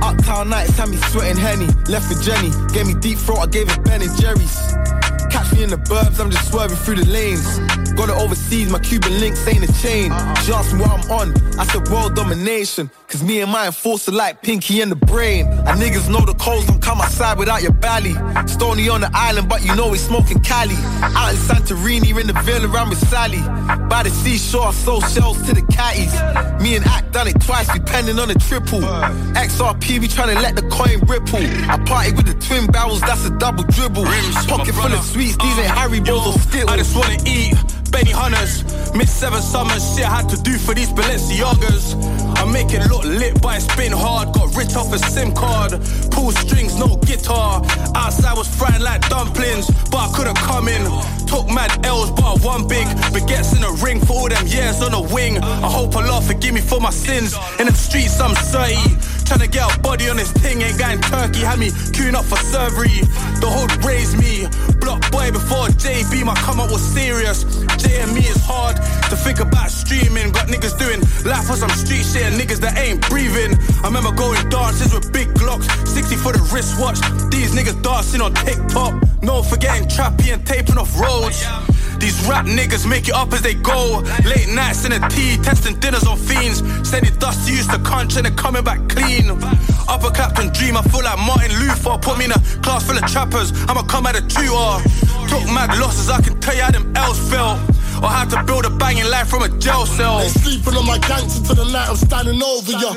Uptown 0.04 0.50
nights 0.50 0.76
had 0.76 0.90
me 0.90 0.98
sweating 0.98 1.38
Henny. 1.38 1.66
Left 1.88 2.10
with 2.10 2.22
Jenny, 2.22 2.50
gave 2.74 2.86
me 2.86 2.92
deep 2.92 3.16
throat, 3.16 3.38
I 3.38 3.46
gave 3.46 3.70
it 3.70 3.82
Ben 3.84 4.02
and 4.02 4.14
Jerry's. 4.20 4.74
Catch 5.34 5.52
me 5.52 5.64
in 5.64 5.70
the 5.70 5.76
burbs, 5.76 6.20
I'm 6.20 6.30
just 6.30 6.48
swerving 6.48 6.76
through 6.76 6.94
the 7.02 7.06
lanes. 7.10 7.58
Got 7.94 8.08
it 8.08 8.14
overseas, 8.14 8.70
my 8.70 8.78
Cuban 8.78 9.18
links 9.18 9.44
ain't 9.48 9.68
a 9.68 9.72
chain. 9.82 10.12
She 10.44 10.52
asked 10.52 10.72
me 10.72 10.80
what 10.80 10.92
I'm 10.92 11.10
on, 11.10 11.34
I 11.58 11.64
said 11.66 11.88
world 11.88 12.14
domination. 12.14 12.88
Cause 13.08 13.22
me 13.22 13.40
and 13.40 13.50
my 13.50 13.66
enforcer 13.66 14.10
like 14.10 14.42
Pinky 14.42 14.80
in 14.80 14.88
the 14.88 14.96
brain. 14.96 15.46
And 15.46 15.80
niggas 15.80 16.08
know 16.08 16.20
the 16.26 16.34
codes 16.34 16.66
don't 16.66 16.82
come 16.82 17.00
outside 17.00 17.38
without 17.38 17.62
your 17.62 17.72
belly. 17.72 18.14
Stony 18.46 18.88
on 18.88 19.02
the 19.02 19.10
island, 19.14 19.48
but 19.48 19.64
you 19.64 19.74
know 19.76 19.88
we 19.88 19.98
smoking 19.98 20.40
Cali. 20.40 20.74
Out 21.02 21.30
in 21.30 21.36
Santorini, 21.36 22.10
in 22.20 22.26
the 22.26 22.32
villa 22.42 22.68
around 22.68 22.90
with 22.90 22.98
Sally. 23.08 23.38
By 23.88 24.02
the 24.02 24.10
seashore, 24.10 24.68
I 24.68 24.72
sold 24.72 25.08
shells 25.10 25.40
to 25.46 25.54
the 25.54 25.62
catties. 25.62 26.12
Me 26.60 26.74
and 26.74 26.84
Act 26.86 27.12
done 27.12 27.28
it 27.28 27.40
twice, 27.40 27.72
we 27.72 27.78
penning 27.80 28.18
on 28.18 28.30
a 28.30 28.34
triple. 28.34 28.80
XRP, 28.80 30.00
we 30.00 30.08
tryna 30.08 30.34
let 30.42 30.56
the 30.56 30.62
coin 30.62 30.98
ripple. 31.06 31.44
I 31.70 31.78
party 31.86 32.12
with 32.14 32.26
the 32.26 32.34
twin 32.46 32.66
barrels, 32.66 33.00
that's 33.00 33.24
a 33.26 33.30
double 33.30 33.62
dribble. 33.62 34.04
Pocket 34.48 34.74
full 34.74 34.92
of 34.92 35.04
these 35.32 35.58
ain't 35.58 35.70
uh, 35.70 35.74
Harry 35.74 36.00
Balls 36.00 36.26
or 36.26 36.38
Skittles. 36.38 36.70
I 36.70 36.76
just 36.76 36.94
wanna 36.96 37.16
eat 37.24 37.54
Benny 37.90 38.10
Hunters. 38.10 38.64
Mid 38.94 39.08
seven 39.08 39.40
summers, 39.40 39.82
shit 39.94 40.04
I 40.04 40.20
had 40.20 40.28
to 40.30 40.36
do 40.42 40.58
for 40.58 40.74
these 40.74 40.90
Balenciagas. 40.92 41.96
I 42.36 42.44
make 42.44 42.72
it 42.72 42.84
look 42.90 43.04
lit, 43.04 43.40
but 43.40 43.56
it's 43.56 43.76
been 43.76 43.92
hard. 43.92 44.34
Got 44.34 44.54
rich 44.56 44.76
off 44.76 44.92
a 44.92 44.98
SIM 44.98 45.32
card. 45.32 45.72
Pull 46.10 46.30
strings, 46.32 46.76
no 46.78 46.96
guitar. 46.96 47.62
Outside 47.94 48.36
was 48.36 48.48
frying 48.48 48.82
like 48.82 49.08
dumplings, 49.08 49.66
but 49.90 50.00
I 50.04 50.12
couldn't 50.14 50.36
come 50.36 50.68
in. 50.68 50.82
Took 51.26 51.48
mad 51.48 51.72
L's, 51.86 52.10
but 52.10 52.24
I 52.24 52.34
won 52.44 52.68
big. 52.68 52.86
Baguettes 53.14 53.54
in 53.54 53.62
the 53.62 53.72
ring 53.82 54.00
for 54.00 54.12
all 54.12 54.28
them 54.28 54.46
years 54.46 54.82
on 54.82 54.92
the 54.92 55.14
wing. 55.14 55.38
I 55.38 55.70
hope 55.70 55.96
Allah 55.96 56.20
forgive 56.20 56.54
me 56.54 56.60
for 56.60 56.80
my 56.80 56.90
sins. 56.90 57.34
In 57.58 57.66
them 57.66 57.74
streets, 57.74 58.20
I'm 58.20 58.34
30. 58.34 59.13
Tryna 59.24 59.50
get 59.50 59.64
a 59.64 59.80
body 59.80 60.08
on 60.08 60.16
this 60.16 60.32
thing, 60.32 60.60
ain't 60.62 60.78
going 60.78 61.00
turkey. 61.00 61.40
Had 61.40 61.58
me 61.58 61.70
queuing 61.96 62.14
up 62.14 62.24
for 62.24 62.36
surgery. 62.36 63.00
The 63.40 63.48
hood 63.48 63.84
raised 63.84 64.18
me. 64.18 64.46
Block 64.80 65.00
boy 65.10 65.32
before 65.32 65.68
JB, 65.80 66.24
my 66.24 66.34
come 66.34 66.60
up 66.60 66.70
was 66.70 66.82
serious. 66.82 67.44
JME 67.80 68.20
is 68.20 68.40
hard 68.44 68.76
to 68.76 69.16
think 69.16 69.40
about 69.40 69.70
streaming. 69.70 70.30
Got 70.32 70.48
niggas 70.48 70.78
doing 70.78 71.00
life 71.24 71.46
for 71.46 71.56
some 71.56 71.70
street 71.70 72.04
shit 72.04 72.22
and 72.22 72.36
niggas 72.36 72.60
that 72.60 72.76
ain't 72.78 73.00
breathing. 73.08 73.56
I 73.82 73.88
remember 73.88 74.12
going 74.12 74.48
dances 74.50 74.92
with 74.92 75.12
big 75.12 75.28
glocks, 75.34 75.64
60 75.86 76.16
for 76.16 76.32
the 76.32 76.42
wristwatch. 76.52 77.00
These 77.30 77.54
niggas 77.54 77.82
dancing 77.82 78.20
on 78.20 78.34
TikTok. 78.34 78.94
No 79.22 79.42
forgetting 79.42 79.88
trappy 79.88 80.32
and 80.34 80.44
taping 80.46 80.76
off 80.76 80.98
roads. 81.00 81.44
These 81.98 82.26
rap 82.26 82.44
niggas 82.44 82.88
make 82.88 83.08
it 83.08 83.14
up 83.14 83.32
as 83.32 83.42
they 83.42 83.54
go. 83.54 84.02
Late 84.24 84.48
nights 84.48 84.84
in 84.84 84.90
the 84.92 85.00
tea, 85.08 85.38
testing 85.42 85.78
dinners 85.80 86.06
on 86.06 86.18
fiends. 86.18 86.60
Sending 86.88 87.14
dust 87.18 87.48
used 87.48 87.70
to 87.70 87.78
crunch 87.78 88.16
and 88.16 88.26
then 88.26 88.36
coming 88.36 88.64
back 88.64 88.80
clean. 88.88 89.13
Upper 89.22 90.10
Clapton 90.10 90.52
dream, 90.52 90.76
I 90.76 90.82
feel 90.82 91.04
like 91.04 91.18
Martin 91.18 91.52
Luther. 91.60 91.96
Put 91.98 92.18
me 92.18 92.24
in 92.24 92.32
a 92.32 92.40
class 92.62 92.84
full 92.84 92.98
of 92.98 93.06
trappers, 93.06 93.52
I'ma 93.68 93.82
come 93.82 94.06
at 94.06 94.16
a 94.16 94.22
tutor. 94.22 94.82
Took 95.28 95.46
mad 95.54 95.78
losses, 95.78 96.10
I 96.10 96.20
can 96.20 96.40
tell 96.40 96.54
you 96.54 96.62
how 96.62 96.72
them 96.72 96.92
else 96.96 97.18
felt. 97.30 97.60
Or 98.04 98.12
how 98.12 98.28
to 98.28 98.44
build 98.44 98.66
a 98.66 98.70
banging 98.76 99.08
life 99.08 99.28
from 99.32 99.42
a 99.42 99.48
jail 99.56 99.86
cell. 99.86 100.18
They 100.18 100.28
sleeping 100.28 100.76
on 100.76 100.84
my 100.84 100.98
gangster 101.08 101.40
to 101.48 101.54
the 101.56 101.64
night 101.72 101.88
I'm 101.88 101.96
standing 101.96 102.36
over 102.36 102.76
ya. 102.76 102.92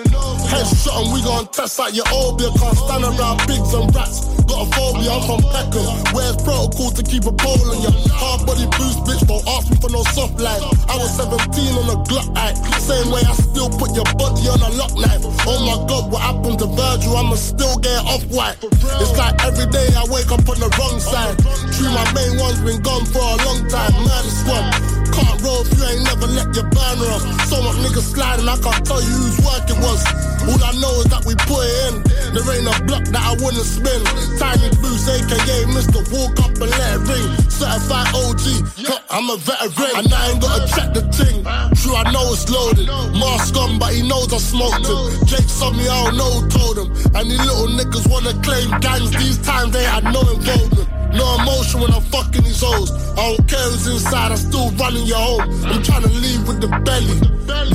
Headshot 0.52 1.00
and 1.00 1.14
we 1.16 1.24
gon' 1.24 1.48
test 1.56 1.80
out 1.80 1.96
your 1.96 2.04
obia. 2.12 2.52
Can't 2.60 2.76
stand 2.76 3.08
around 3.08 3.40
bigs 3.48 3.72
and 3.72 3.88
rats. 3.96 4.28
Got 4.52 4.64
a 4.64 4.68
phobia, 4.76 5.16
I'm 5.16 5.24
from 5.24 5.44
Peckham. 5.48 5.88
Where's 6.12 6.36
protocol 6.44 6.92
to 6.92 7.04
keep 7.08 7.24
a 7.24 7.32
bowl 7.32 7.56
on 7.72 7.80
ya? 7.88 7.92
Hard 8.20 8.44
body 8.44 8.68
boost, 8.76 9.00
bitch, 9.08 9.24
don't 9.32 9.48
ask 9.48 9.72
me 9.72 9.80
for 9.80 9.92
no 9.96 10.04
soft 10.12 10.40
life. 10.44 10.60
I 10.92 11.00
was 11.00 11.16
17 11.16 11.40
on 11.80 11.88
a 11.88 11.98
Glock 12.04 12.28
act. 12.36 12.60
Same 12.84 13.08
way 13.08 13.24
I 13.24 13.32
still 13.32 13.72
put 13.72 13.96
your 13.96 14.08
body 14.20 14.44
on 14.52 14.60
a 14.60 14.72
lock 14.76 14.92
knife. 14.92 15.24
Oh 15.48 15.60
my 15.64 15.88
god, 15.88 16.12
what 16.12 16.20
happened 16.20 16.60
to 16.60 16.68
Virgil? 16.68 17.16
I'ma 17.16 17.40
still 17.40 17.80
get 17.80 18.04
off 18.04 18.28
white. 18.28 18.60
It's 19.00 19.16
like 19.16 19.40
every 19.48 19.72
day 19.72 19.88
I 19.96 20.04
wake 20.12 20.32
up 20.36 20.44
on 20.52 20.60
the 20.60 20.68
wrong 20.76 21.00
side. 21.00 21.40
True, 21.80 21.92
my 21.96 22.04
main 22.12 22.36
one's 22.40 22.60
been 22.60 22.84
gone 22.84 23.08
for 23.08 23.24
a 23.24 23.36
long 23.48 23.68
time. 23.72 23.96
Murder 24.04 24.32
squad. 24.36 24.97
Can't 25.18 25.42
roll 25.42 25.66
if 25.66 25.74
you 25.74 25.84
ain't 25.90 26.04
never 26.06 26.30
let 26.30 26.54
your 26.54 26.70
burner 26.70 27.10
off. 27.10 27.26
So 27.50 27.58
much 27.66 27.82
niggas 27.82 28.14
sliding, 28.14 28.46
I 28.46 28.58
can't 28.62 28.86
tell 28.86 29.02
you 29.02 29.18
whose 29.18 29.42
work 29.42 29.66
it 29.66 29.80
was. 29.82 30.02
All 30.46 30.62
I 30.62 30.72
know 30.78 30.94
is 31.02 31.10
that 31.10 31.26
we 31.26 31.34
put 31.50 31.66
it 31.66 31.74
in. 31.90 31.94
There 32.38 32.46
ain't 32.54 32.70
a 32.70 32.76
block 32.86 33.04
that 33.10 33.24
I 33.26 33.34
wouldn't 33.42 33.66
spin. 33.66 34.00
Tiny 34.38 34.70
Boots, 34.78 35.10
aka 35.10 35.58
Mr. 35.74 36.06
Walk 36.14 36.38
Up 36.46 36.54
and 36.62 36.70
let 36.70 36.96
it 36.96 37.10
ring. 37.10 37.28
Certified 37.50 38.14
OG, 38.14 38.46
huh, 38.86 39.02
I'm 39.10 39.28
a 39.34 39.38
veteran. 39.42 40.06
And 40.06 40.14
I 40.14 40.22
ain't 40.30 40.42
gotta 40.42 40.70
check 40.70 40.94
the 40.94 41.02
thing. 41.10 41.42
True, 41.82 41.98
I 41.98 42.06
know 42.14 42.30
it's 42.30 42.46
loaded. 42.46 42.86
Mask 43.18 43.58
on, 43.58 43.80
but 43.82 43.98
he 43.98 44.08
knows 44.08 44.30
I 44.30 44.38
smoked 44.38 44.86
him. 44.86 45.26
Jake 45.26 45.50
saw 45.50 45.74
me, 45.74 45.90
I 45.90 46.14
don't 46.14 46.18
know 46.22 46.46
told 46.54 46.78
him. 46.78 46.94
And 47.18 47.26
these 47.26 47.42
little 47.42 47.74
niggas 47.74 48.06
wanna 48.06 48.38
claim 48.46 48.70
gangs. 48.80 49.12
These 49.18 49.42
times 49.42 49.74
they 49.74 49.84
had 49.84 50.06
no 50.06 50.22
involvement. 50.22 50.88
No 51.18 51.26
emotion 51.42 51.82
when 51.82 51.92
I'm 51.92 52.04
fucking 52.14 52.44
these 52.44 52.62
hoes. 52.62 52.92
I 53.18 53.34
don't 53.34 53.48
care 53.50 53.60
who's 53.74 53.88
inside, 53.88 54.32
I'm 54.32 54.38
still 54.38 54.70
running 54.78 55.07
home. 55.16 55.42
I'm 55.66 55.84
trying 55.84 56.04
to 56.04 56.10
leave 56.10 56.48
with 56.48 56.62
the 56.62 56.68
belly. 56.68 57.18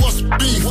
What's 0.01 0.21
beef? 0.21 0.63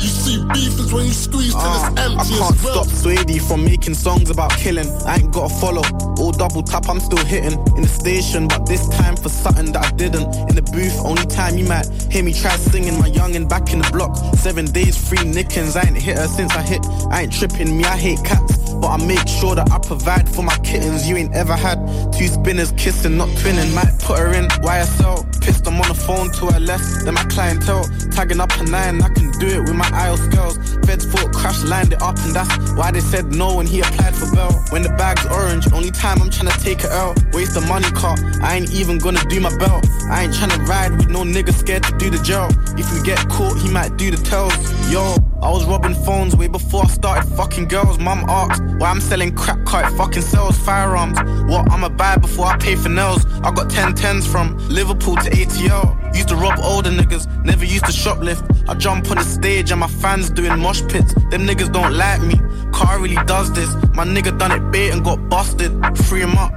You 0.00 0.08
see 0.08 0.44
beef 0.52 0.78
is 0.78 0.92
when 0.92 1.06
you 1.06 1.12
squeeze 1.12 1.52
till 1.52 1.60
it's 1.60 1.84
ah, 1.84 1.88
empty. 1.88 2.34
I 2.34 2.38
can't 2.38 2.56
stop 2.56 2.86
Swady 2.86 3.38
from 3.38 3.64
making 3.64 3.94
songs 3.94 4.30
about 4.30 4.50
killing. 4.52 4.88
I 5.04 5.16
ain't 5.16 5.32
gotta 5.32 5.52
follow. 5.54 5.82
All 6.18 6.32
double 6.32 6.62
tap, 6.62 6.88
I'm 6.88 7.00
still 7.00 7.24
hitting. 7.24 7.58
In 7.76 7.82
the 7.82 7.88
station, 7.88 8.46
but 8.46 8.66
this 8.66 8.88
time 8.88 9.16
for 9.16 9.28
something 9.28 9.72
that 9.72 9.86
I 9.86 9.90
didn't. 9.96 10.34
In 10.48 10.54
the 10.54 10.62
booth, 10.62 10.96
only 11.04 11.26
time 11.26 11.58
you 11.58 11.66
might 11.66 11.86
hear 12.10 12.22
me 12.22 12.32
try 12.32 12.54
singing. 12.56 12.98
My 12.98 13.10
youngin' 13.10 13.48
back 13.48 13.72
in 13.72 13.80
the 13.80 13.90
block. 13.90 14.16
Seven 14.36 14.66
days, 14.66 14.96
free 14.96 15.24
nickings. 15.24 15.76
I 15.76 15.82
ain't 15.82 15.96
hit 15.96 16.16
her 16.16 16.28
since 16.28 16.52
I 16.54 16.62
hit. 16.62 16.84
I 17.10 17.22
ain't 17.22 17.32
tripping, 17.32 17.76
me, 17.76 17.84
I 17.84 17.96
hate 17.96 18.22
cats. 18.24 18.58
But 18.80 18.88
I 18.88 18.96
make 19.04 19.26
sure 19.26 19.56
that 19.56 19.72
I 19.72 19.78
provide 19.78 20.28
for 20.28 20.42
my 20.42 20.56
kittens. 20.58 21.08
You 21.08 21.16
ain't 21.16 21.34
ever 21.34 21.56
had 21.56 21.78
two 22.12 22.28
spinners 22.28 22.72
kissing, 22.72 23.16
not 23.16 23.28
twinning. 23.40 23.74
Might 23.74 23.98
put 24.00 24.18
her 24.18 24.32
in 24.32 24.46
YSL. 24.62 25.26
Pissed, 25.42 25.66
I'm 25.66 25.80
on 25.80 25.88
the 25.88 25.94
phone 26.08 26.30
to 26.30 26.46
her 26.46 26.58
left, 26.58 27.04
then 27.04 27.12
my 27.12 27.24
clientele. 27.24 27.84
Tagging 28.10 28.40
up 28.40 28.50
a 28.58 28.64
nine, 28.64 29.02
I 29.02 29.10
can 29.10 29.30
do 29.32 29.46
it 29.46 29.60
with 29.60 29.74
my 29.74 29.84
IELTS 30.04 30.32
girls. 30.32 30.56
Feds 30.86 31.04
thought 31.04 31.34
crash 31.34 31.62
lined 31.64 31.92
it 31.92 32.00
up, 32.00 32.16
and 32.24 32.34
that's 32.34 32.72
why 32.72 32.90
they 32.90 33.00
said 33.00 33.26
no 33.34 33.56
when 33.56 33.66
he 33.66 33.80
applied 33.80 34.16
for 34.16 34.24
bail. 34.34 34.52
When 34.70 34.82
the 34.82 34.88
bag's 35.00 35.26
orange, 35.26 35.70
only 35.70 35.90
time 35.90 36.22
I'm 36.22 36.30
tryna 36.30 36.56
take 36.62 36.80
it 36.80 36.90
out. 36.90 37.14
Waste 37.34 37.52
the 37.52 37.60
money 37.60 37.90
car, 37.90 38.16
I 38.42 38.56
ain't 38.56 38.72
even 38.72 38.96
gonna 38.96 39.22
do 39.28 39.38
my 39.38 39.54
belt. 39.58 39.84
I 40.08 40.24
ain't 40.24 40.32
tryna 40.32 40.66
ride 40.66 40.92
with 40.96 41.10
no 41.10 41.24
nigga 41.24 41.52
scared 41.52 41.82
to 41.82 41.92
do 41.98 42.08
the 42.08 42.18
jail. 42.24 42.48
If 42.78 42.90
we 42.94 43.02
get 43.02 43.18
caught, 43.28 43.58
he 43.58 43.70
might 43.70 43.98
do 43.98 44.10
the 44.10 44.16
tells. 44.16 44.56
Yo, 44.90 45.02
I 45.42 45.50
was 45.50 45.66
robbing 45.66 45.94
phones 46.06 46.34
way 46.34 46.48
before 46.48 46.84
I 46.84 46.88
started 46.88 47.28
fucking 47.36 47.68
girls. 47.68 47.98
Mum 47.98 48.24
asked 48.28 48.62
why 48.78 48.88
I'm 48.88 49.02
selling 49.02 49.34
crack 49.34 49.62
car, 49.66 49.90
fucking 49.90 50.22
sells 50.22 50.56
firearms. 50.56 51.18
What 51.50 51.70
I'ma 51.70 51.90
buy 51.90 52.16
before 52.16 52.46
I 52.46 52.56
pay 52.56 52.76
for 52.76 52.88
nails? 52.88 53.26
I 53.44 53.50
got 53.52 53.68
10 53.68 53.94
tens 53.94 54.26
from 54.26 54.56
Liverpool 54.70 55.16
to 55.16 55.30
ATL. 55.30 55.97
Used 56.14 56.28
to 56.28 56.36
rob 56.36 56.58
older 56.60 56.90
niggas, 56.90 57.26
never 57.44 57.64
used 57.64 57.84
to 57.86 57.92
shoplift. 57.92 58.68
I 58.68 58.74
jump 58.74 59.10
on 59.10 59.16
the 59.16 59.24
stage 59.24 59.70
and 59.70 59.80
my 59.80 59.86
fans 59.86 60.30
doing 60.30 60.58
mosh 60.58 60.82
pits. 60.88 61.14
Them 61.30 61.46
niggas 61.46 61.72
don't 61.72 61.94
like 61.94 62.20
me. 62.22 62.40
Car 62.72 62.98
really 63.00 63.22
does 63.26 63.52
this. 63.52 63.72
My 63.94 64.04
nigga 64.04 64.36
done 64.38 64.52
it 64.52 64.70
bait 64.70 64.90
and 64.90 65.04
got 65.04 65.28
busted. 65.28 65.72
Free 66.06 66.20
him 66.20 66.36
up. 66.36 66.52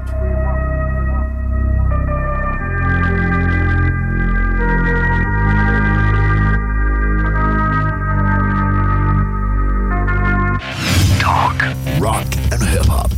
Talk, 11.20 11.62
rock 12.00 12.28
and 12.52 12.62
hip 12.64 12.86
hop. 12.86 13.12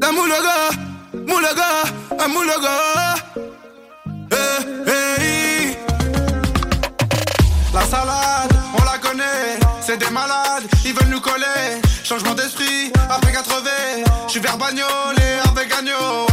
La 0.00 0.87
moulaga, 1.28 1.70
un 2.18 2.28
moulaga. 2.28 2.76
Eh, 4.32 4.60
eh. 4.86 5.76
La 7.72 7.82
salade, 7.82 8.54
on 8.78 8.84
la 8.84 8.98
connaît, 8.98 9.58
c'est 9.80 9.98
des 9.98 10.10
malades, 10.10 10.64
ils 10.84 10.94
veulent 10.94 11.10
nous 11.10 11.20
coller. 11.20 11.80
Changement 12.02 12.34
d'esprit, 12.34 12.92
après 13.10 13.32
80, 13.32 13.70
je 14.26 14.30
suis 14.32 14.40
vers 14.40 14.56
Bagnolet 14.56 15.38
avec 15.50 15.72
Agneau. 15.72 16.27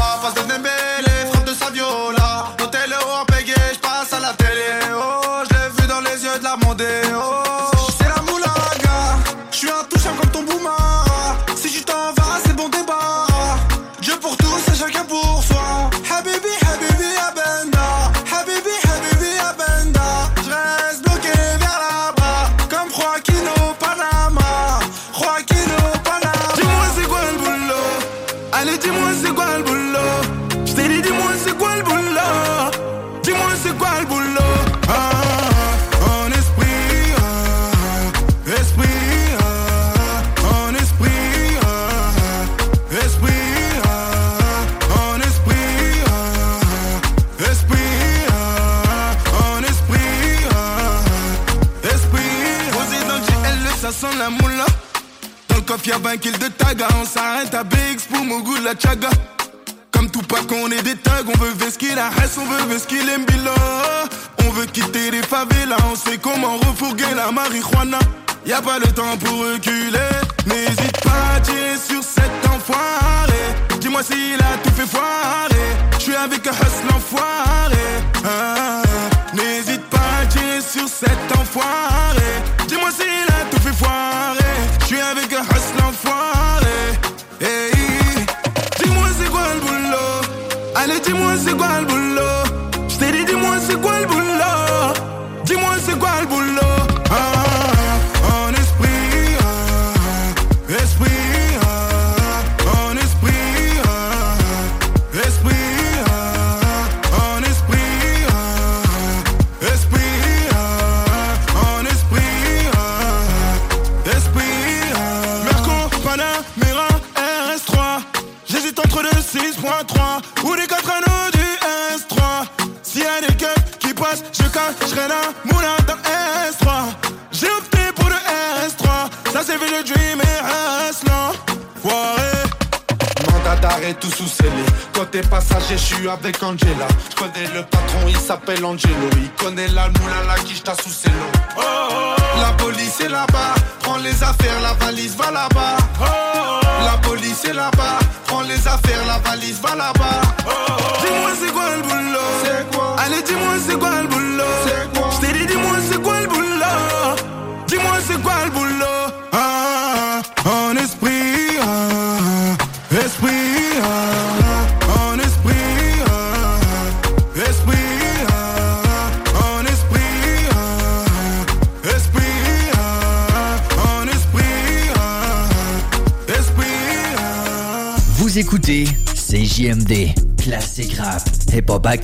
Y 68.58 68.62
pas 68.62 68.80
le 68.80 68.88
temps 68.94 69.18
pour 69.18 69.40
reculer, 69.40 70.05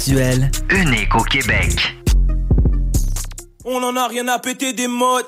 unique 0.08 1.14
au 1.14 1.24
Québec. 1.24 1.96
On 3.66 3.84
en 3.84 3.96
a 3.96 4.08
rien 4.08 4.28
à 4.30 4.40
péter 4.40 4.74
des 4.74 4.88
modes. 4.88 5.26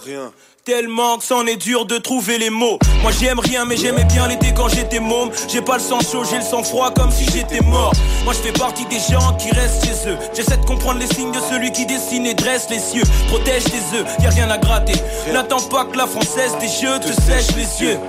Tellement 0.66 1.18
que 1.18 1.26
c'en 1.26 1.46
est 1.46 1.58
dur 1.58 1.86
de 1.86 1.98
trouver 1.98 2.40
les 2.40 2.50
mots. 2.50 2.80
Moi 3.04 3.12
j'aime 3.12 3.38
rien, 3.38 3.66
mais 3.66 3.78
j'aimais 3.78 4.06
bien 4.06 4.28
l'été 4.28 4.52
quand 4.56 4.70
j'étais 4.70 5.00
môme. 5.00 5.30
J'ai 5.48 5.62
pas 5.62 5.76
le 5.76 5.84
sang 5.84 6.00
chaud, 6.00 6.24
j'ai 6.28 6.38
le 6.38 6.44
sang 6.44 6.64
froid 6.64 6.92
comme 6.92 7.12
si 7.12 7.26
j'étais 7.32 7.60
mort. 7.62 7.94
Moi 8.24 8.34
je 8.34 8.40
fais 8.40 8.54
partie 8.54 8.86
des 8.86 9.00
gens 9.00 9.34
qui 9.38 9.52
restent 9.52 9.86
chez 9.86 10.10
eux. 10.10 10.18
J'essaie 10.34 10.58
de 10.58 10.66
comprendre 10.66 11.00
les 11.00 11.08
signes 11.08 11.32
de 11.32 11.40
celui 11.52 11.72
qui 11.72 11.86
dessine 11.86 12.26
et 12.26 12.34
dresse 12.34 12.68
les 12.72 12.80
cieux. 12.80 13.04
Protège 13.28 13.66
tes 13.66 13.98
œufs, 13.98 14.08
y 14.24 14.26
a 14.26 14.30
rien 14.30 14.50
à 14.50 14.58
gratter. 14.58 15.00
N'attends 15.32 15.62
pas 15.62 15.86
que 15.86 15.98
la 15.98 16.08
française 16.08 16.58
des 16.60 16.68
jeux 16.68 17.00
te 17.00 17.14
sèche 17.22 17.56
les 17.56 17.86
yeux. 17.86 18.00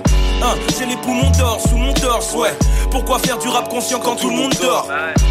Hein, 0.41 0.55
j'ai 0.79 0.85
les 0.85 0.97
poumons 0.97 1.29
d'or 1.37 1.61
sous 1.61 1.77
mon 1.77 1.93
torse, 1.93 2.33
ouais. 2.33 2.55
Pourquoi 2.89 3.19
faire 3.19 3.37
du 3.37 3.49
rap 3.49 3.69
conscient 3.69 3.99
quand 3.99 4.15
tout 4.15 4.29
le 4.29 4.35
monde 4.35 4.53
dort 4.61 4.87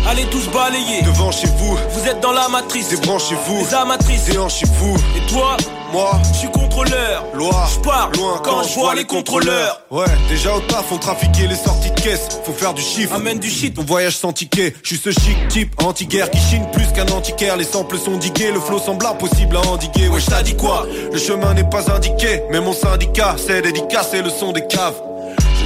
Allez 0.06 0.24
tous 0.26 0.48
balayer. 0.50 1.02
Devant 1.02 1.32
chez 1.32 1.46
vous, 1.58 1.76
Vous 1.90 2.08
êtes 2.08 2.20
dans 2.20 2.32
la 2.32 2.48
matrice. 2.48 2.88
débranchez-vous, 2.90 3.58
Les 3.64 3.74
amatrices. 3.74 4.24
déhanchez-vous. 4.26 4.96
Et 5.16 5.26
toi, 5.32 5.56
Moi, 5.92 6.10
je 6.32 6.38
suis 6.40 6.50
contrôleur. 6.50 7.24
Loi, 7.34 7.68
je 7.72 7.78
pars 7.78 8.10
loin 8.16 8.40
quand 8.42 8.64
je 8.64 8.74
vois 8.74 8.96
les 8.96 9.04
contrôleurs. 9.04 9.80
Ouais, 9.92 10.04
déjà 10.28 10.52
au 10.56 10.58
taf, 10.60 10.90
on 10.90 10.98
trafiquer 10.98 11.46
les 11.46 11.54
sorties 11.54 11.90
de 11.92 12.00
caisse. 12.00 12.40
Faut 12.44 12.52
faire 12.52 12.74
du 12.74 12.82
chiffre. 12.82 13.14
Amène 13.14 13.38
du 13.38 13.48
shit. 13.48 13.74
Ton 13.74 13.84
voyage 13.84 14.16
sans 14.16 14.32
ticket. 14.32 14.74
Je 14.82 14.88
suis 14.88 14.98
ce 14.98 15.10
chic 15.20 15.36
type 15.48 15.80
anti-guerre 15.84 16.30
qui 16.32 16.38
chine 16.40 16.66
plus 16.72 16.86
qu'un 16.92 17.06
antiquaire. 17.14 17.56
Les 17.56 17.62
samples 17.64 17.96
sont 17.96 18.16
digués, 18.16 18.50
le 18.50 18.58
flow 18.58 18.80
semble 18.80 19.06
impossible 19.06 19.56
à 19.56 19.60
endiguer. 19.68 20.08
Ouais, 20.08 20.18
je 20.18 20.42
dit 20.42 20.56
quoi? 20.56 20.84
Le 21.12 21.18
chemin 21.18 21.54
n'est 21.54 21.62
pas 21.70 21.88
indiqué, 21.92 22.42
mais 22.50 22.60
mon 22.60 22.72
syndicat, 22.72 23.36
c'est 23.38 23.62
dédicacé 23.62 24.20
le 24.20 24.30
son 24.30 24.50
des 24.50 24.66
caves. 24.66 25.00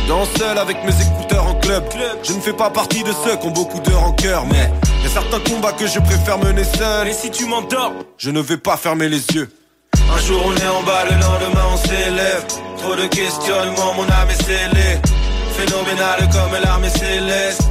Je 0.09 0.15
danse 0.15 0.31
seul 0.39 0.57
avec 0.57 0.79
mes 0.85 1.03
écouteurs 1.03 1.47
en 1.47 1.55
club. 1.57 1.85
Je 2.23 2.33
ne 2.33 2.41
fais 2.41 2.55
pas 2.55 2.71
partie 2.71 3.03
de 3.03 3.13
ceux 3.13 3.37
qui 3.37 3.47
ont 3.47 3.51
beaucoup 3.51 3.79
d'heures 3.81 4.05
en 4.05 4.13
cœur, 4.13 4.47
mais 4.47 4.71
y 5.03 5.07
a 5.07 5.11
certains 5.11 5.39
combats 5.41 5.73
que 5.73 5.87
je 5.87 5.99
préfère 6.01 6.39
mener 6.39 6.65
seul. 6.65 7.09
Et 7.09 7.13
si 7.13 7.31
tu 7.31 7.45
m'endors, 7.45 7.93
je 8.17 8.31
ne 8.31 8.41
vais 8.41 8.57
pas 8.57 8.79
fermer 8.79 9.11
les 9.11 9.21
yeux. 9.33 9.51
Un 10.11 10.19
jour 10.27 10.43
on 10.47 10.57
est 10.57 10.67
en 10.67 10.83
bas, 10.83 11.05
le 11.05 11.11
lendemain 11.11 11.67
on 11.75 11.77
s'élève. 11.77 12.43
Trop 12.79 12.97
de 12.97 13.07
questionnements, 13.09 13.93
mon 13.97 14.05
âme 14.05 14.31
est 14.31 14.43
scellée. 14.45 14.99
Phénoménal 15.59 16.27
comme 16.33 16.59
l'armée 16.65 16.89
céleste. 16.89 17.69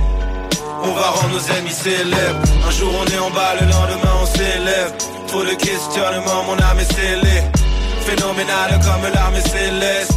On 0.83 0.91
va 0.91 1.09
rendre 1.09 1.33
nos 1.33 1.55
ennemis 1.57 1.71
célèbres. 1.71 2.41
Un 2.67 2.69
jour 2.69 2.93
on 3.01 3.05
est 3.07 3.17
en 3.17 3.31
bas, 3.31 3.55
le 3.59 3.65
lendemain 3.65 4.13
on 4.21 4.25
s'élève. 4.27 4.93
Trop 5.25 5.41
de 5.41 5.55
questionnements, 5.55 6.43
mon 6.45 6.53
âme 6.53 6.79
est 6.81 6.93
scellée. 6.93 7.41
Phénoménal 8.05 8.79
comme 8.85 9.11
l'armée 9.11 9.41
céleste. 9.41 10.13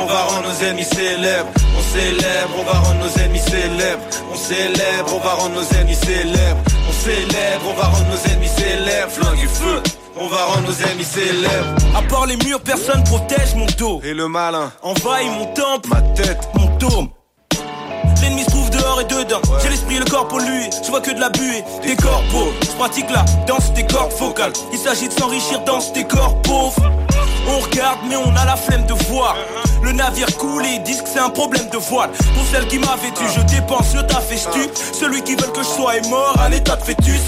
On 0.00 0.06
va 0.06 0.22
rendre 0.22 0.48
nos 0.48 0.64
ennemis 0.64 0.84
célèbres. 0.84 1.50
On 1.76 1.82
célèbre, 1.82 2.54
on 2.58 2.64
va 2.64 2.78
rendre 2.78 3.00
nos 3.00 3.22
ennemis 3.22 3.40
célèbres. 3.40 4.02
On 4.32 4.36
célèbre, 4.36 5.14
on 5.14 5.18
va 5.18 5.34
rendre 5.34 5.54
nos 5.54 5.78
ennemis 5.78 5.96
célèbres. 5.96 6.60
On 6.88 6.92
célèbre, 6.92 7.64
on 7.68 7.74
va 7.74 7.84
rendre 7.86 8.06
nos 8.10 8.32
ennemis 8.32 8.48
célèbres. 8.48 9.10
Flingue 9.10 9.42
et 9.42 9.46
feu. 9.46 9.82
On 10.20 10.28
va 10.28 10.44
rendre 10.44 10.68
nos 10.68 10.86
ennemis 10.86 11.04
célèbres. 11.04 11.74
À 11.96 12.02
part 12.02 12.26
les 12.26 12.36
murs, 12.36 12.60
personne 12.60 13.02
protège 13.04 13.54
mon 13.56 13.66
dos. 13.76 14.00
Et 14.04 14.14
le 14.14 14.28
malin 14.28 14.72
envahit 14.82 15.30
mon 15.30 15.46
temple, 15.46 15.88
ma 15.88 16.00
tête, 16.14 16.48
mon 16.54 16.66
dôme. 16.78 17.08
L'ennemi 18.22 18.42
se 18.44 18.50
trouve 18.50 18.70
dehors 18.70 19.00
et 19.00 19.04
dedans. 19.04 19.40
J'ai 19.62 19.68
l'esprit 19.68 19.96
et 19.96 20.00
le 20.00 20.04
corps 20.04 20.28
pollué. 20.28 20.70
Je 20.84 20.90
vois 20.90 21.00
que 21.00 21.12
de 21.12 21.20
la 21.20 21.30
buée, 21.30 21.62
des 21.82 21.96
corpos. 21.96 22.52
Je 22.62 22.76
pratique 22.76 23.10
la 23.10 23.24
danse 23.46 23.72
des 23.72 23.86
cordes 23.86 24.12
vocales. 24.12 24.52
Il 24.72 24.78
s'agit 24.78 25.08
de 25.08 25.12
s'enrichir 25.12 25.60
dans 25.64 25.80
ces 25.80 26.04
corps 26.04 26.40
pauvres. 26.42 26.92
On 27.48 27.58
regarde, 27.60 27.98
mais 28.08 28.16
on 28.16 28.34
a 28.36 28.44
la 28.44 28.56
flemme 28.56 28.86
de 28.86 28.94
voir. 29.08 29.36
Le 29.82 29.92
navire 29.92 30.36
coule 30.36 30.64
et 30.66 30.74
ils 30.76 30.82
disent 30.82 31.02
que 31.02 31.08
c'est 31.08 31.18
un 31.20 31.30
problème 31.30 31.68
de 31.70 31.78
voile. 31.78 32.10
Pour 32.34 32.44
celle 32.52 32.66
qui 32.68 32.78
m'a 32.78 32.96
vêtu, 32.96 33.24
je 33.34 33.40
dépense 33.54 33.94
le 33.94 34.02
tafestu. 34.02 34.60
Celui 34.92 35.22
qui 35.22 35.34
veut 35.34 35.50
que 35.52 35.62
je 35.62 35.68
sois 35.68 35.96
est 35.96 36.08
mort 36.08 36.34
à 36.40 36.48
l'état 36.48 36.76
de 36.76 36.82
fœtus. 36.84 37.20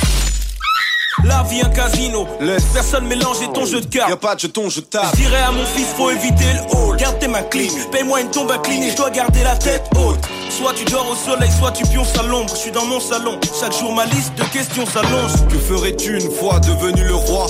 La 1.25 1.43
vie 1.43 1.61
un 1.61 1.69
casino, 1.69 2.27
Laisse. 2.41 2.65
personne 2.73 3.07
mélanger 3.07 3.47
ton 3.53 3.67
jeu 3.67 3.81
de 3.81 3.87
cartes. 3.87 4.09
Y'a 4.09 4.17
pas 4.17 4.35
de 4.35 4.41
jeton, 4.41 4.71
je 4.71 4.81
tape. 4.81 5.07
Je 5.13 5.23
dirais 5.23 5.43
à 5.47 5.51
mon 5.53 5.65
fils, 5.67 5.87
faut 5.97 6.11
éviter 6.11 6.45
le 6.55 6.77
hall. 6.77 6.97
Garde 6.97 7.19
tes 7.19 7.29
mains 7.29 7.43
clean, 7.43 7.69
paye-moi 7.93 8.23
une 8.23 8.31
tombe 8.31 8.51
inclinée, 8.51 8.91
je 8.91 8.97
dois 8.97 9.11
garder 9.11 9.43
la 9.43 9.57
tête 9.57 9.85
haute. 9.97 10.19
Soit 10.49 10.73
tu 10.75 10.85
dors 10.87 11.07
au 11.11 11.15
soleil, 11.15 11.51
soit 11.59 11.73
tu 11.73 11.85
pionces 11.87 12.17
à 12.19 12.23
l'ombre. 12.23 12.49
Je 12.55 12.61
suis 12.61 12.71
dans 12.71 12.87
mon 12.87 13.01
salon, 13.01 13.39
chaque 13.61 13.77
jour 13.79 13.93
ma 13.95 14.07
liste 14.07 14.35
de 14.37 14.45
questions 14.45 14.87
s'allonge. 14.87 15.33
Que 15.49 15.59
ferais-tu 15.59 16.19
une 16.19 16.31
fois 16.31 16.59
devenu 16.61 17.05
le 17.05 17.15
roi? 17.15 17.47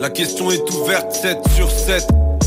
La 0.00 0.10
question 0.10 0.50
est 0.50 0.70
ouverte 0.74 1.12
7 1.12 1.38
sur 1.54 1.70
7. 1.70 2.06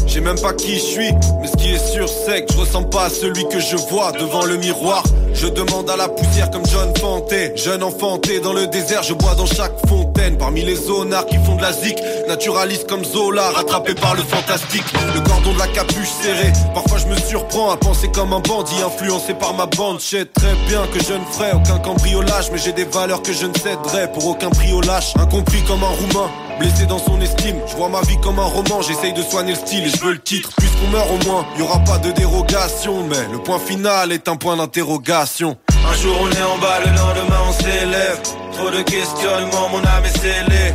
J'ai 0.09 0.21
même 0.21 0.39
pas 0.39 0.53
qui 0.53 0.73
je 0.75 0.79
suis, 0.79 1.13
mais 1.39 1.47
ce 1.47 1.55
qui 1.55 1.71
est 1.71 1.93
sûr 1.93 2.09
c'est 2.09 2.43
que 2.43 2.53
je 2.53 2.57
ressemble 2.57 2.89
pas 2.89 3.05
à 3.05 3.09
celui 3.09 3.47
que 3.47 3.59
je 3.59 3.77
vois 3.77 4.11
devant 4.11 4.43
le 4.43 4.57
miroir. 4.57 5.03
Je 5.33 5.47
demande 5.47 5.89
à 5.89 5.95
la 5.95 6.09
poussière 6.09 6.49
comme 6.49 6.65
John 6.65 6.91
Fanté, 6.99 7.53
jeune 7.55 7.83
enfanté 7.83 8.39
dans 8.39 8.51
le 8.51 8.65
désert, 8.67 9.03
je 9.03 9.13
bois 9.13 9.35
dans 9.35 9.45
chaque 9.45 9.73
fontaine. 9.87 10.37
Parmi 10.37 10.61
les 10.63 10.75
zonards 10.75 11.27
qui 11.27 11.37
font 11.37 11.55
de 11.55 11.61
la 11.61 11.71
zik, 11.71 11.97
naturaliste 12.27 12.89
comme 12.89 13.05
Zola, 13.05 13.51
rattrapé 13.51 13.93
par 13.93 14.15
le 14.15 14.23
fantastique. 14.23 14.83
Le 15.13 15.21
cordon 15.21 15.53
de 15.53 15.59
la 15.59 15.67
capuche 15.67 16.09
serré, 16.21 16.51
parfois 16.73 16.97
je 16.97 17.07
me 17.07 17.15
surprends 17.15 17.71
à 17.71 17.77
penser 17.77 18.09
comme 18.11 18.33
un 18.33 18.39
bandit 18.39 18.81
influencé 18.83 19.35
par 19.35 19.53
ma 19.53 19.67
bande. 19.67 19.99
Je 19.99 20.23
très 20.23 20.55
bien 20.67 20.85
que 20.91 20.99
je 20.99 21.13
ne 21.13 21.23
ferai 21.31 21.51
aucun 21.53 21.77
cambriolage, 21.77 22.49
mais 22.51 22.57
j'ai 22.57 22.73
des 22.73 22.85
valeurs 22.85 23.21
que 23.21 23.31
je 23.31 23.45
ne 23.45 23.53
céderai 23.53 24.11
pour 24.11 24.25
aucun 24.27 24.49
prix 24.49 24.73
au 24.73 24.81
lâche. 24.81 25.13
Incompris 25.19 25.61
comme 25.67 25.83
un 25.83 25.87
roumain, 25.87 26.29
blessé 26.59 26.85
dans 26.87 26.99
son 26.99 27.21
estime. 27.21 27.57
Je 27.67 27.75
vois 27.75 27.89
ma 27.89 28.01
vie 28.01 28.17
comme 28.21 28.39
un 28.39 28.45
roman, 28.45 28.81
j'essaye 28.81 29.13
de 29.13 29.21
soigner 29.21 29.53
le 29.53 29.59
style 29.59 29.85
je 29.99 30.05
veux 30.05 30.13
le 30.13 30.19
titre. 30.19 30.49
Puisqu'on 30.57 30.87
meurt 30.87 31.09
au 31.09 31.27
moins, 31.27 31.45
y 31.57 31.61
aura 31.61 31.79
pas 31.79 31.97
de 31.97 32.11
dérogation, 32.11 33.03
mais 33.07 33.27
le 33.31 33.39
point 33.39 33.59
final 33.59 34.11
est 34.11 34.27
un 34.27 34.35
point 34.35 34.55
d'interrogation. 34.55 35.57
Un 35.69 35.93
jour 35.95 36.15
on 36.21 36.29
est 36.29 36.43
en 36.43 36.57
bas, 36.57 36.79
le 36.85 36.91
lendemain 36.91 37.41
on 37.47 37.53
s'élève. 37.53 38.21
Trop 38.53 38.69
de 38.69 38.81
questionnements, 38.83 39.69
mon 39.69 39.79
âme 39.79 40.05
est 40.05 40.17
scellée. 40.17 40.73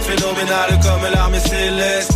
Phénoménal 0.00 0.80
comme 0.82 1.10
l'armée 1.12 1.40
céleste. 1.40 2.12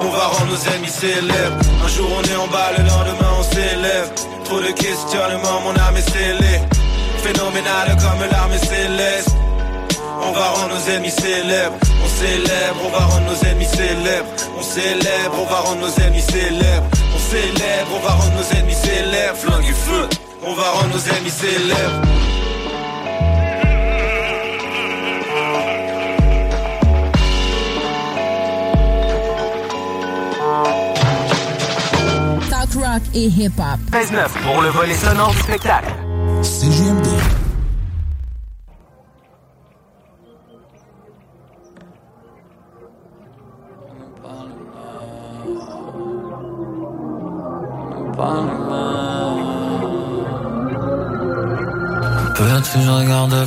On 0.00 0.08
va 0.08 0.26
rendre 0.26 0.50
nos 0.50 0.72
ennemis 0.72 0.88
célèbres. 0.88 1.58
Un 1.84 1.88
jour 1.88 2.08
on 2.18 2.22
est 2.22 2.36
en 2.36 2.46
bas, 2.48 2.70
le 2.76 2.84
lendemain 2.84 3.32
on 3.38 3.42
s'élève. 3.42 4.10
Trop 4.44 4.60
de 4.60 4.72
questionnements, 4.72 5.60
mon 5.64 5.76
âme 5.76 5.96
est 5.96 6.10
scellée. 6.10 6.60
Phénoménal 7.22 7.96
comme 8.00 8.30
l'armée 8.30 8.58
céleste. 8.58 9.34
On 10.22 10.32
va 10.32 10.48
rendre 10.50 10.74
nos 10.74 10.90
ennemis 10.90 11.10
célèbres. 11.10 11.76
On 12.04 12.08
célèbre, 12.08 12.80
on 12.84 12.90
va 12.90 12.98
rendre 13.06 13.26
nos 13.26 13.48
ennemis 13.48 13.64
célèbres. 13.64 14.28
On 14.58 14.62
célèbre, 14.62 15.34
on 15.38 15.44
va 15.46 15.60
rendre 15.60 15.80
nos 15.80 16.02
ennemis 16.04 16.22
célèbres. 16.22 16.86
On 17.14 17.18
célèbre, 17.18 17.90
on 17.94 18.00
va 18.00 18.10
rendre 18.10 18.34
nos 18.36 18.58
ennemis 18.58 18.74
célèbres. 18.74 19.36
Flingue 19.36 19.68
et 19.68 19.72
feu, 19.72 20.08
on 20.46 20.54
va 20.54 20.70
rendre 20.70 20.94
nos 20.94 21.14
ennemis 21.14 21.30
célèbres. 21.30 22.02
Talk 32.50 32.72
rock 32.74 33.02
et 33.14 33.24
hip-hop. 33.26 33.80
13-9 33.90 34.28
pour 34.44 34.62
le 34.62 34.68
volet 34.68 34.94
sonore 34.94 35.30
du 35.30 35.38
spectacle. 35.38 35.92
CGMD. 36.42 37.09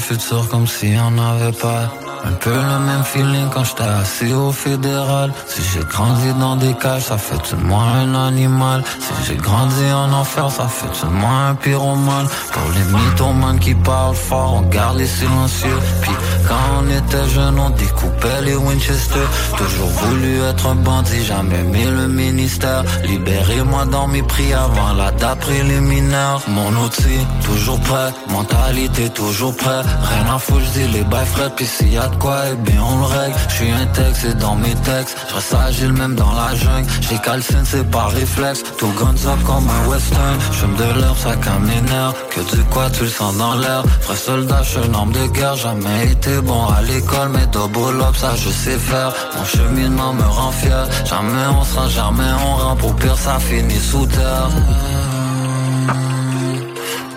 Futur 0.03 0.49
comme 0.49 0.67
si 0.67 0.95
on 0.99 1.11
n'avait 1.11 1.57
pas. 1.57 2.02
Un 2.25 2.31
peu 2.33 2.51
le 2.51 2.79
même 2.79 3.03
feeling 3.03 3.49
quand 3.53 3.65
j'étais 3.65 3.83
assis 3.83 4.33
au 4.33 4.51
fédéral. 4.51 5.31
Si 5.45 5.61
j'ai 5.61 5.83
grandi 5.83 6.33
dans 6.39 6.55
des 6.55 6.73
cages, 6.73 7.03
ça 7.03 7.17
fait 7.17 7.41
de 7.51 7.61
moi 7.61 7.83
un 7.83 8.15
animal. 8.15 8.81
Si 8.99 9.13
j'ai 9.27 9.35
grandi 9.35 9.85
en 9.93 10.11
enfer, 10.13 10.49
ça 10.49 10.67
fait 10.67 11.05
de 11.05 11.11
moi 11.11 11.29
un 11.49 11.55
pyromane. 11.55 12.27
Pour 12.53 12.71
les 12.75 12.85
mythomanes 12.97 13.59
qui 13.59 13.75
parlent 13.75 14.15
fort, 14.15 14.53
on 14.55 14.61
garde 14.61 14.97
les 14.99 15.07
silencieux. 15.07 15.79
Puis 16.01 16.11
quand 16.47 16.63
on 16.79 16.89
était 16.89 17.27
jeune, 17.29 17.59
on 17.59 17.71
découpait 17.71 18.41
les 18.43 18.55
Winchester. 18.55 19.25
Toujours 19.57 19.89
voulu 19.89 20.41
être 20.43 20.67
un 20.67 20.75
bandit, 20.75 21.25
jamais 21.25 21.59
aimé 21.59 21.85
le 21.85 22.07
ministère. 22.07 22.83
Libérez-moi 23.03 23.85
dans 23.85 24.07
mes 24.07 24.23
prix 24.23 24.53
avant 24.53 24.93
la 24.93 25.11
date 25.11 25.39
préliminaire. 25.39 26.39
Mon 26.47 26.71
outil, 26.83 27.19
toujours 27.43 27.79
prêt. 27.81 28.13
Mentalité, 28.29 29.09
toujours 29.09 29.55
prêt. 29.55 29.81
Rien 29.81 30.33
à 30.33 30.39
foutre, 30.39 30.61
je 30.67 30.79
dis 30.79 30.87
les 30.87 31.03
bails 31.03 31.25
frais. 31.25 31.51
Puis 31.55 31.65
s'il 31.65 31.93
y 31.93 31.97
a 31.97 32.12
de 32.13 32.19
quoi, 32.19 32.37
eh 32.51 32.55
bien 32.55 32.81
on 32.81 32.97
le 32.97 33.05
règle. 33.05 33.35
Je 33.49 33.53
suis 33.55 33.71
un 33.71 33.85
texte 33.87 34.25
et 34.25 34.33
dans 34.33 34.55
mes 34.55 34.75
textes. 34.75 35.17
Je 35.29 35.35
reste 35.35 35.53
agile 35.53 35.93
même 35.93 36.15
dans 36.15 36.31
la 36.33 36.55
jungle. 36.55 36.87
J'ai 37.01 37.17
calcine, 37.17 37.63
c'est 37.65 37.89
par 37.89 38.09
réflexe. 38.11 38.63
Tout 38.77 38.93
guns 38.99 39.31
up 39.31 39.39
comme 39.45 39.67
un 39.69 39.89
western. 39.89 40.37
Je 40.51 40.65
de 40.65 40.99
l'herbe, 40.99 41.17
ça 41.17 41.35
calme 41.35 41.65
mes 41.65 41.81
nerfs. 41.81 42.13
Que 42.31 42.41
du 42.55 42.63
quoi, 42.65 42.89
tu 42.89 43.03
le 43.03 43.09
sens 43.09 43.35
dans 43.37 43.55
l'air. 43.55 43.83
Vrai 44.05 44.15
soldat, 44.15 44.61
je 44.63 44.69
suis 44.69 44.89
un 44.89 44.93
homme 44.93 45.11
de 45.11 45.25
guerre. 45.27 45.55
Jamais 45.55 46.11
été 46.11 46.41
bon 46.41 46.65
à 46.67 46.81
l'école, 46.81 47.29
mais 47.33 47.45
double 47.47 48.01
up, 48.01 48.15
ça 48.15 48.31
je 48.35 48.49
sais 48.49 48.77
faire. 48.77 49.11
Mon 49.37 49.45
cheminement 49.45 50.13
me 50.13 50.23
rend 50.23 50.51
fier. 50.51 50.87
Jamais 51.05 51.45
on 51.59 51.63
se 51.63 51.75
rend, 51.75 51.89
jamais 51.89 52.31
on 52.45 52.55
rend. 52.55 52.75
Pour 52.75 52.95
pire, 52.95 53.17
ça 53.17 53.39
finit 53.39 53.79
sous 53.79 54.05
terre. 54.07 54.49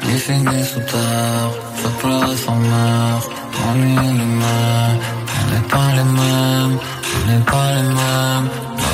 Il 0.08 0.18
finit 0.18 0.65
sous 0.65 0.81
terre, 0.81 1.50
je 1.83 1.89
pleurer 2.00 2.36
sans 2.36 2.57
mère, 3.58 3.68
ennui 3.68 3.94
les 3.94 4.24
mains, 4.24 4.98
on 5.38 5.54
n'est 5.54 5.68
pas 5.68 5.88
les 5.96 6.04
mêmes, 6.04 6.78
on 7.14 7.30
n'est 7.30 7.44
pas 7.44 7.72
les 7.72 7.82
mêmes, 7.82 8.48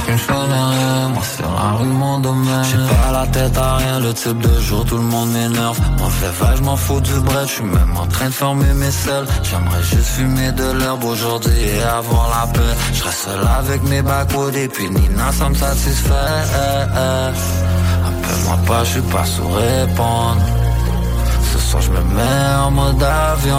qu'une 0.07 0.19
chose 0.19 0.49
derrière, 0.49 1.09
moi 1.11 1.23
c'est 1.23 1.43
la 1.43 1.71
rue 1.79 1.87
mon 1.87 2.21
domaine. 2.21 2.65
J'ai 2.65 2.77
pas 2.77 3.13
la 3.13 3.27
tête 3.27 3.57
à 3.59 3.77
rien, 3.77 4.01
le 4.01 4.13
type 4.15 4.39
de 4.39 4.61
jour 4.61 4.85
tout 4.85 4.97
le 4.97 5.03
monde 5.03 5.31
m'énerve, 5.31 5.79
mon 5.99 6.09
fait 6.09 6.57
je 6.57 6.63
m'en 6.63 6.77
fous 6.77 7.01
du 7.01 7.15
bref, 7.21 7.47
je 7.47 7.53
suis 7.53 7.65
même 7.65 7.97
en 7.97 8.07
train 8.07 8.27
de 8.27 8.33
fermer 8.33 8.73
mes 8.75 8.91
selles, 8.91 9.27
j'aimerais 9.43 9.83
juste 9.83 10.07
fumer 10.17 10.53
de 10.53 10.73
l'herbe 10.79 11.05
aujourd'hui 11.05 11.53
et 11.77 11.83
avoir 11.83 12.29
la 12.31 12.47
paix, 12.53 12.75
je 12.93 13.03
reste 13.05 13.25
seul 13.25 13.41
avec 13.59 13.83
mes 13.85 14.03
backwoods 14.03 14.57
et 14.57 14.69
puis 14.69 14.89
Nina 14.91 15.33
ça 15.33 15.49
me 15.49 15.55
satisfait, 15.55 16.13
appelle-moi 18.07 18.59
pas, 18.67 18.85
je 18.85 18.91
suis 18.91 19.01
pas 19.03 19.25
sous 19.25 19.49
répondre. 19.49 20.43
Ce 21.53 21.59
soir 21.59 21.83
je 21.83 21.91
me 21.91 22.01
mets 22.15 22.55
en 22.65 22.71
mode 22.71 23.03
avion 23.03 23.57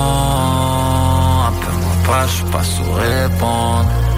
pas, 2.06 2.27
je 2.27 2.32
suis 2.33 2.51
pas 2.51 2.64
sous 2.64 2.91
répondre 2.91 4.12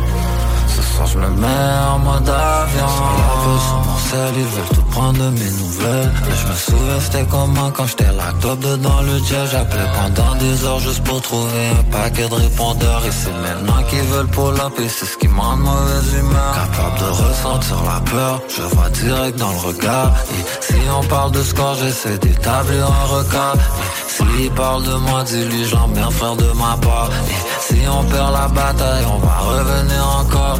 Je 1.03 1.17
me 1.19 1.29
mets 1.29 1.47
en 1.93 1.99
mode 1.99 2.27
avion 2.27 2.85
la 3.17 3.31
veille, 3.43 3.61
sur 3.67 3.81
mon 3.87 3.97
sel, 4.09 4.33
ils 4.37 4.43
veulent 4.43 4.75
tout 4.75 4.81
prendre 4.91 5.13
de 5.13 5.29
mes 5.29 5.51
nouvelles. 5.51 6.11
Et 6.29 6.35
je 6.35 6.47
me 6.47 6.55
souviens 6.55 6.99
c'était 6.99 7.25
comment 7.29 7.71
quand 7.71 7.85
j'étais 7.85 8.11
la 8.11 8.33
top 8.41 8.59
dedans 8.59 9.01
le 9.01 9.17
jet. 9.19 9.45
J'appelais 9.51 9.89
pendant 9.95 10.35
des 10.35 10.65
heures 10.65 10.79
juste 10.79 11.03
pour 11.03 11.21
trouver 11.21 11.69
un 11.79 11.83
paquet 11.91 12.27
de 12.27 12.33
répondeurs. 12.33 13.01
Et 13.05 13.11
c'est 13.11 13.31
maintenant 13.31 13.81
qu'ils 13.89 14.01
veulent 14.01 14.27
pull 14.27 14.59
up 14.59 14.73
et 14.79 14.89
c'est 14.89 15.05
ce 15.05 15.17
qui 15.17 15.27
m'en 15.27 15.55
mauvaise 15.55 16.13
humeur. 16.19 16.53
Capable 16.53 16.99
de 16.99 17.09
ressentir 17.23 17.77
la 17.83 17.99
peur, 18.11 18.41
je 18.49 18.61
vois 18.63 18.89
direct 18.89 19.37
dans 19.37 19.51
le 19.51 19.59
regard. 19.59 20.11
Et 20.31 20.63
si 20.63 20.79
on 20.97 21.03
parle 21.07 21.31
de 21.31 21.43
score, 21.43 21.75
j'essaie 21.75 22.17
d'établir 22.17 22.85
un 22.87 23.05
record. 23.17 23.55
Et 23.55 24.11
s'il 24.11 24.51
parle 24.51 24.83
de 24.83 24.95
moi, 24.95 25.23
dis-lui 25.23 25.65
j'emmerde 25.65 26.11
frère 26.13 26.35
de 26.35 26.51
ma 26.53 26.77
part. 26.81 27.09
Et 27.29 27.73
si 27.73 27.79
on 27.87 28.03
perd 28.05 28.33
la 28.33 28.47
bataille, 28.47 29.05
on 29.13 29.19
va 29.19 29.37
revenir 29.39 30.07
encore 30.19 30.59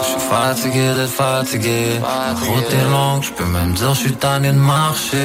Je 0.00 0.04
suis 0.04 0.20
fatigué 0.28 0.94
d'être 0.94 1.10
fatigué. 1.10 2.00
La 2.02 2.34
route 2.46 2.72
est 2.72 2.90
longue, 2.90 3.22
je 3.22 3.32
peux 3.32 3.44
même 3.44 3.72
dire 3.74 3.94
je 3.94 4.00
suis 4.00 4.12
tanné 4.12 4.50
de 4.50 4.58
marcher. 4.58 5.16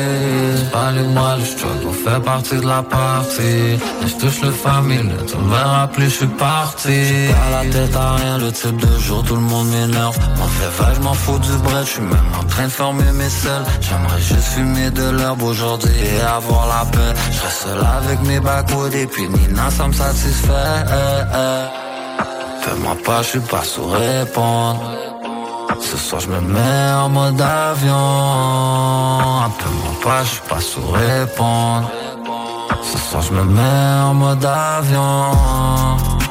Pas 0.72 0.92
les 0.92 1.04
mois, 1.04 1.36
le 1.38 1.46
struggle 1.46 1.94
fait 1.94 2.20
partie 2.24 2.58
de 2.58 2.68
la 2.68 2.84
partie. 2.84 3.80
Mais 4.02 4.08
je 4.08 4.16
touche 4.16 4.42
le 4.42 4.52
famille, 4.52 5.10
tu 5.28 5.38
me 5.38 5.50
verras 5.50 5.88
plus, 5.88 6.06
je 6.06 6.18
suis 6.22 6.28
parti. 6.28 7.00
Pas 7.32 7.64
la 7.64 7.72
tête 7.72 7.96
à 7.96 8.12
rien, 8.16 8.38
le 8.38 8.52
type 8.52 8.78
de 8.78 9.00
jour, 9.00 9.24
tout 9.24 9.36
le 9.36 9.42
monde 9.42 9.68
m'énerve. 9.70 10.18
M'en 10.38 10.48
fait 10.48 10.84
vague, 10.84 10.96
je 10.96 11.02
m'en 11.02 11.14
fous 11.14 11.40
du 11.40 11.52
bread, 11.64 11.86
je 11.86 11.92
suis 11.92 12.02
même 12.02 12.32
en 12.40 12.44
train 12.44 12.66
de 12.66 12.70
former 12.70 13.12
mes 13.14 13.30
selles. 13.30 13.64
J'aimerais 13.82 14.22
juste 14.22 14.50
fumer 14.54 14.92
de 14.92 15.10
l'herbe 15.10 15.42
aujourd'hui 15.42 15.92
et 15.92 16.22
avoir 16.22 16.68
la 16.68 16.86
paix. 16.92 17.20
Je 17.32 17.38
seul 17.38 17.80
avec 17.98 18.22
mes 18.28 18.40
backwoods 18.40 18.96
et 18.96 19.08
puis 19.08 19.28
Nina, 19.28 19.72
ça 19.72 19.88
me 19.88 19.94
satisfait. 19.94 20.52
Fais-moi 22.64 22.96
pas, 23.04 23.22
je 23.24 23.28
suis 23.28 23.40
pas 23.42 23.64
sous 23.64 23.86
répondre. 23.86 24.80
Ce 25.82 25.98
soir, 25.98 26.22
je 26.22 26.30
me 26.30 26.40
mets 26.40 26.92
en 26.96 27.10
mode 27.10 27.42
avion. 27.42 27.94
Appelle-moi 29.48 29.94
pas, 30.02 30.24
je 30.24 30.30
suis 30.30 30.48
pas 30.48 30.62
sous 30.62 30.88
répondre. 30.88 31.92
Ce 32.82 32.98
soir, 32.98 33.22
je 33.22 33.34
me 33.34 33.44
mets 33.44 34.02
en 34.10 34.14
mode 34.14 34.46
avion. 34.46 36.23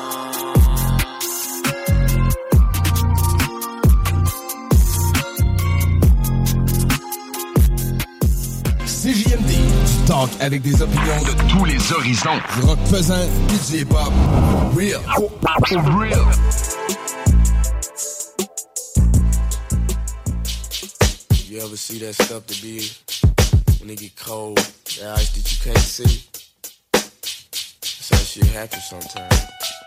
Talk 10.06 10.30
avec 10.40 10.62
des 10.62 10.80
opinions 10.82 11.22
de 11.22 11.32
tous 11.50 11.64
les 11.64 11.92
horizons. 11.92 12.40
Du 12.54 12.66
rock 12.66 12.78
pesant, 12.90 13.26
du 13.48 13.76
hip-hop. 13.76 14.12
Real. 14.74 15.00
Real. 15.98 16.26
You 21.48 21.60
ever 21.60 21.76
see 21.76 21.98
that 22.00 22.14
stuff 22.14 22.46
to 22.46 22.62
be? 22.62 22.90
When 23.80 23.90
it 23.90 24.00
get 24.00 24.16
cold, 24.16 24.56
that 24.56 25.18
ice 25.18 25.30
that 25.30 25.52
you 25.52 25.58
can't 25.62 25.78
see? 25.78 26.24
That's 26.92 28.10
how 28.10 28.16
shit 28.16 28.46
happens 28.46 28.84
sometimes. 28.84 29.81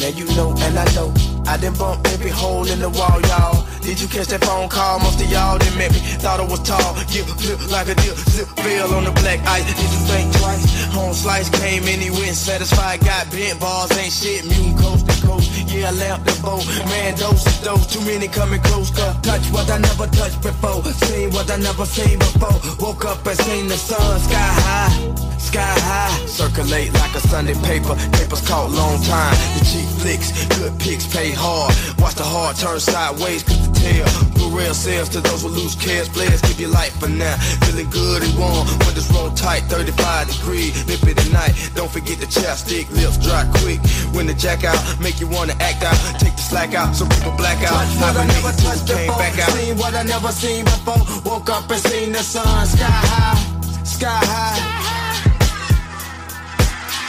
Now 0.00 0.08
you 0.08 0.24
know 0.34 0.56
and 0.56 0.78
I 0.78 0.84
know 0.94 1.12
I 1.46 1.58
done 1.58 1.74
bump 1.74 2.06
every 2.08 2.30
hole 2.30 2.64
in 2.64 2.80
the 2.80 2.88
wall, 2.88 3.20
y'all. 3.28 3.66
Did 3.82 4.00
you 4.00 4.08
catch 4.08 4.28
that 4.28 4.42
phone 4.44 4.70
call? 4.70 4.98
Most 5.00 5.20
of 5.20 5.28
y'all 5.28 5.58
didn't 5.58 5.76
met 5.76 5.92
me. 5.92 6.00
Thought 6.24 6.40
I 6.40 6.44
was 6.44 6.60
tall, 6.64 6.94
get 7.12 7.28
flip 7.28 7.60
like 7.70 7.88
a 7.88 7.94
dip, 7.94 8.16
zip 8.32 8.48
fell 8.64 8.94
on 8.94 9.04
the 9.04 9.12
black 9.20 9.44
ice. 9.44 9.66
Did 9.68 9.76
you 9.76 10.00
think 10.08 10.32
twice? 10.40 10.64
Home 10.96 11.12
slice 11.12 11.50
came 11.50 11.84
in, 11.84 12.00
he 12.00 12.08
went 12.08 12.32
satisfied. 12.32 13.00
Got 13.00 13.30
bent 13.30 13.60
balls, 13.60 13.92
ain't 13.98 14.12
shit. 14.12 14.46
Mutant 14.46 14.78
coast 14.80 15.04
to 15.04 15.26
coast. 15.26 15.49
I 15.84 15.90
left 15.92 16.26
the 16.26 16.34
boat. 16.42 16.66
Man, 16.90 17.14
those 17.16 17.46
is 17.46 17.60
those, 17.60 17.86
Too 17.86 18.00
many 18.02 18.28
coming 18.28 18.60
close. 18.60 18.90
to 18.90 19.16
touch 19.22 19.44
what 19.50 19.70
I 19.70 19.78
never 19.78 20.06
touched 20.06 20.42
before. 20.42 20.82
Seen 21.06 21.30
what 21.30 21.50
I 21.50 21.56
never 21.56 21.86
seen 21.86 22.18
before. 22.18 22.58
Woke 22.80 23.04
up 23.04 23.26
and 23.26 23.38
seen 23.38 23.68
the 23.68 23.76
sun 23.76 24.20
sky 24.20 24.50
high. 24.64 25.30
Sky 25.38 25.74
high, 25.88 26.26
circulate 26.26 26.92
like 26.94 27.14
a 27.14 27.20
Sunday 27.20 27.54
paper. 27.64 27.94
Papers 28.12 28.46
caught 28.46 28.70
long 28.70 29.02
time. 29.02 29.34
The 29.58 29.64
cheap 29.64 29.88
flicks, 30.00 30.46
good 30.56 30.78
pics 30.78 31.06
pay 31.06 31.32
hard. 31.32 31.74
Watch 31.98 32.14
the 32.14 32.24
heart 32.24 32.56
turn 32.56 32.78
sideways, 32.78 33.42
cause 33.42 33.58
the 33.66 33.72
tail. 33.80 34.06
Blue 34.34 34.50
real 34.56 34.74
sales 34.74 35.08
to 35.10 35.20
those 35.20 35.42
who 35.42 35.48
lose 35.48 35.74
cares. 35.74 36.08
Players 36.08 36.40
keep 36.42 36.58
your 36.60 36.70
life 36.70 36.92
for 37.00 37.08
now. 37.08 37.36
Feeling 37.64 37.88
good 37.90 38.22
and 38.22 38.34
warm, 38.38 38.66
when 38.84 38.92
it's 38.94 39.10
roll 39.10 39.30
tight, 39.30 39.62
35 39.72 40.28
degrees. 40.28 40.86
Nip 40.86 41.02
it 41.08 41.18
at 41.18 41.32
night. 41.32 41.54
Don't 41.74 41.90
forget 41.90 42.18
the 42.20 42.26
chapstick, 42.26 42.90
lips 42.92 43.16
dry 43.18 43.48
quick. 43.62 43.80
When 44.14 44.26
the 44.26 44.34
jack 44.34 44.62
out, 44.64 44.78
make 45.00 45.20
you 45.20 45.26
wanna 45.26 45.54
act 45.60 45.69
out. 45.82 45.96
Take 46.18 46.36
the 46.36 46.42
slack 46.42 46.74
out, 46.74 46.94
so 46.94 47.06
people 47.06 47.32
black 47.36 47.62
out. 47.62 47.86
Touch 47.86 47.94
what 48.00 48.16
I 48.16 48.26
never 48.26 48.52
touched 48.52 48.86
before. 48.86 49.18
back 49.18 49.38
out. 49.38 49.50
Seen 49.52 49.76
what 49.78 49.94
I 49.94 50.02
never 50.02 50.32
seen 50.32 50.64
before. 50.64 51.02
Woke 51.24 51.50
up 51.50 51.70
and 51.70 51.80
seen 51.80 52.12
the 52.12 52.22
sun 52.22 52.66
sky 52.66 52.84
high, 52.86 53.84
sky 53.84 54.20
high. 54.32 54.80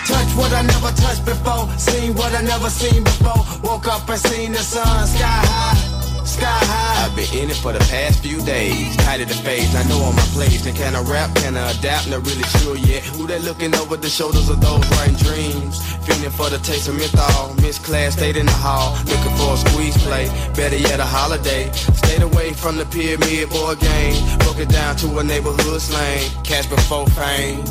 Touch 0.08 0.32
what 0.36 0.52
I 0.54 0.62
never 0.62 0.92
touched 1.02 1.26
before. 1.26 1.68
Seen 1.78 2.14
what 2.16 2.34
I 2.34 2.42
never 2.42 2.70
seen 2.70 3.04
before. 3.04 3.42
Woke 3.64 3.88
up 3.88 4.10
and 4.10 4.20
seen 4.20 4.52
the 4.52 4.60
sun 4.60 5.08
sky 5.08 5.26
high, 5.26 5.91
sky 6.32 6.48
high. 6.48 7.06
I've 7.06 7.16
been 7.16 7.28
in 7.44 7.50
it 7.50 7.60
for 7.60 7.74
the 7.74 7.84
past 7.92 8.24
few 8.24 8.40
days. 8.46 8.96
Tight 9.04 9.22
of 9.22 9.28
the 9.28 9.36
phase, 9.36 9.76
I 9.76 9.84
know 9.90 10.00
on 10.08 10.16
my 10.16 10.28
place. 10.32 10.66
And 10.66 10.76
can 10.76 10.96
I 10.96 11.02
rap? 11.04 11.36
Can 11.36 11.58
I 11.58 11.72
adapt? 11.72 12.08
Not 12.10 12.26
really 12.26 12.48
sure 12.60 12.78
yet. 12.78 13.04
Who 13.16 13.28
they 13.28 13.40
looking 13.40 13.76
over 13.76 13.98
the 13.98 14.10
shoulders 14.10 14.48
of 14.50 14.62
those 14.62 14.84
writing 14.92 15.20
dreams? 15.20 15.76
Feeling 16.06 16.32
for 16.32 16.50
the 16.50 16.60
taste 16.60 16.88
of 16.88 16.96
menthol. 16.96 17.54
Miss 17.62 17.78
class, 17.78 18.14
stayed 18.14 18.38
in 18.38 18.46
the 18.46 18.58
hall. 18.66 18.96
Looking 19.12 19.36
for 19.36 19.54
a 19.54 19.58
squeeze 19.58 19.98
play. 20.06 20.26
Better 20.56 20.78
yet, 20.78 21.00
a 21.00 21.06
holiday. 21.06 21.72
Stayed 22.02 22.24
away 22.24 22.54
from 22.54 22.78
the 22.78 22.86
pyramid 22.86 23.50
board 23.50 23.80
game. 23.80 24.16
Broke 24.40 24.60
it 24.60 24.70
down 24.70 24.96
to 25.04 25.20
a 25.20 25.24
neighborhood 25.24 25.82
slang. 25.82 26.24
Cash 26.44 26.68
before 26.68 27.08
fame. 27.20 27.66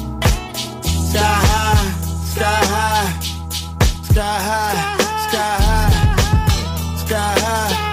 Sky 1.11 1.35
high, 1.51 1.91
sky 2.35 2.61
high, 2.75 3.11
sky 4.11 4.39
high, 4.49 4.75
sky 5.27 5.57
high, 5.67 6.97
sky 7.03 7.35
high. 7.41 7.90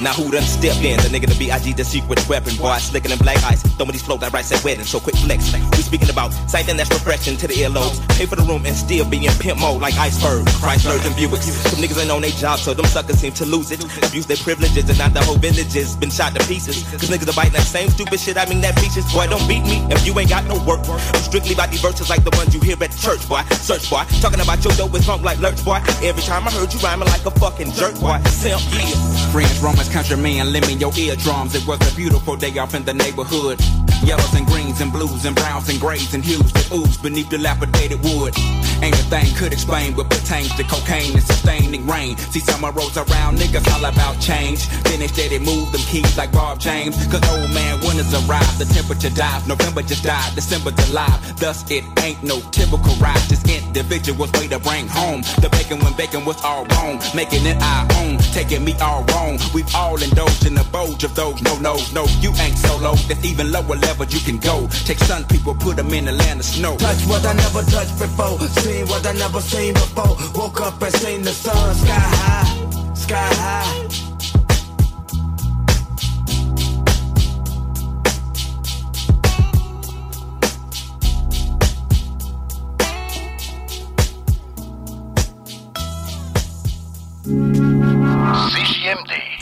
Now 0.00 0.12
who 0.12 0.30
done 0.30 0.42
step 0.42 0.76
in? 0.84 1.00
The 1.00 1.08
nigga 1.08 1.24
the 1.24 1.38
B.I.G. 1.38 1.72
the 1.72 1.84
secret 1.84 2.20
weapon. 2.28 2.54
Boy, 2.56 2.76
slicking 2.76 3.10
in 3.10 3.18
black 3.18 3.42
ice. 3.44 3.62
Throwing 3.80 3.92
these 3.92 4.02
flows 4.02 4.20
that 4.20 4.32
right 4.32 4.44
at 4.44 4.64
wedding. 4.64 4.84
So 4.84 5.00
quick 5.00 5.16
flex. 5.16 5.52
We 5.72 5.82
speaking 5.82 6.10
about 6.10 6.32
something 6.52 6.76
that's 6.76 6.90
refreshing 6.90 7.36
to 7.38 7.46
the 7.48 7.54
earlobes. 7.64 7.96
Pay 8.18 8.26
for 8.26 8.36
the 8.36 8.44
room 8.44 8.66
and 8.66 8.76
still 8.76 9.08
be 9.08 9.24
in 9.24 9.32
pimp 9.40 9.60
mode 9.60 9.80
like 9.80 9.94
iceberg. 9.96 10.44
Chryslers 10.60 11.00
and 11.06 11.16
Buicks. 11.16 11.48
Some 11.72 11.80
niggas 11.80 11.96
ain't 12.00 12.10
on 12.10 12.20
their 12.20 12.30
job, 12.36 12.58
so 12.58 12.74
them 12.74 12.84
suckers 12.86 13.18
seem 13.18 13.32
to 13.40 13.46
lose 13.46 13.70
it. 13.72 13.80
Abuse 14.04 14.26
their 14.26 14.36
privileges 14.36 14.84
and 14.88 14.98
not 14.98 15.14
the 15.14 15.24
whole 15.24 15.38
villages 15.38 15.96
been 15.96 16.10
shot 16.10 16.34
to 16.34 16.44
pieces. 16.46 16.84
Cause 16.92 17.08
niggas 17.08 17.32
are 17.32 17.36
biting 17.36 17.54
that 17.54 17.64
same 17.64 17.88
stupid 17.88 18.20
shit. 18.20 18.36
I 18.36 18.44
mean 18.46 18.60
that 18.60 18.78
features. 18.78 19.10
Boy, 19.12 19.26
don't 19.28 19.48
beat 19.48 19.64
me 19.64 19.80
if 19.88 20.06
you 20.06 20.12
ain't 20.20 20.28
got 20.28 20.44
no 20.44 20.60
work. 20.68 20.84
I'm 20.88 21.24
strictly 21.24 21.54
about 21.54 21.70
these 21.70 21.80
verses 21.80 22.10
like 22.10 22.22
the 22.22 22.36
ones 22.36 22.52
you 22.52 22.60
hear 22.60 22.76
at 22.76 22.92
the 22.92 23.00
church, 23.00 23.26
boy. 23.28 23.40
Search, 23.64 23.88
boy. 23.88 24.04
Talking 24.20 24.40
about 24.44 24.60
your 24.60 24.74
dope 24.76 24.92
is 24.94 25.06
funk 25.06 25.22
like 25.22 25.40
lurch, 25.40 25.64
boy. 25.64 25.80
Every 26.04 26.22
time 26.22 26.46
I 26.46 26.52
heard 26.52 26.68
you 26.68 26.80
rhyming 26.80 27.08
like 27.08 27.24
a 27.24 27.32
fucking 27.32 27.72
jerk, 27.72 27.96
boy. 27.96 28.20
Simp, 28.28 28.60
yeah. 28.76 28.92
Friends, 29.32 29.56
Romans, 29.64 29.85
countrymen, 29.88 30.52
lend 30.52 30.66
me 30.66 30.74
your 30.74 30.92
eardrums. 30.96 31.54
It 31.54 31.66
was 31.66 31.80
a 31.80 31.96
beautiful 31.96 32.36
day 32.36 32.56
off 32.58 32.74
in 32.74 32.84
the 32.84 32.94
neighborhood. 32.94 33.60
Yellows 34.02 34.34
and 34.34 34.46
greens 34.46 34.80
and 34.80 34.92
blues 34.92 35.24
and 35.24 35.34
browns 35.34 35.68
and 35.68 35.80
grays 35.80 36.14
and 36.14 36.24
hues 36.24 36.52
that 36.52 36.72
ooze 36.72 36.96
beneath 36.96 37.28
dilapidated 37.28 38.02
wood. 38.02 38.34
Ain't 38.82 38.94
a 38.94 39.04
thing 39.08 39.34
could 39.36 39.52
explain 39.52 39.94
what 39.96 40.10
pertains 40.10 40.54
to 40.56 40.64
cocaine 40.64 41.12
and 41.12 41.22
sustaining 41.22 41.86
rain. 41.86 42.16
See 42.16 42.40
summer 42.40 42.70
rolls 42.72 42.96
around, 42.96 43.38
niggas 43.38 43.66
all 43.72 43.84
about 43.84 44.20
change. 44.20 44.68
Then 44.84 45.00
they 45.00 45.08
steady 45.08 45.38
move 45.38 45.72
them 45.72 45.80
keys 45.82 46.16
like 46.16 46.32
Bob 46.32 46.58
James. 46.58 46.96
Cause 47.06 47.22
old 47.30 47.50
man, 47.52 47.80
winters 47.80 48.12
arrive, 48.12 48.58
the 48.58 48.66
temperature 48.66 49.10
dives. 49.10 49.46
November 49.46 49.82
just 49.82 50.04
died, 50.04 50.34
December's 50.34 50.78
alive. 50.90 51.18
Thus 51.38 51.68
it 51.70 51.84
ain't 52.02 52.22
no 52.22 52.40
typical 52.50 52.94
ride, 52.96 53.20
just 53.28 53.48
individuals 53.48 54.32
way 54.32 54.48
to 54.48 54.58
bring 54.58 54.88
home. 54.88 55.22
The 55.40 55.48
bacon 55.50 55.78
when 55.80 55.94
bacon 55.94 56.24
was 56.24 56.42
all 56.44 56.66
wrong, 56.66 57.00
making 57.14 57.46
it 57.46 57.60
our 57.62 57.86
own, 58.00 58.18
taking 58.32 58.64
me 58.64 58.74
all 58.80 59.04
wrong. 59.12 59.38
We've 59.54 59.72
all 59.74 60.00
indulged 60.02 60.46
in 60.46 60.54
the 60.54 60.64
bulge 60.72 61.04
of 61.04 61.14
those 61.14 61.40
no 61.42 61.58
nos. 61.58 61.92
No, 61.92 62.04
you 62.20 62.32
ain't 62.40 62.58
solo, 62.58 62.94
there's 63.08 63.24
even 63.24 63.50
lower 63.52 63.76
levels 63.76 64.12
you 64.12 64.20
can 64.20 64.38
go. 64.38 64.68
Take 64.84 64.98
sun 64.98 65.24
people, 65.24 65.54
put 65.54 65.76
them 65.76 65.92
in 65.92 66.04
the 66.04 66.12
land 66.12 66.40
of 66.40 66.46
snow. 66.46 66.76
Touch 66.76 67.02
what 67.06 67.24
I 67.24 67.32
never 67.32 67.62
touched 67.62 67.98
before. 67.98 68.38
Seen 68.66 68.84
what 68.88 69.06
I 69.06 69.12
never 69.12 69.40
seen 69.40 69.74
before. 69.74 70.16
Woke 70.34 70.60
up 70.60 70.82
and 70.82 70.92
seen 70.94 71.22
the 71.22 71.30
sun 71.30 71.72
sky 71.76 71.92
high, 71.92 72.94
sky 72.94 73.34
high. 73.34 73.86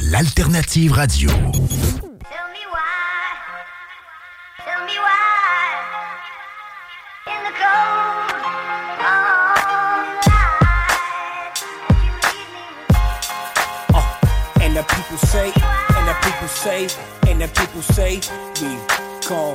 L'alternative 0.01 0.93
radio. 0.93 2.04
Say, 16.65 16.89
and 17.29 17.43
the 17.43 17.49
people 17.49 17.83
say, 17.83 18.15
we 18.57 18.73
gon' 19.29 19.53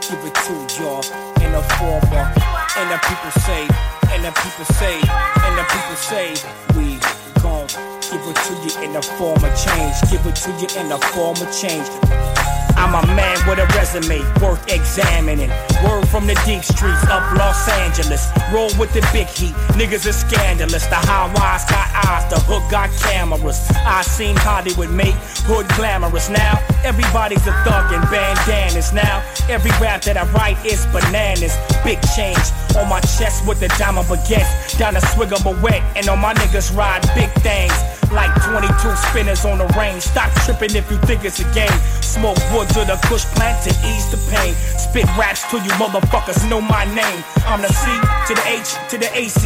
give 0.00 0.24
it 0.24 0.34
to 0.40 0.54
y'all 0.80 1.04
in 1.44 1.52
form 1.76 2.00
of, 2.00 2.32
and 2.80 2.88
the 2.88 2.98
people 3.04 3.30
say, 3.44 3.68
and 4.08 4.24
the 4.24 4.32
people 4.40 4.64
say, 4.64 4.96
and 5.44 5.58
the 5.58 5.64
people 5.68 5.96
say, 5.96 6.32
we 6.74 6.96
gon' 7.42 7.66
give 8.00 8.24
it 8.24 8.36
to 8.40 8.54
you 8.64 8.84
in 8.86 8.94
the 8.94 9.02
form 9.02 9.44
of 9.44 9.52
change, 9.54 9.94
give 10.10 10.24
it 10.24 10.34
to 10.34 10.50
you 10.52 10.80
in 10.80 10.88
the 10.88 10.98
form 11.12 11.36
of 11.36 11.52
change. 11.52 12.53
I'm 12.76 12.94
a 12.94 13.06
man 13.14 13.36
with 13.48 13.58
a 13.58 13.66
resume 13.76 14.20
worth 14.42 14.62
examining. 14.70 15.50
Word 15.84 16.08
from 16.08 16.26
the 16.26 16.34
deep 16.44 16.64
streets 16.64 17.02
of 17.04 17.22
Los 17.36 17.68
Angeles. 17.68 18.30
Roll 18.52 18.70
with 18.78 18.92
the 18.92 19.06
big 19.12 19.26
heat. 19.28 19.54
Niggas 19.78 20.06
are 20.08 20.12
scandalous. 20.12 20.86
The 20.86 20.96
high 20.96 21.32
wise 21.34 21.64
got 21.70 21.88
eyes. 22.06 22.30
The 22.30 22.40
hook 22.40 22.62
got 22.70 22.90
cameras. 23.00 23.60
I 23.86 24.02
seen 24.02 24.36
Hollywood 24.36 24.90
make 24.90 25.14
hood 25.46 25.68
glamorous. 25.76 26.28
Now 26.30 26.58
everybody's 26.84 27.46
a 27.46 27.52
thug 27.64 27.92
and 27.92 28.02
bandanas. 28.10 28.92
Now 28.92 29.22
every 29.48 29.70
rap 29.80 30.02
that 30.02 30.16
I 30.16 30.24
write 30.32 30.58
is 30.64 30.86
bananas. 30.86 31.56
Big 31.84 31.98
change 32.16 32.44
on 32.76 32.88
my 32.88 33.00
chest 33.00 33.46
with 33.46 33.60
the 33.60 33.68
diamond 33.78 34.06
baguettes. 34.08 34.78
Down 34.78 34.96
a 34.96 35.00
swig 35.14 35.32
of 35.32 35.44
a 35.46 35.54
wet. 35.62 35.82
And 35.96 36.08
on 36.08 36.18
my 36.20 36.34
niggas 36.34 36.74
ride 36.76 37.02
big 37.14 37.30
things. 37.42 37.74
Like 38.12 38.30
22 38.44 38.96
spinners 39.10 39.44
on 39.44 39.58
the 39.58 39.66
range. 39.76 40.02
Stop 40.02 40.30
tripping 40.44 40.76
if 40.76 40.90
you 40.90 40.98
think 40.98 41.24
it's 41.24 41.40
a 41.40 41.48
game. 41.54 41.78
Smoke 42.00 42.38
wood 42.52 42.63
to 42.68 42.84
the 42.84 42.96
kush 43.08 43.24
plant 43.36 43.62
to 43.64 43.70
ease 43.86 44.06
the 44.10 44.18
pain. 44.30 44.54
Spit 44.78 45.04
raps 45.16 45.48
till 45.50 45.62
you 45.62 45.70
motherfuckers 45.72 46.48
know 46.48 46.60
my 46.60 46.84
name. 46.94 47.20
I'm 47.46 47.62
the 47.62 47.72
C 47.72 47.90
to 48.28 48.34
the 48.34 48.44
H 48.46 48.70
to 48.90 48.98
the 48.98 49.10
ACE. 49.16 49.44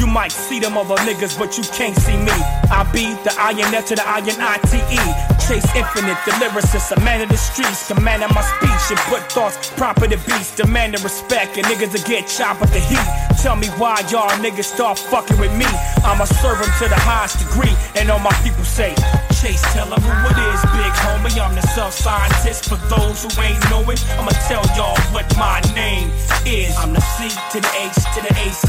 You 0.00 0.06
might 0.06 0.32
see 0.32 0.58
them 0.58 0.76
other 0.76 0.96
niggas, 1.06 1.38
but 1.38 1.56
you 1.58 1.64
can't 1.74 1.96
see 1.96 2.16
me. 2.16 2.32
I 2.70 2.88
be 2.92 3.14
the 3.24 3.34
iron 3.38 3.70
to 3.84 3.94
the 3.94 4.06
iron 4.06 4.38
ITE. 4.40 5.28
Chase 5.48 5.64
infinite, 5.74 6.18
the 6.26 6.32
lyricist, 6.40 6.92
a 6.96 7.00
man 7.00 7.22
of 7.22 7.28
the 7.28 7.36
streets. 7.36 7.88
Commanding 7.88 8.28
my 8.34 8.42
speech 8.42 8.84
and 8.90 9.00
put 9.08 9.20
thoughts 9.32 9.70
proper 9.76 10.06
to 10.06 10.18
beats. 10.26 10.54
Demanding 10.54 11.02
respect 11.02 11.56
and 11.56 11.66
niggas 11.66 11.92
to 11.96 12.02
get 12.08 12.26
chopped 12.26 12.62
at 12.62 12.70
the 12.70 12.80
heat. 12.80 13.08
Tell 13.42 13.56
me 13.56 13.68
why 13.78 14.00
y'all 14.10 14.28
niggas 14.44 14.64
start 14.64 14.98
fucking 14.98 15.38
with 15.38 15.54
me. 15.56 15.66
I'ma 16.04 16.24
serve 16.24 16.60
'em 16.60 16.70
to 16.80 16.88
the 16.88 17.00
highest 17.00 17.38
degree. 17.38 17.74
And 17.96 18.10
all 18.10 18.18
my 18.18 18.34
people 18.44 18.64
say, 18.64 18.94
Chase, 19.40 19.62
tell 19.72 19.86
'em 19.86 20.02
who 20.02 20.14
it 20.30 20.38
is, 20.50 20.60
big 20.74 20.92
homie. 21.06 21.38
I'm 21.38 21.54
the 21.54 21.62
self 21.62 21.94
scientist. 21.94 22.68
For 22.68 22.78
those 22.90 23.22
who 23.22 23.30
ain't 23.40 23.62
know 23.70 23.88
it, 23.88 24.02
I'ma 24.18 24.32
tell 24.50 24.64
y'all 24.74 24.98
what 25.14 25.30
my 25.36 25.60
name 25.74 26.10
is. 26.44 26.74
I'm 26.76 26.92
the 26.92 27.00
C 27.00 27.30
to 27.52 27.60
the 27.60 27.70
H 27.78 27.94
to 28.14 28.20
the 28.26 28.34
ACE. 28.34 28.66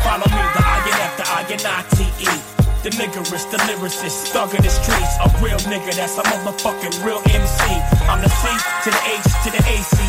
Follow 0.00 0.24
me, 0.24 0.42
the 0.56 0.62
INF, 0.76 1.12
the 1.20 1.26
INITE. 1.52 2.40
The 2.82 2.90
niggerist, 2.96 3.50
the 3.50 3.58
lyricist, 3.68 4.32
thug 4.32 4.54
of 4.54 4.62
the 4.62 4.70
streets. 4.70 5.14
A 5.20 5.28
real 5.44 5.60
nigga, 5.68 5.92
that's 5.94 6.16
a 6.16 6.22
motherfucking 6.22 7.04
real 7.04 7.20
MC. 7.28 7.60
I'm 8.08 8.22
the 8.22 8.30
C 8.30 8.48
to 8.84 8.90
the 8.90 9.02
H 9.04 9.28
to 9.44 9.50
the 9.52 9.62
ACE. 9.68 10.00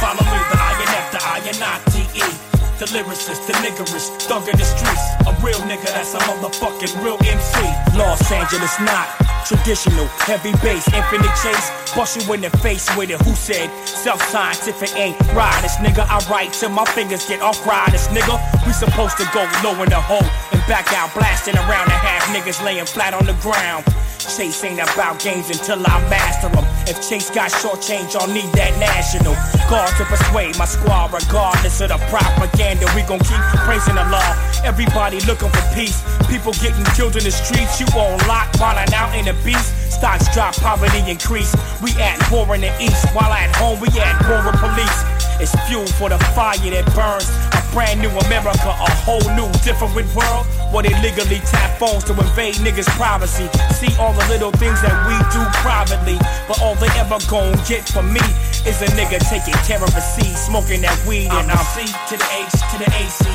Follow 0.00 0.24
me, 0.24 0.38
the 0.50 0.56
INF, 0.56 1.06
the 1.12 1.20
INITE. 1.52 2.47
The 2.78 2.86
lyricist, 2.94 3.44
the 3.48 3.54
niggerist, 3.54 4.22
thug 4.30 4.46
of 4.48 4.54
the 4.54 4.62
streets. 4.62 5.02
A 5.26 5.34
real 5.42 5.58
nigga, 5.66 5.90
that's 5.90 6.14
a 6.14 6.18
motherfucking 6.18 7.02
real 7.02 7.18
MC. 7.26 7.58
Los 7.98 8.30
Angeles 8.30 8.78
not 8.78 9.08
traditional, 9.44 10.06
heavy 10.22 10.52
bass, 10.62 10.86
infinite 10.94 11.34
chase. 11.42 11.72
Bust 11.96 12.22
you 12.22 12.32
in 12.34 12.40
the 12.40 12.50
face 12.62 12.86
with 12.96 13.10
it. 13.10 13.20
Who 13.22 13.34
said 13.34 13.66
self-scientific 13.84 14.94
ain't 14.94 15.18
riders, 15.34 15.74
nigga? 15.82 16.06
I 16.06 16.22
write 16.30 16.52
till 16.52 16.70
my 16.70 16.84
fingers 16.84 17.26
get 17.26 17.42
off 17.42 17.66
riders, 17.66 18.06
nigga. 18.14 18.38
We 18.64 18.72
supposed 18.72 19.16
to 19.18 19.26
go 19.34 19.42
low 19.64 19.74
in 19.82 19.90
the 19.90 19.98
hole 19.98 20.22
and 20.52 20.62
back 20.70 20.92
out 20.94 21.12
blasting 21.14 21.56
around 21.56 21.90
and 21.90 21.98
have 21.98 22.22
niggas 22.30 22.62
laying 22.64 22.86
flat 22.86 23.12
on 23.12 23.26
the 23.26 23.34
ground. 23.42 23.84
Chase 24.28 24.62
ain't 24.64 24.78
about 24.78 25.18
games 25.20 25.48
until 25.48 25.80
I 25.80 26.00
master 26.10 26.48
them. 26.48 26.64
If 26.86 27.00
Chase 27.08 27.30
got 27.30 27.50
short 27.50 27.80
change, 27.80 28.14
I'll 28.14 28.28
need 28.28 28.52
that 28.52 28.76
national 28.76 29.32
guard 29.72 29.88
to 29.96 30.04
persuade 30.04 30.56
my 30.58 30.66
squad, 30.66 31.12
regardless 31.12 31.80
of 31.80 31.88
the 31.88 31.98
propaganda. 32.12 32.84
We 32.94 33.02
gon' 33.08 33.20
keep 33.24 33.40
praising 33.64 33.96
the 33.96 34.04
law. 34.12 34.30
Everybody 34.64 35.20
looking 35.24 35.48
for 35.48 35.64
peace. 35.72 36.04
People 36.28 36.52
getting 36.60 36.84
killed 36.92 37.16
in 37.16 37.24
the 37.24 37.32
streets. 37.32 37.80
You 37.80 37.86
on 37.96 38.20
lock, 38.28 38.52
wildin' 38.60 38.92
out 38.92 39.16
in 39.16 39.24
the 39.24 39.36
beast. 39.44 39.72
Stocks 39.92 40.28
drop, 40.32 40.54
poverty 40.56 41.00
increase. 41.10 41.56
We 41.80 41.90
at 41.96 42.20
war 42.30 42.54
in 42.54 42.60
the 42.60 42.72
east, 42.80 43.08
while 43.16 43.32
at 43.32 43.54
home 43.56 43.80
we 43.80 43.88
at 43.98 44.20
war 44.28 44.44
with 44.44 44.60
police. 44.60 45.00
It's 45.40 45.54
fuel 45.66 45.86
for 45.86 46.08
the 46.08 46.18
fire 46.34 46.58
that 46.58 46.86
burns. 46.94 47.30
Brand 47.78 48.02
new 48.02 48.10
America, 48.26 48.74
a 48.74 48.90
whole 49.06 49.22
new 49.38 49.46
different 49.62 49.94
world. 49.94 50.42
Where 50.74 50.82
they 50.82 50.90
legally 50.98 51.38
tap 51.46 51.78
phones 51.78 52.02
to 52.10 52.12
invade 52.18 52.58
niggas' 52.58 52.90
privacy. 52.98 53.46
See 53.70 53.94
all 54.02 54.10
the 54.18 54.26
little 54.26 54.50
things 54.58 54.82
that 54.82 54.98
we 55.06 55.14
do 55.30 55.38
privately. 55.62 56.18
But 56.50 56.58
all 56.58 56.74
they 56.82 56.90
ever 56.98 57.22
gon' 57.30 57.54
get 57.70 57.86
from 57.86 58.10
me 58.10 58.18
is 58.66 58.82
a 58.82 58.90
nigga 58.98 59.22
taking 59.30 59.54
care 59.62 59.78
of 59.78 59.94
a 59.94 60.02
C, 60.02 60.26
smoking 60.34 60.82
that 60.82 60.98
weed. 61.06 61.30
And 61.30 61.46
I'm 61.46 61.62
C 61.70 61.86
to 61.86 62.18
the 62.18 62.28
H 62.34 62.50
to 62.50 62.76
the 62.82 62.90
ACE. 62.98 63.30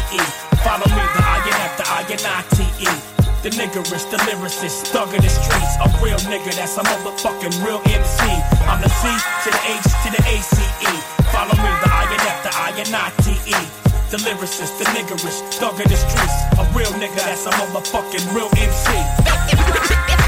Follow 0.60 0.92
me, 0.92 1.04
the 1.16 1.24
INF, 1.24 1.80
the 1.80 1.88
INITE. 2.12 2.68
The 3.48 3.52
niggerist, 3.56 4.12
the 4.12 4.20
lyricist, 4.28 4.92
thug 4.92 5.16
of 5.16 5.24
the 5.24 5.32
streets. 5.32 5.80
A 5.80 5.88
real 6.04 6.20
nigga, 6.28 6.52
that's 6.52 6.76
a 6.76 6.84
motherfucking 6.84 7.64
real 7.64 7.80
MC. 7.88 8.28
I'm 8.68 8.84
the 8.84 8.92
C 8.92 9.08
to 9.08 9.50
the 9.56 9.62
H 9.72 9.88
to 10.04 10.10
the 10.12 10.22
ACE. 10.36 10.68
Follow 11.32 11.56
me, 11.64 11.72
the 11.80 11.90
INF, 11.96 12.44
the 12.44 12.52
INITE. 12.84 13.83
The 14.14 14.19
lyricist, 14.30 14.77
the 14.77 14.85
niggerist, 14.93 15.42
thug 15.58 15.74
of 15.74 15.90
the 15.90 15.98
streets. 15.98 16.38
A 16.61 16.64
real 16.77 16.93
nigga, 17.01 17.17
that's 17.17 17.48
a 17.48 17.51
motherfucking 17.58 18.22
real 18.30 18.45
MC. 18.61 18.93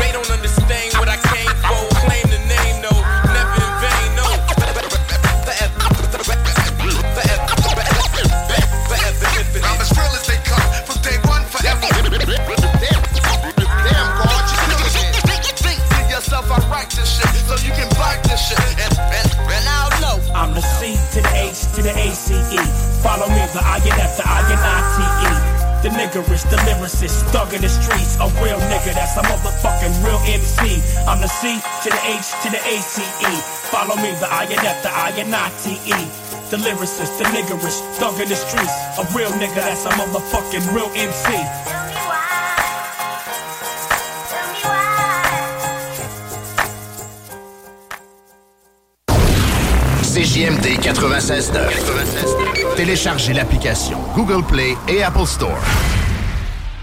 They 0.01 0.09
don't 0.09 0.25
understand 0.25 0.97
what 0.97 1.05
I 1.05 1.21
came 1.21 1.53
for. 1.61 1.85
Claim 2.01 2.25
the 2.33 2.41
name, 2.49 2.81
no, 2.81 2.89
never 3.29 3.61
in 3.61 3.73
vain, 3.85 4.09
no. 4.17 4.25
I'm 9.61 9.77
as 9.77 9.93
real 9.93 10.17
as 10.17 10.25
they 10.25 10.41
come 10.41 10.65
from 10.89 10.97
day 11.05 11.21
one 11.29 11.45
forever. 11.45 11.85
Damn, 11.85 12.97
God, 14.17 14.49
you 15.45 15.53
think 15.61 15.77
to 15.93 16.01
yourself, 16.09 16.49
I 16.49 16.57
write 16.73 16.89
this 16.89 17.21
shit 17.21 17.29
so 17.45 17.53
you 17.61 17.69
can 17.77 17.85
bite 18.01 18.25
this 18.25 18.49
shit. 18.49 18.57
And, 18.81 18.97
and, 19.13 19.29
and 19.45 19.65
I'll 19.69 19.93
know. 20.01 20.17
I'm 20.33 20.55
the 20.55 20.61
C 20.61 20.97
to 21.13 21.21
the 21.21 21.29
H 21.37 21.69
to 21.77 21.83
the 21.83 21.93
ACE. 21.93 22.84
Follow 23.05 23.29
me, 23.29 23.45
the 23.53 23.61
INF, 23.61 24.17
the 24.17 24.25
INITE. 24.25 25.37
The 25.85 25.89
niggerist, 25.93 26.49
the 26.49 26.57
lyricist, 26.65 27.21
thug 27.29 27.53
in 27.53 27.61
the 27.61 27.69
streets. 27.69 28.17
A 28.17 28.25
real 28.41 28.57
nigga, 28.65 28.97
that's 28.97 29.15
a 29.15 29.21
motherfucking 29.21 29.93
real 30.01 30.17
MC. 30.25 30.81
I'm 31.05 31.21
the 31.21 31.27
C 31.29 31.61
to 31.85 31.89
the 31.93 32.01
H 32.01 32.33
to 32.41 32.49
the 32.49 32.57
ACE. 32.65 33.05
Follow 33.69 33.95
me, 34.01 34.09
the 34.17 34.25
INF, 34.25 34.81
the 34.81 34.89
INITE. 35.21 36.09
The 36.49 36.57
lyricist, 36.57 37.19
the 37.19 37.25
niggerist, 37.25 37.85
thug 38.01 38.19
in 38.19 38.27
the 38.27 38.35
streets. 38.35 38.73
A 38.97 39.05
real 39.15 39.29
nigga, 39.37 39.53
that's 39.53 39.85
a 39.85 39.89
motherfucking 39.89 40.73
real 40.73 40.89
MC. 40.97 41.84
CJMD 50.15 50.79
96.9. 50.79 52.75
Téléchargez 52.77 53.33
l'application 53.33 53.97
Google 54.15 54.45
Play 54.45 54.77
et 54.87 55.03
Apple 55.03 55.25
Store. 55.25 55.59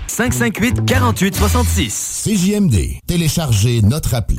558 0.06 0.84
48 0.84 1.36
66. 1.36 2.24
CJMD. 2.26 2.98
Téléchargez 3.06 3.80
notre 3.80 4.14
appli. 4.14 4.36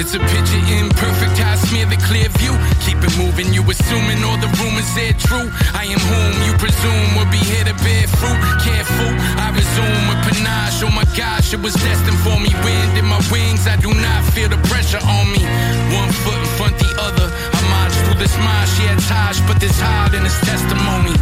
It's 0.00 0.16
a 0.16 0.18
picture 0.32 0.64
in 0.72 0.88
perfect 0.96 1.36
eye, 1.44 1.60
smear 1.60 1.84
the 1.84 2.00
clear 2.08 2.24
view. 2.40 2.56
Keep 2.88 3.04
it 3.04 3.12
moving, 3.20 3.52
you 3.52 3.60
assuming 3.68 4.24
all 4.24 4.40
the 4.40 4.48
rumors 4.56 4.88
are 4.96 5.12
true. 5.20 5.52
I 5.76 5.84
am 5.92 6.00
whom 6.00 6.32
you 6.40 6.56
presume 6.56 7.20
will 7.20 7.28
be 7.28 7.36
here 7.36 7.68
to 7.68 7.76
bear 7.84 8.08
fruit. 8.08 8.40
Careful, 8.64 9.12
I 9.36 9.52
resume 9.52 10.00
with 10.08 10.24
panache. 10.24 10.80
Oh 10.80 10.88
my 10.88 11.04
gosh, 11.12 11.52
it 11.52 11.60
was 11.60 11.76
destined 11.76 12.16
for 12.24 12.32
me. 12.40 12.48
Wind 12.64 12.96
in 12.96 13.04
my 13.04 13.20
wings, 13.28 13.68
I 13.68 13.76
do 13.76 13.92
not 13.92 14.24
feel 14.32 14.48
the 14.48 14.56
pressure 14.72 15.04
on 15.04 15.24
me. 15.36 15.44
One 15.92 16.08
foot 16.24 16.40
in 16.40 16.50
front 16.56 16.80
the 16.80 16.96
other. 16.96 17.28
I 17.28 17.60
march 17.68 17.92
through 18.08 18.24
this 18.24 18.32
mind, 18.40 18.72
she 18.72 18.88
had 18.88 19.04
Taj, 19.04 19.36
but 19.44 19.60
this 19.60 19.76
hard 19.76 20.16
in 20.16 20.24
his 20.24 20.40
testimony. 20.48 21.12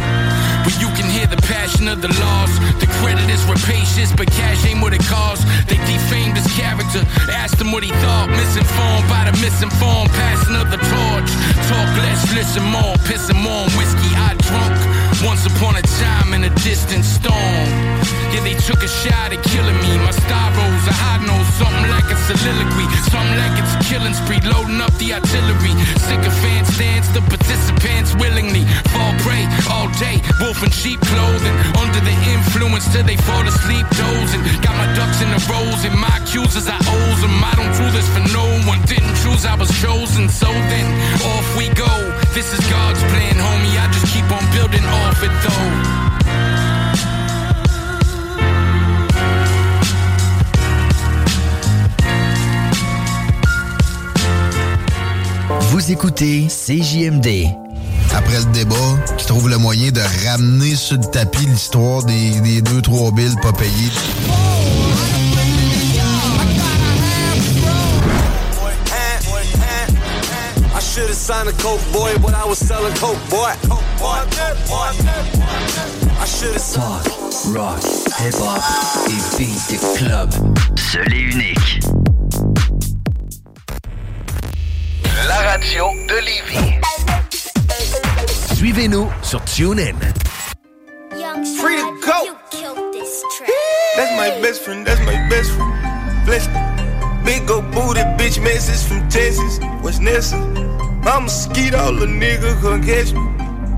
But 0.63 0.75
you 0.79 0.89
can 0.97 1.09
hear 1.09 1.27
the 1.27 1.41
passion 1.47 1.87
of 1.87 2.01
the 2.01 2.09
loss. 2.19 2.51
The 2.79 2.87
credit 2.99 3.29
is 3.29 3.43
rapacious, 3.45 4.11
but 4.15 4.27
cash 4.27 4.65
ain't 4.65 4.81
what 4.81 4.93
it 4.93 5.03
costs. 5.05 5.45
They 5.65 5.77
defamed 5.77 6.37
his 6.37 6.47
character, 6.53 7.01
asked 7.31 7.59
him 7.59 7.71
what 7.71 7.83
he 7.83 7.91
thought. 8.03 8.29
Misinformed 8.29 9.07
by 9.09 9.29
the 9.29 9.35
misinformed, 9.39 10.11
passing 10.11 10.55
of 10.55 10.71
the 10.71 10.77
torch. 10.77 11.29
Talk 11.69 11.89
less, 12.03 12.21
listen 12.33 12.63
more, 12.63 12.95
pissing 13.07 13.41
more 13.41 13.65
whiskey. 13.77 14.11
I 14.15 14.35
drunk. 14.47 14.98
Once 15.25 15.45
upon 15.45 15.75
a 15.75 15.81
time 15.99 16.33
in 16.33 16.45
a 16.45 16.53
distant 16.63 17.03
storm. 17.03 17.67
Yeah, 18.31 18.39
they 18.39 18.55
took 18.55 18.79
a 18.79 18.87
shot 18.87 19.35
at 19.35 19.43
killing 19.51 19.75
me. 19.83 19.91
My 19.99 20.15
star 20.15 20.47
rose, 20.55 20.85
a 20.87 20.95
high 20.95 21.19
nose, 21.27 21.43
something 21.59 21.91
like 21.91 22.07
a 22.07 22.15
soliloquy. 22.23 22.87
Something 23.11 23.35
like 23.35 23.51
it's 23.59 23.75
a 23.75 23.81
killing 23.83 24.15
spree, 24.15 24.39
loading 24.47 24.79
up 24.79 24.95
the 24.95 25.11
artillery. 25.19 25.75
Sycophants 26.07 26.71
dance, 26.79 27.11
the 27.11 27.19
participants 27.27 28.15
willingly 28.15 28.63
fall 28.95 29.11
prey 29.19 29.43
all 29.67 29.91
day. 29.99 30.23
Wolf 30.39 30.63
in 30.63 30.71
sheep 30.71 31.03
clothing, 31.03 31.55
under 31.75 31.99
the 31.99 32.15
influence 32.31 32.87
till 32.87 33.03
they 33.03 33.19
fall 33.27 33.43
asleep 33.43 33.83
dozing. 33.99 34.43
Got 34.63 34.79
my 34.79 34.87
ducks 34.95 35.19
in 35.19 35.27
the 35.35 35.41
rows 35.51 35.83
and 35.83 35.99
my 35.99 36.15
accusers 36.15 36.71
I 36.71 36.79
owes 36.79 37.19
them. 37.19 37.35
I 37.43 37.59
don't 37.59 37.75
do 37.75 37.91
this 37.91 38.07
for 38.15 38.23
no 38.31 38.47
one, 38.71 38.79
didn't 38.87 39.18
choose, 39.29 39.45
I 39.45 39.55
was 39.55 39.69
chosen. 39.81 40.29
So 40.29 40.47
then, 40.47 40.87
off 41.21 41.57
we 41.57 41.69
go. 41.69 41.91
This 42.33 42.53
is 42.53 42.59
God's 42.69 43.01
plan, 43.03 43.35
homie. 43.35 43.77
I 43.77 43.87
just 43.91 44.07
keep 44.13 44.29
on 44.31 44.43
building 44.53 44.85
off 44.85 45.23
it 45.23 45.31
though. 45.43 45.99
Vous 55.71 55.91
écoutez 55.91 56.47
CJMD. 56.47 57.47
Après 58.15 58.39
le 58.39 58.51
débat, 58.53 58.75
qui 59.17 59.25
trouve 59.27 59.49
le 59.49 59.57
moyen 59.59 59.91
de 59.91 60.01
ramener 60.27 60.75
sur 60.75 60.97
le 60.97 61.05
tapis 61.05 61.45
l'histoire 61.45 62.03
des, 62.03 62.41
des 62.41 62.61
deux, 62.61 62.81
trois 62.81 63.11
billes 63.11 63.35
pas 63.41 63.53
payées. 63.53 63.91
I 64.88 64.88
should 71.09 71.15
have 71.15 71.45
signed 71.45 71.49
a 71.49 71.53
coke 71.63 71.81
boy, 71.91 72.13
but 72.21 72.33
I 72.35 72.45
was 72.45 72.59
selling 72.59 72.93
coke 72.95 73.17
boy. 73.29 73.53
I 76.19 76.25
should 76.25 76.53
have 76.53 76.73
Talk, 76.73 77.05
rock, 77.55 77.81
hip-hop 78.17 78.61
et 79.09 79.37
beat 79.37 79.57
de 79.69 79.77
club. 79.97 80.29
Seul 80.77 81.13
et 81.13 81.19
unique. 81.19 81.79
La 85.27 85.39
radio 85.51 85.85
de 86.07 86.17
Lévis. 86.21 86.79
Suivez-nous 88.55 89.09
sur 89.23 89.43
TuneIn. 89.45 89.95
Free 91.59 91.77
to 91.77 91.99
go. 92.05 92.37
That's 93.95 94.11
my 94.15 94.29
best 94.41 94.61
friend, 94.61 94.85
that's 94.85 95.01
my 95.01 95.27
best 95.29 95.51
friend. 95.51 95.73
Bless 96.25 96.47
Big 97.25 97.49
old 97.51 97.71
booty 97.71 98.01
bitch 98.17 98.41
message 98.41 98.87
from 98.87 99.07
Texas. 99.09 99.59
What's 99.81 99.99
Nessa? 99.99 100.58
I'm 101.03 101.27
skeet 101.27 101.73
all 101.73 101.93
the 101.93 102.05
nigga 102.05 102.59
can 102.61 102.83
catch 102.83 103.13
me. 103.13 103.21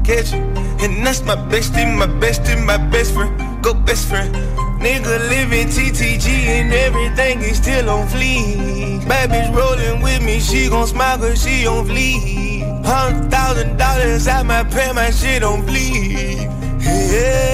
Catch 0.04 0.34
me. 0.34 0.40
And 0.84 1.06
that's 1.06 1.22
my 1.24 1.36
bestie, 1.36 1.86
my 1.98 2.08
bestie, 2.08 2.58
my 2.66 2.78
best 2.78 3.14
friend. 3.14 3.64
Go 3.64 3.74
best 3.74 4.08
friend. 4.08 4.34
Nigga 4.82 5.30
living 5.30 5.68
TTG 5.68 6.28
and 6.28 6.74
everything 6.74 7.42
is 7.42 7.58
still 7.58 7.90
on 7.90 8.08
fleek. 8.08 9.02
Bitch 9.04 9.56
rolling 9.56 10.02
with 10.02 10.24
me, 10.24 10.40
she 10.40 10.70
gon' 10.70 10.88
smile 10.88 11.20
cause 11.20 11.44
she 11.44 11.68
on 11.68 11.86
fleek. 11.86 12.84
Hundred 12.84 13.30
thousand 13.30 13.78
dollars 13.78 14.28
out 14.28 14.46
my 14.48 14.64
pay, 14.64 14.92
my 14.92 15.12
shit 15.12 15.44
on 15.44 15.64
bleed. 15.66 16.50
Yeah. 16.80 17.52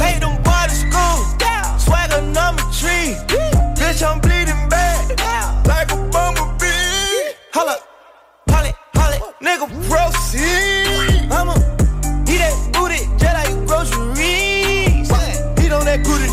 Take 0.00 0.20
them 0.20 0.42
boys 0.42 0.68
to 0.68 0.74
school. 0.74 1.18
Swagger 1.78 2.22
number 2.32 2.62
three. 2.72 3.14
Bitch, 3.76 4.02
I'm 4.02 4.20
nigga, 9.66 9.88
proceed. 9.88 11.30
I'ma 11.30 11.54
eat 12.28 12.38
that 12.38 12.70
booty 12.72 13.06
just 13.18 13.34
like 13.34 13.66
groceries. 13.66 15.10
Eat 15.62 15.72
on 15.72 15.84
that 15.84 16.02
booty. 16.04 16.30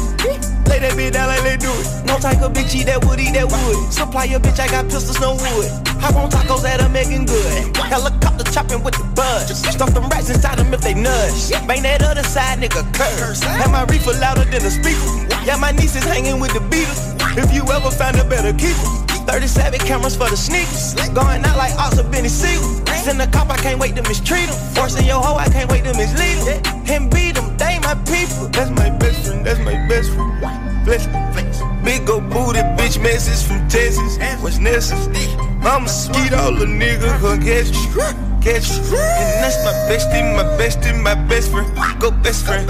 Lay 0.70 0.80
that 0.80 0.94
bitch 0.94 1.12
down 1.12 1.28
like 1.28 1.44
they 1.44 1.58
do 1.58 1.72
it. 1.72 2.06
No 2.06 2.18
type 2.20 2.42
of 2.42 2.54
bitch 2.54 2.76
eat 2.76 2.86
that 2.86 3.04
wood, 3.06 3.20
eat 3.20 3.34
that 3.34 3.50
wood. 3.50 3.92
Supply 3.92 4.26
your 4.26 4.40
bitch, 4.40 4.60
I 4.60 4.68
got 4.68 4.86
pistols, 4.86 5.20
no 5.20 5.34
wood. 5.34 5.70
Hop 6.02 6.16
on 6.16 6.30
tacos 6.30 6.64
that 6.64 6.82
are 6.82 6.90
making 6.90 7.26
good. 7.26 7.76
Helicopter 7.78 8.44
chopping 8.52 8.84
with 8.84 8.96
the 8.96 9.04
buzz. 9.16 9.50
Stuff 9.50 9.94
them 9.94 10.08
rats 10.10 10.30
inside 10.30 10.58
them 10.58 10.74
if 10.74 10.82
they 10.82 10.94
nudge. 10.94 11.52
Bang 11.68 11.84
that 11.84 12.04
other 12.04 12.24
side, 12.24 12.60
nigga, 12.60 12.86
curse. 12.94 13.42
Have 13.42 13.72
my 13.72 13.84
reefer 13.86 14.14
louder 14.20 14.46
than 14.46 14.66
a 14.66 14.70
speaker. 14.70 15.10
Yeah, 15.46 15.58
my 15.58 15.72
niece 15.72 15.96
is 15.96 16.04
hanging 16.04 16.40
with 16.40 16.54
the 16.54 16.60
Beatles. 16.60 17.18
If 17.38 17.54
you 17.54 17.64
ever 17.72 17.92
find 17.92 18.18
a 18.18 18.24
better 18.24 18.54
keeper. 18.54 19.09
37 19.30 19.80
cameras 19.82 20.16
for 20.16 20.28
the 20.28 20.36
sneakers. 20.36 20.96
Going 21.14 21.46
out 21.46 21.56
like 21.56 21.74
Ox 21.78 22.00
or 22.00 22.04
Benny 22.10 22.30
Siegel. 22.30 22.66
Send 23.06 23.22
a 23.22 23.28
cop, 23.28 23.50
I 23.52 23.58
can't 23.58 23.80
wait 23.80 23.96
to 23.96 24.02
mistreat 24.02 24.50
him. 24.50 24.56
Forcing 24.74 25.06
your 25.06 25.22
hoe, 25.22 25.36
I 25.36 25.48
can't 25.50 25.72
wait 25.72 25.84
to 25.84 25.94
mislead 25.94 26.38
him. 26.50 26.64
And 26.90 27.12
beat 27.14 27.36
them, 27.36 27.56
they 27.56 27.78
my 27.80 27.94
people. 28.10 28.50
That's 28.50 28.72
my 28.72 28.90
best 28.90 29.28
friend, 29.28 29.46
that's 29.46 29.60
my 29.60 29.78
best 29.88 30.10
friend. 30.14 30.84
Flex, 30.84 31.06
flex. 31.06 31.62
Big 31.84 32.10
old 32.10 32.28
booty 32.32 32.62
bitch 32.74 33.00
message 33.02 33.48
from 33.48 33.68
Texas. 33.70 34.18
What's 34.42 34.58
necessary? 34.58 35.28
I'm 35.62 35.86
a 35.86 35.90
skeet 35.90 36.34
all 36.34 36.56
the 36.56 36.66
nigga 36.66 37.20
can 37.22 37.40
catch 37.40 37.70
you. 37.70 38.29
Catch 38.42 38.72
you. 38.72 38.84
And 38.96 39.44
that's 39.44 39.60
my 39.66 39.74
bestie, 39.92 40.24
my 40.36 40.44
bestie, 40.58 40.96
my 41.04 41.14
best 41.28 41.52
friend. 41.52 41.70
Go 42.00 42.12
best 42.12 42.46
friend. 42.46 42.70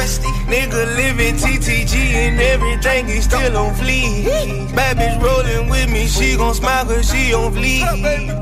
Nigga 0.49 0.95
living 0.97 1.35
TTG 1.35 1.93
and 1.93 2.41
everything 2.41 3.07
is 3.09 3.25
still 3.25 3.55
on 3.55 3.75
fleek. 3.75 4.75
Bad 4.75 4.97
bitch 4.97 5.21
rolling 5.21 5.69
with 5.69 5.91
me, 5.91 6.07
she 6.07 6.35
gon' 6.37 6.55
smile 6.55 6.85
cause 6.85 7.11
she 7.11 7.33
on 7.35 7.53
fleek. 7.53 7.83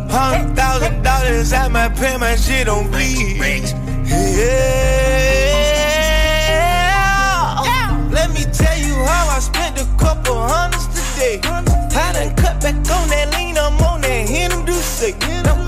Hundred 0.10 0.56
thousand 0.56 1.04
dollars 1.04 1.52
out 1.52 1.72
my 1.72 1.90
pay, 1.90 2.16
my 2.18 2.38
shit 2.38 2.70
on 2.70 2.90
bleed. 2.90 3.74
Yeah. 4.06 4.78
Let 8.10 8.30
me 8.32 8.46
tell 8.54 8.78
you 8.78 8.96
how 9.04 9.36
I 9.36 9.40
spent 9.40 9.78
a 9.82 9.86
couple 9.98 10.40
hundreds 10.40 10.88
today. 10.88 11.42
I 11.44 12.14
done 12.14 12.36
cut 12.38 12.62
back 12.62 12.76
on 12.76 13.10
that 13.10 13.34
lean, 13.36 13.58
I'm 13.58 13.78
on 13.82 14.00
that 14.00 14.30
hit 14.30 14.52
him 14.54 15.67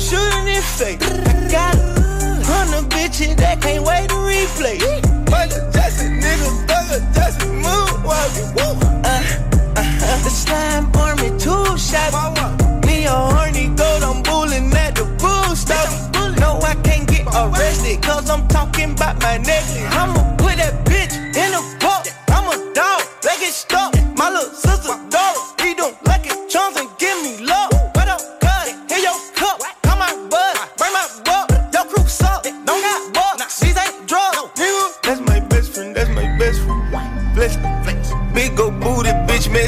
you 0.00 0.16
better 0.16 0.16
shoot 0.16 0.38
in 0.38 0.44
their 0.46 0.62
face. 0.62 0.98
I 1.02 1.50
got 1.50 1.74
a 1.74 2.42
hundred 2.44 2.90
bitches 2.90 3.36
that 3.36 3.60
can't 3.60 3.84
wait 3.84 4.08
to 4.08 4.16
replay. 4.16 4.78
Michael 5.30 5.70
Jackson, 5.72 6.20
nigga, 6.20 6.50
Michael 6.68 7.00
Jackson, 7.14 7.62
moonwalking. 7.62 8.54
Woo. 8.56 8.80
Uh, 9.04 9.22
uh, 9.76 10.22
the 10.22 10.30
slime 10.30 10.90
army 10.96 11.30
two 11.38 11.76
shot. 11.78 12.12
Me 12.86 13.04
a 13.04 13.10
horny 13.10 13.68
goat, 13.76 14.02
I'm 14.02 14.22
bullying 14.22 14.72
at 14.74 14.94
the 14.94 15.04
bull 15.18 15.54
stop. 15.56 15.88
No, 16.38 16.58
I 16.60 16.74
can't 16.82 17.08
get 17.08 17.26
arrested, 17.26 18.02
cause 18.02 18.30
I'm 18.30 18.46
talking 18.48 18.92
about 18.92 19.20
my 19.20 19.38
necklace. 19.38 19.94
I'ma 19.94 20.36
put 20.36 20.39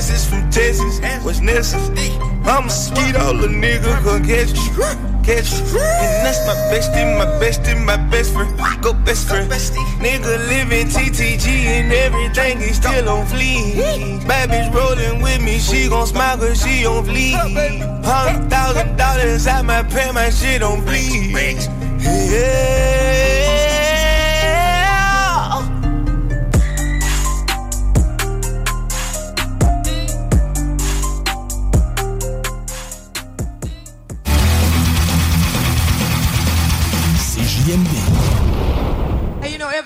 message 0.03 0.29
from 0.29 0.51
Texas. 0.51 1.01
What's 1.25 1.41
necessary? 1.41 2.11
I'm 2.43 2.67
a 2.67 3.23
all 3.23 3.35
the 3.39 3.47
nigga 3.47 3.93
can 4.03 4.25
catch 4.27 4.51
you. 4.51 4.73
Catch 5.23 5.53
you. 5.53 5.79
And 5.79 6.27
that's 6.27 6.43
my 6.45 6.55
bestie, 6.71 7.07
my 7.17 7.27
bestie, 7.39 7.79
my 7.85 7.97
best 8.11 8.33
friend. 8.33 8.51
Go 8.83 8.95
best 8.95 9.29
friend. 9.29 9.49
Nigga 10.03 10.49
living 10.49 10.89
TTG 10.89 11.47
and 11.47 11.93
everything 11.93 12.63
is 12.63 12.77
still 12.79 13.09
on 13.09 13.27
fleek. 13.27 14.27
Bad 14.27 14.51
bitch 14.51 14.75
rolling 14.75 15.23
with 15.23 15.41
me, 15.41 15.59
she 15.59 15.89
gon' 15.89 16.09
smile 16.09 16.37
cause 16.37 16.61
she 16.61 16.85
on 16.85 17.05
fleek. 17.05 17.37
Hundred 18.05 18.51
thousand 18.51 18.97
dollars 18.97 19.47
out 19.47 19.65
my 19.65 19.85
pay, 19.85 20.11
my 20.11 20.31
shit 20.31 20.63
on 20.65 20.85
bleed. 20.85 21.59
Yeah. 22.01 23.42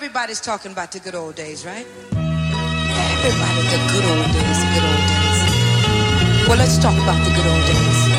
Everybody's 0.07 0.41
talking 0.41 0.70
about 0.70 0.93
the 0.93 1.01
good 1.01 1.17
old 1.17 1.35
days, 1.35 1.67
right? 1.67 1.85
Everybody, 2.12 3.62
the 3.73 3.78
good 3.91 4.05
old 4.05 4.31
days, 4.31 4.59
the 4.62 4.68
good 4.73 4.85
old 4.86 5.02
days. 5.10 6.47
Well, 6.47 6.59
let's 6.59 6.78
talk 6.78 6.94
about 6.94 7.25
the 7.25 7.31
good 7.35 7.47
old 7.47 7.67
days. 7.67 8.16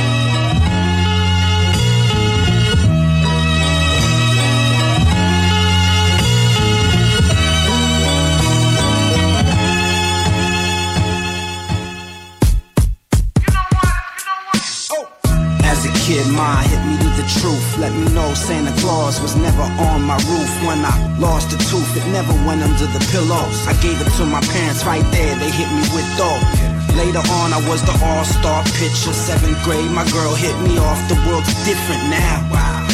Kid, 16.07 16.23
ma 16.31 16.63
hit 16.63 16.79
me 16.87 16.95
with 17.03 17.15
the 17.19 17.27
truth. 17.43 17.67
Let 17.77 17.91
me 17.91 18.07
know 18.15 18.31
Santa 18.33 18.71
Claus 18.79 19.19
was 19.19 19.35
never 19.35 19.67
on 19.91 19.99
my 20.07 20.15
roof. 20.31 20.51
When 20.63 20.79
I 20.79 20.95
lost 21.19 21.51
a 21.51 21.59
tooth, 21.67 21.91
it 21.99 22.07
never 22.15 22.31
went 22.47 22.63
under 22.63 22.87
the 22.87 23.03
pillows. 23.11 23.67
I 23.67 23.75
gave 23.83 23.99
it 23.99 24.07
to 24.15 24.23
my 24.23 24.39
parents 24.55 24.87
right 24.87 25.03
there, 25.11 25.35
they 25.35 25.51
hit 25.51 25.67
me 25.67 25.83
with 25.91 26.07
dough. 26.15 26.39
Later 26.95 27.23
on, 27.43 27.51
I 27.51 27.59
was 27.67 27.83
the 27.83 27.93
all-star 27.99 28.63
pitcher. 28.79 29.11
Seventh 29.11 29.59
grade, 29.67 29.91
my 29.91 30.07
girl 30.15 30.33
hit 30.33 30.55
me 30.63 30.79
off. 30.79 30.97
The 31.11 31.19
world's 31.27 31.51
different 31.67 32.03
now. 32.09 32.39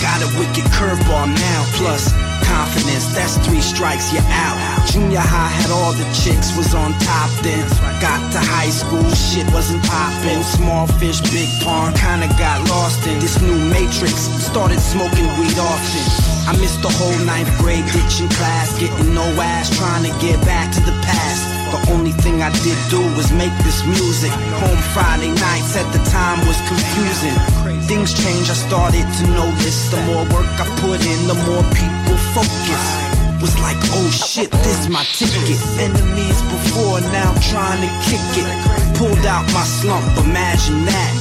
Got 0.01 0.19
a 0.25 0.29
wicked 0.41 0.65
curveball 0.73 1.29
now. 1.29 1.61
Plus, 1.77 2.11
confidence, 2.53 3.09
that's 3.17 3.35
three 3.45 3.61
strikes, 3.61 4.13
you're 4.13 4.29
out. 4.45 4.55
Junior 4.85 5.25
high 5.25 5.49
had 5.49 5.71
all 5.73 5.93
the 5.93 6.05
chicks, 6.13 6.53
was 6.55 6.75
on 6.77 6.93
top 7.01 7.31
then. 7.41 7.65
Got 7.97 8.21
to 8.33 8.39
high 8.39 8.69
school, 8.69 9.03
shit 9.09 9.49
wasn't 9.49 9.81
popping. 9.89 10.43
Small 10.43 10.85
fish, 11.01 11.19
big 11.33 11.49
pond, 11.65 11.95
kinda 11.97 12.29
got 12.37 12.61
lost 12.69 13.01
in 13.09 13.17
this 13.19 13.41
new 13.41 13.57
matrix. 13.73 14.29
Started 14.37 14.79
smoking 14.79 15.27
weed 15.37 15.57
often. 15.57 16.05
I 16.45 16.53
missed 16.61 16.81
the 16.85 16.93
whole 16.99 17.19
ninth 17.25 17.49
grade 17.57 17.85
ditching 17.93 18.29
class, 18.37 18.77
getting 18.77 19.13
no 19.15 19.25
ass, 19.41 19.73
trying 19.75 20.03
to 20.03 20.13
get 20.21 20.37
back 20.45 20.71
to 20.75 20.81
the 20.81 20.95
past. 21.01 21.62
The 21.73 21.89
only 21.89 22.13
thing 22.21 22.45
I 22.45 22.53
did 22.61 22.77
do 22.93 23.01
was 23.17 23.33
make 23.33 23.49
this 23.65 23.81
music. 23.81 24.29
Home 24.61 24.81
Friday 24.93 25.33
nights 25.33 25.73
at 25.73 25.89
the 25.89 25.97
time 26.13 26.37
was 26.45 26.61
confusing. 26.69 27.33
Things 27.89 28.13
change, 28.13 28.45
I 28.45 28.53
started 28.53 29.01
to 29.01 29.23
notice. 29.33 29.89
The 29.89 29.97
more 30.05 30.21
work 30.29 30.45
I 30.61 30.69
put 30.85 31.01
in, 31.01 31.19
the 31.25 31.33
more 31.49 31.65
people 31.73 32.17
focus. 32.37 32.85
Was 33.41 33.57
like, 33.65 33.81
oh 33.97 34.09
shit, 34.13 34.53
this 34.61 34.85
my 34.87 35.01
ticket. 35.17 35.57
Enemies 35.81 36.37
before, 36.53 37.01
now 37.09 37.33
trying 37.49 37.81
to 37.81 37.89
kick 38.05 38.21
it. 38.37 38.47
Pulled 39.01 39.25
out 39.25 39.41
my 39.49 39.65
slump, 39.65 40.05
imagine 40.21 40.85
that. 40.85 41.11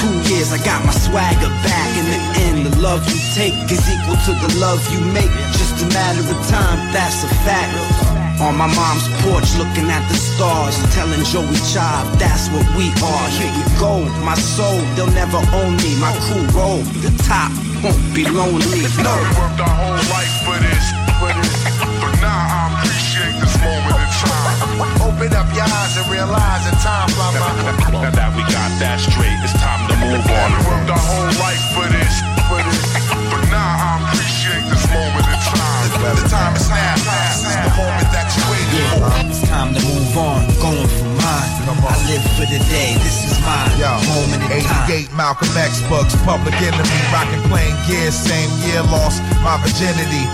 Two 0.00 0.32
years, 0.32 0.48
I 0.48 0.64
got 0.64 0.80
my 0.88 0.96
swagger 0.96 1.52
back. 1.60 1.88
In 2.00 2.06
the 2.08 2.20
end, 2.48 2.58
the 2.72 2.74
love 2.80 3.04
you 3.04 3.20
take 3.36 3.52
is 3.68 3.84
equal 3.84 4.16
to 4.16 4.32
the 4.32 4.50
love 4.64 4.80
you 4.88 5.04
make. 5.12 5.28
Just 5.60 5.76
a 5.84 5.86
matter 5.92 6.24
of 6.24 6.40
time, 6.48 6.80
that's 6.96 7.20
a 7.22 7.28
fact. 7.44 8.27
On 8.38 8.54
my 8.54 8.70
mom's 8.70 9.02
porch, 9.26 9.50
looking 9.58 9.90
at 9.90 10.06
the 10.06 10.14
stars, 10.14 10.78
telling 10.94 11.26
Joey 11.26 11.58
Child, 11.74 12.06
that's 12.22 12.46
what 12.54 12.62
we 12.78 12.86
are. 13.02 13.26
Here 13.34 13.50
we 13.50 13.66
go, 13.82 14.06
my 14.22 14.38
soul, 14.38 14.78
they'll 14.94 15.10
never 15.10 15.42
own 15.58 15.74
me. 15.82 15.98
My 15.98 16.14
crew 16.22 16.46
roll, 16.54 16.78
the 17.02 17.10
top 17.26 17.50
won't 17.82 17.98
be 18.14 18.22
lonely. 18.30 18.86
No. 19.02 19.10
worked 19.34 19.58
our 19.58 19.74
whole 19.74 19.98
life 20.14 20.30
for 20.46 20.54
this, 20.54 20.86
for 21.18 21.34
this. 21.34 21.50
But 21.98 22.14
now 22.22 22.30
I 22.30 22.78
appreciate 22.78 23.34
this 23.42 23.58
moment 23.58 23.98
in 23.98 24.10
time. 24.22 24.86
Open 25.02 25.34
up 25.34 25.50
your 25.58 25.66
eyes 25.66 25.98
and 25.98 26.06
realize 26.06 26.62
that 26.70 26.78
time 26.78 27.10
fly 27.18 27.34
by. 27.34 27.42
Now 27.90 28.14
that 28.14 28.30
we 28.38 28.46
got 28.46 28.70
that 28.78 29.02
straight, 29.02 29.34
it's 29.42 29.50
time 29.58 29.82
to 29.90 29.98
move 29.98 30.22
on. 30.22 30.48
We 30.54 30.62
worked 30.62 30.90
our 30.94 31.02
whole 31.10 31.34
life 31.42 31.64
for 31.74 31.90
this, 31.90 32.14
for 32.46 32.57
The 36.16 36.24
time 36.28 36.56
is 36.56 36.68
now. 36.72 36.96
This 36.96 37.44
is 37.44 37.52
the 37.52 37.72
moment 37.76 38.08
that 38.16 38.32
you 38.32 38.42
waited 38.48 38.86
for. 38.96 39.12
It's 39.28 39.44
time 39.44 39.76
to 39.76 39.80
move 39.84 40.16
on, 40.16 40.40
going 40.56 40.88
for 40.88 41.10
mine. 41.20 41.58
I 41.68 41.96
live 42.08 42.24
for 42.36 42.48
the 42.48 42.60
day, 42.72 42.96
this 43.00 43.28
is 43.28 43.36
mine. 43.44 43.68
Yo, 43.76 43.92
moment 44.12 44.40
in 44.48 44.64
time. 44.64 44.88
88 44.88 45.12
Malcolm 45.12 45.52
X 45.56 45.84
books, 45.88 46.16
Public 46.24 46.56
Enemy, 46.60 47.00
rocking 47.12 47.44
playing 47.52 47.76
gear, 47.84 48.08
same 48.08 48.48
year, 48.64 48.80
lost 48.88 49.20
my 49.44 49.60
virginity. 49.60 50.24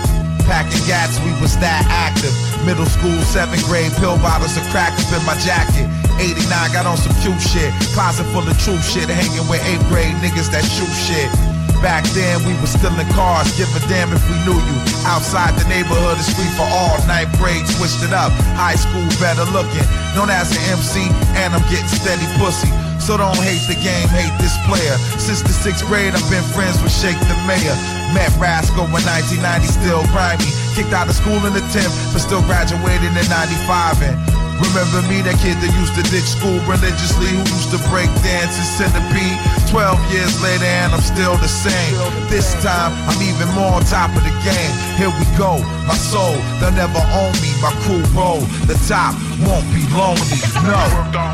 Packing 0.47 0.83
gats, 0.87 1.19
we 1.27 1.31
was 1.43 1.59
that 1.59 1.83
active. 1.91 2.31
Middle 2.63 2.87
school, 2.87 3.15
seventh 3.27 3.63
grade, 3.67 3.91
pill 3.99 4.15
bottles 4.19 4.55
of 4.55 4.63
crack 4.71 4.95
up 4.95 5.11
in 5.11 5.23
my 5.27 5.35
jacket. 5.43 5.87
89, 6.19 6.47
got 6.71 6.87
on 6.87 6.95
some 6.95 7.15
cute 7.19 7.39
shit. 7.39 7.71
Closet 7.91 8.27
full 8.31 8.47
of 8.47 8.55
true 8.63 8.79
shit, 8.79 9.07
hanging 9.07 9.47
with 9.51 9.63
eighth 9.67 9.83
grade 9.91 10.15
niggas 10.23 10.51
that 10.51 10.63
shoot 10.63 10.91
shit. 10.91 11.54
Back 11.81 12.03
then, 12.17 12.43
we 12.45 12.53
were 12.59 12.69
still 12.69 12.93
in 12.93 13.07
cars, 13.13 13.51
give 13.57 13.69
a 13.75 13.81
damn 13.87 14.11
if 14.13 14.23
we 14.29 14.35
knew 14.45 14.57
you. 14.57 14.77
Outside 15.05 15.53
the 15.59 15.67
neighborhood, 15.69 16.17
it's 16.17 16.31
free 16.33 16.49
for 16.57 16.65
all. 16.65 16.97
Ninth 17.05 17.31
grade, 17.37 17.65
switched 17.67 18.01
it 18.01 18.13
up. 18.13 18.31
High 18.57 18.75
school, 18.75 19.05
better 19.21 19.45
looking. 19.53 19.85
Known 20.17 20.33
as 20.33 20.49
an 20.55 20.63
MC, 20.73 21.05
and 21.37 21.53
I'm 21.53 21.63
getting 21.69 21.91
steady 21.91 22.25
pussy. 22.41 22.71
So 22.97 23.17
don't 23.21 23.37
hate 23.37 23.61
the 23.69 23.77
game, 23.85 24.09
hate 24.09 24.33
this 24.41 24.57
player. 24.65 24.97
Since 25.21 25.45
the 25.45 25.53
sixth 25.53 25.85
grade, 25.85 26.17
I've 26.17 26.25
been 26.33 26.41
friends 26.57 26.81
with 26.81 26.89
Shake 26.89 27.19
the 27.29 27.37
Mayor. 27.45 27.77
Met 28.17 28.33
Rascal 28.41 28.89
in 28.89 29.05
1990, 29.05 29.69
still 29.69 30.01
grimy. 30.09 30.49
Kicked 30.73 30.89
out 30.89 31.05
of 31.05 31.13
school 31.13 31.37
in 31.45 31.53
the 31.53 31.61
10th, 31.69 31.93
but 32.11 32.19
still 32.25 32.41
graduated 32.49 33.13
in 33.13 33.25
95. 33.29 34.01
And 34.01 34.17
remember 34.61 35.01
me, 35.07 35.21
that 35.25 35.37
kid 35.41 35.57
that 35.59 35.71
used 35.75 35.95
to 35.95 36.03
ditch 36.11 36.27
school 36.27 36.59
religiously, 36.67 37.31
who 37.31 37.43
used 37.43 37.71
to 37.75 37.79
break 37.91 38.07
dance 38.23 38.55
and 38.55 38.69
centipede. 38.79 39.37
12 39.71 39.99
years 40.13 40.33
later, 40.39 40.67
and 40.67 40.93
I'm 40.95 41.03
still 41.03 41.35
the 41.37 41.51
same. 41.51 41.95
This 42.31 42.55
time, 42.63 42.93
I'm 43.09 43.19
even 43.23 43.47
more 43.55 43.79
on 43.79 43.83
top 43.83 44.11
of 44.15 44.23
the 44.23 44.35
game. 44.45 44.73
Here 44.95 45.11
we 45.11 45.25
go, 45.35 45.59
my 45.87 45.97
soul, 45.97 46.37
they'll 46.59 46.75
never 46.75 47.01
own 47.15 47.33
me. 47.43 47.51
My 47.59 47.73
crew 47.83 48.03
roll, 48.15 48.43
the 48.69 48.77
top 48.87 49.15
won't 49.43 49.67
be 49.75 49.83
lonely. 49.91 50.39
No. 50.63 50.79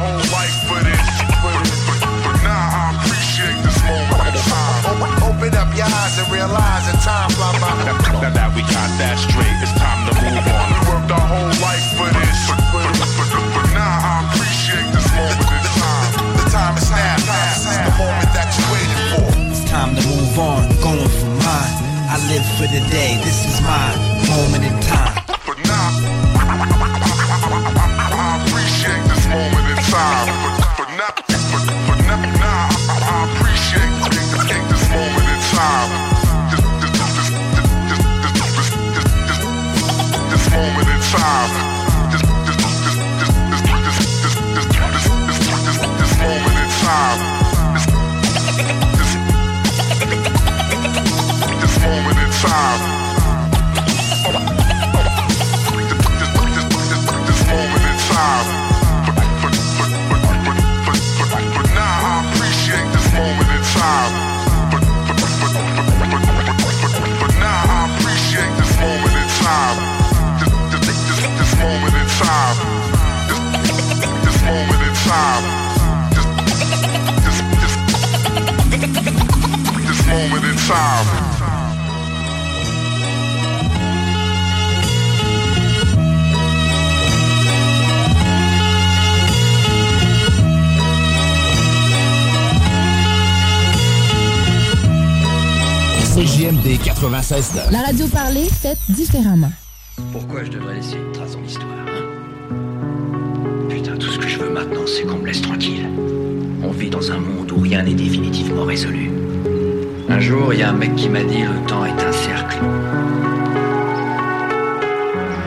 Whole 0.01 0.23
life 0.33 0.57
for 0.65 0.81
but 1.41 2.37
now 2.43 2.53
I 2.53 2.97
appreciate 2.97 3.57
this 3.63 3.77
moment 3.83 4.35
in 4.35 4.41
time. 4.49 5.10
Open, 5.41 5.57
open 5.57 5.57
up 5.57 5.73
your 5.73 5.89
eyes 5.89 6.21
and 6.21 6.29
realize 6.29 6.85
that 6.85 7.01
time 7.01 7.33
fly 7.33 7.49
by. 7.57 7.73
Now 8.21 8.29
that 8.29 8.53
we 8.53 8.61
got 8.61 8.89
that 9.01 9.17
straight, 9.17 9.57
it's 9.57 9.73
time 9.73 10.05
to 10.05 10.13
move 10.21 10.37
on. 10.37 10.65
We 10.69 10.79
worked 10.85 11.09
our 11.09 11.25
whole 11.25 11.49
life 11.65 11.81
for 11.97 12.13
this, 12.13 12.37
but, 12.45 12.61
but, 12.69 12.85
but, 12.93 13.09
but, 13.17 13.41
but 13.57 13.65
now 13.73 13.89
I 13.89 14.21
appreciate 14.29 14.85
this 14.93 15.09
moment 15.17 15.49
in 15.49 15.65
time. 15.81 16.37
The 16.37 16.45
time 16.45 16.77
is 16.77 16.85
now. 16.93 17.17
This 17.25 17.65
is 17.65 17.73
the 17.73 17.93
moment 17.97 18.29
that 18.37 18.53
you 18.53 18.65
waited 18.69 19.01
for. 19.17 19.33
It's 19.49 19.65
time 19.65 19.97
to 19.97 20.01
move 20.13 20.37
on, 20.37 20.61
going 20.77 21.09
for 21.09 21.33
mine. 21.41 21.73
I 22.05 22.21
live 22.29 22.45
for 22.61 22.69
the 22.69 22.85
day, 22.93 23.17
this 23.25 23.41
is 23.41 23.57
my 23.65 23.97
moment 24.29 24.61
in 24.61 24.77
time. 24.85 25.25
But 25.25 25.57
now 25.65 25.89
I 28.13 28.45
appreciate 28.45 29.01
this 29.09 29.25
moment 29.25 29.65
in 29.73 29.79
time. 29.89 30.37
But, 30.37 30.85
but 30.85 30.89
now, 31.01 31.09
but, 31.17 31.65
but 31.89 31.97
now, 32.05 32.21
now 32.29 32.61
I, 32.77 33.01
I 33.01 33.25
appreciate 33.25 34.20
this, 45.65 45.81
this 51.61 51.79
moment 51.81 52.17
in 52.17 52.31
time. 52.31 52.90
Time. 75.11 75.43
This, 76.13 76.25
this, 77.21 77.37
this, 77.61 77.73
this 79.87 80.01
moment 80.07 80.45
in 80.45 80.57
time. 80.67 81.07
CJMD 96.11 96.77
96 96.83 97.71
La 97.71 97.81
radio 97.83 98.05
parlée, 98.07 98.47
faite 98.49 98.77
différemment. 98.89 99.51
Pourquoi 100.11 100.43
je 100.43 100.51
devrais 100.51 100.75
laisser 100.75 100.97
une 100.97 101.11
trace 101.13 101.31
dans 101.31 101.41
l'histoire? 101.41 101.80
Maintenant, 104.51 104.85
c'est 104.85 105.03
qu'on 105.03 105.17
me 105.17 105.27
laisse 105.27 105.41
tranquille. 105.41 105.87
On 106.63 106.71
vit 106.71 106.89
dans 106.89 107.11
un 107.11 107.19
monde 107.19 107.51
où 107.51 107.61
rien 107.61 107.83
n'est 107.83 107.93
définitivement 107.93 108.63
résolu. 108.63 109.09
Un 110.09 110.19
jour, 110.19 110.53
il 110.53 110.59
y 110.59 110.63
a 110.63 110.69
un 110.69 110.73
mec 110.73 110.95
qui 110.95 111.09
m'a 111.09 111.23
dit 111.23 111.41
le 111.41 111.67
temps 111.67 111.85
est 111.85 112.03
un 112.03 112.11
cercle. 112.11 112.57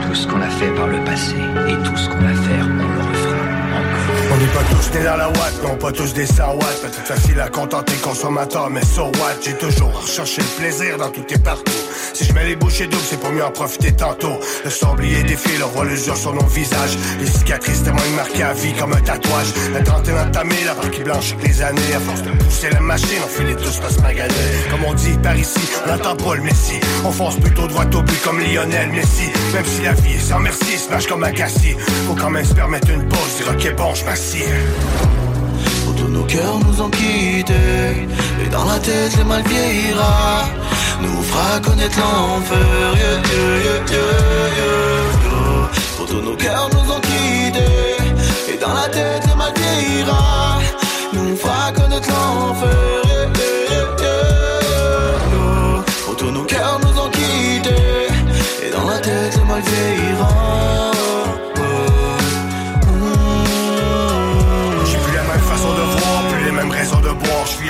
Tout 0.07 0.15
ce 0.15 0.27
qu'on 0.27 0.41
a 0.41 0.49
fait 0.49 0.75
par 0.75 0.89
le 0.89 0.99
passé 1.05 1.37
et 1.69 1.89
tout 1.89 1.97
ce 1.97 2.09
qu'on 2.09 2.21
va 2.21 2.35
faire, 2.35 2.69
on 2.69 3.09
le. 3.09 3.14
On 4.35 4.37
n'est 4.37 4.47
pas 4.47 4.65
tous 4.69 4.99
né 4.99 5.05
dans 5.05 5.17
la 5.17 5.29
watt, 5.29 5.63
non 5.63 5.77
pas 5.77 5.93
tous 5.93 6.13
des 6.13 6.27
100 6.27 6.55
watts. 6.55 6.81
Peut-être 6.83 7.07
facile 7.07 7.39
à 7.39 7.49
contenter 7.49 7.95
consommateur, 8.03 8.69
mais 8.69 8.85
so 8.85 9.05
what? 9.05 9.37
J'ai 9.41 9.53
toujours 9.53 9.93
recherché 10.01 10.43
le 10.43 10.61
plaisir 10.61 10.99
dans 10.99 11.09
tout 11.11 11.25
et 11.31 11.39
partout. 11.39 11.71
Si 12.13 12.25
je 12.25 12.33
mets 12.33 12.45
les 12.45 12.57
bouchées 12.57 12.87
doubles, 12.89 13.05
c'est 13.09 13.21
pour 13.21 13.31
mieux 13.31 13.45
en 13.45 13.53
profiter 13.53 13.93
tantôt. 13.93 14.41
Le 14.65 14.71
sablier 14.71 15.23
défile, 15.23 15.63
on 15.65 15.69
voit 15.69 15.85
l'usure 15.85 16.17
sur 16.17 16.35
nos 16.35 16.47
visages. 16.47 16.97
Les 17.21 17.27
cicatrices 17.27 17.85
témoignent 17.85 18.17
marquées 18.17 18.43
à 18.43 18.53
vie 18.55 18.73
comme 18.73 18.93
un 18.93 19.01
tatouage. 19.01 19.55
La 19.73 19.83
trentaine 19.83 20.19
entamée, 20.19 20.65
la 20.65 20.89
qui 20.89 21.05
blanche 21.05 21.35
avec 21.35 21.47
les 21.47 21.63
années. 21.63 21.95
À 21.95 22.01
force 22.01 22.23
de 22.23 22.31
pousser 22.31 22.71
la 22.71 22.81
machine, 22.81 23.21
on 23.25 23.29
finit 23.29 23.55
tous 23.55 23.79
par 23.79 23.91
se 23.91 24.01
maganer. 24.01 24.35
Comme 24.69 24.85
on 24.85 24.95
dit 24.95 25.17
par 25.23 25.37
ici, 25.37 25.61
on 25.85 25.91
n'entend 25.91 26.17
pas 26.17 26.35
le 26.35 26.43
messie. 26.43 26.81
On 27.05 27.13
fonce 27.13 27.37
plutôt 27.37 27.69
droit 27.69 27.85
au 27.85 28.03
but 28.03 28.23
comme 28.23 28.41
Lionel 28.41 28.91
Messi. 28.91 29.31
Même 29.53 29.65
si 29.65 29.83
la 29.83 29.93
vie 29.93 30.15
est 30.15 30.29
sans 30.29 30.41
merci, 30.41 30.77
smash 30.77 31.07
comme 31.07 31.23
Agassi. 31.23 31.77
Faut 32.09 32.17
quand 32.17 32.31
même 32.31 32.45
se 32.45 32.55
permettre 32.55 32.91
une 32.91 33.07
pause, 33.09 33.37
dire 33.37 33.49
ok 33.49 33.77
bon, 33.77 33.95
je 33.95 34.05
m'assieds. 34.25 34.47
Tous 35.97 36.09
nos 36.09 36.25
cœurs 36.25 36.59
nous 36.67 36.83
ont 36.83 36.91
quittés 36.91 38.09
Et 38.45 38.49
dans 38.51 38.65
la 38.65 38.79
tête 38.79 39.17
le 39.19 39.25
mal 39.25 39.43
vieillira 39.43 40.45
Nous 41.01 41.23
fera 41.23 41.61
connaître 41.61 41.99
l'enfer. 41.99 42.59
Yeah, 42.97 43.23
yeah, 43.57 44.07
tous 46.09 46.21
nos 46.21 46.37
cœurs 46.37 46.69
nous 46.73 46.93
ont 46.93 47.01
quittés 47.01 47.97
Et 48.53 48.59
dans 48.59 48.75
la 48.75 48.89
tête 48.89 49.27
le 49.29 49.35
mal 49.37 49.53
vieillira 49.57 50.59
Nous 51.13 51.37
fera 51.37 51.73
connaître 51.73 52.09
l'enfer. 52.09 52.71
Tous 56.17 56.31
nos 56.31 56.45
cœurs 56.45 56.79
nous 56.83 57.01
ont 57.01 57.11
quittés 57.11 58.09
Et 58.65 58.71
dans 58.71 58.89
la 58.89 58.99
tête 58.99 59.37
le 59.37 59.45
mal 59.45 59.63
vieillira 59.63 60.94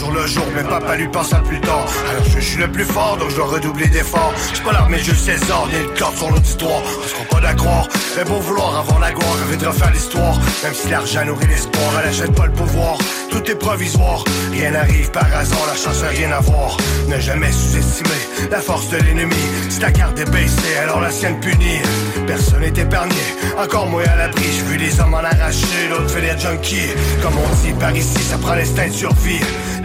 jour 0.00 0.12
le 0.12 0.26
jour, 0.26 0.46
mais 0.56 0.62
papa 0.62 0.96
lui 0.96 1.08
pense 1.08 1.32
à 1.34 1.40
plus 1.40 1.60
tard. 1.60 1.86
Alors 2.10 2.24
je 2.24 2.40
suis 2.40 2.58
le 2.58 2.68
plus 2.68 2.84
fort, 2.84 3.18
donc 3.18 3.30
je 3.30 3.36
dois 3.36 3.46
redoubler 3.46 3.86
d'efforts. 3.88 4.32
J'ai 4.54 4.62
pas 4.62 4.72
l'armée 4.72 4.98
Jules 4.98 5.16
César, 5.16 5.68
ni 5.70 5.78
le 5.78 5.98
corps 5.98 6.16
sur 6.16 6.30
l'auditoire. 6.30 6.82
On 7.04 7.08
sera 7.08 7.24
pas 7.24 7.40
d'accord, 7.40 7.86
mais 8.16 8.24
beau 8.24 8.40
vouloir 8.40 8.78
avoir 8.78 8.98
la 8.98 9.12
gloire, 9.12 9.34
rêver 9.44 9.58
de 9.58 9.66
refaire 9.66 9.92
l'histoire. 9.92 10.38
Même 10.62 10.74
si 10.74 10.88
l'argent 10.88 11.24
nourrit 11.26 11.46
l'espoir, 11.48 11.84
elle 12.02 12.08
achète 12.08 12.34
pas 12.34 12.46
le 12.46 12.52
pouvoir. 12.52 12.96
Tout 13.30 13.50
est 13.50 13.54
provisoire, 13.54 14.24
rien 14.52 14.70
n'arrive 14.70 15.10
par 15.10 15.26
hasard, 15.34 15.66
la 15.66 15.76
chance 15.76 16.02
a 16.02 16.08
rien 16.08 16.32
à 16.32 16.40
voir. 16.40 16.78
Ne 17.08 17.20
jamais 17.20 17.52
sous-estimer 17.52 18.48
la 18.50 18.60
force 18.60 18.88
de 18.88 18.96
l'ennemi. 18.96 19.36
Si 19.68 19.80
ta 19.80 19.92
carte 19.92 20.18
est 20.18 20.30
baissée, 20.30 20.76
alors 20.82 21.00
la 21.00 21.10
sienne 21.10 21.38
punie. 21.40 21.80
Personne 22.26 22.60
n'est 22.60 22.80
épargné, 22.80 23.22
encore 23.58 23.86
moins 23.86 24.04
à 24.04 24.16
l'abri. 24.16 24.44
J'ai 24.44 24.62
vu 24.62 24.78
des 24.78 24.98
hommes 24.98 25.14
en 25.14 25.18
arracher, 25.18 25.88
l'autre 25.90 26.10
fait 26.10 26.22
des 26.22 26.40
junkies. 26.40 26.94
Comme 27.22 27.34
on 27.36 27.66
dit 27.66 27.74
par 27.74 27.94
ici, 27.94 28.18
ça 28.18 28.38
prend 28.38 28.54
l'instinct 28.54 28.88
de 28.88 28.92
survie. 28.92 29.40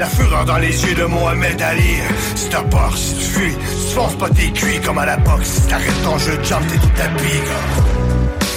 Fureur 0.05 0.45
dans 0.45 0.57
les 0.57 0.85
yeux 0.85 0.95
de 0.95 1.05
Mohamed 1.05 1.61
Ali. 1.61 1.97
Si 2.35 2.49
t'as 2.49 2.63
peur, 2.63 2.97
si 2.97 3.15
tu 3.15 3.25
fuis, 3.25 3.51
si 3.51 3.87
tu 3.87 3.93
fonces 3.93 4.15
pas 4.15 4.29
tes 4.29 4.51
cuits 4.51 4.79
comme 4.81 4.97
à 4.97 5.05
la 5.05 5.17
boxe. 5.17 5.47
Si 5.47 5.67
t'arrêtes 5.67 6.03
ton 6.03 6.17
jeu 6.17 6.37
de 6.37 6.43
jump, 6.43 6.65
t'es 6.67 6.77
tout 6.77 6.95
tapis. 6.95 7.41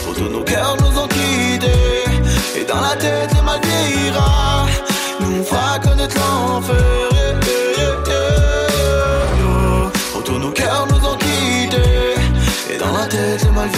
Pour 0.04 0.14
tous 0.14 0.28
nos 0.28 0.42
cœurs 0.42 0.76
nous 0.80 0.98
ont 0.98 1.08
quittés 1.08 2.60
Et 2.60 2.64
dans 2.64 2.80
la 2.80 2.96
tête 2.96 3.30
le 3.34 3.42
mal 3.42 3.60
Nous 5.20 5.44
fera 5.44 5.78
connaître 5.78 6.16
l'enfer 6.16 7.08
tous 10.28 10.38
nos 10.38 10.50
cœurs 10.50 10.86
nous 10.90 11.08
ont 11.08 11.16
quittés 11.16 12.74
Et 12.74 12.76
dans 12.76 12.92
la 12.92 13.06
tête 13.06 13.44
le 13.44 13.52
mal 13.52 13.70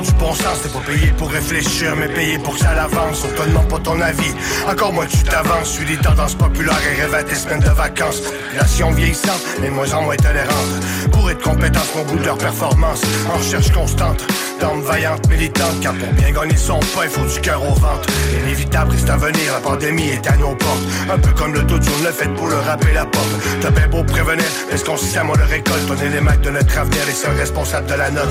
du 0.00 0.12
bon 0.12 0.32
sens. 0.34 0.62
T'es 0.62 0.68
pas 0.68 0.84
payé 0.86 1.12
pour 1.16 1.30
réfléchir, 1.30 1.94
mais 1.96 2.08
payé 2.08 2.38
pour 2.38 2.54
que 2.54 2.60
ça 2.60 2.74
l'avance. 2.74 3.24
On 3.24 3.42
te 3.42 3.48
demande 3.48 3.68
pas 3.68 3.78
ton 3.78 4.00
avis. 4.00 4.32
Encore 4.68 4.92
moi, 4.92 5.06
tu 5.06 5.22
t'avances. 5.24 5.70
Suis 5.70 5.84
des 5.84 5.96
tendances 5.96 6.34
populaires 6.34 6.80
et 6.92 7.02
rêve 7.02 7.14
à 7.14 7.22
tes 7.22 7.34
semaines 7.34 7.60
de 7.60 7.70
vacances. 7.70 8.20
Population 8.20 8.90
vieillissante, 8.90 9.42
mais 9.60 9.70
moins 9.70 9.92
en 9.94 10.02
moins 10.02 10.16
tolérante. 10.16 11.10
Pour 11.12 11.30
être 11.30 11.42
compétence, 11.42 11.94
mon 11.94 12.04
bout 12.04 12.18
de 12.18 12.24
leur 12.24 12.38
performance. 12.38 13.02
En 13.32 13.38
recherche 13.38 13.70
constante, 13.72 14.26
d'âme 14.60 14.80
vaillante, 14.82 15.28
militante. 15.28 15.80
Car 15.80 15.94
pour 15.94 16.12
bien 16.12 16.32
gagner 16.32 16.56
son 16.56 16.78
pain, 16.78 17.04
il 17.04 17.10
faut 17.10 17.24
du 17.24 17.40
cœur 17.40 17.62
au 17.62 17.74
ventre. 17.74 18.08
Inévitable 18.42 18.92
reste 18.92 19.10
à 19.10 19.16
venir, 19.16 19.52
la 19.52 19.60
pandémie 19.60 20.08
est 20.08 20.26
à 20.26 20.36
nos 20.36 20.54
portes. 20.54 20.82
Un 21.10 21.18
peu 21.18 21.32
comme 21.32 21.54
le 21.54 21.64
taux 21.66 21.78
le 21.78 22.12
fait 22.12 22.28
pour 22.34 22.48
le 22.48 22.56
rapper 22.56 22.92
la 22.92 23.04
porte. 23.04 23.26
T'as 23.60 23.70
bien 23.70 23.88
beau 23.88 24.02
prévenir, 24.02 24.44
est-ce 24.70 24.84
qu'on 24.84 24.94
le 24.94 25.44
récolte? 25.44 25.82
On 25.90 25.94
les 25.94 26.20
maîtres 26.20 26.42
de 26.42 26.50
notre 26.50 26.78
avenir, 26.78 27.00
les 27.06 27.12
seuls 27.12 27.36
responsables 27.36 27.86
de 27.86 27.94
la 27.94 28.10
note. 28.10 28.28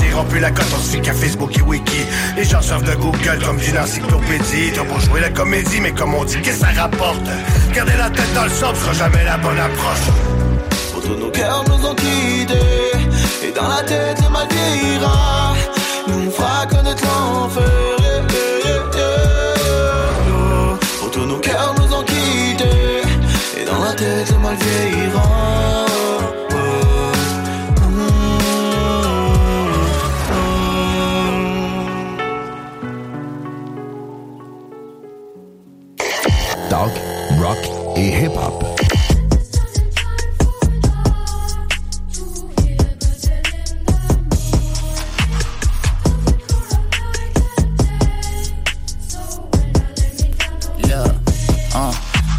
Diront 0.00 0.24
plus 0.24 0.40
la 0.40 0.50
cote, 0.50 0.66
on 0.74 0.78
fie 0.78 1.00
qu'à 1.00 1.12
Facebook 1.12 1.56
et 1.56 1.62
Wiki. 1.62 2.06
Les 2.36 2.44
gens 2.44 2.62
servent 2.62 2.84
de 2.84 2.94
Google 2.94 3.38
comme 3.44 3.58
d'une 3.58 3.78
encyclopédie. 3.78 4.72
T'as 4.74 4.84
beau 4.84 4.98
jouer 5.00 5.20
la 5.20 5.30
comédie, 5.30 5.80
mais 5.80 5.92
comme 5.92 6.14
on 6.14 6.24
dit, 6.24 6.40
qu'est-ce 6.42 6.60
que 6.60 6.66
ça 6.66 6.82
rapporte? 6.82 7.22
Garder 7.74 7.96
la 7.98 8.10
tête 8.10 8.32
dans 8.34 8.44
le 8.44 8.50
sang 8.50 8.74
sera 8.74 8.92
jamais 8.92 9.24
la 9.24 9.36
bonne 9.38 9.58
approche. 9.58 10.06
Pour 10.92 11.02
tous 11.02 11.16
nos 11.16 11.30
cœurs 11.30 11.64
nous 11.68 11.86
ont 11.86 11.94
quittés 11.94 12.92
Et 13.42 13.52
dans 13.52 13.68
la 13.68 13.82
tête 13.82 14.18
le 14.22 14.28
mal 14.28 14.48
vieillira. 14.50 15.54
Nous 16.08 16.30
fera 16.30 16.66
connaître 16.66 17.02
l'enfer. 17.04 17.64
Yeah, 18.00 18.26
yeah, 18.64 18.82
yeah, 21.46 21.81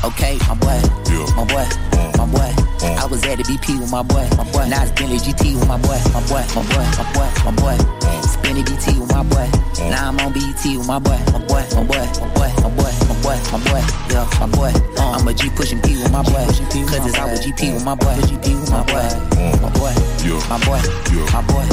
okay, 0.03 0.37
my 0.47 0.55
boy, 0.55 0.79
my 1.35 1.45
boy, 1.45 1.67
my 2.17 2.25
boy. 2.25 2.51
I 2.83 3.05
was 3.09 3.23
at 3.25 3.37
the 3.37 3.43
BP 3.43 3.79
with 3.79 3.91
my 3.91 4.03
boy, 4.03 4.27
my 4.37 4.43
boy. 4.51 4.67
Now 4.67 4.83
it's 4.83 4.91
Bentley 4.91 5.17
GT 5.17 5.55
with 5.55 5.67
my 5.67 5.77
boy, 5.77 5.99
my 6.13 6.21
boy, 6.27 6.43
my 6.55 6.63
boy, 6.71 6.85
my 6.97 7.05
boy, 7.13 7.29
my 7.45 7.51
boy. 7.55 7.77
Spinning 8.23 8.65
BT 8.65 8.99
with 8.99 9.11
my 9.11 9.23
boy. 9.23 9.47
Now 9.89 10.09
I'm 10.09 10.19
on 10.19 10.33
BET 10.33 10.63
with 10.63 10.87
my 10.87 10.99
boy, 10.99 11.19
my 11.31 11.39
boy, 11.47 11.63
my 11.75 11.83
boy, 11.83 12.03
my 12.19 12.29
boy, 12.35 12.51
my 12.63 12.69
boy, 12.75 12.91
my 13.07 13.15
boy, 13.23 13.37
my 13.51 13.59
boy. 13.63 13.83
Yeah, 14.11 14.27
my 14.39 14.47
boy. 14.47 14.71
Uh, 14.97 15.11
I'm 15.19 15.27
a 15.27 15.33
G 15.33 15.49
pushing 15.55 15.81
P 15.81 15.95
with 15.97 16.11
my 16.11 16.23
boy. 16.23 16.45
Cause 16.87 17.05
it's 17.07 17.17
always 17.19 17.39
GP 17.41 17.73
with 17.73 17.85
my 17.85 17.95
boy, 17.95 18.15
GP 18.27 18.59
with 18.59 18.71
my 18.71 18.83
boy, 18.83 19.07
my 19.61 19.69
boy, 19.79 19.93
my 20.49 20.59
boy, 20.65 20.81
my 21.31 21.41
boy. 21.47 21.67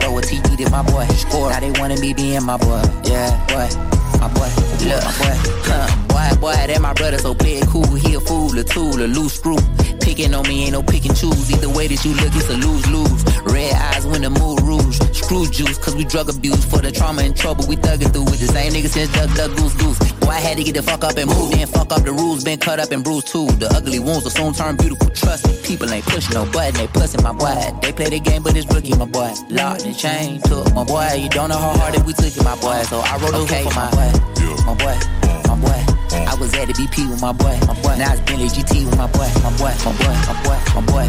Throw 0.00 0.18
a 0.18 0.20
TD 0.22 0.56
to 0.64 0.70
my 0.70 0.82
boy. 0.82 1.06
Score. 1.16 1.50
Now 1.50 1.60
they 1.60 1.70
wanna 1.78 1.96
be 2.00 2.12
being 2.12 2.44
my 2.44 2.56
boy. 2.56 2.82
Yeah, 3.04 3.32
boy. 3.48 3.87
My 4.20 4.26
boy, 4.34 4.50
look, 4.82 5.04
my 5.04 5.14
boy, 5.14 5.36
huh, 5.62 5.86
boy, 6.08 6.40
boy, 6.40 6.52
that 6.52 6.80
my 6.80 6.92
brother, 6.92 7.18
so 7.18 7.36
it 7.38 7.66
cool. 7.68 7.86
He 7.94 8.14
a 8.14 8.20
fool, 8.20 8.58
a 8.58 8.64
tool, 8.64 9.00
a 9.00 9.06
loose 9.06 9.34
screw. 9.34 9.58
Picking 10.00 10.34
on 10.34 10.42
me 10.48 10.64
ain't 10.64 10.72
no 10.72 10.82
pick 10.82 11.04
and 11.06 11.16
choose. 11.16 11.50
Either 11.52 11.68
way 11.68 11.86
that 11.86 12.04
you 12.04 12.14
look, 12.14 12.34
it's 12.34 12.50
a 12.50 12.56
lose 12.56 12.86
lose. 12.90 13.24
Red 13.44 13.74
eyes 13.74 14.06
when 14.06 14.22
the 14.22 14.30
mood 14.30 14.60
rouge. 14.62 14.98
Screw 15.12 15.46
juice, 15.46 15.78
cause 15.78 15.94
we 15.94 16.04
drug 16.04 16.28
abuse. 16.28 16.64
For 16.64 16.78
the 16.78 16.90
trauma 16.90 17.22
and 17.22 17.36
trouble, 17.36 17.66
we 17.68 17.76
thugging 17.76 18.12
through 18.12 18.24
with 18.24 18.40
the 18.40 18.48
same 18.48 18.72
nigga 18.72 18.88
since 18.88 19.12
Duck 19.12 19.30
Duck 19.36 19.56
Goose 19.56 19.74
Goose. 19.74 20.17
I 20.28 20.40
had 20.40 20.56
to 20.58 20.64
get 20.64 20.74
the 20.74 20.82
fuck 20.82 21.04
up 21.04 21.16
and 21.16 21.28
move. 21.28 21.50
Then 21.50 21.66
fuck 21.66 21.92
up 21.92 22.02
the 22.04 22.12
rules, 22.12 22.44
been 22.44 22.58
cut 22.58 22.78
up 22.78 22.92
and 22.92 23.02
bruised 23.02 23.28
too. 23.28 23.46
The 23.46 23.68
ugly 23.74 23.98
wounds 23.98 24.24
will 24.24 24.30
soon 24.30 24.52
turn 24.52 24.76
beautiful. 24.76 25.08
Trust 25.10 25.46
me, 25.46 25.56
people 25.62 25.90
ain't 25.90 26.04
pushing 26.04 26.34
no 26.34 26.44
button, 26.46 26.74
they 26.74 26.86
pussing 26.88 27.22
my 27.22 27.32
boy. 27.32 27.54
They 27.82 27.92
play 27.92 28.10
the 28.10 28.20
game, 28.20 28.42
but 28.42 28.56
it's 28.56 28.66
rookie, 28.72 28.96
my 28.96 29.06
boy. 29.06 29.32
Locked 29.50 29.84
and 29.84 29.96
chain 29.96 30.40
took 30.42 30.72
my 30.74 30.84
boy. 30.84 31.08
You 31.16 31.28
don't 31.28 31.48
know 31.48 31.58
how 31.58 31.76
hard 31.76 31.94
that 31.94 32.04
we 32.04 32.12
took 32.12 32.30
it, 32.30 32.44
my 32.44 32.56
boy. 32.60 32.82
So 32.90 33.00
I 33.00 33.16
wrote 33.18 33.34
okay, 33.46 33.64
for 33.64 33.74
my 33.74 33.90
boy. 33.90 34.28
My 34.68 34.74
boy, 34.74 34.96
my 35.48 35.56
boy. 35.56 35.80
I 36.28 36.34
was 36.38 36.52
at 36.54 36.68
the 36.68 36.74
BP 36.74 37.08
with 37.10 37.22
my 37.22 37.32
boy, 37.32 37.56
my 37.66 37.74
boy. 37.80 37.96
Now 37.96 38.12
it's 38.12 38.20
Bentley 38.20 38.48
GT 38.48 38.84
with 38.84 38.98
my 38.98 39.06
boy, 39.08 39.28
my 39.40 39.50
boy, 39.56 39.72
my 39.80 39.92
boy, 39.96 40.12
my 40.28 40.34
boy, 40.44 40.58
my 40.76 40.82
boy. 40.84 41.06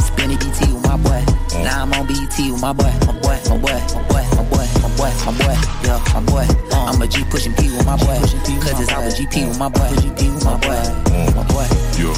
Spinning 0.00 0.38
BT 0.38 0.72
with 0.72 0.86
my 0.88 0.96
boy. 0.96 1.20
Now 1.60 1.82
I'm 1.82 1.92
on 1.92 2.06
BET 2.06 2.36
with 2.38 2.60
my 2.60 2.72
boy, 2.72 2.88
my 3.04 3.12
boy, 3.20 3.36
my 3.52 3.58
boy, 3.60 3.78
my 3.92 4.02
boy, 4.08 4.24
my 4.32 4.44
boy, 4.48 4.66
boy, 5.02 5.10
my 5.26 5.32
boy. 5.38 5.56
Yeah, 5.82 5.98
my 6.14 6.20
boy. 6.20 6.46
I'm 6.72 7.02
a 7.02 7.06
G 7.06 7.24
pushing 7.24 7.54
P 7.54 7.70
with 7.74 7.86
my 7.86 7.96
boy. 7.96 8.18
Cause 8.62 8.80
it's 8.80 8.92
always 8.92 9.18
GP 9.18 9.48
with 9.48 9.58
my 9.58 9.68
boy, 9.68 9.88
GP 9.98 10.34
with 10.34 10.44
my 10.44 10.56
boy, 10.56 10.78
mm. 11.10 11.34
my 11.34 11.44
boy, 11.50 11.66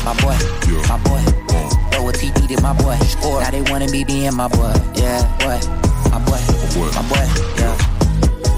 my 0.04 0.14
boy, 0.20 0.36
my 0.88 0.98
boy. 1.06 1.22
Mm. 1.48 1.92
Throw 1.92 2.08
a 2.08 2.12
TD 2.12 2.56
to 2.56 2.62
my 2.62 2.72
boy. 2.74 2.96
Score. 3.06 3.40
Now 3.40 3.50
they 3.50 3.62
wanna 3.70 3.88
be 3.88 4.04
being 4.04 4.34
my 4.36 4.48
boy. 4.48 4.72
Yeah, 4.94 5.22
boy, 5.40 5.58
my 6.10 6.18
boy, 6.24 6.40
my 6.92 7.02
boy. 7.08 7.26
Yeah. 7.58 7.93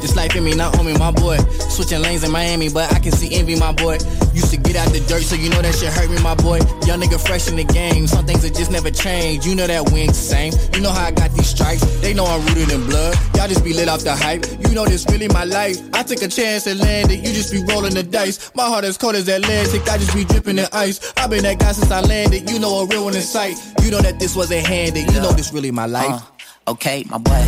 This 0.07 0.15
life 0.15 0.37
in 0.37 0.45
me, 0.45 0.55
not 0.55 0.79
on 0.79 0.87
me, 0.87 0.97
my 0.97 1.11
boy. 1.11 1.37
Switching 1.67 2.01
lanes 2.01 2.23
in 2.23 2.31
Miami, 2.31 2.69
but 2.69 2.93
I 2.95 3.01
can 3.01 3.11
see 3.11 3.35
envy, 3.35 3.57
my 3.57 3.73
boy. 3.73 3.95
Used 4.33 4.53
to 4.53 4.57
get 4.57 4.77
out 4.77 4.93
the 4.93 5.01
dirt, 5.09 5.23
so 5.23 5.35
you 5.35 5.51
know 5.51 5.61
that 5.61 5.75
shit 5.75 5.93
hurt 5.93 6.09
me, 6.09 6.23
my 6.23 6.37
boy. 6.37 6.59
Young 6.87 7.01
nigga 7.01 7.19
fresh 7.19 7.49
in 7.49 7.57
the 7.57 7.65
game, 7.65 8.07
some 8.07 8.25
things 8.25 8.43
that 8.43 8.55
just 8.55 8.71
never 8.71 8.89
change. 8.89 9.45
You 9.45 9.57
know 9.57 9.67
that 9.67 9.91
we 9.91 10.03
ain't 10.03 10.11
the 10.11 10.15
same. 10.15 10.53
You 10.75 10.81
know 10.81 10.93
how 10.93 11.07
I 11.07 11.11
got 11.11 11.33
these 11.33 11.49
stripes, 11.49 11.83
they 12.03 12.15
know 12.15 12.25
I'm 12.25 12.41
rooted 12.47 12.71
in 12.71 12.87
blood. 12.87 13.19
Y'all 13.35 13.49
just 13.49 13.65
be 13.65 13.73
lit 13.73 13.89
off 13.89 14.05
the 14.05 14.15
hype. 14.15 14.47
You 14.69 14.77
know 14.77 14.85
this 14.85 15.05
really 15.11 15.27
my 15.27 15.43
life. 15.43 15.77
I 15.93 16.05
took 16.05 16.23
a 16.23 16.29
chance 16.29 16.69
and 16.69 16.79
landed, 16.79 17.27
you 17.27 17.35
just 17.35 17.51
be 17.51 17.65
rolling 17.65 17.95
the 17.95 18.05
dice. 18.05 18.53
My 18.55 18.63
heart 18.63 18.85
as 18.85 18.97
cold 18.97 19.17
as 19.17 19.27
Atlantic, 19.27 19.91
I 19.91 19.99
just 19.99 20.15
be 20.15 20.25
dripping 20.25 20.59
in 20.59 20.67
ice. 20.73 21.01
I've 21.17 21.31
been 21.31 21.43
that 21.43 21.59
guy 21.59 21.73
since 21.73 21.91
I 21.91 22.01
landed, 22.03 22.49
you 22.49 22.61
know 22.61 22.79
a 22.79 22.87
real 22.87 23.07
one 23.07 23.17
in 23.17 23.23
sight. 23.23 23.57
You 23.83 23.91
know 23.91 23.99
that 24.03 24.21
this 24.21 24.37
wasn't 24.37 24.69
handed, 24.69 25.11
you 25.11 25.21
know 25.21 25.33
this 25.33 25.53
really 25.53 25.73
my 25.73 25.87
life. 25.87 26.07
Uh, 26.07 26.21
Okay, 26.69 27.05
my 27.09 27.19
boy, 27.19 27.45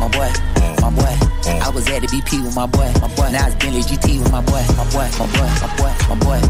my 0.00 0.08
boy, 0.08 0.32
my 0.80 0.90
boy. 0.90 1.25
I 1.46 1.70
was 1.70 1.86
at 1.88 2.02
the 2.02 2.08
BP 2.08 2.42
with 2.44 2.54
my 2.54 2.66
boy, 2.66 2.90
my 3.00 3.08
boy. 3.14 3.30
Now 3.30 3.46
it's 3.46 3.54
Bentley 3.56 3.82
GT 3.82 4.18
with 4.18 4.32
my 4.32 4.40
boy, 4.42 4.62
my 4.76 4.84
boy, 4.90 5.06
my 5.18 5.26
boy, 5.30 5.50
my 5.62 5.70
boy, 5.78 5.92
my 6.10 6.16
boy. 6.18 6.40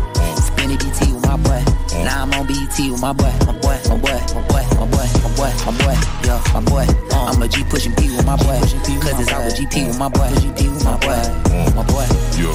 Spinning 0.41 0.79
BT 0.79 1.13
with 1.13 1.27
my 1.27 1.37
boy. 1.37 1.61
Now 2.05 2.23
I'm 2.23 2.33
on 2.33 2.47
BET 2.47 2.77
with 2.79 3.01
my 3.01 3.13
boy, 3.13 3.33
my 3.45 3.53
boy, 3.61 3.77
my 3.89 3.97
boy, 3.97 4.17
my 4.33 4.43
boy, 4.49 4.65
my 4.77 4.87
boy, 4.89 5.07
my 5.21 5.31
boy, 5.37 5.53
my 5.65 5.73
boy. 5.77 5.97
Yeah, 6.25 6.41
my 6.55 6.61
boy. 6.65 6.87
I'm 7.13 7.43
a 7.43 7.49
G 7.49 7.65
pushing 7.65 7.93
P 7.95 8.09
with 8.17 8.25
my 8.25 8.37
boy. 8.37 8.57
Cause 9.01 9.21
it's 9.21 9.33
our 9.33 9.49
GP 9.53 9.89
with 9.89 9.99
my 9.99 10.09
boy, 10.09 10.29
GP 10.41 10.73
with 10.73 10.85
my 10.85 10.97
boy, 11.01 11.21
my 11.77 11.85
boy, 11.85 12.07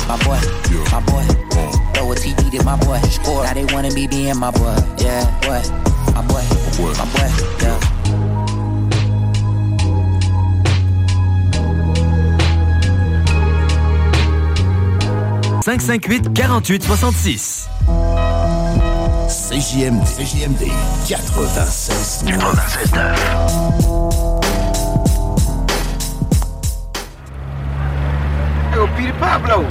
my 0.08 0.18
boy, 0.26 0.42
my 0.90 1.00
boy. 1.06 1.26
Throw 1.94 2.12
a 2.12 2.16
TD 2.16 2.58
to 2.58 2.64
my 2.66 2.78
boy. 2.78 3.00
Score. 3.10 3.44
Now 3.44 3.54
they 3.54 3.66
wanna 3.66 3.92
be 3.94 4.08
being 4.08 4.38
my 4.38 4.52
boy. 4.52 4.76
Yeah, 4.98 5.26
boy, 5.42 5.62
my 6.14 6.26
boy, 6.26 6.44
my 6.98 7.06
boy. 7.14 7.30
Yeah. 7.62 7.91
558 15.80 16.36
48 16.36 16.84
66. 16.84 17.68
CJMD. 19.32 20.04
CJMD 20.04 20.68
96 20.68 22.24
Yo, 28.76 28.88
Peter 28.98 29.14
Pablo. 29.14 29.66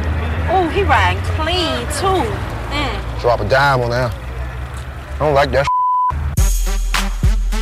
Oh, 0.48 0.70
he 0.72 0.82
riding 0.84 1.22
clean 1.36 1.86
too. 2.00 2.24
Mm. 2.72 3.20
Drop 3.20 3.40
a 3.40 3.48
dime 3.50 3.82
on 3.82 3.90
there. 3.90 4.10
I 4.10 5.18
don't 5.18 5.34
like 5.34 5.50
that. 5.50 5.66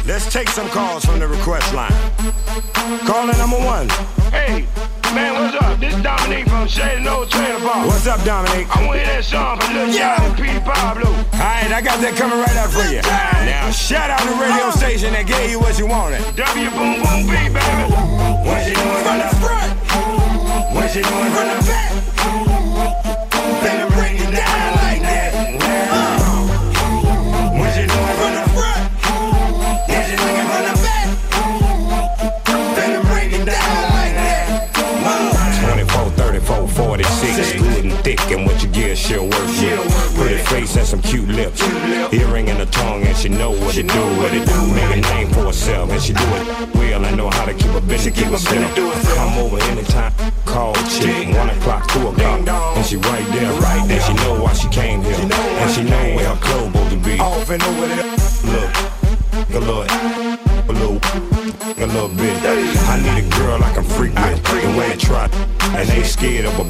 Let's 0.07 0.33
take 0.33 0.49
some 0.49 0.69
calls 0.69 1.05
from 1.05 1.19
the 1.19 1.27
request 1.27 1.75
line. 1.75 1.91
Caller 3.05 3.37
number 3.37 3.59
one. 3.59 3.89
Hey, 4.31 4.69
man, 5.15 5.35
what's 5.35 5.57
up? 5.63 5.79
This 5.81 5.95
Dominique 6.03 6.49
from 6.49 6.67
Shady 6.69 7.03
No 7.03 7.25
Trailer 7.25 7.61
Park. 7.61 7.87
What's 7.87 8.07
up, 8.07 8.23
Dominic? 8.25 8.69
I 8.75 8.87
want 8.87 9.01
to 9.01 9.05
hear 9.05 9.15
that 9.17 9.25
song 9.25 9.61
from 9.61 9.75
Lil 9.75 9.93
Jon 9.93 10.21
and 10.21 10.37
Peter 10.37 10.61
Pablo. 10.61 11.09
Alright, 11.39 11.73
I 11.73 11.81
got 11.81 12.01
that 12.01 12.15
coming 12.17 12.39
right 12.39 12.57
up 12.57 12.71
for 12.71 12.85
you. 12.91 13.01
Now, 13.03 13.71
shout 13.71 14.11
out 14.11 14.21
the 14.27 14.35
radio 14.37 14.71
station 14.71 15.13
that 15.13 15.27
gave 15.27 15.51
you 15.51 15.61
what 15.61 15.79
you 15.79 15.87
wanted. 15.87 16.21
W 16.37 16.71
Boom 16.71 17.01
Boom 17.01 17.23
B, 17.27 17.35
baby. 17.49 17.85
What 18.45 18.67
you 18.67 18.75
doing 18.75 19.03
from 19.07 19.19
the 19.23 19.31
front? 19.41 19.71
What 20.75 20.95
you 20.95 21.03
doing 21.03 21.31
from 21.33 21.47
the 21.53 21.59
back? 21.65 22.18
What 38.99 38.99
you 38.99 38.99
get, 38.99 38.99
she'll 38.99 39.25
work 39.29 39.39
with. 39.39 40.17
Pretty 40.17 40.43
face 40.45 40.77
and 40.77 40.87
some 40.87 41.03
cute 41.03 41.29
lips, 41.29 41.63
earring 42.13 42.49
in 42.49 42.57
her 42.57 42.67
tongue, 42.67 43.03
and 43.03 43.17
she 43.17 43.29
know 43.29 43.51
what 43.51 43.75
to 43.75 43.83
do. 43.83 44.03
What 44.19 44.35
it 44.35 44.47
do? 44.47 44.75
Make 44.75 44.97
a 44.97 45.01
name 45.15 45.29
for 45.29 45.45
herself, 45.47 45.91
and 45.91 46.03
she 46.03 46.13
do 46.13 46.25
it 46.25 46.75
well. 46.75 47.05
I 47.05 47.11
know 47.13 47.31
how 47.31 47.45
to 47.45 47.55
keep 47.55 47.73
a 47.73 47.81
busy, 47.81 48.11
keep 48.11 48.29
a 48.29 48.39
still. 48.39 48.93
Come 49.15 49.39
over 49.39 49.59
anytime, 49.65 50.13
call 50.45 50.75
chick, 50.89 51.29
one 51.37 51.51
o'clock, 51.51 51.89
two 51.93 52.09
o'clock, 52.09 52.49
and 52.49 52.87
she 52.87 52.97
right 52.97 53.27
there, 53.33 53.53
right 53.61 53.87
there. 53.87 54.01
And 54.01 54.19
she 54.19 54.25
know 54.25 54.43
why 54.43 54.53
she 54.53 54.69
came 54.69 55.03
here, 55.03 55.15
and 55.15 55.71
she 55.71 55.83
know 55.83 56.17
where 56.17 56.29
her 56.29 56.41
clothes 56.41 56.73
supposed 56.73 56.91
to 56.91 56.97
be. 56.99 57.19
Off 57.19 57.51
and 57.51 57.63
over 57.63 57.87
there. 57.87 58.05
Look, 58.53 58.71
a 59.51 59.61
little, 59.61 59.87
a 60.69 60.73
little, 60.73 60.99
a 61.83 61.87
little 61.87 62.09
bit. 62.09 62.37
I 62.89 63.01
need 63.03 63.25
a 63.25 63.37
girl 63.39 63.63
I 63.63 63.73
can 63.75 63.85
freak 63.85 64.15
with, 64.15 64.43
the 64.45 64.79
way 64.79 64.89
they 64.91 64.97
try, 64.97 65.29
and 65.77 65.89
they 65.89 66.03
scared 66.03 66.47
of 66.47 66.59
a. 66.59 66.65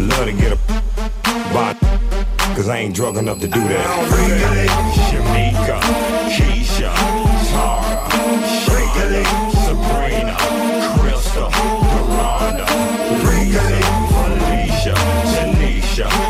Love 0.00 0.24
to 0.24 0.32
get 0.32 0.52
a 0.52 0.89
body, 1.52 1.78
cause 2.54 2.68
I 2.68 2.78
ain't 2.78 2.94
drunk 2.94 3.18
enough 3.18 3.40
to 3.40 3.48
do 3.48 3.60
that. 3.60 3.86
Shamika, 5.10 5.80
Keisha, 6.30 6.92
Tara, 7.50 8.10
Shirley, 8.62 9.24
Sabrina, 9.64 10.36
Crystal, 10.98 11.50
Freaky, 13.22 13.82
Felicia, 14.14 14.94
Tanisha, 15.32 16.29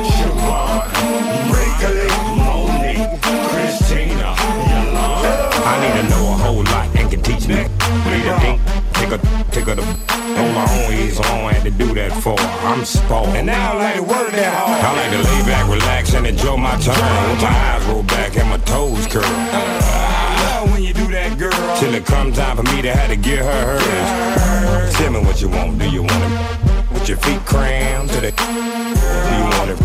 a, 9.12 9.18
take 9.50 9.66
a, 9.66 9.72
on 9.72 10.54
my 10.54 10.66
own 10.84 10.92
ease, 10.94 11.18
I 11.18 11.22
don't 11.22 11.52
have 11.52 11.62
to 11.64 11.70
do 11.70 11.94
that 11.94 12.12
for. 12.22 12.38
I'm 12.38 12.84
spoiled. 12.84 13.28
And 13.28 13.46
now 13.46 13.72
I 13.72 13.76
like 13.76 13.96
to 13.96 14.02
work 14.02 14.30
that 14.32 14.54
hard. 14.54 14.80
I 14.84 14.90
like 14.96 15.10
to 15.10 15.22
lay 15.28 15.42
back, 15.46 15.68
relax, 15.68 16.14
and 16.14 16.26
enjoy 16.26 16.56
my 16.56 16.76
time. 16.80 17.30
With 17.30 17.42
my 17.42 17.48
eyes 17.48 17.84
roll 17.86 18.02
back 18.04 18.36
and 18.36 18.48
my 18.48 18.58
toes 18.58 19.06
curl. 19.06 19.22
Uh, 19.24 19.26
I 19.26 20.60
love 20.60 20.72
when 20.72 20.82
you 20.82 20.94
do 20.94 21.06
that, 21.08 21.38
girl. 21.38 21.50
Till 21.78 21.94
it 21.94 22.04
come 22.04 22.32
time 22.32 22.56
for 22.56 22.62
me 22.74 22.82
to 22.82 22.94
have 22.94 23.10
to 23.10 23.16
get 23.16 23.38
her 23.38 23.78
hers. 23.78 24.94
Tell 24.94 25.12
me 25.12 25.20
what 25.20 25.40
you 25.40 25.48
want. 25.48 25.78
Do 25.78 25.88
you 25.90 26.02
want 26.02 26.22
it 26.24 26.92
with 26.92 27.08
your 27.08 27.18
feet 27.18 27.40
crammed 27.44 28.10
to 28.10 28.20
the? 28.20 28.32
Do 28.32 29.32
you 29.38 29.46
want 29.56 29.70
it 29.70 29.78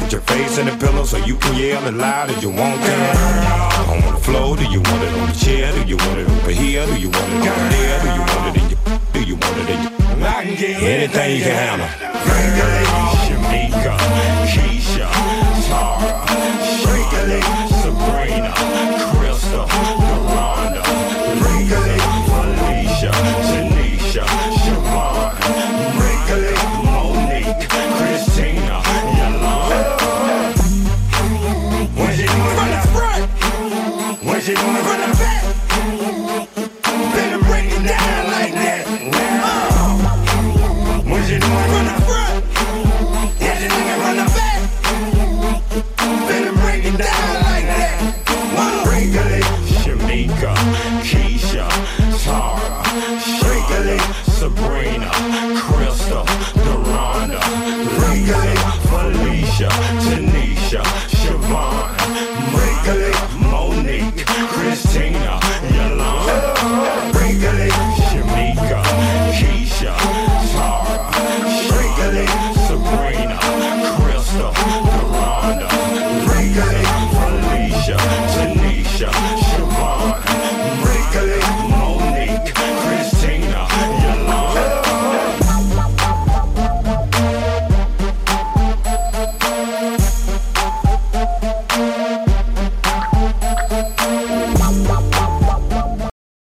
with 0.00 0.12
your 0.12 0.22
face 0.22 0.58
in 0.58 0.66
the 0.66 0.76
pillow 0.76 1.04
so 1.04 1.18
you 1.18 1.36
can 1.36 1.56
yell 1.56 1.84
as 1.84 1.94
loud 1.94 2.30
as 2.30 2.42
you 2.42 2.50
want 2.50 2.80
to? 2.80 2.94
On 3.92 4.00
the 4.14 4.20
floor? 4.20 4.56
Do 4.56 4.64
you 4.64 4.80
want 4.80 5.02
it 5.02 5.12
on 5.18 5.28
the 5.28 5.34
chair? 5.34 5.72
Do 5.72 5.82
you 5.88 5.96
want 5.96 6.18
it 6.20 6.28
over 6.28 6.50
here? 6.50 6.86
Do 6.86 6.98
you 6.98 7.10
want 7.10 7.28
it 7.32 7.48
over 7.48 7.68
there? 7.68 8.00
Do 8.02 8.08
you 8.14 8.31
Do 9.12 9.22
you 9.22 9.36
want 9.36 9.58
it 9.58 9.70
in 9.70 9.82
your? 9.82 10.28
I 10.28 10.44
can 10.44 10.56
get 10.56 10.82
Anything 10.82 11.36
you 11.36 11.42
can 11.44 11.54
handle. 11.54 11.88
Shamika, 13.22 13.96
Keisha, 14.46 15.08
Tara, 15.68 16.12
Shirley, 16.80 17.71